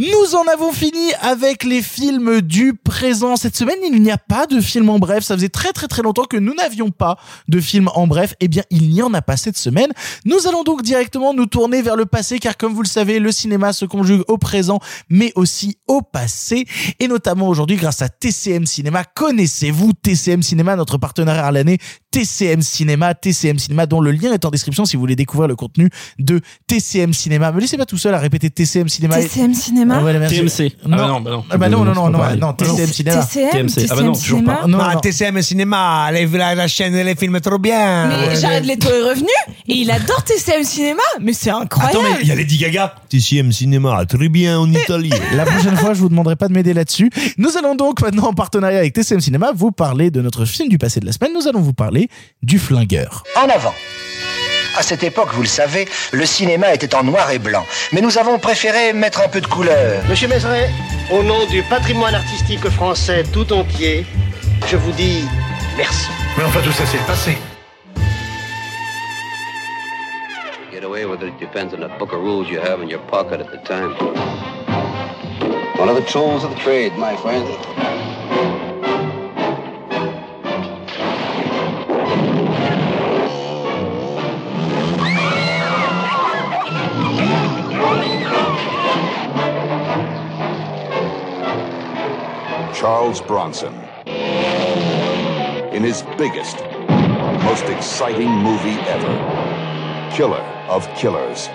Nous 0.00 0.34
en 0.34 0.50
avons 0.50 0.72
fini 0.72 1.12
avec 1.20 1.62
les 1.62 1.82
films 1.82 2.40
du 2.40 2.72
présent. 2.72 3.36
Cette 3.36 3.54
semaine, 3.54 3.76
il 3.84 4.00
n'y 4.00 4.10
a 4.10 4.16
pas 4.16 4.46
de 4.46 4.58
film 4.58 4.88
en 4.88 4.98
bref. 4.98 5.24
Ça 5.24 5.34
faisait 5.34 5.50
très 5.50 5.72
très 5.72 5.88
très 5.88 6.00
longtemps 6.00 6.24
que 6.24 6.38
nous 6.38 6.54
n'avions 6.54 6.90
pas 6.90 7.18
de 7.48 7.60
film 7.60 7.90
en 7.94 8.06
bref. 8.06 8.32
Eh 8.40 8.48
bien, 8.48 8.62
il 8.70 8.88
n'y 8.88 9.02
en 9.02 9.12
a 9.12 9.20
pas 9.20 9.36
cette 9.36 9.58
semaine. 9.58 9.90
Nous 10.24 10.46
allons 10.46 10.62
donc 10.62 10.80
directement 10.80 11.34
nous 11.34 11.44
tourner 11.44 11.82
vers 11.82 11.96
le 11.96 12.06
passé, 12.06 12.38
car 12.38 12.56
comme 12.56 12.72
vous 12.72 12.80
le 12.80 12.88
savez, 12.88 13.18
le 13.18 13.30
cinéma 13.30 13.74
se 13.74 13.84
conjugue 13.84 14.22
au 14.28 14.38
présent, 14.38 14.78
mais 15.10 15.34
aussi 15.34 15.76
au 15.86 16.00
passé. 16.00 16.64
Et 16.98 17.06
notamment 17.06 17.48
aujourd'hui, 17.48 17.76
grâce 17.76 18.00
à 18.00 18.08
TCM 18.08 18.64
Cinéma. 18.64 19.04
Connaissez-vous 19.04 19.92
TCM 19.92 20.42
Cinéma, 20.42 20.76
notre 20.76 20.96
partenaire 20.96 21.44
à 21.44 21.52
l'année? 21.52 21.76
TCM 22.10 22.62
Cinéma, 22.62 23.12
TCM 23.12 23.58
Cinéma, 23.58 23.84
dont 23.84 24.00
le 24.00 24.12
lien 24.12 24.32
est 24.32 24.46
en 24.46 24.50
description 24.50 24.86
si 24.86 24.96
vous 24.96 25.00
voulez 25.00 25.14
découvrir 25.14 25.46
le 25.46 25.56
contenu 25.56 25.90
de 26.18 26.40
TCM 26.68 27.12
Cinéma. 27.12 27.52
Me 27.52 27.60
laissez 27.60 27.76
pas 27.76 27.84
tout 27.84 27.98
seul 27.98 28.14
à 28.14 28.18
répéter 28.18 28.48
TCM 28.48 28.88
Cinéma. 28.88 29.16
TCM 29.20 29.52
Cinéma 29.52 29.89
Ah. 29.92 30.28
TMC. 30.28 30.72
Ah 30.84 30.88
Non. 30.88 30.96
bah 30.96 31.06
non, 31.08 31.20
bah 31.20 31.30
non. 31.30 31.44
Ah 31.50 31.56
bah 31.58 31.68
non, 31.68 31.84
non, 31.84 31.94
non, 31.94 32.10
non, 32.10 32.18
non. 32.36 32.52
TCM 32.52 32.86
Cinéma. 32.92 33.22
TCM, 33.24 33.50
TMC. 33.66 33.86
Ah 33.90 33.94
bah 33.96 34.02
non, 34.02 34.12
toujours 34.12 34.44
pas. 34.44 34.66
Non, 34.66 34.78
Ah. 34.80 34.96
TCM 35.02 35.42
Cinéma, 35.42 36.10
les- 36.12 36.26
la, 36.26 36.54
la 36.54 36.68
chaîne, 36.68 36.94
les 36.94 37.14
films 37.16 37.40
trop 37.40 37.58
bien. 37.58 38.06
Mais 38.08 38.36
Jared 38.36 38.64
Leto 38.66 38.88
est 38.88 39.10
revenu 39.10 39.28
et 39.68 39.74
il 39.74 39.90
adore 39.90 40.22
TCM 40.24 40.64
Cinéma, 40.64 41.02
mais 41.20 41.32
c'est 41.32 41.50
incroyable. 41.50 41.98
Attends, 41.98 42.08
mais 42.14 42.18
il 42.22 42.28
y 42.28 42.32
a 42.32 42.34
Lady 42.34 42.58
Gaga. 42.58 42.94
TCM 43.08 43.52
Cinéma, 43.52 44.04
très 44.06 44.28
bien 44.28 44.58
en 44.58 44.70
Italie. 44.70 45.10
La 45.34 45.44
prochaine 45.44 45.76
fois, 45.76 45.94
je 45.94 46.00
vous 46.00 46.08
demanderai 46.08 46.36
pas 46.36 46.48
de 46.48 46.52
m'aider 46.52 46.74
là-dessus. 46.74 47.10
Nous 47.38 47.56
allons 47.56 47.74
donc 47.74 48.00
maintenant 48.02 48.26
en 48.28 48.32
partenariat 48.34 48.78
avec 48.78 48.92
TCM 48.92 49.20
Cinéma 49.20 49.50
vous 49.54 49.72
parler 49.72 50.10
de 50.10 50.20
notre 50.20 50.44
film 50.44 50.68
du 50.68 50.78
passé 50.78 51.00
de 51.00 51.06
la 51.06 51.12
semaine. 51.12 51.32
Nous 51.34 51.48
allons 51.48 51.60
vous 51.60 51.72
parler 51.74 52.08
du 52.42 52.58
Flingueur. 52.58 53.24
En 53.36 53.48
avant. 53.48 53.74
À 54.80 54.82
cette 54.82 55.02
époque, 55.02 55.28
vous 55.34 55.42
le 55.42 55.46
savez, 55.46 55.86
le 56.10 56.24
cinéma 56.24 56.72
était 56.72 56.94
en 56.94 57.04
noir 57.04 57.30
et 57.30 57.38
blanc. 57.38 57.66
Mais 57.92 58.00
nous 58.00 58.16
avons 58.16 58.38
préféré 58.38 58.94
mettre 58.94 59.20
un 59.20 59.28
peu 59.28 59.42
de 59.42 59.46
couleur. 59.46 60.02
Monsieur 60.08 60.26
Mézeret, 60.26 60.70
au 61.10 61.22
nom 61.22 61.44
du 61.50 61.62
patrimoine 61.64 62.14
artistique 62.14 62.66
français 62.70 63.24
tout 63.30 63.52
entier, 63.52 64.06
je 64.66 64.78
vous 64.78 64.92
dis 64.92 65.28
merci. 65.76 66.06
Mais 66.38 66.44
enfin, 66.44 66.60
tout 66.64 66.72
ça, 66.72 66.84
c'est 66.86 66.96
le 66.96 67.04
passé. 67.04 67.36
Get 70.72 70.82
away 70.82 71.04
with 71.04 71.20
it 71.22 71.38
depends 71.38 71.74
on 71.74 71.80
the 71.86 71.98
book 71.98 72.14
of 72.14 72.22
rules 72.22 72.48
you 72.48 72.58
have 72.58 72.80
in 72.80 72.88
your 72.88 73.02
pocket 73.10 73.42
at 73.42 73.52
the 73.52 73.62
time. 73.68 73.94
One 75.78 75.90
of 75.90 75.96
the 75.96 76.10
tools 76.10 76.42
of 76.42 76.54
the 76.54 76.58
trade, 76.58 76.92
my 76.96 77.14
friend. 77.18 77.44
Charles 92.80 93.20
Bronson. 93.20 93.74
In 94.06 95.82
his 95.82 96.00
biggest, 96.16 96.56
most 97.44 97.64
exciting 97.64 98.30
movie 98.30 98.80
ever 98.88 100.10
Killer 100.16 100.40
of 100.66 100.88
Killers. 100.94 101.50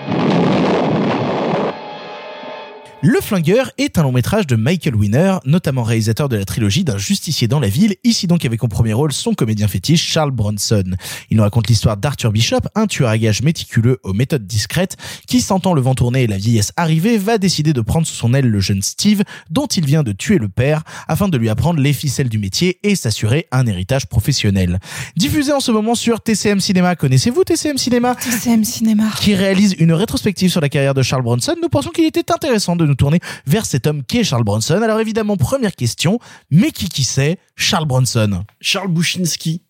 Le 3.02 3.20
Flingueur 3.20 3.72
est 3.76 3.98
un 3.98 4.04
long 4.04 4.12
métrage 4.12 4.46
de 4.46 4.56
Michael 4.56 4.96
Winner, 4.96 5.36
notamment 5.44 5.82
réalisateur 5.82 6.30
de 6.30 6.36
la 6.36 6.46
trilogie 6.46 6.82
d'un 6.82 6.96
justicier 6.96 7.46
dans 7.46 7.60
la 7.60 7.68
ville, 7.68 7.96
ici 8.04 8.26
donc 8.26 8.46
avec 8.46 8.64
en 8.64 8.68
premier 8.68 8.94
rôle 8.94 9.12
son 9.12 9.34
comédien 9.34 9.68
fétiche 9.68 10.02
Charles 10.02 10.30
Bronson. 10.30 10.82
Il 11.30 11.36
nous 11.36 11.42
raconte 11.42 11.68
l'histoire 11.68 11.98
d'Arthur 11.98 12.32
Bishop, 12.32 12.60
un 12.74 12.86
tueur 12.86 13.10
à 13.10 13.18
gages 13.18 13.42
méticuleux 13.42 13.98
aux 14.02 14.14
méthodes 14.14 14.46
discrètes, 14.46 14.96
qui 15.26 15.42
sentant 15.42 15.74
le 15.74 15.82
vent 15.82 15.94
tourner 15.94 16.22
et 16.22 16.26
la 16.26 16.38
vieillesse 16.38 16.72
arriver, 16.78 17.18
va 17.18 17.36
décider 17.36 17.74
de 17.74 17.82
prendre 17.82 18.06
sous 18.06 18.14
son 18.14 18.32
aile 18.32 18.48
le 18.48 18.60
jeune 18.60 18.80
Steve, 18.80 19.24
dont 19.50 19.66
il 19.66 19.84
vient 19.84 20.02
de 20.02 20.12
tuer 20.12 20.38
le 20.38 20.48
père, 20.48 20.82
afin 21.06 21.28
de 21.28 21.36
lui 21.36 21.50
apprendre 21.50 21.80
les 21.80 21.92
ficelles 21.92 22.30
du 22.30 22.38
métier 22.38 22.78
et 22.82 22.96
s'assurer 22.96 23.46
un 23.52 23.66
héritage 23.66 24.06
professionnel. 24.06 24.80
Diffusé 25.16 25.52
en 25.52 25.60
ce 25.60 25.70
moment 25.70 25.94
sur 25.94 26.22
TCM 26.22 26.60
Cinéma, 26.60 26.96
connaissez-vous 26.96 27.44
TCM 27.44 27.76
Cinéma? 27.76 28.14
TCM 28.14 28.64
Cinéma. 28.64 29.10
qui 29.20 29.34
réalise 29.34 29.74
une 29.78 29.92
rétrospective 29.92 30.50
sur 30.50 30.62
la 30.62 30.70
carrière 30.70 30.94
de 30.94 31.02
Charles 31.02 31.22
Bronson, 31.22 31.56
nous 31.60 31.68
pensons 31.68 31.90
qu'il 31.90 32.06
était 32.06 32.32
intéressant 32.32 32.74
de 32.74 32.85
nous 32.86 32.94
tourner 32.94 33.20
vers 33.46 33.66
cet 33.66 33.86
homme 33.86 34.04
qui 34.04 34.18
est 34.18 34.24
Charles 34.24 34.44
Bronson. 34.44 34.80
Alors 34.82 35.00
évidemment, 35.00 35.36
première 35.36 35.74
question, 35.74 36.18
mais 36.50 36.70
qui 36.70 36.88
qui 36.88 37.04
c'est 37.04 37.38
Charles 37.56 37.86
Bronson? 37.86 38.44
Charles 38.60 38.88
Bushinsky, 38.88 39.62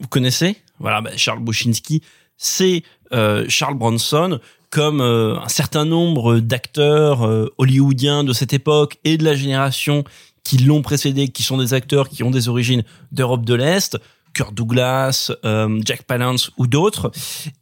vous 0.00 0.08
connaissez? 0.08 0.56
Voilà, 0.78 1.00
bah, 1.00 1.10
Charles 1.16 1.42
Bushinsky, 1.42 2.02
c'est 2.36 2.82
euh, 3.12 3.46
Charles 3.48 3.78
Bronson, 3.78 4.40
comme 4.70 5.00
euh, 5.00 5.38
un 5.38 5.48
certain 5.48 5.84
nombre 5.84 6.38
d'acteurs 6.38 7.26
euh, 7.26 7.52
hollywoodiens 7.56 8.24
de 8.24 8.32
cette 8.32 8.52
époque 8.52 8.98
et 9.04 9.16
de 9.16 9.24
la 9.24 9.34
génération 9.34 10.04
qui 10.44 10.58
l'ont 10.58 10.82
précédé, 10.82 11.28
qui 11.28 11.42
sont 11.42 11.56
des 11.56 11.74
acteurs 11.74 12.08
qui 12.08 12.22
ont 12.22 12.30
des 12.30 12.48
origines 12.48 12.84
d'Europe 13.10 13.44
de 13.44 13.54
l'Est, 13.54 13.98
Kirk 14.34 14.54
Douglas, 14.54 15.32
euh, 15.44 15.80
Jack 15.84 16.02
Palance 16.02 16.50
ou 16.58 16.66
d'autres. 16.66 17.10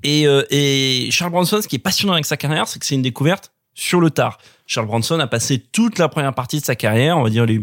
Et, 0.02 0.26
euh, 0.26 0.42
et 0.50 1.08
Charles 1.10 1.30
Bronson, 1.30 1.62
ce 1.62 1.68
qui 1.68 1.76
est 1.76 1.78
passionnant 1.78 2.14
avec 2.14 2.26
sa 2.26 2.36
carrière, 2.36 2.66
c'est 2.66 2.78
que 2.78 2.84
c'est 2.84 2.96
une 2.96 3.02
découverte 3.02 3.52
sur 3.74 4.00
le 4.00 4.10
tard. 4.10 4.38
Charles 4.66 4.86
Bronson 4.86 5.18
a 5.20 5.26
passé 5.26 5.58
toute 5.58 5.98
la 5.98 6.08
première 6.08 6.34
partie 6.34 6.60
de 6.60 6.64
sa 6.64 6.74
carrière, 6.74 7.18
on 7.18 7.22
va 7.22 7.30
dire 7.30 7.46
les 7.46 7.60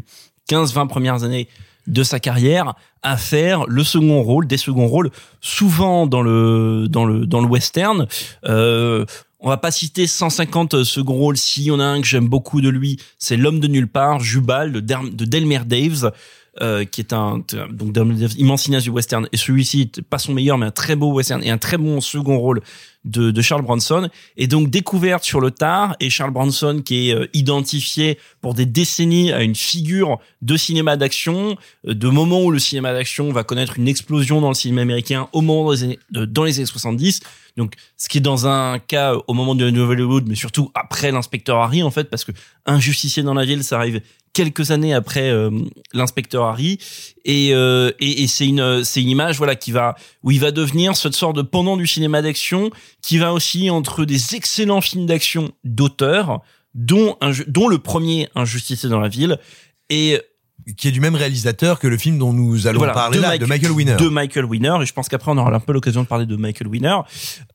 15-20 0.50 0.88
premières 0.88 1.24
années 1.24 1.48
de 1.88 2.04
sa 2.04 2.20
carrière, 2.20 2.76
à 3.02 3.18
faire 3.18 3.66
le 3.68 3.84
second 3.84 4.22
rôle, 4.22 4.46
des 4.46 4.58
seconds 4.58 4.88
rôles, 4.88 5.10
souvent 5.40 6.06
dans 6.06 6.22
le 6.22 6.88
dans 6.88 7.06
le 7.06 7.26
dans 7.26 7.42
le 7.42 7.48
western. 7.48 8.08
Euh, 8.46 9.06
on 9.40 9.50
va 9.50 9.58
pas 9.58 9.72
citer 9.72 10.06
150 10.06 10.84
seconds 10.84 11.16
rôles. 11.16 11.38
Si 11.38 11.72
on 11.72 11.80
a 11.80 11.84
un 11.84 12.02
que 12.02 12.08
j'aime 12.08 12.28
beaucoup 12.28 12.62
de 12.62 12.70
lui, 12.70 13.00
c'est 13.18 13.38
l'homme 13.38 13.60
de 13.60 13.68
nulle 13.68 13.88
part, 13.88 14.20
Jubal 14.20 14.72
de 14.72 15.26
Delmer 15.26 15.62
Daves. 15.66 16.12
Euh, 16.60 16.84
qui 16.84 17.00
est 17.00 17.14
un 17.14 17.42
donc 17.70 17.96
immense 18.38 18.64
cinéaste 18.64 18.84
du 18.84 18.90
western. 18.90 19.26
Et 19.32 19.38
celui-ci 19.38 19.90
pas 20.10 20.18
son 20.18 20.34
meilleur 20.34 20.58
mais 20.58 20.66
un 20.66 20.72
très 20.72 20.98
beau 20.98 21.14
western 21.14 21.42
et 21.42 21.50
un 21.50 21.58
très 21.58 21.78
bon 21.78 22.02
second 22.02 22.38
rôle 22.38 22.62
de, 23.06 23.32
de 23.32 23.42
Charles 23.42 23.62
Bronson. 23.62 24.10
Et 24.36 24.48
donc 24.48 24.70
découverte 24.70 25.24
sur 25.24 25.40
le 25.40 25.52
tard 25.52 25.96
et 26.02 26.10
Charles 26.10 26.32
Bronson 26.32 26.82
qui 26.84 27.10
est 27.10 27.16
euh, 27.16 27.28
identifié 27.34 28.18
pour 28.42 28.54
des 28.54 28.66
décennies 28.66 29.32
à 29.32 29.44
une 29.44 29.56
figure 29.56 30.20
de 30.42 30.58
cinéma 30.58 30.98
d'action 30.98 31.56
euh, 31.88 31.94
de 31.94 32.10
moments 32.10 32.44
où 32.44 32.52
le 32.52 32.60
cinéma 32.60 32.92
d'action 32.92 33.32
va 33.32 33.46
connaître 33.46 33.80
une 33.80 33.88
explosion 33.88 34.42
dans 34.42 34.50
le 34.50 34.54
cinéma 34.54 34.82
américain 34.82 35.30
au 35.32 35.40
moment 35.40 35.72
des 35.72 35.84
années, 35.84 36.00
dans 36.12 36.44
les 36.44 36.58
années 36.58 36.66
70 36.66 37.22
donc 37.58 37.76
ce 37.98 38.10
qui 38.10 38.18
est 38.18 38.22
dans 38.22 38.48
un 38.48 38.80
cas 38.80 39.14
au 39.28 39.34
moment 39.34 39.56
de 39.56 39.70
New 39.70 39.84
Hollywood 39.84 40.26
mais 40.28 40.36
surtout 40.36 40.72
après 40.74 41.12
l'inspecteur 41.12 41.58
Harry 41.58 41.84
en 41.84 41.92
fait 41.92 42.10
parce 42.10 42.24
que 42.24 42.32
un 42.66 42.80
justicier 42.80 43.24
dans 43.24 43.34
la 43.34 43.46
ville 43.46 43.64
ça 43.64 43.78
arrive 43.78 44.02
quelques 44.34 44.72
années 44.72 44.94
après 44.94 45.30
euh, 45.30 45.52
l'inspecteur 45.94 46.46
Harry. 46.46 46.78
Et 47.26 47.54
euh, 47.54 47.92
et, 48.00 48.24
et 48.24 48.28
c'est 48.28 48.48
une 48.48 48.84
c'est 48.84 49.02
une 49.02 49.10
image 49.10 49.38
voilà 49.38 49.56
qui 49.56 49.72
va 49.72 49.96
où 50.24 50.32
il 50.32 50.40
va 50.40 50.52
devenir 50.52 50.96
cette 50.96 51.14
sorte 51.14 51.36
de 51.36 51.42
pendant 51.42 51.78
du 51.78 51.88
cinéma 51.88 52.22
d'action 52.22 52.70
qui 53.02 53.18
va 53.18 53.34
aussi 53.34 53.70
entre 53.70 54.06
des 54.06 54.36
excellents 54.36 54.82
films 54.82 55.06
d'action 55.06 55.52
d'auteur 55.64 56.42
dont 56.74 57.18
un 57.22 57.32
dont 57.48 57.68
le 57.68 57.78
premier 57.78 58.30
un 58.36 58.46
justicier 58.46 58.90
dans 58.90 59.00
la 59.00 59.10
ville 59.10 59.38
et 59.90 60.20
qui 60.78 60.88
est 60.88 60.92
du 60.92 61.00
même 61.00 61.16
réalisateur 61.16 61.80
que 61.80 61.88
le 61.88 61.98
film 61.98 62.18
dont 62.18 62.34
nous 62.34 62.68
allons 62.68 62.78
voilà, 62.80 62.94
parler 62.94 63.20
là, 63.20 63.30
Mike- 63.30 63.42
de 63.42 63.46
Michael 63.46 63.72
Winner. 63.72 63.96
De 63.98 64.10
Michael 64.10 64.46
Winner, 64.46 64.76
et 64.82 64.86
je 64.86 64.94
pense 64.94 65.10
qu'après 65.10 65.32
on 65.32 65.38
aura 65.38 65.54
un 65.54 65.60
peu 65.60 65.74
l'occasion 65.74 66.02
de 66.04 66.08
parler 66.08 66.26
de 66.26 66.36
Michael 66.36 66.68
Winner. 66.68 66.98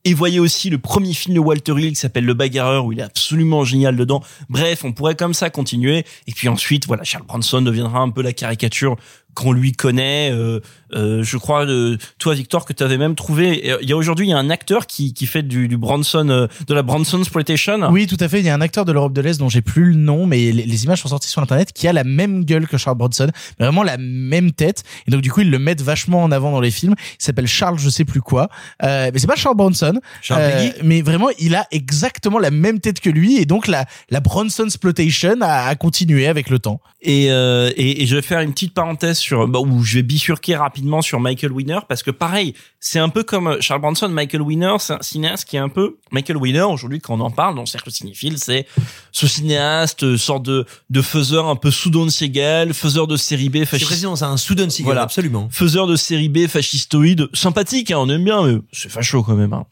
Et 0.05 0.13
voyez 0.13 0.39
aussi 0.39 0.69
le 0.69 0.77
premier 0.77 1.13
film 1.13 1.35
de 1.35 1.39
Walter 1.39 1.73
Hill 1.77 1.89
qui 1.89 1.95
s'appelle 1.95 2.25
Le 2.25 2.33
Bagarreur, 2.33 2.85
où 2.85 2.91
il 2.91 2.99
est 2.99 3.03
absolument 3.03 3.63
génial 3.63 3.95
dedans. 3.95 4.23
Bref, 4.49 4.83
on 4.83 4.91
pourrait 4.93 5.15
comme 5.15 5.33
ça 5.33 5.49
continuer. 5.49 6.05
Et 6.27 6.31
puis 6.33 6.47
ensuite, 6.49 6.87
voilà, 6.87 7.03
Charles 7.03 7.25
Bronson 7.25 7.61
deviendra 7.61 7.99
un 7.99 8.09
peu 8.09 8.21
la 8.21 8.33
caricature 8.33 8.95
qu'on 9.33 9.51
lui 9.51 9.71
connaît. 9.71 10.31
Euh, 10.31 10.59
euh, 10.93 11.23
je 11.23 11.37
crois, 11.37 11.65
euh, 11.65 11.97
toi 12.19 12.33
Victor, 12.33 12.65
que 12.65 12.73
tu 12.73 12.83
avais 12.83 12.97
même 12.97 13.15
trouvé. 13.15 13.77
Il 13.81 13.89
y 13.89 13.93
a 13.93 13.97
aujourd'hui, 13.97 14.27
il 14.27 14.29
y 14.29 14.33
a 14.33 14.37
un 14.37 14.49
acteur 14.49 14.87
qui, 14.87 15.13
qui 15.13 15.25
fait 15.25 15.43
du, 15.43 15.67
du 15.67 15.77
Bronson, 15.77 16.27
euh, 16.29 16.47
de 16.67 16.73
la 16.73 16.83
Bronson 16.83 17.19
exploitation. 17.19 17.89
Oui, 17.91 18.07
tout 18.07 18.17
à 18.19 18.27
fait. 18.27 18.39
Il 18.39 18.45
y 18.45 18.49
a 18.49 18.53
un 18.53 18.61
acteur 18.61 18.85
de 18.85 18.91
l'Europe 18.91 19.13
de 19.13 19.21
l'Est 19.21 19.39
dont 19.39 19.49
j'ai 19.49 19.61
plus 19.61 19.85
le 19.91 19.95
nom, 19.95 20.25
mais 20.25 20.51
les, 20.51 20.65
les 20.65 20.83
images 20.85 21.01
sont 21.01 21.09
sorties 21.09 21.29
sur 21.29 21.41
Internet, 21.41 21.71
qui 21.73 21.87
a 21.87 21.93
la 21.93 22.03
même 22.03 22.45
gueule 22.45 22.67
que 22.67 22.77
Charles 22.77 22.97
Bronson, 22.97 23.29
mais 23.59 23.65
vraiment 23.65 23.83
la 23.83 23.97
même 23.97 24.51
tête. 24.51 24.83
Et 25.07 25.11
donc 25.11 25.21
du 25.21 25.31
coup, 25.31 25.41
ils 25.41 25.51
le 25.51 25.59
mettent 25.59 25.81
vachement 25.81 26.23
en 26.23 26.31
avant 26.31 26.51
dans 26.51 26.61
les 26.61 26.71
films. 26.71 26.95
Il 27.19 27.23
s'appelle 27.23 27.47
Charles, 27.47 27.79
je 27.79 27.89
sais 27.89 28.05
plus 28.05 28.21
quoi. 28.21 28.49
Euh, 28.83 29.09
mais 29.13 29.19
c'est 29.19 29.27
pas 29.27 29.35
Charles 29.35 29.57
Bronson. 29.57 29.99
Charles 30.21 30.41
Euh, 30.41 30.69
mais 30.83 31.01
vraiment, 31.01 31.29
il 31.39 31.55
a 31.55 31.67
exactement 31.71 32.39
la 32.39 32.51
même 32.51 32.79
tête 32.79 32.99
que 32.99 33.09
lui, 33.09 33.37
et 33.37 33.45
donc 33.45 33.67
la 33.67 33.85
la 34.09 34.19
Bronson 34.19 34.65
exploitation 34.65 35.35
a, 35.41 35.67
a 35.67 35.75
continué 35.75 36.27
avec 36.27 36.49
le 36.49 36.59
temps. 36.59 36.79
Et, 37.01 37.31
euh, 37.31 37.71
et, 37.75 38.03
et 38.03 38.05
je 38.07 38.15
vais 38.15 38.21
faire 38.21 38.39
une 38.39 38.53
petite 38.53 38.73
parenthèse 38.73 39.17
sur 39.17 39.47
bah, 39.47 39.59
où 39.59 39.83
je 39.83 39.95
vais 39.95 40.03
bifurquer 40.03 40.55
rapidement 40.55 40.76
sur 41.01 41.19
Michael 41.19 41.51
Winner 41.51 41.79
parce 41.87 42.03
que 42.03 42.11
pareil, 42.11 42.53
c'est 42.79 42.99
un 42.99 43.09
peu 43.09 43.23
comme 43.23 43.57
Charles 43.61 43.81
Bronson, 43.81 44.07
Michael 44.09 44.41
Winner, 44.41 44.75
c'est 44.79 44.93
un 44.93 45.01
cinéaste 45.01 45.45
qui 45.45 45.55
est 45.55 45.59
un 45.59 45.69
peu 45.69 45.97
Michael 46.11 46.37
Winner 46.37 46.61
aujourd'hui 46.63 46.99
quand 46.99 47.15
on 47.15 47.19
en 47.19 47.31
parle 47.31 47.55
dans 47.55 47.61
le 47.61 47.67
cercle 47.67 47.91
cinéphile, 47.91 48.37
c'est 48.37 48.65
ce 49.11 49.27
cinéaste 49.27 50.03
euh, 50.03 50.17
sorte 50.17 50.43
de 50.43 50.65
de 50.89 51.01
faiseur 51.01 51.47
un 51.47 51.55
peu 51.55 51.71
sous 51.71 51.89
Don 51.89 52.09
Siegel, 52.09 52.73
faiseur 52.73 53.07
de 53.07 53.17
série 53.17 53.49
B 53.49 53.65
fasciste. 53.65 53.93
c'est 54.15 54.23
un 54.23 54.37
Sudan 54.37 54.69
Seagal, 54.69 54.85
Voilà. 54.85 55.01
absolument. 55.03 55.47
Faiseur 55.51 55.87
de 55.87 55.95
série 55.95 56.29
B 56.29 56.47
fascistoïde, 56.47 57.27
sympathique, 57.33 57.91
hein, 57.91 57.97
on 57.99 58.09
aime 58.09 58.23
bien, 58.23 58.43
mais 58.45 58.57
c'est 58.71 58.89
facho 58.89 59.23
quand 59.23 59.35
même. 59.35 59.53
Hein. 59.53 59.65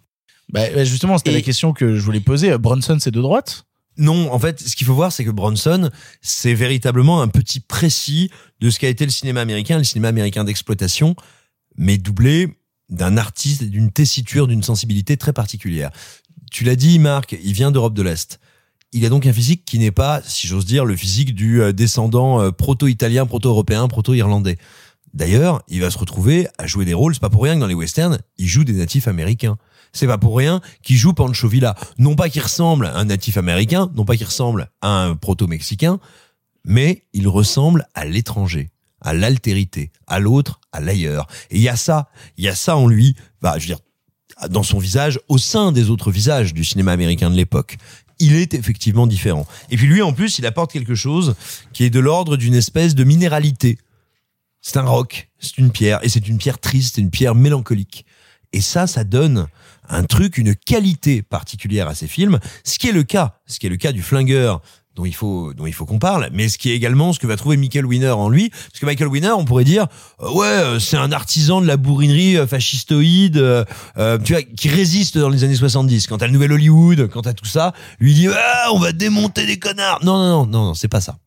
Bah, 0.49 0.61
bah, 0.73 0.83
justement, 0.83 1.17
c'était 1.17 1.31
Et- 1.31 1.35
la 1.35 1.41
question 1.41 1.73
que 1.73 1.95
je 1.95 2.01
voulais 2.01 2.19
poser. 2.19 2.51
Euh, 2.51 2.57
Bronson, 2.57 2.97
c'est 2.99 3.11
de 3.11 3.21
droite? 3.21 3.65
Non, 3.97 4.31
en 4.33 4.39
fait, 4.39 4.61
ce 4.61 4.75
qu'il 4.75 4.85
faut 4.85 4.93
voir, 4.93 5.11
c'est 5.11 5.23
que 5.23 5.31
Bronson, 5.31 5.89
c'est 6.21 6.53
véritablement 6.53 7.21
un 7.21 7.27
petit 7.27 7.59
précis 7.59 8.29
de 8.59 8.69
ce 8.69 8.79
qu'a 8.79 8.89
été 8.89 9.05
le 9.05 9.11
cinéma 9.11 9.41
américain, 9.41 9.77
le 9.77 9.83
cinéma 9.83 10.09
américain 10.09 10.43
d'exploitation, 10.43 11.15
mais 11.77 11.97
doublé 11.97 12.57
d'un 12.89 13.17
artiste, 13.17 13.63
d'une 13.63 13.91
tessiture, 13.91 14.47
d'une 14.47 14.63
sensibilité 14.63 15.17
très 15.17 15.33
particulière. 15.33 15.91
Tu 16.51 16.63
l'as 16.63 16.75
dit, 16.75 16.99
Marc, 16.99 17.37
il 17.43 17.53
vient 17.53 17.71
d'Europe 17.71 17.93
de 17.93 18.01
l'Est. 18.01 18.39
Il 18.91 19.05
a 19.05 19.09
donc 19.09 19.25
un 19.25 19.33
physique 19.33 19.65
qui 19.65 19.79
n'est 19.79 19.91
pas, 19.91 20.21
si 20.23 20.47
j'ose 20.47 20.65
dire, 20.65 20.85
le 20.85 20.95
physique 20.95 21.33
du 21.33 21.61
euh, 21.61 21.73
descendant 21.73 22.41
euh, 22.41 22.51
proto-italien, 22.51 23.25
proto-européen, 23.25 23.87
proto-irlandais. 23.87 24.57
D'ailleurs, 25.13 25.63
il 25.67 25.81
va 25.81 25.89
se 25.89 25.97
retrouver 25.97 26.47
à 26.57 26.67
jouer 26.67 26.85
des 26.85 26.93
rôles, 26.93 27.13
c'est 27.13 27.21
pas 27.21 27.29
pour 27.29 27.43
rien 27.43 27.55
que 27.55 27.61
dans 27.61 27.67
les 27.67 27.73
westerns, 27.73 28.19
il 28.37 28.47
joue 28.47 28.63
des 28.63 28.73
natifs 28.73 29.07
américains. 29.07 29.57
C'est 29.95 30.07
pas 30.07 30.17
pour 30.17 30.37
rien 30.37 30.59
qu'il 30.83 30.97
joue 30.97 31.13
Pancho 31.13 31.47
Villa. 31.47 31.73
Non 31.97 32.15
pas 32.15 32.29
qu'il 32.29 32.41
ressemble 32.41 32.87
à 32.87 32.97
un 32.97 33.05
natif 33.05 33.37
américain, 33.37 33.89
non 33.95 34.03
pas 34.03 34.17
qu'il 34.17 34.25
ressemble 34.25 34.69
à 34.81 34.89
un 34.89 35.15
proto-mexicain, 35.15 35.99
mais 36.65 37.05
il 37.13 37.29
ressemble 37.29 37.87
à 37.95 38.03
l'étranger, 38.03 38.71
à 38.99 39.13
l'altérité, 39.13 39.91
à 40.05 40.19
l'autre, 40.19 40.59
à 40.73 40.81
l'ailleurs. 40.81 41.27
Et 41.49 41.55
il 41.55 41.61
y 41.61 41.69
a 41.69 41.77
ça, 41.77 42.09
il 42.37 42.43
y 42.43 42.49
a 42.49 42.55
ça 42.55 42.75
en 42.75 42.87
lui, 42.87 43.15
bah, 43.41 43.53
je 43.57 43.67
veux 43.67 43.67
dire, 43.67 43.79
dans 44.49 44.63
son 44.63 44.79
visage, 44.79 45.17
au 45.29 45.37
sein 45.37 45.71
des 45.71 45.89
autres 45.89 46.11
visages 46.11 46.53
du 46.53 46.65
cinéma 46.65 46.91
américain 46.91 47.29
de 47.29 47.37
l'époque. 47.37 47.77
Il 48.19 48.35
est 48.35 48.53
effectivement 48.53 49.07
différent. 49.07 49.47
Et 49.69 49.77
puis 49.77 49.87
lui, 49.87 50.01
en 50.01 50.11
plus, 50.11 50.39
il 50.39 50.45
apporte 50.45 50.73
quelque 50.73 50.95
chose 50.95 51.35
qui 51.71 51.85
est 51.85 51.89
de 51.89 52.01
l'ordre 52.01 52.35
d'une 52.35 52.55
espèce 52.55 52.95
de 52.95 53.05
minéralité. 53.05 53.77
C'est 54.59 54.75
un 54.75 54.83
roc, 54.83 55.29
c'est 55.39 55.57
une 55.57 55.71
pierre, 55.71 56.03
et 56.03 56.09
c'est 56.09 56.27
une 56.27 56.37
pierre 56.37 56.59
triste, 56.59 56.97
une 56.97 57.11
pierre 57.11 57.35
mélancolique. 57.35 58.05
Et 58.51 58.59
ça, 58.59 58.87
ça 58.87 59.05
donne 59.05 59.47
un 59.89 60.03
truc, 60.03 60.37
une 60.37 60.55
qualité 60.55 61.21
particulière 61.21 61.87
à 61.87 61.95
ces 61.95 62.07
films, 62.07 62.39
ce 62.63 62.79
qui 62.79 62.87
est 62.87 62.93
le 62.93 63.03
cas, 63.03 63.39
ce 63.45 63.59
qui 63.59 63.67
est 63.67 63.69
le 63.69 63.77
cas 63.77 63.91
du 63.91 64.01
flingueur 64.01 64.61
dont 64.95 65.05
il 65.05 65.13
faut 65.13 65.53
dont 65.53 65.65
il 65.65 65.73
faut 65.73 65.85
qu'on 65.85 65.99
parle, 65.99 66.29
mais 66.31 66.49
ce 66.49 66.57
qui 66.57 66.71
est 66.71 66.75
également 66.75 67.13
ce 67.13 67.19
que 67.19 67.27
va 67.27 67.35
trouver 67.35 67.57
Michael 67.57 67.85
Winner 67.85 68.11
en 68.11 68.29
lui, 68.29 68.49
parce 68.49 68.79
que 68.79 68.85
Michael 68.85 69.09
Winner, 69.09 69.31
on 69.31 69.45
pourrait 69.45 69.65
dire 69.65 69.87
euh, 70.21 70.31
ouais, 70.31 70.47
euh, 70.47 70.79
c'est 70.79 70.97
un 70.97 71.11
artisan 71.11 71.61
de 71.61 71.67
la 71.67 71.77
bourrinerie 71.77 72.37
euh, 72.37 72.47
fascistoïde, 72.47 73.37
euh, 73.37 73.65
tu 74.23 74.33
vois, 74.33 74.41
qui 74.41 74.69
résiste 74.69 75.17
dans 75.17 75.29
les 75.29 75.43
années 75.43 75.55
70, 75.55 76.07
quand 76.07 76.21
à 76.21 76.27
le 76.27 76.33
Nouvel 76.33 76.53
Hollywood, 76.53 77.09
quand 77.09 77.27
à 77.27 77.33
tout 77.33 77.45
ça, 77.45 77.73
lui 77.99 78.13
dit 78.13 78.27
ah, 78.33 78.69
on 78.71 78.79
va 78.79 78.93
démonter 78.93 79.45
des 79.45 79.59
connards. 79.59 80.03
Non 80.03 80.17
non 80.17 80.29
non 80.29 80.45
non, 80.45 80.65
non 80.67 80.73
c'est 80.73 80.87
pas 80.87 81.01
ça. 81.01 81.17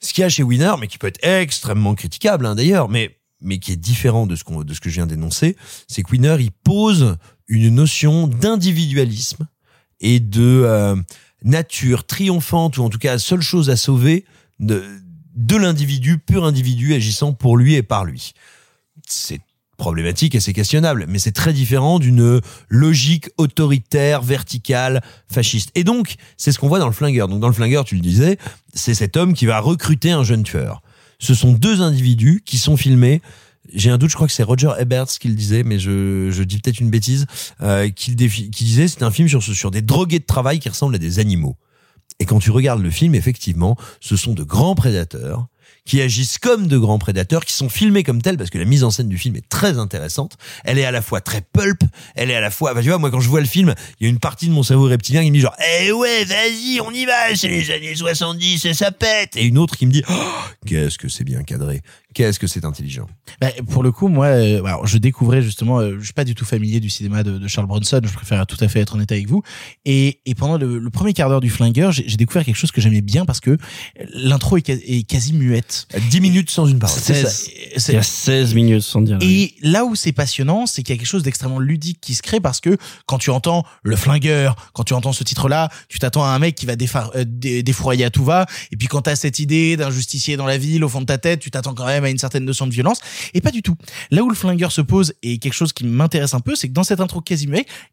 Ce 0.00 0.12
qu'il 0.12 0.22
y 0.22 0.24
a 0.24 0.28
chez 0.28 0.44
Winner, 0.44 0.72
mais 0.78 0.86
qui 0.86 0.98
peut 0.98 1.08
être 1.08 1.24
extrêmement 1.24 1.94
critiquable 1.94 2.46
hein, 2.46 2.54
d'ailleurs, 2.54 2.88
mais 2.88 3.16
mais 3.40 3.58
qui 3.58 3.72
est 3.72 3.76
différent 3.76 4.26
de 4.26 4.36
ce 4.36 4.44
qu'on 4.44 4.62
de 4.62 4.74
ce 4.74 4.80
que 4.80 4.88
je 4.88 4.96
viens 4.96 5.06
d'énoncer, 5.06 5.56
c'est 5.88 6.02
que 6.02 6.10
Winner 6.10 6.36
il 6.38 6.52
pose 6.52 7.16
une 7.48 7.74
notion 7.74 8.28
d'individualisme 8.28 9.48
et 10.00 10.20
de 10.20 10.62
euh, 10.64 10.96
nature 11.42 12.04
triomphante 12.04 12.78
ou 12.78 12.82
en 12.82 12.90
tout 12.90 12.98
cas 12.98 13.18
seule 13.18 13.40
chose 13.40 13.70
à 13.70 13.76
sauver 13.76 14.24
de 14.60 14.84
de 15.38 15.56
l'individu, 15.56 16.18
pur 16.18 16.44
individu 16.44 16.94
agissant 16.94 17.32
pour 17.32 17.56
lui 17.56 17.74
et 17.74 17.82
par 17.84 18.04
lui. 18.04 18.32
C'est 19.06 19.40
problématique 19.76 20.34
et 20.34 20.40
c'est 20.40 20.52
questionnable, 20.52 21.06
mais 21.08 21.20
c'est 21.20 21.32
très 21.32 21.52
différent 21.52 22.00
d'une 22.00 22.40
logique 22.68 23.30
autoritaire, 23.38 24.20
verticale, 24.20 25.00
fasciste. 25.32 25.70
Et 25.76 25.84
donc, 25.84 26.16
c'est 26.36 26.50
ce 26.50 26.58
qu'on 26.58 26.66
voit 26.66 26.80
dans 26.80 26.88
le 26.88 26.92
flingueur. 26.92 27.28
Donc 27.28 27.38
dans 27.38 27.46
le 27.46 27.54
flingueur, 27.54 27.84
tu 27.84 27.94
le 27.94 28.00
disais, 28.00 28.36
c'est 28.74 28.94
cet 28.94 29.16
homme 29.16 29.32
qui 29.32 29.46
va 29.46 29.60
recruter 29.60 30.10
un 30.10 30.24
jeune 30.24 30.42
tueur. 30.42 30.82
Ce 31.20 31.34
sont 31.34 31.52
deux 31.52 31.80
individus 31.80 32.42
qui 32.44 32.58
sont 32.58 32.76
filmés 32.76 33.22
j'ai 33.72 33.90
un 33.90 33.98
doute, 33.98 34.10
je 34.10 34.14
crois 34.14 34.26
que 34.26 34.32
c'est 34.32 34.42
Roger 34.42 34.70
Ebert 34.78 35.06
qui 35.06 35.28
le 35.28 35.34
disait, 35.34 35.62
mais 35.62 35.78
je, 35.78 36.30
je 36.30 36.42
dis 36.42 36.58
peut-être 36.58 36.80
une 36.80 36.90
bêtise, 36.90 37.26
euh, 37.62 37.88
qui, 37.90 38.16
qui 38.16 38.64
disait 38.64 38.88
c'est 38.88 39.02
un 39.02 39.10
film 39.10 39.28
sur, 39.28 39.42
sur 39.42 39.70
des 39.70 39.82
drogués 39.82 40.18
de 40.18 40.24
travail 40.24 40.58
qui 40.58 40.68
ressemblent 40.68 40.94
à 40.94 40.98
des 40.98 41.18
animaux. 41.18 41.56
Et 42.20 42.24
quand 42.24 42.40
tu 42.40 42.50
regardes 42.50 42.82
le 42.82 42.90
film, 42.90 43.14
effectivement, 43.14 43.76
ce 44.00 44.16
sont 44.16 44.32
de 44.32 44.42
grands 44.42 44.74
prédateurs 44.74 45.46
qui 45.88 46.02
agissent 46.02 46.38
comme 46.38 46.66
de 46.66 46.76
grands 46.76 46.98
prédateurs, 46.98 47.44
qui 47.44 47.54
sont 47.54 47.70
filmés 47.70 48.02
comme 48.02 48.20
tels, 48.20 48.36
parce 48.36 48.50
que 48.50 48.58
la 48.58 48.66
mise 48.66 48.84
en 48.84 48.90
scène 48.90 49.08
du 49.08 49.16
film 49.16 49.36
est 49.36 49.48
très 49.48 49.78
intéressante. 49.78 50.36
Elle 50.64 50.78
est 50.78 50.84
à 50.84 50.90
la 50.90 51.00
fois 51.00 51.22
très 51.22 51.40
pulp, 51.40 51.82
elle 52.14 52.30
est 52.30 52.34
à 52.34 52.40
la 52.40 52.50
fois, 52.50 52.74
bah, 52.74 52.82
tu 52.82 52.88
vois, 52.88 52.98
moi 52.98 53.10
quand 53.10 53.20
je 53.20 53.28
vois 53.28 53.40
le 53.40 53.46
film, 53.46 53.74
il 53.98 54.04
y 54.04 54.06
a 54.06 54.10
une 54.10 54.18
partie 54.18 54.46
de 54.48 54.52
mon 54.52 54.62
cerveau 54.62 54.84
reptilien 54.84 55.22
qui 55.22 55.30
me 55.30 55.36
dit 55.36 55.40
genre, 55.40 55.56
eh 55.58 55.90
ouais, 55.92 56.24
vas-y, 56.24 56.80
on 56.82 56.90
y 56.92 57.06
va, 57.06 57.34
c'est 57.34 57.48
les 57.48 57.70
années 57.70 57.94
70 57.94 58.66
et 58.66 58.74
ça 58.74 58.92
pète. 58.92 59.36
Et 59.36 59.44
une 59.44 59.56
autre 59.56 59.76
qui 59.76 59.86
me 59.86 59.92
dit, 59.92 60.02
oh, 60.10 60.14
qu'est-ce 60.66 60.98
que 60.98 61.08
c'est 61.08 61.24
bien 61.24 61.42
cadré, 61.42 61.80
qu'est-ce 62.18 62.38
que 62.40 62.48
c'est 62.48 62.64
intelligent? 62.64 63.06
Bah, 63.40 63.48
pour 63.70 63.82
le 63.84 63.92
coup, 63.92 64.08
moi, 64.08 64.26
euh, 64.26 64.64
alors, 64.64 64.86
je 64.86 64.98
découvrais 64.98 65.40
justement, 65.40 65.78
euh, 65.78 65.96
je 66.00 66.04
suis 66.04 66.12
pas 66.12 66.24
du 66.24 66.34
tout 66.34 66.44
familier 66.44 66.80
du 66.80 66.90
cinéma 66.90 67.22
de, 67.22 67.38
de 67.38 67.46
Charles 67.48 67.68
Bronson. 67.68 68.00
Je 68.04 68.12
préfère 68.12 68.44
tout 68.46 68.56
à 68.60 68.66
fait 68.66 68.80
être 68.80 68.94
honnête 68.94 69.12
avec 69.12 69.28
vous. 69.28 69.42
Et, 69.84 70.20
et 70.26 70.34
pendant 70.34 70.58
le, 70.58 70.78
le 70.78 70.90
premier 70.90 71.12
quart 71.12 71.28
d'heure 71.28 71.40
du 71.40 71.48
Flingueur, 71.50 71.92
j'ai 71.92 72.16
découvert 72.16 72.44
quelque 72.44 72.56
chose 72.56 72.72
que 72.72 72.80
j'aimais 72.80 73.00
bien 73.02 73.24
parce 73.24 73.38
que 73.40 73.56
l'intro 74.12 74.56
est, 74.56 74.62
qua- 74.66 74.74
est 74.84 75.04
quasi 75.08 75.32
muette. 75.32 75.86
10 76.10 76.20
minutes 76.20 76.50
sans 76.50 76.66
une 76.66 76.78
parole. 76.80 76.98
C'est 77.00 77.14
ça. 77.24 77.30
Il 77.92 77.94
y 77.94 77.98
a 77.98 78.02
16 78.02 78.54
minutes 78.54 78.82
sans 78.82 79.00
dire. 79.00 79.18
Et 79.20 79.54
là 79.62 79.84
où 79.84 79.94
c'est 79.94 80.12
passionnant, 80.12 80.66
c'est 80.66 80.82
qu'il 80.82 80.94
y 80.94 80.98
a 80.98 80.98
quelque 80.98 81.06
chose 81.08 81.22
d'extrêmement 81.22 81.60
ludique 81.60 82.00
qui 82.00 82.14
se 82.14 82.22
crée 82.22 82.40
parce 82.40 82.60
que 82.60 82.76
quand 83.06 83.18
tu 83.18 83.30
entends 83.30 83.64
le 83.84 83.94
flingueur, 83.96 84.56
quand 84.72 84.82
tu 84.84 84.94
entends 84.94 85.12
ce 85.12 85.22
titre-là, 85.22 85.68
tu 85.88 85.98
t'attends 86.00 86.24
à 86.24 86.28
un 86.30 86.38
mec 86.40 86.54
qui 86.56 86.66
va 86.66 86.74
défar- 86.74 87.10
euh, 87.14 88.04
à 88.04 88.10
tout 88.10 88.24
va. 88.24 88.46
Et 88.72 88.76
puis 88.76 88.88
quand 88.88 89.02
t'as 89.02 89.14
cette 89.16 89.38
idée 89.38 89.76
d'un 89.76 89.90
justicier 89.90 90.36
dans 90.36 90.46
la 90.46 90.58
ville 90.58 90.82
au 90.84 90.88
fond 90.88 91.00
de 91.00 91.06
ta 91.06 91.18
tête, 91.18 91.40
tu 91.40 91.50
t'attends 91.50 91.74
quand 91.74 91.86
même 91.86 92.04
à 92.04 92.07
une 92.10 92.18
certaine 92.18 92.44
notion 92.44 92.66
de 92.66 92.72
violence. 92.72 93.00
Et 93.34 93.40
pas 93.40 93.50
du 93.50 93.62
tout. 93.62 93.76
Là 94.10 94.22
où 94.22 94.28
le 94.28 94.34
flingueur 94.34 94.72
se 94.72 94.80
pose 94.80 95.14
et 95.22 95.38
quelque 95.38 95.54
chose 95.54 95.72
qui 95.72 95.84
m'intéresse 95.84 96.34
un 96.34 96.40
peu, 96.40 96.54
c'est 96.54 96.68
que 96.68 96.72
dans 96.72 96.84
cette 96.84 97.00
intro 97.00 97.20
quasi 97.20 97.48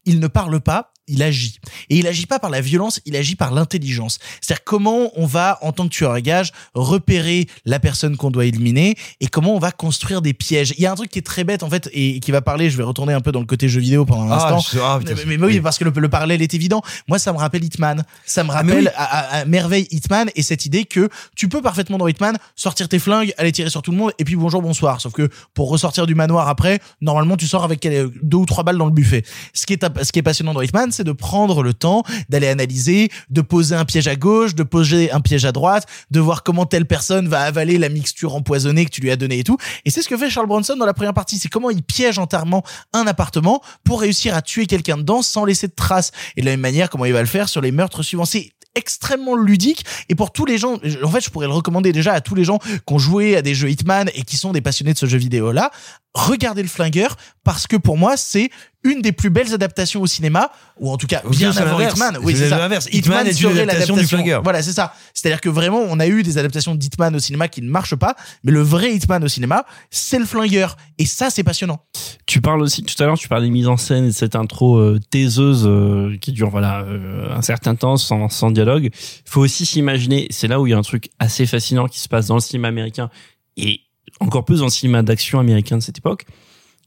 il 0.05 0.19
ne 0.19 0.27
parle 0.27 0.59
pas, 0.59 0.93
il 1.07 1.21
agit. 1.23 1.59
Et 1.89 1.97
il 1.97 2.07
agit 2.07 2.25
pas 2.25 2.39
par 2.39 2.49
la 2.49 2.61
violence, 2.61 2.99
il 3.05 3.15
agit 3.15 3.35
par 3.35 3.51
l'intelligence. 3.53 4.19
C'est-à-dire 4.41 4.63
comment 4.63 5.11
on 5.15 5.25
va, 5.25 5.59
en 5.61 5.71
tant 5.71 5.83
que 5.85 5.89
tueur 5.93 6.11
à 6.11 6.21
gage, 6.21 6.51
repérer 6.73 7.47
la 7.65 7.79
personne 7.79 8.17
qu'on 8.17 8.31
doit 8.31 8.45
éliminer 8.45 8.95
et 9.21 9.27
comment 9.27 9.55
on 9.55 9.59
va 9.59 9.71
construire 9.71 10.21
des 10.21 10.33
pièges. 10.33 10.73
Il 10.77 10.81
y 10.83 10.85
a 10.85 10.91
un 10.91 10.95
truc 10.95 11.09
qui 11.11 11.19
est 11.19 11.23
très 11.23 11.43
bête, 11.43 11.63
en 11.63 11.69
fait, 11.69 11.89
et 11.93 12.19
qui 12.19 12.31
va 12.31 12.41
parler, 12.41 12.69
je 12.69 12.77
vais 12.77 12.83
retourner 12.83 13.13
un 13.13 13.21
peu 13.21 13.31
dans 13.31 13.39
le 13.39 13.45
côté 13.45 13.67
jeu 13.69 13.79
vidéo 13.79 14.05
pendant 14.05 14.23
un 14.23 14.31
Ah, 14.31 14.53
instant. 14.55 14.71
je- 14.73 14.79
ah, 14.81 14.97
putain, 14.99 15.15
mais, 15.25 15.37
mais 15.37 15.45
oui, 15.47 15.59
parce 15.61 15.77
que 15.77 15.83
le, 15.83 15.91
le 15.95 16.09
parallèle 16.09 16.41
est 16.41 16.53
évident. 16.53 16.81
Moi, 17.07 17.19
ça 17.19 17.33
me 17.33 17.37
rappelle 17.37 17.63
Hitman. 17.63 18.03
Ça 18.25 18.43
me 18.43 18.49
Ah, 18.51 18.63
mais 18.63 18.71
rappelle 18.73 18.85
oui. 18.85 18.93
à, 18.95 19.03
à- 19.37 19.39
à 19.41 19.45
merveille 19.45 19.87
Hitman 19.91 20.29
et 20.35 20.41
cette 20.43 20.65
idée 20.65 20.85
que 20.85 21.09
tu 21.35 21.47
peux 21.49 21.61
parfaitement 21.61 21.97
dans 21.97 22.07
Hitman 22.07 22.37
sortir 22.55 22.87
tes 22.89 22.99
flingues, 22.99 23.33
aller 23.37 23.51
tirer 23.51 23.69
sur 23.69 23.81
tout 23.81 23.91
le 23.91 23.97
monde 23.97 24.11
et 24.19 24.23
puis 24.25 24.35
bonjour, 24.35 24.61
bonsoir. 24.61 25.01
Sauf 25.01 25.13
que 25.13 25.29
pour 25.53 25.69
ressortir 25.69 26.05
du 26.07 26.15
manoir 26.15 26.47
après, 26.49 26.79
normalement, 27.01 27.37
tu 27.37 27.47
sors 27.47 27.63
avec 27.63 27.85
euh, 27.85 28.09
deux 28.21 28.37
ou 28.37 28.45
trois 28.45 28.63
balles 28.63 28.77
dans 28.77 28.85
le 28.85 28.91
buffet. 28.91 29.23
Ce 29.53 29.65
qui 29.65 29.73
est, 29.73 29.85
ce 30.03 30.11
qui 30.11 30.19
est 30.19 30.23
passionnant 30.23 30.53
dans 30.53 30.61
Hitman, 30.61 30.91
c'est 30.95 31.03
de 31.03 31.11
prendre 31.11 31.63
le 31.63 31.73
temps 31.73 32.03
d'aller 32.29 32.47
analyser, 32.47 33.09
de 33.29 33.41
poser 33.41 33.75
un 33.75 33.85
piège 33.85 34.07
à 34.07 34.15
gauche, 34.15 34.55
de 34.55 34.63
poser 34.63 35.11
un 35.11 35.19
piège 35.19 35.45
à 35.45 35.51
droite, 35.51 35.85
de 36.11 36.19
voir 36.19 36.43
comment 36.43 36.65
telle 36.65 36.85
personne 36.85 37.27
va 37.27 37.41
avaler 37.41 37.77
la 37.77 37.89
mixture 37.89 38.35
empoisonnée 38.35 38.85
que 38.85 38.91
tu 38.91 39.01
lui 39.01 39.11
as 39.11 39.15
donnée 39.15 39.39
et 39.39 39.43
tout. 39.43 39.57
Et 39.85 39.89
c'est 39.89 40.01
ce 40.01 40.09
que 40.09 40.17
fait 40.17 40.29
Charles 40.29 40.47
Bronson 40.47 40.75
dans 40.75 40.85
la 40.85 40.93
première 40.93 41.13
partie. 41.13 41.37
C'est 41.37 41.49
comment 41.49 41.69
il 41.69 41.83
piège 41.83 42.19
entièrement 42.19 42.63
un 42.93 43.07
appartement 43.07 43.61
pour 43.83 44.01
réussir 44.01 44.35
à 44.35 44.41
tuer 44.41 44.65
quelqu'un 44.65 44.97
dedans 44.97 45.21
sans 45.21 45.45
laisser 45.45 45.67
de 45.67 45.73
traces. 45.75 46.11
Et 46.35 46.41
de 46.41 46.45
la 46.45 46.53
même 46.53 46.61
manière, 46.61 46.89
comment 46.89 47.05
il 47.05 47.13
va 47.13 47.21
le 47.21 47.27
faire 47.27 47.49
sur 47.49 47.61
les 47.61 47.71
meurtres 47.71 48.03
suivants. 48.03 48.25
C'est 48.25 48.51
extrêmement 48.75 49.35
ludique 49.35 49.85
et 50.09 50.15
pour 50.15 50.31
tous 50.31 50.45
les 50.45 50.57
gens 50.57 50.77
en 51.03 51.09
fait 51.09 51.21
je 51.21 51.29
pourrais 51.29 51.47
le 51.47 51.53
recommander 51.53 51.93
déjà 51.93 52.11
à 52.11 52.19
tous 52.19 52.35
les 52.35 52.43
gens 52.43 52.59
qui 52.59 52.93
ont 52.93 52.99
joué 52.99 53.37
à 53.37 53.41
des 53.41 53.55
jeux 53.55 53.69
Hitman 53.69 54.09
et 54.13 54.23
qui 54.23 54.35
sont 54.35 54.51
des 54.51 54.59
passionnés 54.59 54.93
de 54.93 54.97
ce 54.97 55.05
jeu 55.05 55.17
vidéo 55.17 55.53
là 55.53 55.71
regardez 56.15 56.63
le 56.63 56.67
flingueur 56.69 57.15
parce 57.43 57.67
que 57.67 57.75
pour 57.75 57.97
moi 57.97 58.17
c'est 58.17 58.49
une 58.83 59.01
des 59.01 59.11
plus 59.11 59.29
belles 59.31 59.53
adaptations 59.53 60.01
au 60.01 60.07
cinéma 60.07 60.51
ou 60.79 60.89
en 60.91 60.97
tout 60.97 61.07
cas 61.07 61.21
bien 61.29 61.51
avant. 61.57 61.79
Hitman 61.79 62.17
oui 62.21 62.35
C'est 62.37 62.49
ça 62.49 62.57
l'inverse. 62.57 62.87
Hitman 62.91 63.25
est 63.27 63.31
une 63.41 63.47
adaptation 63.47 63.95
du 63.95 63.99
l'adaptation- 64.01 64.07
Flingueur. 64.07 64.41
voilà 64.43 64.61
c'est 64.63 64.71
ça 64.73 64.93
c'est 65.13 65.27
à 65.27 65.31
dire 65.31 65.41
que 65.41 65.49
vraiment 65.49 65.79
on 65.89 65.99
a 65.99 66.07
eu 66.07 66.23
des 66.23 66.37
adaptations 66.37 66.73
d'Hitman 66.75 67.15
au 67.15 67.19
cinéma 67.19 67.47
qui 67.47 67.61
ne 67.61 67.69
marchent 67.69 67.95
pas 67.95 68.15
mais 68.43 68.51
le 68.51 68.61
vrai 68.61 68.93
Hitman 68.93 69.23
au 69.23 69.27
cinéma 69.27 69.65
c'est 69.91 70.19
le 70.19 70.25
flingueur 70.25 70.77
et 70.97 71.05
ça 71.05 71.29
c'est 71.29 71.43
passionnant 71.43 71.83
Tu 72.27 72.41
parles 72.41 72.61
aussi 72.61 72.83
tout 72.83 73.01
à 73.03 73.05
l'heure, 73.07 73.17
tu 73.17 73.27
parlais 73.27 73.45
des 73.47 73.51
mises 73.51 73.67
en 73.67 73.77
scène 73.77 74.05
et 74.05 74.07
de 74.07 74.13
cette 74.13 74.35
intro 74.35 74.77
euh, 74.77 74.99
taiseuse 75.09 75.63
euh, 75.65 76.15
qui 76.21 76.31
dure 76.31 76.49
voilà 76.49 76.81
euh, 76.81 77.27
un 77.35 77.41
certain 77.41 77.75
temps 77.75 77.97
sans, 77.97 78.29
sans 78.29 78.51
dialogue. 78.51 78.85
Il 78.85 79.29
faut 79.29 79.41
aussi 79.41 79.65
s'imaginer, 79.65 80.27
c'est 80.29 80.47
là 80.47 80.59
où 80.61 80.67
il 80.67 80.71
y 80.71 80.73
a 80.73 80.77
un 80.77 80.81
truc 80.81 81.09
assez 81.19 81.45
fascinant 81.45 81.87
qui 81.87 81.99
se 81.99 82.07
passe 82.07 82.27
dans 82.27 82.35
le 82.35 82.41
cinéma 82.41 82.67
américain 82.69 83.09
et 83.57 83.81
encore 84.19 84.45
plus 84.45 84.59
dans 84.59 84.65
le 84.65 84.71
cinéma 84.71 85.03
d'action 85.03 85.39
américain 85.39 85.77
de 85.77 85.83
cette 85.83 85.97
époque, 85.97 86.25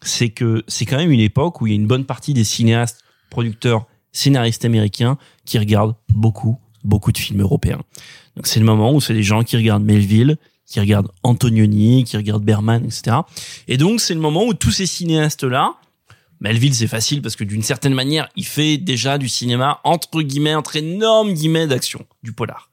c'est 0.02 0.30
que 0.30 0.62
c'est 0.68 0.86
quand 0.86 0.96
même 0.96 1.10
une 1.10 1.20
époque 1.20 1.60
où 1.60 1.66
il 1.66 1.70
y 1.70 1.72
a 1.72 1.76
une 1.76 1.86
bonne 1.86 2.04
partie 2.04 2.34
des 2.34 2.44
cinéastes, 2.44 3.02
producteurs, 3.30 3.86
scénaristes 4.12 4.64
américains 4.64 5.18
qui 5.44 5.58
regardent 5.58 5.94
beaucoup, 6.08 6.58
beaucoup 6.84 7.12
de 7.12 7.18
films 7.18 7.40
européens. 7.40 7.80
Donc 8.36 8.46
c'est 8.46 8.60
le 8.60 8.66
moment 8.66 8.92
où 8.92 9.00
c'est 9.00 9.14
des 9.14 9.22
gens 9.22 9.42
qui 9.42 9.56
regardent 9.56 9.84
Melville, 9.84 10.36
qui 10.66 10.80
regardent 10.80 11.10
Antonioni, 11.22 12.04
qui 12.04 12.16
regardent 12.16 12.44
Berman, 12.44 12.84
etc. 12.84 13.16
Et 13.66 13.76
donc 13.76 14.00
c'est 14.00 14.14
le 14.14 14.20
moment 14.20 14.44
où 14.44 14.54
tous 14.54 14.70
ces 14.70 14.86
cinéastes-là, 14.86 15.74
Melville 16.40 16.74
c'est 16.74 16.86
facile 16.86 17.20
parce 17.20 17.36
que 17.36 17.44
d'une 17.44 17.62
certaine 17.62 17.94
manière 17.94 18.28
il 18.36 18.46
fait 18.46 18.76
déjà 18.76 19.18
du 19.18 19.28
cinéma 19.28 19.80
entre 19.82 20.22
guillemets, 20.22 20.54
entre 20.54 20.76
énormes 20.76 21.32
guillemets 21.32 21.66
d'action, 21.66 22.06
du 22.22 22.32
polar. 22.32 22.70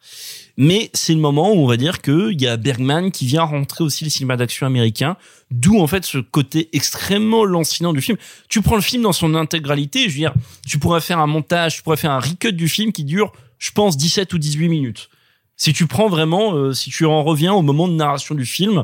Mais 0.57 0.89
c'est 0.93 1.13
le 1.13 1.19
moment 1.19 1.51
où 1.51 1.57
on 1.57 1.67
va 1.67 1.75
dire 1.75 2.01
que 2.01 2.31
il 2.31 2.41
y 2.41 2.47
a 2.47 2.55
Bergman 2.55 3.11
qui 3.11 3.25
vient 3.25 3.43
rentrer 3.43 3.83
aussi 3.83 4.05
le 4.05 4.09
cinéma 4.09 4.37
d'action 4.37 4.65
américain, 4.65 5.17
d'où 5.51 5.79
en 5.79 5.87
fait 5.87 6.05
ce 6.05 6.17
côté 6.17 6.69
extrêmement 6.71 7.43
lancinant 7.43 7.91
du 7.91 8.01
film. 8.01 8.17
Tu 8.47 8.61
prends 8.61 8.75
le 8.75 8.81
film 8.81 9.03
dans 9.03 9.11
son 9.11 9.35
intégralité, 9.35 10.03
je 10.03 10.09
veux 10.09 10.19
dire, 10.19 10.33
tu 10.65 10.79
pourrais 10.79 11.01
faire 11.01 11.19
un 11.19 11.27
montage, 11.27 11.75
tu 11.75 11.83
pourrais 11.83 11.97
faire 11.97 12.11
un 12.11 12.19
recut 12.19 12.53
du 12.53 12.69
film 12.69 12.93
qui 12.93 13.03
dure, 13.03 13.33
je 13.59 13.71
pense, 13.71 13.97
17 13.97 14.31
ou 14.33 14.37
18 14.37 14.69
minutes. 14.69 15.09
Si 15.57 15.73
tu 15.73 15.87
prends 15.87 16.07
vraiment, 16.07 16.53
euh, 16.53 16.73
si 16.73 16.89
tu 16.89 17.05
en 17.05 17.23
reviens 17.23 17.53
au 17.53 17.61
moment 17.61 17.87
de 17.87 17.93
narration 17.93 18.35
du 18.35 18.45
film, 18.45 18.83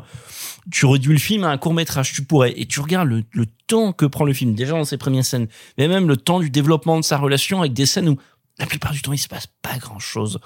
tu 0.72 0.86
réduis 0.86 1.14
le 1.14 1.20
film 1.20 1.44
à 1.44 1.50
un 1.50 1.58
court 1.58 1.74
métrage, 1.74 2.14
tu 2.14 2.24
pourrais, 2.24 2.54
et 2.58 2.66
tu 2.66 2.80
regardes 2.80 3.10
le, 3.10 3.24
le 3.32 3.46
temps 3.68 3.92
que 3.92 4.06
prend 4.06 4.24
le 4.24 4.34
film, 4.34 4.56
déjà 4.56 4.74
dans 4.74 4.86
ses 4.86 4.98
premières 4.98 5.26
scènes, 5.26 5.48
mais 5.78 5.88
même 5.88 6.08
le 6.08 6.16
temps 6.16 6.40
du 6.40 6.50
développement 6.50 6.98
de 6.98 7.04
sa 7.04 7.18
relation 7.18 7.60
avec 7.60 7.74
des 7.74 7.86
scènes 7.86 8.10
où 8.10 8.18
la 8.58 8.66
plupart 8.66 8.92
du 8.92 9.02
temps 9.02 9.12
il 9.12 9.18
se 9.18 9.28
passe 9.28 9.48
pas 9.62 9.78
grand 9.80 10.00
chose, 10.00 10.40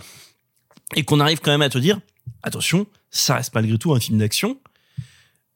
et 0.95 1.03
qu'on 1.03 1.19
arrive 1.19 1.39
quand 1.39 1.51
même 1.51 1.61
à 1.61 1.69
te 1.69 1.77
dire, 1.77 1.99
attention, 2.43 2.85
ça 3.09 3.35
reste 3.35 3.53
malgré 3.55 3.77
tout 3.77 3.93
un 3.93 3.99
film 3.99 4.17
d'action. 4.19 4.57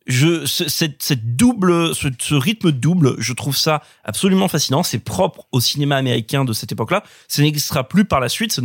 Je, 0.07 0.45
ce- 0.47 0.68
cette, 0.69 1.35
double, 1.35 1.93
ce, 1.93 2.34
rythme 2.34 2.72
double, 2.72 3.14
je 3.19 3.31
trouve 3.34 3.56
ça 3.56 3.84
absolument 4.03 4.47
fascinant. 4.47 4.81
C'est 4.81 4.97
propre 4.97 5.45
au 5.51 5.60
cinéma 5.60 5.97
américain 5.97 6.45
de 6.45 6.53
cette 6.53 6.72
époque-là. 6.72 7.03
Ça 7.27 7.43
n'existera 7.43 7.88
plus 7.88 8.06
par 8.06 8.19
la 8.19 8.27
suite. 8.30 8.60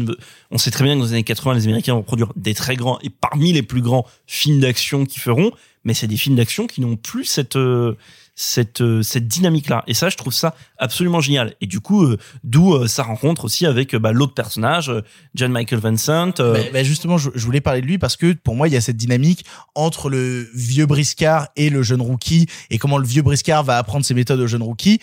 On 0.50 0.56
sait 0.56 0.70
très 0.70 0.84
bien 0.84 0.94
que 0.94 1.00
dans 1.00 1.04
les 1.04 1.12
années 1.12 1.24
80, 1.24 1.54
les 1.54 1.64
Américains 1.64 1.92
vont 1.92 2.02
produire 2.02 2.32
des 2.36 2.54
très 2.54 2.76
grands 2.76 2.98
et 3.02 3.10
parmi 3.10 3.52
les 3.52 3.62
plus 3.62 3.82
grands 3.82 4.06
films 4.26 4.60
d'action 4.60 5.04
qu'ils 5.04 5.20
feront. 5.20 5.50
Mais 5.84 5.92
c'est 5.92 6.06
des 6.06 6.16
films 6.16 6.36
d'action 6.36 6.66
qui 6.66 6.80
n'ont 6.80 6.96
plus 6.96 7.26
cette, 7.26 7.56
euh, 7.56 7.94
cette, 8.34 8.80
euh, 8.80 9.02
cette 9.02 9.28
dynamique-là. 9.28 9.84
Et 9.86 9.94
ça, 9.94 10.08
je 10.08 10.16
trouve 10.16 10.32
ça 10.32 10.54
absolument 10.78 11.20
génial. 11.20 11.54
Et 11.60 11.66
du 11.66 11.80
coup, 11.80 12.04
euh, 12.04 12.18
d'où 12.42 12.74
euh, 12.74 12.86
sa 12.86 13.02
rencontre 13.02 13.44
aussi 13.44 13.66
avec 13.66 13.94
euh, 13.94 13.98
bah, 13.98 14.12
l'autre 14.12 14.34
personnage, 14.34 14.90
euh, 14.90 15.02
John 15.34 15.52
Michael 15.52 15.78
Vincent. 15.80 16.32
Bah, 16.38 16.54
bah, 16.72 16.82
justement, 16.82 17.18
je, 17.18 17.30
je 17.34 17.44
voulais 17.44 17.60
parler 17.60 17.80
de 17.80 17.86
lui 17.86 17.98
parce 17.98 18.16
que 18.16 18.32
pour 18.32 18.54
moi, 18.56 18.68
il 18.68 18.74
y 18.74 18.76
a 18.76 18.80
cette 18.80 18.96
dynamique 18.96 19.44
entre 19.74 20.10
le 20.10 20.48
vieux 20.54 20.86
briscard 20.86 21.48
et 21.56 21.70
le 21.70 21.82
jeune 21.82 22.02
rookie 22.02 22.46
et 22.70 22.78
comment 22.78 22.98
le 22.98 23.06
vieux 23.06 23.22
briscard 23.22 23.62
va 23.62 23.78
apprendre 23.78 24.04
ses 24.04 24.14
méthodes 24.14 24.40
au 24.40 24.46
jeune 24.46 24.62
rookie. 24.62 25.00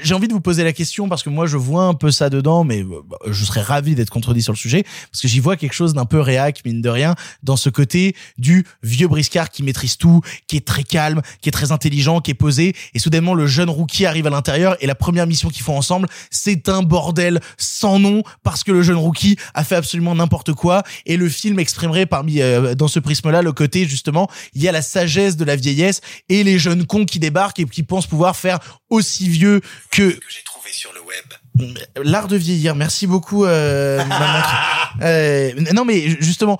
J'ai 0.00 0.14
envie 0.14 0.28
de 0.28 0.32
vous 0.32 0.40
poser 0.40 0.62
la 0.62 0.72
question 0.72 1.08
parce 1.08 1.24
que 1.24 1.28
moi 1.28 1.46
je 1.46 1.56
vois 1.56 1.84
un 1.84 1.94
peu 1.94 2.12
ça 2.12 2.30
dedans, 2.30 2.62
mais 2.62 2.84
euh, 2.84 3.02
bah, 3.04 3.16
je 3.26 3.44
serais 3.44 3.62
ravi 3.62 3.96
d'être 3.96 4.10
contredit 4.10 4.40
sur 4.40 4.52
le 4.52 4.58
sujet 4.58 4.84
parce 5.10 5.20
que 5.20 5.26
j'y 5.26 5.40
vois 5.40 5.56
quelque 5.56 5.72
chose 5.72 5.92
d'un 5.92 6.04
peu 6.04 6.20
réac 6.20 6.60
mine 6.64 6.80
de 6.80 6.88
rien 6.88 7.16
dans 7.42 7.56
ce 7.56 7.68
côté 7.68 8.14
du 8.38 8.64
vieux 8.84 9.08
briscard 9.08 9.50
qui 9.50 9.64
maîtrise 9.64 9.96
tout, 9.96 10.20
qui 10.46 10.56
est 10.56 10.64
très 10.64 10.84
calme, 10.84 11.20
qui 11.40 11.48
est 11.48 11.52
très 11.52 11.72
intelligent, 11.72 12.20
qui 12.20 12.30
est 12.30 12.34
posé. 12.34 12.76
Et 12.94 13.00
soudainement 13.00 13.34
le 13.34 13.48
jeune 13.48 13.70
rookie 13.70 14.06
arrive 14.06 14.28
à 14.28 14.30
l'intérieur 14.30 14.76
et 14.80 14.86
la 14.86 14.94
première 14.94 15.26
mission 15.26 15.48
qu'ils 15.48 15.64
font 15.64 15.76
ensemble 15.76 16.06
c'est 16.30 16.68
un 16.68 16.82
bordel 16.82 17.40
sans 17.56 17.98
nom 17.98 18.22
parce 18.44 18.62
que 18.62 18.70
le 18.70 18.82
jeune 18.82 18.96
rookie 18.96 19.36
a 19.54 19.64
fait 19.64 19.74
absolument 19.74 20.14
n'importe 20.14 20.52
quoi. 20.52 20.84
Et 21.06 21.16
le 21.16 21.28
film 21.28 21.58
exprimerait 21.58 22.06
parmi 22.06 22.40
euh, 22.40 22.76
dans 22.76 22.88
ce 22.88 23.00
prisme-là 23.00 23.42
le 23.42 23.52
côté 23.52 23.84
justement 23.86 24.30
il 24.54 24.62
y 24.62 24.68
a 24.68 24.72
la 24.72 24.82
sagesse 24.82 25.36
de 25.36 25.44
la 25.44 25.56
vieillesse 25.56 26.02
et 26.28 26.44
les 26.44 26.60
jeunes 26.60 26.86
cons 26.86 27.04
qui 27.04 27.18
débarquent 27.18 27.58
et 27.58 27.64
qui 27.64 27.82
pensent 27.82 28.06
pouvoir 28.06 28.36
faire 28.36 28.60
aussi 28.88 29.28
vieux 29.28 29.60
que 29.90 30.18
j'ai 30.28 30.42
trouvé 30.44 30.70
sur 30.72 30.92
le 30.92 31.00
web. 31.00 31.74
L'art 32.02 32.28
de 32.28 32.36
vieillir. 32.36 32.74
Merci 32.74 33.06
beaucoup, 33.06 33.44
euh, 33.44 34.04
ma 34.04 34.18
montre. 34.18 34.54
Euh, 35.00 35.52
non 35.72 35.84
mais 35.84 36.16
justement, 36.20 36.58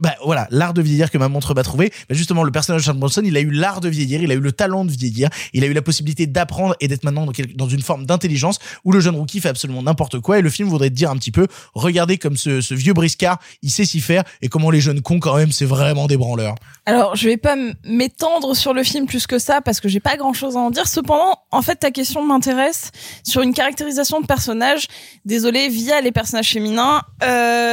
bah 0.00 0.14
voilà, 0.24 0.46
l'art 0.50 0.74
de 0.74 0.82
vieillir 0.82 1.10
que 1.10 1.18
ma 1.18 1.28
montre 1.28 1.54
m'a 1.54 1.62
trouvé. 1.62 1.90
Bah 2.08 2.14
justement, 2.14 2.42
le 2.42 2.52
personnage 2.52 2.82
de 2.82 2.84
Charles 2.84 2.98
Bronson, 2.98 3.22
il 3.24 3.36
a 3.36 3.40
eu 3.40 3.50
l'art 3.50 3.80
de 3.80 3.88
vieillir, 3.88 4.22
il 4.22 4.30
a 4.30 4.34
eu 4.34 4.40
le 4.40 4.52
talent 4.52 4.84
de 4.84 4.90
vieillir, 4.90 5.28
il 5.52 5.64
a 5.64 5.66
eu 5.66 5.72
la 5.72 5.82
possibilité 5.82 6.26
d'apprendre 6.26 6.76
et 6.80 6.88
d'être 6.88 7.04
maintenant 7.04 7.26
dans, 7.54 7.68
une 7.68 7.82
forme 7.82 8.06
d'intelligence 8.06 8.58
où 8.84 8.92
le 8.92 9.00
jeune 9.00 9.16
rookie 9.16 9.40
fait 9.40 9.48
absolument 9.48 9.82
n'importe 9.82 10.20
quoi. 10.20 10.38
Et 10.38 10.42
le 10.42 10.50
film 10.50 10.68
voudrait 10.68 10.90
te 10.90 10.94
dire 10.94 11.10
un 11.10 11.16
petit 11.16 11.30
peu, 11.30 11.46
regardez 11.74 12.18
comme 12.18 12.36
ce, 12.36 12.74
vieux 12.74 12.92
briscard, 12.92 13.38
il 13.62 13.70
sait 13.70 13.84
s'y 13.84 14.00
faire 14.00 14.24
et 14.40 14.48
comment 14.48 14.70
les 14.70 14.80
jeunes 14.80 15.00
cons 15.00 15.20
quand 15.20 15.36
même, 15.36 15.52
c'est 15.52 15.64
vraiment 15.64 16.06
des 16.06 16.16
branleurs. 16.16 16.54
Alors, 16.86 17.16
je 17.16 17.28
vais 17.28 17.36
pas 17.36 17.56
m'étendre 17.84 18.54
sur 18.56 18.74
le 18.74 18.82
film 18.82 19.06
plus 19.06 19.26
que 19.26 19.38
ça 19.38 19.60
parce 19.60 19.80
que 19.80 19.88
j'ai 19.88 20.00
pas 20.00 20.16
grand 20.16 20.32
chose 20.32 20.56
à 20.56 20.60
en 20.60 20.70
dire. 20.70 20.88
Cependant, 20.88 21.38
en 21.50 21.62
fait, 21.62 21.76
ta 21.76 21.90
question 21.90 22.24
m'intéresse 22.24 22.90
sur 23.24 23.42
une 23.42 23.54
caractérisation 23.54 24.20
de 24.20 24.26
personnage. 24.26 24.86
Désolé, 25.24 25.68
via 25.68 26.00
les 26.00 26.12
personnages 26.12 26.50
féminins. 26.50 27.02
Euh, 27.22 27.71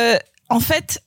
en 0.50 0.60
fait, 0.60 1.02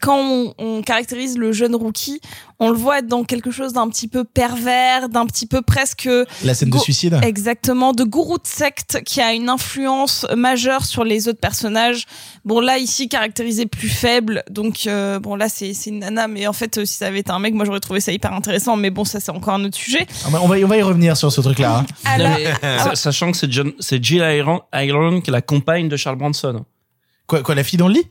quand 0.00 0.18
on, 0.18 0.54
on 0.58 0.82
caractérise 0.82 1.38
le 1.38 1.52
jeune 1.52 1.74
rookie, 1.74 2.20
on 2.60 2.68
le 2.70 2.76
voit 2.76 2.98
être 2.98 3.06
dans 3.06 3.24
quelque 3.24 3.50
chose 3.50 3.72
d'un 3.72 3.88
petit 3.88 4.08
peu 4.08 4.24
pervers, 4.24 5.08
d'un 5.08 5.24
petit 5.26 5.46
peu 5.46 5.62
presque 5.62 6.08
La 6.44 6.52
scène 6.54 6.68
de 6.68 6.78
suicide. 6.78 7.18
Exactement, 7.22 7.92
de 7.92 8.04
gourou 8.04 8.36
de 8.36 8.46
secte 8.46 9.02
qui 9.04 9.20
a 9.22 9.32
une 9.32 9.48
influence 9.48 10.26
majeure 10.36 10.84
sur 10.84 11.02
les 11.02 11.28
autres 11.28 11.40
personnages. 11.40 12.04
Bon 12.44 12.60
là 12.60 12.76
ici 12.78 13.08
caractérisé 13.08 13.64
plus 13.64 13.88
faible, 13.88 14.42
donc 14.50 14.86
euh, 14.86 15.18
bon 15.18 15.34
là 15.34 15.48
c'est 15.48 15.72
une 15.86 16.00
nana, 16.00 16.28
mais 16.28 16.46
en 16.46 16.52
fait 16.52 16.76
euh, 16.76 16.84
si 16.84 16.94
ça 16.94 17.06
avait 17.06 17.20
été 17.20 17.30
un 17.30 17.38
mec, 17.38 17.54
moi 17.54 17.64
j'aurais 17.64 17.80
trouvé 17.80 18.00
ça 18.00 18.12
hyper 18.12 18.32
intéressant, 18.34 18.76
mais 18.76 18.90
bon 18.90 19.04
ça 19.04 19.18
c'est 19.18 19.32
encore 19.32 19.54
un 19.54 19.64
autre 19.64 19.76
sujet. 19.76 20.06
Ah 20.24 20.28
On 20.42 20.46
va, 20.46 20.56
on 20.58 20.66
va 20.68 20.76
y 20.76 20.82
revenir 20.82 21.16
sur 21.16 21.32
ce 21.32 21.40
hein. 21.62 21.86
Non, 22.18 22.34
mais, 22.36 22.52
sa- 22.78 22.94
sachant 22.96 23.32
que 23.32 23.38
c'est 23.38 23.50
John, 23.50 23.72
c'est 23.80 24.02
Jill 24.02 24.22
Iron, 24.22 24.60
Iron 24.74 25.20
qui 25.22 25.30
est 25.30 25.32
la 25.32 25.42
compagne 25.42 25.88
de 25.88 25.96
Charles 25.96 26.16
Bronson. 26.16 26.64
Quoi, 27.26 27.42
quoi, 27.42 27.54
la 27.54 27.64
fille 27.64 27.78
dans 27.78 27.88
le 27.88 27.94
lit? 27.94 28.06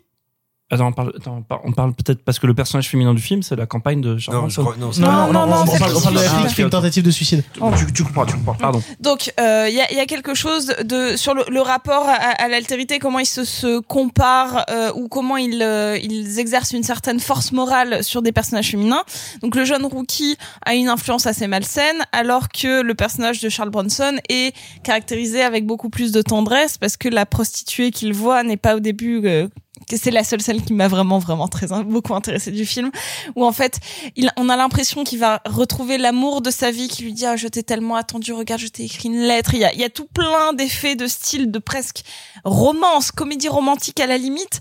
Attends, 0.71 0.87
on 0.87 0.91
parle, 0.93 1.13
attends, 1.15 1.37
on 1.37 1.41
parle- 1.43 1.61
on 1.65 1.71
parle 1.73 1.93
peut-être 1.93 2.23
parce 2.23 2.39
que 2.39 2.47
le 2.47 2.55
personnage 2.55 2.89
féminin 2.89 3.13
du 3.13 3.21
film, 3.21 3.43
c'est 3.43 3.55
la 3.55 3.67
compagne 3.67 4.01
de 4.01 4.17
Charles 4.17 4.49
Non, 4.57 4.63
non, 4.63 4.71
Non, 4.79 4.91
non, 4.97 5.31
non, 5.31 5.47
non, 5.47 5.61
on, 5.61 5.77
parle, 5.77 5.93
de 5.93 6.43
la 6.43 6.51
qui 6.51 6.61
une 6.63 6.71
tentative 6.71 7.03
de 7.03 7.11
suicide. 7.11 7.43
Tu, 7.53 7.93
tu 7.93 8.03
comprends, 8.03 8.25
tu 8.25 8.33
comprends. 8.33 8.55
Pardon. 8.55 8.81
Donc 8.99 9.31
euh, 9.39 9.67
il 9.69 9.75
y, 9.75 9.81
a, 9.81 9.91
il 9.91 9.97
y 9.97 9.99
a 9.99 10.07
quelque 10.07 10.33
chose 10.33 10.73
de 10.83 11.15
sur 11.17 11.35
le, 11.35 11.61
rapport 11.61 12.07
à, 12.07 12.47
l'altérité, 12.47 12.97
comment 12.97 13.19
ils 13.19 13.27
se, 13.27 13.79
comparent 13.81 14.65
euh, 14.71 14.91
ou 14.95 15.07
comment 15.07 15.37
ils, 15.37 15.61
euh, 15.61 15.99
ils 16.01 16.39
exercent 16.39 16.71
une 16.71 16.81
certaine 16.81 17.19
force 17.19 17.51
morale 17.51 18.03
sur 18.03 18.23
des 18.23 18.31
personnages 18.31 18.71
féminins. 18.71 19.03
Donc 19.43 19.55
le 19.55 19.65
jeune 19.65 19.85
rookie 19.85 20.35
a 20.65 20.73
une 20.73 20.89
influence 20.89 21.27
assez 21.27 21.45
malsaine, 21.45 21.97
alors 22.11 22.49
que 22.49 22.81
le 22.81 22.95
personnage 22.95 23.39
de 23.39 23.49
Charles 23.49 23.69
Bronson 23.69 24.15
est 24.29 24.55
caractérisé 24.83 25.43
avec 25.43 25.67
beaucoup 25.67 25.89
plus 25.89 26.11
de 26.11 26.23
tendresse 26.23 26.79
parce 26.79 26.97
que 26.97 27.07
la 27.07 27.27
prostituée 27.27 27.91
qu'il 27.91 28.13
voit 28.13 28.41
n'est 28.41 28.57
pas 28.57 28.75
au 28.75 28.79
début 28.79 29.21
euh, 29.25 29.47
c'est 29.93 30.11
la 30.11 30.23
seule 30.23 30.41
scène 30.41 30.61
qui 30.61 30.73
m'a 30.73 30.87
vraiment 30.87 31.19
vraiment 31.19 31.47
très 31.47 31.67
beaucoup 31.83 32.13
intéressée 32.15 32.51
du 32.51 32.65
film 32.65 32.91
où 33.35 33.45
en 33.45 33.51
fait 33.51 33.79
il, 34.15 34.31
on 34.37 34.49
a 34.49 34.55
l'impression 34.55 35.03
qu'il 35.03 35.19
va 35.19 35.41
retrouver 35.45 35.97
l'amour 35.97 36.41
de 36.41 36.51
sa 36.51 36.71
vie 36.71 36.87
qui 36.87 37.03
lui 37.03 37.13
dit 37.13 37.25
ah 37.25 37.35
je 37.35 37.47
t'ai 37.47 37.63
tellement 37.63 37.95
attendu 37.95 38.33
regarde 38.33 38.61
je 38.61 38.67
t'ai 38.67 38.83
écrit 38.83 39.09
une 39.09 39.19
lettre 39.19 39.53
il 39.53 39.59
y 39.59 39.65
a, 39.65 39.73
il 39.73 39.79
y 39.79 39.83
a 39.83 39.89
tout 39.89 40.07
plein 40.13 40.53
d'effets 40.53 40.95
de 40.95 41.07
style 41.07 41.51
de 41.51 41.59
presque 41.59 42.03
romance 42.43 43.11
comédie 43.11 43.49
romantique 43.49 43.99
à 43.99 44.07
la 44.07 44.17
limite 44.17 44.59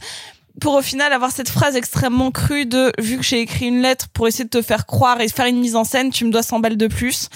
pour 0.60 0.74
au 0.74 0.82
final 0.82 1.12
avoir 1.12 1.32
cette 1.32 1.48
phrase 1.48 1.74
extrêmement 1.74 2.30
crue 2.30 2.64
de 2.64 2.92
vu 2.98 3.16
que 3.16 3.24
j'ai 3.24 3.40
écrit 3.40 3.66
une 3.66 3.82
lettre 3.82 4.06
pour 4.12 4.28
essayer 4.28 4.44
de 4.44 4.50
te 4.50 4.62
faire 4.62 4.86
croire 4.86 5.20
et 5.20 5.28
faire 5.28 5.46
une 5.46 5.58
mise 5.58 5.74
en 5.74 5.84
scène 5.84 6.10
tu 6.10 6.24
me 6.24 6.30
dois 6.30 6.42
100 6.42 6.60
balles 6.60 6.76
de 6.76 6.86
plus 6.86 7.28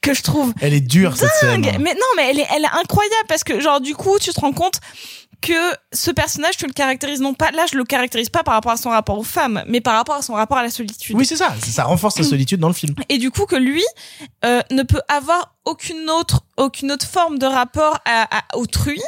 que 0.00 0.14
je 0.14 0.22
trouve 0.22 0.52
Elle 0.60 0.74
est 0.74 0.80
dure 0.80 1.16
cette 1.16 1.30
scène. 1.40 1.62
dingue. 1.62 1.76
Mais 1.80 1.94
non, 1.94 2.06
mais 2.16 2.30
elle 2.30 2.40
est, 2.40 2.46
elle 2.54 2.64
est 2.64 2.80
incroyable 2.80 3.26
parce 3.28 3.44
que 3.44 3.60
genre 3.60 3.80
du 3.80 3.94
coup, 3.94 4.18
tu 4.18 4.32
te 4.32 4.40
rends 4.40 4.52
compte 4.52 4.80
que 5.40 5.74
ce 5.92 6.10
personnage, 6.10 6.56
tu 6.56 6.66
le 6.66 6.72
caractérises 6.72 7.20
non 7.20 7.34
pas. 7.34 7.50
Là, 7.52 7.66
je 7.70 7.76
le 7.76 7.84
caractérise 7.84 8.28
pas 8.28 8.42
par 8.42 8.54
rapport 8.54 8.72
à 8.72 8.76
son 8.76 8.90
rapport 8.90 9.18
aux 9.18 9.24
femmes, 9.24 9.62
mais 9.66 9.80
par 9.80 9.94
rapport 9.94 10.16
à 10.16 10.22
son 10.22 10.34
rapport 10.34 10.58
à 10.58 10.62
la 10.62 10.70
solitude. 10.70 11.16
Oui, 11.16 11.26
c'est 11.26 11.36
ça. 11.36 11.54
Ça 11.62 11.84
renforce 11.84 12.18
la 12.18 12.24
solitude 12.24 12.60
dans 12.60 12.68
le 12.68 12.74
film. 12.74 12.94
Et 13.08 13.18
du 13.18 13.30
coup, 13.30 13.46
que 13.46 13.56
lui 13.56 13.84
euh, 14.44 14.62
ne 14.70 14.82
peut 14.82 15.02
avoir 15.08 15.54
aucune 15.64 16.10
autre, 16.10 16.42
aucune 16.56 16.90
autre 16.92 17.06
forme 17.06 17.38
de 17.38 17.46
rapport 17.46 17.98
à, 18.04 18.38
à 18.38 18.56
autrui 18.56 19.00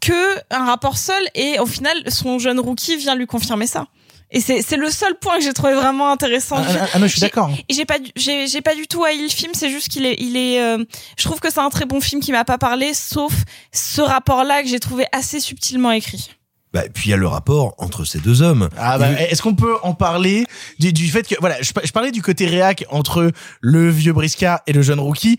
que 0.00 0.38
un 0.50 0.64
rapport 0.64 0.98
seul. 0.98 1.22
Et 1.34 1.58
au 1.58 1.66
final, 1.66 1.96
son 2.08 2.38
jeune 2.38 2.58
rookie 2.58 2.96
vient 2.96 3.14
lui 3.14 3.26
confirmer 3.26 3.66
ça. 3.66 3.86
Et 4.32 4.40
c'est 4.40 4.62
c'est 4.62 4.76
le 4.76 4.90
seul 4.90 5.14
point 5.20 5.38
que 5.38 5.42
j'ai 5.44 5.52
trouvé 5.52 5.74
vraiment 5.74 6.10
intéressant. 6.12 6.56
Ah, 6.58 6.64
ah, 6.82 6.86
ah, 6.94 6.98
non, 6.98 7.06
je 7.06 7.12
suis 7.12 7.20
d'accord. 7.20 7.50
Et 7.68 7.74
j'ai 7.74 7.84
pas 7.84 7.98
du- 7.98 8.12
j'ai 8.16 8.46
j'ai 8.46 8.60
pas 8.60 8.74
du 8.76 8.86
tout 8.86 9.02
haï 9.04 9.20
le 9.20 9.28
film. 9.28 9.52
C'est 9.54 9.70
juste 9.70 9.88
qu'il 9.88 10.06
est 10.06 10.16
il 10.20 10.36
est. 10.36 10.60
euh, 10.62 10.84
je 11.18 11.24
trouve 11.24 11.40
que 11.40 11.50
c'est 11.52 11.58
un 11.60 11.70
très 11.70 11.84
bon 11.84 12.00
film 12.00 12.20
qui 12.22 12.30
m'a 12.30 12.44
pas 12.44 12.58
parlé, 12.58 12.94
sauf 12.94 13.32
ce 13.72 14.00
rapport-là 14.00 14.62
que 14.62 14.68
j'ai 14.68 14.78
trouvé 14.80 15.04
assez 15.12 15.40
subtilement 15.40 15.90
écrit. 15.90 16.30
Bah, 16.72 16.82
puis 16.94 17.08
il 17.08 17.10
y 17.10 17.14
a 17.14 17.16
le 17.16 17.26
rapport 17.26 17.74
entre 17.78 18.04
ces 18.04 18.20
deux 18.20 18.42
hommes. 18.42 18.68
Ah 18.78 18.96
bah, 18.96 19.10
est-ce 19.20 19.42
qu'on 19.42 19.56
peut 19.56 19.74
en 19.82 19.92
parler 19.92 20.46
du, 20.78 20.92
du 20.92 21.08
fait 21.08 21.26
que 21.26 21.34
voilà, 21.40 21.60
je, 21.62 21.72
je 21.82 21.90
parlais 21.90 22.12
du 22.12 22.22
côté 22.22 22.46
réac 22.46 22.84
entre 22.90 23.32
le 23.60 23.90
vieux 23.90 24.12
briscard 24.12 24.60
et 24.68 24.72
le 24.72 24.80
jeune 24.82 25.00
rookie. 25.00 25.36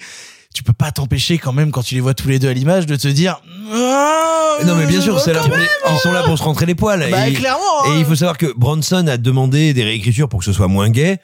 Tu 0.53 0.64
peux 0.64 0.73
pas 0.73 0.91
t'empêcher 0.91 1.38
quand 1.38 1.53
même 1.53 1.72
quand 1.72 1.82
tu 1.84 1.95
les 1.95 2.02
vois 2.02 2.14
tous 2.14 2.28
les 2.28 2.38
deux 2.40 2.49
à 2.49 2.53
l'image 2.53 2.86
de 2.86 2.95
te 2.98 3.07
dire 3.07 3.41
Ah, 3.73 4.57
non 4.65 4.76
mais 4.76 4.86
bien 4.86 4.99
sûr, 5.02 5.19
c'est 5.19 5.34
là 5.34 5.41
pour- 5.41 5.56
ils 5.57 5.98
sont 5.99 6.11
là 6.11 6.23
pour 6.23 6.38
se 6.38 6.44
rentrer 6.44 6.65
les 6.65 6.76
poils. 6.76 7.07
Bah, 7.10 7.30
et, 7.30 7.34
clairement, 7.34 7.86
Et 7.86 7.90
hein. 7.90 7.95
il 7.99 8.06
faut 8.06 8.15
savoir 8.15 8.38
que 8.38 8.52
Bronson 8.57 9.07
a 9.07 9.18
demandé 9.18 9.73
des 9.73 9.84
réécritures 9.84 10.28
pour 10.30 10.40
que 10.40 10.45
ce 10.45 10.53
soit 10.53 10.68
moins 10.68 10.90
gay. 10.90 11.19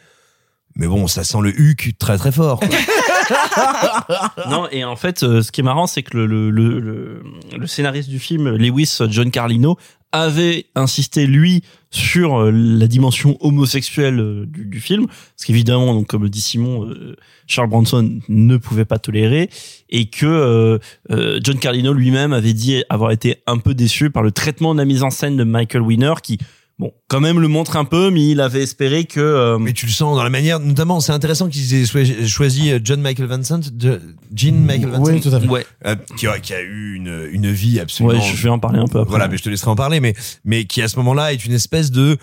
Mais 0.75 0.87
bon, 0.87 1.07
ça 1.07 1.23
sent 1.23 1.39
le 1.41 1.49
huc 1.59 1.95
très 1.99 2.17
très 2.17 2.31
fort. 2.31 2.59
quoi. 2.59 2.69
non, 4.49 4.67
et 4.71 4.83
en 4.85 4.95
fait, 4.95 5.23
euh, 5.23 5.41
ce 5.41 5.51
qui 5.51 5.61
est 5.61 5.63
marrant, 5.63 5.87
c'est 5.87 6.03
que 6.03 6.15
le, 6.15 6.25
le, 6.27 6.49
le, 6.51 6.79
le, 6.79 7.23
le 7.57 7.67
scénariste 7.67 8.09
du 8.09 8.19
film, 8.19 8.49
Lewis 8.55 8.97
John 9.09 9.31
Carlino, 9.31 9.77
avait 10.11 10.65
insisté, 10.75 11.27
lui, 11.27 11.63
sur 11.89 12.37
euh, 12.37 12.51
la 12.51 12.87
dimension 12.87 13.37
homosexuelle 13.39 14.19
euh, 14.19 14.45
du, 14.45 14.79
film. 14.79 15.07
Ce 15.35 15.45
qu'évidemment, 15.45 15.93
donc, 15.93 16.07
comme 16.07 16.23
le 16.23 16.29
dit 16.29 16.41
Simon, 16.41 16.85
euh, 16.85 17.15
Charles 17.45 17.69
Bronson 17.69 18.19
ne 18.27 18.57
pouvait 18.57 18.85
pas 18.85 18.99
tolérer. 18.99 19.49
Et 19.89 20.07
que 20.09 20.79
John 21.09 21.59
Carlino 21.59 21.93
lui-même 21.93 22.33
avait 22.33 22.51
dit 22.51 22.83
avoir 22.89 23.11
été 23.11 23.37
un 23.47 23.57
peu 23.57 23.73
déçu 23.73 24.09
par 24.09 24.21
le 24.21 24.31
traitement 24.31 24.73
de 24.73 24.79
la 24.79 24.85
mise 24.85 25.01
en 25.01 25.09
scène 25.09 25.37
de 25.37 25.45
Michael 25.45 25.81
Winner, 25.81 26.15
qui, 26.21 26.39
bon, 26.79 26.91
quand 27.07 27.19
même 27.19 27.39
le 27.39 27.47
montre 27.47 27.75
un 27.77 27.85
peu, 27.85 28.11
mais 28.11 28.27
il 28.29 28.39
avait 28.41 28.61
espéré 28.63 29.05
que... 29.05 29.19
euh, 29.19 29.57
Mais 29.59 29.73
tu 29.73 29.85
le 29.85 29.91
sens 29.91 30.15
dans 30.15 30.23
la 30.23 30.29
manière, 30.29 30.59
notamment, 30.59 30.99
c'est 30.99 31.11
intéressant 31.11 31.49
qu'ils 31.49 31.73
aient 31.73 31.85
choi- 31.85 32.25
choisi 32.27 32.71
euh, 32.71 32.79
John 32.83 33.01
Michael 33.01 33.27
Vincent, 33.27 33.59
de, 33.71 34.01
Jean 34.33 34.53
Michael 34.63 34.89
Vincent, 34.89 35.11
Oui, 35.13 35.21
tout 35.21 35.29
à 35.33 35.39
fait. 35.39 35.47
Ouais. 35.47 35.65
euh, 35.85 35.95
qui, 36.17 36.27
a, 36.27 36.39
qui 36.39 36.53
a 36.53 36.61
eu 36.61 36.95
une, 36.95 37.27
une 37.31 37.51
vie 37.51 37.79
absolument. 37.79 38.19
Ouais, 38.19 38.25
je 38.35 38.41
vais 38.43 38.49
en 38.49 38.59
parler 38.59 38.79
un 38.79 38.87
peu 38.87 38.99
après. 38.99 39.09
Voilà, 39.09 39.27
mais 39.27 39.37
je 39.37 39.43
te 39.43 39.49
laisserai 39.49 39.71
en 39.71 39.75
parler, 39.75 39.99
mais, 39.99 40.13
mais 40.45 40.65
qui 40.65 40.81
à 40.81 40.87
ce 40.87 40.97
moment-là 40.97 41.33
est 41.33 41.45
une 41.45 41.53
espèce 41.53 41.91
de 41.91 42.17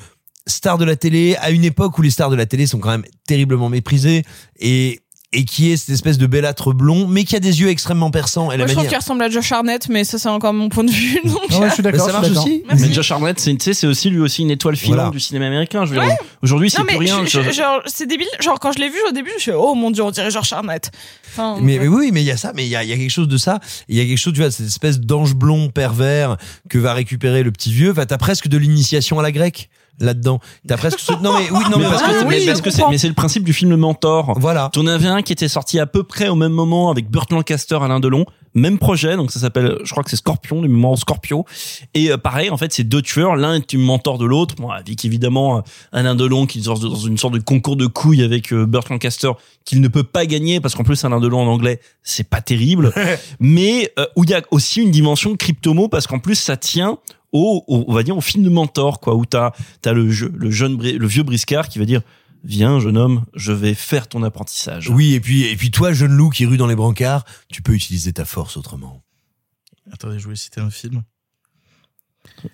star 0.47 0.77
de 0.77 0.85
la 0.85 0.95
télé 0.97 1.37
à 1.41 1.51
une 1.51 1.65
époque 1.65 1.99
où 1.99 2.03
les 2.03 2.11
stars 2.11 2.29
de 2.31 2.37
la 2.37 2.45
télé 2.47 2.67
sont 2.67 2.79
quand 2.79 2.91
même 2.91 3.05
terriblement 3.27 3.71
méprisées 3.71 4.25
et 4.61 5.01
et 5.35 5.45
qui 5.45 5.71
est 5.73 5.77
cette 5.77 5.91
espèce 5.91 6.17
de 6.19 6.27
belâtre 6.27 6.73
blond, 6.73 7.07
mais 7.07 7.25
qui 7.25 7.37
a 7.37 7.41
des 7.41 7.61
yeux 7.61 7.69
extrêmement 7.69 8.11
perçants. 8.11 8.51
Et 8.53 8.57
la 8.57 8.65
Moi, 8.65 8.69
je 8.69 8.73
trouve 8.75 8.87
qu'il 8.89 8.97
ressemble 8.97 9.23
à 9.23 9.29
Josh 9.29 9.51
Harnett, 9.53 9.89
mais 9.89 10.05
ça 10.05 10.19
c'est 10.19 10.29
encore 10.29 10.53
mon 10.55 10.69
point 10.69 10.85
de 10.85 10.91
vue. 10.91 11.21
Donc, 11.25 11.39
Ah 11.51 11.59
ouais, 11.61 11.69
je 11.69 11.75
suis 11.75 11.83
Mais 11.83 11.93
d'accord. 11.93 12.07
ça 12.07 12.13
marche 12.13 12.31
aussi. 12.31 12.63
Mais 12.79 12.93
Josh 12.93 13.11
Hartnett, 13.11 13.39
c'est, 13.41 13.53
tu 13.57 13.65
sais, 13.65 13.75
c'est 13.75 13.87
aussi 13.87 14.11
lui 14.11 14.21
aussi 14.21 14.43
une 14.43 14.51
étoile 14.51 14.77
filante 14.77 14.97
Voilà. 14.97 15.11
du 15.11 15.21
cinéma 15.21 15.47
américain. 15.47 15.85
Je 15.85 15.95
veux 15.95 16.01
dire, 16.01 16.17
aujourd'hui, 16.43 16.71
c'est 16.71 16.79
non 16.79 16.85
plus 16.87 16.99
mais 16.99 17.05
rien. 17.05 17.25
je- 17.25 17.31
je- 17.31 17.43
Je- 17.43 17.51
genre 17.53 17.81
c'est 17.87 18.07
débile. 18.07 18.27
Genre 18.41 18.59
quand 18.61 18.73
je 18.73 18.79
l'ai 18.79 18.89
vu 18.89 18.99
au 19.09 19.13
début, 19.13 19.31
je 19.37 19.43
suis 19.43 19.53
oh 19.53 19.75
mon 19.75 19.91
dieu, 19.91 20.03
on 20.03 20.11
dirait 20.11 20.31
Josh. 20.31 20.53
Enfin, 20.53 21.59
Mais, 21.61 21.79
mais 21.79 21.89
oui, 21.89 22.11
mais 22.13 22.23
il 22.23 22.27
y 22.27 22.31
a 22.31 22.37
ça, 22.37 22.53
mais 22.55 22.65
il 22.65 22.69
y 22.69 22.77
a, 22.77 22.85
il 22.85 22.89
y 22.91 22.93
a 22.93 22.97
quelque 22.97 23.11
chose 23.11 23.29
de 23.29 23.37
ça. 23.37 23.59
Il 23.89 23.97
y 23.97 24.01
a 24.01 24.05
quelque 24.05 24.19
chose, 24.19 24.33
tu 24.35 24.41
vois, 24.41 24.51
cette 24.51 24.67
espèce 24.67 25.01
d'ange 25.01 25.35
blond 25.35 25.69
pervers 25.69 26.37
que 26.69 26.79
va 26.79 26.95
récupérer 26.95 27.43
le 27.43 27.51
petit 27.51 27.73
vieux. 27.73 27.91
Enfin, 27.91 28.07
t'as 28.07 28.19
presque 28.19 28.49
de 28.49 28.57
l'initiation 28.57 29.19
à 29.19 29.23
la 29.23 29.33
grecque 29.33 29.69
là-dedans. 30.01 30.41
T'as 30.67 30.77
presque 30.77 30.99
ce- 31.01 31.13
non 31.23 31.35
mais 31.39 31.51
oui, 31.51 31.59
non 31.71 31.79
mais, 31.79 31.85
mais 31.85 31.91
parce 31.91 32.03
que, 32.03 32.25
oui, 32.27 32.71
c'est, 32.71 32.83
mais 32.91 32.99
c'est 32.99 33.09
le 33.09 33.15
principe 33.15 33.45
du 33.45 33.53
film 33.53 33.71
Le 33.71 33.77
Mentor. 33.77 34.39
voilà. 34.39 34.71
T'en 34.73 34.87
avais 34.87 35.07
un 35.09 35.23
qui 35.23 35.33
était 35.33 35.49
sorti 35.49 35.79
à 35.79 35.87
peu 35.87 36.03
près 36.03 36.29
au 36.29 36.35
même 36.35 36.53
moment 36.53 36.91
avec 36.91 37.11
Burt 37.11 37.31
Lancaster, 37.33 37.79
Alain 37.81 38.01
Delon, 38.01 38.25
même 38.55 38.79
projet, 38.79 39.17
donc 39.17 39.33
ça 39.33 39.41
s'appelle, 39.41 39.79
je 39.85 39.91
crois 39.91 40.05
que 40.05 40.11
c'est 40.11 40.17
Scorpion, 40.17 40.63
du 40.63 40.69
mémoire 40.69 40.93
au 40.93 40.97
Scorpio. 40.97 41.45
Et 41.95 42.11
euh, 42.13 42.17
pareil, 42.17 42.51
en 42.51 42.57
fait, 42.57 42.73
c'est 42.73 42.85
deux 42.85 43.03
tueurs, 43.03 43.35
l'un 43.37 43.55
est 43.57 43.73
une 43.73 43.83
mentor 43.83 44.19
de 44.19 44.25
l'autre. 44.25 44.55
Bon, 44.57 44.71
avec 44.71 45.05
évidemment 45.05 45.59
euh, 45.59 45.61
Alain 45.93 46.15
Delon 46.15 46.47
qui 46.47 46.59
est 46.61 46.63
dans 46.67 46.75
dans 46.75 46.95
une 46.95 47.19
sorte 47.19 47.35
de 47.35 47.41
concours 47.41 47.77
de 47.77 47.87
couilles 47.87 48.23
avec 48.23 48.53
euh, 48.53 48.67
Burt 48.67 48.89
Lancaster 48.91 49.31
qu'il 49.65 49.81
ne 49.81 49.89
peut 49.89 50.05
pas 50.05 50.27
gagner 50.27 50.61
parce 50.61 50.75
qu'en 50.75 50.85
plus 50.85 51.05
Alain 51.05 51.19
Delon 51.21 51.41
en 51.41 51.47
anglais 51.47 51.81
c'est 52.03 52.29
pas 52.29 52.41
terrible, 52.41 52.93
mais 53.41 53.93
euh, 53.99 54.07
où 54.17 54.25
il 54.25 54.31
y 54.31 54.35
a 54.35 54.43
aussi 54.51 54.83
une 54.83 54.91
dimension 54.91 55.35
cryptomo 55.37 55.89
parce 55.89 56.07
qu'en 56.07 56.19
plus 56.19 56.35
ça 56.37 56.57
tient 56.57 56.99
au, 57.35 57.63
au- 57.67 57.85
on 57.87 57.93
va 57.93 58.03
dire 58.03 58.17
au 58.17 58.23
film 58.23 58.43
de 58.45 58.49
mentor 58.49 59.01
quoi 59.01 59.15
où 59.15 59.27
t'as 59.27 59.53
t'as 59.83 59.93
le 59.93 60.11
jeu, 60.11 60.33
le 60.35 60.51
jeune 60.51 60.81
le 60.81 61.07
vieux 61.07 61.23
briscard 61.25 61.69
qui 61.69 61.79
va 61.79 61.85
dire 61.85 62.01
viens 62.45 62.79
jeune 62.81 62.97
homme 62.97 63.25
je 63.35 63.53
vais 63.53 63.75
faire 63.75 64.07
ton 64.09 64.23
apprentissage 64.23 64.89
Oui, 64.89 65.13
et 65.15 65.21
puis 65.21 65.43
et 65.45 65.57
puis 65.57 65.71
toi, 65.71 65.93
jeune 65.93 66.13
loup 66.13 66.31
qui 66.31 66.47
rue 66.47 66.57
dans 66.57 66.67
les 66.67 66.77
brancards, 66.77 67.25
tu 67.51 67.61
peux 67.63 67.73
utiliser 67.75 68.13
ta 68.13 68.25
force 68.25 68.57
autrement. 68.57 69.03
Attendez, 69.93 70.19
je 70.19 70.25
voulais 70.25 70.37
citer 70.37 70.61
un 70.63 70.71
film. 70.71 71.03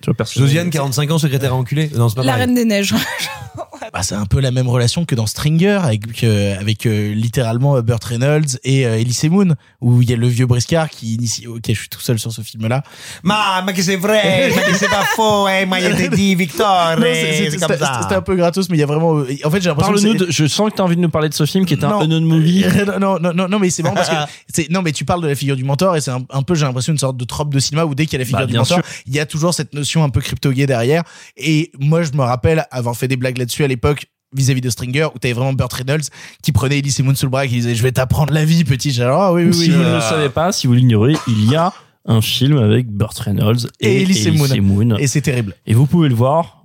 tu 0.01 0.07
vois 0.07 0.15
personne 0.15 0.43
Josiane, 0.43 0.71
45 0.71 1.11
ans, 1.13 1.19
secrétaire 1.19 1.53
à 1.53 1.57
enculé? 1.57 1.89
Non, 1.95 2.09
c'est 2.09 2.17
pas 2.17 2.23
la 2.25 2.33
pareil. 2.33 2.47
Reine 2.47 2.55
des 2.55 2.65
Neiges. 2.65 2.95
bah, 3.93 4.03
c'est 4.03 4.15
un 4.15 4.27
peu 4.27 4.41
la 4.41 4.51
même 4.51 4.69
relation 4.69 5.05
que 5.05 5.15
dans 5.15 5.27
Stringer 5.27 5.79
avec 5.83 6.23
euh, 6.25 6.59
avec 6.59 6.87
euh, 6.87 7.13
littéralement 7.15 7.77
euh, 7.77 7.83
Burt 7.83 8.03
Reynolds 8.05 8.59
et 8.65 8.87
euh, 8.87 8.99
Elise 8.99 9.25
Moon 9.25 9.55
où 9.81 10.03
il 10.03 10.11
y 10.11 10.13
a 10.13 10.17
le 10.17 10.27
vieux 10.29 10.47
briscard 10.47 10.91
qui 10.91 11.15
initie 11.15 11.47
ok 11.47 11.63
je 11.69 11.73
suis 11.73 11.89
tout 11.89 12.01
seul 12.01 12.19
sur 12.19 12.33
ce 12.33 12.43
film 12.43 12.67
là 12.69 12.83
Ma, 13.23 13.63
ma 13.63 13.73
que 13.73 13.83
c'est 13.83 13.97
vrai, 13.97 14.51
ma 14.55 14.63
que 14.63 14.75
c'est 14.75 14.89
pas 14.89 15.05
faux, 15.17 15.49
eh, 15.49 15.67
ma 15.67 15.81
il 15.81 15.87
était 15.87 16.09
dit 16.09 16.35
Victor, 16.35 16.93
eh, 17.05 17.51
c'était 17.51 17.77
ça. 17.79 18.01
c'était 18.03 18.15
un 18.15 18.23
peu 18.23 18.37
gratos 18.37 18.69
mais 18.69 18.77
il 18.77 18.81
y 18.81 18.83
a 18.83 18.87
vraiment 18.87 19.19
euh, 19.19 19.29
en 19.45 19.51
fait 19.51 19.61
j'ai 19.63 19.69
l'impression 19.69 19.93
que 19.95 20.01
Parle-nous 20.01 20.27
de, 20.27 20.31
je 20.31 20.47
sens 20.47 20.71
que 20.71 20.77
t'as 20.77 20.83
envie 20.83 20.97
de 20.97 21.01
nous 21.01 21.09
parler 21.11 21.29
de 21.29 21.35
ce 21.35 21.47
film 21.47 21.65
qui 21.67 21.75
est 21.75 21.85
un 21.85 21.89
Non. 21.91 22.01
unknown 22.03 22.25
movie. 22.25 22.65
non, 23.01 23.19
non, 23.19 23.33
non, 23.35 23.49
non, 23.49 23.59
mais 23.59 23.71
c'est 23.71 23.83
marrant 23.83 23.97
parce 23.97 24.09
que 24.11 24.15
c'est 24.53 24.71
non, 24.71 24.83
mais 24.83 24.93
tu 24.93 25.05
parles 25.05 25.23
de 25.23 25.29
la 25.29 25.35
figure 25.35 25.57
du 25.57 25.65
mentor 25.65 25.97
et 25.97 26.01
c'est 26.01 26.11
un, 26.11 26.23
un 26.31 26.43
peu, 26.43 26.55
j'ai 26.55 26.65
l'impression, 26.67 26.93
une 26.93 26.99
sorte 26.99 27.17
de 27.17 27.25
trope 27.25 27.53
de 27.53 27.59
cinéma 27.59 27.85
où 27.85 27.95
dès 27.95 28.05
qu'il 28.07 28.15
y 28.15 28.17
a 28.17 28.19
la 28.21 28.25
figure 28.25 28.41
Bah, 28.41 28.47
du 28.47 28.57
mentor, 28.57 28.81
il 29.07 29.15
y 29.15 29.21
a 29.21 29.27
toujours 29.27 29.55
cette 29.55 29.73
notion 29.75 30.05
un 30.05 30.09
peu 30.11 30.21
crypto-gay 30.21 30.67
derrière. 30.67 31.03
Et 31.37 31.71
moi, 31.79 32.03
je 32.03 32.13
me 32.13 32.23
rappelle 32.23 32.67
avoir 32.71 32.97
fait 32.97 33.09
des 33.09 33.17
blagues 33.17 33.39
là-dessus 33.39 33.65
l'époque 33.71 34.07
vis-à-vis 34.37 34.61
de 34.61 34.71
Stringer 34.71 35.09
où 35.15 35.19
t'avais 35.19 35.35
vraiment 35.35 35.53
Burt 35.55 35.73
Reynolds 35.73 36.05
qui 36.43 36.53
prenait 36.53 36.79
Elise 36.79 37.01
Moon 37.01 37.15
sous 37.15 37.27
le 37.27 37.31
bras 37.31 37.47
et 37.47 37.49
qui 37.49 37.55
disait 37.57 37.75
je 37.75 37.83
vais 37.83 37.91
t'apprendre 37.93 38.33
la 38.33 38.45
vie 38.45 38.63
petit 38.65 38.93
genre, 38.93 39.21
ah 39.23 39.33
oui 39.33 39.45
oui 39.45 39.55
si 39.55 39.61
oui 39.63 39.71
vous 39.71 39.79
ne 39.83 39.85
euh, 39.87 39.95
le 39.97 40.01
savez 40.01 40.29
pas, 40.29 40.53
si 40.53 40.67
vous 40.69 40.75
l'ignorez, 40.75 41.15
il 41.27 41.51
y 41.51 41.57
a 41.57 41.73
un 42.07 42.21
film 42.21 42.59
avec 42.59 42.87
Burt 42.89 43.19
Reynolds 43.19 43.67
et, 43.81 43.89
et 43.97 44.03
Elise 44.03 44.29
Moon. 44.29 44.47
Moon. 44.63 44.97
et 44.99 45.07
c'est 45.07 45.21
terrible 45.23 45.55
Et 45.67 45.75
vous 45.75 45.87
pouvez 45.87 46.09
le 46.09 46.15
voir. 46.15 46.59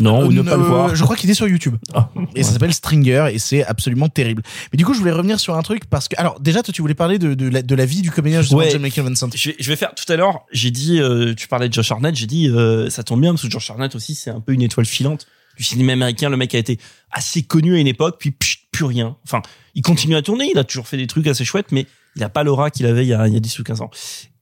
Non, 0.00 0.24
ou 0.24 0.32
ne 0.32 0.40
pas 0.40 0.56
le 0.56 0.62
Euh, 0.62 0.66
voir. 0.66 0.96
Je 0.96 1.02
crois 1.04 1.16
qu'il 1.16 1.28
est 1.30 1.34
sur 1.34 1.46
YouTube. 1.46 1.76
Ah, 1.92 2.08
Et 2.34 2.42
ça 2.44 2.52
s'appelle 2.52 2.72
Stringer 2.72 3.26
et 3.30 3.38
c'est 3.38 3.62
absolument 3.62 4.08
terrible. 4.08 4.42
Mais 4.72 4.78
du 4.78 4.86
coup, 4.86 4.94
je 4.94 4.98
voulais 4.98 5.12
revenir 5.12 5.38
sur 5.38 5.54
un 5.54 5.60
truc 5.60 5.84
parce 5.84 6.08
que, 6.08 6.18
alors, 6.18 6.40
déjà, 6.40 6.62
toi, 6.62 6.72
tu 6.72 6.80
voulais 6.80 6.94
parler 6.94 7.18
de, 7.18 7.34
de, 7.34 7.46
la, 7.50 7.60
de 7.60 7.74
la 7.74 7.84
vie 7.84 8.00
du 8.00 8.10
comédien 8.10 8.40
justement 8.40 8.60
Ouais. 8.60 8.70
John 8.70 8.80
Michael 8.80 9.04
Vincent. 9.04 9.28
Je 9.34 9.50
vais, 9.50 9.56
je 9.60 9.68
vais 9.68 9.76
faire 9.76 9.94
tout 9.94 10.10
à 10.10 10.16
l'heure. 10.16 10.46
J'ai 10.50 10.70
dit, 10.70 10.98
euh, 10.98 11.34
tu 11.34 11.46
parlais 11.46 11.68
de 11.68 11.74
Josh 11.74 11.92
Hartnett. 11.92 12.16
J'ai 12.16 12.26
dit, 12.26 12.48
euh, 12.48 12.88
ça 12.88 13.02
tombe 13.02 13.20
bien 13.20 13.32
parce 13.32 13.42
que 13.42 13.50
Josh 13.50 13.68
Hartnett 13.70 13.94
aussi, 13.94 14.14
c'est 14.14 14.30
un 14.30 14.40
peu 14.40 14.54
une 14.54 14.62
étoile 14.62 14.86
filante 14.86 15.26
du 15.62 15.68
cinéma 15.68 15.92
américain. 15.92 16.28
Le 16.28 16.36
mec 16.36 16.54
a 16.54 16.58
été 16.58 16.78
assez 17.10 17.42
connu 17.42 17.76
à 17.76 17.78
une 17.78 17.86
époque, 17.86 18.16
puis 18.18 18.32
pchit, 18.32 18.58
plus 18.72 18.84
rien. 18.84 19.16
Enfin, 19.24 19.42
il 19.74 19.82
continue 19.82 20.16
à 20.16 20.22
tourner. 20.22 20.50
Il 20.52 20.58
a 20.58 20.64
toujours 20.64 20.88
fait 20.88 20.96
des 20.96 21.06
trucs 21.06 21.26
assez 21.26 21.44
chouettes, 21.44 21.72
mais 21.72 21.86
il 22.16 22.22
a 22.24 22.28
pas 22.28 22.42
l'aura 22.42 22.70
qu'il 22.70 22.86
avait 22.86 23.04
il 23.04 23.08
y, 23.08 23.14
a, 23.14 23.26
il 23.28 23.34
y 23.34 23.36
a 23.36 23.40
10 23.40 23.58
ou 23.60 23.62
15 23.64 23.80
ans. 23.80 23.90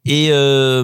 Et, 0.06 0.28
euh, 0.30 0.82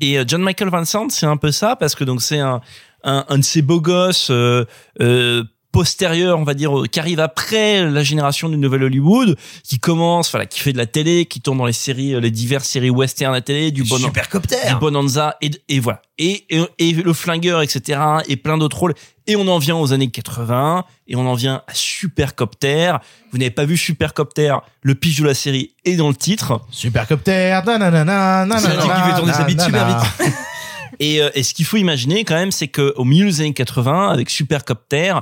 et 0.00 0.18
John 0.26 0.42
Michael 0.42 0.68
Vincent, 0.68 1.08
c'est 1.08 1.26
un 1.26 1.38
peu 1.38 1.50
ça 1.50 1.76
parce 1.76 1.94
que 1.94 2.04
donc 2.04 2.20
c'est 2.20 2.38
un, 2.38 2.60
un, 3.04 3.24
un 3.28 3.38
de 3.38 3.42
ces 3.44 3.62
beaux 3.62 3.80
gosses 3.80 4.28
euh, 4.30 4.66
euh, 5.00 5.42
postérieurs, 5.72 6.38
on 6.38 6.44
va 6.44 6.54
dire, 6.54 6.76
euh, 6.78 6.86
qui 6.86 6.98
arrive 7.00 7.20
après 7.20 7.84
la 7.88 8.02
génération 8.02 8.48
du 8.48 8.56
nouvel 8.56 8.82
Hollywood, 8.84 9.36
qui 9.62 9.78
commence, 9.78 10.30
voilà, 10.30 10.46
qui 10.46 10.60
fait 10.60 10.72
de 10.72 10.78
la 10.78 10.86
télé, 10.86 11.26
qui 11.26 11.40
tourne 11.40 11.58
dans 11.58 11.66
les 11.66 11.72
séries, 11.72 12.14
euh, 12.14 12.20
les 12.20 12.30
diverses 12.30 12.68
séries 12.68 12.90
western 12.90 13.34
à 13.34 13.40
télé, 13.40 13.70
du 13.70 13.84
bon 13.84 13.98
Supercopter. 13.98 14.56
du 14.68 14.74
Bonanza 14.76 15.36
et, 15.40 15.50
et 15.68 15.80
voilà 15.80 16.02
et, 16.18 16.44
et 16.50 16.62
et 16.78 16.92
le 16.92 17.12
flingueur 17.14 17.62
etc 17.62 17.98
et 18.28 18.36
plein 18.36 18.58
d'autres 18.58 18.76
rôles 18.78 18.94
et 19.26 19.36
on 19.36 19.48
en 19.48 19.58
vient 19.58 19.76
aux 19.76 19.92
années 19.94 20.10
80 20.10 20.84
et 21.08 21.16
on 21.16 21.26
en 21.26 21.32
vient 21.34 21.62
à 21.66 21.72
Supercopter 21.74 22.92
vous 23.32 23.38
n'avez 23.38 23.50
pas 23.50 23.64
vu 23.64 23.76
Supercopter 23.78 24.54
le 24.82 24.94
pitch 24.94 25.20
de 25.20 25.26
la 25.26 25.34
série 25.34 25.72
est 25.86 25.96
dans 25.96 26.08
le 26.08 26.14
titre 26.14 26.60
Supercopter, 26.70 27.58
nanana, 27.64 28.04
nanana, 28.04 28.58
C'est 28.58 28.66
un 28.68 28.70
type 28.82 28.92
qui 28.92 29.10
fait 29.10 29.16
tourner 29.16 29.32
sa 29.32 29.44
bite 29.44 29.60
super 29.62 29.86
nanana. 29.86 30.02
vite. 30.18 30.32
et, 31.00 31.20
euh, 31.20 31.30
et 31.34 31.42
ce 31.42 31.54
qu'il 31.54 31.64
faut 31.64 31.76
imaginer 31.76 32.24
quand 32.24 32.36
même 32.36 32.52
c'est 32.52 32.68
que 32.68 32.94
au 32.96 33.04
milieu 33.04 33.26
des 33.26 33.40
années 33.40 33.54
80 33.54 34.10
avec 34.10 34.30
Supercopter 34.30 35.14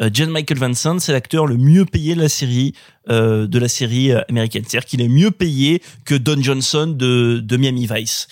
euh, 0.00 0.10
John 0.12 0.30
Michael 0.30 0.58
Vincent 0.58 0.98
c'est 0.98 1.12
l'acteur 1.12 1.46
le 1.46 1.56
mieux 1.56 1.84
payé 1.84 2.16
de 2.16 2.20
la 2.22 2.28
série 2.28 2.72
euh, 3.08 3.46
de 3.46 3.58
la 3.58 3.68
série 3.68 4.10
euh, 4.10 4.22
américaine 4.28 4.64
c'est-à-dire 4.66 4.88
qu'il 4.88 5.00
est 5.00 5.08
mieux 5.08 5.30
payé 5.30 5.80
que 6.04 6.16
Don 6.16 6.42
Johnson 6.42 6.88
de, 6.88 7.38
de 7.38 7.56
Miami 7.56 7.86
Vice 7.86 8.26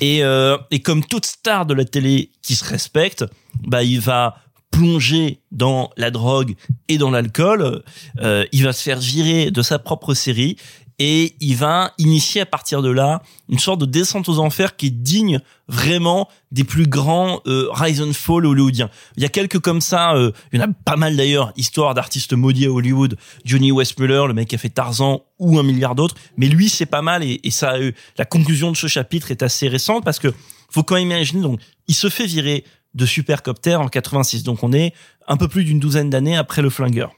et, 0.00 0.24
euh, 0.24 0.56
et 0.70 0.80
comme 0.80 1.04
toute 1.04 1.26
star 1.26 1.66
de 1.66 1.74
la 1.74 1.84
télé 1.84 2.30
qui 2.42 2.54
se 2.54 2.64
respecte, 2.64 3.24
bah 3.66 3.82
il 3.82 4.00
va 4.00 4.36
plonger 4.70 5.40
dans 5.50 5.90
la 5.96 6.10
drogue 6.10 6.54
et 6.88 6.96
dans 6.96 7.10
l'alcool. 7.10 7.82
Euh, 8.20 8.46
il 8.52 8.64
va 8.64 8.72
se 8.72 8.82
faire 8.82 8.98
virer 8.98 9.50
de 9.50 9.62
sa 9.62 9.78
propre 9.78 10.14
série 10.14 10.56
et 11.00 11.34
il 11.40 11.56
va 11.56 11.94
initier 11.96 12.42
à 12.42 12.46
partir 12.46 12.82
de 12.82 12.90
là 12.90 13.22
une 13.48 13.58
sorte 13.58 13.80
de 13.80 13.86
descente 13.86 14.28
aux 14.28 14.38
enfers 14.38 14.76
qui 14.76 14.88
est 14.88 14.90
digne 14.90 15.40
vraiment 15.66 16.28
des 16.52 16.62
plus 16.62 16.86
grands 16.86 17.40
euh, 17.46 17.68
rise 17.72 18.02
and 18.02 18.12
fall 18.12 18.44
hollywoodiens. 18.44 18.90
Il 19.16 19.22
y 19.22 19.26
a 19.26 19.30
quelques 19.30 19.60
comme 19.60 19.80
ça, 19.80 20.14
euh, 20.14 20.30
il 20.52 20.60
y 20.60 20.62
en 20.62 20.70
a 20.70 20.72
pas 20.84 20.96
mal 20.96 21.16
d'ailleurs, 21.16 21.54
histoire 21.56 21.94
d'artistes 21.94 22.34
maudits 22.34 22.66
à 22.66 22.70
Hollywood. 22.70 23.16
Johnny 23.46 23.72
Westmuller, 23.72 24.24
le 24.28 24.34
mec 24.34 24.48
qui 24.48 24.56
a 24.56 24.58
fait 24.58 24.68
Tarzan 24.68 25.24
ou 25.38 25.58
un 25.58 25.62
milliard 25.62 25.94
d'autres, 25.94 26.16
mais 26.36 26.48
lui 26.48 26.68
c'est 26.68 26.86
pas 26.86 27.02
mal 27.02 27.24
et, 27.24 27.40
ça, 27.50 27.76
euh, 27.76 27.92
la 28.18 28.26
conclusion 28.26 28.70
de 28.70 28.76
ce 28.76 28.86
chapitre 28.86 29.30
est 29.30 29.42
assez 29.42 29.68
récente 29.68 30.04
parce 30.04 30.18
que 30.18 30.28
faut 30.70 30.82
quand 30.82 30.96
même 30.96 31.06
imaginer 31.06 31.40
donc 31.40 31.60
il 31.88 31.94
se 31.94 32.10
fait 32.10 32.26
virer 32.26 32.62
de 32.92 33.06
Supercopter 33.06 33.76
en 33.76 33.88
86, 33.88 34.42
donc 34.42 34.62
on 34.62 34.72
est 34.74 34.92
un 35.26 35.38
peu 35.38 35.48
plus 35.48 35.64
d'une 35.64 35.80
douzaine 35.80 36.10
d'années 36.10 36.36
après 36.36 36.60
le 36.60 36.68
flingueur. 36.68 37.12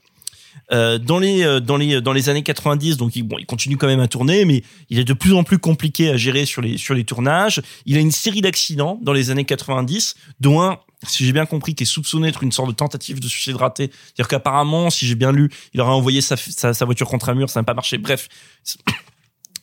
Euh, 0.73 0.99
dans 0.99 1.19
les 1.19 1.43
euh, 1.43 1.61
dans 1.61 1.77
les 1.77 2.01
dans 2.01 2.13
les 2.13 2.29
années 2.31 2.43
90 2.43 2.97
donc 2.97 3.15
il, 3.15 3.29
continue 3.47 3.77
quand 3.77 3.87
même 3.87 4.01
à 4.01 4.09
tourner 4.09 4.47
mais 4.47 4.63
il 4.89 4.99
est 4.99 5.05
de 5.05 5.13
plus 5.13 5.35
en 5.35 5.45
plus 5.45 5.59
compliqué 5.59 6.09
à 6.09 6.17
gérer 6.17 6.47
sur 6.47 6.63
les 6.63 6.79
sur 6.79 6.95
les 6.95 7.05
tournages. 7.05 7.61
Il 7.85 7.97
a 7.97 8.01
une 8.01 8.11
série 8.11 8.41
d'accidents 8.41 8.99
dans 9.03 9.13
les 9.13 9.31
années 9.31 9.45
90 9.45 10.15
dont 10.41 10.63
un 10.63 10.79
si 11.07 11.27
j'ai 11.27 11.33
bien 11.33 11.47
compris 11.47 11.75
qui 11.75 11.83
est 11.83 11.87
soupçonné 11.87 12.29
d'être 12.29 12.43
une 12.43 12.53
sorte 12.53 12.69
de 12.69 12.75
tentative 12.75 13.21
de 13.21 13.29
suicide 13.29 13.57
raté. 13.57 13.91
C'est-à-dire 13.93 14.29
qu'apparemment 14.29 14.89
si 14.89 15.07
j'ai 15.07 15.15
bien 15.15 15.33
lu 15.33 15.51
il 15.75 15.81
aurait 15.81 15.91
envoyé 15.91 16.21
sa 16.21 16.37
sa 16.37 16.85
voiture 16.85 17.09
contre 17.09 17.29
un 17.29 17.35
mur 17.35 17.51
ça 17.51 17.61
n'a 17.61 17.65
pas 17.65 17.75
marché. 17.75 17.99
Bref 17.99 18.29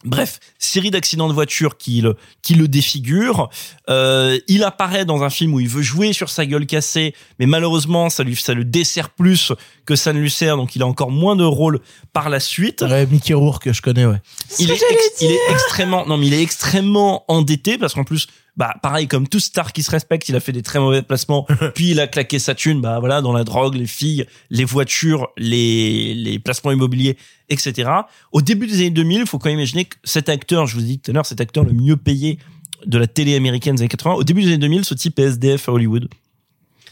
Bref, 0.05 0.39
série 0.57 0.91
d'accidents 0.91 1.27
de 1.27 1.33
voiture 1.33 1.77
qui 1.77 1.99
le, 1.99 2.15
qui 2.41 2.55
le 2.55 2.69
défigure. 2.69 3.49
Euh, 3.89 4.39
il 4.47 4.63
apparaît 4.63 5.03
dans 5.03 5.23
un 5.23 5.29
film 5.29 5.53
où 5.53 5.59
il 5.59 5.67
veut 5.67 5.81
jouer 5.81 6.13
sur 6.13 6.29
sa 6.29 6.45
gueule 6.45 6.65
cassée, 6.65 7.13
mais 7.37 7.45
malheureusement, 7.45 8.09
ça 8.09 8.23
lui, 8.23 8.35
ça 8.35 8.53
le 8.53 8.63
dessert 8.63 9.09
plus 9.09 9.51
que 9.85 9.97
ça 9.97 10.13
ne 10.13 10.19
lui 10.19 10.31
sert, 10.31 10.55
donc 10.55 10.75
il 10.75 10.83
a 10.83 10.87
encore 10.87 11.11
moins 11.11 11.35
de 11.35 11.43
rôle 11.43 11.81
par 12.13 12.29
la 12.29 12.39
suite. 12.39 12.81
Ouais, 12.81 13.05
Mickey 13.07 13.33
Rourke, 13.33 13.63
que 13.63 13.73
je 13.73 13.81
connais, 13.81 14.05
ouais. 14.05 14.21
Il 14.57 14.71
est, 14.71 14.75
ex- 14.75 15.21
il 15.21 15.31
est 15.31 15.39
extrêmement, 15.51 16.05
non, 16.05 16.15
mais 16.17 16.27
il 16.27 16.33
est 16.33 16.41
extrêmement 16.41 17.25
endetté 17.27 17.77
parce 17.77 17.93
qu'en 17.93 18.05
plus, 18.05 18.27
bah, 18.59 18.75
pareil, 18.83 19.07
comme 19.07 19.25
tout 19.25 19.39
star 19.39 19.71
qui 19.71 19.83
se 19.83 19.89
respecte, 19.89 20.27
il 20.27 20.35
a 20.35 20.41
fait 20.41 20.51
des 20.51 20.61
très 20.61 20.79
mauvais 20.79 21.01
placements, 21.01 21.47
puis 21.75 21.91
il 21.91 21.99
a 22.01 22.07
claqué 22.07 22.39
sa 22.39 22.53
thune, 22.53 22.81
bah, 22.81 22.99
voilà, 22.99 23.21
dans 23.21 23.31
la 23.31 23.45
drogue, 23.45 23.75
les 23.75 23.87
filles, 23.87 24.25
les 24.49 24.65
voitures, 24.65 25.29
les, 25.37 26.13
les 26.13 26.39
placements 26.39 26.73
immobiliers, 26.73 27.17
etc. 27.47 27.89
Au 28.33 28.41
début 28.41 28.67
des 28.67 28.79
années 28.79 28.89
2000, 28.89 29.21
il 29.21 29.27
faut 29.27 29.39
quand 29.39 29.47
même 29.47 29.59
imaginer 29.59 29.85
que 29.85 29.95
cet 30.03 30.27
acteur, 30.27 30.67
je 30.67 30.75
vous 30.75 30.81
ai 30.81 30.87
dit 30.87 30.99
tout 30.99 31.09
à 31.09 31.13
l'heure, 31.13 31.25
cet 31.25 31.39
acteur 31.39 31.63
le 31.63 31.71
mieux 31.71 31.95
payé 31.95 32.37
de 32.85 32.97
la 32.97 33.07
télé 33.07 33.33
américaine 33.35 33.75
des 33.75 33.83
années 33.83 33.87
80, 33.87 34.15
au 34.15 34.23
début 34.25 34.41
des 34.41 34.49
années 34.49 34.57
2000, 34.57 34.83
ce 34.83 34.93
type 34.93 35.17
est 35.19 35.23
SDF 35.23 35.69
à 35.69 35.71
Hollywood. 35.71 36.09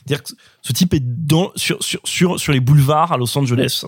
C'est-à-dire 0.06 0.23
que 0.23 0.31
ce 0.61 0.72
type 0.72 0.94
est 0.94 1.03
dans, 1.03 1.52
sur, 1.57 1.84
sur, 1.84 1.99
sur, 2.06 2.39
sur 2.39 2.53
les 2.53 2.61
boulevards 2.61 3.11
à 3.11 3.18
Los 3.18 3.38
Angeles. 3.38 3.84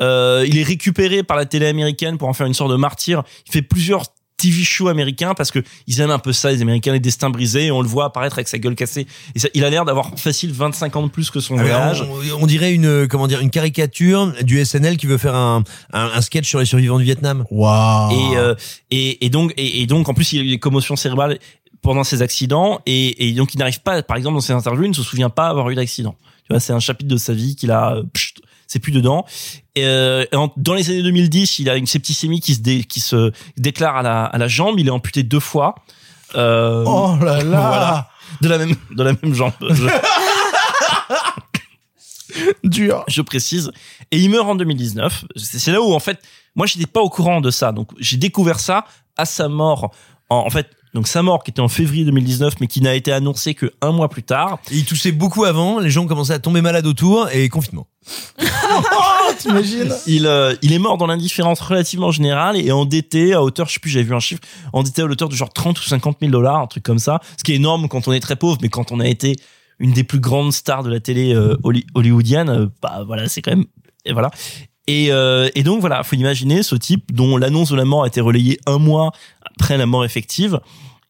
Euh, 0.00 0.46
il 0.48 0.56
est 0.56 0.62
récupéré 0.62 1.22
par 1.22 1.36
la 1.36 1.44
télé 1.44 1.66
américaine 1.66 2.16
pour 2.16 2.28
en 2.28 2.32
faire 2.32 2.46
une 2.46 2.54
sorte 2.54 2.70
de 2.70 2.76
martyr. 2.76 3.22
Il 3.46 3.52
fait 3.52 3.60
plusieurs 3.60 4.06
TV 4.42 4.64
shows 4.64 4.88
américains 4.88 5.34
parce 5.34 5.50
que 5.50 5.60
ils 5.86 6.00
aiment 6.00 6.10
un 6.10 6.18
peu 6.18 6.32
ça, 6.32 6.50
les 6.50 6.62
Américains, 6.62 6.92
les 6.92 7.00
destins 7.00 7.30
brisés. 7.30 7.66
Et 7.66 7.70
on 7.70 7.82
le 7.82 7.88
voit 7.88 8.06
apparaître 8.06 8.36
avec 8.36 8.48
sa 8.48 8.58
gueule 8.58 8.74
cassée. 8.74 9.06
Et 9.34 9.38
ça, 9.38 9.48
il 9.54 9.64
a 9.64 9.70
l'air 9.70 9.84
d'avoir 9.84 10.18
facile 10.18 10.52
25 10.52 10.96
ans 10.96 11.02
de 11.04 11.10
plus 11.10 11.30
que 11.30 11.40
son 11.40 11.58
âge. 11.58 12.02
on, 12.02 12.42
on 12.42 12.46
dirait 12.46 12.72
une 12.72 13.06
comment 13.08 13.26
dire 13.26 13.40
une 13.40 13.50
caricature 13.50 14.32
du 14.42 14.64
SNL 14.64 14.96
qui 14.96 15.06
veut 15.06 15.18
faire 15.18 15.34
un, 15.34 15.62
un, 15.92 16.10
un 16.14 16.20
sketch 16.20 16.48
sur 16.48 16.58
les 16.58 16.66
survivants 16.66 16.98
du 16.98 17.04
Vietnam. 17.04 17.44
Waouh. 17.50 18.12
Et, 18.12 18.36
euh, 18.36 18.54
et, 18.90 19.24
et 19.24 19.30
donc, 19.30 19.52
et, 19.56 19.82
et 19.82 19.86
donc, 19.86 20.08
en 20.08 20.14
plus, 20.14 20.32
il 20.32 20.40
a 20.40 20.42
eu 20.42 20.48
des 20.48 20.58
commotions 20.58 20.96
cérébrales 20.96 21.38
pendant 21.82 22.04
ses 22.04 22.22
accidents, 22.22 22.80
et, 22.86 23.28
et 23.28 23.32
donc 23.32 23.54
il 23.54 23.58
n'arrive 23.58 23.80
pas, 23.80 24.02
par 24.02 24.16
exemple, 24.16 24.34
dans 24.34 24.40
ses 24.40 24.52
interviews, 24.52 24.84
il 24.84 24.90
ne 24.90 24.94
se 24.94 25.02
souvient 25.02 25.30
pas 25.30 25.48
avoir 25.48 25.68
eu 25.70 25.74
d'accident. 25.74 26.14
Tu 26.44 26.52
vois, 26.52 26.60
c'est 26.60 26.72
un 26.72 26.80
chapitre 26.80 27.10
de 27.10 27.16
sa 27.16 27.32
vie 27.32 27.56
qu'il 27.56 27.72
a, 27.72 27.96
euh, 27.96 28.02
c'est 28.72 28.78
plus 28.78 28.92
dedans. 28.92 29.24
Et, 29.74 29.84
euh, 29.84 30.24
dans 30.56 30.74
les 30.74 30.88
années 30.90 31.02
2010, 31.02 31.58
il 31.58 31.68
a 31.68 31.76
une 31.76 31.86
septicémie 31.86 32.40
qui 32.40 32.54
se, 32.54 32.60
dé- 32.60 32.84
qui 32.84 33.00
se 33.00 33.30
déclare 33.58 33.96
à 33.96 34.02
la, 34.02 34.24
à 34.24 34.38
la 34.38 34.48
jambe. 34.48 34.78
Il 34.78 34.86
est 34.86 34.90
amputé 34.90 35.22
deux 35.22 35.40
fois. 35.40 35.74
Euh, 36.34 36.82
Oh 36.86 37.14
là 37.22 37.42
là. 37.42 37.42
voilà. 37.44 38.08
de 38.40 38.48
la 38.48 38.58
même, 38.58 38.74
de 38.90 39.02
la 39.02 39.12
même 39.12 39.34
jambe. 39.34 39.52
Je- 39.60 39.86
Dur. 42.64 43.04
je 43.08 43.20
précise. 43.20 43.70
Et 44.10 44.18
il 44.18 44.30
meurt 44.30 44.48
en 44.48 44.54
2019. 44.54 45.24
C'est 45.36 45.58
c'est 45.58 45.70
là 45.72 45.82
où, 45.82 45.92
en 45.92 46.00
fait, 46.00 46.18
moi, 46.54 46.66
j'étais 46.66 46.86
pas 46.86 47.00
au 47.02 47.10
courant 47.10 47.40
de 47.42 47.50
ça. 47.50 47.72
Donc, 47.72 47.90
j'ai 47.98 48.16
découvert 48.16 48.58
ça 48.58 48.86
à 49.18 49.26
sa 49.26 49.48
mort. 49.48 49.92
En, 50.30 50.36
en 50.46 50.50
fait, 50.50 50.70
donc 50.94 51.08
sa 51.08 51.22
mort 51.22 51.42
qui 51.42 51.50
était 51.50 51.60
en 51.60 51.68
février 51.68 52.04
2019, 52.04 52.54
mais 52.60 52.66
qui 52.66 52.80
n'a 52.82 52.94
été 52.94 53.12
annoncée 53.12 53.54
que 53.54 53.72
un 53.80 53.92
mois 53.92 54.08
plus 54.08 54.22
tard. 54.22 54.58
Et 54.70 54.76
il 54.76 54.84
toussait 54.84 55.12
beaucoup 55.12 55.44
avant, 55.44 55.78
les 55.78 55.90
gens 55.90 56.06
commençaient 56.06 56.34
à 56.34 56.38
tomber 56.38 56.60
malades 56.60 56.86
autour 56.86 57.28
et 57.30 57.48
confinement. 57.48 57.86
Oh, 58.74 59.32
t'imagines 59.38 59.92
Il, 60.06 60.26
euh, 60.26 60.54
il 60.62 60.72
est 60.72 60.78
mort 60.78 60.96
dans 60.96 61.06
l'indifférence 61.06 61.60
relativement 61.60 62.10
générale 62.10 62.56
et 62.56 62.72
endetté 62.72 63.34
à 63.34 63.42
hauteur, 63.42 63.68
je 63.68 63.74
sais 63.74 63.80
plus, 63.80 63.90
j'avais 63.90 64.04
vu 64.04 64.14
un 64.14 64.20
chiffre, 64.20 64.40
endetté 64.72 65.02
à 65.02 65.04
hauteur 65.04 65.28
de 65.28 65.34
genre 65.34 65.52
30 65.52 65.78
ou 65.78 65.82
50 65.82 66.16
000 66.20 66.32
dollars, 66.32 66.58
un 66.60 66.66
truc 66.66 66.82
comme 66.82 66.98
ça. 66.98 67.20
Ce 67.36 67.44
qui 67.44 67.52
est 67.52 67.56
énorme 67.56 67.88
quand 67.88 68.08
on 68.08 68.12
est 68.12 68.20
très 68.20 68.36
pauvre, 68.36 68.58
mais 68.62 68.70
quand 68.70 68.92
on 68.92 69.00
a 69.00 69.06
été 69.06 69.36
une 69.78 69.92
des 69.92 70.04
plus 70.04 70.20
grandes 70.20 70.52
stars 70.54 70.82
de 70.84 70.90
la 70.90 71.00
télé 71.00 71.34
euh, 71.34 71.56
holly- 71.64 71.84
hollywoodienne, 71.94 72.48
euh, 72.48 72.66
bah 72.80 73.02
voilà, 73.06 73.28
c'est 73.28 73.42
quand 73.42 73.50
même, 73.50 73.66
et 74.06 74.12
voilà. 74.14 74.30
Et, 74.86 75.12
euh, 75.12 75.48
et 75.54 75.62
donc 75.62 75.80
voilà, 75.80 76.02
faut 76.02 76.16
imaginer 76.16 76.62
ce 76.62 76.74
type 76.74 77.14
dont 77.14 77.36
l'annonce 77.36 77.70
de 77.70 77.76
la 77.76 77.84
mort 77.84 78.04
a 78.04 78.06
été 78.08 78.20
relayée 78.20 78.58
un 78.66 78.78
mois 78.78 79.12
après 79.44 79.76
la 79.76 79.86
mort 79.86 80.04
effective. 80.04 80.60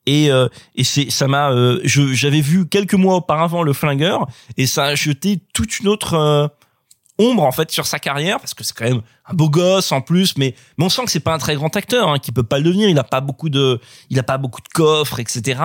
Et, 0.05 0.31
euh, 0.31 0.49
et 0.75 0.85
c'est 0.85 1.11
ça 1.11 1.29
m'a, 1.29 1.53
euh, 1.53 1.81
j'avais 1.85 2.41
vu 2.41 2.67
quelques 2.67 2.95
mois 2.95 3.17
auparavant 3.17 3.63
le 3.63 3.73
flingueur 3.73 4.27
et 4.57 4.67
ça 4.67 4.87
a 4.87 4.95
jeté 4.97 5.41
toute 5.55 5.79
une 5.79 5.87
autre 5.87 6.15
euh, 6.15 6.49
ombre 7.19 7.45
en 7.45 7.53
fait 7.53 7.71
sur 7.71 7.87
sa 7.87 8.01
carrière 8.01 8.41
parce 8.41 8.53
que 8.53 8.65
c'est 8.65 8.77
quand 8.77 8.85
même 8.85 9.03
un 9.27 9.35
beau 9.35 9.49
gosse 9.49 9.93
en 9.93 10.01
plus 10.01 10.37
mais, 10.37 10.57
mais 10.77 10.87
on 10.87 10.89
sent 10.89 11.05
que 11.05 11.11
c'est 11.13 11.21
pas 11.21 11.33
un 11.33 11.39
très 11.39 11.55
grand 11.55 11.77
acteur 11.77 12.09
hein, 12.09 12.19
qui 12.19 12.33
peut 12.33 12.43
pas 12.43 12.59
le 12.59 12.65
devenir 12.65 12.89
il 12.89 12.99
a 12.99 13.05
pas 13.05 13.21
beaucoup 13.21 13.49
de 13.49 13.81
il 14.11 14.19
a 14.19 14.25
pas 14.25 14.39
beaucoup 14.39 14.61
de 14.61 14.69
coffres 14.69 15.21
etc 15.21 15.61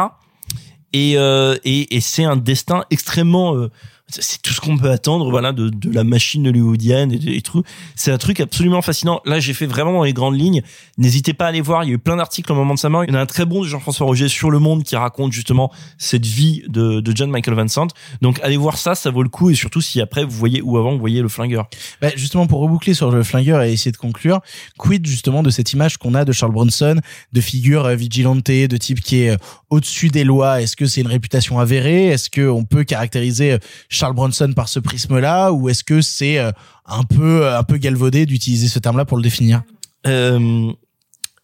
et 0.94 1.18
euh, 1.18 1.58
et, 1.64 1.96
et 1.96 2.02
c'est 2.02 2.24
un 2.24 2.38
destin 2.38 2.84
extrêmement 2.92 3.56
euh, 3.56 3.72
c'est 4.10 4.42
tout 4.42 4.54
ce 4.54 4.62
qu'on 4.62 4.78
peut 4.78 4.90
attendre 4.90 5.30
voilà 5.30 5.52
de, 5.52 5.70
de 5.70 5.92
la 5.92 6.04
machine 6.04 6.48
hollywoodienne 6.48 7.12
et, 7.12 7.38
et 7.38 7.42
tout. 7.42 7.64
C'est 7.96 8.12
un 8.12 8.18
truc 8.18 8.40
absolument 8.40 8.82
fascinant. 8.82 9.22
Là 9.26 9.40
j'ai 9.40 9.54
fait 9.54 9.66
vraiment 9.66 9.94
dans 9.94 10.04
les 10.04 10.14
grandes 10.14 10.40
lignes. 10.40 10.62
N'hésitez 10.98 11.34
pas 11.34 11.46
à 11.46 11.48
aller 11.50 11.62
voir. 11.62 11.84
Il 11.84 11.88
y 11.88 11.92
a 11.92 11.96
eu 11.96 12.00
plein 12.00 12.16
d'articles 12.16 12.52
au 12.52 12.56
moment 12.56 12.74
de 12.74 12.80
sa 12.80 12.90
mort. 12.90 13.04
Il 13.04 13.10
y 13.10 13.14
en 13.14 13.16
a 13.16 13.22
un 13.22 13.26
très 13.26 13.46
bon 13.46 13.62
de 13.62 13.68
Jean-François 13.68 14.06
Roger 14.06 14.28
sur 14.28 14.50
Le 14.50 14.60
Monde 14.60 14.84
qui 14.84 14.96
raconte 14.96 15.34
justement 15.34 15.72
cette 15.98 16.26
vie 16.26 16.64
de, 16.68 17.02
de 17.02 17.16
John 17.16 17.30
Michael 17.30 17.56
Vincent. 17.56 17.88
Donc 18.22 18.40
allez 18.44 18.58
voir 18.58 18.78
ça. 18.78 18.96
Ça 18.96 19.12
vaut 19.12 19.24
le 19.24 19.30
coup. 19.30 19.50
Et 19.50 19.56
surtout 19.56 19.82
si 19.82 20.02
après 20.02 20.24
vous 20.24 20.32
voyez 20.32 20.62
ou 20.62 20.78
avant 20.78 20.94
vous 20.94 21.00
voyez 21.00 21.22
le 21.22 21.28
flingueur. 21.28 21.68
Bah, 22.02 22.10
justement, 22.16 22.48
pour 22.48 22.62
reboucler 22.62 22.94
sur 22.94 23.12
le 23.12 23.24
flingueur 23.24 23.62
et 23.62 23.74
essayer 23.74 23.92
de 23.92 23.98
conclure, 23.98 24.42
quid 24.78 25.06
justement 25.06 25.44
de 25.44 25.50
cette 25.50 25.74
image 25.74 25.98
qu'on 25.98 26.14
a 26.14 26.26
de 26.26 26.32
Charles 26.32 26.54
Bronson, 26.54 27.00
de 27.34 27.42
figure 27.42 27.86
euh, 27.86 27.96
vigilante, 27.96 28.46
de 28.48 28.78
type 28.78 29.02
qui 29.02 29.22
est 29.22 29.32
euh, 29.32 29.38
au-dessus 29.70 30.10
des 30.10 30.24
lois? 30.24 30.62
Est-ce 30.62 30.76
que 30.76 30.86
c'est 30.86 31.02
une 31.02 31.08
réputation 31.08 31.60
avérée? 31.60 32.08
Est-ce 32.08 32.30
que 32.30 32.48
on 32.48 32.64
peut 32.64 32.84
caractériser 32.84 33.54
euh, 33.54 33.58
Charles 33.98 34.14
Bronson 34.14 34.54
par 34.56 34.70
ce 34.70 34.80
prisme-là, 34.80 35.52
ou 35.52 35.70
est-ce 35.70 35.84
que 35.84 36.02
c'est 36.02 36.38
euh, 36.38 36.52
un 36.86 37.04
peu 37.04 37.50
un 37.50 37.64
peu 37.64 37.78
galvaudé 37.78 38.26
d'utiliser 38.26 38.68
ce 38.68 38.80
terme-là 38.80 39.06
pour 39.06 39.18
le 39.18 39.24
définir? 39.24 39.64
Euh, 40.06 40.72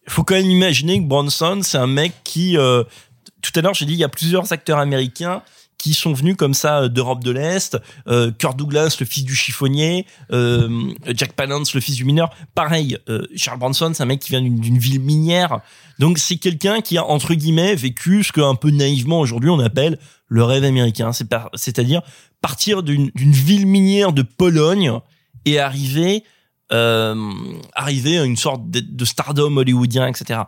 faut 0.06 0.22
quand 0.22 0.34
même 0.34 0.50
imaginer 0.50 1.02
que 1.02 1.06
Bronson, 1.06 1.60
c'est 1.62 1.78
un 1.78 1.86
mec 1.86 2.12
qui, 2.24 2.56
euh, 2.56 2.84
tout 3.42 3.52
à 3.56 3.60
l'heure, 3.60 3.74
j'ai 3.74 3.86
dit, 3.86 3.94
il 3.94 3.98
y 3.98 4.04
a 4.04 4.08
plusieurs 4.08 4.52
acteurs 4.52 4.78
américains 4.78 5.42
qui 5.78 5.92
sont 5.92 6.14
venus 6.14 6.36
comme 6.36 6.54
ça 6.54 6.82
euh, 6.82 6.88
d'Europe 6.88 7.22
de 7.22 7.30
l'Est, 7.30 7.76
euh, 8.08 8.30
Kirk 8.38 8.56
Douglas, 8.56 8.96
le 9.00 9.06
fils 9.06 9.24
du 9.24 9.34
chiffonnier, 9.34 10.06
euh, 10.32 10.92
Jack 11.14 11.32
Palance, 11.32 11.74
le 11.74 11.80
fils 11.80 11.96
du 11.96 12.04
mineur. 12.04 12.30
Pareil, 12.54 12.96
euh, 13.08 13.26
Charles 13.36 13.58
Bronson, 13.58 13.92
c'est 13.92 14.02
un 14.02 14.06
mec 14.06 14.20
qui 14.20 14.30
vient 14.30 14.40
d'une 14.40 14.78
ville 14.78 15.00
minière. 15.00 15.60
Donc 15.98 16.18
c'est 16.18 16.36
quelqu'un 16.36 16.80
qui 16.80 16.96
a, 16.96 17.04
entre 17.04 17.34
guillemets, 17.34 17.74
vécu 17.74 18.24
ce 18.24 18.32
qu'un 18.32 18.54
peu 18.54 18.70
naïvement 18.70 19.20
aujourd'hui 19.20 19.50
on 19.50 19.60
appelle 19.60 19.98
le 20.28 20.42
rêve 20.42 20.64
américain. 20.64 21.10
C'est-à-dire 21.54 22.00
partir 22.44 22.82
d'une 22.82 23.10
ville 23.14 23.66
minière 23.66 24.12
de 24.12 24.20
Pologne 24.20 25.00
et 25.46 25.58
arriver 25.58 26.24
euh, 26.72 27.32
arriver 27.74 28.18
à 28.18 28.24
une 28.24 28.36
sorte 28.36 28.68
de, 28.70 28.80
de 28.80 29.04
stardom 29.06 29.56
hollywoodien, 29.56 30.06
etc. 30.06 30.40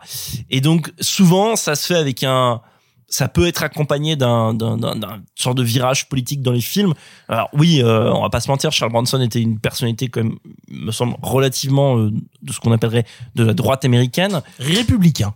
Et 0.51 0.61
donc 0.61 0.93
souvent, 0.99 1.55
ça 1.55 1.73
se 1.73 1.87
fait 1.87 1.95
avec 1.95 2.23
un, 2.23 2.61
ça 3.07 3.27
peut 3.27 3.47
être 3.47 3.63
accompagné 3.63 4.15
d'un 4.15 4.53
d'un 4.53 5.23
sorte 5.33 5.57
de 5.57 5.63
virage 5.63 6.07
politique 6.07 6.43
dans 6.43 6.51
les 6.51 6.61
films. 6.61 6.93
Alors 7.29 7.49
oui, 7.53 7.81
euh, 7.81 8.13
on 8.13 8.21
va 8.21 8.29
pas 8.29 8.41
se 8.41 8.49
mentir, 8.51 8.71
Charles 8.71 8.91
Bronson 8.91 9.19
était 9.19 9.41
une 9.41 9.59
personnalité 9.59 10.07
quand 10.07 10.23
même, 10.23 10.37
me 10.69 10.91
semble 10.91 11.15
relativement 11.23 11.97
euh, 11.97 12.11
de 12.43 12.53
ce 12.53 12.59
qu'on 12.59 12.73
appellerait 12.73 13.05
de 13.33 13.43
la 13.43 13.55
droite 13.55 13.85
américaine, 13.85 14.43
républicain, 14.59 15.33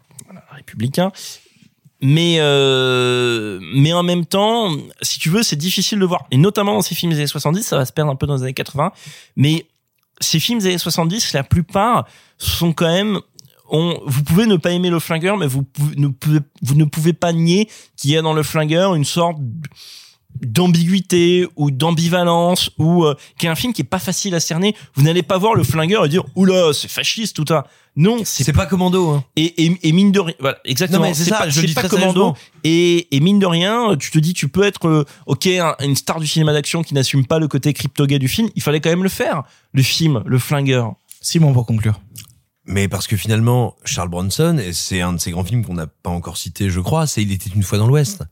républicain. 0.52 1.12
Mais 2.02 2.38
euh, 2.40 3.60
mais 3.76 3.94
en 3.94 4.03
même 4.03 4.26
temps, 4.26 4.76
si 5.02 5.19
tu 5.19 5.30
veux, 5.30 5.44
c'est 5.44 5.56
difficile 5.56 5.99
de 5.99 6.06
voir. 6.06 6.26
Et 6.32 6.38
notamment 6.38 6.73
dans 6.73 6.82
ces 6.82 6.95
films 6.95 7.11
des 7.11 7.18
années 7.18 7.28
70, 7.28 7.64
ça 7.64 7.78
va 7.78 7.86
se 7.86 7.94
perdre 7.94 8.11
un 8.11 8.15
peu 8.15 8.26
dans 8.26 8.36
les 8.36 8.44
années 8.44 8.53
80. 8.53 8.91
Mais 9.36 9.68
ces 10.19 10.40
films 10.40 10.60
des 10.60 10.68
années 10.68 10.78
70, 10.80 11.34
la 11.34 11.44
plupart 11.44 12.07
sont 12.38 12.73
quand 12.73 12.91
même 12.91 13.22
on, 13.72 14.02
vous 14.06 14.23
pouvez 14.23 14.48
ne 14.48 14.57
pas 14.57 14.72
aimer 14.72 14.90
le 14.90 14.99
flingueur, 14.99 15.38
mais 15.38 15.48
vous, 15.48 15.64
ne 15.95 16.10
pouvez, 16.10 16.40
vous 16.61 16.76
ne 16.76 16.84
pouvez 16.84 17.14
pas 17.14 17.32
nier 17.32 17.69
qu'il 17.95 18.11
y 18.11 18.18
a 18.18 18.22
dans 18.22 18.34
le 18.34 18.44
flingueur 18.44 18.95
une 18.95 19.06
sorte 19.06 19.38
d'ambiguïté 20.41 21.48
ou 21.56 21.72
d'ambivalence 21.72 22.70
ou 22.78 23.06
euh, 23.06 23.16
qui 23.38 23.45
est 23.45 23.49
un 23.49 23.56
film 23.56 23.74
qui 23.74 23.82
est 23.82 23.86
pas 23.86 23.99
facile 23.99 24.34
à 24.36 24.40
cerner. 24.40 24.76
Vous 24.95 25.03
n'allez 25.03 25.24
pas 25.24 25.38
voir 25.38 25.56
le 25.56 25.64
flingueur 25.64 26.06
et 26.06 26.10
dire 26.10 26.24
oula 26.36 26.74
c'est 26.74 26.90
fasciste 26.90 27.36
tout 27.36 27.45
ça. 27.48 27.66
Non, 27.98 28.20
c'est 28.24 28.45
C'est 28.45 28.53
pas 28.53 28.66
commando, 28.68 29.10
hein. 29.10 29.24
et, 29.36 29.66
et, 29.66 29.78
et 29.84 29.91
mine 29.91 30.14
de 30.14 30.22
rien, 30.22 30.34
voilà, 30.40 30.58
exactement. 30.64 30.99
Non, 31.02 31.08
mais 31.10 31.14
c'est 31.14 31.26
ça, 31.26 31.40
pas, 31.40 31.49
je 31.49 31.60
dis 31.60 31.74
pas 31.74 31.90
commando. 31.90 32.36
Et, 32.64 33.14
et 33.14 33.20
mine 33.20 33.38
de 33.38 33.45
rien, 33.45 33.98
tu 33.99 34.12
te 34.12 34.18
dis, 34.20 34.34
tu 34.34 34.48
peux 34.48 34.64
être, 34.64 34.88
euh, 34.88 35.03
ok, 35.26 35.45
un- 35.48 35.76
une 35.82 35.98
star 35.98 36.22
du 36.22 36.26
cinéma 36.26 36.53
d'action 36.53 36.84
qui 36.84 36.94
n'assume 36.94 37.26
pas 37.26 37.38
le 37.38 37.49
côté 37.49 37.74
crypto-gay 37.74 38.18
du 38.18 38.30
film. 38.30 38.48
Il 38.56 38.62
fallait 38.62 38.80
quand 38.80 38.90
même 38.90 39.03
le 39.03 39.10
faire. 39.10 39.44
Le 39.74 39.84
film, 39.84 40.24
le 40.26 40.40
flingueur. 40.40 40.94
Simon, 41.20 41.52
pour 41.52 41.66
conclure. 41.66 41.99
Mais 42.66 42.88
parce 42.88 43.08
que 43.08 43.18
finalement, 43.18 43.76
Charles 43.84 44.08
Bronson, 44.08 44.58
et 44.58 44.72
c'est 44.72 45.02
un 45.02 45.12
de 45.12 45.20
ces 45.20 45.32
grands 45.32 45.44
films 45.44 45.66
qu'on 45.66 45.74
n'a 45.74 45.88
pas 45.88 46.12
encore 46.12 46.38
cité, 46.38 46.70
je 46.70 46.80
crois, 46.80 47.08
c'est 47.08 47.22
Il 47.22 47.32
était 47.34 47.49
une 47.53 47.64
fois 47.64 47.78
dans 47.78 47.88
l'Ouest. 47.88 48.24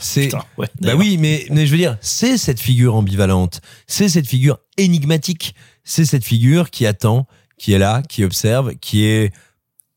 C'est, 0.00 0.32
ouais, 0.56 0.68
bah 0.80 0.94
oui, 0.94 1.16
mais, 1.18 1.46
mais 1.50 1.66
je 1.66 1.72
veux 1.72 1.76
dire, 1.76 1.98
c'est 2.00 2.38
cette 2.38 2.60
figure 2.60 2.94
ambivalente, 2.94 3.60
c'est 3.88 4.08
cette 4.08 4.28
figure 4.28 4.60
énigmatique, 4.76 5.56
c'est 5.82 6.04
cette 6.04 6.24
figure 6.24 6.70
qui 6.70 6.86
attend, 6.86 7.26
qui 7.58 7.72
est 7.72 7.78
là, 7.78 8.02
qui 8.08 8.22
observe, 8.22 8.76
qui 8.76 9.04
est 9.04 9.32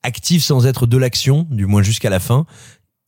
active 0.02 0.42
sans 0.42 0.66
être 0.66 0.88
de 0.88 0.98
l'action, 0.98 1.48
du 1.52 1.68
moins 1.68 1.84
jusqu'à 1.84 2.10
la 2.10 2.20
fin. 2.20 2.48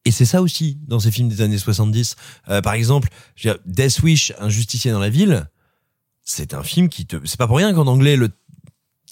Et 0.06 0.12
c'est 0.12 0.26
ça 0.26 0.42
aussi 0.42 0.78
dans 0.88 1.00
ces 1.00 1.12
films 1.12 1.30
des 1.30 1.42
années 1.42 1.58
70. 1.58 2.16
Euh, 2.50 2.62
par 2.62 2.74
exemple, 2.74 3.10
je 3.36 3.50
veux 3.50 3.56
dire, 3.56 3.64
Death 3.66 4.00
Wish, 4.04 4.34
Un 4.40 4.50
justicier 4.50 4.92
dans 4.92 5.00
la 5.00 5.10
ville, 5.10 5.50
c'est 6.24 6.54
un 6.54 6.64
film 6.64 6.90
qui 6.90 7.06
te, 7.06 7.18
c'est 7.26 7.38
pas 7.38 7.48
pour 7.48 7.58
rien 7.58 7.74
qu'en 7.74 7.88
anglais 7.88 8.16
le 8.16 8.30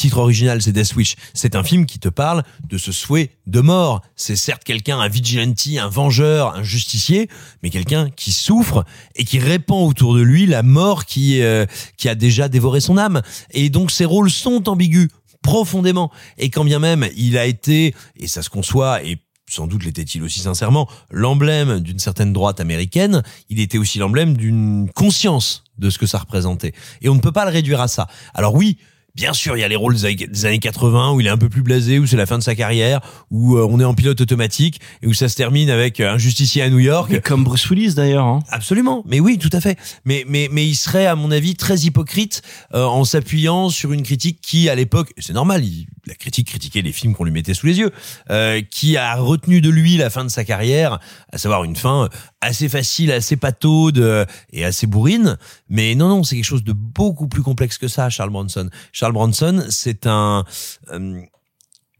titre 0.01 0.17
original 0.17 0.59
c'est 0.63 0.71
Death 0.71 0.95
Wish. 0.95 1.15
C'est 1.35 1.55
un 1.55 1.63
film 1.63 1.85
qui 1.85 1.99
te 1.99 2.09
parle 2.09 2.43
de 2.67 2.79
ce 2.79 2.91
souhait 2.91 3.29
de 3.45 3.59
mort. 3.59 4.01
C'est 4.15 4.35
certes 4.35 4.63
quelqu'un, 4.63 4.99
un 4.99 5.07
vigilante, 5.07 5.67
un 5.79 5.87
vengeur, 5.89 6.55
un 6.55 6.63
justicier, 6.63 7.29
mais 7.61 7.69
quelqu'un 7.69 8.09
qui 8.09 8.31
souffre 8.31 8.83
et 9.15 9.25
qui 9.25 9.37
répand 9.37 9.87
autour 9.87 10.15
de 10.15 10.21
lui 10.21 10.47
la 10.47 10.63
mort 10.63 11.05
qui, 11.05 11.43
euh, 11.43 11.67
qui 11.97 12.09
a 12.09 12.15
déjà 12.15 12.49
dévoré 12.49 12.81
son 12.81 12.97
âme. 12.97 13.21
Et 13.51 13.69
donc 13.69 13.91
ces 13.91 14.05
rôles 14.05 14.31
sont 14.31 14.67
ambigus 14.69 15.09
profondément. 15.43 16.11
Et 16.39 16.49
quand 16.49 16.63
bien 16.63 16.79
même 16.79 17.07
il 17.15 17.37
a 17.37 17.45
été, 17.45 17.93
et 18.17 18.27
ça 18.27 18.41
se 18.41 18.49
conçoit, 18.49 19.03
et 19.03 19.19
sans 19.47 19.67
doute 19.67 19.83
l'était-il 19.83 20.23
aussi 20.23 20.39
sincèrement, 20.39 20.89
l'emblème 21.11 21.79
d'une 21.79 21.99
certaine 21.99 22.33
droite 22.33 22.59
américaine, 22.59 23.21
il 23.49 23.59
était 23.59 23.77
aussi 23.77 23.99
l'emblème 23.99 24.35
d'une 24.35 24.89
conscience 24.95 25.63
de 25.77 25.91
ce 25.91 25.99
que 25.99 26.07
ça 26.07 26.17
représentait. 26.17 26.73
Et 27.01 27.09
on 27.09 27.15
ne 27.15 27.19
peut 27.19 27.31
pas 27.31 27.45
le 27.45 27.51
réduire 27.51 27.81
à 27.81 27.87
ça. 27.87 28.07
Alors 28.33 28.55
oui, 28.55 28.77
Bien 29.15 29.33
sûr, 29.33 29.57
il 29.57 29.59
y 29.59 29.63
a 29.63 29.67
les 29.67 29.75
rôles 29.75 29.93
des 29.95 30.05
années- 30.05 30.27
des 30.27 30.45
années 30.45 30.59
80 30.59 31.11
où 31.13 31.19
il 31.21 31.27
est 31.27 31.31
un 31.31 31.37
peu 31.37 31.49
plus 31.49 31.61
blasé, 31.63 31.99
où 31.99 32.07
c'est 32.07 32.15
la 32.17 32.25
fin 32.25 32.37
de 32.37 32.43
sa 32.43 32.55
carrière, 32.55 33.01
où 33.29 33.57
euh, 33.57 33.67
on 33.69 33.79
est 33.79 33.83
en 33.83 33.93
pilote 33.93 34.21
automatique 34.21 34.79
et 35.01 35.07
où 35.07 35.13
ça 35.13 35.27
se 35.27 35.35
termine 35.35 35.69
avec 35.69 35.99
euh, 35.99 36.13
un 36.13 36.17
justicier 36.17 36.61
à 36.61 36.69
New 36.69 36.79
York. 36.79 37.09
Mais 37.11 37.19
comme 37.21 37.43
Bruce 37.43 37.69
Willis 37.69 37.93
d'ailleurs. 37.95 38.25
Hein. 38.25 38.39
Absolument, 38.49 39.03
mais 39.07 39.19
oui, 39.19 39.37
tout 39.37 39.49
à 39.51 39.59
fait. 39.59 39.77
Mais 40.05 40.23
mais 40.27 40.47
mais 40.51 40.65
il 40.65 40.75
serait, 40.75 41.07
à 41.07 41.15
mon 41.15 41.29
avis, 41.31 41.55
très 41.55 41.79
hypocrite 41.79 42.41
euh, 42.73 42.85
en 42.85 43.03
s'appuyant 43.03 43.69
sur 43.69 43.91
une 43.91 44.03
critique 44.03 44.39
qui, 44.41 44.69
à 44.69 44.75
l'époque, 44.75 45.11
c'est 45.17 45.33
normal, 45.33 45.65
il- 45.65 45.87
la 46.05 46.15
critique 46.15 46.47
critiquait 46.47 46.81
les 46.81 46.91
films 46.91 47.13
qu'on 47.13 47.23
lui 47.23 47.31
mettait 47.31 47.53
sous 47.53 47.67
les 47.67 47.79
yeux, 47.79 47.91
euh, 48.29 48.61
qui 48.61 48.97
a 48.97 49.15
retenu 49.15 49.61
de 49.61 49.69
lui 49.69 49.97
la 49.97 50.09
fin 50.09 50.23
de 50.23 50.29
sa 50.29 50.43
carrière, 50.43 50.99
à 51.31 51.37
savoir 51.37 51.63
une 51.63 51.75
fin 51.75 52.09
assez 52.41 52.69
facile, 52.69 53.11
assez 53.11 53.35
pataude 53.35 53.99
euh, 53.99 54.25
et 54.51 54.65
assez 54.65 54.87
bourrine. 54.87 55.37
Mais 55.69 55.95
non, 55.95 56.09
non, 56.09 56.23
c'est 56.23 56.35
quelque 56.35 56.45
chose 56.45 56.63
de 56.63 56.73
beaucoup 56.73 57.27
plus 57.27 57.43
complexe 57.43 57.77
que 57.77 57.87
ça, 57.87 58.09
Charles 58.09 58.31
Bronson. 58.31 58.69
Charles 58.91 59.13
Bronson, 59.13 59.65
c'est 59.69 60.07
un 60.07 60.45
euh, 60.91 61.21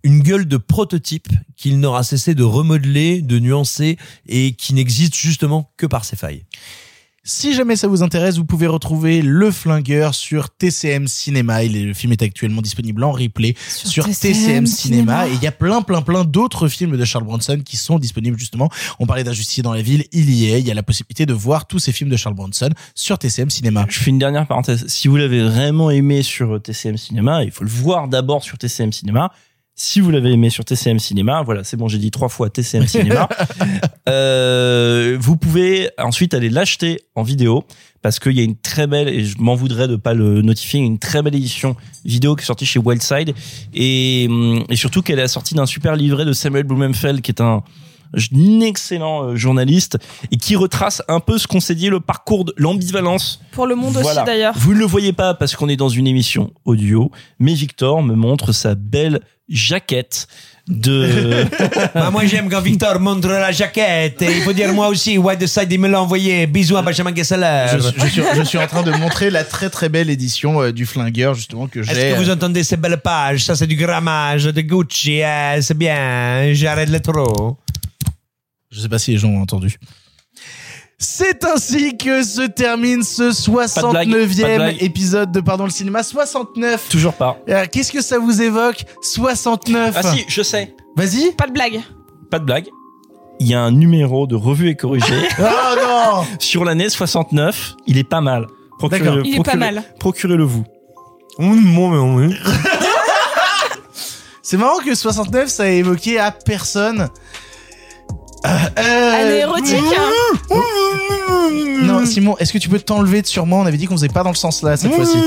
une 0.03 0.21
gueule 0.21 0.47
de 0.47 0.57
prototype 0.57 1.27
qu'il 1.55 1.79
n'aura 1.79 2.03
cessé 2.03 2.33
de 2.33 2.43
remodeler, 2.43 3.21
de 3.21 3.39
nuancer 3.39 3.97
et 4.27 4.53
qui 4.53 4.73
n'existe 4.73 5.15
justement 5.15 5.71
que 5.77 5.85
par 5.85 6.05
ses 6.05 6.15
failles. 6.15 6.43
Si 7.23 7.53
jamais 7.53 7.75
ça 7.75 7.87
vous 7.87 8.01
intéresse, 8.01 8.37
vous 8.37 8.45
pouvez 8.45 8.65
retrouver 8.65 9.21
Le 9.21 9.51
Flingueur 9.51 10.15
sur 10.15 10.49
TCM 10.49 11.07
Cinéma. 11.07 11.63
Il 11.63 11.77
est, 11.77 11.83
le 11.83 11.93
film 11.93 12.11
est 12.11 12.23
actuellement 12.23 12.63
disponible 12.63 13.03
en 13.03 13.11
replay 13.11 13.53
sur, 13.67 14.05
TCM, 14.05 14.33
TCM 14.33 14.65
Cinéma. 14.65 14.65
Cinéma. 14.65 15.27
Et 15.27 15.33
il 15.33 15.43
y 15.43 15.45
a 15.45 15.51
plein, 15.51 15.83
plein, 15.83 16.01
plein 16.01 16.23
d'autres 16.23 16.67
films 16.67 16.97
de 16.97 17.05
Charles 17.05 17.25
Bronson 17.25 17.61
qui 17.63 17.77
sont 17.77 17.99
disponibles 17.99 18.39
justement. 18.39 18.69
On 18.97 19.05
parlait 19.05 19.23
d'un 19.23 19.33
justicier 19.33 19.61
dans 19.61 19.73
la 19.73 19.83
ville. 19.83 20.05
Il 20.11 20.31
y 20.31 20.51
est. 20.51 20.61
Il 20.61 20.67
y 20.67 20.71
a 20.71 20.73
la 20.73 20.81
possibilité 20.81 21.27
de 21.27 21.33
voir 21.33 21.67
tous 21.67 21.77
ces 21.77 21.91
films 21.91 22.09
de 22.09 22.17
Charles 22.17 22.33
Bronson 22.33 22.69
sur 22.95 23.19
TCM 23.19 23.51
Cinéma. 23.51 23.85
Je 23.87 23.99
fais 23.99 24.09
une 24.09 24.17
dernière 24.17 24.47
parenthèse. 24.47 24.87
Si 24.87 25.07
vous 25.07 25.17
l'avez 25.17 25.43
vraiment 25.43 25.91
aimé 25.91 26.23
sur 26.23 26.59
TCM 26.59 26.97
Cinéma, 26.97 27.43
il 27.43 27.51
faut 27.51 27.63
le 27.63 27.69
voir 27.69 28.07
d'abord 28.07 28.43
sur 28.43 28.57
TCM 28.57 28.91
Cinéma. 28.91 29.31
Si 29.83 29.99
vous 29.99 30.11
l'avez 30.11 30.31
aimé 30.31 30.51
sur 30.51 30.63
TCM 30.63 30.99
Cinéma, 30.99 31.41
voilà, 31.41 31.63
c'est 31.63 31.75
bon, 31.75 31.87
j'ai 31.87 31.97
dit 31.97 32.11
trois 32.11 32.29
fois 32.29 32.51
TCM 32.51 32.85
Cinéma. 32.85 33.27
euh, 34.09 35.17
vous 35.19 35.37
pouvez 35.37 35.89
ensuite 35.97 36.35
aller 36.35 36.51
l'acheter 36.51 37.01
en 37.15 37.23
vidéo 37.23 37.63
parce 38.03 38.19
qu'il 38.19 38.33
y 38.33 38.41
a 38.41 38.43
une 38.43 38.55
très 38.55 38.85
belle, 38.85 39.09
et 39.09 39.25
je 39.25 39.39
m'en 39.39 39.55
voudrais 39.55 39.87
de 39.87 39.95
pas 39.95 40.13
le 40.13 40.43
notifier, 40.43 40.79
une 40.79 40.99
très 40.99 41.23
belle 41.23 41.33
édition 41.33 41.75
vidéo 42.05 42.35
qui 42.35 42.43
est 42.43 42.45
sortie 42.45 42.67
chez 42.67 42.79
Wildside 42.79 43.33
et, 43.73 44.27
hum, 44.29 44.63
et 44.69 44.75
surtout 44.75 45.01
qu'elle 45.01 45.17
est 45.17 45.23
assortie 45.23 45.55
d'un 45.55 45.65
super 45.65 45.95
livret 45.95 46.25
de 46.25 46.33
Samuel 46.33 46.63
Blumenfeld 46.63 47.21
qui 47.21 47.31
est 47.31 47.41
un 47.41 47.63
un 48.13 48.59
excellent 48.59 49.23
euh, 49.23 49.35
journaliste 49.35 49.97
et 50.31 50.37
qui 50.37 50.55
retrace 50.55 51.01
un 51.07 51.19
peu 51.19 51.37
ce 51.37 51.47
qu'on 51.47 51.59
s'est 51.59 51.75
dit 51.75 51.89
le 51.89 51.99
parcours 51.99 52.45
de 52.45 52.53
l'ambivalence 52.57 53.41
Pour 53.51 53.67
le 53.67 53.75
monde 53.75 53.93
Voilà. 53.93 54.21
aussi 54.21 54.25
d'ailleurs. 54.25 54.53
vous 54.57 54.73
ne 54.73 54.79
le 54.79 54.85
voyez 54.85 55.13
pas 55.13 55.33
parce 55.33 55.55
qu'on 55.55 55.69
est 55.69 55.77
dans 55.77 55.89
une 55.89 56.07
émission 56.07 56.51
audio, 56.65 57.11
mais 57.39 57.53
Victor 57.53 58.03
me 58.03 58.15
montre 58.15 58.51
sa 58.51 58.75
belle 58.75 59.21
jaquette 59.51 60.27
de 60.67 61.45
Bah, 61.93 62.09
moi 62.11 62.25
j'aime 62.25 62.49
quand 62.49 62.61
Victor 62.61 62.99
montre 62.99 63.27
la 63.27 63.51
jaquette. 63.51 64.21
Et 64.21 64.37
il 64.37 64.41
faut 64.43 64.53
dire 64.53 64.71
moi 64.73 64.87
aussi, 64.87 65.17
White 65.17 65.45
Side 65.47 65.67
il 65.71 65.79
me 65.79 65.87
l'a 65.87 66.01
envoyé. 66.01 66.47
Bisous 66.47 66.77
à 66.77 66.81
Benjamin 66.81 67.13
Gessler. 67.13 67.65
Je, 67.73 67.77
je 67.79 68.07
suis, 68.07 68.21
je 68.37 68.41
suis 68.43 68.57
en 68.57 68.67
train 68.67 68.83
de 68.83 68.91
montrer 68.91 69.29
la 69.29 69.43
très 69.43 69.69
très 69.69 69.89
belle 69.89 70.09
édition 70.09 70.61
euh, 70.61 70.71
du 70.71 70.85
flingueur 70.85 71.33
justement 71.33 71.67
que 71.67 71.81
j'ai. 71.83 71.91
Est-ce 71.91 72.15
que 72.15 72.23
vous 72.23 72.29
entendez 72.29 72.63
ces 72.63 72.77
belles 72.77 72.99
pages? 73.01 73.43
Ça 73.43 73.55
c'est 73.55 73.67
du 73.67 73.75
grammage 73.75 74.45
de 74.45 74.61
Gucci. 74.61 75.21
hein, 75.23 75.57
c'est 75.61 75.77
bien. 75.77 76.53
J'arrête 76.53 76.89
le 76.89 76.99
trop. 76.99 77.57
Je 78.71 78.79
sais 78.79 78.87
pas 78.89 78.99
si 78.99 79.11
les 79.11 79.17
gens 79.17 79.29
ont 79.29 79.41
entendu. 79.41 79.77
C'est 81.03 81.43
ainsi 81.45 81.97
que 81.97 82.21
se 82.21 82.41
termine 82.43 83.01
ce 83.01 83.23
Pas 83.23 83.81
de 83.81 83.89
blague, 83.89 84.09
pas 84.11 84.15
de 84.17 84.25
69e 84.27 84.55
blague. 84.55 84.83
épisode 84.83 85.31
de 85.31 85.41
Pardon 85.41 85.63
le 85.63 85.71
cinéma. 85.71 86.03
69 86.03 86.89
toujours 86.89 87.13
pas. 87.15 87.39
Euh, 87.49 87.65
Qu'est-ce 87.71 87.91
que 87.91 88.01
ça 88.03 88.19
vous 88.19 88.39
évoque? 88.39 88.85
69 89.01 89.95
Ah 89.97 90.03
si, 90.03 90.23
je 90.27 90.43
sais. 90.43 90.75
Vas-y 90.95 91.31
Pas 91.31 91.47
de 91.47 91.53
blague. 91.53 91.81
Pas 92.29 92.37
de 92.37 92.45
blague. 92.45 92.67
Il 93.39 93.47
y 93.47 93.55
a 93.55 93.61
un 93.61 93.71
numéro 93.71 94.27
de 94.27 94.35
revue 94.35 94.69
et 94.69 94.75
corrigé 94.75 95.27
Oh 95.39 95.43
non 95.81 96.23
sur 96.39 96.63
l'année 96.65 96.87
69. 96.89 97.73
Il 97.87 97.97
est 97.97 98.03
pas 98.03 98.21
mal. 98.21 98.45
Procurez- 98.77 98.99
D'accord. 98.99 99.21
Il 99.25 99.35
est 99.39 99.43
pas 99.43 99.55
mal. 99.55 99.83
Procurez-le 99.99 100.43
vous. 100.43 100.63
C'est 104.43 104.57
marrant 104.57 104.77
que 104.79 104.93
69 104.93 105.49
ça 105.49 105.63
a 105.63 105.67
évoqué 105.67 106.19
à 106.19 106.31
personne. 106.31 107.07
Euh, 108.45 108.49
euh, 108.79 109.21
Année 109.21 109.39
érotique. 109.41 109.77
hein. 109.97 110.55
Non, 111.83 112.05
Simon, 112.05 112.35
est-ce 112.39 112.53
que 112.53 112.57
tu 112.57 112.69
peux 112.69 112.79
t'enlever 112.79 113.21
de 113.21 113.27
sur 113.27 113.45
moi? 113.45 113.59
On 113.59 113.65
avait 113.65 113.77
dit 113.77 113.85
qu'on 113.85 113.95
faisait 113.95 114.07
pas 114.07 114.23
dans 114.23 114.29
le 114.29 114.35
sens 114.35 114.61
là 114.63 114.77
cette 114.77 114.93
fois-ci. 114.93 115.17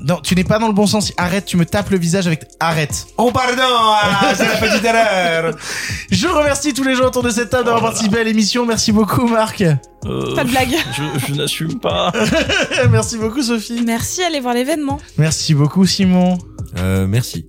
Non, 0.00 0.20
tu 0.22 0.34
n'es 0.34 0.44
pas 0.44 0.58
dans 0.58 0.66
le 0.68 0.74
bon 0.74 0.86
sens. 0.86 1.12
Arrête, 1.16 1.46
tu 1.46 1.56
me 1.56 1.64
tapes 1.64 1.90
le 1.90 1.98
visage 1.98 2.26
avec. 2.26 2.44
Arrête. 2.60 3.06
Oh 3.16 3.30
pardon, 3.32 3.62
ah, 3.62 4.32
c'est 4.34 4.46
la 4.46 4.56
petite 4.56 4.84
erreur. 4.84 5.54
Je 6.10 6.26
remercie 6.28 6.74
tous 6.74 6.84
les 6.84 6.94
gens 6.94 7.06
autour 7.06 7.22
de 7.22 7.30
cette 7.30 7.50
table 7.50 7.64
d'avoir 7.64 7.82
participé 7.82 8.18
à 8.18 8.24
l'émission. 8.24 8.66
Merci 8.66 8.92
beaucoup, 8.92 9.26
Marc. 9.26 9.62
Euh, 9.62 10.34
Pas 10.34 10.44
de 10.44 10.50
blague. 10.50 10.76
Je, 10.92 11.26
je 11.28 11.34
n'assume 11.34 11.78
pas. 11.78 12.12
Merci 12.90 13.16
beaucoup, 13.16 13.42
Sophie. 13.42 13.82
Merci, 13.86 14.22
allez 14.22 14.40
voir 14.40 14.54
l'événement. 14.54 14.98
Merci 15.16 15.54
beaucoup, 15.54 15.86
Simon. 15.86 16.38
Euh, 16.78 17.06
merci. 17.06 17.46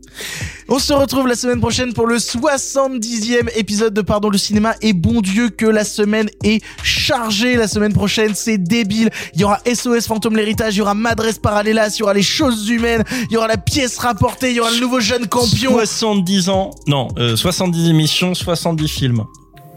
On 0.67 0.77
se 0.77 0.93
retrouve 0.93 1.27
la 1.27 1.35
semaine 1.35 1.59
prochaine 1.59 1.93
pour 1.93 2.05
le 2.05 2.17
70e 2.17 3.49
épisode 3.55 3.93
de 3.93 4.01
Pardon 4.01 4.29
le 4.29 4.37
cinéma. 4.37 4.75
Et 4.81 4.93
bon 4.93 5.21
Dieu 5.21 5.49
que 5.49 5.65
la 5.65 5.83
semaine 5.83 6.29
est 6.43 6.63
chargée 6.83 7.55
la 7.55 7.67
semaine 7.67 7.93
prochaine. 7.93 8.33
C'est 8.35 8.57
débile. 8.57 9.09
Il 9.33 9.41
y 9.41 9.43
aura 9.43 9.59
SOS 9.65 10.07
Fantôme 10.07 10.35
l'héritage, 10.35 10.75
il 10.75 10.79
y 10.79 10.81
aura 10.81 10.93
Madresse 10.93 11.39
Parallelas, 11.39 11.95
il 11.95 11.99
y 12.01 12.03
aura 12.03 12.13
les 12.13 12.21
choses 12.35 12.69
humaines, 12.69 13.03
il 13.29 13.33
y 13.33 13.37
aura 13.37 13.47
la 13.47 13.57
pièce 13.57 13.97
rapportée, 13.97 14.51
il 14.51 14.55
y 14.57 14.59
aura 14.59 14.71
le 14.71 14.79
nouveau 14.79 14.99
jeune 14.99 15.27
campion. 15.27 15.71
70 15.71 16.49
ans. 16.49 16.71
Non, 16.87 17.07
euh, 17.17 17.35
70 17.35 17.89
émissions, 17.89 18.33
70 18.33 18.87
films. 18.87 19.23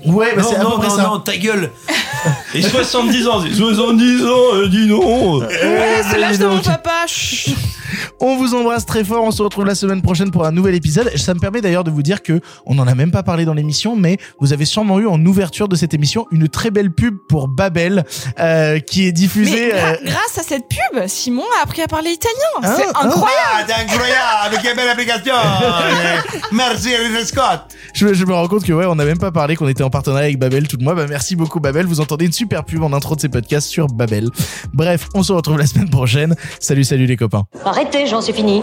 Ouais, 0.07 0.35
bah 0.37 0.43
non, 0.43 0.49
c'est 0.49 0.57
à 0.57 0.61
peu 0.61 0.65
non, 0.65 0.79
près 0.79 0.89
non, 0.89 0.97
ça. 0.97 1.03
non, 1.05 1.19
ta 1.21 1.37
gueule. 1.37 1.71
Et 2.55 2.63
70 2.63 3.27
ans, 3.29 3.43
c'est 3.43 3.55
70 3.55 4.25
ans, 4.25 4.29
euh, 4.55 4.69
dis 4.69 4.89
donc. 4.89 5.43
Ouais, 5.43 6.03
c'est 6.11 6.19
l'âge 6.19 6.39
de 6.39 6.47
mon 6.47 6.61
papa. 6.61 7.07
Chut. 7.07 7.55
On 8.21 8.37
vous 8.37 8.55
embrasse 8.55 8.85
très 8.85 9.05
fort. 9.05 9.23
On 9.25 9.31
se 9.31 9.43
retrouve 9.43 9.65
la 9.65 9.75
semaine 9.75 10.03
prochaine 10.03 10.31
pour 10.31 10.45
un 10.45 10.51
nouvel 10.53 10.75
épisode. 10.75 11.11
Ça 11.17 11.35
me 11.35 11.41
permet 11.41 11.61
d'ailleurs 11.61 11.85
de 11.85 11.91
vous 11.91 12.03
dire 12.03 12.23
que 12.23 12.41
on 12.67 12.75
n'en 12.75 12.87
a 12.87 12.95
même 12.95 13.11
pas 13.11 13.23
parlé 13.23 13.45
dans 13.45 13.55
l'émission, 13.55 13.97
mais 13.97 14.19
vous 14.41 14.53
avez 14.53 14.65
sûrement 14.65 14.99
eu 14.99 15.07
en 15.07 15.25
ouverture 15.25 15.69
de 15.69 15.77
cette 15.77 15.95
émission 15.95 16.27
une 16.31 16.49
très 16.49 16.71
belle 16.71 16.91
pub 16.91 17.17
pour 17.29 17.49
Babel 17.49 18.05
euh, 18.41 18.79
qui 18.81 19.05
est 19.05 19.07
Mais 19.07 19.13
diffusée. 19.13 19.71
gra- 19.71 19.95
euh, 19.95 19.97
grâce 20.05 20.39
à 20.39 20.43
cette 20.43 20.65
pub, 20.69 21.07
Simon 21.07 21.45
a 21.61 21.65
appris 21.65 21.83
à 21.83 21.87
parler 21.87 22.11
italien. 22.11 22.35
Ah, 22.63 22.75
c'est 22.77 22.87
ah. 22.95 23.07
incroyable. 23.07 23.39
Ah, 23.55 23.65
c'est 23.67 23.75
incroyable, 23.75 24.59
quelle 24.63 24.77
belle 24.77 24.89
application. 24.91 25.35
Merci, 26.53 26.95
Ridley 26.97 27.25
Scott. 27.25 27.61
Je, 27.95 28.13
je 28.13 28.25
me 28.27 28.35
rends 28.35 28.49
compte 28.49 28.65
que 28.65 28.73
ouais, 28.73 28.87
on 28.87 28.95
n'a 28.97 29.05
même 29.05 29.19
pas 29.19 29.31
parlé 29.33 29.57
qu'on 29.57 29.69
était 29.69 29.83
en 29.85 29.88
partenariat 29.91 30.27
avec 30.27 30.39
Babel 30.39 30.69
tout 30.69 30.77
le 30.79 30.85
mois. 30.85 30.95
Bah 30.95 31.07
merci 31.09 31.37
beaucoup 31.37 31.61
Babel. 31.61 31.87
Vous 31.87 32.01
entendez 32.01 32.27
une 32.27 32.33
super 32.33 32.65
pub 32.65 32.83
en 32.83 32.93
intro 32.93 33.17
de 33.17 33.21
ces 33.21 33.29
podcasts 33.29 33.69
sur 33.69 33.87
Babel. 33.87 34.29
Bref, 34.73 35.09
on 35.15 35.23
se 35.23 35.33
retrouve 35.33 35.59
la 35.59 35.67
semaine 35.67 35.91
prochaine. 35.91 36.35
Salut, 36.61 36.85
salut 36.85 37.07
les 37.07 37.17
copains. 37.17 37.45
Arrêtez, 37.65 38.07
j'en 38.07 38.21
suis 38.21 38.33
fini. 38.33 38.63